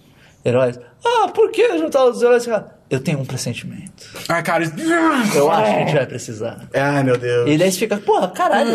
heróis. 0.43 0.79
Ah, 1.05 1.27
por 1.27 1.51
que 1.51 1.77
juntar 1.77 2.05
os 2.05 2.21
heróis? 2.21 2.45
Cara, 2.45 2.76
Eu 2.89 2.99
tenho 3.01 3.19
um 3.19 3.25
pressentimento. 3.25 3.91
Ah, 4.29 4.41
cara. 4.41 4.63
Eu 5.35 5.51
acho 5.51 5.63
que 5.63 5.75
a 5.75 5.79
gente 5.79 5.93
vai 5.95 6.05
precisar. 6.05 6.67
Ai, 6.73 7.03
meu 7.03 7.17
Deus. 7.17 7.49
E 7.49 7.57
daí 7.57 7.69
você 7.71 7.79
fica, 7.79 7.97
porra, 7.97 8.29
caralho, 8.29 8.71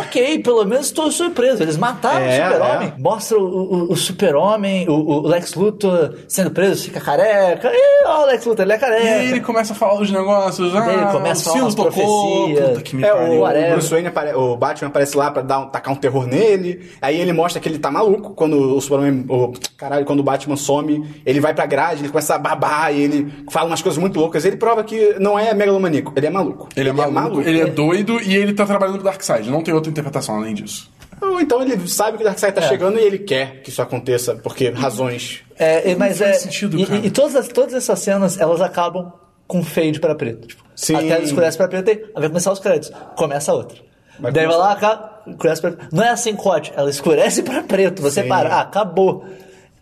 ok, 0.00 0.38
pelo 0.40 0.64
menos 0.66 0.86
estou 0.86 1.10
surpreso. 1.10 1.62
Eles 1.62 1.76
mataram 1.78 2.26
É, 2.26 2.46
o 2.46 2.52
super-homem. 2.52 2.88
é. 2.88 3.00
Mostra 3.00 3.38
o, 3.38 3.42
o- 3.44 3.92
o 3.92 3.96
super-homem, 3.96 4.88
o, 4.88 4.92
o 4.92 5.26
Lex 5.26 5.54
Luthor 5.54 6.14
sendo 6.28 6.50
preso, 6.50 6.84
fica 6.84 7.00
careca. 7.00 7.70
E 7.72 8.04
ó, 8.06 8.22
o 8.22 8.26
Lex 8.26 8.44
Luthor, 8.44 8.64
ele 8.64 8.72
é 8.74 8.76
E 8.76 8.78
careca. 8.78 9.02
aí 9.14 9.30
ele 9.30 9.40
começa 9.40 9.72
a 9.72 9.76
falar 9.76 10.00
os 10.00 10.10
negócios. 10.10 10.74
Ah, 10.76 10.92
ele 10.92 11.06
começa 11.12 11.48
a 11.48 11.52
o 11.52 11.52
falar 11.54 11.64
umas 11.64 11.74
tocou. 11.74 11.92
profecias. 11.92 12.68
Puta 12.70 12.82
que 12.82 12.96
me 12.96 13.02
É, 13.04 13.10
pariu. 13.12 13.32
o, 13.32 13.40
Whatever. 13.40 13.72
Bruce 13.72 13.90
Wayne 13.90 14.08
apare- 14.08 14.34
o 14.34 14.56
Batman 14.56 14.88
aparece 14.88 15.16
lá 15.16 15.30
pra 15.30 15.42
dar 15.42 15.58
um- 15.60 15.68
tacar 15.68 15.92
um 15.94 15.96
terror 15.96 16.26
nele. 16.26 16.90
Aí 17.00 17.18
ele 17.18 17.32
mostra 17.32 17.60
que 17.60 17.68
ele 17.68 17.78
tá 17.78 17.90
maluco 17.90 18.34
quando 18.34 18.76
o 18.76 18.80
Superman. 18.80 19.24
O, 19.28 19.52
caralho, 19.76 20.04
quando 20.04 20.20
o 20.20 20.22
Batman 20.22 20.56
some, 20.56 21.22
ele 21.24 21.40
vai 21.40 21.54
pra 21.54 21.64
grade, 21.64 22.02
ele 22.02 22.08
começa 22.10 22.34
a 22.34 22.38
babar 22.38 22.92
e 22.94 23.00
ele 23.00 23.32
fala 23.54 23.66
umas 23.70 23.80
coisas 23.80 23.98
muito 24.00 24.18
loucas. 24.18 24.44
Ele 24.44 24.56
prova 24.56 24.82
que 24.82 25.14
não 25.20 25.38
é 25.38 25.54
megalomaníaco, 25.54 26.12
ele 26.16 26.26
é 26.26 26.30
maluco. 26.30 26.68
Ele 26.76 26.88
é 26.88 26.92
maluco, 26.92 27.40
ele 27.40 27.60
é 27.60 27.66
doido 27.66 28.20
e 28.20 28.34
ele 28.36 28.52
tá 28.52 28.66
trabalhando 28.66 28.96
pro 28.96 29.04
Darkseid. 29.04 29.48
Não 29.48 29.62
tem 29.62 29.72
outra 29.72 29.88
interpretação 29.90 30.36
além 30.36 30.54
disso. 30.54 30.90
Ou 31.22 31.40
então 31.40 31.62
ele 31.62 31.86
sabe 31.88 32.16
que 32.18 32.24
o 32.24 32.26
Darkseid 32.26 32.52
tá 32.52 32.62
É. 32.62 32.68
chegando 32.68 32.98
e 32.98 33.02
ele 33.02 33.18
quer 33.20 33.62
que 33.62 33.70
isso 33.70 33.80
aconteça, 33.80 34.34
porque 34.34 34.70
razões. 34.70 35.42
É, 35.56 35.88
e- 35.92 35.94
mas 35.94 36.18
faz 36.18 36.30
é. 36.30 36.34
sentido, 36.40 36.78
e, 36.78 36.84
cara. 36.84 36.98
e- 36.98 37.06
e 37.06 37.10
todas, 37.10 37.36
as- 37.36 37.48
todas 37.48 37.72
essas 37.74 37.98
cenas, 38.00 38.38
elas 38.40 38.60
acabam 38.60 39.12
com 39.46 39.62
fade 39.62 40.00
pra 40.00 40.14
preto. 40.16 40.48
Tipo, 40.48 40.64
Sim. 40.74 40.96
A 40.96 40.98
tela 40.98 41.22
escurece 41.22 41.56
pra 41.56 41.68
preto 41.68 41.88
e 41.90 42.06
vai 42.18 42.28
começar 42.28 42.50
os 42.50 42.58
créditos. 42.58 42.90
Começa 43.16 43.52
a 43.52 43.54
outra. 43.54 43.78
Vai 44.18 44.32
Daí 44.32 44.46
vai 44.46 44.54
começar. 44.56 44.68
lá, 44.70 44.76
cá, 44.76 45.22
escurece 45.28 45.60
pra 45.60 45.70
preto. 45.70 45.94
Não 45.94 46.02
é 46.02 46.08
assim, 46.10 46.34
corte. 46.34 46.72
Ela 46.76 46.90
escurece 46.90 47.42
pra 47.44 47.62
preto. 47.62 48.02
Você 48.02 48.22
Sim. 48.22 48.28
para. 48.28 48.48
Ah, 48.56 48.60
acabou. 48.62 49.24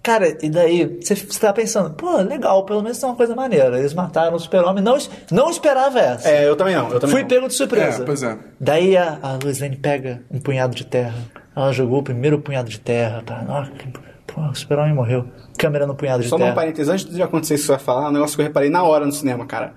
Cara, 0.03 0.37
e 0.43 0.51
daí 0.51 0.99
você, 1.01 1.15
você 1.15 1.39
tá 1.39 1.53
pensando, 1.53 1.91
pô, 1.91 2.17
legal, 2.17 2.65
pelo 2.65 2.83
menos 2.83 2.99
tem 2.99 3.09
uma 3.09 3.15
coisa 3.15 3.37
maneira. 3.37 3.79
Eles 3.79 3.95
mataram 3.95 4.35
o 4.35 4.39
super-homem, 4.39 4.83
não, 4.83 4.99
não 5.31 5.49
esperava 5.49 6.01
essa. 6.01 6.29
É, 6.29 6.49
eu 6.49 6.57
também 6.57 6.75
não. 6.75 6.91
Eu 6.91 6.99
também 6.99 7.11
Fui 7.11 7.23
não. 7.23 7.29
pego 7.29 7.47
de 7.47 7.55
surpresa. 7.55 8.03
É, 8.03 8.05
pois 8.05 8.23
é. 8.23 8.37
Daí 8.59 8.97
a, 8.97 9.19
a 9.23 9.39
Lois 9.43 9.61
Lane 9.61 9.77
pega 9.77 10.21
um 10.29 10.41
punhado 10.41 10.75
de 10.75 10.85
terra. 10.85 11.15
Ela 11.55 11.71
jogou 11.73 12.01
o 12.01 12.03
primeiro 12.03 12.41
punhado 12.41 12.69
de 12.69 12.81
terra. 12.81 13.23
Tá? 13.25 13.43
Nossa, 13.43 13.71
pô, 14.27 14.41
o 14.41 14.55
super-homem 14.55 14.93
morreu. 14.93 15.25
Câmera 15.57 15.87
no 15.87 15.95
punhado 15.95 16.25
de 16.25 16.29
Só 16.29 16.37
dar 16.37 16.45
um 16.45 16.47
terra. 16.47 16.57
parênteses, 16.57 16.89
antes 16.89 17.15
de 17.15 17.23
acontecer 17.23 17.55
isso 17.55 17.63
que 17.63 17.67
você 17.69 17.73
vai 17.77 17.85
falar, 17.85 18.09
um 18.09 18.13
negócio 18.13 18.35
que 18.35 18.43
eu 18.43 18.47
reparei 18.47 18.71
na 18.71 18.83
hora 18.83 19.07
no 19.07 19.13
cinema, 19.13 19.47
cara. 19.47 19.75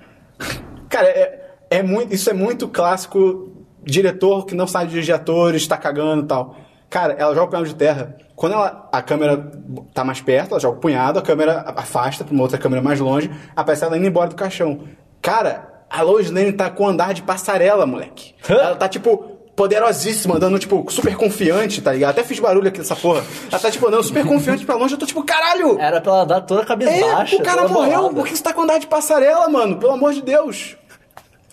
Cara, 0.89 1.07
é, 1.07 1.45
é 1.69 1.83
muito, 1.83 2.13
isso 2.13 2.27
é 2.29 2.33
muito 2.33 2.67
clássico 2.67 3.51
diretor 3.83 4.45
que 4.47 4.55
não 4.55 4.65
sabe 4.65 4.89
dirigir 4.89 5.13
atores, 5.13 5.67
tá 5.67 5.77
cagando 5.77 6.23
e 6.23 6.25
tal. 6.25 6.55
Cara, 6.89 7.13
ela 7.17 7.33
joga 7.33 7.45
o 7.45 7.49
punhado 7.49 7.67
de 7.67 7.75
terra. 7.75 8.15
Quando 8.35 8.53
ela, 8.53 8.87
a 8.91 9.01
câmera 9.01 9.51
tá 9.93 10.03
mais 10.03 10.21
perto, 10.21 10.51
ela 10.51 10.59
joga 10.59 10.77
o 10.77 10.79
punhado, 10.79 11.19
a 11.19 11.21
câmera 11.21 11.63
afasta 11.75 12.23
pra 12.23 12.33
uma 12.33 12.43
outra 12.43 12.57
câmera 12.57 12.81
mais 12.81 12.99
longe, 12.99 13.29
aparece 13.55 13.83
ela 13.85 13.97
indo 13.97 14.07
embora 14.07 14.29
do 14.29 14.35
caixão. 14.35 14.81
Cara, 15.21 15.85
a 15.89 16.01
Lois 16.01 16.29
Lane 16.29 16.51
tá 16.53 16.69
com 16.69 16.87
andar 16.87 17.13
de 17.13 17.21
passarela, 17.23 17.85
moleque. 17.85 18.35
Ela 18.47 18.75
tá, 18.75 18.87
tipo, 18.87 19.17
poderosíssima, 19.55 20.35
andando, 20.35 20.59
tipo, 20.59 20.85
super 20.91 21.15
confiante, 21.15 21.81
tá 21.81 21.91
ligado? 21.93 22.11
Até 22.11 22.23
fiz 22.23 22.39
barulho 22.39 22.67
aqui 22.67 22.77
dessa 22.79 22.95
porra. 22.95 23.23
Ela 23.51 23.59
tá, 23.59 23.71
tipo, 23.71 23.87
andando 23.87 24.03
super 24.03 24.25
confiante 24.25 24.65
pra 24.65 24.75
longe, 24.75 24.93
eu 24.93 24.99
tô, 24.99 25.05
tipo, 25.05 25.23
caralho! 25.23 25.79
Era 25.79 25.99
pra 26.01 26.11
ela 26.11 26.25
dar 26.25 26.41
toda 26.41 26.61
a 26.61 26.65
cabeça 26.65 26.91
É, 26.91 27.01
baixa. 27.13 27.35
o 27.37 27.41
cara 27.41 27.67
morreu, 27.67 27.97
bolada. 28.01 28.15
por 28.15 28.27
que 28.27 28.35
você 28.35 28.43
tá 28.43 28.53
com 28.53 28.61
andar 28.61 28.79
de 28.79 28.87
passarela, 28.87 29.47
mano? 29.49 29.77
Pelo 29.77 29.93
amor 29.93 30.13
de 30.13 30.21
Deus. 30.21 30.75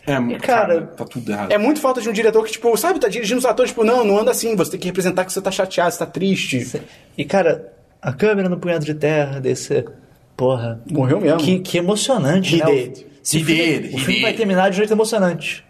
É, 0.06 0.14
cara, 0.14 0.38
cara, 0.38 0.80
tá 0.82 1.04
tudo 1.04 1.30
errado. 1.30 1.52
É 1.52 1.58
muito 1.58 1.80
falta 1.80 2.00
de 2.00 2.08
um 2.08 2.12
diretor 2.12 2.44
que, 2.44 2.52
tipo, 2.52 2.76
sabe, 2.76 2.98
tá 2.98 3.08
dirigindo 3.08 3.38
os 3.38 3.44
atores, 3.46 3.70
tipo, 3.70 3.84
não, 3.84 4.04
não 4.04 4.18
anda 4.18 4.32
assim, 4.32 4.56
você 4.56 4.72
tem 4.72 4.80
que 4.80 4.86
representar 4.86 5.24
que 5.24 5.32
você 5.32 5.40
tá 5.40 5.50
chateado, 5.50 5.92
você 5.92 5.98
tá 5.98 6.06
triste. 6.06 6.82
E, 7.16 7.24
cara, 7.24 7.72
a 8.00 8.12
câmera 8.12 8.48
no 8.48 8.58
punhado 8.58 8.84
de 8.84 8.94
terra 8.94 9.40
desse. 9.40 9.84
Porra. 10.36 10.80
Morreu 10.90 11.20
mesmo. 11.20 11.38
Que, 11.38 11.60
que 11.60 11.78
emocionante, 11.78 12.56
He 12.56 12.58
né? 12.58 12.64
did. 12.64 12.98
O, 12.98 13.36
He 13.36 13.44
filme, 13.44 13.78
did, 13.78 13.94
o 13.94 13.98
filme 13.98 14.22
vai 14.22 14.32
terminar 14.32 14.70
de 14.70 14.74
um 14.74 14.78
jeito 14.78 14.92
emocionante. 14.92 15.64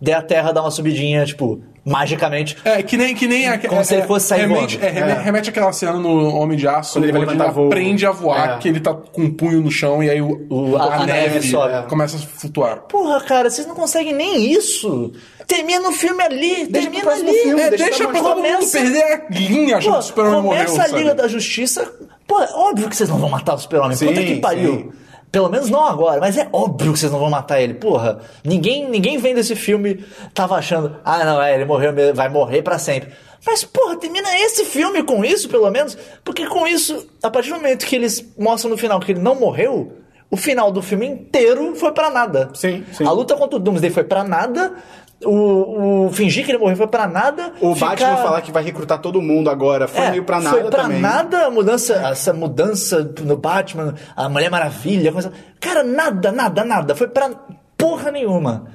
Daí 0.00 0.14
a 0.14 0.22
terra 0.22 0.50
dá 0.50 0.60
uma 0.60 0.70
subidinha, 0.72 1.24
tipo, 1.24 1.62
magicamente. 1.84 2.56
É, 2.64 2.82
que 2.82 2.96
nem, 2.96 3.14
que 3.14 3.26
nem 3.26 3.48
a, 3.48 3.58
Como 3.58 3.80
é, 3.80 3.84
se 3.84 3.94
ele 3.94 4.02
fosse 4.06 4.26
sair 4.26 4.42
remete, 4.42 4.76
voando. 4.78 4.86
é, 4.86 4.90
reme- 5.00 5.10
É. 5.12 5.14
remete 5.22 5.50
àquela 5.50 5.72
cena 5.72 5.94
no 5.94 6.34
Homem 6.36 6.56
de 6.56 6.66
Aço, 6.68 6.92
Quando 6.94 7.04
ele 7.04 7.12
vai 7.12 7.22
ele 7.22 7.50
voo. 7.50 7.66
aprende 7.66 8.06
a 8.06 8.10
voar, 8.12 8.56
É. 8.56 8.58
que 8.58 8.68
ele 8.68 8.80
tá 8.80 8.94
com 8.94 9.22
um 9.22 9.30
punho 9.32 9.60
no 9.60 9.70
chão 9.70 10.02
e 10.02 10.08
aí 10.10 10.20
o, 10.22 10.46
O- 10.48 10.76
a, 10.76 10.94
a 10.96 11.06
neve 11.06 11.34
neve 11.34 11.48
sobe. 11.50 11.88
começa 11.88 12.16
a 12.16 12.20
flutuar. 12.20 12.76
Porra, 12.82 13.20
cara, 13.22 13.50
vocês 13.50 13.66
não 13.66 13.74
conseguem 13.74 14.12
nem 14.14 14.52
isso. 14.52 15.12
Termina 15.46 15.88
o 15.88 15.92
filme 15.92 16.22
ali, 16.22 16.66
Deixa 16.66 16.88
termina 16.90 17.10
ali. 17.12 17.32
filme, 17.42 17.60
É, 17.60 17.70
deixa 17.70 17.84
deixa 17.84 18.08
pra 18.08 18.20
todo 18.22 18.40
mundo 18.42 18.70
perder 18.70 19.02
a 19.04 19.26
linha 19.30 19.76
Pô, 19.78 19.82
que 19.82 19.88
o 19.98 20.02
super-homem 20.02 20.42
morreu, 20.42 20.64
começa 20.66 20.82
a 20.82 20.86
sabe? 20.88 20.98
Liga 21.02 21.14
da 21.14 21.28
Justiça. 21.28 21.92
Pô, 22.26 22.40
é 22.40 22.48
óbvio 22.54 22.88
que 22.88 22.96
vocês 22.96 23.08
não 23.08 23.18
vão 23.18 23.28
matar 23.28 23.54
o 23.54 23.58
Super-Homem. 23.58 23.98
Puta 23.98 24.12
que 24.22 24.36
pariu. 24.36 24.72
sim. 24.72 24.90
Pelo 25.32 25.48
menos 25.48 25.70
não 25.70 25.86
agora, 25.86 26.20
mas 26.20 26.36
é 26.36 26.46
óbvio 26.52 26.92
que 26.92 26.98
vocês 26.98 27.10
não 27.10 27.18
vão 27.18 27.30
matar 27.30 27.58
ele. 27.58 27.72
Porra, 27.72 28.20
ninguém, 28.44 28.86
ninguém 28.86 29.16
vendo 29.16 29.38
esse 29.38 29.56
filme 29.56 30.04
tava 30.34 30.56
achando, 30.56 30.96
ah, 31.02 31.24
não, 31.24 31.42
é, 31.42 31.54
ele 31.54 31.64
morreu, 31.64 31.90
mesmo, 31.90 32.14
vai 32.14 32.28
morrer 32.28 32.60
pra 32.60 32.78
sempre. 32.78 33.10
Mas, 33.44 33.64
porra, 33.64 33.96
termina 33.96 34.28
esse 34.38 34.66
filme 34.66 35.02
com 35.02 35.24
isso, 35.24 35.48
pelo 35.48 35.70
menos, 35.70 35.96
porque 36.22 36.46
com 36.46 36.66
isso, 36.66 37.08
a 37.22 37.30
partir 37.30 37.48
do 37.48 37.56
momento 37.56 37.86
que 37.86 37.96
eles 37.96 38.22
mostram 38.38 38.70
no 38.70 38.76
final 38.76 39.00
que 39.00 39.12
ele 39.12 39.20
não 39.20 39.34
morreu, 39.34 39.94
o 40.30 40.36
final 40.36 40.70
do 40.70 40.80
filme 40.80 41.06
inteiro 41.06 41.74
foi 41.76 41.92
pra 41.92 42.10
nada. 42.10 42.50
Sim, 42.54 42.84
sim. 42.92 43.04
A 43.04 43.10
luta 43.10 43.34
contra 43.34 43.56
o 43.56 43.58
Doomsday 43.58 43.90
foi 43.90 44.04
pra 44.04 44.22
nada, 44.24 44.74
o, 45.24 46.06
o 46.06 46.12
fingir 46.12 46.44
que 46.44 46.50
ele 46.50 46.58
morreu 46.58 46.76
foi 46.76 46.86
pra 46.86 47.06
nada. 47.06 47.52
O 47.60 47.74
ficar- 47.74 47.88
Batman 47.90 48.16
falar 48.16 48.40
que 48.42 48.52
vai 48.52 48.62
recrutar 48.62 48.98
todo 49.00 49.20
mundo 49.22 49.48
agora 49.50 49.86
foi 49.88 50.04
é, 50.04 50.10
meio 50.10 50.24
pra 50.24 50.40
nada 50.40 50.60
Foi 50.60 50.70
pra 50.70 50.82
também. 50.82 51.00
nada 51.00 51.46
a 51.46 51.50
mudança, 51.50 51.94
essa 52.08 52.32
mudança 52.32 53.12
no 53.22 53.36
Batman, 53.36 53.94
a 54.16 54.28
Mulher 54.28 54.50
Maravilha, 54.50 55.12
coisa. 55.12 55.32
Cara, 55.60 55.82
nada, 55.82 56.30
nada, 56.32 56.64
nada. 56.64 56.94
Foi 56.94 57.08
pra 57.08 57.30
porra 57.76 58.10
nenhuma. 58.10 58.66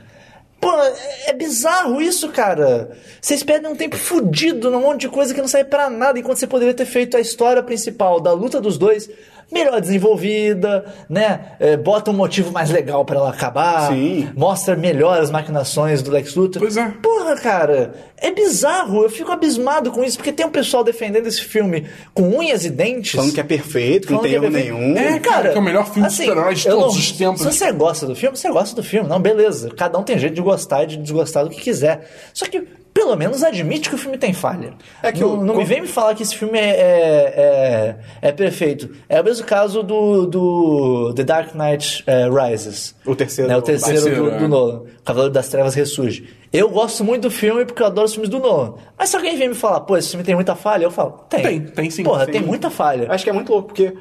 Pô, 0.59 0.71
é, 0.81 1.29
é 1.29 1.33
bizarro 1.33 2.01
isso, 2.01 2.29
cara. 2.29 2.89
Vocês 3.21 3.43
perdem 3.43 3.71
um 3.71 3.75
tempo 3.75 3.95
fudido 3.95 4.71
num 4.71 4.81
monte 4.81 5.01
de 5.01 5.09
coisa 5.09 5.33
que 5.33 5.39
não 5.41 5.47
serve 5.47 5.69
pra 5.69 5.87
nada, 5.89 6.17
enquanto 6.17 6.37
você 6.39 6.47
poderia 6.47 6.73
ter 6.73 6.85
feito 6.85 7.15
a 7.15 7.19
história 7.19 7.61
principal 7.61 8.19
da 8.19 8.31
luta 8.33 8.59
dos 8.59 8.75
dois 8.77 9.07
melhor 9.51 9.79
desenvolvida, 9.79 10.85
né? 11.09 11.53
É, 11.59 11.77
bota 11.77 12.11
um 12.11 12.13
motivo 12.13 12.51
mais 12.51 12.69
legal 12.69 13.05
pra 13.05 13.17
ela 13.17 13.29
acabar. 13.29 13.89
Sim. 13.91 14.29
Mostra 14.35 14.75
melhor 14.75 15.19
as 15.19 15.31
maquinações 15.31 16.01
do 16.01 16.11
Lex 16.11 16.35
Luthor. 16.35 16.61
Pois 16.61 16.77
é. 16.77 16.89
Porra, 17.01 17.35
cara, 17.35 17.93
é 18.17 18.31
bizarro. 18.31 19.03
Eu 19.03 19.09
fico 19.09 19.31
abismado 19.31 19.91
com 19.91 20.03
isso, 20.03 20.17
porque 20.17 20.31
tem 20.31 20.45
um 20.45 20.51
pessoal 20.51 20.83
defendendo 20.83 21.27
esse 21.27 21.41
filme 21.41 21.87
com 22.13 22.37
unhas 22.37 22.65
e 22.65 22.69
dentes. 22.69 23.11
Falando 23.11 23.33
que 23.33 23.39
é 23.39 23.43
perfeito, 23.43 24.07
que 24.07 24.13
não 24.13 24.19
tem 24.19 24.31
é 24.31 24.35
erro 24.35 24.51
perfeito. 24.51 24.73
nenhum. 24.75 24.97
É, 24.97 25.19
cara, 25.19 25.49
que 25.49 25.57
é 25.57 25.59
o 25.59 25.63
melhor 25.63 25.85
filme 25.91 26.07
de 26.07 26.13
super-heróis 26.13 26.59
de 26.59 26.69
todos 26.69 26.97
os 26.97 27.11
tempos. 27.11 27.41
Se 27.41 27.51
você 27.51 27.71
gosta 27.71 28.05
do 28.05 28.15
filme, 28.15 28.37
você 28.37 28.49
gosta 28.49 28.75
do 28.75 28.83
filme. 28.83 29.07
Não, 29.07 29.19
beleza. 29.19 29.69
Cada 29.75 29.97
um 29.97 30.03
tem 30.03 30.17
jeito 30.17 30.33
de 30.35 30.41
gostar 30.41 30.83
e 30.83 30.87
de 30.87 30.97
desgostar 30.97 31.43
do 31.43 31.49
que 31.49 31.61
quiser. 31.61 32.09
Só 32.33 32.45
que, 32.45 32.67
pelo 32.97 33.15
menos, 33.15 33.43
admite 33.43 33.89
que 33.89 33.95
o 33.95 33.97
filme 33.97 34.17
tem 34.17 34.33
falha. 34.33 34.73
É 35.03 35.11
que 35.11 35.21
não, 35.21 35.37
não 35.37 35.55
me 35.57 35.63
vem 35.63 35.81
me 35.81 35.87
falar 35.87 36.15
que 36.15 36.23
esse 36.23 36.35
filme 36.35 36.57
é, 36.57 36.65
é, 36.71 37.95
é, 38.21 38.29
é 38.29 38.31
perfeito. 38.31 38.89
É 39.07 39.21
o 39.21 39.23
mesmo 39.23 39.45
caso 39.45 39.83
do, 39.83 40.25
do 40.25 41.13
The 41.13 41.23
Dark 41.23 41.53
Knight 41.53 42.03
eh, 42.07 42.27
Rises. 42.27 42.95
O 43.05 43.15
terceiro. 43.15 43.51
Né, 43.51 43.55
o 43.55 43.61
terceiro, 43.61 44.01
Terceiro, 44.01 44.23
do, 44.25 44.31
é. 44.31 44.37
do 44.39 44.47
Nolan. 44.47 44.79
O 44.79 45.03
Cavaleiro 45.05 45.31
das 45.31 45.47
Trevas 45.47 45.75
ressurge. 45.75 46.27
Eu 46.51 46.69
gosto 46.71 47.03
muito 47.03 47.21
do 47.23 47.29
filme 47.31 47.65
porque 47.65 47.83
eu 47.83 47.85
adoro 47.85 48.05
os 48.07 48.13
filmes 48.13 48.31
do 48.31 48.39
Nolan. 48.39 48.73
Mas 48.97 49.09
se 49.09 49.15
alguém 49.15 49.37
vem 49.37 49.49
me 49.49 49.55
falar, 49.55 49.81
pô, 49.81 49.95
esse 49.95 50.09
filme 50.09 50.23
tem 50.25 50.33
muita 50.33 50.55
falha, 50.55 50.83
eu 50.85 50.89
falo, 50.91 51.23
tem. 51.29 51.43
Tem, 51.43 51.61
tem 51.61 51.89
sim, 51.91 52.03
Porra, 52.03 52.25
sim. 52.25 52.31
tem 52.31 52.41
muita 52.41 52.71
falha. 52.71 53.11
Acho 53.11 53.23
que 53.23 53.29
é 53.29 53.33
muito 53.33 53.51
louco, 53.51 53.67
porque 53.67 53.93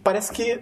parece 0.00 0.32
que 0.32 0.60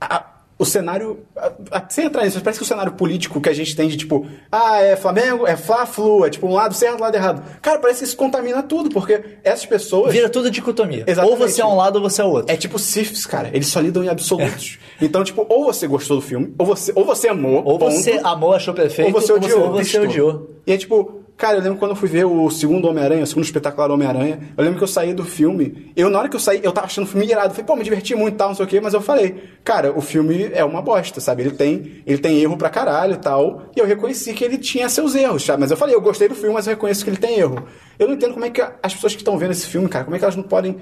a- 0.00 0.24
o 0.64 0.66
cenário. 0.66 1.20
a- 1.36 1.52
a- 1.70 1.84
sem 1.88 2.06
entrar 2.06 2.24
nisso, 2.24 2.40
parece 2.42 2.58
que 2.58 2.64
o 2.64 2.66
cenário 2.68 2.92
político 2.92 3.40
que 3.40 3.48
a 3.48 3.52
gente 3.52 3.74
tem 3.76 3.88
de 3.88 3.96
tipo, 3.96 4.26
ah, 4.50 4.80
é 4.80 4.96
Flamengo, 4.96 5.46
é 5.46 5.56
Fla-Flu, 5.56 6.24
é 6.26 6.30
tipo 6.30 6.46
um 6.46 6.52
lado 6.54 6.74
certo, 6.74 6.98
um 6.98 7.02
lado 7.02 7.14
errado. 7.14 7.42
Cara, 7.62 7.78
parece 7.78 8.00
que 8.00 8.04
isso 8.06 8.16
contamina 8.16 8.62
tudo, 8.62 8.90
porque 8.90 9.22
essas 9.44 9.64
pessoas. 9.66 10.12
Vira 10.12 10.28
tudo 10.28 10.50
dicotomia. 10.50 11.04
Exatamente. 11.06 11.40
Ou 11.40 11.48
você 11.48 11.60
é 11.62 11.66
um 11.66 11.76
lado 11.76 11.96
ou 11.96 12.02
você 12.02 12.20
é 12.20 12.24
o 12.24 12.28
outro. 12.28 12.52
É 12.52 12.56
tipo 12.56 12.78
Siths, 12.78 13.24
cara. 13.26 13.50
Eles 13.52 13.66
só 13.68 13.80
lidam 13.80 14.02
em 14.02 14.08
absolutos. 14.08 14.78
Então, 15.00 15.22
tipo, 15.24 15.44
ou 15.48 15.64
você 15.64 15.86
gostou 15.86 16.16
do 16.18 16.22
filme, 16.22 16.54
ou 16.58 16.64
você, 16.66 16.92
ou 16.94 17.04
você 17.04 17.28
amou. 17.28 17.62
Ou 17.64 17.78
ponto, 17.78 17.92
você 17.92 18.20
amou, 18.22 18.52
achou 18.52 18.72
perfeito, 18.74 19.14
ou 19.14 19.20
você 19.20 19.32
odiou. 19.32 19.60
ou 19.66 19.70
você 19.72 19.98
detestou. 19.98 20.02
odiou. 20.04 20.50
E 20.66 20.72
é 20.72 20.76
tipo, 20.78 21.23
cara, 21.36 21.56
eu 21.58 21.62
lembro 21.62 21.78
quando 21.78 21.90
eu 21.92 21.96
fui 21.96 22.08
ver 22.08 22.24
o 22.24 22.48
segundo 22.50 22.86
Homem-Aranha, 22.88 23.24
o 23.24 23.26
segundo 23.26 23.44
espetacular 23.44 23.90
Homem-Aranha, 23.90 24.38
eu 24.56 24.62
lembro 24.64 24.78
que 24.78 24.84
eu 24.84 24.88
saí 24.88 25.12
do 25.12 25.24
filme, 25.24 25.92
eu 25.96 26.08
na 26.08 26.18
hora 26.18 26.28
que 26.28 26.36
eu 26.36 26.40
saí, 26.40 26.60
eu 26.62 26.72
tava 26.72 26.86
achando 26.86 27.04
o 27.04 27.08
filme 27.08 27.26
irado, 27.26 27.46
eu 27.48 27.50
falei, 27.50 27.64
pô, 27.66 27.76
me 27.76 27.82
diverti 27.84 28.14
muito 28.14 28.34
e 28.34 28.36
tal, 28.38 28.48
não 28.48 28.54
sei 28.54 28.64
o 28.64 28.68
quê, 28.68 28.80
mas 28.80 28.94
eu 28.94 29.00
falei, 29.00 29.34
cara, 29.64 29.92
o 29.96 30.00
filme 30.00 30.50
é 30.52 30.64
uma 30.64 30.80
bosta, 30.80 31.20
sabe? 31.20 31.42
Ele 31.42 31.50
tem, 31.52 32.02
ele 32.06 32.18
tem 32.18 32.38
erro 32.40 32.56
pra 32.56 32.70
caralho 32.70 33.14
e 33.14 33.18
tal, 33.18 33.62
e 33.76 33.80
eu 33.80 33.86
reconheci 33.86 34.32
que 34.32 34.44
ele 34.44 34.58
tinha 34.58 34.88
seus 34.88 35.14
erros, 35.14 35.44
sabe? 35.44 35.60
Mas 35.60 35.70
eu 35.70 35.76
falei, 35.76 35.94
eu 35.94 36.00
gostei 36.00 36.28
do 36.28 36.34
filme, 36.34 36.54
mas 36.54 36.66
eu 36.66 36.72
reconheço 36.74 37.04
que 37.04 37.10
ele 37.10 37.16
tem 37.16 37.38
erro. 37.38 37.64
Eu 37.98 38.06
não 38.08 38.14
entendo 38.14 38.32
como 38.34 38.44
é 38.44 38.50
que 38.50 38.60
as 38.82 38.94
pessoas 38.94 39.14
que 39.14 39.20
estão 39.20 39.36
vendo 39.36 39.50
esse 39.52 39.66
filme, 39.66 39.88
cara, 39.88 40.04
como 40.04 40.14
é 40.14 40.18
que 40.18 40.24
elas 40.24 40.36
não 40.36 40.42
podem 40.44 40.76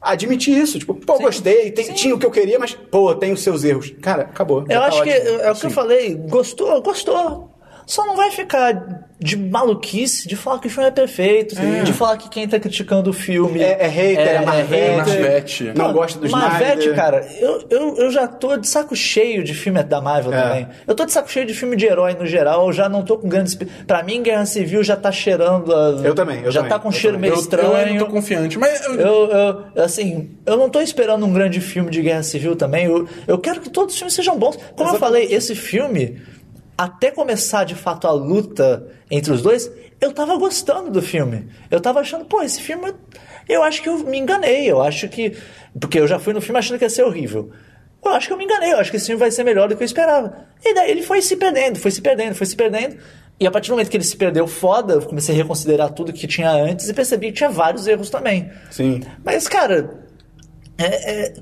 admitir 0.00 0.56
isso? 0.56 0.78
Tipo, 0.78 0.94
pô, 0.94 1.18
gostei, 1.18 1.70
tem- 1.72 1.92
tinha 1.94 2.14
o 2.14 2.18
que 2.18 2.26
eu 2.26 2.30
queria, 2.30 2.58
mas, 2.58 2.74
pô, 2.74 3.14
tem 3.14 3.32
os 3.32 3.40
seus 3.40 3.64
erros. 3.64 3.92
Cara, 4.00 4.22
acabou. 4.22 4.60
Eu 4.60 4.66
tá 4.80 4.86
acho 4.86 5.02
que 5.02 5.10
é 5.10 5.50
o 5.50 5.54
que 5.54 5.66
eu 5.66 5.70
falei. 5.70 6.14
Gostou? 6.14 6.80
Gostou. 6.82 7.55
Só 7.86 8.04
não 8.04 8.16
vai 8.16 8.32
ficar 8.32 9.06
de 9.18 9.36
maluquice 9.36 10.26
de 10.28 10.34
falar 10.36 10.58
que 10.58 10.66
o 10.66 10.70
filme 10.70 10.88
é 10.88 10.90
perfeito, 10.90 11.54
de 11.84 11.92
falar 11.92 12.16
que 12.18 12.28
quem 12.28 12.46
tá 12.46 12.58
criticando 12.60 13.08
o 13.10 13.12
filme 13.12 13.62
É- 13.62 13.84
é 13.84 13.86
hater, 13.86 14.28
é 14.28 14.44
Marvete, 14.44 14.96
Marvete. 14.96 15.72
Não 15.74 15.92
gosta 15.92 16.18
do 16.18 16.28
Marvete, 16.28 16.72
Snyder. 16.80 16.94
cara, 16.96 17.26
eu, 17.40 17.64
eu, 17.70 17.96
eu 17.96 18.10
já 18.10 18.26
tô 18.26 18.56
de 18.56 18.68
saco 18.68 18.94
cheio 18.94 19.42
de 19.44 19.54
filme 19.54 19.82
da 19.84 20.00
Marvel 20.00 20.34
É. 20.34 20.42
também. 20.42 20.68
Eu 20.86 20.94
tô 20.94 21.06
de 21.06 21.12
saco 21.12 21.30
cheio 21.30 21.46
de 21.46 21.54
filme 21.54 21.76
de 21.76 21.86
herói 21.86 22.14
no 22.14 22.26
geral, 22.26 22.66
eu 22.66 22.72
já 22.72 22.88
não 22.88 23.02
tô 23.04 23.16
com 23.16 23.28
grandes... 23.28 23.54
Pra 23.86 24.02
mim, 24.02 24.22
Guerra 24.22 24.44
Civil 24.46 24.82
já 24.82 24.96
tá 24.96 25.10
cheirando... 25.12 25.72
A... 25.74 26.00
Eu 26.04 26.14
também, 26.14 26.42
eu 26.42 26.50
Já 26.50 26.60
também, 26.60 26.70
tá 26.76 26.78
com 26.80 26.88
um 26.88 26.90
eu 26.92 26.96
cheiro 26.98 27.16
também. 27.16 27.30
meio 27.30 27.38
Eu, 27.38 27.42
estranho. 27.42 27.68
eu 27.68 27.76
ainda 27.76 28.04
tô 28.04 28.10
confiante, 28.10 28.58
mas 28.58 28.84
eu- 28.84 28.94
Eu, 29.00 29.30
eu, 29.76 29.82
assim, 29.84 30.36
eu 30.44 30.56
não 30.56 30.68
tô 30.68 30.80
esperando 30.80 31.24
um 31.24 31.32
grande 31.32 31.60
filme 31.60 31.90
de 31.90 32.02
guerra 32.02 32.22
civil 32.24 32.54
também. 32.56 32.86
Eu, 32.86 33.08
eu 33.28 33.38
quero 33.38 33.60
que 33.60 33.70
todos 33.70 33.94
os 33.94 33.98
filmes 33.98 34.12
sejam 34.14 34.36
bons. 34.38 34.58
Como 34.76 34.90
eu 34.90 34.98
falei, 34.98 35.26
esse 35.32 35.54
filme, 35.54 36.20
até 36.76 37.10
começar 37.10 37.64
de 37.64 37.74
fato 37.74 38.06
a 38.06 38.12
luta 38.12 38.86
entre 39.10 39.32
os 39.32 39.42
dois, 39.42 39.70
eu 40.00 40.12
tava 40.12 40.36
gostando 40.36 40.90
do 40.90 41.00
filme. 41.00 41.48
Eu 41.70 41.80
tava 41.80 42.00
achando, 42.00 42.24
pô, 42.24 42.42
esse 42.42 42.60
filme. 42.60 42.92
Eu 43.48 43.62
acho 43.62 43.82
que 43.82 43.88
eu 43.88 43.98
me 44.00 44.18
enganei. 44.18 44.70
Eu 44.70 44.82
acho 44.82 45.08
que. 45.08 45.36
Porque 45.80 45.98
eu 45.98 46.06
já 46.06 46.18
fui 46.18 46.32
no 46.32 46.40
filme 46.40 46.58
achando 46.58 46.78
que 46.78 46.84
ia 46.84 46.90
ser 46.90 47.02
horrível. 47.04 47.50
Eu 48.04 48.12
acho 48.12 48.26
que 48.26 48.32
eu 48.32 48.36
me 48.36 48.44
enganei. 48.44 48.72
Eu 48.72 48.78
acho 48.78 48.90
que 48.90 48.96
esse 48.96 49.06
filme 49.06 49.18
vai 49.18 49.30
ser 49.30 49.44
melhor 49.44 49.68
do 49.68 49.76
que 49.76 49.82
eu 49.82 49.86
esperava. 49.86 50.46
E 50.64 50.74
daí 50.74 50.90
ele 50.90 51.02
foi 51.02 51.22
se 51.22 51.36
perdendo, 51.36 51.78
foi 51.78 51.90
se 51.90 52.00
perdendo, 52.00 52.34
foi 52.34 52.46
se 52.46 52.56
perdendo. 52.56 52.96
E 53.38 53.46
a 53.46 53.50
partir 53.50 53.68
do 53.68 53.72
momento 53.72 53.90
que 53.90 53.96
ele 53.96 54.04
se 54.04 54.16
perdeu 54.16 54.46
foda, 54.46 54.94
eu 54.94 55.02
comecei 55.02 55.34
a 55.34 55.38
reconsiderar 55.38 55.90
tudo 55.92 56.12
que 56.12 56.26
tinha 56.26 56.50
antes 56.50 56.88
e 56.88 56.94
percebi 56.94 57.26
que 57.28 57.34
tinha 57.34 57.50
vários 57.50 57.86
erros 57.86 58.08
também. 58.08 58.50
Sim. 58.70 59.02
Mas, 59.24 59.46
cara, 59.46 60.00
é- 60.78 61.24
é- 61.26 61.34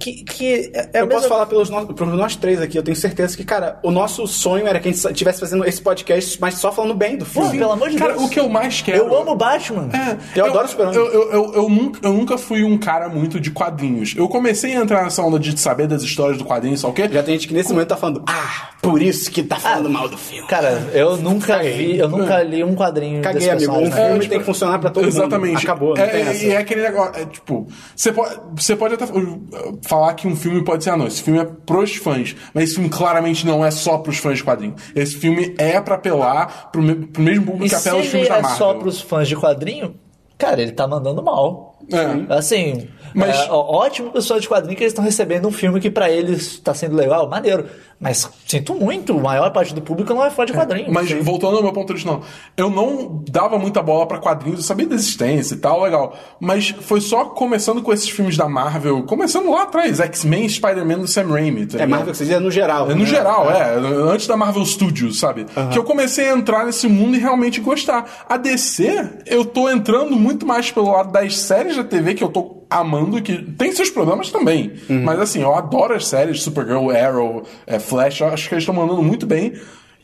Que, 0.00 0.24
que 0.24 0.70
é, 0.74 0.78
é 0.94 1.00
eu 1.02 1.06
mesma- 1.06 1.08
posso 1.08 1.28
falar 1.28 1.46
pelos 1.46 1.68
no, 1.68 1.86
por 1.94 2.06
nós 2.06 2.34
três 2.36 2.60
aqui, 2.60 2.78
eu 2.78 2.82
tenho 2.82 2.96
certeza 2.96 3.36
que, 3.36 3.44
cara, 3.44 3.78
o 3.82 3.90
nosso 3.90 4.26
sonho 4.26 4.66
era 4.66 4.80
que 4.80 4.88
a 4.88 4.92
gente 4.92 5.04
estivesse 5.10 5.38
fazendo 5.40 5.64
esse 5.64 5.80
podcast, 5.80 6.40
mas 6.40 6.54
só 6.54 6.72
falando 6.72 6.94
bem 6.94 7.16
do 7.18 7.24
Pô, 7.26 7.42
filme. 7.42 7.58
pelo 7.58 7.72
amor 7.72 7.90
de 7.90 7.96
Cara, 7.98 8.14
Deus. 8.14 8.24
o 8.24 8.28
que 8.30 8.40
eu 8.40 8.48
mais 8.48 8.80
quero. 8.80 8.98
Eu 8.98 9.14
amo 9.16 9.34
Batman. 9.36 9.90
É, 9.92 10.40
Eu 10.40 10.46
adoro 10.46 10.68
Super-Homem. 10.68 10.96
Eu, 10.98 11.06
eu, 11.12 11.32
eu, 11.32 11.54
eu 11.54 11.68
nunca, 11.68 12.00
eu 12.02 12.12
nunca 12.14 12.38
fui 12.38 12.64
um 12.64 12.78
cara 12.78 13.08
muito 13.10 13.38
de 13.38 13.50
quadrinhos. 13.50 14.14
Eu 14.16 14.26
comecei 14.28 14.74
a 14.74 14.80
entrar 14.80 15.04
nessa 15.04 15.22
onda 15.22 15.38
de 15.38 15.58
saber 15.60 15.86
das 15.86 16.02
histórias 16.02 16.38
do 16.38 16.44
quadrinho, 16.44 16.76
só 16.76 16.88
o 16.88 16.92
quê? 16.92 17.08
Já 17.12 17.22
tem 17.22 17.34
gente 17.34 17.46
que 17.48 17.54
nesse 17.54 17.70
momento 17.70 17.88
tá 17.88 17.96
falando, 17.96 18.22
ah, 18.26 18.70
por 18.80 19.02
isso 19.02 19.30
que 19.30 19.42
tá 19.42 19.56
falando 19.56 19.90
mal 19.90 20.08
do 20.08 20.16
filme. 20.16 20.48
Cara, 20.48 20.88
eu 20.94 21.16
nunca 21.18 21.56
Caguei. 21.58 21.72
vi, 21.92 21.98
eu 21.98 22.08
nunca 22.08 22.42
li 22.42 22.64
um 22.64 22.74
quadrinho 22.74 23.20
Caguei, 23.22 23.40
desse 23.40 23.50
amigo. 23.50 23.72
Um 23.72 23.92
filme 23.92 24.18
tipo, 24.20 24.30
tem 24.30 24.38
que 24.40 24.44
funcionar 24.46 24.78
pra 24.78 24.88
todo 24.90 25.06
Exatamente. 25.06 25.52
mundo. 25.54 25.62
Acabou, 25.62 25.94
não 25.94 26.02
é, 26.02 26.06
tem 26.06 26.20
é- 26.22 26.30
essa. 26.30 26.44
E 26.44 26.50
é 26.52 26.56
aquele 26.56 26.82
negócio, 26.82 27.20
é, 27.22 27.26
tipo, 27.26 27.68
você 27.94 28.12
pode, 28.12 28.40
você 28.56 28.74
pode 28.74 28.94
até 28.94 29.06
falar 29.82 30.14
que 30.14 30.26
um 30.28 30.34
filme 30.36 30.62
pode 30.64 30.84
ser, 30.84 30.90
ah, 30.90 30.96
não, 30.96 31.06
esse 31.06 31.22
filme 31.22 31.40
é 31.40 31.44
pros 31.44 31.96
fãs, 31.96 32.34
mas 32.54 32.64
esse 32.64 32.74
filme 32.74 32.88
claramente 32.90 33.46
não 33.46 33.64
é 33.64 33.70
só 33.70 33.98
pros 33.98 34.18
fãs 34.18 34.38
de 34.38 34.44
quadrinho. 34.44 34.74
Esse 34.94 35.16
filme 35.16 35.54
é 35.58 35.80
pra 35.80 35.94
apelar 35.96 36.70
pro, 36.72 36.82
me- 36.82 36.94
pro 37.06 37.22
mesmo 37.22 37.46
público 37.46 37.66
E 37.66 37.68
que 37.70 37.74
se 37.76 37.88
apela 37.88 37.96
aos 37.98 38.04
ele 38.06 38.10
filmes 38.10 38.28
da 38.28 38.36
é 38.38 38.42
Marvel. 38.42 38.58
só 38.58 38.74
pros 38.74 39.00
fãs 39.00 39.28
de 39.28 39.36
quadrinho, 39.36 39.94
cara, 40.36 40.60
ele 40.62 40.72
tá 40.72 40.86
mandando 40.86 41.22
mal. 41.22 41.77
É. 41.90 42.34
Assim, 42.34 42.88
Mas- 43.14 43.36
é, 43.36 43.48
ó- 43.50 43.76
ótimo 43.84 44.10
pessoal 44.10 44.38
de 44.40 44.48
quadrinho 44.48 44.76
que 44.76 44.82
eles 44.82 44.92
estão 44.92 45.04
recebendo 45.04 45.46
um 45.48 45.52
filme 45.52 45.80
que 45.80 45.90
pra 45.90 46.10
eles 46.10 46.58
tá 46.58 46.74
sendo 46.74 46.94
legal, 46.96 47.28
maneiro. 47.28 47.66
Mas 48.00 48.30
sinto 48.46 48.76
muito, 48.76 49.12
a 49.18 49.20
maior 49.20 49.50
parte 49.52 49.74
do 49.74 49.82
público 49.82 50.14
não 50.14 50.24
é 50.24 50.30
fã 50.30 50.46
de 50.46 50.52
quadrinho. 50.52 50.86
Mas 50.92 51.10
voltando 51.10 51.56
ao 51.56 51.62
meu 51.64 51.72
ponto 51.72 51.90
original, 51.90 52.22
eu 52.56 52.70
não 52.70 53.24
dava 53.28 53.58
muita 53.58 53.82
bola 53.82 54.06
pra 54.06 54.18
quadrinhos, 54.18 54.60
eu 54.60 54.64
sabia 54.64 54.86
da 54.86 54.94
existência 54.94 55.54
e 55.54 55.58
tal, 55.58 55.82
legal. 55.82 56.16
Mas 56.38 56.68
foi 56.82 57.00
só 57.00 57.24
começando 57.24 57.82
com 57.82 57.92
esses 57.92 58.08
filmes 58.08 58.36
da 58.36 58.48
Marvel, 58.48 59.02
começando 59.02 59.50
lá 59.50 59.64
atrás, 59.64 59.98
X-Men 59.98 60.48
Spider-Man 60.48 60.98
do 61.00 61.08
Sam 61.08 61.26
Raimi. 61.26 61.66
tá 61.66 61.82
É? 61.82 61.86
Marvel 61.86 62.12
que 62.12 62.18
você 62.18 62.24
diz 62.24 62.40
no 62.40 62.52
geral. 62.52 62.88
É, 62.88 62.94
no 62.94 63.00
né? 63.00 63.06
geral, 63.06 63.50
é. 63.50 63.74
Antes 64.12 64.28
da 64.28 64.36
Marvel 64.36 64.64
Studios, 64.64 65.18
sabe? 65.18 65.46
Que 65.72 65.76
eu 65.78 65.82
comecei 65.82 66.28
a 66.30 66.34
entrar 66.36 66.66
nesse 66.66 66.86
mundo 66.86 67.16
e 67.16 67.18
realmente 67.18 67.60
gostar. 67.60 68.26
A 68.28 68.36
DC, 68.36 69.08
eu 69.26 69.44
tô 69.44 69.68
entrando 69.68 70.14
muito 70.14 70.46
mais 70.46 70.70
pelo 70.70 70.92
lado 70.92 71.10
das 71.10 71.36
séries 71.36 71.67
da 71.76 71.84
TV, 71.84 72.14
que 72.14 72.22
eu 72.24 72.28
tô 72.28 72.64
amando, 72.70 73.20
que 73.22 73.42
tem 73.52 73.72
seus 73.72 73.90
problemas 73.90 74.30
também. 74.30 74.72
Mas 74.88 75.18
assim, 75.20 75.42
eu 75.42 75.54
adoro 75.54 75.94
as 75.94 76.06
séries, 76.06 76.42
Supergirl, 76.42 76.90
Arrow, 76.90 77.42
é, 77.66 77.78
Flash, 77.78 78.20
eu 78.20 78.28
acho 78.28 78.48
que 78.48 78.54
eles 78.54 78.62
estão 78.62 78.74
mandando 78.74 79.02
muito 79.02 79.26
bem. 79.26 79.54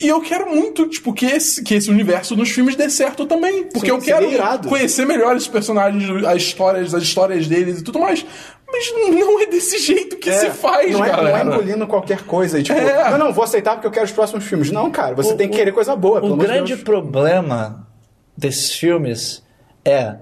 E 0.00 0.08
eu 0.08 0.20
quero 0.20 0.50
muito, 0.50 0.88
tipo, 0.88 1.12
que 1.14 1.24
esse, 1.24 1.62
que 1.62 1.72
esse 1.74 1.88
universo 1.88 2.34
nos 2.34 2.50
filmes 2.50 2.74
dê 2.74 2.90
certo 2.90 3.26
também. 3.26 3.64
Porque 3.64 3.86
Sim, 3.86 3.92
eu 3.92 4.00
quero 4.00 4.22
seria 4.22 4.34
irado. 4.38 4.68
conhecer 4.68 5.06
melhor 5.06 5.36
esses 5.36 5.46
personagens, 5.46 6.24
as 6.24 6.36
histórias, 6.42 6.92
as 6.94 7.02
histórias 7.04 7.46
deles 7.46 7.78
e 7.80 7.84
tudo 7.84 8.00
mais. 8.00 8.26
Mas 8.66 8.92
não 8.92 9.40
é 9.40 9.46
desse 9.46 9.78
jeito 9.78 10.16
que 10.16 10.28
É, 10.28 10.32
se 10.32 10.50
faz, 10.50 10.90
não 10.90 11.04
é, 11.04 11.10
não 11.10 11.16
galera. 11.16 11.38
é 11.38 11.42
engolindo 11.44 11.86
qualquer 11.86 12.22
coisa. 12.24 12.58
E, 12.58 12.64
tipo, 12.64 12.76
É. 12.76 13.08
não, 13.12 13.18
não, 13.18 13.32
vou 13.32 13.44
aceitar 13.44 13.74
porque 13.76 13.86
eu 13.86 13.90
quero 13.92 14.04
os 14.04 14.10
próximos 14.10 14.44
filmes. 14.44 14.72
Não, 14.72 14.90
cara, 14.90 15.14
você 15.14 15.32
O- 15.32 15.36
tem 15.36 15.48
que 15.48 15.56
querer 15.56 15.70
coisa 15.70 15.94
boa, 15.94 16.18
O 16.24 16.36
grande 16.36 16.72
Deus. 16.72 16.82
problema 16.82 17.86
desses 18.36 18.72
filmes 18.74 19.44
é 19.84 20.16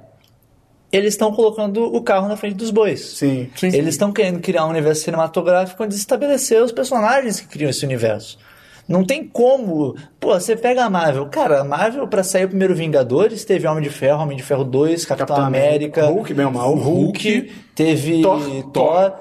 eles 0.92 1.14
estão 1.14 1.32
colocando 1.32 1.84
o 1.84 2.02
carro 2.02 2.28
na 2.28 2.36
frente 2.36 2.54
dos 2.54 2.70
bois. 2.70 3.00
Sim. 3.00 3.48
Sim, 3.56 3.70
sim. 3.70 3.76
Eles 3.76 3.94
estão 3.94 4.12
querendo 4.12 4.40
criar 4.40 4.66
um 4.66 4.70
universo 4.70 5.02
cinematográfico 5.04 5.82
onde 5.82 5.94
estabelecer 5.94 6.62
os 6.62 6.70
personagens 6.70 7.40
que 7.40 7.48
criam 7.48 7.70
esse 7.70 7.84
universo. 7.84 8.38
Não 8.86 9.04
tem 9.04 9.26
como. 9.26 9.96
Pô, 10.20 10.34
você 10.38 10.54
pega 10.54 10.84
a 10.84 10.90
Marvel. 10.90 11.26
Cara, 11.26 11.60
a 11.60 11.64
Marvel, 11.64 12.06
pra 12.08 12.22
sair 12.22 12.44
o 12.44 12.48
primeiro 12.48 12.74
Vingadores, 12.74 13.44
teve 13.44 13.66
Homem 13.66 13.82
de 13.82 13.90
Ferro, 13.90 14.22
Homem 14.22 14.36
de 14.36 14.42
Ferro 14.42 14.64
2, 14.64 15.04
Capitão, 15.06 15.26
Capitão 15.28 15.46
América, 15.46 16.06
Hulk, 16.06 16.34
bem 16.34 16.46
ou 16.46 16.52
mal. 16.52 16.74
Hulk, 16.74 17.52
teve 17.74 18.20
Thor. 18.20 18.40
Thor. 18.72 19.12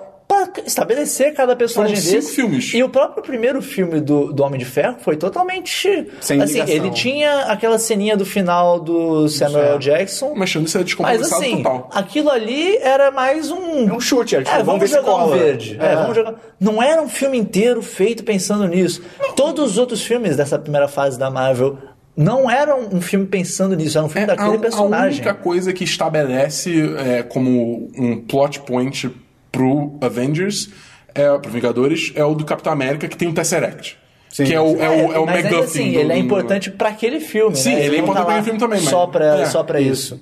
Estabelecer 0.65 1.33
cada 1.33 1.55
personagem 1.55 1.95
Foram 1.95 2.07
cinco 2.09 2.21
desse. 2.21 2.35
filmes. 2.35 2.73
E 2.73 2.83
o 2.83 2.89
próprio 2.89 3.23
primeiro 3.23 3.61
filme 3.61 3.99
do, 3.99 4.31
do 4.33 4.43
Homem 4.43 4.59
de 4.59 4.65
Ferro 4.65 4.97
foi 4.99 5.15
totalmente. 5.17 6.07
Sem 6.21 6.41
assim, 6.41 6.53
ligação. 6.53 6.75
ele 6.75 6.89
tinha 6.91 7.41
aquela 7.43 7.77
ceninha 7.77 8.15
do 8.17 8.25
final 8.25 8.79
do 8.79 9.27
Samuel 9.27 9.65
Ferro. 9.65 9.79
Jackson. 9.79 10.33
Mas 10.35 10.49
isso 10.49 10.57
é 10.57 10.79
Mas 10.79 10.85
descompensado 10.85 11.35
assim, 11.43 11.57
total. 11.57 11.89
aquilo 11.93 12.29
ali 12.29 12.77
era 12.77 13.11
mais 13.11 13.51
um. 13.51 13.89
É 13.89 13.93
um 13.93 13.99
chute, 13.99 14.35
era 14.35 14.43
tipo, 14.43 14.55
É, 14.55 14.63
vamos 14.63 14.81
vamos 14.81 14.89
jogar 14.89 15.01
um 15.15 15.19
cola. 15.25 15.37
verde. 15.37 15.77
É, 15.79 15.85
É. 15.93 15.95
vamos 15.95 16.15
jogar. 16.15 16.35
Não 16.59 16.81
era 16.81 17.01
um 17.01 17.09
filme 17.09 17.37
inteiro 17.37 17.81
feito 17.81 18.23
pensando 18.23 18.67
nisso. 18.67 19.01
Todos 19.35 19.71
os 19.71 19.77
outros 19.77 20.01
filmes 20.03 20.35
dessa 20.37 20.57
primeira 20.59 20.87
fase 20.87 21.17
da 21.17 21.29
Marvel 21.29 21.77
não 22.15 22.51
eram 22.51 22.89
um 22.91 22.99
filme 23.01 23.25
pensando 23.25 23.75
nisso, 23.75 23.97
era 23.97 24.05
um 24.05 24.09
filme 24.09 24.25
É, 24.25 24.27
daquele 24.35 24.57
a, 24.57 24.59
personagem. 24.59 25.03
a 25.05 25.05
única 25.13 25.33
coisa 25.33 25.71
que 25.73 25.83
estabelece 25.83 26.93
é, 26.97 27.23
como 27.23 27.89
um 27.97 28.17
plot 28.21 28.59
point 28.61 29.09
pro 29.51 29.97
Avengers, 30.01 30.69
é, 31.13 31.37
pro 31.37 31.51
Vingadores, 31.51 32.11
é 32.15 32.23
o 32.23 32.33
do 32.33 32.45
Capitão 32.45 32.71
América, 32.71 33.07
que 33.07 33.17
tem 33.17 33.27
o 33.27 33.33
Tesseract. 33.33 33.97
Sim. 34.29 34.45
Que 34.45 34.53
é 34.53 34.61
o, 34.61 34.81
é 34.81 34.89
o, 34.89 35.11
é 35.13 35.19
o 35.19 35.25
mas 35.25 35.45
ainda 35.45 35.59
assim, 35.59 35.91
do- 35.91 35.99
ele 35.99 36.11
é 36.13 36.15
do- 36.15 36.21
importante 36.21 36.71
pra 36.71 36.89
aquele 36.89 37.19
filme. 37.19 37.55
Sim, 37.55 37.75
né? 37.75 37.85
ele 37.85 37.97
é 37.97 37.97
não 37.97 38.05
importante 38.05 38.17
tá 38.17 38.23
pra 38.25 38.33
aquele 38.35 38.45
filme 38.45 38.59
também, 38.59 38.79
mas- 38.81 38.89
Só 38.89 39.07
pra, 39.07 39.25
é, 39.41 39.45
só 39.45 39.63
pra 39.63 39.81
isso. 39.81 40.21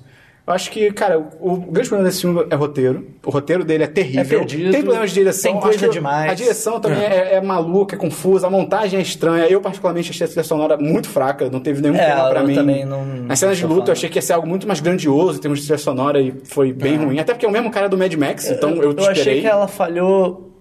Eu 0.49 0.55
acho 0.55 0.71
que, 0.71 0.91
cara, 0.91 1.19
o 1.39 1.57
grande 1.57 1.87
problema 1.89 2.09
desse 2.09 2.21
filme 2.21 2.43
é 2.49 2.55
roteiro. 2.55 3.05
O 3.23 3.29
roteiro 3.29 3.63
dele 3.63 3.83
é 3.83 3.87
terrível. 3.87 4.21
É 4.21 4.25
perdido, 4.25 4.71
tem 4.71 4.81
problemas 4.81 5.11
de 5.11 5.15
direção. 5.19 5.51
tem 5.51 5.61
coisa 5.61 5.77
que 5.87 5.93
demais. 5.93 6.31
A 6.31 6.33
direção 6.33 6.79
também 6.79 7.03
é. 7.03 7.35
é 7.35 7.41
maluca, 7.41 7.95
é 7.95 7.99
confusa. 7.99 8.47
A 8.47 8.49
montagem 8.49 8.97
é 8.97 9.01
estranha. 9.03 9.45
Eu, 9.45 9.61
particularmente, 9.61 10.09
achei 10.09 10.25
a 10.25 10.27
trilha 10.27 10.43
sonora 10.43 10.75
muito 10.75 11.07
fraca. 11.07 11.47
Não 11.51 11.59
teve 11.59 11.81
nenhum 11.83 11.93
É, 11.95 12.03
tema 12.15 12.29
pra 12.31 12.39
eu 12.41 12.47
mim. 12.47 12.55
também 12.55 12.83
não- 12.83 13.05
Nas 13.05 13.37
cenas 13.37 13.57
de 13.59 13.65
luta, 13.67 13.89
eu 13.89 13.93
achei 13.93 14.09
que 14.09 14.17
ia 14.17 14.21
ser 14.23 14.33
algo 14.33 14.47
muito 14.47 14.67
mais 14.67 14.79
grandioso 14.79 15.37
em 15.37 15.41
termos 15.41 15.59
de 15.59 15.65
trilha 15.67 15.77
sonora 15.77 16.19
e 16.19 16.33
foi 16.45 16.73
bem 16.73 16.97
ruim. 16.97 17.19
Até 17.19 17.31
porque 17.33 17.45
é 17.45 17.49
o 17.49 17.51
mesmo 17.51 17.69
cara 17.69 17.87
do 17.87 17.95
Mad 17.95 18.11
Max, 18.15 18.49
então 18.49 18.71
eu, 18.71 18.91
te 18.93 19.03
eu 19.03 19.11
esperei. 19.11 19.21
achei 19.21 19.41
que 19.41 19.47
ela 19.47 19.67
falhou 19.67 20.51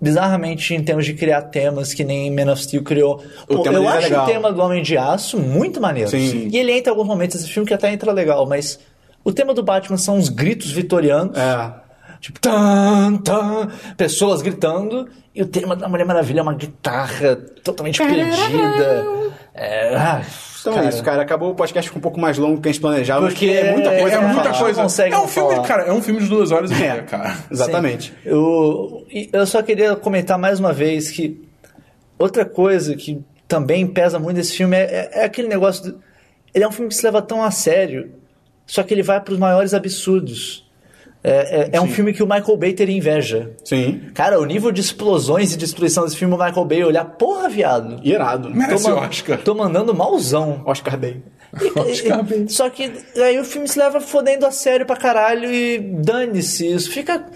bizarramente 0.00 0.74
em 0.74 0.82
termos 0.84 1.06
de 1.06 1.14
criar 1.14 1.40
temas 1.42 1.92
que 1.94 2.04
nem 2.04 2.30
Man 2.30 2.52
of 2.52 2.62
Steel 2.62 2.82
criou. 2.82 3.22
O 3.48 3.56
Pô, 3.62 3.64
eu 3.66 3.82
é 3.84 3.86
acho 3.88 4.02
legal. 4.08 4.24
o 4.24 4.28
tema 4.30 4.52
do 4.52 4.60
Homem 4.60 4.82
de 4.82 4.96
Aço 4.98 5.38
muito 5.38 5.80
maneiro. 5.80 6.10
Sim. 6.10 6.48
E 6.52 6.56
ele 6.58 6.70
entra 6.72 6.90
em 6.90 6.94
alguns 6.94 7.08
momentos 7.08 7.38
desse 7.40 7.50
filme 7.50 7.66
que 7.66 7.74
até 7.74 7.90
entra 7.92 8.12
legal, 8.12 8.46
mas 8.46 8.78
o 9.28 9.32
tema 9.32 9.52
do 9.54 9.62
Batman 9.62 9.96
são 9.96 10.16
os 10.18 10.28
gritos 10.28 10.70
vitorianos. 10.70 11.36
É. 11.36 11.72
Tipo, 12.20 12.40
tan, 12.40 13.16
tan, 13.18 13.68
pessoas 13.96 14.42
gritando. 14.42 15.08
E 15.34 15.40
o 15.42 15.46
tema 15.46 15.76
da 15.76 15.88
Mulher 15.88 16.04
Maravilha 16.04 16.40
é 16.40 16.42
uma 16.42 16.54
guitarra 16.54 17.36
totalmente 17.62 17.98
perdida. 17.98 19.04
É, 19.54 19.94
ah, 19.96 20.22
Então 20.60 20.74
cara, 20.74 20.86
é 20.86 20.88
isso, 20.88 21.02
cara. 21.04 21.22
Acabou 21.22 21.50
o 21.50 21.54
podcast 21.54 21.88
ficou 21.88 21.98
um 22.00 22.02
pouco 22.02 22.18
mais 22.18 22.36
longo 22.38 22.56
do 22.56 22.60
que 22.62 22.68
a 22.68 22.72
gente 22.72 22.80
planejava. 22.80 23.26
Porque 23.26 23.46
é 23.46 23.72
muita 23.72 23.90
coisa. 23.90 24.16
É 24.16 24.20
muita 24.20 24.42
falar. 24.44 24.58
coisa. 24.58 24.82
consegue 24.82 25.14
É 25.14 25.18
um 25.18 25.20
não 25.22 25.28
filme, 25.28 25.54
falar. 25.54 25.68
cara, 25.68 25.82
é 25.84 25.92
um 25.92 26.02
filme 26.02 26.20
de 26.20 26.28
duas 26.28 26.50
horas 26.50 26.70
e 26.72 26.74
meia, 26.74 26.92
É, 26.92 27.02
cara. 27.02 27.36
Exatamente. 27.50 28.08
Sim. 28.10 28.16
Eu, 28.24 29.06
eu 29.32 29.46
só 29.46 29.62
queria 29.62 29.94
comentar 29.94 30.36
mais 30.38 30.58
uma 30.58 30.72
vez 30.72 31.10
que 31.12 31.40
outra 32.18 32.44
coisa 32.44 32.96
que 32.96 33.22
também 33.46 33.86
pesa 33.86 34.18
muito 34.18 34.36
nesse 34.38 34.56
filme 34.56 34.76
é, 34.76 34.80
é- 35.12 35.20
é 35.20 35.24
aquele 35.24 35.46
negócio. 35.48 35.84
do- 35.92 36.00
ele 36.52 36.64
é 36.64 36.68
um 36.68 36.72
filme 36.72 36.88
que 36.88 36.96
se 36.96 37.04
leva 37.04 37.22
tão 37.22 37.42
a 37.44 37.50
sério, 37.52 38.10
só 38.68 38.84
que 38.84 38.94
ele 38.94 39.02
vai 39.02 39.20
para 39.20 39.32
os 39.34 39.38
maiores 39.40 39.74
absurdos. 39.74 40.64
É, 41.24 41.62
é- 41.62 41.70
é 41.72 41.80
um 41.80 41.88
filme 41.88 42.12
que 42.12 42.22
o 42.22 42.26
Michael 42.26 42.56
Bay 42.56 42.72
teria 42.74 42.96
inveja. 42.96 43.50
Sim. 43.64 44.02
Cara, 44.14 44.38
o 44.40 44.44
nível 44.44 44.70
de 44.70 44.80
explosões 44.80 45.52
e 45.52 45.56
destruição 45.56 46.04
desse 46.04 46.16
filme, 46.16 46.32
o 46.32 46.38
Michael 46.38 46.64
Bay 46.64 46.84
olhar, 46.84 47.04
porra, 47.04 47.48
viado. 47.48 47.98
Irado. 48.04 48.48
Merece 48.48 48.84
Tô 48.84 48.94
Oscar. 48.96 49.38
Tô 49.42 49.52
mandando 49.54 49.92
malzão. 49.92 50.62
Oscar 50.64 50.96
Day. 50.96 51.20
E- 51.60 51.72
Oscar 51.80 52.22
Bay. 52.22 52.46
Só 52.48 52.70
que 52.70 52.92
aí 53.16 53.36
o 53.40 53.44
filme 53.44 53.66
se 53.66 53.76
leva 53.78 54.00
fodendo 54.00 54.46
a 54.46 54.52
sério 54.52 54.86
pra 54.86 54.94
caralho 54.96 55.52
e 55.52 55.78
dane-se. 55.78 56.68
Isso 56.72 56.90
fica 56.92 57.26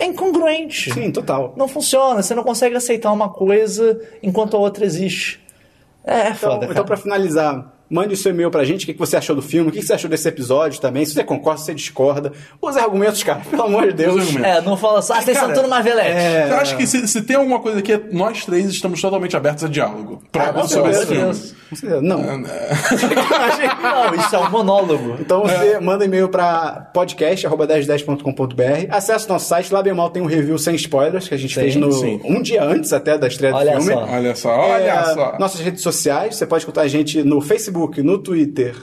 incongruente. 0.00 0.92
Sim, 0.92 1.10
total. 1.12 1.54
Não 1.56 1.68
funciona. 1.68 2.22
Você 2.22 2.34
não 2.34 2.42
consegue 2.42 2.74
aceitar 2.76 3.12
uma 3.12 3.28
coisa 3.28 4.00
enquanto 4.22 4.56
a 4.56 4.60
outra 4.60 4.84
existe. 4.84 5.40
É, 6.04 6.14
é 6.14 6.20
Então, 6.30 6.34
foda, 6.34 6.64
então 6.64 6.68
cara. 6.74 6.84
pra 6.84 6.96
finalizar, 6.96 7.72
mande 7.90 8.14
o 8.14 8.16
seu 8.16 8.30
e-mail 8.32 8.50
pra 8.50 8.62
gente, 8.64 8.84
o 8.84 8.86
que 8.86 8.92
que 8.94 8.98
você 8.98 9.16
achou 9.16 9.34
do 9.34 9.42
filme, 9.42 9.68
o 9.68 9.72
que 9.72 9.80
que 9.80 9.86
você 9.86 9.94
achou 9.94 10.08
desse 10.08 10.28
episódio 10.28 10.80
também, 10.80 11.04
se 11.04 11.12
você 11.14 11.24
concorda, 11.24 11.58
se 11.60 11.66
você 11.66 11.74
discorda. 11.74 12.32
Os 12.62 12.76
argumentos, 12.76 13.22
cara, 13.22 13.40
pelo 13.50 13.64
amor 13.64 13.86
de 13.88 13.92
Deus. 13.94 14.36
É, 14.36 14.60
não 14.60 14.76
fala 14.76 15.02
só, 15.02 15.14
ah, 15.14 15.20
vocês 15.22 15.36
são 15.36 15.52
tudo 15.52 15.68
Marvelete. 15.68 16.08
é, 16.10 16.46
Eu 16.50 16.56
acho 16.56 16.76
que 16.76 16.86
se, 16.86 17.06
se 17.08 17.22
tem 17.22 17.36
alguma 17.36 17.58
coisa 17.60 17.80
aqui, 17.80 17.92
é 17.92 18.00
nós 18.12 18.44
três 18.44 18.66
estamos 18.70 19.00
totalmente 19.00 19.36
abertos 19.36 19.64
a 19.64 19.68
diálogo. 19.68 20.22
Pra, 20.30 20.50
Ah, 20.50 20.66
sobre 20.68 20.92
esse 20.92 21.06
filme. 21.06 21.34
Com 21.70 21.76
certeza, 21.76 22.00
Não. 22.02 22.18
Não, 22.40 24.14
isso 24.14 24.36
é 24.36 24.38
um 24.38 24.50
monólogo. 24.50 25.16
Então 25.20 25.42
você 25.42 25.78
manda 25.80 26.04
e-mail 26.04 26.28
pra 26.28 26.90
podcast.1010.com.br, 26.94 28.86
acessa 28.90 29.26
o 29.26 29.32
nosso 29.32 29.46
site, 29.46 29.72
lá 29.72 29.82
bem 29.82 29.92
mal 29.94 30.10
tem 30.10 30.22
um 30.22 30.26
review 30.26 30.58
sem 30.58 30.74
spoilers, 30.74 31.28
que 31.28 31.34
a 31.34 31.38
gente 31.38 31.54
Sim, 31.54 31.60
fez 31.60 31.76
no, 31.76 31.92
sim. 31.92 32.20
um 32.24 32.40
dia 32.42 32.62
antes 32.64 32.92
até 32.92 33.16
da 33.18 33.26
estreia 33.26 33.54
Olha 33.54 33.76
do 33.76 33.82
filme. 33.82 33.94
só. 33.94 34.04
Olha 34.12 34.34
só, 34.36 34.50
olha 34.50 34.82
É, 34.84 35.04
só. 35.14 35.36
Nossas 35.38 35.60
redes 35.60 35.82
sociais, 35.82 36.36
você 36.36 36.46
pode 36.46 36.62
escutar 36.62 36.82
a 36.82 36.88
gente 36.88 37.22
no 37.22 37.40
Facebook, 37.40 37.79
no 38.02 38.18
Twitter 38.18 38.74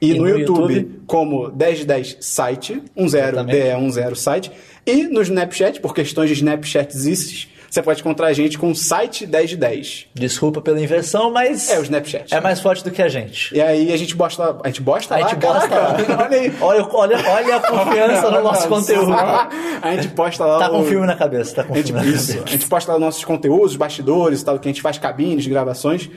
e, 0.00 0.12
E 0.12 0.14
no, 0.14 0.22
no 0.24 0.28
YouTube, 0.28 0.74
YouTube. 0.74 1.02
como 1.06 1.48
1010 1.50 2.16
site, 2.20 2.82
10 2.96 3.14
Exatamente. 3.14 3.58
DE10 3.58 4.14
site, 4.14 4.52
e 4.86 5.02
no 5.04 5.20
Snapchat, 5.22 5.80
por 5.80 5.94
questões 5.94 6.28
de 6.30 6.34
Snapchatices, 6.36 7.48
você 7.68 7.80
pode 7.82 8.00
encontrar 8.00 8.26
a 8.28 8.32
gente 8.32 8.58
com 8.58 8.70
o 8.70 8.74
site 8.74 9.24
10 9.26 9.50
de 9.50 9.56
10. 9.56 10.06
Desculpa 10.14 10.60
pela 10.60 10.80
inversão, 10.82 11.30
mas. 11.30 11.70
É, 11.70 11.78
o 11.78 11.82
Snapchat. 11.82 12.34
É 12.34 12.40
mais 12.40 12.58
forte 12.60 12.82
do 12.82 12.90
que 12.90 13.00
a 13.00 13.08
gente. 13.08 13.54
E 13.54 13.60
aí 13.60 13.92
a 13.92 13.96
gente 13.96 14.16
bosta 14.16 14.42
lá. 14.42 14.58
A 14.64 14.66
gente 14.68 14.80
bosta 14.82 15.14
A 15.14 15.18
lá? 15.18 15.28
gente 15.28 15.38
bosta 15.38 15.68
Caraca, 15.68 16.12
lá. 16.16 16.24
Olha 16.26 16.36
aí. 16.40 16.52
Olha, 16.60 16.88
olha, 16.90 17.16
olha 17.28 17.56
a 17.56 17.60
confiança 17.70 18.30
no 18.32 18.42
nosso 18.42 18.66
conteúdo. 18.68 19.12
a 19.14 19.94
gente 19.94 20.08
posta 20.08 20.44
lá. 20.46 20.58
Tá 20.58 20.68
com 20.70 20.80
o- 20.80 20.84
filme 20.84 21.06
na 21.06 21.14
cabeça, 21.14 21.54
tá 21.56 21.62
com 21.62 21.74
A 21.74 21.76
gente, 21.76 21.92
filme 21.92 22.02
na 22.02 22.08
isso. 22.12 22.28
cabeça. 22.28 22.44
A 22.48 22.50
gente 22.50 22.66
posta 22.66 22.90
lá 22.90 22.96
os 22.98 23.04
nossos 23.04 23.24
conteúdos, 23.24 23.76
bastidores 23.76 24.40
e 24.40 24.44
tal, 24.44 24.58
que 24.58 24.68
a 24.68 24.72
gente 24.72 24.82
faz 24.82 24.98
cabines, 24.98 25.46
gravações. 25.46 26.10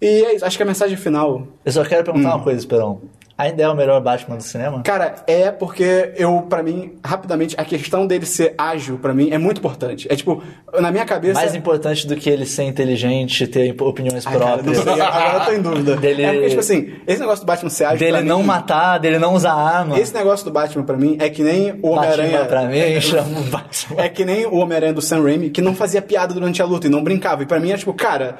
E 0.00 0.06
é 0.24 0.34
isso. 0.36 0.44
Acho 0.44 0.56
que 0.56 0.62
a 0.62 0.66
mensagem 0.66 0.96
final. 0.96 1.46
Eu 1.64 1.72
só 1.72 1.84
quero 1.84 2.04
perguntar 2.04 2.30
Hum. 2.30 2.36
uma 2.36 2.44
coisa, 2.44 2.58
Esperão. 2.58 3.00
Ainda 3.36 3.62
é 3.62 3.68
o 3.68 3.74
melhor 3.76 4.00
Batman 4.00 4.34
do 4.36 4.42
cinema? 4.42 4.82
Cara, 4.82 5.14
é 5.24 5.48
porque 5.52 6.10
eu, 6.16 6.42
pra 6.50 6.60
mim, 6.60 6.94
rapidamente, 7.06 7.54
a 7.56 7.64
questão 7.64 8.04
dele 8.04 8.26
ser 8.26 8.52
ágil, 8.58 8.98
pra 8.98 9.14
mim, 9.14 9.30
é 9.30 9.38
muito 9.38 9.58
importante. 9.58 10.08
É 10.10 10.16
tipo, 10.16 10.42
na 10.80 10.90
minha 10.90 11.04
cabeça. 11.04 11.34
Mais 11.38 11.54
importante 11.54 12.04
do 12.08 12.16
que 12.16 12.28
ele 12.28 12.44
ser 12.44 12.64
inteligente, 12.64 13.46
ter 13.46 13.76
opiniões 13.80 14.26
Ai, 14.26 14.32
cara, 14.32 14.44
próprias. 14.58 14.78
sei, 14.78 15.00
agora 15.00 15.38
eu 15.38 15.44
tô 15.44 15.52
em 15.52 15.62
dúvida. 15.62 15.94
Dele- 16.02 16.22
É 16.24 16.32
porque, 16.32 16.48
tipo 16.48 16.60
assim, 16.60 16.94
esse 17.06 17.20
negócio 17.20 17.44
do 17.44 17.46
Batman 17.46 17.70
ser 17.70 17.84
ágil. 17.84 17.98
dele 18.00 18.22
não 18.22 18.40
mim, 18.40 18.44
matar, 18.46 18.98
dele 18.98 19.20
não 19.20 19.32
usar 19.34 19.52
arma. 19.54 19.96
Esse 20.00 20.12
negócio 20.12 20.44
do 20.44 20.50
Batman, 20.50 20.82
pra 20.82 20.96
mim, 20.96 21.16
é 21.20 21.30
que 21.30 21.44
nem 21.44 21.78
o 21.80 21.90
Homem-Aranha. 21.90 22.44
Pra 22.46 22.64
mim, 22.64 22.78
chama 23.00 23.40
Batman. 23.42 24.02
É 24.02 24.08
que 24.08 24.24
nem 24.24 24.46
o 24.46 24.56
Homem-Aranha 24.56 24.92
do 24.94 25.00
Sam 25.00 25.22
Raimi, 25.22 25.50
que 25.50 25.62
não 25.62 25.76
fazia 25.76 26.02
piada 26.02 26.34
durante 26.34 26.60
a 26.60 26.64
luta 26.64 26.88
e 26.88 26.90
não 26.90 27.04
brincava. 27.04 27.44
E 27.44 27.46
pra 27.46 27.60
mim 27.60 27.70
é 27.70 27.76
tipo, 27.76 27.94
cara, 27.94 28.34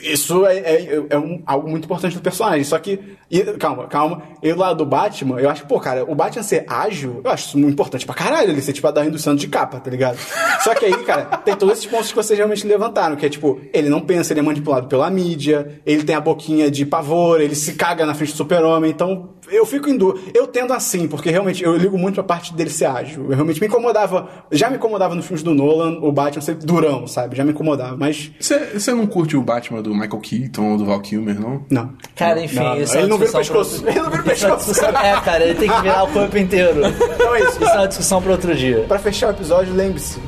isso 0.00 0.44
é, 0.46 0.56
é, 0.58 1.02
é 1.10 1.18
um- 1.18 1.42
algo 1.46 1.68
muito 1.70 1.84
importante 1.84 2.16
do 2.16 2.22
personagem. 2.22 2.64
Só 2.64 2.78
que. 2.78 2.98
e- 3.30 3.42
calma, 3.58 3.86
calma. 3.86 4.22
E 4.42 4.52
do 4.52 4.58
lado 4.58 4.78
do 4.78 4.86
Batman, 4.86 5.40
eu 5.40 5.48
acho, 5.48 5.66
pô, 5.66 5.78
cara, 5.80 6.04
o 6.04 6.14
Batman 6.14 6.42
ser 6.42 6.64
ágil, 6.68 7.20
eu 7.24 7.30
acho 7.30 7.48
isso 7.48 7.58
muito 7.58 7.72
importante 7.74 8.04
pra 8.06 8.14
caralho. 8.14 8.50
Ele 8.50 8.60
ser 8.62 8.72
tipo 8.72 8.86
a 8.86 8.90
da 8.90 9.04
do 9.04 9.18
Santos 9.18 9.40
de 9.42 9.48
capa, 9.48 9.78
tá 9.80 9.90
ligado? 9.90 10.16
Só 10.62 10.74
que 10.74 10.84
aí, 10.84 10.94
cara, 11.04 11.24
tem 11.38 11.54
todos 11.56 11.78
esses 11.78 11.86
pontos 11.90 12.08
que 12.10 12.16
vocês 12.16 12.36
realmente 12.38 12.66
levantaram, 12.66 13.16
que 13.16 13.26
é 13.26 13.28
tipo, 13.28 13.60
ele 13.72 13.88
não 13.88 14.00
pensa, 14.00 14.32
ele 14.32 14.40
é 14.40 14.42
manipulado 14.42 14.88
pela 14.88 15.08
mídia, 15.10 15.80
ele 15.84 16.02
tem 16.04 16.14
a 16.16 16.20
boquinha 16.20 16.70
de 16.70 16.84
pavor, 16.86 17.40
ele 17.40 17.54
se 17.54 17.74
caga 17.74 18.04
na 18.06 18.14
frente 18.14 18.32
do 18.32 18.36
super-homem, 18.36 18.90
então. 18.90 19.30
Eu 19.52 19.66
fico 19.66 19.90
em 19.90 19.96
dúvida. 19.98 20.30
Eu 20.34 20.46
tendo 20.46 20.72
assim, 20.72 21.06
porque 21.06 21.30
realmente 21.30 21.62
eu 21.62 21.76
ligo 21.76 21.98
muito 21.98 22.14
pra 22.14 22.24
parte 22.24 22.54
dele 22.54 22.70
ser 22.70 22.86
ágil. 22.86 23.24
Eu 23.24 23.34
realmente 23.34 23.60
me 23.60 23.66
incomodava. 23.66 24.26
Já 24.50 24.70
me 24.70 24.76
incomodava 24.76 25.14
nos 25.14 25.26
filmes 25.26 25.42
do 25.42 25.52
Nolan, 25.52 25.98
o 26.00 26.10
Batman 26.10 26.40
ser 26.40 26.54
durão, 26.54 27.06
sabe? 27.06 27.36
Já 27.36 27.44
me 27.44 27.50
incomodava, 27.50 27.94
mas. 27.94 28.32
Você 28.40 28.94
não 28.94 29.06
curte 29.06 29.36
o 29.36 29.42
Batman 29.42 29.73
do 29.82 29.94
Michael 29.94 30.18
Keaton 30.20 30.72
ou 30.72 30.76
do 30.78 30.84
Val 30.86 31.00
Kilmer, 31.00 31.38
não? 31.40 31.64
Não. 31.70 31.92
Cara, 32.16 32.42
enfim, 32.42 32.56
Não, 32.56 32.64
não. 32.74 32.80
isso 32.80 32.96
é 32.96 33.00
Ele 33.00 33.08
não 33.08 33.18
vira 33.18 33.30
o 33.30 33.32
discussão 33.40 33.64
pescoço. 33.64 33.82
pra- 33.82 33.90
Ele 33.90 34.00
não 34.00 34.10
vira 34.10 34.22
o 34.22 34.26
é 34.26 34.28
pescoço. 34.30 34.84
É, 34.84 35.20
cara, 35.20 35.44
ele 35.44 35.54
tem 35.58 35.68
que 35.70 35.80
virar 35.82 36.02
o 36.04 36.08
corpo 36.12 36.38
inteiro. 36.38 36.80
Então 36.86 37.34
é 37.34 37.40
isso. 37.40 37.50
Isso 37.62 37.64
é 37.64 37.76
uma 37.78 37.88
discussão 37.88 38.22
pra 38.22 38.32
outro 38.32 38.54
dia. 38.54 38.84
Pra 38.88 38.98
fechar 38.98 39.28
o 39.28 39.30
episódio, 39.30 39.74
lembre-se: 39.74 40.18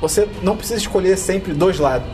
você 0.00 0.28
não 0.42 0.56
precisa 0.56 0.78
escolher 0.80 1.16
sempre 1.16 1.52
dois 1.52 1.78
lados. 1.78 2.08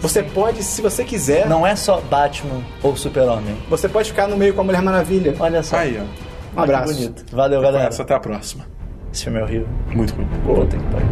Você 0.00 0.22
pode, 0.22 0.62
se 0.64 0.82
você 0.82 1.04
quiser, 1.04 1.48
Não 1.48 1.64
é 1.64 1.76
só 1.76 2.00
Batman 2.00 2.60
ou 2.82 2.96
Super-Homem. 2.96 3.56
você 3.70 3.88
pode 3.88 4.10
ficar 4.10 4.26
no 4.26 4.36
meio 4.36 4.52
com 4.52 4.60
a 4.60 4.64
Mulher 4.64 4.82
Maravilha. 4.82 5.32
Olha 5.38 5.62
só. 5.62 5.76
Aí, 5.76 5.96
ó. 6.00 6.58
Um 6.58 6.62
abraço. 6.64 6.92
Bonito. 6.92 7.24
Valeu, 7.34 7.60
galera. 7.62 7.86
Essa 7.88 8.02
até 8.02 8.12
a 8.14 8.18
próxima. 8.20 8.66
Esse 9.14 9.24
filme 9.24 9.38
é 9.38 9.42
horrível. 9.44 9.68
Muito 9.94 10.12
ruim. 10.14 10.26
Puta 10.44 10.76
que 10.76 10.82
pariu. 10.84 11.06